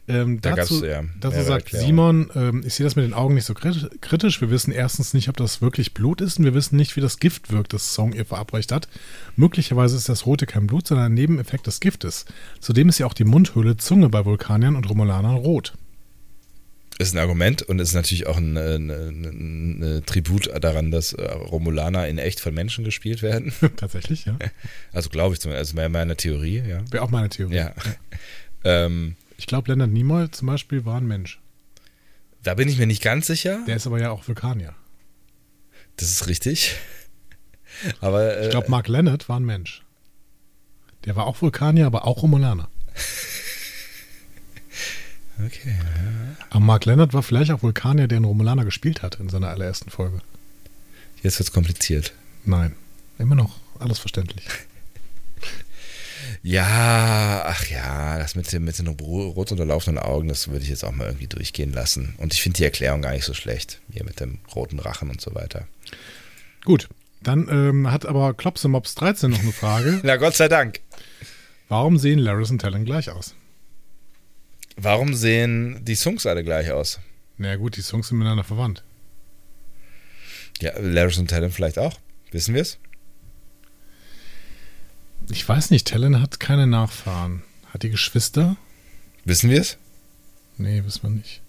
Ähm, 0.06 0.40
Da 0.42 0.54
dazu 0.54 0.84
ja, 0.84 1.02
dazu 1.18 1.40
sagt 1.42 1.72
Erklärungen. 1.72 2.28
Simon, 2.28 2.30
ähm, 2.34 2.62
ich 2.66 2.74
sehe 2.74 2.84
das 2.84 2.94
mit 2.94 3.06
den 3.06 3.14
Augen 3.14 3.34
nicht 3.34 3.46
so 3.46 3.54
kritisch. 3.54 4.40
Wir 4.40 4.50
wissen 4.50 4.70
erstens 4.70 5.14
nicht, 5.14 5.30
ob 5.30 5.36
das 5.38 5.62
wirklich 5.62 5.94
Blut 5.94 6.20
ist 6.20 6.38
und 6.38 6.44
wir 6.44 6.52
wissen 6.52 6.76
nicht, 6.76 6.94
wie 6.96 7.00
das 7.00 7.18
Gift 7.18 7.50
wirkt, 7.50 7.72
das 7.72 7.94
Song 7.94 8.12
ihr 8.12 8.26
verabreicht 8.26 8.70
hat. 8.70 8.88
Möglicherweise 9.36 9.96
ist 9.96 10.10
das 10.10 10.26
Rote 10.26 10.44
kein 10.44 10.66
Blut, 10.66 10.88
sondern 10.88 11.06
ein 11.06 11.14
Nebeneffekt 11.14 11.66
des 11.66 11.80
Giftes. 11.80 12.26
Zudem 12.60 12.90
ist 12.90 12.98
ja 12.98 13.06
auch 13.06 13.14
die 13.14 13.24
Mundhöhle 13.24 13.78
Zunge 13.78 14.10
bei 14.10 14.24
Vulkaniern 14.26 14.76
und 14.76 14.88
Romulanern 14.88 15.36
rot. 15.36 15.72
Ist 16.98 17.14
ein 17.14 17.18
Argument 17.18 17.62
und 17.62 17.80
ist 17.80 17.94
natürlich 17.94 18.26
auch 18.28 18.36
ein, 18.36 18.56
ein, 18.56 18.90
ein, 18.90 19.82
ein 19.82 20.02
Tribut 20.06 20.48
daran, 20.60 20.92
dass 20.92 21.12
äh, 21.12 21.24
Romulaner 21.24 22.06
in 22.06 22.18
echt 22.18 22.38
von 22.40 22.54
Menschen 22.54 22.84
gespielt 22.84 23.20
werden. 23.22 23.52
Tatsächlich, 23.76 24.26
ja. 24.26 24.38
Also 24.92 25.08
glaube 25.08 25.34
ich 25.34 25.40
zumindest, 25.40 25.70
also 25.70 25.76
meine, 25.76 25.88
meine 25.88 26.16
Theorie, 26.16 26.62
ja. 26.68 26.82
Wäre 26.92 27.02
auch 27.02 27.10
meine 27.10 27.30
Theorie. 27.30 27.56
Ja. 27.56 27.74
ähm, 28.64 29.16
Ich 29.36 29.46
glaube, 29.46 29.70
Leonard 29.70 29.90
Nimoy 29.90 30.30
zum 30.30 30.46
Beispiel 30.46 30.84
war 30.84 30.96
ein 30.96 31.06
Mensch. 31.06 31.40
da 32.42 32.54
bin 32.54 32.68
ich 32.68 32.78
mir 32.78 32.86
nicht 32.86 33.02
ganz 33.02 33.26
sicher. 33.26 33.64
Der 33.66 33.76
ist 33.76 33.86
aber 33.86 34.00
ja 34.00 34.10
auch 34.10 34.26
Vulkanier. 34.28 34.74
Das 35.96 36.10
ist 36.10 36.26
richtig. 36.26 36.74
Aber 38.00 38.36
äh, 38.36 38.44
Ich 38.44 38.50
glaube, 38.50 38.70
Mark 38.70 38.86
Leonard 38.88 39.28
war 39.28 39.38
ein 39.40 39.44
Mensch. 39.44 39.82
Der 41.04 41.16
war 41.16 41.26
auch 41.26 41.42
Vulkanier, 41.42 41.86
aber 41.86 42.06
auch 42.06 42.22
Romulaner. 42.22 42.68
okay. 45.44 45.74
Aber 46.50 46.60
Mark 46.60 46.84
Leonard 46.84 47.12
war 47.12 47.22
vielleicht 47.22 47.50
auch 47.50 47.62
Vulkanier, 47.62 48.08
der 48.08 48.16
einen 48.16 48.24
Romulaner 48.24 48.64
gespielt 48.64 49.02
hat 49.02 49.20
in 49.20 49.28
seiner 49.28 49.48
allerersten 49.48 49.90
Folge. 49.90 50.20
Jetzt 51.22 51.38
wird's 51.38 51.52
kompliziert. 51.52 52.12
Nein, 52.44 52.74
immer 53.18 53.34
noch 53.34 53.58
alles 53.78 53.98
verständlich. 53.98 54.46
Ja, 56.46 57.42
ach 57.46 57.64
ja, 57.70 58.18
das 58.18 58.34
mit, 58.34 58.52
den- 58.52 58.64
mit 58.64 58.78
den 58.78 58.86
ro- 58.86 59.30
rot 59.30 59.50
unterlaufenden 59.50 60.02
Augen, 60.04 60.28
das 60.28 60.48
würde 60.48 60.62
ich 60.62 60.68
jetzt 60.68 60.84
auch 60.84 60.92
mal 60.92 61.06
irgendwie 61.06 61.26
durchgehen 61.26 61.72
lassen. 61.72 62.14
Und 62.18 62.34
ich 62.34 62.42
finde 62.42 62.58
die 62.58 62.64
Erklärung 62.64 63.00
gar 63.00 63.12
nicht 63.12 63.24
so 63.24 63.32
schlecht. 63.32 63.80
Hier 63.90 64.04
mit 64.04 64.20
dem 64.20 64.40
roten 64.54 64.78
Rachen 64.78 65.08
und 65.08 65.22
so 65.22 65.34
weiter. 65.34 65.66
Gut, 66.66 66.90
dann 67.22 67.48
ähm, 67.48 67.90
hat 67.90 68.04
aber 68.04 68.34
Klopsemops 68.34 68.94
13 68.94 69.30
noch 69.30 69.38
eine 69.40 69.52
Frage. 69.52 70.00
Na 70.04 70.16
Gott 70.16 70.34
sei 70.34 70.48
Dank. 70.48 70.80
Warum 71.70 71.96
sehen 71.96 72.18
Laris 72.18 72.50
und 72.50 72.58
Talon 72.60 72.84
gleich 72.84 73.08
aus? 73.08 73.34
Warum 74.76 75.14
sehen 75.14 75.82
die 75.82 75.94
Songs 75.94 76.26
alle 76.26 76.44
gleich 76.44 76.70
aus? 76.72 77.00
Na 77.38 77.56
gut, 77.56 77.76
die 77.78 77.82
Songs 77.82 78.08
sind 78.08 78.18
miteinander 78.18 78.44
verwandt. 78.44 78.84
Ja, 80.60 80.78
Laris 80.78 81.16
und 81.16 81.30
Talon 81.30 81.50
vielleicht 81.50 81.78
auch. 81.78 81.98
Wissen 82.32 82.54
wir 82.54 82.60
es? 82.62 82.78
Ich 85.30 85.48
weiß 85.48 85.70
nicht, 85.70 85.86
Talon 85.88 86.20
hat 86.20 86.40
keine 86.40 86.66
Nachfahren. 86.66 87.42
Hat 87.72 87.82
die 87.82 87.90
Geschwister? 87.90 88.56
Wissen 89.24 89.50
wir 89.50 89.60
es? 89.60 89.78
Nee, 90.58 90.82
wissen 90.84 91.02
wir 91.02 91.10
nicht. 91.10 91.40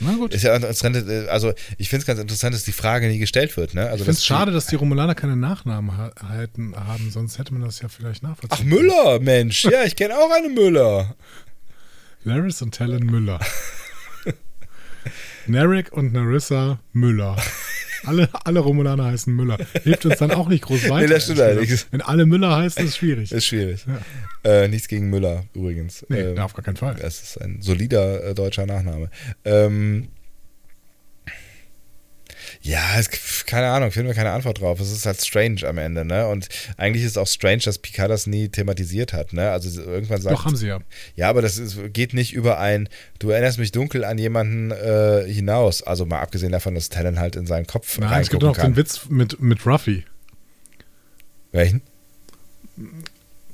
Na 0.00 0.14
gut. 0.16 0.34
Ist 0.34 0.42
ja 0.42 0.54
interessant, 0.56 0.96
äh, 0.96 1.28
also 1.28 1.52
ich 1.78 1.88
finde 1.88 2.00
es 2.02 2.06
ganz 2.06 2.18
interessant, 2.18 2.54
dass 2.54 2.64
die 2.64 2.72
Frage 2.72 3.08
nie 3.08 3.18
gestellt 3.18 3.56
wird. 3.56 3.74
Ne? 3.74 3.82
Also 3.82 3.96
Ich 3.98 4.02
finde 4.04 4.12
es 4.12 4.24
schade, 4.24 4.50
dass 4.50 4.66
die 4.66 4.74
Romulaner 4.74 5.14
keine 5.14 5.36
Nachnamen 5.36 5.96
ha 5.96 6.10
halten, 6.28 6.74
haben, 6.74 7.10
sonst 7.10 7.38
hätte 7.38 7.52
man 7.52 7.62
das 7.62 7.80
ja 7.80 7.88
vielleicht 7.88 8.22
nachvollziehen. 8.22 8.58
Ach, 8.60 8.64
Müller, 8.64 9.20
Mensch. 9.20 9.64
Ja, 9.64 9.84
ich 9.84 9.94
kenne 9.94 10.16
auch 10.18 10.30
eine 10.30 10.48
Müller. 10.48 11.14
Laris 12.24 12.62
und 12.62 12.74
Talon 12.74 13.04
Müller. 13.04 13.40
Narek 15.46 15.92
und 15.92 16.12
Narissa 16.12 16.78
Müller. 16.92 17.36
Alle, 18.04 18.28
alle 18.44 18.60
Romulaner 18.60 19.04
heißen 19.06 19.34
Müller. 19.34 19.58
Hilft 19.84 20.06
uns 20.06 20.18
dann 20.18 20.30
auch 20.32 20.48
nicht 20.48 20.64
groß 20.64 20.88
weiter. 20.88 21.06
Nee, 21.06 21.12
das 21.12 21.24
stimmt 21.24 21.40
allerdings. 21.40 21.86
Wenn 21.90 22.00
alle 22.02 22.26
Müller 22.26 22.56
heißen, 22.56 22.84
ist 22.84 22.96
schwierig. 22.96 23.32
Ist 23.32 23.46
schwierig. 23.46 23.84
Ja. 24.44 24.62
Äh, 24.64 24.68
nichts 24.68 24.88
gegen 24.88 25.08
Müller 25.10 25.44
übrigens. 25.54 26.04
Nee, 26.08 26.20
Ähm, 26.20 26.38
auf 26.38 26.54
gar 26.54 26.64
keinen 26.64 26.76
Fall. 26.76 26.96
Das 27.00 27.22
ist 27.22 27.36
ein 27.40 27.62
solider 27.62 28.24
äh, 28.24 28.34
deutscher 28.34 28.66
Nachname. 28.66 29.10
Ähm, 29.44 30.08
ja, 32.64 32.96
es, 32.96 33.10
keine 33.44 33.68
Ahnung, 33.70 33.90
finden 33.90 34.08
wir 34.08 34.14
keine 34.14 34.30
Antwort 34.30 34.60
drauf. 34.60 34.78
Es 34.78 34.92
ist 34.92 35.04
halt 35.04 35.20
strange 35.20 35.66
am 35.66 35.78
Ende, 35.78 36.04
ne? 36.04 36.28
Und 36.28 36.48
eigentlich 36.76 37.02
ist 37.02 37.12
es 37.12 37.16
auch 37.16 37.26
strange, 37.26 37.62
dass 37.64 37.78
Picard 37.78 38.08
das 38.08 38.28
nie 38.28 38.48
thematisiert 38.48 39.12
hat, 39.12 39.32
ne? 39.32 39.50
Also 39.50 39.82
irgendwann 39.82 40.22
sagt 40.22 40.36
Doch, 40.36 40.44
haben 40.44 40.54
sie 40.54 40.68
ja. 40.68 40.78
Ja, 41.16 41.28
aber 41.28 41.42
das 41.42 41.58
ist, 41.58 41.76
geht 41.92 42.14
nicht 42.14 42.32
über 42.32 42.60
ein, 42.60 42.88
du 43.18 43.30
erinnerst 43.30 43.58
mich 43.58 43.72
dunkel 43.72 44.04
an 44.04 44.16
jemanden 44.16 44.70
äh, 44.70 45.24
hinaus. 45.26 45.82
Also 45.82 46.06
mal 46.06 46.20
abgesehen 46.20 46.52
davon, 46.52 46.76
dass 46.76 46.88
Talon 46.88 47.18
halt 47.18 47.34
in 47.34 47.46
seinen 47.46 47.66
Kopf 47.66 47.98
Nein, 47.98 48.22
es 48.22 48.30
gibt 48.30 48.44
reingucken 48.44 48.48
noch 48.48 48.56
kann. 48.56 48.72
den 48.72 48.76
Witz 48.76 49.08
mit, 49.08 49.40
mit 49.40 49.66
Ruffy. 49.66 50.04
Welchen? 51.50 51.82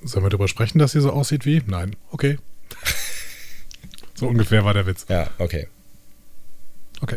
Sollen 0.05 0.25
wir 0.25 0.31
darüber 0.31 0.49
sprechen, 0.49 0.79
dass 0.79 0.93
sie 0.93 1.01
so 1.01 1.13
aussieht 1.13 1.47
wie? 1.47 1.63
Nein. 1.67 1.97
Okay. 2.11 2.39
so 4.15 4.29
ungefähr 4.29 4.67
war 4.67 4.75
der 4.75 4.87
Witz. 4.87 5.07
Ja, 5.09 5.31
okay. 5.39 5.67
Okay. 7.01 7.17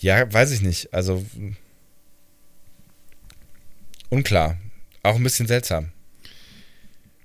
Ja, 0.00 0.32
weiß 0.32 0.50
ich 0.52 0.60
nicht. 0.60 0.92
Also 0.92 1.24
unklar. 4.10 4.58
Auch 5.02 5.16
ein 5.16 5.22
bisschen 5.22 5.46
seltsam. 5.46 5.90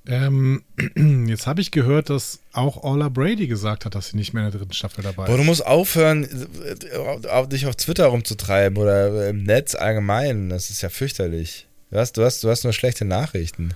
Ähm, 0.08 0.64
jetzt 1.28 1.46
habe 1.46 1.62
ich 1.62 1.72
gehört, 1.72 2.10
dass 2.10 2.40
auch 2.52 2.78
Orla 2.78 3.10
Brady 3.10 3.48
gesagt 3.48 3.86
hat, 3.86 3.96
dass 3.96 4.10
sie 4.10 4.18
nicht 4.18 4.34
mehr 4.34 4.46
in 4.46 4.52
der 4.52 4.60
dritten 4.60 4.74
Staffel 4.74 5.04
dabei 5.04 5.26
Boah, 5.26 5.36
du 5.36 5.42
ist. 5.44 5.48
musst 5.48 5.66
aufhören, 5.66 6.24
äh, 6.24 7.48
dich 7.48 7.68
auf 7.68 7.76
Twitter 7.76 8.08
rumzutreiben 8.08 8.78
oder 8.78 9.30
im 9.30 9.44
Netz 9.44 9.76
allgemein. 9.76 10.50
Das 10.50 10.72
ist 10.72 10.82
ja 10.82 10.90
fürchterlich. 10.90 11.68
Du 11.92 11.98
hast, 11.98 12.18
du 12.18 12.24
hast, 12.24 12.44
du 12.44 12.50
hast 12.50 12.64
nur 12.64 12.74
schlechte 12.74 13.06
Nachrichten. 13.06 13.74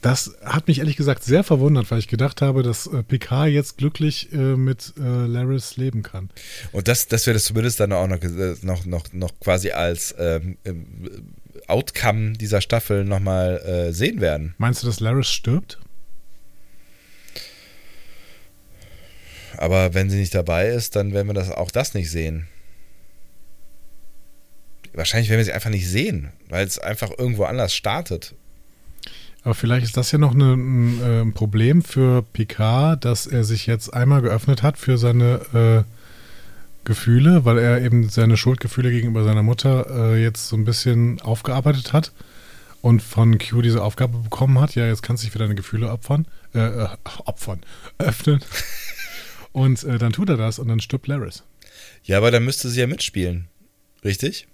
Das 0.00 0.36
hat 0.44 0.68
mich 0.68 0.78
ehrlich 0.78 0.96
gesagt 0.96 1.24
sehr 1.24 1.42
verwundert, 1.42 1.90
weil 1.90 1.98
ich 1.98 2.06
gedacht 2.08 2.40
habe, 2.40 2.62
dass 2.62 2.86
äh, 2.86 3.02
Picard 3.02 3.48
jetzt 3.48 3.78
glücklich 3.78 4.32
äh, 4.32 4.36
mit 4.36 4.94
äh, 4.96 5.26
Laris 5.26 5.76
leben 5.76 6.02
kann. 6.02 6.30
Und 6.70 6.86
das, 6.86 7.08
dass 7.08 7.26
wir 7.26 7.34
das 7.34 7.44
zumindest 7.44 7.80
dann 7.80 7.92
auch 7.92 8.06
noch, 8.06 8.22
äh, 8.22 8.54
noch, 8.62 8.86
noch, 8.86 9.12
noch 9.12 9.40
quasi 9.40 9.70
als 9.70 10.14
ähm, 10.18 10.56
ähm, 10.64 11.34
Outcome 11.66 12.34
dieser 12.34 12.60
Staffel 12.60 13.04
nochmal 13.04 13.58
äh, 13.58 13.92
sehen 13.92 14.20
werden. 14.20 14.54
Meinst 14.58 14.82
du, 14.82 14.86
dass 14.86 15.00
Laris 15.00 15.28
stirbt? 15.28 15.78
Aber 19.56 19.92
wenn 19.94 20.08
sie 20.08 20.18
nicht 20.18 20.34
dabei 20.34 20.68
ist, 20.68 20.94
dann 20.94 21.12
werden 21.12 21.26
wir 21.26 21.34
das, 21.34 21.50
auch 21.50 21.72
das 21.72 21.94
nicht 21.94 22.10
sehen. 22.10 22.46
Wahrscheinlich 24.92 25.28
werden 25.28 25.40
wir 25.40 25.44
sie 25.44 25.52
einfach 25.52 25.70
nicht 25.70 25.88
sehen, 25.88 26.32
weil 26.48 26.64
es 26.64 26.78
einfach 26.78 27.10
irgendwo 27.18 27.44
anders 27.44 27.74
startet. 27.74 28.34
Aber 29.48 29.54
vielleicht 29.54 29.86
ist 29.86 29.96
das 29.96 30.12
ja 30.12 30.18
noch 30.18 30.34
eine, 30.34 30.52
ein 30.52 31.00
äh, 31.00 31.32
Problem 31.32 31.80
für 31.80 32.20
Picard, 32.20 33.02
dass 33.02 33.26
er 33.26 33.44
sich 33.44 33.66
jetzt 33.66 33.94
einmal 33.94 34.20
geöffnet 34.20 34.62
hat 34.62 34.76
für 34.76 34.98
seine 34.98 35.86
äh, 35.86 36.86
Gefühle, 36.86 37.46
weil 37.46 37.56
er 37.56 37.80
eben 37.80 38.10
seine 38.10 38.36
Schuldgefühle 38.36 38.90
gegenüber 38.90 39.24
seiner 39.24 39.42
Mutter 39.42 39.86
äh, 39.88 40.22
jetzt 40.22 40.48
so 40.48 40.56
ein 40.56 40.66
bisschen 40.66 41.22
aufgearbeitet 41.22 41.94
hat 41.94 42.12
und 42.82 43.00
von 43.00 43.38
Q 43.38 43.62
diese 43.62 43.82
Aufgabe 43.82 44.18
bekommen 44.18 44.60
hat. 44.60 44.74
Ja, 44.74 44.86
jetzt 44.86 45.02
kannst 45.02 45.22
du 45.22 45.24
dich 45.24 45.32
für 45.32 45.38
deine 45.38 45.54
Gefühle 45.54 45.90
opfern, 45.90 46.26
äh, 46.54 46.58
äh, 46.58 46.88
opfern, 47.24 47.60
öffnen. 47.96 48.40
Und 49.52 49.82
äh, 49.82 49.96
dann 49.96 50.12
tut 50.12 50.28
er 50.28 50.36
das 50.36 50.58
und 50.58 50.68
dann 50.68 50.80
stirbt 50.80 51.06
Laris. 51.06 51.42
Ja, 52.04 52.18
aber 52.18 52.30
dann 52.30 52.44
müsste 52.44 52.68
sie 52.68 52.80
ja 52.80 52.86
mitspielen. 52.86 53.48
Richtig? 54.04 54.46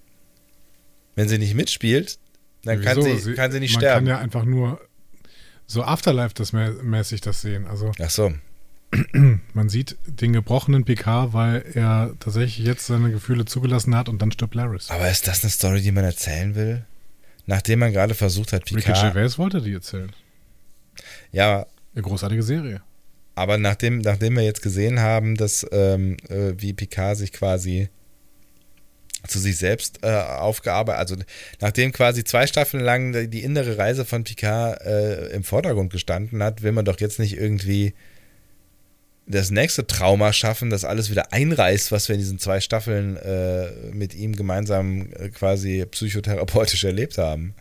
Wenn 1.17 1.29
sie 1.29 1.39
nicht 1.39 1.57
mitspielt, 1.57 2.21
dann 2.65 2.81
kann 2.83 2.97
Wieso? 2.99 3.17
sie, 3.17 3.35
kann 3.35 3.53
sie 3.53 3.61
nicht 3.61 3.75
man 3.75 3.81
sterben. 3.81 4.07
kann 4.07 4.15
ja 4.17 4.19
einfach 4.19 4.45
nur 4.45 4.81
so 5.67 5.83
Afterlife 5.83 6.35
das 6.35 6.53
mä 6.53 6.71
mäßig 6.83 7.21
das 7.21 7.41
sehen. 7.41 7.67
Also 7.67 7.93
Ach 8.01 8.11
so. 8.11 8.33
man 9.55 9.69
sieht 9.69 9.97
den 10.07 10.33
gebrochenen 10.33 10.85
Picard, 10.85 11.33
weil 11.33 11.65
er 11.75 12.13
tatsächlich 12.21 12.65
jetzt 12.65 12.87
seine 12.87 13.11
Gefühle 13.11 13.45
zugelassen 13.45 13.97
hat 13.97 14.09
und 14.09 14.21
dann 14.23 14.31
stirbt 14.31 14.55
Laris. 14.55 14.91
Aber 14.91 15.11
ist 15.11 15.27
das 15.27 15.43
eine 15.43 15.51
Story, 15.51 15.81
die 15.81 15.91
man 15.93 16.05
erzählen 16.05 16.55
will? 16.55 16.85
Nachdem 17.47 17.81
man 17.81 17.93
gerade 17.93 18.15
versucht 18.15 18.53
hat, 18.53 18.63
Ricky 18.67 18.77
Picard. 18.77 19.13
Gervais 19.15 19.39
wollte 19.39 19.61
die 19.61 19.73
erzählen. 19.75 20.13
Ja, 21.33 21.67
Eine 21.95 22.03
großartige 22.03 22.43
Serie. 22.43 22.83
aber 23.35 23.59
nachdem, 23.59 23.99
nachdem 23.99 24.37
wir 24.37 24.45
jetzt 24.45 24.63
gesehen 24.63 25.01
haben, 25.01 25.35
dass 25.37 25.67
ähm, 25.73 26.17
äh, 26.29 26.53
wie 26.57 26.73
Picard 26.73 27.17
sich 27.19 27.33
quasi 27.33 27.89
zu 29.27 29.39
sich 29.39 29.57
selbst 29.57 30.01
äh, 30.03 30.13
aufgearbeitet, 30.13 31.01
also 31.01 31.17
nachdem 31.61 31.93
quasi 31.93 32.25
zwei 32.25 32.47
Staffeln 32.47 32.83
lang 32.83 33.31
die, 33.31 33.43
innere 33.43 33.79
Reise 33.79 34.05
von 34.05 34.25
Picard 34.25 34.81
äh, 34.83 35.29
im 35.29 35.45
Vordergrund 35.45 35.93
gestanden 35.93 36.43
hat, 36.43 36.63
will 36.63 36.73
man 36.73 36.85
doch 36.85 37.01
jetzt 37.01 37.19
nicht 37.19 37.37
irgendwie 37.37 37.95
das 39.27 39.51
nächste 39.51 39.87
Trauma 39.87 40.33
schaffen, 40.33 40.71
das 40.71 40.85
alles 40.85 41.11
wieder 41.11 41.33
einreißt, 41.33 41.93
was 41.93 42.09
wir 42.09 42.15
in 42.15 42.21
diesen 42.21 42.39
zwei 42.39 42.61
Staffeln 42.61 43.17
äh, 43.17 43.71
mit 43.93 44.15
ihm 44.15 44.37
gemeinsam 44.37 45.13
äh, 45.13 45.31
quasi 45.31 45.87
psychotherapeutisch 45.91 46.85
erlebt 46.85 47.17
haben. 47.17 47.55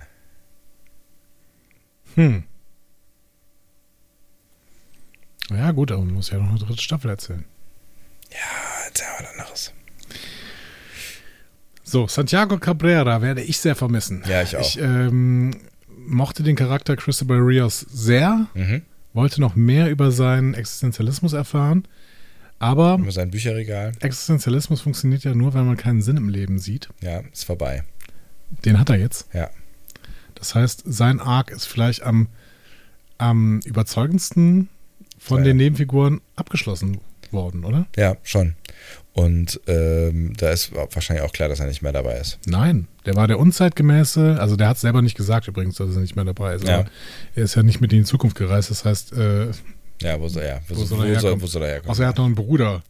Hm. 2.15 2.43
Ja, 5.49 5.71
gut, 5.71 5.91
aber 5.91 6.03
man 6.03 6.15
muss 6.15 6.29
ja 6.29 6.37
noch 6.37 6.49
eine 6.49 6.59
dritte 6.59 6.81
Staffel 6.81 7.09
erzählen. 7.09 7.45
Ja, 8.31 8.85
erzähl 8.87 9.07
mal 9.07 9.23
was 9.23 9.31
anderes. 9.31 9.73
So, 11.93 12.07
Santiago 12.07 12.57
Cabrera 12.57 13.21
werde 13.21 13.43
ich 13.43 13.59
sehr 13.59 13.75
vermissen. 13.75 14.23
Ja, 14.27 14.41
ich 14.41 14.57
auch. 14.57 14.61
Ich 14.61 14.79
ähm, 14.81 15.51
mochte 16.07 16.41
den 16.41 16.55
Charakter 16.55 16.95
Christopher 16.95 17.35
Rios 17.45 17.81
sehr, 17.81 18.47
Mhm. 18.55 18.81
wollte 19.13 19.39
noch 19.39 19.55
mehr 19.55 19.91
über 19.91 20.11
seinen 20.11 20.55
Existenzialismus 20.55 21.33
erfahren, 21.33 21.83
aber 22.57 22.95
Über 22.99 23.11
sein 23.11 23.29
Bücherregal. 23.29 23.91
Existenzialismus 23.99 24.81
funktioniert 24.81 25.23
ja 25.23 25.35
nur, 25.35 25.53
wenn 25.53 25.67
man 25.67 25.77
keinen 25.77 26.01
Sinn 26.01 26.17
im 26.17 26.29
Leben 26.29 26.57
sieht. 26.57 26.89
Ja, 27.01 27.19
ist 27.31 27.43
vorbei. 27.45 27.83
Den 28.65 28.79
hat 28.79 28.89
er 28.89 28.97
jetzt. 28.97 29.27
Ja. 29.31 29.51
Das 30.33 30.55
heißt, 30.55 30.81
sein 30.87 31.19
Arc 31.19 31.51
ist 31.51 31.65
vielleicht 31.67 32.01
am, 32.01 32.27
am 33.19 33.59
überzeugendsten 33.65 34.67
von 35.19 35.37
Ja. 35.37 35.43
den 35.43 35.57
Nebenfiguren 35.57 36.21
abgeschlossen 36.35 36.97
worden, 37.29 37.63
oder? 37.65 37.85
Ja, 37.95 38.17
schon. 38.23 38.55
Und 39.13 39.61
ähm, 39.67 40.33
da 40.37 40.49
ist 40.49 40.71
wahrscheinlich 40.73 41.23
auch 41.23 41.31
klar, 41.33 41.47
dass 41.47 41.59
er 41.59 41.67
nicht 41.67 41.83
mehr 41.83 41.91
dabei 41.93 42.17
ist. 42.17 42.39
Nein, 42.47 42.87
der 43.05 43.15
war 43.15 43.27
der 43.27 43.37
unzeitgemäße, 43.37 44.37
also 44.39 44.55
der 44.55 44.67
hat 44.69 44.77
es 44.77 44.81
selber 44.81 45.01
nicht 45.03 45.15
gesagt 45.15 45.47
übrigens, 45.47 45.75
dass 45.75 45.93
er 45.95 46.01
nicht 46.01 46.15
mehr 46.15 46.25
dabei 46.25 46.55
ist. 46.55 46.67
Ja. 46.67 46.79
Aber 46.79 46.89
er 47.35 47.43
ist 47.43 47.55
ja 47.55 47.61
nicht 47.61 47.79
mit 47.79 47.93
in 47.93 47.99
die 47.99 48.05
Zukunft 48.05 48.35
gereist, 48.35 48.71
das 48.71 48.85
heißt, 48.85 49.13
äh, 49.13 49.51
Ja, 50.01 50.19
wo 50.19 50.27
soll, 50.29 50.43
ja, 50.43 50.61
wo, 50.67 50.75
Wo 50.75 50.79
wo 50.81 50.85
soll 50.85 50.97
soll, 50.97 51.07
er 51.07 51.15
wo 51.15 51.19
soll, 51.19 51.21
herkommen? 51.21 51.41
wo 51.43 51.47
soll 51.47 51.61
er 51.63 51.67
herkommen? 51.69 51.91
außer 51.91 52.03
er 52.03 52.09
hat 52.09 52.17
noch 52.17 52.25
einen 52.25 52.33
Bruder. 52.35 52.81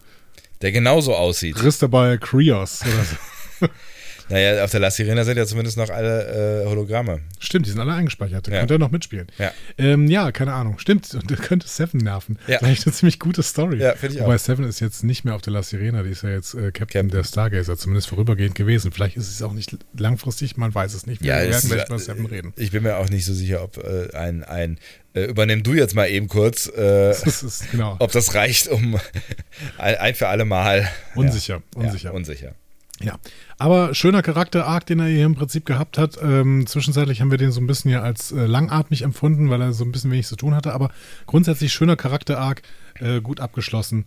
Der 0.62 0.72
genauso 0.72 1.14
aussieht. 1.14 1.56
Cristobal 1.56 2.18
Krios 2.20 2.82
oder 2.84 3.04
so. 3.04 3.68
Naja, 4.30 4.64
auf 4.64 4.72
der 4.72 4.80
La 4.80 4.90
Sirena 4.92 5.24
sind 5.24 5.38
ja 5.38 5.46
zumindest 5.46 5.78
noch 5.78 5.90
alle 5.90 6.64
äh, 6.64 6.66
Hologramme. 6.68 7.20
Stimmt, 7.40 7.66
die 7.66 7.72
sind 7.72 7.80
alle 7.80 7.94
eingespeichert. 7.94 8.48
Da 8.48 8.52
Ja. 8.52 8.60
könnte 8.60 8.76
er 8.76 8.78
noch 8.80 8.92
mitspielen. 8.92 9.28
Ja. 9.38 9.52
Ähm, 9.78 10.08
ja, 10.08 10.32
keine 10.32 10.54
Ahnung. 10.54 10.80
Stimmt, 10.80 11.14
und 11.14 11.30
der 11.30 11.38
könnte 11.38 11.68
Seven 11.68 12.00
nerven. 12.00 12.40
Ja. 12.48 12.60
Vielleicht 12.60 12.86
eine 12.88 12.94
ziemlich 12.94 13.20
gute 13.20 13.44
Story. 13.44 13.80
Ja, 13.80 13.96
finde 13.96 14.16
ich 14.16 14.22
Wobei 14.22 14.36
auch. 14.36 14.40
Seven 14.40 14.66
ist 14.66 14.80
jetzt 14.80 15.04
nicht 15.04 15.26
mehr 15.26 15.36
auf 15.36 15.42
der 15.42 15.54
La 15.54 15.62
Sirena, 15.64 16.04
die 16.04 16.10
ist 16.12 16.24
ja 16.24 16.30
jetzt 16.30 16.54
äh, 16.54 16.72
Captain, 16.72 16.74
Captain. 16.74 17.10
der 17.10 17.24
Stargazer, 17.24 17.78
zumindest 17.78 18.08
vorübergehend 18.08 18.56
gewesen. 18.56 18.92
Vielleicht 18.92 19.18
ist 19.18 19.30
es 19.30 19.42
auch 19.42 19.54
nicht 19.54 19.78
langfristig, 19.98 20.58
man 20.58 20.74
weiß 20.74 20.94
es 20.94 21.06
nicht. 21.06 21.22
Wir 21.22 21.34
Ja, 21.44 21.50
werden 21.50 21.70
gleich 21.70 21.86
über 21.88 22.00
Seven 22.00 22.26
reden. 22.26 22.54
Ich 22.58 22.72
bin 22.72 22.84
mir 22.84 22.98
auch 22.98 23.10
nicht 23.10 23.26
so 23.26 23.34
sicher, 23.34 23.64
ob 23.64 23.78
äh, 23.78 24.16
ein, 24.16 24.44
ein 24.44 24.78
äh, 25.14 25.26
übernimm 25.26 25.64
du 25.64 25.74
jetzt 25.74 25.96
mal 25.96 26.08
eben 26.10 26.28
kurz, 26.28 26.68
äh, 26.68 27.10
Das 27.24 27.44
ist 27.44 27.72
genau 27.72 27.98
ob 28.00 28.12
das 28.12 28.34
reicht, 28.36 28.68
um 28.70 28.96
ein, 29.78 29.96
ein 29.96 30.16
für 30.16 30.28
alle 30.30 30.46
Mal. 30.46 30.88
unsicher. 31.16 31.62
Ja, 31.76 31.82
unsicher. 31.82 32.10
Ja, 32.10 32.16
unsicher. 32.16 32.56
Ja, 33.02 33.20
aber 33.64 33.96
schöner 33.96 34.22
Charakter-Arc, 34.22 34.86
den 34.88 35.00
er 35.00 35.08
hier 35.08 35.26
im 35.26 35.36
Prinzip 35.36 35.66
gehabt 35.66 35.98
hat. 35.98 36.18
Ähm, 36.22 36.68
zwischenzeitlich 36.68 37.22
haben 37.22 37.32
wir 37.32 37.38
den 37.38 37.52
so 37.52 37.62
ein 37.62 37.68
bisschen 37.68 37.90
hier 37.90 38.04
als 38.04 38.34
äh, 38.34 38.46
langatmig 38.46 39.04
empfunden, 39.04 39.50
weil 39.50 39.62
er 39.62 39.72
so 39.72 39.86
ein 39.86 39.92
bisschen 39.94 40.12
wenig 40.12 40.28
zu 40.28 40.36
tun 40.36 40.54
hatte. 40.54 40.74
Aber 40.74 40.92
grundsätzlich 41.28 41.72
schöner 41.72 41.96
Charakter-Arc, 41.96 42.62
äh, 43.00 43.22
gut 43.22 43.40
abgeschlossen. 43.40 44.04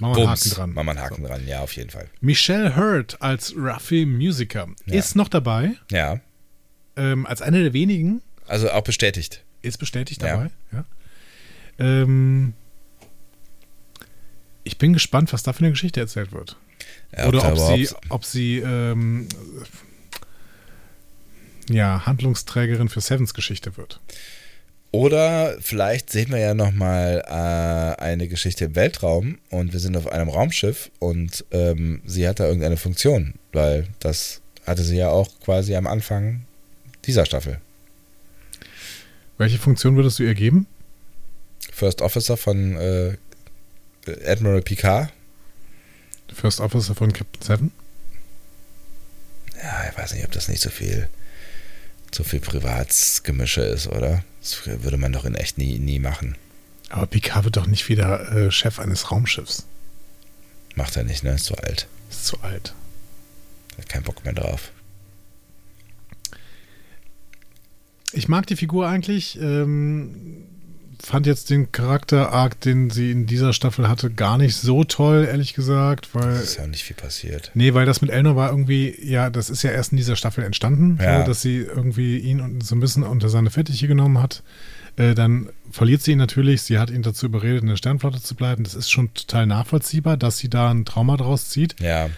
Machen 0.00 0.14
wir 0.16 0.22
einen 0.22 0.30
Haken 0.30 0.50
dran. 0.50 0.72
Machen 0.72 0.86
wir 0.86 0.90
einen 0.92 1.00
Haken 1.00 1.24
dran, 1.24 1.46
ja, 1.48 1.60
auf 1.60 1.72
jeden 1.74 1.90
Fall. 1.90 2.08
Michelle 2.20 2.76
Hurd 2.76 3.20
als 3.20 3.54
Ruffy 3.56 4.06
Musiker 4.06 4.68
Ja. 4.86 4.94
ist 4.94 5.16
noch 5.16 5.28
dabei, 5.28 5.72
Ja, 5.90 6.20
ähm, 6.96 7.26
als 7.26 7.42
eine 7.42 7.60
der 7.62 7.72
wenigen. 7.72 8.22
also 8.46 8.70
auch 8.70 8.82
bestätigt. 8.84 9.44
Ist 9.62 9.78
bestätigt 9.78 10.22
Ja. 10.22 10.28
dabei. 10.36 10.50
Ja. 10.72 10.84
Ähm, 11.78 12.54
ich 14.62 14.78
bin 14.78 14.92
gespannt, 14.92 15.32
was 15.32 15.42
da 15.42 15.52
für 15.52 15.60
eine 15.60 15.70
Geschichte 15.70 16.00
erzählt 16.00 16.32
wird. 16.32 16.56
Ja, 17.16 17.28
Oder 17.28 17.52
ob 17.52 17.58
sie, 17.58 17.88
ob 18.08 18.24
sie 18.24 18.58
ähm, 18.58 19.28
ja, 21.68 22.04
Handlungsträgerin 22.06 22.88
für 22.88 23.00
Sevens 23.00 23.34
Geschichte 23.34 23.76
wird. 23.76 24.00
Oder 24.90 25.56
vielleicht 25.60 26.10
sehen 26.10 26.30
wir 26.30 26.38
ja 26.38 26.54
nochmal 26.54 27.24
äh, 27.26 28.00
eine 28.00 28.28
Geschichte 28.28 28.66
im 28.66 28.76
Weltraum 28.76 29.38
und 29.50 29.72
wir 29.72 29.80
sind 29.80 29.96
auf 29.96 30.06
einem 30.06 30.28
Raumschiff 30.28 30.90
und 31.00 31.44
ähm, 31.50 32.00
sie 32.04 32.28
hat 32.28 32.38
da 32.38 32.46
irgendeine 32.46 32.76
Funktion, 32.76 33.34
weil 33.52 33.88
das 33.98 34.40
hatte 34.64 34.84
sie 34.84 34.96
ja 34.96 35.08
auch 35.08 35.28
quasi 35.40 35.74
am 35.74 35.88
Anfang 35.88 36.44
dieser 37.06 37.26
Staffel. 37.26 37.60
Welche 39.36 39.58
Funktion 39.58 39.96
würdest 39.96 40.20
du 40.20 40.22
ihr 40.22 40.34
geben? 40.34 40.68
First 41.72 42.00
Officer 42.00 42.36
von 42.36 42.76
äh, 42.76 43.16
Admiral 44.24 44.62
Picard. 44.62 45.12
First 46.32 46.60
Officer 46.60 46.94
von 46.94 47.12
Captain 47.12 47.42
Seven? 47.42 47.72
Ja, 49.62 49.88
ich 49.90 49.96
weiß 49.96 50.14
nicht, 50.14 50.24
ob 50.24 50.32
das 50.32 50.48
nicht 50.48 50.60
so 50.60 50.70
viel, 50.70 51.08
so 52.12 52.24
viel 52.24 52.40
Privatsgemische 52.40 53.62
ist, 53.62 53.86
oder? 53.86 54.24
Das 54.40 54.66
würde 54.66 54.96
man 54.96 55.12
doch 55.12 55.24
in 55.24 55.34
echt 55.34 55.58
nie, 55.58 55.78
nie 55.78 55.98
machen. 55.98 56.36
Aber 56.90 57.06
Picard 57.06 57.44
wird 57.44 57.56
doch 57.56 57.66
nicht 57.66 57.88
wieder 57.88 58.30
äh, 58.32 58.50
Chef 58.50 58.78
eines 58.78 59.10
Raumschiffs. 59.10 59.66
Macht 60.74 60.96
er 60.96 61.04
nicht, 61.04 61.24
ne? 61.24 61.34
Ist 61.34 61.46
zu 61.46 61.56
alt. 61.56 61.86
Ist 62.10 62.26
zu 62.26 62.40
alt. 62.40 62.74
Hat 63.78 63.88
keinen 63.88 64.04
Bock 64.04 64.24
mehr 64.24 64.34
drauf. 64.34 64.70
Ich 68.12 68.28
mag 68.28 68.46
die 68.46 68.56
Figur 68.56 68.86
eigentlich. 68.86 69.38
Ähm, 69.40 70.46
fand 71.04 71.26
jetzt 71.26 71.50
den 71.50 71.70
Charakter-Arc, 71.72 72.60
den 72.60 72.90
sie 72.90 73.10
in 73.10 73.26
dieser 73.26 73.52
Staffel 73.52 73.88
hatte, 73.88 74.10
gar 74.10 74.38
nicht 74.38 74.56
so 74.56 74.84
toll, 74.84 75.26
ehrlich 75.30 75.54
gesagt, 75.54 76.14
weil. 76.14 76.30
Es 76.30 76.42
ist 76.50 76.56
ja 76.56 76.64
auch 76.64 76.68
nicht 76.68 76.84
viel 76.84 76.96
passiert. 76.96 77.50
Nee, 77.54 77.74
weil 77.74 77.86
das 77.86 78.00
mit 78.00 78.10
Elnor 78.10 78.36
war 78.36 78.50
irgendwie, 78.50 78.94
ja, 79.02 79.30
das 79.30 79.50
ist 79.50 79.62
ja 79.62 79.70
erst 79.70 79.92
in 79.92 79.96
dieser 79.98 80.16
Staffel 80.16 80.44
entstanden, 80.44 80.98
Ja. 81.02 81.20
so, 81.20 81.26
dass 81.26 81.42
sie 81.42 81.58
irgendwie 81.58 82.18
ihn 82.18 82.40
und 82.40 82.64
so 82.64 82.74
ein 82.74 82.80
bisschen 82.80 83.02
unter 83.02 83.28
seine 83.28 83.50
Fittiche 83.50 83.86
genommen 83.88 84.20
hat. 84.22 84.42
Äh, 84.96 85.14
dann 85.16 85.48
verliert 85.72 86.02
sie 86.02 86.12
ihn 86.12 86.18
natürlich. 86.18 86.62
Sie 86.62 86.78
hat 86.78 86.88
ihn 86.88 87.02
dazu 87.02 87.26
überredet, 87.26 87.62
in 87.62 87.68
der 87.68 87.74
Sternflotte 87.76 88.22
zu 88.22 88.36
bleiben. 88.36 88.62
Das 88.62 88.76
ist 88.76 88.90
schon 88.92 89.12
total 89.12 89.44
nachvollziehbar, 89.44 90.16
dass 90.16 90.38
sie 90.38 90.48
da 90.48 90.70
ein 90.70 90.84
Trauma 90.84 91.16
draus 91.16 91.48
zieht. 91.48 91.74
Ja, 91.80 92.08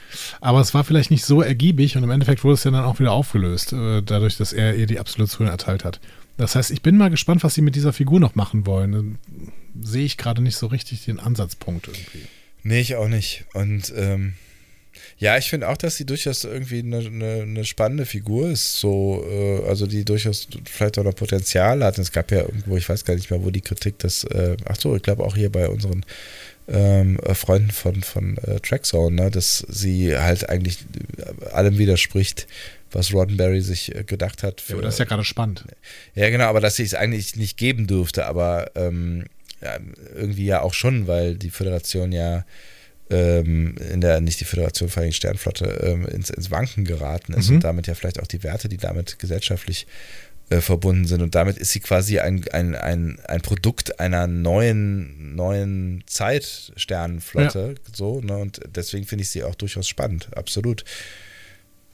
Aber 0.42 0.60
es 0.60 0.74
war 0.74 0.84
vielleicht 0.84 1.10
nicht 1.10 1.24
so 1.24 1.40
ergiebig 1.40 1.96
und 1.96 2.02
im 2.04 2.10
Endeffekt 2.10 2.44
wurde 2.44 2.54
es 2.54 2.64
ja 2.64 2.70
dann 2.70 2.84
auch 2.84 2.98
wieder 3.00 3.12
aufgelöst, 3.12 3.72
äh, 3.72 4.02
dadurch, 4.02 4.36
dass 4.36 4.52
er 4.52 4.74
ihr 4.76 4.86
die 4.86 5.00
Absolution 5.00 5.48
erteilt 5.48 5.84
hat. 5.86 6.00
Das 6.36 6.54
heißt, 6.54 6.70
ich 6.70 6.82
bin 6.82 6.96
mal 6.96 7.10
gespannt, 7.10 7.42
was 7.44 7.54
sie 7.54 7.62
mit 7.62 7.76
dieser 7.76 7.92
Figur 7.92 8.20
noch 8.20 8.34
machen 8.34 8.66
wollen. 8.66 9.18
Sehe 9.80 10.04
ich 10.04 10.16
gerade 10.16 10.42
nicht 10.42 10.56
so 10.56 10.66
richtig 10.66 11.04
den 11.04 11.18
Ansatzpunkt 11.18 11.88
irgendwie. 11.88 12.26
Nee, 12.62 12.80
ich 12.80 12.96
auch 12.96 13.08
nicht. 13.08 13.44
Und 13.54 13.92
ähm, 13.96 14.34
ja, 15.18 15.38
ich 15.38 15.48
finde 15.48 15.68
auch, 15.68 15.76
dass 15.76 15.96
sie 15.96 16.04
durchaus 16.04 16.44
irgendwie 16.44 16.80
eine, 16.80 16.98
eine, 16.98 17.42
eine 17.42 17.64
spannende 17.64 18.04
Figur 18.04 18.50
ist. 18.50 18.80
So, 18.80 19.24
äh, 19.28 19.66
also 19.66 19.86
die 19.86 20.04
durchaus 20.04 20.48
vielleicht 20.64 20.98
auch 20.98 21.04
noch 21.04 21.14
Potenzial 21.14 21.82
hat. 21.82 21.98
Es 21.98 22.12
gab 22.12 22.30
ja 22.30 22.40
irgendwo, 22.40 22.76
ich 22.76 22.88
weiß 22.88 23.04
gar 23.04 23.14
nicht 23.14 23.30
mehr, 23.30 23.42
wo 23.42 23.50
die 23.50 23.62
Kritik 23.62 23.98
das, 23.98 24.24
äh, 24.24 24.56
ach 24.66 24.76
so, 24.78 24.94
ich 24.94 25.02
glaube 25.02 25.24
auch 25.24 25.36
hier 25.36 25.50
bei 25.50 25.68
unseren 25.68 26.04
ähm, 26.68 27.18
äh, 27.20 27.34
Freunden 27.34 27.70
von, 27.70 28.02
von 28.02 28.36
äh, 28.38 28.60
Trackzone, 28.60 29.14
ne, 29.14 29.30
dass 29.30 29.64
sie 29.68 30.16
halt 30.18 30.48
eigentlich 30.48 30.78
äh, 31.18 31.46
allem 31.50 31.78
widerspricht, 31.78 32.46
was 32.96 33.12
Roddenberry 33.12 33.60
sich 33.60 33.94
äh, 33.94 34.04
gedacht 34.04 34.42
hat. 34.42 34.62
Ja, 34.68 34.74
aber 34.74 34.82
das 34.82 34.94
ist 34.94 34.98
ja 34.98 35.04
gerade 35.04 35.24
spannend. 35.24 35.64
Ja, 36.14 36.30
genau, 36.30 36.46
aber 36.46 36.60
dass 36.60 36.76
sie 36.76 36.82
es 36.82 36.94
eigentlich 36.94 37.36
nicht 37.36 37.56
geben 37.56 37.86
dürfte, 37.86 38.26
aber 38.26 38.70
ähm, 38.74 39.24
ja, 39.60 39.78
irgendwie 40.14 40.46
ja 40.46 40.62
auch 40.62 40.74
schon, 40.74 41.06
weil 41.06 41.36
die 41.36 41.50
Föderation 41.50 42.12
ja 42.12 42.44
ähm, 43.10 43.76
in 43.92 44.00
der, 44.00 44.20
nicht 44.20 44.40
die 44.40 44.44
Föderation, 44.44 44.88
vor 44.88 45.02
allem 45.02 45.10
die 45.10 45.16
Sternflotte, 45.16 45.66
ähm, 45.82 46.06
ins, 46.06 46.30
ins 46.30 46.50
Wanken 46.50 46.84
geraten 46.84 47.34
ist 47.34 47.48
Mhm. 47.48 47.56
und 47.56 47.64
damit 47.64 47.86
ja 47.86 47.94
vielleicht 47.94 48.20
auch 48.20 48.26
die 48.26 48.42
Werte, 48.42 48.68
die 48.68 48.78
damit 48.78 49.18
gesellschaftlich 49.18 49.86
äh, 50.50 50.60
verbunden 50.60 51.06
sind. 51.06 51.22
Und 51.22 51.34
damit 51.34 51.56
ist 51.58 51.72
sie 51.72 51.80
quasi 51.80 52.18
ein, 52.18 52.44
ein, 52.52 52.74
ein, 52.74 53.18
ein 53.26 53.40
Produkt 53.42 54.00
einer 54.00 54.26
neuen, 54.26 55.34
neuen 55.34 56.02
Zeit 56.06 56.72
Sternenflotte. 56.76 57.76
So, 57.92 58.20
ne? 58.20 58.36
Und 58.38 58.60
deswegen 58.74 59.06
finde 59.06 59.22
ich 59.22 59.30
sie 59.30 59.44
auch 59.44 59.54
durchaus 59.54 59.88
spannend, 59.88 60.28
absolut. 60.36 60.84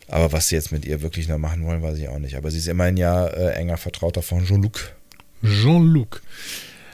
Aber 0.09 0.33
was 0.33 0.49
sie 0.49 0.55
jetzt 0.57 0.73
mit 0.73 0.85
ihr 0.85 1.01
wirklich 1.03 1.29
noch 1.29 1.39
machen 1.39 1.65
wollen, 1.65 1.83
weiß 1.83 1.99
ich 1.99 2.09
auch 2.09 2.19
nicht. 2.19 2.37
Aber 2.37 2.51
sie 2.51 2.59
ist 2.59 2.69
immerhin 2.69 2.97
ja 2.97 3.27
äh, 3.27 3.53
enger 3.55 3.77
Vertrauter 3.77 4.23
von 4.23 4.45
Jean-Luc. 4.45 4.93
Jean-Luc. 5.43 6.23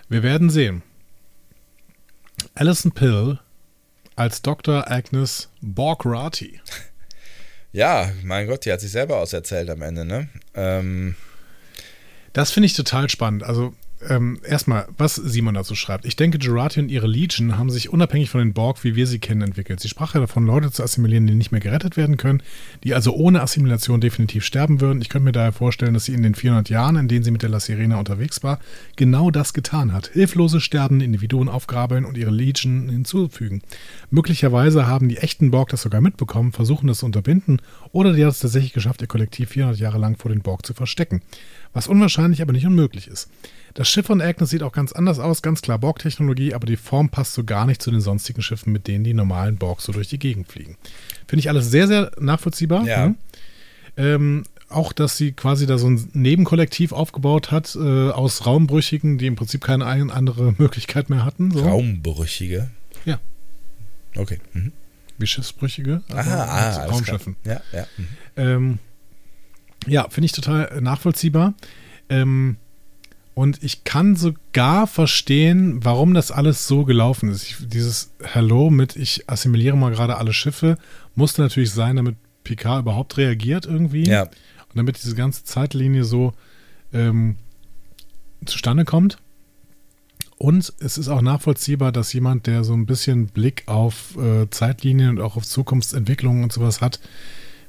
Wir 0.08 0.22
werden 0.22 0.50
sehen. 0.50 0.82
Alison 2.54 2.92
Pill 2.92 3.38
als 4.16 4.42
Dr. 4.42 4.90
Agnes 4.90 5.48
Borgrati. 5.60 6.60
Ja, 7.70 8.10
mein 8.24 8.46
Gott, 8.46 8.64
die 8.64 8.72
hat 8.72 8.80
sich 8.80 8.90
selber 8.90 9.18
auserzählt 9.18 9.68
am 9.68 9.82
Ende, 9.82 10.06
ne? 10.06 10.30
Ähm, 10.54 11.16
Das 12.32 12.50
finde 12.50 12.64
ich 12.66 12.72
total 12.74 13.10
spannend. 13.10 13.42
Also 13.42 13.74
ähm, 14.08 14.38
erstmal, 14.44 14.86
was 14.96 15.16
Simon 15.16 15.54
dazu 15.54 15.74
schreibt. 15.74 16.04
Ich 16.04 16.16
denke, 16.16 16.38
Jurati 16.38 16.80
und 16.80 16.88
ihre 16.88 17.06
Legion 17.06 17.58
haben 17.58 17.70
sich 17.70 17.90
unabhängig 17.90 18.30
von 18.30 18.40
den 18.40 18.52
Borg, 18.52 18.84
wie 18.84 18.94
wir 18.94 19.06
sie 19.06 19.18
kennen, 19.18 19.42
entwickelt. 19.42 19.80
Sie 19.80 19.88
sprach 19.88 20.14
ja 20.14 20.20
davon, 20.20 20.46
Leute 20.46 20.70
zu 20.70 20.82
assimilieren, 20.82 21.26
die 21.26 21.34
nicht 21.34 21.50
mehr 21.50 21.60
gerettet 21.60 21.96
werden 21.96 22.16
können, 22.16 22.42
die 22.84 22.94
also 22.94 23.12
ohne 23.14 23.42
Assimilation 23.42 24.00
definitiv 24.00 24.44
sterben 24.44 24.80
würden. 24.80 25.02
Ich 25.02 25.08
könnte 25.08 25.24
mir 25.24 25.32
daher 25.32 25.52
vorstellen, 25.52 25.94
dass 25.94 26.04
sie 26.04 26.14
in 26.14 26.22
den 26.22 26.34
400 26.34 26.68
Jahren, 26.70 26.96
in 26.96 27.08
denen 27.08 27.24
sie 27.24 27.30
mit 27.30 27.42
der 27.42 27.48
La 27.48 27.60
Sirena 27.60 27.98
unterwegs 27.98 28.42
war, 28.42 28.60
genau 28.96 29.30
das 29.30 29.52
getan 29.52 29.92
hat. 29.92 30.08
Hilflose 30.12 30.60
sterbende 30.60 31.04
Individuen 31.04 31.48
aufgrabeln 31.48 32.04
und 32.04 32.16
ihre 32.16 32.30
Legion 32.30 32.88
hinzufügen. 32.88 33.62
Möglicherweise 34.10 34.86
haben 34.86 35.08
die 35.08 35.18
echten 35.18 35.50
Borg 35.50 35.70
das 35.70 35.82
sogar 35.82 36.00
mitbekommen, 36.00 36.52
versuchen 36.52 36.86
das 36.86 36.98
zu 36.98 37.06
unterbinden 37.06 37.60
oder 37.92 38.12
die 38.12 38.24
hat 38.24 38.32
es 38.32 38.40
tatsächlich 38.40 38.72
geschafft, 38.72 39.00
ihr 39.02 39.08
Kollektiv 39.08 39.50
400 39.50 39.78
Jahre 39.80 39.98
lang 39.98 40.16
vor 40.16 40.30
den 40.30 40.42
Borg 40.42 40.64
zu 40.64 40.74
verstecken. 40.74 41.22
Was 41.72 41.88
unwahrscheinlich, 41.88 42.42
aber 42.42 42.52
nicht 42.52 42.66
unmöglich 42.66 43.08
ist. 43.08 43.28
Das 43.78 43.88
Schiff 43.88 44.06
von 44.06 44.20
Agnes 44.20 44.50
sieht 44.50 44.64
auch 44.64 44.72
ganz 44.72 44.90
anders 44.90 45.20
aus, 45.20 45.40
ganz 45.40 45.62
klar 45.62 45.78
Borg-Technologie, 45.78 46.52
aber 46.52 46.66
die 46.66 46.76
Form 46.76 47.10
passt 47.10 47.34
so 47.34 47.44
gar 47.44 47.64
nicht 47.64 47.80
zu 47.80 47.92
den 47.92 48.00
sonstigen 48.00 48.42
Schiffen, 48.42 48.72
mit 48.72 48.88
denen 48.88 49.04
die 49.04 49.14
normalen 49.14 49.56
Borg 49.56 49.80
so 49.82 49.92
durch 49.92 50.08
die 50.08 50.18
Gegend 50.18 50.48
fliegen. 50.50 50.76
Finde 51.28 51.38
ich 51.38 51.48
alles 51.48 51.70
sehr, 51.70 51.86
sehr 51.86 52.10
nachvollziehbar. 52.18 52.84
Ja. 52.84 53.06
Mhm. 53.10 53.16
Ähm, 53.96 54.42
auch, 54.68 54.92
dass 54.92 55.16
sie 55.16 55.30
quasi 55.30 55.66
da 55.68 55.78
so 55.78 55.88
ein 55.88 56.10
Nebenkollektiv 56.12 56.90
aufgebaut 56.90 57.52
hat 57.52 57.76
äh, 57.76 58.10
aus 58.10 58.46
Raumbrüchigen, 58.46 59.16
die 59.16 59.26
im 59.28 59.36
Prinzip 59.36 59.62
keine 59.62 59.86
ein- 59.86 60.10
andere 60.10 60.54
Möglichkeit 60.58 61.08
mehr 61.08 61.24
hatten. 61.24 61.52
So. 61.52 61.60
Raumbrüchige. 61.60 62.70
Ja. 63.04 63.20
Okay. 64.16 64.40
Mhm. 64.54 64.72
Wie 65.18 65.26
Schiffsbrüchige. 65.28 66.02
Aha, 66.12 66.44
ah, 66.46 66.84
Raumschiffen. 66.86 67.36
Ja, 67.44 67.60
ja. 67.72 67.86
Mhm. 67.96 68.08
Ähm, 68.34 68.78
ja, 69.86 70.08
finde 70.10 70.26
ich 70.26 70.32
total 70.32 70.80
nachvollziehbar. 70.80 71.54
Ähm, 72.08 72.56
und 73.38 73.62
ich 73.62 73.84
kann 73.84 74.16
sogar 74.16 74.88
verstehen, 74.88 75.84
warum 75.84 76.12
das 76.12 76.32
alles 76.32 76.66
so 76.66 76.84
gelaufen 76.84 77.28
ist. 77.28 77.44
Ich, 77.44 77.56
dieses 77.68 78.10
Hello 78.20 78.68
mit 78.68 78.96
ich 78.96 79.30
assimiliere 79.30 79.76
mal 79.76 79.92
gerade 79.92 80.16
alle 80.16 80.32
Schiffe 80.32 80.76
musste 81.14 81.42
natürlich 81.42 81.70
sein, 81.70 81.94
damit 81.94 82.16
Picard 82.42 82.80
überhaupt 82.80 83.16
reagiert 83.16 83.64
irgendwie. 83.64 84.08
Ja, 84.08 84.22
Und 84.22 84.74
damit 84.74 84.96
diese 85.00 85.14
ganze 85.14 85.44
Zeitlinie 85.44 86.02
so 86.02 86.32
ähm, 86.92 87.36
zustande 88.44 88.84
kommt. 88.84 89.18
Und 90.36 90.72
es 90.80 90.98
ist 90.98 91.06
auch 91.06 91.22
nachvollziehbar, 91.22 91.92
dass 91.92 92.12
jemand, 92.12 92.48
der 92.48 92.64
so 92.64 92.74
ein 92.74 92.86
bisschen 92.86 93.28
Blick 93.28 93.62
auf 93.66 94.16
äh, 94.16 94.50
Zeitlinien 94.50 95.10
und 95.10 95.20
auch 95.20 95.36
auf 95.36 95.44
Zukunftsentwicklungen 95.44 96.42
und 96.42 96.52
sowas 96.52 96.80
hat, 96.80 96.98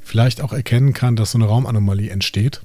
vielleicht 0.02 0.42
auch 0.42 0.52
erkennen 0.52 0.94
kann, 0.94 1.16
dass 1.16 1.34
so 1.34 1.38
eine 1.38 1.46
Raumanomalie 1.46 2.10
entsteht. 2.10 2.62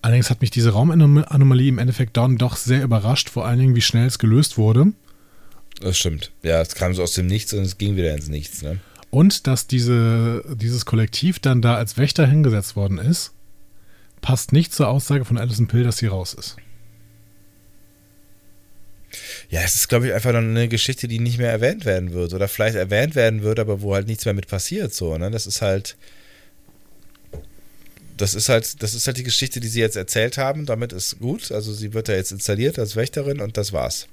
Allerdings 0.00 0.30
hat 0.30 0.40
mich 0.40 0.50
diese 0.50 0.70
Raumanomalie 0.70 1.68
im 1.68 1.78
Endeffekt 1.78 2.16
dann 2.16 2.38
doch 2.38 2.56
sehr 2.56 2.82
überrascht, 2.82 3.30
vor 3.30 3.46
allen 3.46 3.58
Dingen, 3.58 3.74
wie 3.74 3.80
schnell 3.80 4.06
es 4.06 4.18
gelöst 4.18 4.56
wurde. 4.56 4.92
das 5.80 5.98
stimmt. 5.98 6.30
Ja, 6.42 6.60
es 6.60 6.74
kam 6.74 6.94
so 6.94 7.02
aus 7.02 7.14
dem 7.14 7.26
Nichts 7.26 7.52
und 7.52 7.62
es 7.62 7.78
ging 7.78 7.96
wieder 7.96 8.14
ins 8.14 8.28
Nichts. 8.28 8.62
Ne? 8.62 8.78
Und 9.10 9.46
dass 9.46 9.66
diese, 9.66 10.44
dieses 10.54 10.84
Kollektiv 10.84 11.40
dann 11.40 11.62
da 11.62 11.76
als 11.76 11.96
Wächter 11.96 12.26
hingesetzt 12.26 12.76
worden 12.76 12.98
ist, 12.98 13.32
passt 14.20 14.52
nicht 14.52 14.72
zur 14.72 14.88
Aussage 14.88 15.24
von 15.24 15.38
Alison 15.38 15.66
Pill, 15.66 15.84
dass 15.84 15.98
sie 15.98 16.06
raus 16.06 16.34
ist. 16.34 16.56
Ja, 19.48 19.62
es 19.62 19.74
ist, 19.74 19.88
glaube 19.88 20.06
ich, 20.06 20.12
einfach 20.12 20.32
noch 20.32 20.40
eine 20.40 20.68
Geschichte, 20.68 21.08
die 21.08 21.18
nicht 21.18 21.38
mehr 21.38 21.50
erwähnt 21.50 21.86
werden 21.86 22.12
wird. 22.12 22.34
Oder 22.34 22.46
vielleicht 22.46 22.76
erwähnt 22.76 23.14
werden 23.14 23.42
wird, 23.42 23.58
aber 23.58 23.80
wo 23.80 23.94
halt 23.94 24.06
nichts 24.06 24.26
mehr 24.26 24.34
mit 24.34 24.48
passiert. 24.48 24.92
So, 24.92 25.16
ne? 25.16 25.30
Das 25.30 25.46
ist 25.46 25.62
halt. 25.62 25.96
Das 28.18 28.34
ist 28.34 28.48
halt, 28.48 28.82
das 28.82 28.94
ist 28.94 29.06
halt 29.06 29.16
die 29.16 29.22
Geschichte, 29.22 29.60
die 29.60 29.68
sie 29.68 29.80
jetzt 29.80 29.96
erzählt 29.96 30.36
haben. 30.38 30.66
Damit 30.66 30.92
ist 30.92 31.18
gut. 31.18 31.50
Also 31.52 31.72
sie 31.72 31.94
wird 31.94 32.08
da 32.08 32.12
jetzt 32.14 32.32
installiert 32.32 32.78
als 32.78 32.96
Wächterin 32.96 33.40
und 33.40 33.56
das 33.56 33.72
war's. 33.72 34.06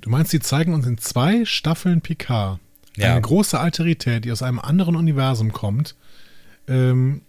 Du 0.00 0.10
meinst, 0.10 0.30
sie 0.30 0.40
zeigen 0.40 0.74
uns 0.74 0.86
in 0.86 0.98
zwei 0.98 1.44
Staffeln 1.44 2.00
Picard 2.00 2.58
Ja. 2.96 3.12
eine 3.12 3.20
große 3.20 3.58
Alterität, 3.58 4.24
die 4.24 4.32
aus 4.32 4.42
einem 4.42 4.58
anderen 4.58 4.96
Universum 4.96 5.52
kommt 5.52 5.94
ähm, 6.68 7.22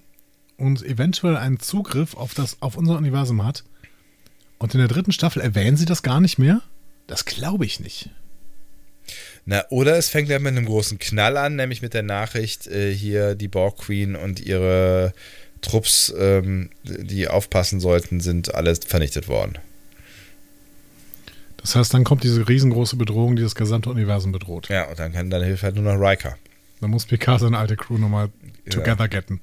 und 0.57 0.83
eventuell 0.83 1.37
einen 1.37 1.59
Zugriff 1.59 2.15
auf, 2.15 2.33
das, 2.33 2.57
auf 2.61 2.77
unser 2.77 2.97
Universum 2.97 3.45
hat. 3.45 3.63
Und 4.57 4.73
in 4.73 4.79
der 4.79 4.87
dritten 4.87 5.11
Staffel 5.11 5.41
erwähnen 5.41 5.77
sie 5.77 5.85
das 5.85 6.01
gar 6.03 6.19
nicht 6.19 6.39
mehr? 6.39 6.61
Das 7.05 7.25
glaube 7.25 7.65
ich 7.65 7.79
nicht. 7.79 8.09
Na, 9.45 9.63
oder 9.69 9.95
es 9.97 10.09
fängt 10.09 10.27
ja 10.27 10.39
mit 10.39 10.51
einem 10.57 10.65
großen 10.65 10.99
Knall 10.99 11.37
an, 11.37 11.55
nämlich 11.55 11.81
mit 11.81 11.93
der 11.93 12.03
Nachricht, 12.03 12.67
äh, 12.67 12.93
hier 12.93 13.35
die 13.35 13.47
Borg 13.47 13.77
Queen 13.77 14.15
und 14.17 14.41
ihre 14.41 15.13
Trupps, 15.61 16.13
ähm, 16.17 16.69
die 16.83 17.27
aufpassen 17.27 17.79
sollten, 17.79 18.19
sind 18.19 18.53
alles 18.53 18.79
vernichtet 18.85 19.27
worden. 19.27 19.57
Das 21.57 21.75
heißt, 21.75 21.93
dann 21.93 22.03
kommt 22.03 22.23
diese 22.23 22.47
riesengroße 22.47 22.95
Bedrohung, 22.95 23.35
die 23.35 23.41
das 23.41 23.55
gesamte 23.55 23.89
Universum 23.89 24.31
bedroht. 24.31 24.69
Ja, 24.69 24.87
und 24.89 24.99
dann, 24.99 25.11
kann, 25.11 25.29
dann 25.29 25.43
hilft 25.43 25.63
halt 25.63 25.75
nur 25.75 25.83
noch 25.83 25.99
Riker. 25.99 26.37
Dann 26.79 26.91
muss 26.91 27.05
Picard 27.05 27.39
seine 27.39 27.57
alte 27.57 27.75
Crew 27.75 27.97
nochmal 27.97 28.29
together 28.69 29.07
getten. 29.07 29.41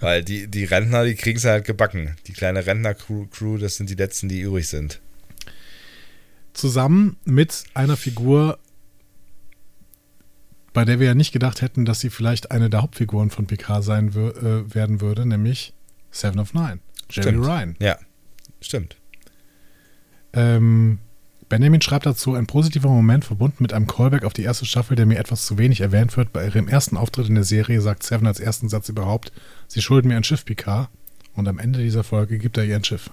Weil 0.00 0.24
die, 0.24 0.48
die 0.48 0.64
Rentner, 0.64 1.04
die 1.04 1.14
kriegen 1.14 1.36
es 1.36 1.44
halt 1.44 1.66
gebacken. 1.66 2.16
Die 2.26 2.32
kleine 2.32 2.64
Rentner-Crew, 2.66 3.26
Crew, 3.26 3.58
das 3.58 3.76
sind 3.76 3.90
die 3.90 3.94
letzten, 3.94 4.28
die 4.28 4.40
übrig 4.40 4.68
sind. 4.68 5.00
Zusammen 6.54 7.18
mit 7.24 7.64
einer 7.74 7.98
Figur, 7.98 8.58
bei 10.72 10.84
der 10.84 11.00
wir 11.00 11.08
ja 11.08 11.14
nicht 11.14 11.32
gedacht 11.32 11.62
hätten, 11.62 11.84
dass 11.84 12.00
sie 12.00 12.10
vielleicht 12.10 12.50
eine 12.50 12.70
der 12.70 12.82
Hauptfiguren 12.82 13.30
von 13.30 13.46
Picard 13.46 13.82
sein 13.84 14.08
äh, 14.08 14.74
werden 14.74 15.00
würde, 15.00 15.26
nämlich 15.26 15.74
Seven 16.10 16.38
of 16.38 16.54
Nine. 16.54 16.78
Jerry 17.10 17.30
Stimmt. 17.30 17.46
Ryan. 17.46 17.76
Ja, 17.80 17.98
stimmt. 18.60 18.96
Ähm, 20.32 20.98
Benjamin 21.48 21.80
schreibt 21.80 22.06
dazu, 22.06 22.34
ein 22.34 22.46
positiver 22.46 22.88
Moment 22.88 23.24
verbunden 23.24 23.56
mit 23.60 23.72
einem 23.72 23.88
Callback 23.88 24.24
auf 24.24 24.32
die 24.32 24.44
erste 24.44 24.64
Staffel, 24.64 24.94
der 24.94 25.06
mir 25.06 25.18
etwas 25.18 25.46
zu 25.46 25.58
wenig 25.58 25.80
erwähnt 25.80 26.16
wird. 26.16 26.32
Bei 26.32 26.44
ihrem 26.44 26.68
ersten 26.68 26.96
Auftritt 26.96 27.28
in 27.28 27.34
der 27.34 27.44
Serie 27.44 27.80
sagt 27.80 28.04
Seven 28.04 28.28
als 28.28 28.38
ersten 28.38 28.68
Satz 28.68 28.88
überhaupt, 28.88 29.32
sie 29.66 29.82
schulden 29.82 30.08
mir 30.08 30.16
ein 30.16 30.24
Schiff, 30.24 30.44
Picard. 30.44 30.88
Und 31.34 31.48
am 31.48 31.58
Ende 31.58 31.80
dieser 31.80 32.04
Folge 32.04 32.38
gibt 32.38 32.56
er 32.56 32.64
ihr 32.64 32.76
ein 32.76 32.84
Schiff. 32.84 33.10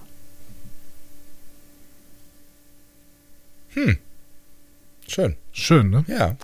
Schön. 5.08 5.36
Schön, 5.52 5.90
ne? 5.90 6.04
Ja. 6.08 6.36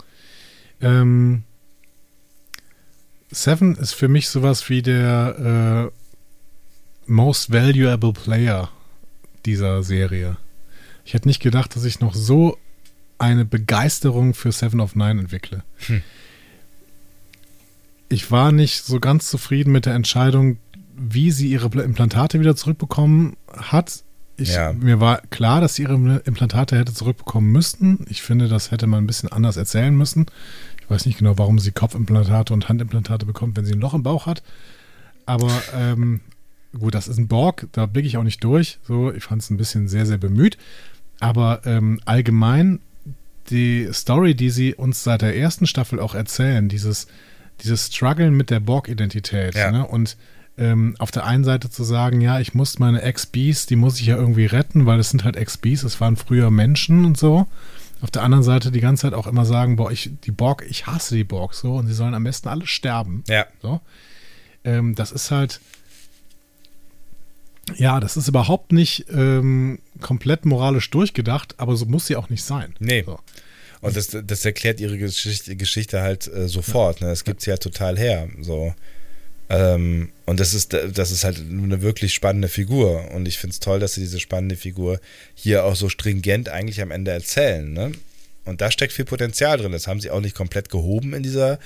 Ähm, 0.84 1.44
Seven 3.32 3.76
ist 3.76 3.94
für 3.94 4.08
mich 4.08 4.30
sowas 4.30 4.70
wie 4.70 4.82
der 4.82 5.90
äh, 5.92 7.12
most 7.12 7.52
valuable 7.52 8.14
player 8.14 8.70
dieser 9.46 9.82
Serie. 9.84 10.38
Ich 11.06 11.14
hätte 11.14 11.28
nicht 11.28 11.42
gedacht, 11.42 11.76
dass 11.76 11.84
ich 11.84 12.00
noch 12.00 12.14
so 12.14 12.58
eine 13.18 13.46
Begeisterung 13.46 14.34
für 14.34 14.52
Seven 14.52 14.80
of 14.80 14.96
Nine 14.96 15.22
entwickle. 15.22 15.64
Hm. 15.88 16.02
Ich 18.10 18.30
war 18.32 18.52
nicht 18.52 18.84
so 18.86 19.00
ganz 19.00 19.30
zufrieden 19.30 19.72
mit 19.72 19.86
der 19.86 19.96
Entscheidung, 19.96 20.58
wie 20.96 21.32
sie 21.32 21.48
ihre 21.50 21.70
Pla- 21.70 21.84
Implantate 21.84 22.40
wieder 22.40 22.56
zurückbekommen 22.56 23.36
hat. 23.52 24.04
Ich, 24.38 24.54
Ja. 24.54 24.74
Mir 24.74 25.00
war 25.00 25.22
klar, 25.30 25.62
dass 25.62 25.76
sie 25.76 25.84
ihre 25.84 25.96
Implantate 26.26 26.78
hätte 26.78 26.94
zurückbekommen 26.94 27.52
müssten. 27.52 28.06
Ich 28.10 28.22
finde, 28.22 28.48
das 28.48 28.72
hätte 28.72 28.88
man 28.88 29.04
ein 29.04 29.08
bisschen 29.08 29.32
anders 29.32 29.58
erzählen 29.58 29.96
müssen. 29.96 30.26
Ich 30.94 31.00
weiß 31.00 31.06
nicht 31.08 31.18
genau, 31.18 31.40
warum 31.40 31.58
sie 31.58 31.72
Kopfimplantate 31.72 32.54
und 32.54 32.70
Handimplantate 32.70 33.26
bekommt, 33.26 33.58
wenn 33.58 33.66
sie 33.66 33.74
ein 33.74 33.80
Loch 33.80 33.96
im 33.96 34.04
Bauch 34.04 34.28
hat. 34.28 34.44
Aber 35.26 35.50
ähm, 35.76 36.20
gut, 36.78 36.94
das 36.94 37.08
ist 37.08 37.18
ein 37.18 37.28
Borg, 37.28 37.68
da 37.72 37.88
blicke 37.88 38.08
ich 38.08 38.18
auch 38.18 38.24
nicht 38.24 38.44
durch. 38.44 38.78
So, 38.88 39.12
ich 39.12 39.24
fand 39.24 39.42
es 39.42 39.50
ein 39.50 39.58
bisschen 39.58 39.88
sehr, 39.88 40.06
sehr 40.06 40.20
bemüht. 40.20 40.60
Aber 41.20 41.62
ähm, 41.66 42.00
allgemein 42.06 42.80
die 43.50 43.90
Story, 43.92 44.36
die 44.36 44.52
sie 44.52 44.76
uns 44.76 45.04
seit 45.04 45.24
der 45.24 45.36
ersten 45.36 45.66
Staffel 45.66 46.00
auch 46.00 46.14
erzählen, 46.14 46.70
dieses, 46.70 47.08
dieses 47.64 47.88
Struggeln 47.88 48.36
mit 48.36 48.52
der 48.52 48.60
Borg-Identität. 48.60 49.56
Ja. 49.56 49.72
Ne? 49.72 49.88
Und 49.88 50.16
ähm, 50.60 50.96
auf 51.00 51.10
der 51.10 51.26
einen 51.26 51.44
Seite 51.44 51.72
zu 51.72 51.84
sagen, 51.84 52.22
ja, 52.22 52.40
ich 52.40 52.54
muss 52.54 52.78
meine 52.78 53.02
Ex-Bees, 53.02 53.66
die 53.66 53.78
muss 53.78 54.00
ich 54.00 54.06
ja 54.06 54.16
irgendwie 54.16 54.46
retten, 54.46 54.86
weil 54.86 55.00
es 55.00 55.10
sind 55.10 55.24
halt 55.24 55.38
Ex-Bees, 55.38 55.82
es 55.82 56.00
waren 56.00 56.18
früher 56.18 56.52
Menschen 56.52 57.04
und 57.04 57.18
so. 57.18 57.48
Auf 58.04 58.12
der 58.12 58.24
anderen 58.24 58.44
Seite 58.44 58.70
die 58.70 58.82
ganze 58.82 59.04
Zeit 59.04 59.14
auch 59.14 59.28
immer 59.28 59.46
sagen, 59.46 59.78
boah, 59.78 59.90
ich, 59.90 60.10
die 60.26 60.32
Borg, 60.32 60.66
ich 60.70 60.88
hasse 60.88 61.16
die 61.16 61.24
Borg 61.24 61.54
so 61.54 61.76
und 61.76 61.88
sie 61.88 61.94
sollen 61.94 62.14
am 62.14 62.26
besten 62.26 62.50
alle 62.50 62.68
sterben. 62.68 63.24
Ja. 63.30 63.48
So. 63.62 63.80
Ähm, 64.66 64.94
das 64.94 65.14
ist 65.14 65.32
halt, 65.32 65.62
ja, 67.78 68.02
das 68.02 68.18
ist 68.18 68.28
überhaupt 68.28 68.74
nicht 68.74 69.06
ähm, 69.10 69.80
komplett 70.02 70.44
moralisch 70.44 70.90
durchgedacht, 70.90 71.56
aber 71.60 71.78
so 71.78 71.86
muss 71.86 72.08
sie 72.08 72.18
auch 72.18 72.28
nicht 72.28 72.44
sein. 72.44 72.76
Nee. 72.80 73.04
So. 73.04 73.22
Und 73.80 73.96
das, 73.96 74.10
das 74.22 74.44
erklärt 74.44 74.82
ihre 74.82 74.98
Geschichte, 74.98 75.56
Geschichte 75.56 76.02
halt 76.02 76.28
äh, 76.28 76.50
sofort. 76.50 77.00
Ne? 77.00 77.08
Das 77.08 77.24
gibt 77.24 77.40
sie 77.40 77.52
ja 77.52 77.58
total 77.58 77.98
her. 77.98 78.28
So. 78.42 78.76
Ähm, 79.54 80.10
und 80.26 80.40
das 80.40 80.56
ist, 80.56 80.74
das 80.74 81.12
ist 81.12 81.24
halt 81.24 81.40
eine 81.40 81.82
wirklich 81.84 82.14
spannende 82.14 82.48
Figur. 82.48 83.12
Und 83.12 83.28
ich 83.28 83.38
finde 83.38 83.54
es 83.54 83.60
toll, 83.60 83.80
dass 83.80 83.94
sie 83.94 84.02
diese 84.02 84.20
spannende 84.20 84.56
Figur 84.56 85.00
hier 85.36 85.64
auch 85.64 85.76
so 85.76 85.90
stringent 85.90 86.50
eigentlich 86.50 86.82
am 86.82 86.90
Ende 86.90 87.12
erzählen. 87.12 87.72
Ne? 87.72 87.92
Und 88.46 88.62
da 88.62 88.72
steckt 88.72 88.94
viel 88.94 89.06
Potenzial 89.06 89.58
drin. 89.58 89.72
Das 89.72 89.88
haben 89.88 90.02
sie 90.02 90.10
auch 90.10 90.22
nicht 90.22 90.36
komplett 90.36 90.70
gehoben 90.70 91.14
in 91.14 91.22
dieser, 91.22 91.60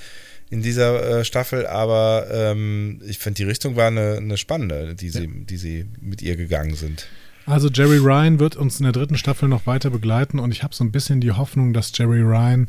in 0.50 0.62
dieser 0.62 1.20
äh, 1.20 1.24
Staffel, 1.24 1.66
aber 1.66 2.26
ähm, 2.30 3.00
ich 3.06 3.18
finde, 3.18 3.38
die 3.38 3.44
Richtung 3.44 3.74
war 3.76 3.86
eine, 3.86 4.18
eine 4.18 4.36
spannende, 4.36 4.94
die 4.94 5.08
sie, 5.08 5.26
die 5.26 5.56
sie 5.56 5.86
mit 6.00 6.20
ihr 6.20 6.36
gegangen 6.36 6.74
sind. 6.74 7.06
Also 7.46 7.70
Jerry 7.70 7.96
Ryan 7.96 8.38
wird 8.38 8.56
uns 8.56 8.78
in 8.78 8.84
der 8.84 8.92
dritten 8.92 9.16
Staffel 9.16 9.48
noch 9.48 9.66
weiter 9.66 9.88
begleiten 9.88 10.38
und 10.38 10.52
ich 10.52 10.62
habe 10.62 10.74
so 10.74 10.84
ein 10.84 10.92
bisschen 10.92 11.22
die 11.22 11.32
Hoffnung, 11.32 11.72
dass 11.72 11.96
Jerry 11.96 12.20
Ryan 12.20 12.68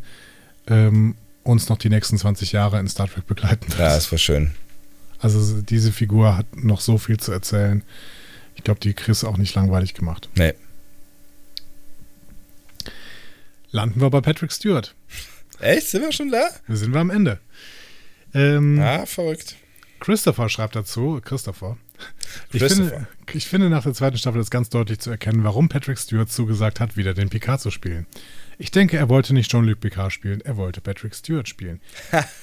ähm, 0.67 1.15
uns 1.43 1.67
noch 1.67 1.77
die 1.77 1.89
nächsten 1.89 2.17
20 2.17 2.53
Jahre 2.53 2.79
in 2.79 2.87
Star 2.87 3.09
Trek 3.09 3.27
begleiten 3.27 3.67
wird. 3.67 3.79
Ja, 3.79 3.95
das 3.95 4.09
war 4.09 4.17
schön. 4.17 4.51
Also 5.19 5.61
diese 5.61 5.91
Figur 5.91 6.37
hat 6.37 6.45
noch 6.55 6.81
so 6.81 6.97
viel 6.97 7.17
zu 7.17 7.31
erzählen. 7.31 7.83
Ich 8.55 8.63
glaube, 8.63 8.79
die 8.79 8.93
Chris 8.93 9.23
auch 9.23 9.37
nicht 9.37 9.53
langweilig 9.55 9.93
gemacht. 9.93 10.29
Nee. 10.35 10.53
Landen 13.71 14.01
wir 14.01 14.09
bei 14.09 14.21
Patrick 14.21 14.51
Stewart. 14.51 14.95
Echt? 15.59 15.87
Sind 15.89 16.01
wir 16.01 16.11
schon 16.11 16.31
da? 16.31 16.49
Da 16.67 16.75
sind 16.75 16.93
wir 16.93 16.99
am 17.01 17.09
Ende. 17.09 17.39
Ähm, 18.33 18.79
Ah, 18.79 19.05
verrückt. 19.05 19.55
Christopher 19.99 20.47
schreibt 20.49 20.75
dazu, 20.75 21.19
Christopher, 21.23 21.77
Ich 22.53 22.59
Christopher. 22.59 22.89
finde, 22.89 23.07
ich 23.33 23.47
finde, 23.47 23.69
nach 23.69 23.83
der 23.83 23.93
zweiten 23.93 24.17
Staffel 24.17 24.39
ist 24.39 24.49
ganz 24.49 24.69
deutlich 24.69 24.99
zu 24.99 25.09
erkennen, 25.09 25.43
warum 25.43 25.67
Patrick 25.67 25.99
Stewart 25.99 26.31
zugesagt 26.31 26.79
hat, 26.79 26.95
wieder 26.95 27.13
den 27.13 27.29
Picard 27.29 27.59
zu 27.59 27.69
spielen. 27.69 28.05
Ich 28.61 28.71
denke, 28.71 28.97
er 28.97 29.07
wollte 29.07 29.33
nicht 29.33 29.49
Jean-Luc 29.49 29.79
Picard 29.79 30.11
spielen, 30.11 30.41
er 30.41 30.57
wollte 30.57 30.81
Patrick 30.81 31.15
Stewart 31.15 31.47
spielen. 31.47 31.79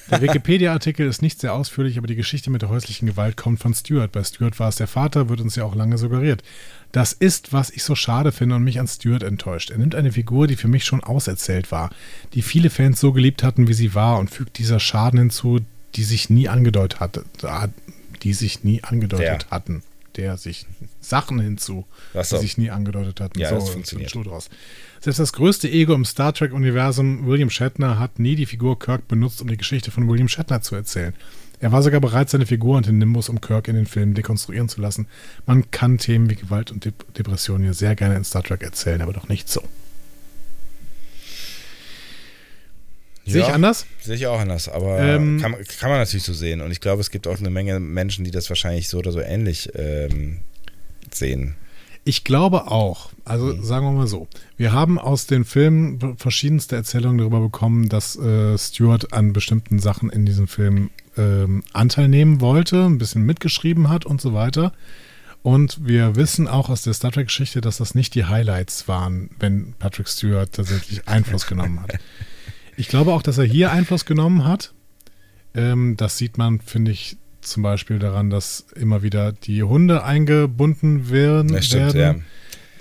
Der 0.09 0.19
Wikipedia-Artikel 0.19 1.07
ist 1.07 1.21
nicht 1.21 1.39
sehr 1.39 1.53
ausführlich, 1.53 1.99
aber 1.99 2.07
die 2.07 2.15
Geschichte 2.15 2.49
mit 2.49 2.63
der 2.63 2.69
häuslichen 2.69 3.07
Gewalt 3.07 3.37
kommt 3.37 3.59
von 3.59 3.75
Stewart. 3.75 4.11
Bei 4.11 4.23
Stewart 4.23 4.59
war 4.59 4.69
es 4.69 4.77
der 4.77 4.87
Vater, 4.87 5.29
wird 5.29 5.41
uns 5.41 5.55
ja 5.55 5.63
auch 5.63 5.75
lange 5.75 5.99
suggeriert. 5.99 6.41
Das 6.91 7.13
ist, 7.13 7.53
was 7.53 7.69
ich 7.69 7.83
so 7.83 7.93
schade 7.93 8.31
finde 8.31 8.55
und 8.55 8.63
mich 8.63 8.79
an 8.79 8.87
Stewart 8.87 9.21
enttäuscht. 9.21 9.69
Er 9.69 9.77
nimmt 9.77 9.93
eine 9.93 10.11
Figur, 10.11 10.47
die 10.47 10.55
für 10.55 10.67
mich 10.67 10.85
schon 10.85 11.03
auserzählt 11.03 11.71
war, 11.71 11.91
die 12.33 12.41
viele 12.41 12.71
Fans 12.71 12.99
so 12.99 13.13
geliebt 13.13 13.43
hatten, 13.43 13.67
wie 13.67 13.75
sie 13.75 13.93
war, 13.93 14.17
und 14.17 14.31
fügt 14.31 14.57
dieser 14.57 14.79
Schaden 14.79 15.19
hinzu, 15.19 15.59
die 15.93 16.03
sich 16.03 16.31
nie 16.31 16.49
angedeutet 16.49 16.99
hatte, 16.99 17.25
die 18.23 18.33
sich 18.33 18.63
nie 18.63 18.83
angedeutet 18.83 19.43
Der. 19.43 19.49
hatten. 19.51 19.83
Der 20.15 20.37
sich 20.37 20.65
Sachen 20.99 21.39
hinzu, 21.39 21.85
Ach 22.15 22.25
so. 22.25 22.37
die 22.37 22.41
sich 22.41 22.57
nie 22.57 22.71
angedeutet 22.71 23.21
hatten. 23.21 23.37
Ja, 23.39 23.49
so, 23.49 23.55
das 23.55 23.69
funktioniert. 23.69 24.09
Schuh 24.09 24.23
draus. 24.23 24.49
Selbst 25.01 25.19
das 25.19 25.33
größte 25.33 25.69
Ego 25.69 25.93
im 25.93 26.05
Star 26.05 26.33
Trek-Universum, 26.33 27.25
William 27.27 27.49
Shatner, 27.49 27.99
hat 27.99 28.19
nie 28.19 28.35
die 28.35 28.45
Figur 28.45 28.79
Kirk 28.79 29.07
benutzt, 29.07 29.41
um 29.41 29.47
die 29.47 29.57
Geschichte 29.57 29.91
von 29.91 30.07
William 30.09 30.27
Shatner 30.27 30.61
zu 30.61 30.75
erzählen. 30.75 31.13
Er 31.59 31.71
war 31.71 31.81
sogar 31.81 31.99
bereit, 32.01 32.29
seine 32.29 32.45
Figur 32.45 32.77
und 32.77 32.85
den 32.85 32.99
Nimbus 32.99 33.29
um 33.29 33.41
Kirk 33.41 33.67
in 33.67 33.75
den 33.75 33.87
Filmen 33.87 34.13
dekonstruieren 34.13 34.69
zu 34.69 34.79
lassen. 34.79 35.07
Man 35.45 35.71
kann 35.71 35.97
Themen 35.97 36.29
wie 36.29 36.35
Gewalt 36.35 36.71
und 36.71 36.85
Dep 36.85 37.13
Depression 37.15 37.63
hier 37.63 37.73
sehr 37.73 37.95
gerne 37.95 38.15
in 38.15 38.23
Star 38.23 38.43
Trek 38.43 38.61
erzählen, 38.61 39.01
aber 39.01 39.13
doch 39.13 39.27
nicht 39.27 39.49
so. 39.49 39.61
Sehe 43.25 43.41
ich 43.41 43.47
Ja. 43.47 43.55
anders? 43.55 43.85
Sehe 44.01 44.15
ich 44.15 44.27
auch 44.27 44.39
anders, 44.39 44.69
aber 44.69 44.99
Ähm, 44.99 45.39
kann, 45.41 45.55
kann 45.79 45.89
man 45.89 45.99
natürlich 45.99 46.23
so 46.23 46.33
sehen. 46.33 46.61
Und 46.61 46.71
ich 46.71 46.79
glaube, 46.79 47.01
es 47.01 47.11
gibt 47.11 47.27
auch 47.27 47.37
eine 47.39 47.49
Menge 47.49 47.79
Menschen, 47.79 48.23
die 48.23 48.31
das 48.31 48.47
wahrscheinlich 48.49 48.87
so 48.87 48.99
oder 48.99 49.11
so 49.11 49.19
ähnlich 49.19 49.69
ähm, 49.75 50.39
sehen. 51.11 51.55
Ich 52.05 52.23
glaube 52.23 52.67
auch. 52.71 53.09
Also 53.27 53.61
sagen 53.61 53.85
wir 53.85 53.91
mal 53.91 54.07
so. 54.07 54.27
Wir 54.55 54.71
haben 54.71 54.97
aus 54.97 55.27
den 55.27 55.43
Filmen 55.43 56.15
verschiedenste 56.17 56.77
Erzählungen 56.77 57.17
darüber 57.17 57.41
bekommen, 57.41 57.89
dass 57.89 58.15
äh, 58.15 58.57
Stewart 58.57 59.11
an 59.11 59.33
bestimmten 59.33 59.79
Sachen 59.79 60.09
in 60.09 60.25
diesem 60.25 60.47
Film 60.47 60.91
ähm, 61.17 61.63
Anteil 61.73 62.07
nehmen 62.07 62.39
wollte, 62.39 62.85
ein 62.85 62.97
bisschen 62.97 63.23
mitgeschrieben 63.23 63.89
hat 63.89 64.05
und 64.05 64.21
so 64.21 64.33
weiter. 64.33 64.71
Und 65.43 65.85
wir 65.85 66.15
wissen 66.15 66.47
auch 66.47 66.69
aus 66.69 66.83
der 66.83 66.93
Star 66.93 67.11
Trek-Geschichte, 67.11 67.59
dass 67.59 67.77
das 67.77 67.95
nicht 67.95 68.15
die 68.15 68.25
Highlights 68.25 68.87
waren, 68.87 69.29
wenn 69.39 69.73
Patrick 69.77 70.07
Stewart 70.07 70.51
tatsächlich 70.53 71.07
Einfluss 71.07 71.47
genommen 71.47 71.81
hat. 71.81 71.99
Ich 72.77 72.87
glaube 72.87 73.11
auch, 73.11 73.21
dass 73.21 73.37
er 73.37 73.45
hier 73.45 73.71
Einfluss 73.71 74.05
genommen 74.05 74.45
hat. 74.45 74.73
Ähm, 75.53 75.97
das 75.97 76.17
sieht 76.17 76.37
man, 76.37 76.61
finde 76.61 76.91
ich, 76.91 77.17
zum 77.41 77.63
Beispiel 77.63 77.99
daran, 77.99 78.29
dass 78.29 78.67
immer 78.75 79.03
wieder 79.03 79.31
die 79.31 79.63
Hunde 79.63 80.03
eingebunden 80.03 81.09
werden, 81.09 81.53
Das 81.53 81.65
stimmt, 81.65 81.93
werden 81.93 82.17
ja. 82.19 82.23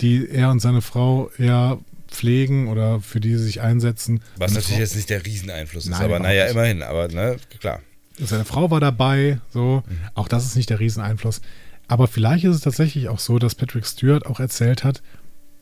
Die 0.00 0.28
er 0.28 0.50
und 0.50 0.60
seine 0.60 0.82
Frau 0.82 1.30
ja 1.38 1.78
pflegen 2.08 2.68
oder 2.68 3.00
für 3.00 3.20
die 3.20 3.36
sie 3.36 3.44
sich 3.44 3.60
einsetzen. 3.60 4.20
Was 4.36 4.50
Seine 4.50 4.60
natürlich 4.60 4.74
Frau, 4.76 4.80
jetzt 4.80 4.96
nicht 4.96 5.10
der 5.10 5.26
Rieseneinfluss 5.26 5.84
ist, 5.84 5.90
Nein, 5.90 6.00
aber 6.00 6.06
überhaupt 6.06 6.22
naja, 6.24 6.44
nicht. 6.44 6.52
immerhin. 6.54 6.82
Aber 6.82 7.08
ne, 7.08 7.36
klar. 7.60 7.80
seine 8.18 8.44
Frau 8.44 8.70
war 8.70 8.80
dabei, 8.80 9.40
so. 9.50 9.82
Mhm. 9.86 9.98
Auch 10.14 10.28
das 10.28 10.44
ist 10.44 10.56
nicht 10.56 10.70
der 10.70 10.80
Rieseneinfluss. 10.80 11.40
Aber 11.88 12.08
vielleicht 12.08 12.44
ist 12.44 12.56
es 12.56 12.62
tatsächlich 12.62 13.08
auch 13.08 13.18
so, 13.18 13.38
dass 13.38 13.54
Patrick 13.54 13.86
Stewart 13.86 14.26
auch 14.26 14.40
erzählt 14.40 14.82
hat, 14.84 15.02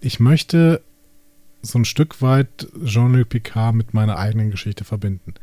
ich 0.01 0.21
möchte 0.21 0.83
so 1.63 1.79
ein 1.79 1.85
Stück 1.85 2.23
weit 2.23 2.69
Jean-Luc 2.85 3.29
Picard 3.31 3.75
mit 3.75 3.95
meiner 3.95 4.19
eigenen 4.19 4.51
Geschichte 4.51 4.85
verbinden. 4.85 5.35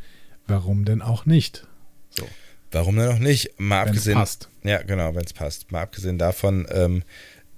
Warum 0.47 0.85
denn 0.85 1.01
auch 1.01 1.25
nicht? 1.25 1.67
Warum 2.71 2.95
denn 2.95 3.09
auch 3.09 3.19
nicht? 3.19 3.59
Mal 3.59 3.87
abgesehen. 3.87 4.15
passt. 4.15 4.49
Ja, 4.63 4.81
genau, 4.81 5.13
wenn 5.15 5.25
es 5.25 5.33
passt. 5.33 5.71
Mal 5.71 5.81
abgesehen 5.81 6.17
davon, 6.17 6.67
ähm, 6.71 7.03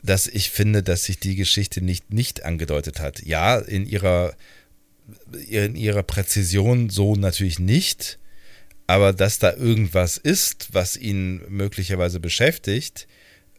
dass 0.03 0.27
ich 0.27 0.51
finde, 0.51 0.83
dass 0.83 1.05
sich 1.05 1.19
die 1.19 1.35
Geschichte 1.35 1.81
nicht, 1.81 2.13
nicht 2.13 2.43
angedeutet 2.43 2.99
hat. 2.99 3.23
Ja, 3.25 3.57
in 3.57 3.87
ihrer, 3.87 4.35
in 5.49 5.75
ihrer 5.75 6.03
Präzision 6.03 6.89
so 6.89 7.15
natürlich 7.15 7.57
nicht, 7.57 8.19
aber 8.85 9.13
dass 9.13 9.39
da 9.39 9.53
irgendwas 9.53 10.17
ist, 10.17 10.73
was 10.73 10.97
ihn 10.97 11.41
möglicherweise 11.47 12.19
beschäftigt, 12.19 13.07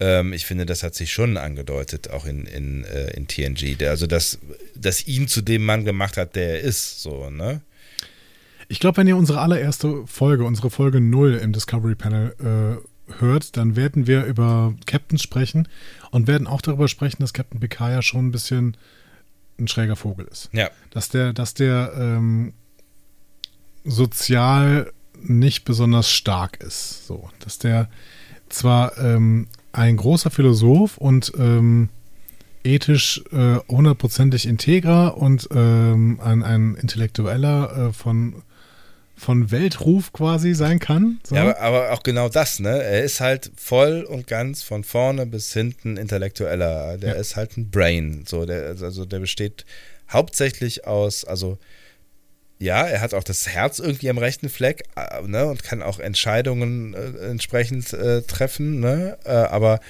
ähm, 0.01 0.33
ich 0.33 0.45
finde, 0.45 0.67
das 0.67 0.83
hat 0.83 0.95
sich 0.95 1.13
schon 1.13 1.37
angedeutet, 1.37 2.11
auch 2.11 2.27
in, 2.27 2.47
in, 2.47 2.85
äh, 2.85 3.11
in 3.17 3.27
TNG. 3.27 3.83
Also, 3.87 4.07
dass, 4.07 4.39
dass 4.77 5.07
ihn 5.07 5.29
zu 5.29 5.41
dem 5.41 5.65
Mann 5.65 5.85
gemacht 5.85 6.17
hat, 6.17 6.37
der 6.37 6.51
er 6.51 6.61
ist, 6.61 7.01
so, 7.01 7.31
ne? 7.31 7.63
Ich 8.69 8.81
glaube, 8.81 8.97
wenn 8.99 9.07
ihr 9.07 9.17
unsere 9.17 9.41
allererste 9.41 10.07
Folge, 10.07 10.45
unsere 10.45 10.71
Folge 10.71 11.01
0 11.01 11.35
im 11.35 11.53
Discovery 11.53 11.95
Panel 11.95 12.35
äh, 12.41 12.94
hört, 13.19 13.57
dann 13.57 13.77
werden 13.77 14.07
wir 14.07 14.25
über 14.25 14.75
Captain 14.87 15.19
sprechen 15.19 15.69
und 16.11 16.27
werden 16.27 16.47
auch 16.47 16.63
darüber 16.63 16.89
sprechen, 16.89 17.19
dass 17.21 17.33
Captain 17.33 17.61
Picard 17.61 17.93
ja 17.93 18.03
schon 18.03 18.27
ein 18.27 18.33
bisschen 18.33 18.77
ein 19.59 19.69
schräger 19.69 19.97
Vogel 19.97 20.27
ist. 20.27 20.49
Ja. 20.53 20.71
Dass 20.91 21.09
der, 21.09 21.33
dass 21.33 21.55
der 21.55 21.93
ähm, 21.97 22.55
sozial 23.85 24.93
nicht 25.21 25.65
besonders 25.65 26.11
stark 26.11 26.63
ist. 26.63 27.07
So, 27.07 27.29
dass 27.41 27.59
der 27.59 27.89
zwar 28.49 28.99
ähm, 28.99 29.49
ein 29.73 29.97
großer 29.97 30.31
Philosoph 30.31 30.99
und 30.99 31.33
ähm, 31.39 31.89
ethisch 32.63 33.23
äh, 33.33 33.57
hundertprozentig 33.69 34.47
integer 34.47 35.17
und 35.17 35.49
ähm, 35.53 36.19
ein, 36.23 36.43
ein 36.43 36.75
Intellektueller 36.75 37.89
äh, 37.89 37.93
von, 37.93 38.43
von 39.17 39.51
Weltruf 39.51 40.13
quasi 40.13 40.55
sein 40.55 40.79
kann. 40.81 41.21
So. 41.27 41.35
Ja, 41.37 41.43
aber, 41.43 41.61
aber 41.61 41.93
auch 41.93 42.03
genau 42.03 42.29
das, 42.29 42.59
ne? 42.59 42.83
Er 42.83 43.03
ist 43.05 43.21
halt 43.21 43.53
voll 43.57 44.03
und 44.03 44.27
ganz 44.27 44.63
von 44.63 44.83
vorne 44.85 45.25
bis 45.27 45.53
hinten 45.53 45.97
intellektueller. 45.97 46.99
Der 46.99 47.15
Ja. 47.15 47.21
ist 47.21 47.37
halt 47.37 47.57
ein 47.57 47.71
Brain. 47.71 48.25
So, 48.27 48.45
der, 48.45 48.77
also 48.81 49.05
der 49.05 49.21
besteht 49.21 49.65
hauptsächlich 50.11 50.87
aus, 50.87 51.25
also 51.25 51.59
ja, 52.59 52.87
er 52.87 53.01
hat 53.01 53.15
auch 53.15 53.25
das 53.25 53.49
Herz 53.49 53.79
irgendwie 53.79 54.09
am 54.11 54.19
rechten 54.19 54.49
Fleck, 54.49 54.85
ne? 55.27 55.47
Und 55.47 55.63
kann 55.65 55.83
auch 55.83 55.99
Entscheidungen 55.99 56.95
äh, 56.95 57.27
entsprechend 57.31 57.93
äh, 57.93 58.23
treffen, 58.23 58.81
ne? 58.81 59.19
Äh, 59.25 59.31
aber 59.31 59.81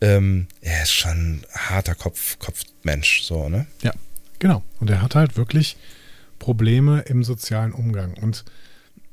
ähm, 0.00 0.46
er 0.60 0.82
ist 0.84 0.92
schon 0.92 1.10
ein 1.10 1.42
harter 1.52 1.94
Kopf, 1.94 2.38
Kopfmensch, 2.38 3.22
so, 3.22 3.48
ne? 3.48 3.66
Ja, 3.82 3.92
genau. 4.38 4.62
Und 4.80 4.90
er 4.90 5.02
hat 5.02 5.14
halt 5.14 5.36
wirklich 5.36 5.76
Probleme 6.38 7.00
im 7.02 7.24
sozialen 7.24 7.72
Umgang. 7.72 8.14
Und 8.14 8.44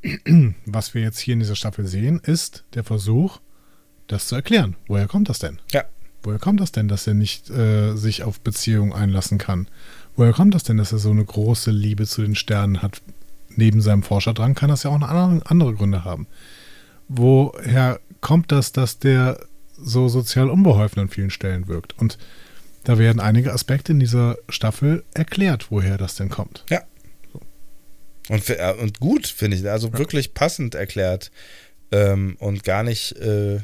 was 0.65 0.93
wir 0.93 1.01
jetzt 1.01 1.19
hier 1.19 1.33
in 1.33 1.39
dieser 1.39 1.55
Staffel 1.55 1.85
sehen, 1.87 2.19
ist 2.23 2.63
der 2.73 2.83
Versuch, 2.83 3.39
das 4.07 4.27
zu 4.27 4.35
erklären. 4.35 4.75
Woher 4.87 5.07
kommt 5.07 5.29
das 5.29 5.39
denn? 5.39 5.59
Ja. 5.71 5.83
Woher 6.23 6.39
kommt 6.39 6.59
das 6.59 6.71
denn, 6.71 6.87
dass 6.87 7.05
er 7.05 7.13
nicht 7.13 7.49
äh, 7.49 7.95
sich 7.95 8.23
auf 8.23 8.39
Beziehungen 8.39 8.93
einlassen 8.93 9.37
kann? 9.37 9.67
Woher 10.15 10.33
kommt 10.33 10.55
das 10.55 10.63
denn, 10.63 10.77
dass 10.77 10.91
er 10.91 10.97
so 10.97 11.11
eine 11.11 11.25
große 11.25 11.71
Liebe 11.71 12.07
zu 12.07 12.21
den 12.21 12.35
Sternen 12.35 12.81
hat? 12.81 13.01
Neben 13.55 13.81
seinem 13.81 14.03
Forscherdrang 14.03 14.55
kann 14.55 14.69
das 14.69 14.83
ja 14.83 14.89
auch 14.89 14.97
noch 14.97 15.09
andere, 15.09 15.49
andere 15.49 15.73
Gründe 15.73 16.03
haben. 16.03 16.27
Woher 17.07 17.99
kommt 18.21 18.51
das, 18.51 18.71
dass 18.71 18.99
der 18.99 19.39
so 19.77 20.07
sozial 20.07 20.49
unbeholfen 20.49 21.01
an 21.01 21.09
vielen 21.09 21.29
Stellen 21.29 21.67
wirkt? 21.67 21.97
Und 21.97 22.17
da 22.83 22.97
werden 22.97 23.19
einige 23.19 23.53
Aspekte 23.53 23.91
in 23.91 23.99
dieser 23.99 24.37
Staffel 24.49 25.03
erklärt, 25.13 25.67
woher 25.69 25.97
das 25.97 26.15
denn 26.15 26.29
kommt. 26.29 26.63
Ja. 26.69 26.81
Und, 28.29 28.49
äh, 28.49 28.73
und 28.79 28.99
gut, 28.99 29.27
finde 29.27 29.57
ich. 29.57 29.69
Also 29.69 29.93
wirklich 29.93 30.33
passend 30.33 30.75
erklärt. 30.75 31.31
Ähm, 31.91 32.37
und 32.39 32.63
gar 32.63 32.83
nicht. 32.83 33.15
Äh 33.17 33.59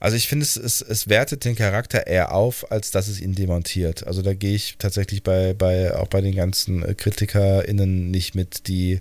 also 0.00 0.16
ich 0.16 0.28
finde, 0.28 0.44
es, 0.44 0.56
es, 0.56 0.80
es 0.80 1.08
wertet 1.08 1.44
den 1.44 1.56
Charakter 1.56 2.06
eher 2.06 2.32
auf, 2.32 2.70
als 2.70 2.92
dass 2.92 3.08
es 3.08 3.20
ihn 3.20 3.34
demontiert. 3.34 4.06
Also 4.06 4.22
da 4.22 4.32
gehe 4.32 4.54
ich 4.54 4.76
tatsächlich 4.78 5.24
bei, 5.24 5.54
bei 5.54 5.94
auch 5.94 6.06
bei 6.06 6.20
den 6.20 6.36
ganzen 6.36 6.84
äh, 6.84 6.94
KritikerInnen 6.94 8.10
nicht 8.10 8.34
mit, 8.34 8.68
die. 8.68 9.00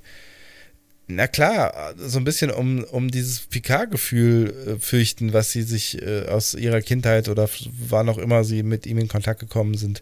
Na 1.09 1.27
klar, 1.27 1.93
so 1.97 2.17
ein 2.17 2.25
bisschen 2.25 2.51
um, 2.51 2.83
um 2.83 3.09
dieses 3.09 3.41
Picard-Gefühl 3.41 4.53
äh, 4.67 4.79
fürchten, 4.79 5.33
was 5.33 5.51
sie 5.51 5.61
sich 5.61 6.01
äh, 6.01 6.25
aus 6.25 6.53
ihrer 6.53 6.81
Kindheit 6.81 7.29
oder 7.29 7.47
wann 7.87 8.09
auch 8.09 8.17
immer 8.17 8.43
sie 8.43 8.63
mit 8.63 8.85
ihm 8.85 8.97
in 8.97 9.07
Kontakt 9.07 9.39
gekommen 9.39 9.77
sind, 9.77 10.01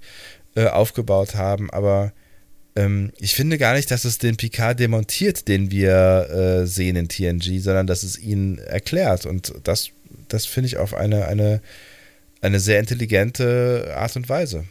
äh, 0.56 0.65
aufgebaut 0.65 1.36
haben. 1.36 1.69
Aber 1.69 2.14
ähm, 2.76 3.11
ich 3.18 3.35
finde 3.35 3.57
gar 3.57 3.73
nicht, 3.73 3.89
dass 3.91 4.06
es 4.06 4.18
den 4.18 4.38
Picard 4.38 4.80
demontiert, 4.80 5.47
den 5.47 5.72
wir 5.72 6.30
äh, 6.30 6.68
sehen 6.68 6.95
in 6.95 7.07
TNG, 7.07 7.60
sondern 7.61 7.88
dass 7.88 8.03
es 8.03 8.19
ihn 8.19 8.57
erklärt. 8.57 9.26
Und 9.26 9.53
das, 9.64 9.89
das 10.27 10.45
finde 10.45 10.68
ich 10.68 10.77
auf 10.77 10.93
eine, 10.93 11.27
eine, 11.27 11.61
eine 12.41 12.60
sehr 12.60 12.80
intelligente 12.80 13.93
Art 13.95 14.15
und 14.15 14.27
Weise. 14.27 14.65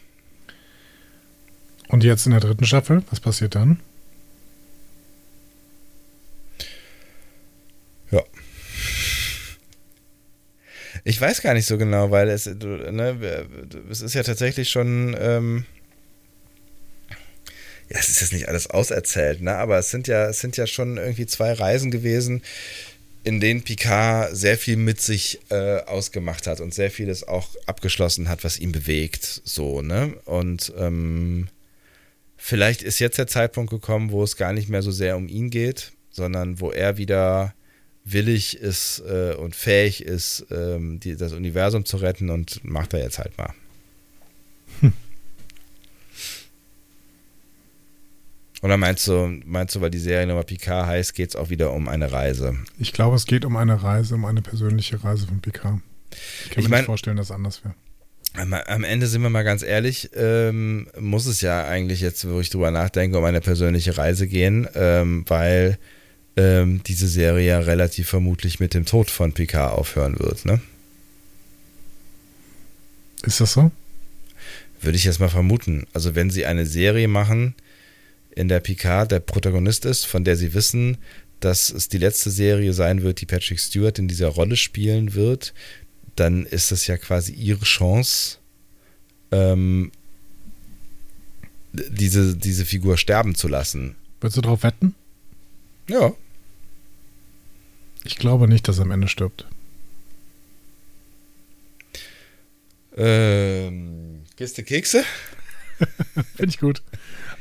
Und 1.87 2.03
jetzt 2.03 2.25
in 2.25 2.31
der 2.31 2.41
dritten 2.41 2.65
Staffel, 2.65 3.03
was 3.09 3.19
passiert 3.19 3.55
dann? 3.55 3.79
Ja. 8.11 8.23
Ich 11.03 11.19
weiß 11.19 11.41
gar 11.41 11.53
nicht 11.53 11.67
so 11.67 11.77
genau, 11.77 12.11
weil 12.11 12.29
es, 12.29 12.45
ne, 12.45 13.47
es 13.89 14.01
ist 14.01 14.13
ja 14.13 14.23
tatsächlich 14.23 14.69
schon, 14.69 15.15
ähm, 15.19 15.65
ja, 17.89 17.99
es 17.99 18.09
ist 18.09 18.21
jetzt 18.21 18.33
nicht 18.33 18.47
alles 18.47 18.67
auserzählt, 18.67 19.41
ne, 19.41 19.55
aber 19.55 19.77
es 19.77 19.91
sind 19.91 20.07
ja, 20.07 20.27
es 20.29 20.39
sind 20.39 20.57
ja 20.57 20.67
schon 20.67 20.97
irgendwie 20.97 21.25
zwei 21.25 21.53
Reisen 21.53 21.91
gewesen, 21.91 22.41
in 23.23 23.39
denen 23.39 23.63
Picard 23.63 24.35
sehr 24.35 24.57
viel 24.57 24.77
mit 24.77 25.01
sich 25.01 25.39
äh, 25.49 25.81
ausgemacht 25.81 26.45
hat 26.45 26.61
und 26.61 26.73
sehr 26.73 26.91
vieles 26.91 27.27
auch 27.27 27.49
abgeschlossen 27.65 28.29
hat, 28.29 28.43
was 28.43 28.59
ihn 28.59 28.71
bewegt, 28.71 29.41
so, 29.43 29.81
ne? 29.81 30.13
Und 30.25 30.71
ähm, 30.77 31.47
vielleicht 32.37 32.83
ist 32.83 32.99
jetzt 32.99 33.17
der 33.17 33.27
Zeitpunkt 33.27 33.71
gekommen, 33.71 34.11
wo 34.11 34.23
es 34.23 34.37
gar 34.37 34.53
nicht 34.53 34.69
mehr 34.69 34.83
so 34.83 34.91
sehr 34.91 35.17
um 35.17 35.27
ihn 35.27 35.49
geht, 35.49 35.91
sondern 36.11 36.59
wo 36.59 36.71
er 36.71 36.97
wieder 36.97 37.55
willig 38.03 38.57
ist 38.57 39.01
äh, 39.07 39.33
und 39.33 39.55
fähig 39.55 40.03
ist, 40.03 40.45
ähm, 40.51 40.99
die, 40.99 41.15
das 41.15 41.33
Universum 41.33 41.85
zu 41.85 41.97
retten 41.97 42.29
und 42.29 42.63
macht 42.63 42.93
er 42.93 43.01
jetzt 43.01 43.17
halt 43.17 43.35
mal. 43.37 43.53
Oder 48.65 48.77
meinst 48.77 49.07
du, 49.07 49.27
meinst 49.45 49.75
du, 49.75 49.81
weil 49.81 49.91
die 49.91 49.99
Serie 49.99 50.25
Nummer 50.25 50.41
Picard 50.41 50.87
heißt, 50.87 51.13
geht 51.13 51.29
es 51.29 51.35
auch 51.35 51.51
wieder 51.51 51.71
um 51.71 51.87
eine 51.87 52.11
Reise? 52.11 52.57
Ich 52.79 52.93
glaube, 52.93 53.15
es 53.15 53.27
geht 53.27 53.45
um 53.45 53.57
eine 53.57 53.83
Reise, 53.83 54.15
um 54.15 54.25
eine 54.25 54.41
persönliche 54.41 55.03
Reise 55.03 55.27
von 55.27 55.39
Picard. 55.39 55.81
Ich 56.45 56.49
kann 56.49 56.63
Ich 56.63 56.63
mir 56.63 56.69
mein- 56.69 56.79
nicht 56.79 56.85
vorstellen, 56.87 57.15
dass 57.17 57.27
es 57.27 57.31
anders 57.31 57.63
wäre. 57.63 57.75
Am, 58.33 58.51
am 58.53 58.83
Ende 58.83 59.05
sind 59.05 59.21
wir 59.21 59.29
mal 59.29 59.43
ganz 59.43 59.61
ehrlich, 59.61 60.09
ähm, 60.15 60.87
muss 60.99 61.27
es 61.27 61.41
ja 61.41 61.67
eigentlich 61.67 62.01
jetzt, 62.01 62.27
wo 62.27 62.39
ich 62.39 62.49
drüber 62.49 62.71
nachdenke, 62.71 63.19
um 63.19 63.23
eine 63.23 63.39
persönliche 63.39 63.99
Reise 63.99 64.25
gehen, 64.25 64.67
ähm, 64.73 65.25
weil 65.27 65.77
ähm, 66.35 66.81
diese 66.87 67.07
Serie 67.07 67.47
ja 67.47 67.59
relativ 67.59 68.09
vermutlich 68.09 68.59
mit 68.59 68.73
dem 68.73 68.85
Tod 68.85 69.11
von 69.11 69.31
Picard 69.33 69.73
aufhören 69.77 70.17
wird, 70.19 70.43
ne? 70.43 70.59
Ist 73.21 73.39
das 73.39 73.53
so? 73.53 73.69
Würde 74.81 74.97
ich 74.97 75.03
jetzt 75.05 75.19
mal 75.19 75.29
vermuten. 75.29 75.85
Also 75.93 76.15
wenn 76.15 76.31
sie 76.31 76.47
eine 76.47 76.65
Serie 76.65 77.07
machen, 77.07 77.53
in 78.35 78.47
der 78.49 78.59
Picard 78.59 79.11
der 79.11 79.21
Protagonist 79.21 79.85
ist, 79.85 80.05
von 80.05 80.23
der 80.23 80.35
sie 80.35 80.53
wissen, 80.53 80.97
dass 81.39 81.69
es 81.69 81.89
die 81.89 81.97
letzte 81.97 82.29
Serie 82.29 82.73
sein 82.73 83.01
wird, 83.01 83.21
die 83.21 83.25
Patrick 83.25 83.59
Stewart 83.59 83.97
in 83.97 84.07
dieser 84.07 84.27
Rolle 84.27 84.57
spielen 84.57 85.13
wird, 85.13 85.53
dann 86.15 86.45
ist 86.45 86.71
es 86.71 86.87
ja 86.87 86.97
quasi 86.97 87.33
ihre 87.33 87.65
Chance, 87.65 88.37
ähm, 89.31 89.91
diese, 91.73 92.35
diese 92.37 92.65
Figur 92.65 92.97
sterben 92.97 93.35
zu 93.35 93.47
lassen. 93.47 93.95
Würdest 94.21 94.37
du 94.37 94.41
drauf 94.41 94.63
wetten? 94.63 94.95
Ja. 95.89 96.13
Ich 98.03 98.17
glaube 98.17 98.47
nicht, 98.47 98.67
dass 98.67 98.77
er 98.77 98.83
am 98.83 98.91
Ende 98.91 99.07
stirbt. 99.07 99.45
Ähm, 102.97 104.23
Kiste 104.37 104.63
Kekse? 104.63 105.03
Finde 106.35 106.49
ich 106.49 106.59
gut. 106.59 106.81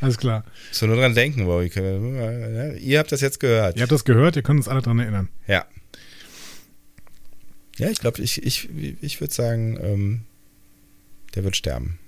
Alles 0.00 0.18
klar. 0.18 0.44
So 0.72 0.86
nur 0.86 0.96
dran 0.96 1.14
denken, 1.14 1.46
wow, 1.46 1.62
ihr, 1.62 1.70
könnt, 1.70 2.80
ihr 2.80 2.98
habt 2.98 3.12
das 3.12 3.20
jetzt 3.20 3.40
gehört. 3.40 3.76
Ihr 3.76 3.82
habt 3.82 3.92
das 3.92 4.04
gehört, 4.04 4.36
ihr 4.36 4.42
könnt 4.42 4.60
uns 4.60 4.68
alle 4.68 4.82
dran 4.82 4.98
erinnern. 4.98 5.28
Ja. 5.46 5.64
Ja, 7.76 7.90
ich 7.90 7.98
glaube, 7.98 8.22
ich, 8.22 8.42
ich, 8.44 8.68
ich 9.00 9.20
würde 9.20 9.34
sagen, 9.34 9.78
ähm, 9.82 10.20
der 11.34 11.44
wird 11.44 11.56
sterben. 11.56 11.98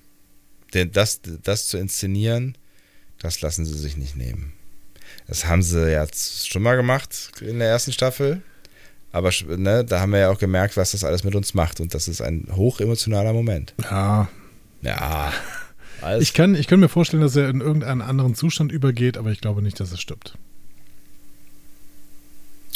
Denn 0.74 0.92
das, 0.92 1.20
das 1.42 1.68
zu 1.68 1.78
inszenieren, 1.78 2.56
das 3.18 3.40
lassen 3.40 3.64
sie 3.64 3.76
sich 3.76 3.96
nicht 3.96 4.16
nehmen. 4.16 4.52
Das 5.26 5.46
haben 5.46 5.62
sie 5.62 5.90
jetzt 5.90 6.48
schon 6.48 6.62
mal 6.62 6.76
gemacht 6.76 7.32
in 7.40 7.58
der 7.58 7.68
ersten 7.68 7.92
Staffel. 7.92 8.42
Aber 9.12 9.30
ne, 9.46 9.84
da 9.84 10.00
haben 10.00 10.12
wir 10.12 10.18
ja 10.18 10.30
auch 10.30 10.38
gemerkt, 10.38 10.76
was 10.76 10.92
das 10.92 11.02
alles 11.02 11.24
mit 11.24 11.34
uns 11.34 11.54
macht. 11.54 11.80
Und 11.80 11.94
das 11.94 12.06
ist 12.06 12.20
ein 12.20 12.48
hochemotionaler 12.54 13.32
Moment. 13.32 13.74
Ja. 13.82 14.28
Ja. 14.82 15.32
Alles 16.02 16.22
Ich 16.22 16.34
kann, 16.34 16.54
ich 16.54 16.66
kann 16.66 16.80
mir 16.80 16.88
vorstellen, 16.88 17.22
dass 17.22 17.36
er 17.36 17.48
in 17.48 17.60
irgendeinen 17.60 18.02
anderen 18.02 18.34
Zustand 18.34 18.72
übergeht, 18.72 19.16
aber 19.16 19.30
ich 19.30 19.40
glaube 19.40 19.62
nicht, 19.62 19.80
dass 19.80 19.92
er 19.92 19.98
stirbt. 19.98 20.36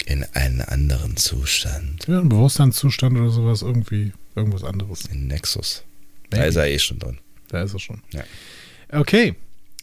in 0.06 0.24
einen 0.34 0.60
anderen 0.60 1.16
Zustand. 1.16 2.06
Ja, 2.08 2.20
ein 2.20 2.28
Bewusstseinszustand 2.28 3.16
oder 3.18 3.30
sowas, 3.30 3.62
irgendwie, 3.62 4.12
irgendwas 4.34 4.64
anderes. 4.64 5.06
In 5.06 5.26
Nexus. 5.26 5.84
Da 6.30 6.44
ist 6.44 6.56
er 6.56 6.68
eh 6.68 6.78
schon 6.78 6.98
drin. 6.98 7.18
Da 7.48 7.62
ist 7.62 7.74
er 7.74 7.80
schon. 7.80 8.02
Ja. 8.12 8.24
Okay. 8.90 9.34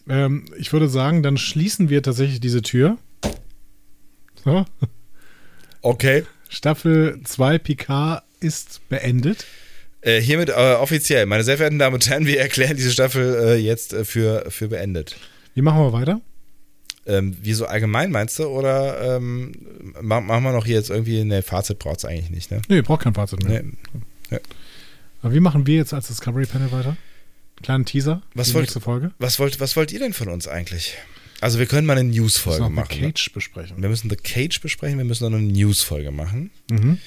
Ähm, 0.09 0.45
ich 0.57 0.73
würde 0.73 0.89
sagen, 0.89 1.23
dann 1.23 1.37
schließen 1.37 1.89
wir 1.89 2.01
tatsächlich 2.03 2.39
diese 2.39 2.61
Tür. 2.61 2.97
So. 4.43 4.65
Okay. 5.81 6.25
Staffel 6.49 7.21
2 7.23 7.59
Picard 7.59 8.23
ist 8.39 8.81
beendet. 8.89 9.45
Äh, 10.07 10.21
hiermit 10.21 10.49
äh, 10.49 10.53
offiziell, 10.53 11.25
meine 11.25 11.43
sehr 11.43 11.57
verehrten 11.57 11.79
Damen 11.79 11.95
und 11.95 12.09
Herren, 12.09 12.25
wir 12.25 12.39
erklären 12.39 12.77
diese 12.77 12.91
Staffel 12.91 13.35
äh, 13.35 13.55
jetzt 13.57 13.91
äh, 13.93 14.05
für, 14.05 14.45
für 14.49 14.67
beendet. 14.69 15.17
Wie 15.53 15.61
machen 15.61 15.79
wir 15.81 15.91
weiter? 15.91 16.21
Ähm, 17.05 17.35
wie 17.41 17.53
so 17.53 17.65
allgemein 17.65 18.11
meinst 18.11 18.39
du? 18.39 18.45
Oder 18.45 19.17
ähm, 19.17 19.51
ma- 20.01 20.21
machen 20.21 20.43
wir 20.43 20.51
noch 20.53 20.65
hier 20.65 20.75
jetzt 20.75 20.89
irgendwie, 20.89 21.23
ne, 21.23 21.41
Fazit 21.41 21.79
braucht 21.79 21.97
es 21.99 22.05
eigentlich 22.05 22.29
nicht, 22.29 22.51
ne? 22.51 22.61
Nee, 22.69 22.81
braucht 22.81 23.01
kein 23.03 23.13
Fazit 23.13 23.43
mehr. 23.43 23.63
Nee. 24.31 24.39
Aber 25.21 25.33
wie 25.33 25.39
machen 25.39 25.65
wir 25.67 25.75
jetzt 25.75 25.93
als 25.93 26.07
Discovery 26.07 26.45
Panel 26.45 26.71
weiter? 26.71 26.95
Kleinen 27.63 27.85
Teaser. 27.85 28.21
Was 28.33 28.47
die 28.49 28.53
wollt- 28.53 28.63
nächste 28.63 28.81
Folge. 28.81 29.11
Was, 29.19 29.39
wollt, 29.39 29.59
was 29.59 29.75
wollt 29.75 29.91
ihr 29.91 29.99
denn 29.99 30.13
von 30.13 30.29
uns 30.29 30.47
eigentlich? 30.47 30.95
Also 31.41 31.59
wir 31.59 31.65
können 31.65 31.85
mal 31.85 31.97
eine 31.97 32.11
Wir 32.11 32.21
News-Folge 32.21 32.61
müssen 32.63 32.75
machen. 32.75 32.91
eine 32.91 33.01
ne? 33.01 33.07
Cage 33.13 33.31
besprechen. 33.33 33.81
Wir 33.81 33.89
müssen 33.89 34.09
The 34.09 34.15
Cage 34.15 34.59
besprechen, 34.61 34.97
wir 34.97 35.05
müssen 35.05 35.29
noch 35.29 35.37
eine 35.37 35.47
News-Folge 35.47 36.11
machen. 36.11 36.51
Mhm. 36.71 36.97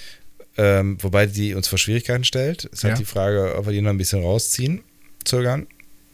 Ähm, 0.57 0.99
wobei 1.03 1.27
die 1.27 1.55
uns 1.55 1.69
vor 1.69 1.79
Schwierigkeiten 1.79 2.25
stellt. 2.25 2.69
Es 2.73 2.83
Ja. 2.83 2.91
hat 2.91 2.99
die 2.99 3.05
Frage, 3.05 3.55
ob 3.57 3.67
wir 3.67 3.73
die 3.73 3.81
noch 3.81 3.91
ein 3.91 3.99
bisschen 3.99 4.23
rausziehen, 4.23 4.83
zögern. 5.25 5.67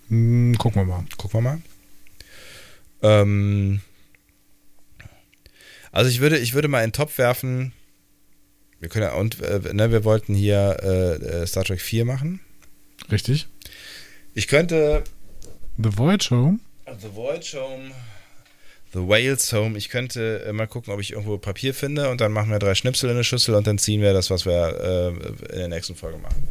Hm, 0.08 0.56
gucken 0.58 0.82
wir 0.82 0.86
mal. 0.86 1.04
Gucken 1.16 1.38
wir 1.38 1.42
mal. 1.42 1.62
Ähm, 3.02 3.80
also 5.92 6.10
ich 6.10 6.20
würde, 6.20 6.38
ich 6.38 6.54
würde 6.54 6.68
mal 6.68 6.82
in 6.84 6.88
den 6.88 6.92
Topf 6.92 7.18
werfen. 7.18 7.72
Wir 8.80 8.88
können 8.88 9.04
ja, 9.06 9.14
und 9.14 9.40
äh, 9.40 9.72
ne, 9.72 9.90
wir 9.90 10.04
wollten 10.04 10.34
hier 10.34 10.76
äh, 10.82 11.14
äh, 11.42 11.46
Star 11.46 11.64
Trek 11.64 11.80
4 11.80 12.04
machen. 12.04 12.40
Richtig. 13.10 13.48
Ich 14.34 14.48
könnte 14.48 15.02
The 15.78 15.96
Voyage 15.96 16.30
Home. 16.30 16.58
The 17.00 17.14
Voyage 17.14 17.56
Home, 17.58 17.90
The 18.92 19.00
Whales 19.00 19.52
Home. 19.52 19.76
Ich 19.76 19.88
könnte 19.88 20.44
äh, 20.46 20.52
mal 20.52 20.66
gucken, 20.66 20.92
ob 20.92 21.00
ich 21.00 21.12
irgendwo 21.12 21.38
Papier 21.38 21.74
finde 21.74 22.10
und 22.10 22.20
dann 22.20 22.32
machen 22.32 22.50
wir 22.50 22.58
drei 22.58 22.74
Schnipsel 22.74 23.10
in 23.10 23.16
eine 23.16 23.24
Schüssel 23.24 23.54
und 23.54 23.66
dann 23.66 23.78
ziehen 23.78 24.00
wir 24.00 24.12
das, 24.12 24.30
was 24.30 24.46
wir 24.46 24.52
äh, 24.52 25.52
in 25.52 25.58
der 25.58 25.68
nächsten 25.68 25.94
Folge 25.94 26.18
machen. 26.18 26.46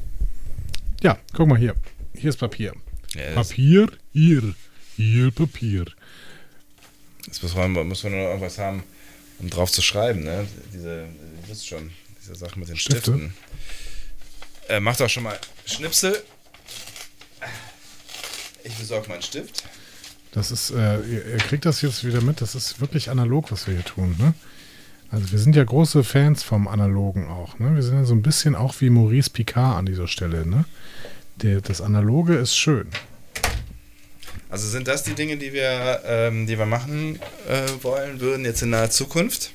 Ja, 1.02 1.18
guck 1.34 1.48
mal 1.48 1.58
hier. 1.58 1.76
Hier 2.14 2.30
ist 2.30 2.38
Papier. 2.38 2.74
Ja, 3.16 3.34
Papier, 3.34 3.88
hier. 4.14 4.56
Hier 4.96 5.32
Papier. 5.32 5.86
jetzt 7.26 7.44
muss 7.44 7.56
man, 7.56 7.72
muss 7.72 8.04
man 8.04 8.14
nur 8.14 8.22
noch 8.22 8.30
irgendwas 8.30 8.58
haben, 8.58 8.84
um 9.40 9.50
drauf 9.50 9.72
zu 9.72 9.82
schreiben. 9.82 10.24
Ne? 10.24 10.48
Diese, 10.74 11.06
ihr 11.42 11.50
wisst 11.50 11.68
schon, 11.68 11.92
diese 12.22 12.36
Sache 12.36 12.58
mit 12.60 12.70
den 12.70 12.78
Stifte. 12.78 13.12
Stiften. 13.12 13.34
Äh, 14.70 14.80
macht 14.80 15.00
doch 15.00 15.10
schon 15.10 15.24
mal 15.24 15.40
Schnipsel. 15.66 16.24
Ich 18.64 18.74
besorge 18.76 19.08
mal 19.08 19.16
einen 19.16 19.24
Stift. 19.24 19.64
Das 20.36 20.52
ist, 20.52 20.72
äh, 20.72 21.00
ihr, 21.00 21.26
ihr 21.26 21.38
kriegt 21.38 21.66
das 21.66 21.82
jetzt 21.82 22.04
wieder 22.04 22.20
mit. 22.20 22.42
Das 22.42 22.56
ist 22.56 22.82
wirklich 22.82 23.10
analog, 23.10 23.54
was 23.54 23.68
wir 23.68 23.74
hier 23.74 23.86
tun. 23.86 24.18
Ne? 24.20 24.34
Also 25.10 25.32
wir 25.32 25.40
sind 25.40 25.56
ja 25.56 25.64
große 25.64 26.04
Fans 26.04 26.44
vom 26.44 26.68
Analogen 26.68 27.30
auch. 27.30 27.58
Ne? 27.58 27.74
Wir 27.74 27.82
sind 27.82 27.96
ja 27.96 28.04
so 28.04 28.14
ein 28.14 28.22
bisschen 28.22 28.54
auch 28.54 28.76
wie 28.82 28.90
Maurice 28.90 29.30
Picard 29.30 29.78
an 29.78 29.86
dieser 29.86 30.10
Stelle. 30.10 30.46
Ne? 30.46 30.66
Der, 31.42 31.62
das 31.62 31.80
Analoge 31.80 32.36
ist 32.36 32.58
schön. 32.58 32.90
Also 34.50 34.68
sind 34.68 34.90
das 34.90 35.04
die 35.04 35.14
Dinge, 35.14 35.38
die 35.38 35.54
wir, 35.54 36.02
ähm, 36.06 36.48
die 36.48 36.60
wir 36.60 36.66
machen 36.66 37.18
äh, 37.48 37.70
wollen 37.82 38.20
würden 38.20 38.44
jetzt 38.44 38.62
in 38.62 38.72
naher 38.72 38.90
Zukunft? 38.90 39.52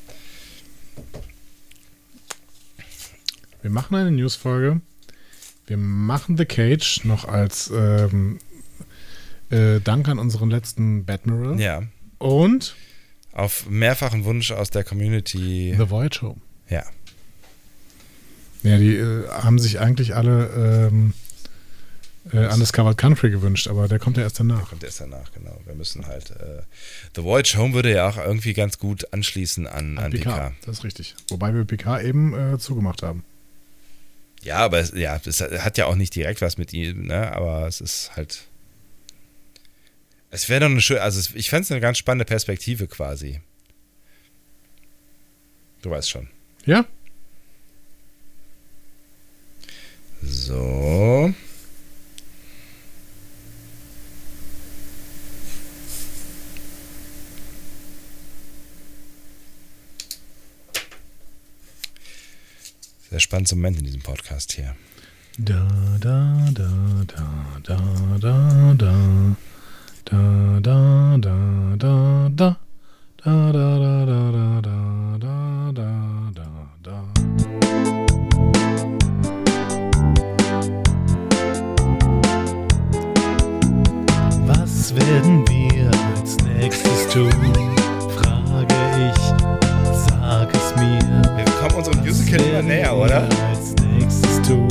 Wir 3.61 3.71
machen 3.71 3.97
eine 3.97 4.11
Newsfolge. 4.11 4.81
Wir 5.67 5.77
machen 5.77 6.39
The 6.39 6.47
Cage 6.47 7.05
noch 7.05 7.27
als 7.27 7.71
ähm, 7.71 8.39
äh, 9.51 9.81
Dank 9.81 10.09
an 10.09 10.19
unseren 10.19 10.51
letzten 10.51 11.05
Batmiral. 11.05 11.61
Ja. 11.61 11.83
Und 12.19 12.75
Auf 13.33 13.69
mehrfachen 13.69 14.25
Wunsch 14.25 14.51
aus 14.51 14.71
der 14.71 14.85
Community. 14.85 15.75
The 15.77 15.91
Voyage 15.91 16.23
Home. 16.23 16.41
Ja. 16.69 16.85
Ja, 18.63 18.77
die 18.77 18.97
äh, 18.97 19.29
haben 19.29 19.59
sich 19.59 19.81
eigentlich 19.81 20.15
alle 20.15 20.89
ähm, 20.91 21.15
äh, 22.33 22.53
Undiscovered 22.53 22.99
Country 22.99 23.31
gewünscht, 23.31 23.69
aber 23.69 23.89
der 23.89 23.99
kommt 23.99 24.17
ja 24.17 24.25
erst 24.25 24.39
danach. 24.41 24.69
Kommt 24.69 24.85
erst 24.85 25.01
danach, 25.01 25.33
genau. 25.33 25.59
Wir 25.65 25.75
müssen 25.75 26.07
halt. 26.07 26.31
Äh, 26.31 26.63
The 27.17 27.25
Voyage 27.25 27.57
Home 27.57 27.75
würde 27.75 27.93
ja 27.93 28.09
auch 28.09 28.19
irgendwie 28.19 28.53
ganz 28.53 28.79
gut 28.79 29.13
anschließen 29.13 29.67
an, 29.67 29.99
an, 29.99 30.11
Picard. 30.11 30.53
Das 30.67 30.79
ist 30.79 30.85
richtig. 30.85 31.15
Wobei 31.31 31.55
wir 31.55 31.65
PK 31.65 32.03
eben 32.03 32.35
äh, 32.35 32.59
zugemacht 32.59 33.03
haben. 33.03 33.25
Ja, 34.43 34.59
aber 34.59 34.79
es, 34.79 34.93
ja, 34.95 35.21
es 35.25 35.41
hat 35.41 35.79
ja 35.79 35.87
auch 35.87 35.97
nicht 35.97 36.15
direkt 36.15 36.41
was 36.41 36.59
mit 36.59 36.73
ihm, 36.73 37.07
ne? 37.07 37.33
Aber 37.33 37.67
es 37.67 37.81
ist 37.81 38.17
halt. 38.17 38.47
Es 40.31 40.49
wäre 40.49 40.61
doch 40.61 40.71
eine 40.71 40.81
schöne, 40.81 41.03
also 41.03 41.35
ich 41.35 41.51
fände 41.51 41.65
es 41.65 41.71
eine 41.73 41.81
ganz 41.81 41.99
spannende 41.99 42.25
Perspektive 42.25 42.87
quasi. 42.87 43.41
Du 45.83 45.91
weißt 45.91 46.09
schon. 46.09 46.29
Ja? 46.67 46.85
So. 50.23 51.35
Der 63.11 63.19
spannendste 63.19 63.57
Moment 63.57 63.79
in 63.79 63.85
diesem 63.85 64.03
Podcast 64.03 64.53
hier. 64.53 64.77
Da, 65.39 65.67
da, 66.01 66.49
da, 66.53 67.05
da, 67.09 67.61
da, 67.65 68.19
da, 68.21 68.75
da. 68.75 69.37
Da, 70.05 70.17
da, 70.61 71.17
da, 71.19 71.37
da, 71.77 72.29
da. 72.31 72.57
Da, 73.23 73.53
da, 73.53 73.79
da, 73.79 74.07
da, 74.07 74.31
da, 74.33 74.61
da, 74.63 75.19
da, 75.19 75.73
da, 75.75 75.91
da, 76.35 76.47
da. 76.83 76.97
Was 84.47 84.95
werden 84.97 85.45
wir 85.49 85.91
als 86.15 86.37
nächstes 86.45 87.09
tun? 87.13 87.31
Frage 88.17 88.75
ich, 89.13 89.23
sag 90.09 90.49
es 90.55 90.75
mir. 90.77 90.99
Wir 91.37 91.45
kommen 91.61 91.75
unserem 91.77 92.01
Musical 92.01 92.41
immer 92.41 92.63
näher, 92.63 92.97
oder? 92.97 93.29
Wir 93.29 93.49
als 93.49 93.75
nächstes 93.93 94.41
tun? 94.49 94.69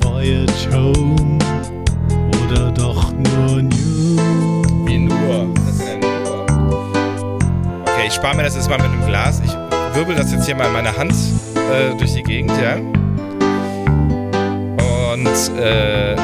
Voyage 0.00 0.72
Home 0.72 1.38
oder 2.42 2.70
doch 2.72 3.12
nur 3.12 3.62
spare 8.20 8.36
mir 8.36 8.42
das 8.42 8.54
jetzt 8.54 8.68
mal 8.68 8.76
mit 8.76 8.88
einem 8.88 9.06
Glas. 9.06 9.40
Ich 9.42 9.50
wirbel 9.96 10.14
das 10.14 10.30
jetzt 10.30 10.44
hier 10.44 10.54
mal 10.54 10.66
in 10.66 10.74
meiner 10.74 10.94
Hand 10.94 11.14
äh, 11.54 11.96
durch 11.96 12.12
die 12.12 12.22
Gegend, 12.22 12.52
ja. 12.62 12.76
Und 15.14 15.58
äh, 15.58 16.14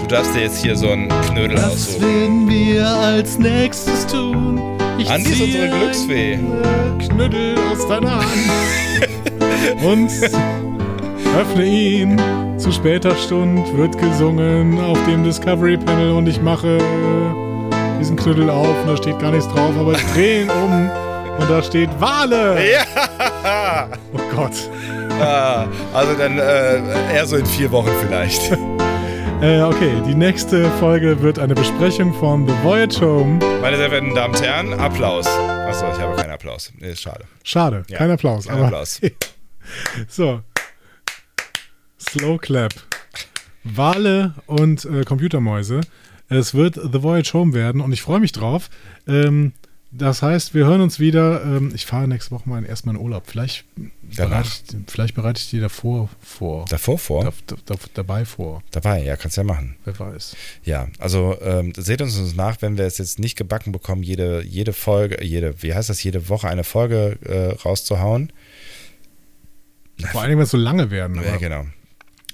du 0.00 0.06
darfst 0.08 0.34
dir 0.34 0.40
jetzt 0.44 0.62
hier 0.62 0.74
so 0.74 0.88
einen 0.88 1.10
Knödel 1.26 1.58
Was 1.58 1.66
aussuchen. 1.66 2.02
werden 2.02 2.48
wir 2.48 2.86
als 2.86 3.38
nächstes 3.38 4.06
tun? 4.06 4.58
Ich 4.96 5.10
Andi 5.10 5.32
ist 5.32 5.42
unsere 5.42 5.68
Glücksfee. 5.68 6.38
Knüttel 6.98 7.56
aus 7.70 7.86
deiner 7.86 8.20
Hand. 8.20 9.82
Und 9.84 10.10
öffne 11.38 11.64
ihn. 11.66 12.18
Zu 12.56 12.72
später 12.72 13.14
Stund 13.16 13.76
wird 13.76 13.98
gesungen 13.98 14.80
auf 14.80 14.98
dem 15.04 15.24
Discovery 15.24 15.76
Panel 15.76 16.12
und 16.12 16.26
ich 16.26 16.40
mache 16.40 16.78
diesen 18.00 18.16
Knüttel 18.16 18.48
auf 18.50 18.74
und 18.82 18.88
da 18.88 18.96
steht 18.96 19.18
gar 19.20 19.30
nichts 19.30 19.46
drauf, 19.48 19.76
aber 19.78 19.92
ich 19.92 20.04
drehe 20.12 20.42
ihn 20.42 20.50
um 20.50 20.90
und 21.38 21.50
da 21.50 21.62
steht 21.62 21.88
Wale. 22.00 22.58
Ja! 22.72 23.88
Oh 24.12 24.18
Gott. 24.34 24.52
Ah, 25.20 25.66
also 25.94 26.14
dann 26.14 26.38
äh, 26.38 27.14
eher 27.14 27.26
so 27.26 27.36
in 27.36 27.46
vier 27.46 27.70
Wochen 27.72 27.90
vielleicht. 28.00 28.56
Äh, 29.40 29.60
okay, 29.62 30.02
die 30.04 30.16
nächste 30.16 30.68
Folge 30.80 31.22
wird 31.22 31.38
eine 31.38 31.54
Besprechung 31.54 32.12
von 32.14 32.44
The 32.48 32.52
Voyage 32.64 33.00
Home. 33.02 33.38
Meine 33.62 33.76
sehr 33.76 33.88
verehrten 33.88 34.12
Damen 34.12 34.34
und 34.34 34.42
Herren, 34.42 34.72
Applaus. 34.74 35.28
Achso, 35.28 35.86
ich 35.92 36.00
habe 36.00 36.16
keinen 36.16 36.32
Applaus. 36.32 36.72
Nee, 36.76 36.90
ist 36.90 37.02
schade. 37.02 37.24
Schade, 37.44 37.84
Ja, 37.88 37.98
kein 37.98 38.10
Applaus. 38.10 38.46
kein 38.46 38.56
aber 38.56 38.64
Applaus. 38.66 39.00
so. 40.08 40.40
Slow 42.00 42.36
Clap. 42.38 42.74
Wale 43.62 44.34
und 44.46 44.84
äh, 44.86 45.04
Computermäuse. 45.04 45.82
Es 46.28 46.54
wird 46.54 46.74
The 46.74 47.00
Voyage 47.04 47.32
Home 47.34 47.52
werden 47.54 47.80
und 47.80 47.92
ich 47.92 48.02
freue 48.02 48.18
mich 48.18 48.32
drauf. 48.32 48.68
Ähm, 49.06 49.52
das 49.90 50.20
heißt, 50.20 50.52
wir 50.52 50.66
hören 50.66 50.82
uns 50.82 51.00
wieder. 51.00 51.42
Ähm, 51.42 51.72
ich 51.74 51.86
fahre 51.86 52.06
nächste 52.06 52.30
Woche 52.30 52.48
mal 52.48 52.62
erstmal 52.64 52.94
in 52.94 53.00
Urlaub. 53.00 53.24
Vielleicht 53.26 53.64
bereite, 54.16 54.48
ich, 54.48 54.76
vielleicht 54.86 55.14
bereite 55.14 55.40
ich 55.40 55.48
die 55.48 55.60
davor 55.60 56.10
vor. 56.20 56.66
Davor 56.68 56.98
vor? 56.98 57.24
Da, 57.24 57.32
da, 57.46 57.56
da, 57.64 57.74
dabei 57.94 58.26
vor. 58.26 58.62
Dabei, 58.70 59.02
ja, 59.02 59.16
kannst 59.16 59.38
ja 59.38 59.44
machen. 59.44 59.76
Wer 59.84 59.98
weiß. 59.98 60.36
Ja, 60.64 60.88
also 60.98 61.38
ähm, 61.40 61.72
seht 61.74 62.02
uns 62.02 62.18
uns 62.18 62.34
nach, 62.34 62.60
wenn 62.60 62.76
wir 62.76 62.84
es 62.84 62.98
jetzt 62.98 63.18
nicht 63.18 63.36
gebacken 63.36 63.72
bekommen, 63.72 64.02
jede, 64.02 64.42
jede 64.42 64.74
Folge, 64.74 65.24
jede, 65.24 65.62
wie 65.62 65.74
heißt 65.74 65.88
das, 65.88 66.02
jede 66.02 66.28
Woche 66.28 66.48
eine 66.48 66.64
Folge 66.64 67.18
äh, 67.24 67.58
rauszuhauen. 67.62 68.30
Vor 70.12 70.20
allem, 70.20 70.36
wenn 70.38 70.44
es 70.44 70.50
so 70.50 70.58
lange 70.58 70.90
werden. 70.90 71.20
Ja, 71.22 71.38
genau. 71.38 71.64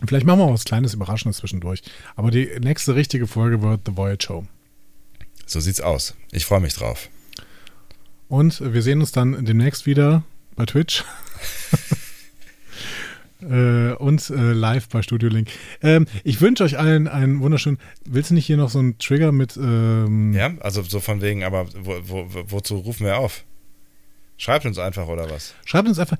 Vielleicht 0.05 0.27
machen 0.27 0.41
wir 0.41 0.45
auch 0.45 0.53
was 0.53 0.65
Kleines, 0.65 0.93
Überraschendes 0.93 1.39
zwischendurch. 1.39 1.83
Aber 2.17 2.31
die 2.31 2.51
nächste 2.61 2.95
richtige 2.97 3.27
Folge 3.27 3.63
wird 3.63 3.83
The 3.87 3.97
Voyage 3.97 4.29
Home. 4.29 4.49
So 5.47 5.61
sieht's 5.61 5.81
aus. 5.81 6.15
Ich 6.33 6.45
freue 6.47 6.61
mich 6.61 6.75
drauf. 6.75 7.09
Und 8.29 8.61
wir 8.73 8.83
sehen 8.83 9.01
uns 9.01 9.13
dann 9.13 9.45
demnächst 9.45 9.87
wieder 9.87 10.23
bei 10.57 10.67
Twitch. 10.67 11.05
äh, 13.43 13.93
und 13.95 14.31
äh, 14.31 14.53
live 14.53 14.89
bei 14.89 15.03
Studio 15.03 15.29
Link. 15.29 15.49
Ähm, 15.83 16.07
ich 16.25 16.41
wünsche 16.41 16.65
euch 16.65 16.79
allen 16.79 17.09
einen 17.09 17.41
wunderschönen. 17.41 17.79
Willst 18.07 18.31
du 18.31 18.35
nicht 18.35 18.47
hier 18.47 18.57
noch 18.57 18.71
so 18.71 18.79
einen 18.79 18.99
Trigger 18.99 19.33
mit. 19.33 19.57
Ähm, 19.57 20.33
Ja, 20.33 20.53
also 20.61 20.83
so 20.83 21.01
von 21.01 21.21
wegen, 21.21 21.45
aber 21.45 21.67
wo, 21.75 21.95
wo, 22.07 22.27
wo- 22.35 22.45
wozu 22.49 22.77
rufen 22.77 23.07
wir 23.07 23.19
auf? 23.19 23.45
Schreibt 24.37 24.67
uns 24.67 24.79
einfach 24.79 25.07
oder 25.09 25.31
was? 25.31 25.55
Schreibt 25.65 25.89
uns 25.89 25.99
einfach. 25.99 26.17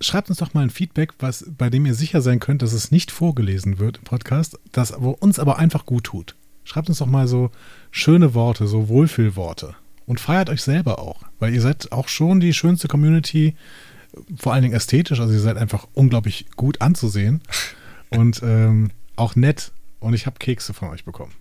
Schreibt 0.00 0.30
uns 0.30 0.38
doch 0.38 0.52
mal 0.52 0.62
ein 0.62 0.70
Feedback, 0.70 1.12
was, 1.20 1.46
bei 1.56 1.70
dem 1.70 1.86
ihr 1.86 1.94
sicher 1.94 2.22
sein 2.22 2.40
könnt, 2.40 2.62
dass 2.62 2.72
es 2.72 2.90
nicht 2.90 3.12
vorgelesen 3.12 3.78
wird 3.78 3.98
im 3.98 4.04
Podcast, 4.04 4.58
das 4.72 4.94
wo 4.98 5.10
uns 5.10 5.38
aber 5.38 5.58
einfach 5.58 5.86
gut 5.86 6.04
tut. 6.04 6.34
Schreibt 6.64 6.88
uns 6.88 6.98
doch 6.98 7.06
mal 7.06 7.28
so 7.28 7.50
schöne 7.92 8.34
Worte, 8.34 8.66
so 8.66 8.88
Wohlfühlworte. 8.88 9.76
Und 10.06 10.20
feiert 10.20 10.50
euch 10.50 10.62
selber 10.62 10.98
auch, 10.98 11.22
weil 11.38 11.54
ihr 11.54 11.60
seid 11.60 11.92
auch 11.92 12.08
schon 12.08 12.40
die 12.40 12.54
schönste 12.54 12.88
Community, 12.88 13.54
vor 14.36 14.52
allen 14.52 14.62
Dingen 14.62 14.74
ästhetisch, 14.74 15.20
also 15.20 15.32
ihr 15.32 15.40
seid 15.40 15.56
einfach 15.56 15.86
unglaublich 15.94 16.46
gut 16.56 16.80
anzusehen 16.80 17.40
und 18.10 18.42
ähm, 18.42 18.90
auch 19.16 19.36
nett. 19.36 19.72
Und 20.00 20.14
ich 20.14 20.26
habe 20.26 20.38
Kekse 20.38 20.74
von 20.74 20.88
euch 20.88 21.04
bekommen. 21.04 21.32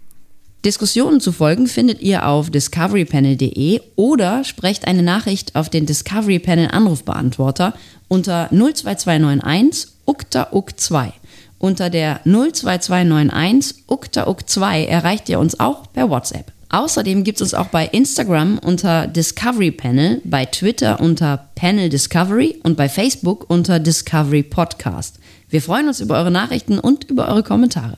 Diskussionen 0.63 1.19
zu 1.19 1.31
folgen 1.31 1.65
findet 1.65 2.01
ihr 2.01 2.27
auf 2.27 2.51
discoverypanel.de 2.51 3.81
oder 3.95 4.43
sprecht 4.43 4.87
eine 4.87 5.01
Nachricht 5.01 5.55
auf 5.55 5.69
den 5.69 5.87
Discovery 5.87 6.37
Panel 6.37 6.69
Anrufbeantworter 6.69 7.73
unter 8.07 8.47
02291 8.51 9.89
ukta 10.05 10.49
uk 10.51 10.79
2. 10.79 11.13
Unter 11.57 11.89
der 11.89 12.21
02291 12.25 13.85
ukta 13.87 14.27
uk 14.27 14.47
2 14.47 14.85
erreicht 14.85 15.29
ihr 15.29 15.39
uns 15.39 15.59
auch 15.59 15.91
per 15.91 16.11
WhatsApp. 16.11 16.51
Außerdem 16.71 17.25
gibt 17.25 17.37
es 17.37 17.41
uns 17.41 17.53
auch 17.53 17.67
bei 17.67 17.85
Instagram 17.85 18.57
unter 18.57 19.05
Discovery 19.05 19.71
Panel, 19.71 20.21
bei 20.23 20.45
Twitter 20.45 21.01
unter 21.01 21.49
Panel 21.55 21.89
Discovery 21.89 22.59
und 22.63 22.77
bei 22.77 22.87
Facebook 22.87 23.49
unter 23.49 23.79
Discovery 23.79 24.41
Podcast. 24.41 25.19
Wir 25.49 25.61
freuen 25.61 25.89
uns 25.89 25.99
über 25.99 26.17
eure 26.17 26.31
Nachrichten 26.31 26.79
und 26.79 27.03
über 27.09 27.27
eure 27.27 27.43
Kommentare. 27.43 27.97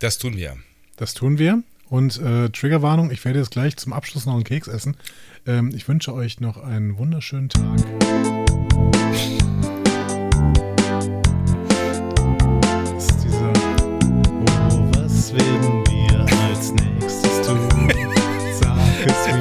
Das 0.00 0.18
tun 0.18 0.36
wir. 0.36 0.56
Das 0.96 1.14
tun 1.14 1.38
wir. 1.38 1.62
Und 1.88 2.20
äh, 2.20 2.50
Triggerwarnung, 2.50 3.12
ich 3.12 3.24
werde 3.24 3.38
jetzt 3.38 3.52
gleich 3.52 3.76
zum 3.76 3.92
Abschluss 3.92 4.26
noch 4.26 4.34
einen 4.34 4.44
Keks 4.44 4.66
essen. 4.66 4.96
Ähm, 5.46 5.70
ich 5.72 5.86
wünsche 5.86 6.12
euch 6.12 6.40
noch 6.40 6.58
einen 6.58 6.98
wunderschönen 6.98 7.48
Tag. 7.48 7.78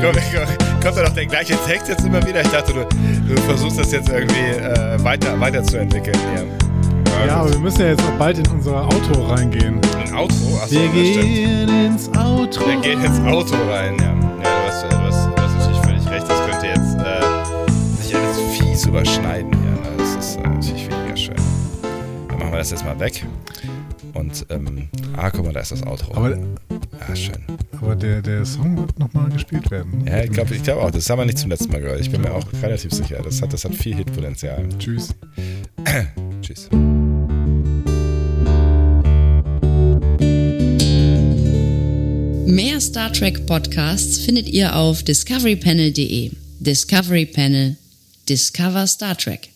Komm, 0.01 0.13
komm, 0.13 0.81
kommt 0.81 0.97
da 0.97 1.03
doch 1.03 1.13
der 1.13 1.25
gleiche 1.25 1.55
Text 1.65 1.89
jetzt 1.89 2.05
immer 2.05 2.25
wieder? 2.25 2.41
Ich 2.41 2.49
dachte, 2.49 2.73
du, 2.73 2.85
du 3.33 3.41
versuchst 3.41 3.79
das 3.79 3.91
jetzt 3.91 4.09
irgendwie 4.09 4.39
äh, 4.39 5.03
weiter, 5.03 5.39
weiterzuentwickeln 5.39 6.17
hier. 6.33 6.45
Ja, 7.25 7.37
aber 7.37 7.51
wir 7.51 7.59
müssen 7.59 7.81
ja 7.81 7.87
jetzt 7.87 8.03
auch 8.03 8.17
bald 8.19 8.37
in 8.37 8.47
unser 8.47 8.85
Auto 8.85 9.23
reingehen. 9.23 9.81
Ein 9.99 10.13
Outro? 10.13 10.59
Achso, 10.61 10.75
Wir 10.75 10.87
gehen 10.89 11.85
ins 11.85 12.07
Outro. 12.09 12.67
Wir 12.67 12.79
gehen 12.81 13.03
ins 13.03 13.19
Auto 13.21 13.55
rein, 13.69 13.97
ja. 13.99 14.05
Ja, 14.05 14.13
du 14.13 14.67
hast, 14.67 14.83
du 14.83 14.97
hast, 14.97 15.25
du 15.25 15.41
hast 15.41 15.57
natürlich 15.57 15.79
völlig 15.79 16.09
recht. 16.09 16.29
Das 16.29 16.45
könnte 16.45 16.67
jetzt 16.67 16.95
äh, 16.99 18.03
sich 18.03 18.15
alles 18.15 18.39
fies 18.55 18.85
überschneiden 18.85 19.51
hier. 19.51 19.71
Ne? 19.71 19.97
Das 19.97 20.15
ist 20.25 20.37
äh, 20.37 20.43
natürlich 20.43 20.89
weniger 20.89 21.17
schön. 21.17 21.35
Dann 22.29 22.37
machen 22.39 22.51
wir 22.51 22.59
das 22.59 22.69
jetzt 22.69 22.85
mal 22.85 22.99
weg. 22.99 23.25
Und, 24.13 24.45
ähm, 24.49 24.89
ah, 25.17 25.29
guck 25.31 25.45
mal, 25.45 25.53
da 25.53 25.61
ist 25.61 25.71
das 25.71 25.85
Outro. 25.85 26.15
Aber, 26.15 26.37
ja, 27.07 27.15
schön. 27.15 27.35
aber 27.79 27.95
der, 27.95 28.21
der 28.21 28.45
Song 28.45 28.77
wird 28.77 28.97
nochmal 28.99 29.29
gespielt 29.29 29.69
werden. 29.71 30.05
Ja, 30.05 30.23
ich 30.23 30.31
glaube 30.31 30.55
ich 30.55 30.63
glaub 30.63 30.81
auch. 30.81 30.91
Das 30.91 31.09
haben 31.09 31.19
wir 31.19 31.25
nicht 31.25 31.37
zum 31.37 31.49
letzten 31.49 31.71
Mal 31.71 31.81
gehört. 31.81 31.99
Ich 31.99 32.11
bin 32.11 32.21
mir 32.21 32.33
auch 32.33 32.45
relativ 32.61 32.91
sicher. 32.91 33.21
Das 33.23 33.41
hat, 33.41 33.53
das 33.53 33.65
hat 33.65 33.75
viel 33.75 33.95
Hitpotenzial. 33.95 34.67
Tschüss. 34.79 35.13
Tschüss. 36.41 36.69
Mehr 42.45 42.79
Star 42.79 43.11
Trek 43.11 43.45
Podcasts 43.45 44.19
findet 44.19 44.47
ihr 44.47 44.75
auf 44.75 45.03
discoverypanel.de. 45.03 46.31
Discovery 46.59 47.25
Panel. 47.25 47.75
Discover 48.27 48.87
Star 48.87 49.17
Trek. 49.17 49.49